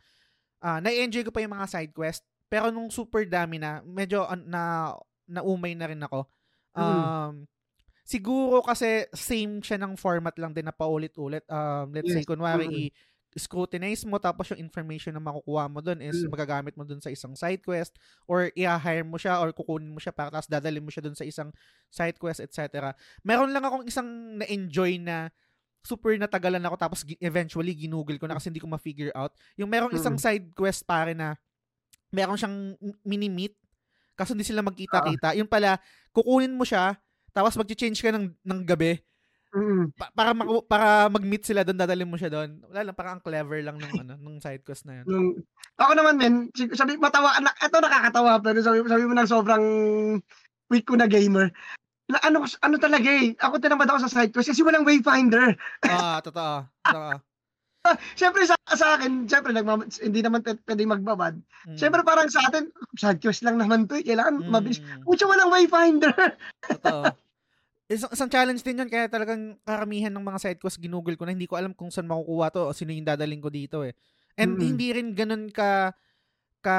uh, 0.62 0.78
na-enjoy 0.82 1.26
ko 1.26 1.34
pa 1.34 1.42
yung 1.42 1.54
mga 1.54 1.70
side 1.70 1.94
quest. 1.94 2.26
Pero 2.50 2.70
nung 2.74 2.90
super 2.90 3.26
dami 3.26 3.62
na, 3.62 3.82
medyo 3.86 4.26
uh, 4.26 4.38
na 4.38 4.94
naumay 5.28 5.72
na 5.76 5.86
rin 5.88 6.02
ako. 6.02 6.26
Um, 6.72 6.84
mm. 6.84 7.32
siguro 8.02 8.64
kasi 8.64 9.06
same 9.12 9.60
siya 9.60 9.76
ng 9.76 9.94
format 10.00 10.32
lang 10.40 10.56
din 10.56 10.66
na 10.66 10.74
paulit-ulit. 10.74 11.44
Um, 11.52 11.92
let's 11.92 12.08
yes. 12.08 12.16
say, 12.20 12.24
kunwari, 12.24 12.66
mm. 12.68 12.76
i- 12.88 12.92
scrutinize 13.32 14.04
mo 14.04 14.20
tapos 14.20 14.52
yung 14.52 14.60
information 14.60 15.16
na 15.16 15.22
makukuha 15.22 15.64
mo 15.64 15.80
doon 15.80 16.04
is 16.04 16.20
mm. 16.20 16.28
magagamit 16.28 16.76
mo 16.76 16.84
doon 16.84 17.00
sa 17.00 17.08
isang 17.08 17.32
side 17.32 17.64
quest 17.64 17.96
or 18.28 18.52
i-hire 18.52 19.06
mo 19.08 19.16
siya 19.16 19.40
or 19.40 19.56
kukunin 19.56 19.88
mo 19.88 19.96
siya 19.96 20.12
para 20.12 20.28
tapos 20.28 20.48
dadalhin 20.52 20.84
mo 20.84 20.92
siya 20.92 21.00
doon 21.00 21.16
sa 21.16 21.24
isang 21.24 21.48
side 21.88 22.20
quest 22.20 22.44
etc. 22.44 22.92
Meron 23.24 23.48
lang 23.56 23.64
akong 23.64 23.88
isang 23.88 24.36
na-enjoy 24.36 25.00
na 25.00 25.32
super 25.82 26.14
natagalan 26.20 26.62
ako 26.62 26.76
tapos 26.76 27.00
eventually 27.18 27.72
ginugol 27.72 28.14
ko 28.20 28.28
na 28.28 28.36
kasi 28.36 28.52
hindi 28.52 28.60
ko 28.60 28.68
ma-figure 28.68 29.12
out. 29.16 29.32
Yung 29.56 29.72
merong 29.72 29.96
isang 29.96 30.20
mm. 30.20 30.22
side 30.22 30.46
quest 30.52 30.84
pare 30.84 31.16
na 31.16 31.32
meron 32.12 32.36
siyang 32.36 32.76
mini-meet 33.00 33.56
kaso 34.14 34.36
hindi 34.36 34.46
sila 34.46 34.64
magkita-kita. 34.64 35.32
Uh-huh. 35.32 35.40
Yung 35.42 35.50
pala 35.50 35.80
kukunin 36.12 36.54
mo 36.54 36.64
siya 36.66 36.96
tapos 37.32 37.56
mag-change 37.56 37.98
ka 38.04 38.12
ng 38.12 38.28
ng 38.44 38.60
gabi 38.68 39.00
Mm. 39.52 39.92
Pa- 39.92 40.12
para 40.16 40.32
mag- 40.32 40.64
para 40.64 41.12
mag-meet 41.12 41.44
sila 41.44 41.60
doon, 41.60 41.76
dadalhin 41.76 42.08
mo 42.08 42.16
siya 42.16 42.32
doon. 42.32 42.64
Wala 42.72 42.88
lang, 42.88 42.96
parang 42.96 43.20
ang 43.20 43.24
clever 43.24 43.60
lang 43.60 43.76
ng 43.76 43.92
ano, 44.00 44.12
ng 44.16 44.40
side 44.40 44.64
quest 44.64 44.88
na 44.88 45.00
'yon. 45.00 45.04
Mm. 45.04 45.32
Ako 45.76 45.92
naman 45.92 46.14
men, 46.16 46.34
sabi 46.72 46.96
matawa, 46.96 47.36
na, 47.36 47.52
ito 47.52 47.76
nakakatawa 47.76 48.40
pero 48.40 48.64
sabi, 48.64 48.80
sabi 48.88 49.04
mo 49.04 49.12
nang 49.12 49.28
sobrang 49.28 49.64
weak 50.72 50.88
ko 50.88 50.96
na 50.96 51.04
gamer. 51.04 51.52
Na, 52.08 52.16
ano 52.24 52.48
ano 52.48 52.76
talaga 52.80 53.08
eh. 53.12 53.36
Ako 53.36 53.60
tinamad 53.60 53.92
ako 53.92 54.08
sa 54.08 54.12
side 54.24 54.32
quest 54.32 54.56
kasi 54.56 54.64
walang 54.64 54.88
wayfinder. 54.88 55.52
Ah, 55.84 56.24
totoo. 56.24 56.64
Totoo. 56.88 57.12
Siyempre 58.18 58.46
sa, 58.46 58.54
sa 58.72 58.98
akin, 58.98 59.26
siyempre 59.26 59.50
nagmam- 59.50 59.90
hindi 59.90 60.20
naman 60.22 60.40
p- 60.46 60.58
pwedeng 60.66 60.92
magbabad. 60.94 61.34
Mm. 61.66 61.76
Siyempre 61.78 62.06
parang 62.06 62.30
sa 62.30 62.46
atin, 62.46 62.70
side 62.94 63.18
quest 63.18 63.42
lang 63.42 63.58
naman 63.58 63.90
'to, 63.90 63.98
eh. 63.98 64.06
kailangan 64.06 64.38
mm. 64.38 64.50
mabilis. 64.50 64.80
Pucha 65.02 65.26
walang 65.26 65.50
wayfinder. 65.50 66.14
Totoo. 66.70 67.10
Isang, 67.90 68.10
isang 68.14 68.30
challenge 68.30 68.62
din 68.62 68.80
yun, 68.80 68.88
kaya 68.88 69.10
talagang 69.10 69.58
karamihan 69.66 70.14
ng 70.14 70.24
mga 70.24 70.38
side 70.40 70.60
quests 70.62 70.80
ginugol 70.80 71.12
ko 71.18 71.26
na 71.26 71.34
hindi 71.34 71.50
ko 71.50 71.58
alam 71.58 71.74
kung 71.74 71.90
saan 71.92 72.08
makukuha 72.08 72.48
to 72.54 72.70
o 72.70 72.72
sino 72.72 72.94
yung 72.94 73.04
dadaling 73.04 73.42
ko 73.42 73.50
dito 73.52 73.84
eh. 73.84 73.92
And 74.38 74.56
mm-hmm. 74.56 74.64
hindi 74.64 74.88
rin 74.94 75.08
ganun 75.12 75.44
ka 75.52 75.92
ka 76.62 76.78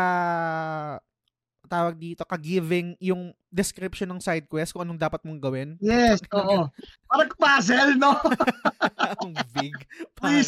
tawag 1.67 1.95
dito, 1.95 2.27
ka-giving 2.27 2.99
yung 2.99 3.31
description 3.47 4.09
ng 4.11 4.21
side 4.21 4.47
quest 4.49 4.75
kung 4.75 4.83
anong 4.83 4.99
dapat 4.99 5.23
mong 5.23 5.39
gawin. 5.39 5.69
Yes, 5.79 6.19
oo. 6.35 6.67
Parang 7.07 7.31
puzzle, 7.37 7.95
no? 7.95 8.19
Ang 9.23 9.33
big. 9.55 9.75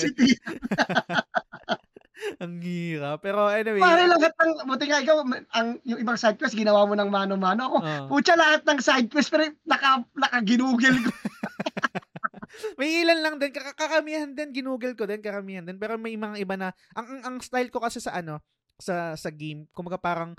ang 2.39 2.63
hirap. 2.63 3.19
Pero 3.21 3.51
anyway. 3.51 3.83
Pare 3.83 4.07
lahat 4.07 4.33
ng, 4.39 4.65
buti 4.65 4.85
nga 4.87 5.03
ikaw, 5.03 5.17
ang, 5.51 5.77
yung 5.83 5.99
ibang 5.99 6.17
side 6.17 6.39
quest, 6.39 6.55
ginawa 6.55 6.87
mo 6.87 6.95
ng 6.95 7.11
mano-mano. 7.11 7.61
Ako, 7.67 7.77
uh. 7.83 8.07
putya 8.07 8.39
lahat 8.39 8.63
ng 8.63 8.79
side 8.79 9.11
quest, 9.11 9.29
pero 9.29 9.51
naka, 9.67 10.01
nakaginugel 10.15 10.95
ko. 11.03 11.11
may 12.79 13.03
ilan 13.03 13.19
lang 13.19 13.35
din, 13.37 13.51
kakamihan 13.51 14.31
din, 14.31 14.55
ginugel 14.55 14.95
ko 14.95 15.03
din, 15.03 15.19
kakamihan 15.19 15.67
din. 15.67 15.77
Pero 15.77 15.99
may 15.99 16.15
mga 16.15 16.39
iba 16.39 16.55
na, 16.55 16.71
ang, 16.95 17.05
ang, 17.05 17.21
ang 17.27 17.35
style 17.43 17.69
ko 17.69 17.83
kasi 17.83 17.99
sa 17.99 18.15
ano, 18.15 18.39
sa 18.79 19.15
sa 19.15 19.29
game, 19.31 19.67
kumaga 19.75 19.99
parang, 19.99 20.35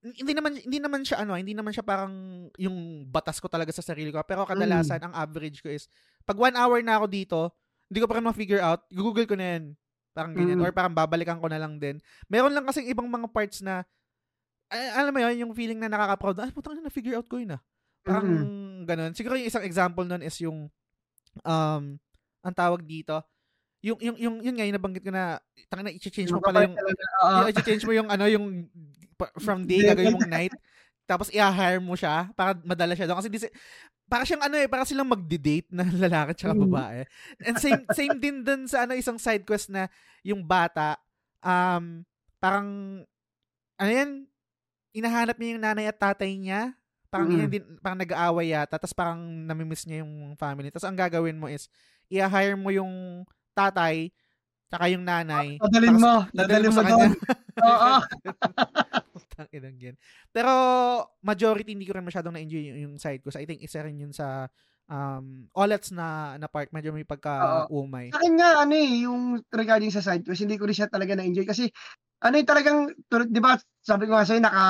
hindi 0.00 0.32
naman 0.32 0.56
hindi 0.56 0.78
naman 0.80 1.00
siya 1.04 1.22
ano, 1.24 1.36
hindi 1.36 1.52
naman 1.52 1.76
siya 1.76 1.84
parang 1.84 2.12
yung 2.56 3.04
batas 3.04 3.36
ko 3.36 3.52
talaga 3.52 3.68
sa 3.68 3.84
sarili 3.84 4.08
ko. 4.08 4.20
Pero 4.24 4.48
kadalasan 4.48 4.96
mm. 5.00 5.06
ang 5.10 5.14
average 5.14 5.60
ko 5.60 5.68
is 5.68 5.84
pag 6.24 6.40
one 6.40 6.56
hour 6.56 6.80
na 6.80 6.96
ako 6.96 7.06
dito, 7.08 7.40
hindi 7.92 8.00
ko 8.00 8.06
pa 8.08 8.16
rin 8.16 8.24
ma-figure 8.24 8.64
out, 8.64 8.88
google 8.88 9.28
ko 9.28 9.36
na 9.36 9.56
yan. 9.56 9.64
Parang 10.16 10.32
ganyan. 10.32 10.56
Mm. 10.56 10.64
Or 10.64 10.72
parang 10.72 10.94
babalikan 10.96 11.36
ko 11.36 11.46
na 11.52 11.60
lang 11.60 11.76
din. 11.76 12.00
Meron 12.32 12.54
lang 12.54 12.64
kasing 12.64 12.88
ibang 12.88 13.06
mga 13.06 13.28
parts 13.28 13.60
na, 13.60 13.84
ay, 14.70 14.94
alam 14.94 15.10
mo 15.10 15.20
yun, 15.20 15.46
yung 15.46 15.52
feeling 15.52 15.78
na 15.82 15.90
nakaka-proud 15.90 16.38
na, 16.38 16.42
ay, 16.48 16.54
putang 16.54 16.78
na, 16.78 16.86
na-figure 16.86 17.18
out 17.18 17.26
ko 17.26 17.42
yun 17.42 17.58
ah. 17.58 17.62
Parang 18.06 18.26
mm. 18.26 18.88
ganun. 18.88 19.12
Siguro 19.12 19.36
yung 19.36 19.50
isang 19.50 19.66
example 19.66 20.06
nun 20.06 20.22
is 20.22 20.38
yung, 20.40 20.70
um, 21.44 21.84
ang 22.40 22.54
tawag 22.54 22.80
dito, 22.86 23.20
yung 23.80 23.96
yung 23.96 24.16
yung 24.20 24.36
yun 24.44 24.54
nga 24.60 24.66
yung 24.68 24.76
nabanggit 24.76 25.04
ko 25.08 25.08
na 25.08 25.40
tanga 25.72 25.88
na 25.88 25.92
i-change 25.96 26.28
mo 26.28 26.40
pala 26.44 26.68
yung 26.68 26.76
uh, 27.24 27.48
i-change 27.48 27.88
mo 27.88 27.96
yung 27.96 28.12
ano 28.12 28.28
yung 28.28 28.68
from 29.38 29.68
day 29.68 29.84
gagawin 29.84 30.16
mong 30.16 30.30
night 30.30 30.54
tapos 31.10 31.26
i-hire 31.34 31.82
mo 31.82 31.98
siya 31.98 32.30
para 32.38 32.54
madala 32.62 32.94
siya 32.94 33.10
doon 33.10 33.18
kasi 33.18 33.26
di, 33.26 33.42
para 34.06 34.22
siyang 34.22 34.46
ano 34.46 34.54
eh, 34.58 34.70
para 34.70 34.86
silang 34.86 35.10
magde-date 35.10 35.66
na 35.74 35.82
lalaki 36.06 36.38
at 36.38 36.54
mm. 36.54 36.62
babae. 36.70 37.00
And 37.42 37.58
same 37.58 37.82
same 37.90 38.16
din 38.22 38.46
dun 38.46 38.70
sa 38.70 38.86
ano 38.86 38.94
isang 38.94 39.18
side 39.18 39.42
quest 39.42 39.74
na 39.74 39.90
yung 40.22 40.46
bata 40.46 41.02
um 41.42 42.06
parang 42.38 43.02
ano 43.74 43.90
yan 43.90 44.10
inahanap 44.94 45.34
niya 45.34 45.50
yung 45.58 45.64
nanay 45.66 45.86
at 45.90 45.98
tatay 45.98 46.30
niya. 46.38 46.78
Parang 47.10 47.26
mm. 47.26 47.50
din 47.50 47.64
parang 47.82 47.98
nag-aaway 47.98 48.54
yata 48.54 48.78
tapos 48.78 48.94
parang 48.94 49.18
namimiss 49.22 49.90
niya 49.90 50.06
yung 50.06 50.38
family. 50.38 50.70
Tapos 50.70 50.86
ang 50.86 50.98
gagawin 50.98 51.38
mo 51.38 51.50
is 51.50 51.66
i-hire 52.06 52.54
mo 52.54 52.70
yung 52.70 53.26
tatay 53.50 54.14
Tsaka 54.70 54.86
yung 54.86 55.02
nanay. 55.02 55.58
Dadalin 55.58 55.98
mo. 55.98 56.14
Dadalin 56.30 56.70
mo 56.70 56.74
sa 56.78 56.86
kanya. 56.86 57.10
Oo. 57.66 57.92
Putang 59.48 59.56
inang 59.56 59.80
yan. 59.80 59.96
Pero 60.28 60.52
majority 61.24 61.72
hindi 61.72 61.88
ko 61.88 61.96
rin 61.96 62.04
masyadong 62.04 62.36
na-enjoy 62.36 62.60
yung, 62.60 62.80
yung 62.84 62.94
side 63.00 63.24
ko. 63.24 63.32
So 63.32 63.40
I 63.40 63.48
think 63.48 63.64
isa 63.64 63.80
rin 63.80 63.96
yun 63.96 64.12
sa 64.12 64.52
um 64.90 65.46
Olets 65.54 65.94
na 65.94 66.36
na 66.36 66.50
part 66.50 66.68
medyo 66.74 66.92
may 66.92 67.08
pagka-umay. 67.08 68.12
Sa 68.12 68.20
akin 68.20 68.34
nga 68.36 68.50
ano 68.66 68.74
eh 68.76 69.06
yung 69.06 69.38
regarding 69.48 69.94
sa 69.94 70.04
side 70.04 70.26
quest 70.26 70.44
hindi 70.44 70.58
ko 70.60 70.68
rin 70.68 70.76
siya 70.76 70.90
talaga 70.90 71.16
na-enjoy 71.16 71.46
kasi 71.46 71.70
ano 72.20 72.36
yung 72.36 72.50
talagang 72.50 72.78
'di 73.08 73.40
ba 73.40 73.56
sabi 73.80 74.04
ko 74.04 74.18
nga 74.18 74.26
sa'yo 74.28 74.44
naka 74.44 74.64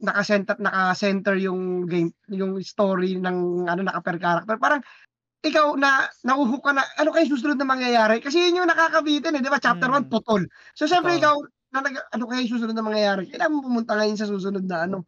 naka-center 0.00 0.56
naka-center 0.56 1.36
yung 1.36 1.84
game 1.84 2.14
yung 2.32 2.56
story 2.64 3.20
ng 3.20 3.68
ano 3.68 3.80
naka 3.82 4.00
per 4.00 4.16
character 4.16 4.56
parang 4.56 4.80
ikaw 5.44 5.76
na 5.76 6.08
nauhook 6.24 6.64
ka 6.64 6.72
na, 6.72 6.82
ano 6.96 7.12
kayo 7.12 7.28
susunod 7.28 7.60
na 7.60 7.68
mangyayari? 7.68 8.24
Kasi 8.24 8.40
yun 8.40 8.64
yung 8.64 8.70
nakakabitin 8.72 9.36
eh, 9.36 9.44
di 9.44 9.52
ba? 9.52 9.60
Chapter 9.60 9.92
1, 9.92 10.08
mm. 10.08 10.10
putol. 10.10 10.48
So, 10.72 10.88
syempre, 10.88 11.20
ikaw, 11.20 11.36
na, 11.82 11.90
ano 12.14 12.24
kayo 12.30 12.42
susunod 12.46 12.76
na 12.76 12.86
mangyayari? 12.86 13.26
Kailangan 13.26 13.54
mo 13.54 13.66
pumunta 13.66 13.98
ngayon 13.98 14.18
sa 14.18 14.30
susunod 14.30 14.62
na 14.62 14.86
ano, 14.86 14.98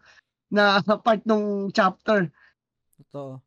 na 0.51 0.80
part 1.06 1.22
ng 1.22 1.70
chapter. 1.70 2.30
Totoo. 2.98 3.43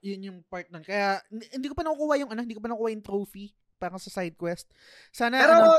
Yun 0.00 0.26
yung 0.32 0.38
part 0.48 0.68
nun. 0.68 0.82
Kaya, 0.84 1.22
hindi 1.30 1.68
ko 1.70 1.76
pa 1.76 1.86
nakukuha 1.86 2.20
yung, 2.20 2.30
ano, 2.32 2.40
hindi 2.42 2.56
ko 2.56 2.62
pa 2.64 2.68
nakukuha 2.72 2.92
yung 2.92 3.04
trophy 3.04 3.54
para 3.76 3.96
sa 3.96 4.10
side 4.10 4.36
quest. 4.36 4.68
Sana, 5.12 5.40
Pero, 5.40 5.54
ano, 5.54 5.70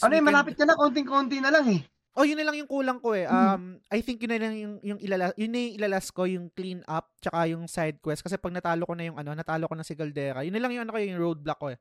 ano 0.00 0.12
eh, 0.14 0.22
malapit 0.24 0.54
ka 0.56 0.64
na, 0.64 0.78
konting-konti 0.78 1.42
na 1.42 1.50
lang 1.52 1.66
eh. 1.68 1.82
Oh, 2.12 2.28
yun 2.28 2.36
na 2.36 2.44
lang 2.44 2.60
yung 2.60 2.68
kulang 2.68 3.00
ko 3.00 3.16
eh. 3.16 3.24
Um, 3.24 3.80
mm. 3.80 3.88
I 3.88 4.04
think 4.04 4.20
yun 4.20 4.36
na 4.36 4.40
lang 4.40 4.52
yung, 4.52 4.76
yung 4.84 5.00
ilala, 5.00 5.32
yun 5.32 5.48
na 5.48 5.58
yung 5.64 5.74
ilalas 5.80 6.12
ko, 6.12 6.28
yung 6.28 6.52
clean 6.52 6.84
up, 6.84 7.08
tsaka 7.24 7.48
yung 7.48 7.64
side 7.64 8.04
quest. 8.04 8.20
Kasi 8.20 8.36
pag 8.36 8.52
natalo 8.52 8.84
ko 8.84 8.92
na 8.92 9.08
yung 9.08 9.16
ano, 9.16 9.32
natalo 9.32 9.64
ko 9.64 9.72
na 9.72 9.84
si 9.84 9.96
Galdera, 9.96 10.44
yun 10.44 10.52
na 10.52 10.60
lang 10.60 10.76
yung 10.76 10.84
ano 10.84 10.92
ko, 10.92 11.00
yung 11.00 11.16
roadblock 11.24 11.60
ko 11.60 11.68
eh. 11.72 11.80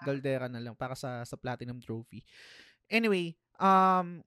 Galdera 0.00 0.48
na 0.48 0.60
lang 0.60 0.76
para 0.76 0.96
sa 0.96 1.24
sa 1.24 1.36
Platinum 1.36 1.80
Trophy. 1.80 2.24
Anyway, 2.90 3.38
um, 3.62 4.20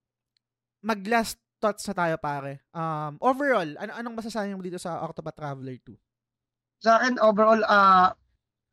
mag 0.82 1.00
last 1.08 1.38
thoughts 1.60 1.88
na 1.88 1.96
tayo 1.96 2.16
pare. 2.20 2.64
Um, 2.72 3.20
overall, 3.20 3.68
ano 3.80 3.92
anong 3.96 4.20
masasabi 4.20 4.56
mo 4.56 4.64
dito 4.64 4.80
sa 4.80 5.04
Octopath 5.04 5.36
Traveler 5.36 5.80
2? 5.84 5.96
Sa 6.84 7.00
akin 7.00 7.20
overall 7.20 7.64
uh, 7.64 8.12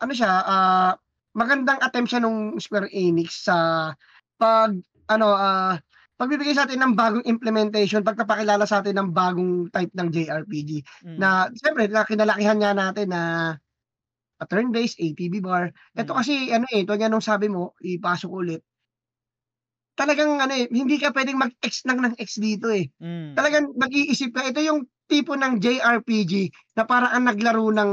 ano 0.01 0.13
siya, 0.15 0.33
uh, 0.43 0.93
magandang 1.35 1.79
attempt 1.83 2.11
siya 2.11 2.23
nung 2.23 2.59
Square 2.59 2.91
Enix 2.91 3.47
sa 3.47 3.91
pag 4.39 4.75
ano 5.07 5.27
uh, 5.35 5.75
pagbibigay 6.21 6.53
sa 6.53 6.69
atin 6.69 6.85
ng 6.85 6.93
bagong 6.93 7.25
implementation, 7.25 8.05
pagpapakilala 8.05 8.69
sa 8.69 8.85
atin 8.85 9.01
ng 9.01 9.09
bagong 9.17 9.73
type 9.73 9.89
ng 9.97 10.09
JRPG. 10.13 10.71
Mm. 11.09 11.17
Na, 11.17 11.49
siyempre, 11.57 11.89
na 11.89 12.05
kinalakihan 12.05 12.61
nga 12.61 12.77
natin 12.77 13.09
na 13.09 13.23
a 14.37 14.45
turn-based 14.45 15.01
ATB 15.01 15.41
bar. 15.41 15.73
Ito 15.97 16.13
mm. 16.13 16.19
kasi, 16.21 16.53
ano 16.53 16.69
eh, 16.77 16.85
ito 16.85 16.93
nga 16.93 17.09
nung 17.09 17.25
sabi 17.25 17.49
mo, 17.49 17.73
ipasok 17.81 18.29
ulit. 18.37 18.61
Talagang, 19.99 20.41
ano 20.41 20.53
eh, 20.55 20.67
hindi 20.71 20.97
ka 20.97 21.13
pwedeng 21.13 21.39
mag-X 21.39 21.85
lang 21.85 22.01
ng 22.01 22.15
X 22.17 22.41
dito 22.41 22.71
eh. 22.71 22.89
Mm. 23.03 23.37
Talagang 23.37 23.75
mag-iisip 23.77 24.33
ka. 24.33 24.47
Ito 24.49 24.61
yung 24.63 24.87
tipo 25.11 25.35
ng 25.35 25.59
JRPG 25.59 26.55
na 26.79 26.87
parang 26.87 27.27
naglaro 27.27 27.75
ng 27.75 27.91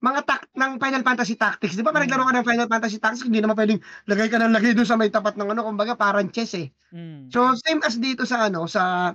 mga 0.00 0.20
tak 0.28 0.42
ng 0.52 0.76
Final 0.76 1.02
Fantasy 1.04 1.36
Tactics. 1.36 1.76
Di 1.76 1.84
ba 1.84 1.92
mm. 1.92 2.00
naglaro 2.04 2.24
ka 2.28 2.34
ng 2.36 2.46
Final 2.48 2.68
Fantasy 2.68 2.98
Tactics, 3.00 3.24
hindi 3.28 3.40
naman 3.40 3.56
pwedeng 3.56 3.80
lagay 4.08 4.28
ka 4.28 4.40
ng 4.40 4.54
lagay 4.54 4.72
doon 4.72 4.88
sa 4.88 4.96
may 4.96 5.12
tapat 5.12 5.36
ng 5.36 5.52
ano, 5.52 5.64
kumbaga 5.64 5.96
parang 5.96 6.32
chess 6.32 6.56
eh. 6.56 6.68
Mm. 6.92 7.28
So 7.32 7.52
same 7.60 7.80
as 7.84 8.00
dito 8.00 8.24
sa 8.24 8.48
ano, 8.48 8.64
sa 8.64 9.12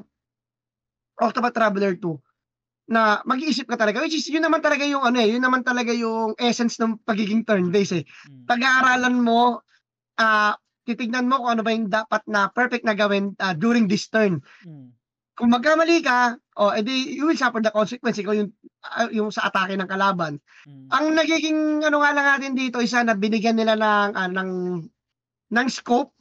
Octopath 1.22 1.54
Traveler 1.54 1.98
2 1.98 2.92
na 2.92 3.22
mag-iisip 3.24 3.70
ka 3.70 3.78
talaga 3.80 4.04
which 4.04 4.18
is 4.18 4.28
yun 4.28 4.44
naman 4.44 4.60
talaga 4.60 4.84
yung 4.84 5.06
ano 5.06 5.22
eh 5.22 5.32
yun 5.32 5.40
naman 5.40 5.64
talaga 5.64 5.96
yung 5.96 6.36
essence 6.36 6.76
ng 6.82 7.00
pagiging 7.08 7.46
turn-based 7.48 7.96
eh 7.96 8.04
mm. 8.04 8.50
pag-aaralan 8.50 9.16
mo 9.16 9.64
uh, 10.20 10.54
titignan 10.88 11.30
mo 11.30 11.42
kung 11.42 11.52
ano 11.58 11.62
ba 11.62 11.72
yung 11.74 11.90
dapat 11.90 12.22
na 12.26 12.50
perfect 12.50 12.84
na 12.86 12.98
gawin 12.98 13.38
uh, 13.38 13.54
during 13.54 13.86
this 13.86 14.10
turn 14.10 14.42
mm. 14.66 14.90
kung 15.38 15.50
magkamali 15.54 16.02
ka 16.02 16.36
oh 16.58 16.74
edi 16.74 17.16
you 17.18 17.30
will 17.30 17.38
suffer 17.38 17.62
the 17.62 17.74
consequence 17.74 18.18
ikaw 18.18 18.34
yung 18.34 18.50
uh, 18.86 19.10
yung 19.14 19.30
sa 19.30 19.48
atake 19.50 19.78
ng 19.78 19.90
kalaban. 19.90 20.42
Mm. 20.66 20.88
Ang 20.90 21.06
nagiging 21.16 21.60
ano 21.86 22.02
nga 22.02 22.12
lang 22.14 22.26
natin 22.38 22.54
dito 22.58 22.82
isa 22.82 23.06
na 23.06 23.14
binigyan 23.14 23.58
nila 23.58 23.78
ng 23.78 24.10
uh, 24.18 24.30
ng 24.30 24.52
ng 25.52 25.68
scope 25.70 26.14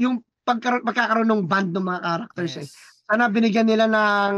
yung 0.00 0.24
pagkaroon 0.46 0.84
magkakaroon 0.86 1.28
ng 1.28 1.44
band 1.44 1.70
ng 1.76 1.84
mga 1.84 2.00
characters 2.00 2.54
eh. 2.56 2.64
yes. 2.64 2.72
eh. 2.72 3.06
Sana 3.08 3.28
binigyan 3.28 3.68
nila 3.68 3.86
ng 3.88 4.36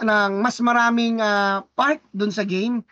ng 0.00 0.30
mas 0.40 0.56
maraming 0.64 1.20
uh, 1.20 1.64
part 1.76 2.00
dun 2.12 2.32
sa 2.32 2.44
game 2.44 2.84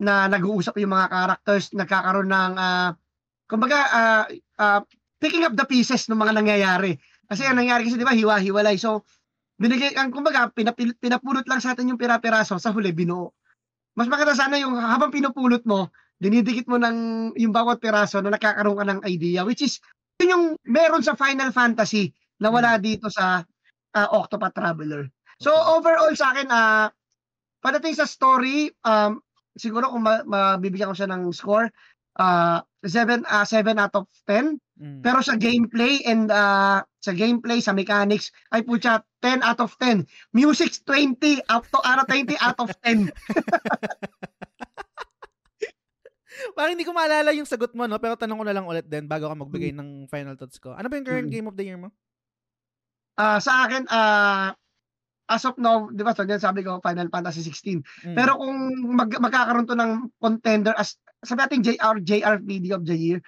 na 0.00 0.26
nag-uusap 0.26 0.74
yung 0.80 0.92
mga 0.92 1.08
characters, 1.12 1.70
nagkakaroon 1.72 2.28
ng 2.28 2.52
uh, 2.58 2.90
kumbaga 3.46 3.78
uh, 3.94 4.24
uh, 4.58 4.80
picking 5.24 5.48
up 5.48 5.56
the 5.56 5.64
pieces 5.64 6.04
ng 6.12 6.20
mga 6.20 6.36
nangyayari. 6.36 7.00
Kasi 7.24 7.48
ang 7.48 7.56
nangyari 7.56 7.88
kasi 7.88 7.96
'di 7.96 8.04
ba 8.04 8.12
hiwa-hiwalay. 8.12 8.76
So 8.76 9.08
binigay 9.56 9.96
ang 9.96 10.12
kumbaga 10.12 10.52
pinapil, 10.52 10.92
pinapulot 11.00 11.48
lang 11.48 11.64
sa 11.64 11.72
atin 11.72 11.88
yung 11.88 11.96
pira-piraso 11.96 12.60
sa 12.60 12.76
huli 12.76 12.92
binuo. 12.92 13.32
Mas 13.96 14.10
maganda 14.12 14.36
sana 14.36 14.60
yung 14.60 14.76
habang 14.76 15.08
pinupulot 15.08 15.64
mo, 15.64 15.88
dinidikit 16.20 16.68
mo 16.68 16.76
ng 16.76 17.32
yung 17.40 17.56
bawat 17.56 17.80
piraso 17.80 18.20
na 18.20 18.36
nakakaroon 18.36 18.76
ka 18.76 18.84
ng 18.84 19.00
idea 19.08 19.40
which 19.48 19.64
is 19.64 19.80
yun 20.20 20.36
yung 20.36 20.44
meron 20.68 21.00
sa 21.00 21.16
Final 21.16 21.48
Fantasy 21.56 22.12
na 22.38 22.52
wala 22.52 22.76
hmm. 22.76 22.82
dito 22.84 23.06
sa 23.08 23.40
uh, 23.96 24.08
Octopath 24.12 24.52
Traveler. 24.52 25.08
So 25.40 25.50
overall 25.50 26.12
sa 26.12 26.36
akin 26.36 26.52
uh, 26.52 26.86
pagdating 27.64 27.96
sa 27.96 28.04
story 28.04 28.68
um 28.84 29.24
siguro 29.56 29.88
kung 29.88 30.04
ma- 30.04 30.26
mabibigyan 30.26 30.90
ko 30.90 30.96
siya 30.98 31.10
ng 31.10 31.30
score, 31.30 31.70
uh, 32.18 32.60
7 32.82 33.24
uh, 33.24 33.46
7 33.46 33.78
out 33.78 33.94
of 33.94 34.06
10. 34.26 34.58
Mm. 34.74 35.06
Pero 35.06 35.22
sa 35.22 35.38
gameplay 35.38 36.02
and 36.02 36.34
uh, 36.34 36.82
sa 36.98 37.12
gameplay, 37.14 37.62
sa 37.62 37.70
mechanics, 37.70 38.34
ay 38.50 38.66
po 38.66 38.74
siya 38.74 38.98
10 39.22 39.46
out 39.46 39.60
of 39.62 39.70
10. 39.78 40.02
Music 40.34 40.74
20 40.82 41.46
out 41.46 41.62
to 41.70 41.78
out 41.86 42.02
20 42.10 42.34
out 42.42 42.58
of 42.58 42.70
10. 42.82 43.10
Parang 46.58 46.74
hindi 46.74 46.82
ko 46.82 46.90
maalala 46.90 47.30
yung 47.30 47.46
sagot 47.46 47.70
mo, 47.78 47.86
no? 47.86 48.02
Pero 48.02 48.18
tanong 48.18 48.38
ko 48.42 48.44
na 48.44 48.54
lang 48.54 48.66
ulit 48.66 48.90
din 48.90 49.06
bago 49.06 49.30
ka 49.30 49.38
magbigay 49.38 49.70
mm. 49.70 49.78
ng 49.78 49.88
final 50.10 50.34
thoughts 50.34 50.58
ko. 50.58 50.74
Ano 50.74 50.90
ba 50.90 50.98
yung 50.98 51.06
current 51.06 51.30
mm. 51.30 51.34
game 51.34 51.46
of 51.46 51.54
the 51.54 51.64
year 51.66 51.78
mo? 51.78 51.94
Uh, 53.14 53.38
sa 53.38 53.70
akin, 53.70 53.86
uh, 53.86 54.50
as 55.30 55.46
of 55.46 55.56
now, 55.56 55.88
'di 55.88 56.02
ba, 56.04 56.12
so 56.12 56.26
sabi 56.26 56.66
ko 56.66 56.82
Final 56.82 57.08
Fantasy 57.08 57.46
16. 57.46 58.10
Mm. 58.10 58.14
Pero 58.18 58.36
kung 58.36 58.56
mag, 58.92 59.08
magkakaroon 59.08 59.70
to 59.70 59.78
ng 59.78 60.10
contender 60.18 60.74
as 60.76 60.98
sabi 61.24 61.40
natin 61.46 61.62
JR 61.64 61.96
JRPG 62.02 62.66
of 62.74 62.84
the 62.84 62.96
year, 62.98 63.20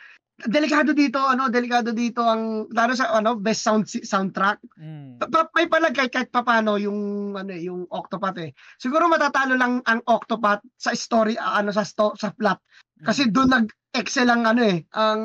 delikado 0.45 0.93
dito, 0.93 1.17
ano, 1.17 1.49
delikado 1.49 1.97
dito 1.97 2.21
ang 2.21 2.69
lalo 2.69 2.93
sa 2.93 3.09
ano, 3.17 3.41
best 3.41 3.65
sound 3.65 3.89
soundtrack. 3.89 4.61
Mm. 4.77 5.17
Pa, 5.25 5.49
may 5.57 5.65
palagay 5.65 6.13
kahit 6.13 6.29
papaano 6.29 6.77
yung 6.77 7.33
ano 7.33 7.51
eh, 7.57 7.65
yung 7.65 7.89
Octopath 7.89 8.37
eh. 8.45 8.53
Siguro 8.77 9.09
matatalo 9.09 9.57
lang 9.57 9.81
ang 9.89 10.05
Octopath 10.05 10.61
sa 10.77 10.93
story 10.93 11.41
uh, 11.41 11.57
ano 11.57 11.73
sa 11.73 11.89
sto, 11.89 12.13
sa 12.21 12.37
plot. 12.37 12.61
Kasi 13.01 13.29
mm. 13.29 13.33
doon 13.33 13.49
nag-excel 13.49 14.29
ang 14.29 14.45
ano 14.45 14.61
eh, 14.61 14.85
ang 14.93 15.21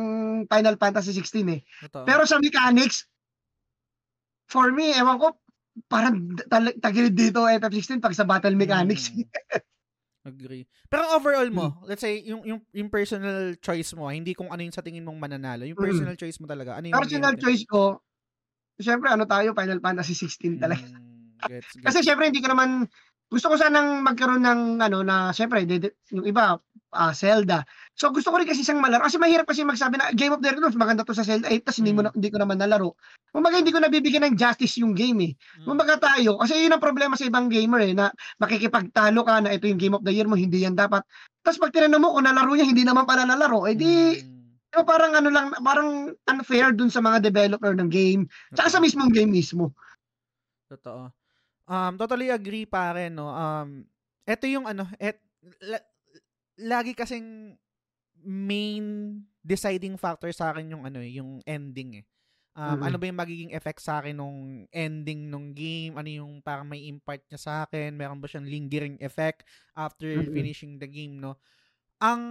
Final 0.48 0.80
Fantasy 0.80 1.12
16 1.12 1.56
eh. 1.56 1.60
Ito. 1.60 2.08
Pero 2.08 2.24
sa 2.24 2.40
mechanics 2.40 3.04
for 4.48 4.72
me, 4.72 4.96
ewan 4.96 5.20
ko, 5.20 5.36
parang 5.92 6.36
tagilid 6.80 7.16
dito 7.16 7.48
FF16 7.48 8.00
pag 8.00 8.16
sa 8.16 8.24
battle 8.24 8.56
mechanics. 8.56 9.12
Mm. 9.12 9.28
Agree. 10.22 10.69
Pero 10.85 11.02
overall 11.18 11.49
mo, 11.49 11.68
hmm. 11.73 11.89
let's 11.89 12.06
say 12.06 12.22
yung 12.22 12.45
yung 12.45 12.61
yung 12.69 12.89
personal 12.93 13.57
choice 13.57 13.98
mo, 13.98 14.06
hindi 14.14 14.38
kung 14.38 14.53
ano 14.53 14.61
yung 14.61 14.76
sa 14.76 14.85
tingin 14.85 15.02
mong 15.02 15.18
mananalo, 15.18 15.65
yung 15.65 15.80
personal 15.80 16.14
hmm. 16.14 16.22
choice 16.22 16.38
mo 16.38 16.45
talaga. 16.45 16.77
Ano 16.77 16.93
yung 16.93 16.98
Personal 17.02 17.35
choice 17.41 17.65
ko, 17.65 18.06
syempre 18.77 19.10
ano 19.10 19.26
tayo, 19.26 19.57
Final 19.57 19.81
Fantasy 19.81 20.14
16 20.14 20.61
talaga. 20.61 20.85
Hmm, 20.85 21.41
gets, 21.49 21.73
gets. 21.73 21.85
Kasi 21.89 21.98
syempre 22.06 22.30
hindi 22.30 22.38
ko 22.38 22.53
naman 22.53 22.85
gusto 23.31 23.48
ko 23.49 23.56
sanang 23.57 24.03
magkaroon 24.06 24.43
ng 24.43 24.61
ano 24.84 25.02
na 25.02 25.34
syempre 25.34 25.65
yung 26.14 26.26
iba 26.27 26.60
uh, 26.93 27.14
Zelda. 27.18 27.65
So 27.95 28.09
gusto 28.09 28.31
ko 28.31 28.39
rin 28.39 28.47
kasi 28.47 28.63
siyang 28.63 28.80
malaro 28.80 29.03
kasi 29.05 29.19
mahirap 29.19 29.45
kasi 29.45 29.68
magsabi 29.68 29.99
na 29.99 30.09
Game 30.15 30.34
of 30.34 30.39
the 30.39 30.47
Year 30.47 30.57
maganda 30.73 31.03
to 31.03 31.13
sa 31.13 31.27
Zelda 31.27 31.51
8 31.51 31.68
tapos 31.68 31.80
hindi 31.84 31.93
mo 31.93 32.01
na, 32.07 32.09
hindi 32.15 32.30
ko 32.31 32.38
naman 32.39 32.57
nalaro. 32.57 32.95
Kumbaga 33.30 33.59
hindi 33.59 33.69
ko 33.69 33.80
nabibigyan 33.84 34.23
ng 34.31 34.35
justice 34.39 34.80
yung 34.80 34.95
game 34.95 35.19
eh. 35.27 35.31
Mm. 35.61 35.65
Kumbaga 35.68 35.99
tayo 35.99 36.39
kasi 36.39 36.65
yun 36.65 36.73
ang 36.73 36.81
problema 36.81 37.19
sa 37.19 37.27
ibang 37.27 37.51
gamer 37.51 37.81
eh 37.84 37.93
na 37.93 38.09
makikipagtalo 38.39 39.22
ka 39.27 39.43
na 39.43 39.53
ito 39.53 39.68
yung 39.68 39.80
Game 39.80 39.95
of 39.95 40.03
the 40.07 40.13
Year 40.15 40.26
mo 40.26 40.39
hindi 40.39 40.63
yan 40.63 40.73
dapat. 40.73 41.03
Tapos 41.43 41.59
pag 41.59 41.76
tinanong 41.76 42.01
mo 42.01 42.09
kung 42.15 42.26
nalaro 42.26 42.51
niya 42.55 42.68
hindi 42.68 42.88
naman 42.88 43.03
pala 43.03 43.27
nalaro 43.27 43.68
eh 43.68 43.76
di 43.76 44.18
mm. 44.18 44.72
diba, 44.72 44.84
parang 44.88 45.11
ano 45.19 45.30
lang 45.30 45.51
parang 45.59 46.15
unfair 46.31 46.72
dun 46.72 46.89
sa 46.89 47.03
mga 47.03 47.27
developer 47.27 47.76
ng 47.76 47.91
game 47.91 48.23
tsaka 48.55 48.72
sa 48.72 48.80
mismong 48.80 49.11
game 49.11 49.30
mismo. 49.30 49.76
Totoo. 50.72 51.11
Um, 51.72 51.95
totally 51.95 52.27
agree 52.27 52.68
pare, 52.68 53.07
no. 53.07 53.31
Um, 53.31 53.88
ito 54.27 54.43
yung 54.47 54.68
ano, 54.68 54.88
et, 54.99 55.23
la, 55.63 55.80
lagi 56.59 56.91
kasing 56.91 57.55
main 58.23 59.18
deciding 59.41 59.98
factor 59.98 60.30
sa 60.31 60.53
akin 60.53 60.69
yung 60.72 60.84
ano, 60.85 61.02
eh, 61.02 61.18
yung 61.18 61.41
ending 61.45 62.02
eh. 62.02 62.06
Um, 62.52 62.76
mm-hmm. 62.76 62.84
ano 62.84 62.95
ba 62.99 63.06
yung 63.07 63.22
magiging 63.23 63.52
effect 63.56 63.80
sa 63.80 64.03
akin 64.03 64.19
nung 64.19 64.68
ending 64.76 65.31
nung 65.31 65.56
game? 65.56 65.95
Ano 65.95 66.11
yung 66.11 66.43
parang 66.43 66.68
may 66.68 66.84
impact 66.91 67.31
niya 67.31 67.39
sa 67.39 67.53
akin? 67.64 67.95
Meron 67.95 68.19
ba 68.19 68.27
siyang 68.27 68.43
lingering 68.43 68.99
effect 68.99 69.48
after 69.72 70.07
mm-hmm. 70.11 70.35
finishing 70.35 70.76
the 70.76 70.89
game, 70.89 71.15
no? 71.15 71.39
Ang 72.03 72.22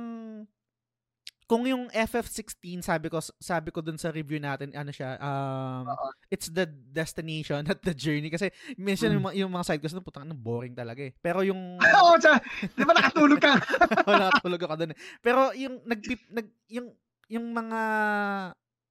kung 1.51 1.67
yung 1.67 1.91
FF16 1.91 2.79
sabi 2.79 3.11
ko 3.11 3.19
sabi 3.43 3.75
ko 3.75 3.83
dun 3.83 3.99
sa 3.99 4.15
review 4.15 4.39
natin 4.39 4.71
ano 4.71 4.95
siya 4.95 5.19
um 5.19 5.83
uh-huh. 5.83 6.15
it's 6.31 6.47
the 6.47 6.63
destination 6.95 7.59
not 7.67 7.83
the 7.83 7.91
journey 7.91 8.31
kasi 8.31 8.55
minsan 8.79 9.11
mm. 9.11 9.15
yung, 9.19 9.25
yung 9.35 9.53
mga 9.59 9.67
side 9.67 9.83
quests 9.83 9.99
no 9.99 10.07
putang 10.07 10.31
boring 10.31 10.79
talaga 10.79 11.03
eh 11.03 11.11
pero 11.19 11.43
yung 11.43 11.59
Oo, 11.83 12.15
oh, 12.15 12.39
di 12.63 12.83
ba 12.87 12.95
nakatulog 12.95 13.43
ka 13.43 13.59
wala 14.07 14.31
nakatulog 14.31 14.63
ako 14.63 14.75
dun 14.79 14.95
eh. 14.95 14.99
pero 15.19 15.51
yung 15.59 15.83
nag, 15.83 15.99
nag 16.31 16.47
yung 16.71 16.87
yung 17.27 17.47
mga 17.51 17.81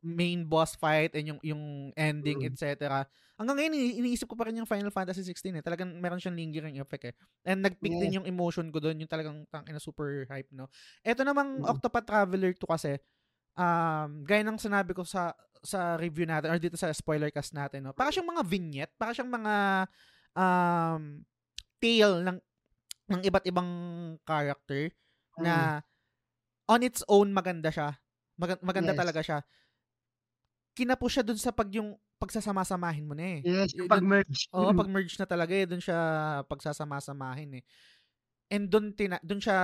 main 0.03 0.43
boss 0.43 0.75
fight 0.75 1.15
and 1.15 1.31
yung 1.31 1.39
yung 1.39 1.63
ending 1.95 2.43
mm. 2.43 2.51
etc 2.51 3.07
hanggang 3.39 3.55
ngayon, 3.55 4.03
iniisip 4.03 4.27
ko 4.27 4.35
pa 4.35 4.51
rin 4.51 4.59
yung 4.59 4.67
Final 4.67 4.91
Fantasy 4.91 5.23
16 5.23 5.55
eh. 5.55 5.63
Talagang 5.63 5.95
meron 5.95 6.19
siyang 6.19 6.35
lingering 6.35 6.75
effect 6.75 7.07
eh. 7.07 7.15
And 7.47 7.63
nag-pick 7.63 7.95
yeah. 7.95 8.01
din 8.03 8.15
yung 8.19 8.27
emotion 8.27 8.67
ko 8.67 8.83
doon, 8.83 8.99
yung 8.99 9.07
talagang 9.07 9.47
tangin 9.47 9.71
na 9.71 9.79
super 9.79 10.27
hype, 10.27 10.51
no? 10.51 10.67
Ito 11.07 11.23
namang 11.23 11.63
mm-hmm. 11.63 11.71
Octopath 11.71 12.03
Traveler 12.03 12.51
2 12.51 12.67
kasi, 12.67 12.99
um, 13.55 14.27
gaya 14.27 14.43
ng 14.43 14.59
sinabi 14.59 14.91
ko 14.91 15.07
sa 15.07 15.31
sa 15.59 15.99
review 15.99 16.23
natin 16.23 16.51
or 16.51 16.59
dito 16.59 16.75
sa 16.75 16.91
spoiler 16.91 17.31
cast 17.31 17.55
natin, 17.55 17.87
no? 17.87 17.95
Para 17.95 18.11
siyang 18.11 18.27
mga 18.27 18.43
vignette, 18.43 18.93
para 18.99 19.15
siyang 19.15 19.31
mga 19.31 19.55
um, 20.35 21.23
tale 21.79 22.15
ng 22.27 22.37
ng 23.09 23.21
iba't 23.25 23.45
ibang 23.47 23.71
character 24.27 24.91
mm. 25.39 25.43
na 25.43 25.81
on 26.69 26.83
its 26.83 27.01
own 27.07 27.31
maganda 27.31 27.71
siya. 27.71 27.95
Mag- 28.35 28.63
maganda 28.63 28.93
yes. 28.93 28.99
talaga 28.99 29.21
siya. 29.23 29.39
Kinapo 30.77 31.07
siya 31.07 31.23
dun 31.25 31.39
sa 31.39 31.51
pag 31.51 31.67
yung 31.73 31.97
pagsasama-samahin 32.19 33.07
mo 33.07 33.15
na 33.15 33.39
eh. 33.39 33.41
Yes, 33.47 33.71
yung 33.73 33.87
pag-merge. 33.87 34.51
Oo, 34.51 34.75
pag-merge 34.75 35.15
na 35.15 35.25
talaga 35.25 35.55
eh. 35.55 35.63
Doon 35.63 35.79
siya 35.79 35.99
pagsasama-samahin 36.45 37.63
eh. 37.63 37.63
And 38.49 38.65
doon 38.65 38.97
tina 38.97 39.21
doon 39.21 39.37
siya 39.37 39.57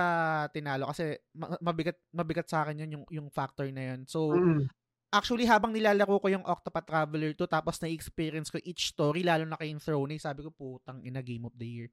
tinalo 0.54 0.86
kasi 0.86 1.18
mabigat 1.58 1.98
mabigat 2.14 2.46
sa 2.46 2.62
akin 2.62 2.86
yun 2.86 2.90
yung 2.94 3.04
yung 3.10 3.28
factor 3.34 3.66
na 3.74 3.92
yun. 3.92 4.06
So 4.06 4.30
mm. 4.30 4.70
actually 5.10 5.42
habang 5.42 5.74
nilalaro 5.74 6.22
ko 6.22 6.30
yung 6.30 6.46
Octopath 6.46 6.86
Traveler 6.86 7.34
2 7.34 7.50
tapos 7.50 7.82
na-experience 7.82 8.48
ko 8.48 8.62
each 8.62 8.94
story 8.94 9.26
lalo 9.26 9.42
na 9.42 9.58
kay 9.58 9.74
Throne, 9.82 10.14
sabi 10.22 10.46
ko 10.46 10.54
putang 10.54 11.02
ina 11.02 11.18
game 11.18 11.50
of 11.50 11.54
the 11.58 11.66
year. 11.66 11.88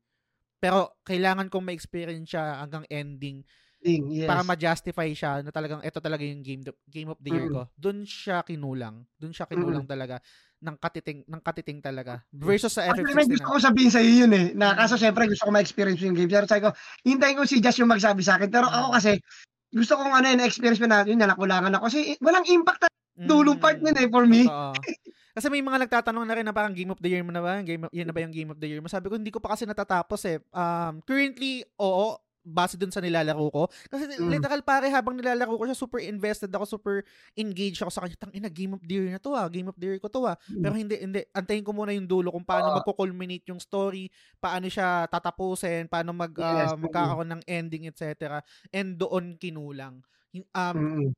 Pero 0.62 1.02
kailangan 1.02 1.50
kong 1.50 1.66
ma-experience 1.66 2.30
siya 2.30 2.62
hanggang 2.62 2.86
ending 2.94 3.42
yes. 3.84 4.30
para 4.30 4.46
ma-justify 4.46 5.10
siya 5.12 5.42
na 5.42 5.52
talagang 5.52 5.82
ito 5.82 6.00
talaga 6.00 6.24
yung 6.24 6.46
game 6.46 6.64
game 6.88 7.10
of 7.10 7.20
the 7.20 7.34
year 7.34 7.50
mm. 7.50 7.58
ko. 7.58 7.62
Doon 7.74 8.06
siya 8.06 8.46
kinulang. 8.46 9.02
Doon 9.18 9.34
siya 9.34 9.50
kinulang 9.50 9.90
mm. 9.90 9.92
talaga 9.92 10.22
ng 10.64 10.76
katiting 10.80 11.20
ng 11.28 11.42
katiting 11.44 11.84
talaga 11.84 12.24
versus 12.32 12.72
sa 12.72 12.88
FF16 12.96 13.36
gusto 13.36 13.50
ko 13.52 13.60
sabihin 13.60 13.92
sa 13.92 14.00
iyo 14.00 14.24
yun 14.24 14.32
eh 14.32 14.48
na 14.56 14.72
kaso 14.80 14.96
syempre 14.96 15.28
gusto 15.28 15.44
ko 15.44 15.52
ma-experience 15.52 16.00
yung 16.00 16.16
game. 16.16 16.32
Pero 16.32 16.48
sabi 16.48 16.64
ko 16.64 16.72
hintayin 17.04 17.36
ko 17.36 17.44
si 17.44 17.60
Josh 17.60 17.84
yung 17.84 17.92
magsabi 17.92 18.24
sa 18.24 18.40
akin 18.40 18.48
pero 18.48 18.72
ako 18.72 18.96
kasi 18.96 19.20
gusto 19.74 20.00
kong 20.00 20.14
ano 20.14 20.26
yung 20.32 20.46
experience 20.46 20.80
pa 20.80 20.88
natin 20.88 21.20
na 21.20 21.34
nakulangan 21.34 21.74
ako. 21.76 21.92
Kasi 21.92 22.16
walang 22.24 22.48
impact 22.48 22.88
na 22.88 22.90
dulong 23.26 23.58
part 23.58 23.82
nun 23.82 23.98
eh 23.98 24.08
for 24.08 24.24
me. 24.24 24.46
Kasi 25.34 25.50
may 25.50 25.66
mga 25.66 25.90
nagtatanong 25.90 26.26
na 26.30 26.36
rin 26.38 26.46
na 26.46 26.54
parang 26.54 26.78
game 26.78 26.94
of 26.94 27.02
the 27.02 27.10
year 27.10 27.26
mo 27.26 27.34
na 27.34 27.42
ba? 27.42 27.58
Game, 27.66 27.90
yan 27.90 28.06
na 28.06 28.14
ba 28.14 28.22
yung 28.22 28.30
game 28.30 28.54
of 28.54 28.62
the 28.62 28.70
year 28.70 28.78
mo? 28.78 28.86
Sabi 28.86 29.10
ko, 29.10 29.18
hindi 29.18 29.34
ko 29.34 29.42
pa 29.42 29.58
kasi 29.58 29.66
natatapos 29.66 30.22
eh. 30.30 30.38
Um, 30.54 31.02
currently, 31.02 31.66
oo, 31.82 32.14
base 32.44 32.76
dun 32.76 32.92
sa 32.92 33.00
nilalaro 33.00 33.48
ko. 33.50 33.64
Kasi 33.88 34.20
mm. 34.20 34.28
literal 34.28 34.62
pare 34.62 34.92
habang 34.92 35.16
nilalaro 35.16 35.56
ko 35.56 35.64
siya 35.64 35.80
super 35.80 36.04
invested 36.04 36.52
ako, 36.52 36.78
super 36.78 36.96
engaged 37.40 37.80
ako 37.80 37.92
sa 37.92 38.02
kanya. 38.04 38.20
Tang 38.20 38.36
ina 38.36 38.52
game 38.52 38.76
of 38.76 38.84
the 38.84 38.94
year 39.00 39.08
na 39.08 39.20
to 39.24 39.32
ah, 39.32 39.48
game 39.48 39.72
of 39.72 39.78
the 39.80 39.88
year 39.88 39.98
ko 39.98 40.12
to 40.12 40.28
ah. 40.28 40.36
Mm. 40.52 40.62
Pero 40.62 40.74
hindi 40.76 40.96
hindi 41.00 41.20
antayin 41.32 41.64
ko 41.64 41.72
muna 41.72 41.96
yung 41.96 42.06
dulo 42.06 42.36
kung 42.36 42.44
paano 42.44 42.76
uh, 42.76 42.84
magko-culminate 42.84 43.48
yung 43.48 43.64
story, 43.64 44.12
paano 44.38 44.68
siya 44.68 45.08
tatapusin, 45.08 45.88
paano 45.88 46.12
mag 46.12 46.36
yes, 46.36 46.76
uh, 46.76 46.78
magkakaroon 46.78 47.32
ng 47.40 47.42
ending 47.48 47.88
etc. 47.88 48.44
And 48.76 49.00
doon 49.00 49.40
kinulang. 49.40 50.04
Um 50.52 50.78
mm. 50.78 51.10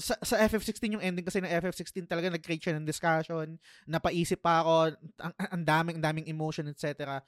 sa, 0.00 0.16
sa 0.24 0.40
FF16 0.48 0.96
yung 0.96 1.04
ending 1.04 1.28
kasi 1.28 1.44
ng 1.44 1.52
FF16 1.60 2.08
talaga 2.08 2.32
nag-create 2.32 2.64
siya 2.64 2.80
ng 2.80 2.88
discussion, 2.88 3.60
napaisip 3.84 4.40
pa 4.40 4.64
ako, 4.64 4.96
ang, 5.20 5.34
ang 5.36 5.62
daming 5.62 6.00
daming 6.00 6.24
emotion 6.24 6.64
etc. 6.72 7.20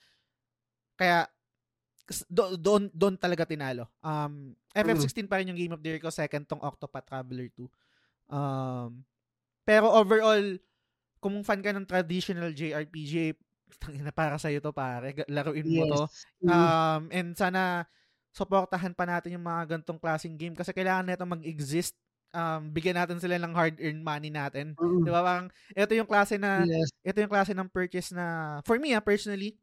Kaya 0.97 1.29
do, 2.29 2.57
doon 2.59 2.83
doon 2.93 3.15
talaga 3.17 3.47
tinalo. 3.47 3.87
Um 4.03 4.57
FF16 4.73 5.25
mm. 5.25 5.29
pa 5.29 5.37
rin 5.41 5.51
yung 5.53 5.61
game 5.61 5.75
of 5.77 5.83
the 5.85 5.89
year 5.97 6.01
ko, 6.03 6.09
second 6.09 6.49
tong 6.49 6.63
Octopath 6.63 7.07
Traveler 7.07 7.49
2. 7.55 7.67
Um 8.33 9.05
pero 9.63 9.91
overall 9.95 10.59
kung 11.23 11.39
fan 11.47 11.63
ka 11.63 11.71
ng 11.71 11.87
traditional 11.87 12.51
JRPG, 12.51 13.39
tangina 13.79 14.11
para 14.11 14.37
sa 14.37 14.51
to 14.51 14.75
pare. 14.75 15.15
Laruin 15.31 15.65
mo 15.65 15.87
Yes. 15.87 15.91
to. 15.91 16.03
Mm. 16.45 16.51
Um, 16.51 17.03
and 17.15 17.29
sana 17.39 17.87
suportahan 18.35 18.97
pa 18.97 19.05
natin 19.07 19.39
yung 19.39 19.47
mga 19.47 19.79
gantong 19.79 20.01
klaseng 20.01 20.35
game 20.35 20.57
kasi 20.57 20.75
kailangan 20.75 21.07
nito 21.07 21.23
mag-exist. 21.23 21.95
Um, 22.33 22.73
bigyan 22.73 22.97
natin 22.97 23.21
sila 23.21 23.37
ng 23.37 23.53
hard-earned 23.53 24.01
money 24.01 24.33
natin. 24.33 24.73
Mm. 24.81 25.05
Di 25.05 25.11
ba? 25.13 25.21
Parang, 25.21 25.49
ito 25.77 25.93
yung 25.93 26.09
klase 26.09 26.41
na, 26.41 26.65
Yes. 26.65 26.89
ito 27.05 27.21
yung 27.21 27.29
klase 27.29 27.53
ng 27.53 27.69
purchase 27.69 28.11
na, 28.17 28.59
for 28.65 28.81
me 28.81 28.97
ah, 28.97 29.05
personally, 29.05 29.61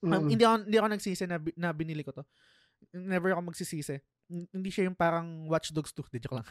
um, 0.00 0.08
Mm. 0.08 0.30
hindi 0.30 0.44
ako, 0.44 0.56
hindi 0.64 0.78
ako 0.78 0.88
nagsisi 0.88 1.24
na, 1.26 1.38
na 1.56 1.72
binili 1.72 2.02
ko 2.02 2.12
to. 2.12 2.24
Never 2.94 3.34
ako 3.34 3.50
magsisisi. 3.50 3.98
Hin- 4.28 4.48
Hindi 4.52 4.70
siya 4.70 4.86
yung 4.86 4.94
parang 4.94 5.48
Watch 5.48 5.72
Dogs 5.72 5.92
2. 5.92 6.04
Di, 6.12 6.20
joke 6.20 6.36
lang. 6.38 6.46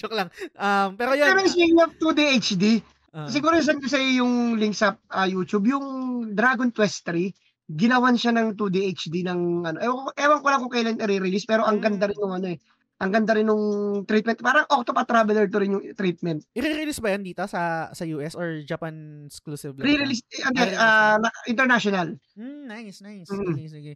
joke 0.00 0.16
lang. 0.16 0.28
Um, 0.56 0.96
pero 0.96 1.12
yun. 1.14 1.28
Pero 1.30 1.40
speaking 1.46 1.80
of 1.80 1.92
2D 1.96 2.20
HD, 2.40 2.64
ah, 3.12 3.28
siguro 3.28 3.60
send 3.60 3.80
ko 3.80 3.88
sa 3.88 4.00
yung 4.00 4.56
link 4.56 4.74
sa 4.74 4.96
ah, 5.08 5.28
YouTube, 5.28 5.68
yung 5.68 5.86
Dragon 6.32 6.72
Quest 6.72 7.04
3, 7.06 7.30
ginawan 7.70 8.18
siya 8.18 8.34
ng 8.34 8.58
2D 8.58 8.76
HD 8.90 9.22
ng 9.22 9.64
ano. 9.64 9.78
Ewan, 9.78 10.10
ewan 10.18 10.40
ko 10.42 10.48
lang 10.50 10.60
kung 10.60 10.72
kailan 10.72 10.98
i-release 10.98 11.46
pero 11.46 11.62
ang 11.62 11.78
ganda 11.78 12.10
rin 12.10 12.18
ng 12.18 12.34
ano 12.34 12.48
eh. 12.50 12.58
Ang 13.00 13.10
ganda 13.10 13.32
rin 13.32 13.48
nung 13.48 13.64
treatment. 14.04 14.36
Parang 14.38 14.68
Octopath 14.68 15.08
Traveler 15.08 15.48
to 15.48 15.56
rin 15.56 15.72
yung 15.72 15.84
treatment. 15.96 16.44
i-release 16.52 17.00
ba 17.00 17.16
yan 17.16 17.24
dito 17.24 17.40
sa 17.48 17.88
sa 17.90 18.04
US 18.12 18.36
or 18.36 18.60
Japan 18.60 19.24
exclusive? 19.24 19.72
Re-release, 19.74 20.20
eh, 20.30 20.44
ano, 20.44 20.60
re-release 20.60 20.76
ah, 20.76 21.16
na- 21.16 21.44
international. 21.48 22.08
Mm, 22.36 22.62
nice, 22.68 23.00
nice. 23.00 23.28
Mm. 23.32 23.56
Sige, 23.56 23.64
sige. 23.66 23.92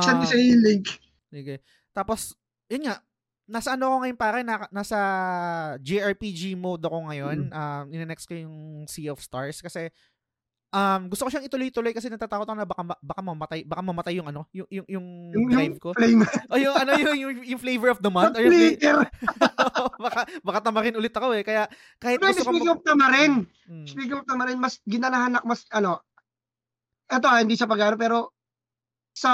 Send 0.00 0.16
ko 0.16 0.24
Ah, 0.24 0.28
sa 0.28 0.36
yung 0.36 0.64
link. 0.64 0.84
sige. 1.28 1.54
Tapos, 1.92 2.32
yun 2.66 2.88
nga, 2.88 3.04
nasa 3.44 3.74
ano 3.74 3.92
ako 3.92 3.96
ngayon 4.02 4.18
pare, 4.18 4.40
na, 4.40 4.64
nasa 4.70 4.98
JRPG 5.76 6.54
mode 6.54 6.80
ako 6.80 7.12
ngayon. 7.12 7.38
Um, 7.50 7.84
ina-next 7.90 8.24
ko 8.24 8.34
yung 8.34 8.56
Sea 8.86 9.10
of 9.10 9.20
Stars 9.20 9.60
kasi 9.60 9.92
um, 10.70 11.00
gusto 11.10 11.26
ko 11.26 11.30
siyang 11.30 11.46
ituloy-tuloy 11.46 11.92
kasi 11.92 12.06
natatakot 12.06 12.46
ako 12.46 12.56
na 12.56 12.66
baka, 12.66 12.82
ma- 12.82 13.00
baka 13.02 13.20
mamatay, 13.22 13.60
baka 13.66 13.82
mamatay 13.82 14.14
yung 14.18 14.28
ano, 14.30 14.46
yung, 14.54 14.68
yung, 14.70 14.86
yung, 14.86 15.06
Yung, 15.34 15.46
drive 15.50 15.76
ko. 15.82 15.90
flame. 15.94 16.22
O 16.50 16.58
yung 16.58 16.74
ano, 16.74 16.90
yung, 16.96 17.16
yung, 17.18 17.32
yung 17.44 17.60
flavor 17.60 17.90
of 17.90 18.00
the 18.02 18.10
month. 18.16 18.34
Or 18.38 18.42
yung 18.42 18.54
fla- 18.54 18.70
Flicker. 18.70 18.98
baka, 20.04 20.20
baka 20.42 20.58
tamarin 20.62 20.96
ulit 20.96 21.14
ako 21.14 21.34
eh. 21.34 21.42
Kaya, 21.42 21.66
kahit 21.98 22.18
Pero 22.18 22.30
gusto 22.32 22.42
ko... 22.42 22.50
speaking 22.54 22.70
of 22.70 22.80
tamarin, 22.82 23.32
Mm. 23.70 23.86
speaking 23.86 24.18
of 24.18 24.26
tamarin, 24.26 24.58
mas 24.58 24.82
ginanahan 24.82 25.38
ako, 25.38 25.44
mas 25.46 25.62
ano, 25.70 26.02
eto 27.06 27.30
ah, 27.30 27.38
hindi 27.38 27.54
sa 27.54 27.70
pag 27.70 27.94
pero 27.94 28.34
sa 29.14 29.30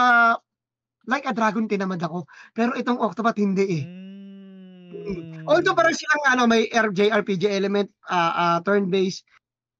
like 1.08 1.24
a 1.24 1.32
dragon 1.32 1.64
tinamad 1.64 2.04
ako. 2.04 2.28
Pero 2.52 2.76
itong 2.76 3.00
Octopath 3.00 3.40
hindi 3.40 3.64
eh. 3.80 3.84
Mm. 3.84 5.48
Although 5.48 5.72
parang 5.72 5.96
silang 5.96 6.24
ano, 6.28 6.42
may 6.44 6.68
RJRPG 6.68 7.48
element, 7.48 7.88
ah 8.10 8.32
ah, 8.34 8.58
turn-based. 8.60 9.24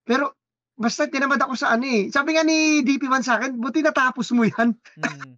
Pero 0.08 0.38
basta 0.76 1.08
tinamad 1.08 1.40
ako 1.40 1.56
sa 1.56 1.72
ano 1.72 1.84
eh. 1.84 2.08
Sabi 2.08 2.36
nga 2.36 2.44
ni 2.44 2.80
DP1 2.80 3.22
sa 3.22 3.40
akin, 3.40 3.56
buti 3.56 3.80
natapos 3.80 4.30
mo 4.30 4.44
yan. 4.44 4.76
Mm. 4.96 5.34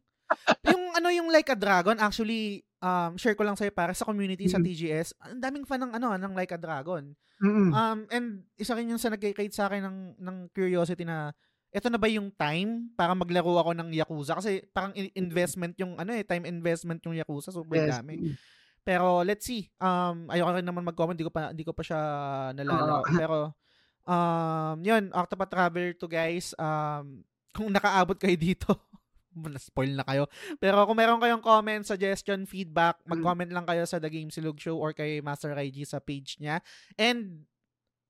yung 0.69 0.85
ano 0.93 1.09
yung 1.09 1.29
Like 1.31 1.49
a 1.49 1.57
Dragon 1.57 1.97
actually 1.97 2.61
um 2.79 3.17
share 3.17 3.33
ko 3.33 3.43
lang 3.43 3.57
sa'yo 3.57 3.73
para 3.73 3.91
sa 3.91 4.05
community 4.05 4.45
sa 4.45 4.61
Mm. 4.61 4.67
TGS 4.67 5.09
ang 5.19 5.41
daming 5.41 5.65
fan 5.65 5.81
ng 5.81 5.93
ano 5.95 6.13
ng 6.15 6.35
Like 6.37 6.53
a 6.53 6.61
Dragon 6.61 7.17
Mm-mm. 7.41 7.73
um 7.73 7.99
and 8.09 8.27
isa 8.55 8.77
rin 8.77 8.87
yung 8.87 9.01
sa 9.01 9.09
nagkikate 9.09 9.51
sa 9.51 9.67
akin 9.67 9.83
ng 9.83 9.99
ng 10.21 10.37
curiosity 10.53 11.03
na 11.03 11.33
eto 11.69 11.89
na 11.89 11.97
ba 11.97 12.07
yung 12.07 12.29
time 12.31 12.93
para 12.93 13.17
maglaro 13.17 13.57
ako 13.57 13.73
ng 13.73 13.89
Yakuza 13.95 14.37
kasi 14.37 14.61
parang 14.69 14.93
in- 14.93 15.17
investment 15.17 15.73
yung 15.77 15.97
ano 15.97 16.13
eh 16.13 16.23
time 16.23 16.45
investment 16.45 17.01
yung 17.03 17.17
Yakuza 17.17 17.49
super 17.49 17.81
Yes. 17.81 17.97
dami 17.97 18.37
pero 18.83 19.25
let's 19.25 19.43
see 19.43 19.65
um 19.81 20.29
ayoko 20.29 20.51
rin 20.55 20.67
naman 20.67 20.85
mag-comment 20.85 21.17
hindi 21.17 21.25
ko 21.25 21.33
pa 21.33 21.51
hindi 21.51 21.65
ko 21.65 21.73
pa 21.73 21.81
siya 21.81 22.01
nalalaro 22.53 23.01
Oo. 23.01 23.17
pero 23.17 23.37
um 24.09 24.77
yun 24.81 25.13
Octopath 25.13 25.53
Traveler 25.53 25.93
to 25.93 26.09
guys 26.09 26.57
um 26.57 27.21
kung 27.57 27.69
nakaabot 27.69 28.17
kayo 28.17 28.35
dito 28.35 28.73
na-spoil 29.39 29.95
na 29.95 30.03
kayo. 30.03 30.27
Pero 30.59 30.83
kung 30.83 30.99
meron 30.99 31.23
kayong 31.23 31.45
comment, 31.45 31.87
suggestion, 31.87 32.43
feedback, 32.43 32.99
Mm. 33.05 33.09
mag-comment 33.15 33.51
lang 33.55 33.67
kayo 33.69 33.87
sa 33.87 34.03
The 34.03 34.11
Game 34.11 34.35
Silog 34.35 34.59
Show 34.59 34.75
or 34.75 34.91
kay 34.91 35.23
Master 35.23 35.55
IG 35.55 35.87
sa 35.87 36.03
page 36.03 36.43
niya. 36.43 36.59
And 36.99 37.47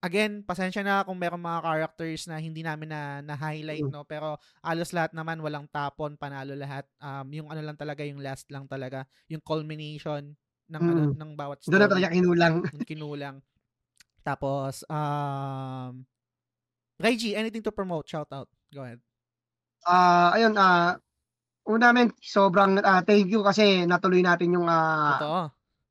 again, 0.00 0.40
pasensya 0.40 0.80
na 0.80 1.04
kung 1.04 1.20
meron 1.20 1.44
mga 1.44 1.60
characters 1.60 2.24
na 2.30 2.40
hindi 2.40 2.64
namin 2.64 2.88
na 2.88 3.20
na-highlight, 3.20 3.84
Mm. 3.84 3.92
no? 3.92 4.08
Pero 4.08 4.40
alos 4.64 4.96
lahat 4.96 5.12
naman, 5.12 5.42
walang 5.44 5.68
tapon, 5.68 6.16
panalo 6.16 6.56
lahat. 6.56 6.88
Um, 6.96 7.28
yung 7.28 7.48
ano 7.52 7.60
lang 7.60 7.76
talaga, 7.76 8.08
yung 8.08 8.24
last 8.24 8.48
lang 8.48 8.64
talaga. 8.64 9.04
Yung 9.28 9.44
culmination 9.44 10.32
ng, 10.70 10.80
ano, 10.80 11.02
Mm. 11.12 11.16
ng 11.18 11.30
bawat 11.36 11.60
Doon 11.60 11.76
na 11.76 11.88
story. 11.88 11.92
talaga 11.92 12.08
kinulang. 12.08 12.54
Kinulang. 12.88 13.36
Tapos, 14.22 14.84
um, 14.88 16.04
Reggie, 16.98 17.36
anything 17.38 17.62
to 17.62 17.70
promote? 17.72 18.08
Shout 18.10 18.28
out. 18.32 18.48
Go 18.74 18.82
ahead. 18.82 19.00
Ah, 19.86 20.34
ayun, 20.34 20.58
ah, 20.58 20.98
una 21.70 21.92
men, 21.94 22.10
sobrang 22.18 22.82
ah, 22.82 23.00
thank 23.06 23.30
you 23.30 23.40
kasi 23.46 23.86
natuloy 23.86 24.20
natin 24.20 24.52
yung 24.58 24.66
ah, 24.66 25.16
Totoo. 25.16 25.40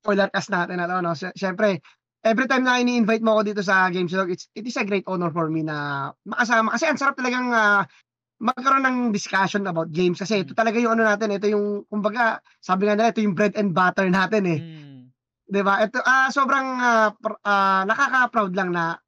spoiler 0.04 0.30
cast 0.30 0.52
natin 0.52 0.84
ano 0.84 1.00
no. 1.00 1.16
Syempre, 1.16 1.80
every 2.22 2.46
time 2.46 2.68
na 2.68 2.78
ini-invite 2.84 3.24
mo 3.24 3.40
ako 3.40 3.42
dito 3.56 3.62
sa 3.64 3.88
Games 3.88 4.12
Log, 4.12 4.30
it's 4.30 4.52
it 4.54 4.68
is 4.68 4.76
a 4.78 4.84
great 4.84 5.08
honor 5.08 5.32
for 5.32 5.48
me 5.48 5.64
na 5.64 6.10
makasama 6.28 6.76
kasi 6.76 6.86
ang 6.92 7.00
sarap 7.00 7.16
talagang 7.16 7.48
ah, 7.56 7.88
magkaroon 8.38 8.86
ng 8.86 9.00
discussion 9.16 9.66
about 9.66 9.90
games 9.90 10.22
kasi 10.22 10.46
ito 10.46 10.54
Mm. 10.54 10.60
talaga 10.62 10.78
yung 10.78 10.94
ano 11.00 11.04
natin, 11.10 11.34
ito 11.34 11.48
yung 11.50 11.88
kumbaga, 11.90 12.38
sabi 12.62 12.86
nga 12.86 12.94
nila 12.94 13.10
ito 13.10 13.24
yung 13.26 13.34
bread 13.34 13.56
and 13.58 13.74
butter 13.74 14.06
natin 14.14 14.44
eh. 14.46 14.60
Mm. 14.62 14.87
'Di 15.48 15.62
ba? 15.64 15.80
Ito 15.80 16.04
ah 16.04 16.28
sobrang 16.28 16.68
ah, 16.78 17.10
pr- 17.16 17.40
ah, 17.48 17.88
nakaka-proud 17.88 18.52
lang 18.52 18.76
na 18.76 19.00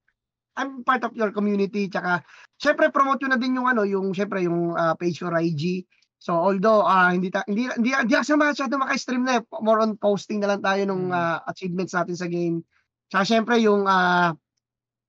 I'm 0.59 0.83
part 0.83 1.03
of 1.07 1.15
your 1.15 1.31
community 1.31 1.87
tsaka 1.87 2.19
syempre 2.59 2.91
promote 2.91 3.23
yun 3.23 3.31
na 3.31 3.39
din 3.39 3.55
yung 3.55 3.67
ano, 3.67 3.87
yung 3.87 4.11
syempre 4.15 4.43
yung 4.43 4.75
ah, 4.75 4.95
page 4.95 5.19
ko 5.19 5.31
IG. 5.31 5.83
So 6.19 6.35
although 6.35 6.83
ah, 6.83 7.11
hindi 7.11 7.31
ta, 7.31 7.43
hindi 7.47 7.67
hindi 7.71 7.91
hindi 7.91 8.15
ako 8.15 8.39
masyado 8.39 8.75
maka-stream 8.79 9.23
na 9.27 9.39
eh. 9.39 9.43
more 9.63 9.83
on 9.83 9.95
posting 9.99 10.39
na 10.43 10.55
lang 10.55 10.61
tayo 10.63 10.83
Mm. 10.83 10.89
nung 10.91 11.05
ah, 11.11 11.43
achievements 11.47 11.95
natin 11.95 12.15
sa 12.15 12.27
game. 12.31 12.63
Tsaka 13.11 13.23
syempre 13.27 13.59
yung 13.59 13.83
ah 13.87 14.31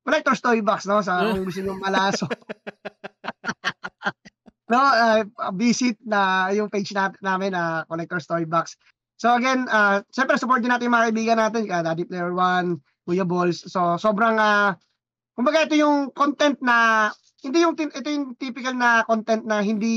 Collector's 0.02 0.42
Toy 0.42 0.65
Box 0.65 0.89
no 0.91 1.05
sa 1.05 1.31
kung 1.31 1.47
gusto 1.47 1.62
niyo 1.62 1.78
malaso. 1.78 2.26
no, 4.73 4.78
ah, 4.78 5.23
visit 5.55 5.99
na 6.02 6.50
yung 6.55 6.70
page 6.70 6.91
natin 6.94 7.20
namin 7.23 7.55
na 7.55 7.86
Collector's 7.86 8.26
Toy 8.26 8.47
Box. 8.47 8.75
So 9.21 9.37
again, 9.37 9.69
uh, 9.69 10.01
siyempre 10.09 10.41
support 10.41 10.65
din 10.65 10.73
natin 10.73 10.89
yung 10.89 10.97
mga 10.97 11.13
kaibigan 11.13 11.37
natin, 11.37 11.69
ka 11.69 11.85
Daddy 11.85 12.09
Player 12.09 12.33
One, 12.33 12.81
Kuya 13.05 13.29
Balls. 13.29 13.69
So 13.69 14.01
sobrang 14.01 14.41
ah 14.41 14.81
kumbaga 15.37 15.69
ito 15.69 15.77
yung 15.77 16.09
content 16.17 16.57
na 16.65 17.09
hindi 17.45 17.61
yung 17.61 17.77
ito 17.77 18.09
yung 18.09 18.33
typical 18.41 18.73
na 18.81 19.05
content 19.05 19.45
na 19.45 19.61
hindi 19.61 19.93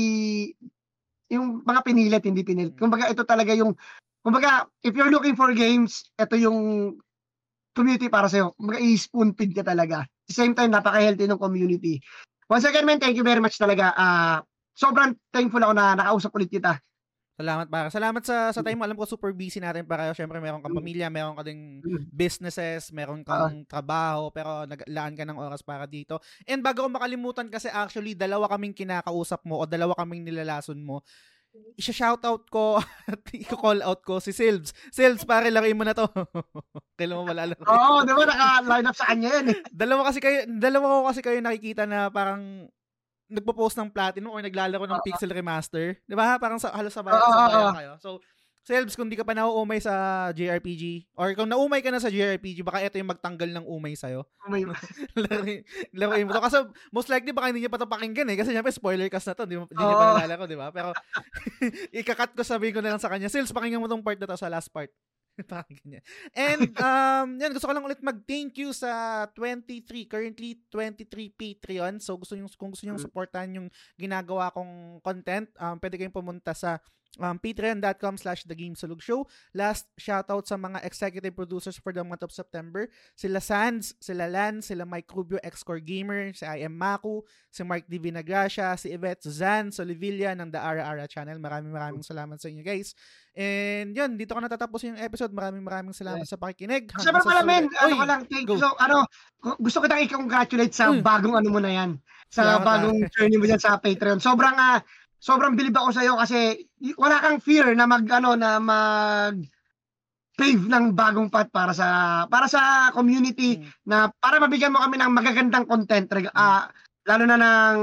yung 1.32 1.64
mga 1.64 1.80
pinilit, 1.80 2.24
hindi 2.28 2.44
pinilit. 2.44 2.76
Kumbaga 2.76 3.08
ito 3.08 3.24
talaga 3.24 3.56
yung 3.56 3.72
kumbaga 4.20 4.68
if 4.84 4.92
you're 4.92 5.08
looking 5.08 5.40
for 5.40 5.56
games, 5.56 6.04
ito 6.20 6.36
yung 6.36 6.92
community 7.72 8.12
para 8.12 8.28
sa'yo. 8.28 8.52
Kumbaga 8.60 8.78
i-spoon 8.84 9.32
feed 9.32 9.56
ka 9.56 9.64
talaga. 9.64 10.04
At 10.04 10.28
the 10.28 10.36
same 10.36 10.52
time, 10.52 10.70
napaka-healthy 10.72 11.26
ng 11.26 11.40
community. 11.40 12.00
Once 12.46 12.68
again, 12.68 12.84
man, 12.84 13.00
thank 13.00 13.16
you 13.16 13.24
very 13.24 13.40
much 13.40 13.56
talaga. 13.56 13.90
Ah, 13.96 14.44
sobrang 14.76 15.16
thankful 15.32 15.64
ako 15.64 15.72
na 15.72 15.96
nakausap 15.96 16.30
ulit 16.36 16.52
kita. 16.52 16.76
Salamat 17.34 17.66
para. 17.66 17.90
Salamat 17.90 18.22
sa 18.22 18.54
sa 18.54 18.62
time 18.62 18.78
mo. 18.78 18.86
Alam 18.86 18.94
ko 18.94 19.10
super 19.10 19.34
busy 19.34 19.58
natin 19.58 19.82
para 19.82 20.14
syempre 20.14 20.38
meron 20.38 20.62
kang 20.62 20.70
pamilya, 20.70 21.10
meron 21.10 21.34
ka 21.34 21.42
ding 21.42 21.82
businesses, 22.14 22.94
meron 22.94 23.26
kang 23.26 23.66
trabaho, 23.66 24.30
pero 24.30 24.62
naglaan 24.70 25.18
ka 25.18 25.26
ng 25.26 25.34
oras 25.42 25.58
para 25.66 25.82
dito. 25.90 26.22
And 26.46 26.62
bago 26.62 26.86
ko 26.86 26.88
makalimutan 26.94 27.50
kasi 27.50 27.66
actually 27.66 28.14
dalawa 28.14 28.46
kaming 28.54 28.70
kinakausap 28.70 29.42
mo 29.42 29.58
o 29.58 29.66
dalawa 29.66 29.98
kaming 29.98 30.22
nilalason 30.22 30.78
mo. 30.78 31.02
Isha-shoutout 31.74 32.50
ko 32.50 32.78
at 33.10 33.22
i-call 33.34 33.82
out 33.82 34.02
ko 34.06 34.18
si 34.18 34.34
Silves. 34.34 34.74
Silves, 34.90 35.26
pare, 35.26 35.50
laruin 35.50 35.78
mo 35.78 35.86
na 35.86 35.94
to. 35.94 36.06
Kailan 36.98 37.18
mo 37.18 37.30
malalaro? 37.30 37.62
Oo, 37.62 38.02
di 38.02 38.10
ba? 38.10 38.26
Naka-line 38.26 38.86
up 38.90 38.96
sa 38.98 39.06
kanya 39.10 39.28
yan 39.38 39.46
eh. 39.54 39.58
dalawa 39.70 40.10
kasi 40.10 40.18
kayo, 40.18 40.46
dalawa 40.50 40.86
ko 40.86 40.98
kasi 41.10 41.20
kayo 41.22 41.38
nakikita 41.42 41.86
na 41.86 42.10
parang 42.10 42.66
nagpo-post 43.34 43.76
ng 43.76 43.90
platinum 43.90 44.30
or 44.30 44.40
naglalaro 44.40 44.86
ng 44.86 45.00
Oo. 45.02 45.06
pixel 45.06 45.30
remaster. 45.34 45.98
'Di 46.06 46.14
ba? 46.14 46.38
Parang 46.38 46.62
sa 46.62 46.70
halos 46.70 46.94
sabay, 46.94 47.12
sabayan 47.12 47.70
oo. 47.70 47.74
kayo. 47.74 47.92
So, 47.98 48.22
Selbs, 48.64 48.96
kung 48.96 49.12
di 49.12 49.16
ka 49.20 49.28
pa 49.28 49.36
nauumay 49.36 49.76
sa 49.76 50.32
JRPG 50.32 51.12
or 51.20 51.36
kung 51.36 51.52
naumay 51.52 51.84
ka 51.84 51.92
na 51.92 52.00
sa 52.00 52.08
JRPG, 52.08 52.64
baka 52.64 52.80
ito 52.80 52.96
yung 52.96 53.12
magtanggal 53.12 53.52
ng 53.52 53.68
umay 53.68 53.92
sa'yo. 53.92 54.24
Oh 54.24 54.48
my 54.48 54.64
laruin, 56.00 56.24
mo 56.24 56.32
to. 56.32 56.40
Kasi 56.40 56.58
most 56.88 57.12
likely 57.12 57.36
baka 57.36 57.52
hindi 57.52 57.60
niya 57.60 57.68
pa 57.68 57.76
ito 57.76 57.84
pakinggan 57.84 58.24
eh. 58.32 58.40
Kasi 58.40 58.56
syempre 58.56 58.72
spoiler 58.72 59.12
cast 59.12 59.28
na 59.28 59.36
to. 59.36 59.44
Di, 59.44 59.60
mo- 59.60 59.68
di 59.68 59.76
niya 59.76 60.00
pa 60.00 60.04
Oo. 60.08 60.12
nalalaro, 60.16 60.44
di 60.48 60.56
ba? 60.56 60.72
Pero 60.72 60.96
ikakat 62.00 62.32
ko 62.32 62.40
sabihin 62.40 62.72
ko 62.72 62.80
na 62.80 62.96
lang 62.96 63.02
sa 63.04 63.12
kanya, 63.12 63.28
Sales, 63.28 63.52
pakinggan 63.52 63.84
mo 63.84 63.88
tong 63.88 64.00
part 64.00 64.16
na 64.16 64.24
to 64.24 64.40
sa 64.40 64.48
last 64.48 64.72
part. 64.72 64.88
And 66.38 66.70
um 66.78 67.28
yan 67.38 67.50
gusto 67.54 67.66
ko 67.66 67.74
lang 67.74 67.86
ulit 67.86 68.00
mag-thank 68.00 68.54
you 68.58 68.70
sa 68.70 69.24
23 69.32 70.06
currently 70.06 70.62
23 70.70 71.34
Patreon. 71.34 71.98
So 71.98 72.14
gusto 72.18 72.38
niyo 72.38 72.46
kung 72.54 72.70
gusto 72.70 72.86
niyo 72.86 72.96
mm. 72.98 73.04
suportahan 73.04 73.50
yung 73.58 73.68
ginagawa 73.98 74.54
kong 74.54 75.02
content, 75.02 75.50
um 75.58 75.76
pwede 75.78 75.98
kayong 75.98 76.14
pumunta 76.14 76.54
sa 76.54 76.78
um, 77.18 77.38
patreon.com 77.38 78.18
slash 78.18 78.44
The 78.44 78.54
Game 78.54 78.74
Sulog 78.74 79.02
Show. 79.02 79.26
Last 79.54 79.86
shoutout 79.98 80.46
sa 80.46 80.58
mga 80.58 80.82
executive 80.82 81.34
producers 81.34 81.78
for 81.78 81.92
the 81.92 82.02
month 82.02 82.22
of 82.22 82.32
September. 82.34 82.88
Sila 83.14 83.38
Sands, 83.38 83.94
sila 84.00 84.26
Lan, 84.26 84.62
sila 84.62 84.86
Mike 84.86 85.10
Rubio, 85.10 85.38
X-Core 85.42 85.82
Gamer, 85.82 86.34
si 86.34 86.46
I 86.46 86.66
Am 86.66 86.74
Maku, 86.74 87.22
si 87.50 87.62
Mark 87.62 87.86
D. 87.86 87.98
Vinagracia, 87.98 88.74
si 88.78 88.90
Yvette 88.90 89.26
Suzanne 89.26 89.70
Solivilla 89.70 90.34
ng 90.34 90.50
The 90.50 90.60
Ara 90.60 90.82
Ara 90.82 91.06
Channel. 91.06 91.38
Maraming 91.38 91.72
maraming 91.72 92.04
salamat 92.04 92.38
sa 92.40 92.50
inyo 92.50 92.64
guys. 92.64 92.94
And 93.34 93.90
yun, 93.90 94.14
dito 94.14 94.30
ko 94.30 94.38
natatapos 94.38 94.86
yung 94.86 94.98
episode. 94.98 95.34
Maraming 95.34 95.66
maraming 95.66 95.90
salamat 95.90 96.22
yeah. 96.22 96.30
sa 96.30 96.38
pakikinig. 96.38 96.86
Siyempre 97.02 97.26
pala 97.26 97.42
men, 97.42 97.66
ano 97.66 97.94
ko 97.98 98.04
lang, 98.06 98.22
thank 98.30 98.46
you. 98.46 98.58
So, 98.62 98.78
ano, 98.78 99.10
gusto 99.58 99.82
ko 99.82 99.90
tayong 99.90 100.06
i-congratulate 100.06 100.70
sa 100.70 100.94
mm. 100.94 101.02
bagong 101.02 101.34
ano 101.34 101.48
mo 101.50 101.58
na 101.58 101.74
yan. 101.74 101.90
Sa 102.30 102.46
yeah, 102.46 102.62
bagong 102.62 103.02
journey 103.10 103.34
mo 103.34 103.50
dyan 103.50 103.58
sa 103.58 103.82
Patreon. 103.82 104.22
Sobrang 104.22 104.54
uh, 104.54 104.78
sobrang 105.18 105.58
bilib 105.58 105.74
ako 105.74 105.90
sa 105.90 106.06
iyo 106.06 106.14
kasi 106.14 106.68
wala 106.94 107.18
kang 107.18 107.42
fear 107.42 107.74
na 107.74 107.90
mag 107.90 108.06
ano 108.06 108.38
na 108.38 108.62
mag 108.62 109.34
pave 110.34 110.66
ng 110.66 110.94
bagong 110.94 111.30
path 111.30 111.50
para 111.50 111.70
sa 111.70 111.88
para 112.26 112.46
sa 112.46 112.90
community 112.94 113.58
mm. 113.58 113.86
na 113.86 114.10
para 114.14 114.38
mabigyan 114.38 114.74
mo 114.74 114.82
kami 114.82 114.98
ng 114.98 115.10
magagandang 115.10 115.66
content 115.66 116.06
uh, 116.30 116.70
lalo 117.04 117.24
na 117.28 117.36
ng, 117.36 117.78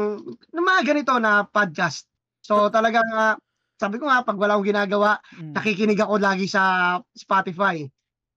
ng 0.52 0.66
mga 0.66 0.82
ganito 0.88 1.14
na 1.22 1.46
podcast. 1.46 2.10
So 2.42 2.74
talagang 2.74 3.06
uh, 3.14 3.38
sabi 3.82 3.98
ko 3.98 4.06
nga 4.06 4.22
pag 4.22 4.38
wala 4.38 4.54
akong 4.54 4.70
ginagawa, 4.70 5.18
mm. 5.34 5.58
nakikinig 5.58 5.98
ako 5.98 6.22
lagi 6.22 6.46
sa 6.46 6.62
Spotify. 7.18 7.82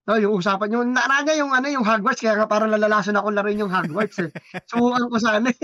No, 0.04 0.20
yung 0.20 0.36
usapan 0.36 0.68
yung 0.68 0.92
naara 0.92 1.24
niya 1.24 1.40
yung 1.40 1.48
ano 1.56 1.64
yung 1.64 1.80
Hogwarts 1.80 2.20
kaya 2.20 2.36
nga 2.36 2.44
parang 2.44 2.68
lalalason 2.68 3.16
ako 3.16 3.32
laruin 3.32 3.56
yung 3.56 3.72
Hogwarts 3.72 4.20
eh. 4.20 4.28
Subukan 4.68 5.08
ko 5.08 5.16
sana. 5.16 5.48
Eh. 5.48 5.56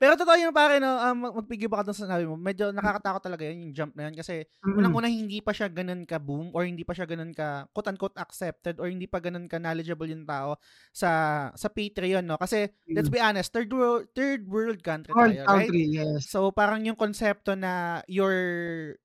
Pero 0.00 0.16
totoo 0.16 0.32
yun 0.40 0.56
pare 0.56 0.80
no, 0.80 0.96
um, 0.96 1.28
magpigibak 1.36 1.84
ka 1.84 1.92
sa 1.92 2.08
sinabi 2.08 2.24
mo. 2.24 2.40
Medyo 2.40 2.72
nakakatakot 2.72 3.20
talaga 3.20 3.44
yun 3.44 3.68
yung 3.68 3.74
jump 3.76 3.92
na 4.00 4.08
yun 4.08 4.16
kasi 4.16 4.48
mm-hmm. 4.48 4.80
unang-una 4.80 5.12
hindi 5.12 5.44
pa 5.44 5.52
siya 5.52 5.68
ganun 5.68 6.08
ka 6.08 6.16
boom 6.16 6.56
or 6.56 6.64
hindi 6.64 6.88
pa 6.88 6.96
siya 6.96 7.04
ganun 7.04 7.36
ka 7.36 7.68
quote 7.76 7.92
unquote 7.92 8.16
accepted 8.16 8.80
or 8.80 8.88
hindi 8.88 9.04
pa 9.04 9.20
ganun 9.20 9.44
ka 9.44 9.60
knowledgeable 9.60 10.08
yung 10.08 10.24
tao 10.24 10.56
sa 10.96 11.52
sa 11.52 11.68
Patreon 11.68 12.24
no 12.24 12.40
kasi 12.40 12.64
mm-hmm. 12.64 12.96
let's 12.96 13.12
be 13.12 13.20
honest 13.20 13.52
third 13.52 13.68
world 13.68 14.08
third 14.16 14.48
world 14.48 14.80
country 14.80 15.12
world 15.12 15.36
tayo, 15.36 15.44
country, 15.44 15.84
right? 15.84 16.16
Yes. 16.16 16.32
So 16.32 16.48
parang 16.48 16.88
yung 16.88 16.96
konsepto 16.96 17.52
na 17.52 18.00
you're 18.08 18.96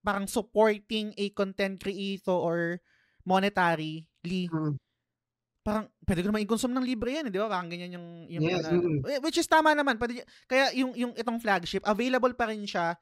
parang 0.00 0.24
supporting 0.28 1.12
a 1.20 1.28
content 1.32 1.80
creator 1.80 2.32
or 2.32 2.80
monetarily, 3.24 4.48
mm. 4.48 4.76
parang 5.64 5.88
pwede 6.04 6.20
ko 6.20 6.26
naman 6.28 6.44
i-consume 6.44 6.76
ng 6.76 6.86
libre 6.86 7.10
yan, 7.16 7.26
eh, 7.28 7.32
di 7.32 7.40
ba? 7.40 7.48
Parang 7.48 7.68
ganyan 7.72 7.96
yung, 7.96 8.08
yung 8.28 8.44
yes, 8.44 8.68
ano, 8.68 8.84
mm. 8.84 9.24
which 9.24 9.40
is 9.40 9.48
tama 9.48 9.72
naman. 9.72 9.96
Pwede, 9.96 10.22
kaya 10.44 10.70
yung, 10.76 10.92
yung 10.92 11.12
itong 11.16 11.40
flagship, 11.40 11.82
available 11.88 12.36
pa 12.36 12.52
rin 12.52 12.62
siya 12.68 12.94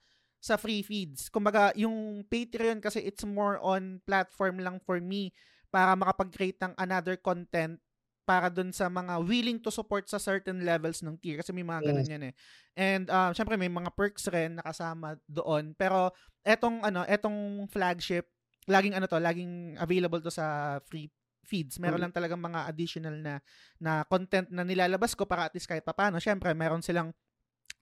sa 0.43 0.59
free 0.59 0.83
feeds. 0.83 1.31
Kumbaga, 1.31 1.71
yung 1.79 2.27
Patreon 2.27 2.83
kasi 2.83 3.03
it's 3.03 3.23
more 3.23 3.63
on 3.63 4.03
platform 4.03 4.59
lang 4.59 4.83
for 4.83 4.99
me 4.99 5.31
para 5.71 5.95
makapag-create 5.95 6.59
ng 6.63 6.75
another 6.79 7.15
content 7.15 7.79
para 8.23 8.47
dun 8.47 8.71
sa 8.71 8.87
mga 8.87 9.19
willing 9.23 9.59
to 9.59 9.71
support 9.71 10.07
sa 10.07 10.19
certain 10.19 10.63
levels 10.63 11.03
ng 11.03 11.19
tier 11.19 11.43
kasi 11.43 11.51
may 11.51 11.67
mga 11.67 11.91
ganun 11.91 12.07
yes. 12.07 12.13
yan 12.13 12.23
eh. 12.31 12.35
And 12.79 13.05
uh, 13.11 13.35
syempre 13.35 13.59
may 13.59 13.71
mga 13.71 13.91
perks 13.99 14.31
rin 14.31 14.63
nakasama 14.63 15.19
doon. 15.27 15.75
Pero 15.75 16.15
etong 16.47 16.87
ano, 16.87 17.03
etong 17.07 17.67
flagship 17.67 18.31
laging 18.71 18.95
ano 18.95 19.07
to, 19.11 19.19
laging 19.19 19.75
available 19.79 20.23
to 20.23 20.31
sa 20.31 20.79
free 20.87 21.11
feeds. 21.43 21.83
Meron 21.83 21.99
mm. 21.99 22.05
lang 22.07 22.15
talagang 22.15 22.39
mga 22.39 22.71
additional 22.71 23.17
na 23.19 23.35
na 23.83 24.07
content 24.07 24.47
na 24.55 24.63
nilalabas 24.63 25.19
ko 25.19 25.27
para 25.27 25.51
at 25.51 25.55
least 25.55 25.67
kahit 25.67 25.83
papaano. 25.83 26.23
Syempre, 26.23 26.55
meron 26.55 26.83
silang 26.83 27.11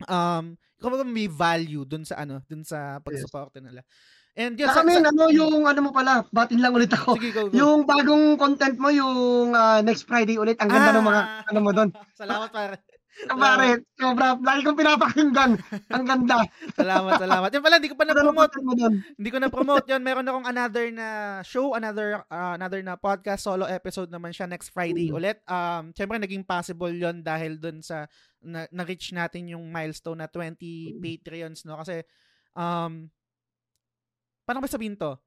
um, 0.09 0.57
kumbaga 0.81 1.05
may 1.05 1.29
value 1.29 1.85
dun 1.85 2.09
sa 2.09 2.25
ano, 2.25 2.41
dun 2.49 2.65
sa 2.65 2.99
pagsuporta 3.05 3.61
yes. 3.61 3.67
nila. 3.69 3.83
And 4.39 4.55
yun, 4.55 4.71
sa, 4.71 4.87
sa, 4.87 4.87
ano 4.87 5.27
yung 5.29 5.67
ano 5.67 5.81
mo 5.85 5.91
pala, 5.91 6.23
batin 6.31 6.63
lang 6.63 6.73
ulit 6.73 6.89
ako. 6.95 7.19
Sige, 7.19 7.35
go, 7.35 7.51
go. 7.51 7.55
Yung 7.59 7.83
bagong 7.83 8.39
content 8.39 8.79
mo, 8.79 8.89
yung 8.89 9.53
uh, 9.53 9.83
next 9.83 10.07
Friday 10.07 10.39
ulit, 10.39 10.57
ang 10.63 10.71
ganda 10.71 10.95
ah, 10.95 10.97
ng 10.97 11.07
mga 11.07 11.23
ano 11.51 11.59
mo 11.61 11.71
doon. 11.75 11.91
Salamat 12.21 12.49
pare. 12.49 12.81
Pare, 13.29 13.85
sobra. 13.99 14.39
Lagi 14.39 14.61
kong 14.65 14.79
pinapakinggan. 14.79 15.53
Ang 15.93 16.05
ganda. 16.07 16.41
salamat, 16.79 17.21
salamat. 17.21 17.49
Yan 17.53 17.63
pala, 17.63 17.77
hindi 17.77 17.91
ko 17.91 17.99
pa 17.99 18.07
na-promote. 18.09 18.55
hindi 19.19 19.31
ko 19.31 19.39
na-promote 19.39 19.87
yun. 19.91 20.03
Meron 20.03 20.29
akong 20.31 20.49
another 20.49 20.87
na 20.95 21.09
show, 21.45 21.77
another 21.77 22.25
uh, 22.31 22.55
another 22.57 22.81
na 22.81 22.97
podcast, 22.97 23.45
solo 23.45 23.69
episode 23.69 24.09
naman 24.09 24.33
siya 24.33 24.49
next 24.49 24.73
Friday 24.73 25.13
mm. 25.13 25.17
ulit. 25.19 25.39
Um, 25.45 25.93
Siyempre, 25.93 26.17
naging 26.17 26.47
possible 26.47 26.93
yon 26.95 27.21
dahil 27.21 27.61
dun 27.61 27.85
sa 27.85 28.09
na, 28.41 28.65
na-reach 28.73 29.13
natin 29.13 29.53
yung 29.53 29.69
milestone 29.69 30.25
na 30.25 30.29
20 30.31 30.57
mm. 30.57 31.01
Patreons, 31.03 31.69
no? 31.69 31.77
Kasi, 31.77 32.07
um, 32.57 33.11
paano 34.49 34.59
ba 34.65 34.71
sabihin 34.71 34.97
to? 34.97 35.19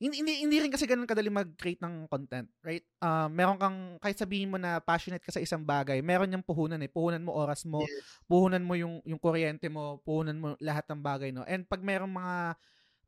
Hindi, 0.00 0.24
hindi, 0.24 0.32
hindi 0.40 0.56
rin 0.64 0.72
kasi 0.72 0.88
ganun 0.88 1.04
kadali 1.04 1.28
mag-create 1.28 1.84
ng 1.84 2.08
content, 2.08 2.48
right? 2.64 2.80
Uh, 3.04 3.28
meron 3.28 3.60
kang, 3.60 4.00
kahit 4.00 4.16
sabihin 4.16 4.48
mo 4.48 4.56
na 4.56 4.80
passionate 4.80 5.20
ka 5.20 5.28
sa 5.28 5.44
isang 5.44 5.60
bagay, 5.60 6.00
meron 6.00 6.32
yung 6.32 6.40
puhunan 6.40 6.80
eh. 6.80 6.88
Puhunan 6.88 7.20
mo 7.20 7.36
oras 7.36 7.68
mo, 7.68 7.84
yes. 7.84 8.24
puhunan 8.24 8.64
mo 8.64 8.72
yung, 8.80 9.04
yung 9.04 9.20
kuryente 9.20 9.68
mo, 9.68 10.00
puhunan 10.00 10.40
mo 10.40 10.48
lahat 10.56 10.88
ng 10.88 11.04
bagay, 11.04 11.36
no? 11.36 11.44
And 11.44 11.68
pag 11.68 11.84
merong 11.84 12.08
mga 12.08 12.56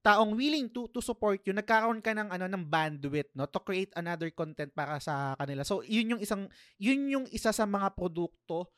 taong 0.02 0.34
willing 0.36 0.68
to 0.68 0.90
to 0.92 1.00
support 1.00 1.40
you, 1.48 1.56
nagkakaroon 1.56 2.02
ka 2.02 2.12
ng 2.12 2.28
ano 2.28 2.44
ng 2.50 2.66
bandwidth, 2.66 3.32
no, 3.38 3.48
to 3.48 3.62
create 3.62 3.94
another 3.96 4.28
content 4.34 4.68
para 4.74 5.00
sa 5.00 5.32
kanila. 5.38 5.64
So, 5.64 5.80
yun 5.86 6.18
yung 6.18 6.20
isang 6.20 6.50
yun 6.76 7.08
yung 7.08 7.26
isa 7.32 7.54
sa 7.54 7.64
mga 7.64 7.94
produkto 7.96 8.68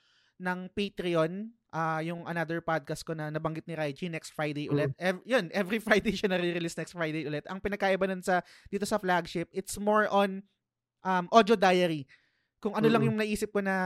ng 0.41 0.71
Patreon 0.75 1.53
uh, 1.75 2.01
yung 2.01 2.23
another 2.31 2.63
podcast 2.63 3.03
ko 3.03 3.13
na 3.13 3.29
nabanggit 3.29 3.67
ni 3.67 3.75
Raiji 3.75 4.07
next 4.07 4.31
Friday 4.33 4.71
ulit. 4.71 4.95
Mm. 4.95 5.03
Ev- 5.03 5.27
yun, 5.27 5.45
every 5.51 5.83
Friday 5.87 6.15
siya 6.15 6.31
na-release 6.31 6.79
next 6.79 6.95
Friday 6.95 7.27
ulit. 7.27 7.43
Ang 7.51 7.59
pinakaiba 7.59 8.07
nun 8.07 8.23
sa 8.23 8.41
dito 8.71 8.87
sa 8.87 9.03
flagship, 9.03 9.51
it's 9.51 9.75
more 9.77 10.07
on 10.09 10.47
um, 11.03 11.27
audio 11.35 11.59
diary. 11.59 12.07
Kung 12.63 12.79
ano 12.79 12.87
mm. 12.87 12.95
lang 12.95 13.03
yung 13.03 13.19
naisip 13.19 13.51
ko 13.51 13.61
na 13.61 13.77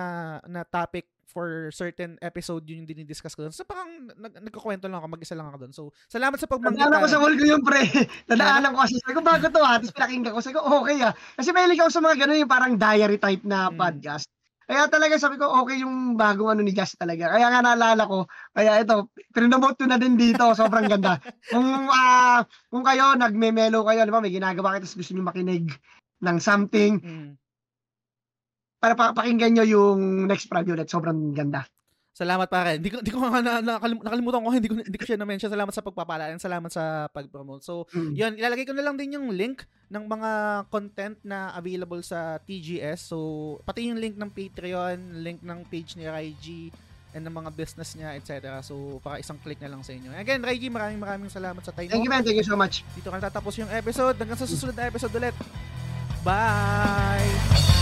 na 0.47 0.63
topic 0.63 1.09
for 1.29 1.69
certain 1.77 2.17
episode 2.25 2.65
yun 2.65 2.83
yung 2.83 2.89
dinidiscuss 2.89 3.37
ko 3.37 3.45
doon. 3.45 3.53
So 3.53 3.69
parang 3.69 4.09
nag 4.17 4.49
nagkukwento 4.49 4.89
lang 4.89 5.05
ako, 5.05 5.13
mag-isa 5.13 5.37
lang 5.37 5.53
ako 5.53 5.57
doon. 5.61 5.73
So 5.77 5.83
salamat 6.09 6.41
sa 6.41 6.49
pagbanggit. 6.49 6.81
Nadaanan 6.81 7.05
ko 7.05 7.09
sa 7.11 7.21
wall 7.21 7.37
ko 7.37 7.45
yung 7.45 7.65
pre. 7.65 7.85
Nadaanan 8.33 8.73
ko 8.73 8.79
kasi 8.81 8.95
sabi 9.03 9.13
ko 9.13 9.23
bago 9.25 9.47
to 9.53 9.61
ha. 9.61 9.77
Tapos 9.77 9.93
pinakinggan 9.93 10.33
ko. 10.33 10.41
Sabi 10.41 10.57
ko 10.57 10.63
okay 10.65 10.99
ah. 11.05 11.13
Kasi 11.37 11.49
may 11.53 11.69
ako 11.69 11.91
sa 11.93 12.01
mga 12.01 12.17
ganun 12.25 12.41
yung 12.41 12.53
parang 12.53 12.73
diary 12.81 13.19
type 13.21 13.45
na 13.45 13.69
mm. 13.69 13.77
podcast. 13.77 14.29
Kaya 14.69 14.85
talaga 14.93 15.17
sabi 15.17 15.41
ko, 15.41 15.49
okay 15.65 15.81
yung 15.81 16.21
bagong 16.21 16.53
ano 16.53 16.61
ni 16.61 16.77
Jazz 16.77 16.93
talaga. 17.01 17.33
Kaya 17.33 17.49
nga 17.49 17.65
naalala 17.65 18.05
ko, 18.05 18.29
kaya 18.53 18.85
ito, 18.85 19.09
pinomote 19.33 19.81
ko 19.81 19.89
na 19.89 19.97
din 19.97 20.21
dito, 20.21 20.45
sobrang 20.53 20.85
ganda. 20.85 21.17
kung, 21.53 21.89
uh, 21.89 22.45
kung 22.69 22.85
kayo, 22.85 23.17
nagme-melo 23.17 23.81
kayo, 23.89 24.05
di 24.05 24.13
ba, 24.13 24.21
may 24.21 24.29
ginagawa 24.29 24.77
kayo, 24.77 24.85
tapos 24.85 25.01
gusto 25.01 25.17
nyo 25.17 25.25
makinig 25.25 25.73
ng 26.21 26.37
something, 26.37 27.01
mm. 27.01 27.31
para 28.77 28.93
pakinggan 29.17 29.57
nyo 29.57 29.65
yung 29.65 30.29
next 30.29 30.53
preview 30.53 30.77
ulit, 30.77 30.93
sobrang 30.93 31.33
ganda. 31.33 31.65
Salamat 32.19 32.51
pare. 32.51 32.83
Hindi 32.83 32.91
ko 32.91 32.99
hindi 32.99 33.15
ko 33.15 33.23
na, 33.31 33.63
na, 33.63 33.79
nakalimutan 33.79 34.43
ko 34.43 34.51
hindi 34.51 34.67
ko 34.67 34.75
hindi 34.75 34.99
ko 34.99 35.07
siya 35.07 35.23
na-mention. 35.23 35.55
Salamat 35.55 35.71
sa 35.71 35.87
pagpapala 35.87 36.35
and 36.35 36.43
salamat 36.43 36.67
sa 36.67 37.07
pag-promote. 37.15 37.63
So, 37.63 37.87
mm. 37.95 38.13
'yun, 38.19 38.33
ilalagay 38.35 38.67
ko 38.67 38.75
na 38.75 38.83
lang 38.83 38.99
din 38.99 39.15
yung 39.15 39.31
link 39.31 39.63
ng 39.87 40.03
mga 40.03 40.31
content 40.67 41.15
na 41.23 41.55
available 41.55 42.03
sa 42.03 42.43
TGS. 42.43 43.15
So, 43.15 43.17
pati 43.63 43.87
yung 43.87 44.03
link 44.03 44.19
ng 44.19 44.35
Patreon, 44.35 45.23
link 45.23 45.47
ng 45.47 45.63
page 45.71 45.95
ni 45.95 46.11
Raiji 46.11 46.75
and 47.15 47.23
ng 47.23 47.35
mga 47.39 47.55
business 47.55 47.95
niya, 47.95 48.19
etc. 48.19 48.67
So, 48.67 48.99
para 48.99 49.23
isang 49.23 49.39
click 49.39 49.63
na 49.63 49.71
lang 49.71 49.87
sa 49.87 49.95
inyo. 49.95 50.11
Again, 50.19 50.43
Raiji, 50.43 50.69
maraming 50.69 50.99
maraming 50.99 51.31
salamat 51.31 51.63
sa 51.63 51.71
time 51.71 51.87
Thank 51.87 52.03
you, 52.03 52.11
man. 52.11 52.27
Thank 52.27 52.43
you 52.43 52.45
so 52.45 52.59
much. 52.59 52.83
Dito 52.99 53.15
ka 53.15 53.17
natatapos 53.23 53.55
yung 53.63 53.71
episode. 53.71 54.19
Hanggang 54.19 54.37
sa 54.37 54.51
susunod 54.51 54.75
na 54.75 54.91
episode 54.91 55.15
ulit. 55.15 55.39
Bye! 56.27 57.78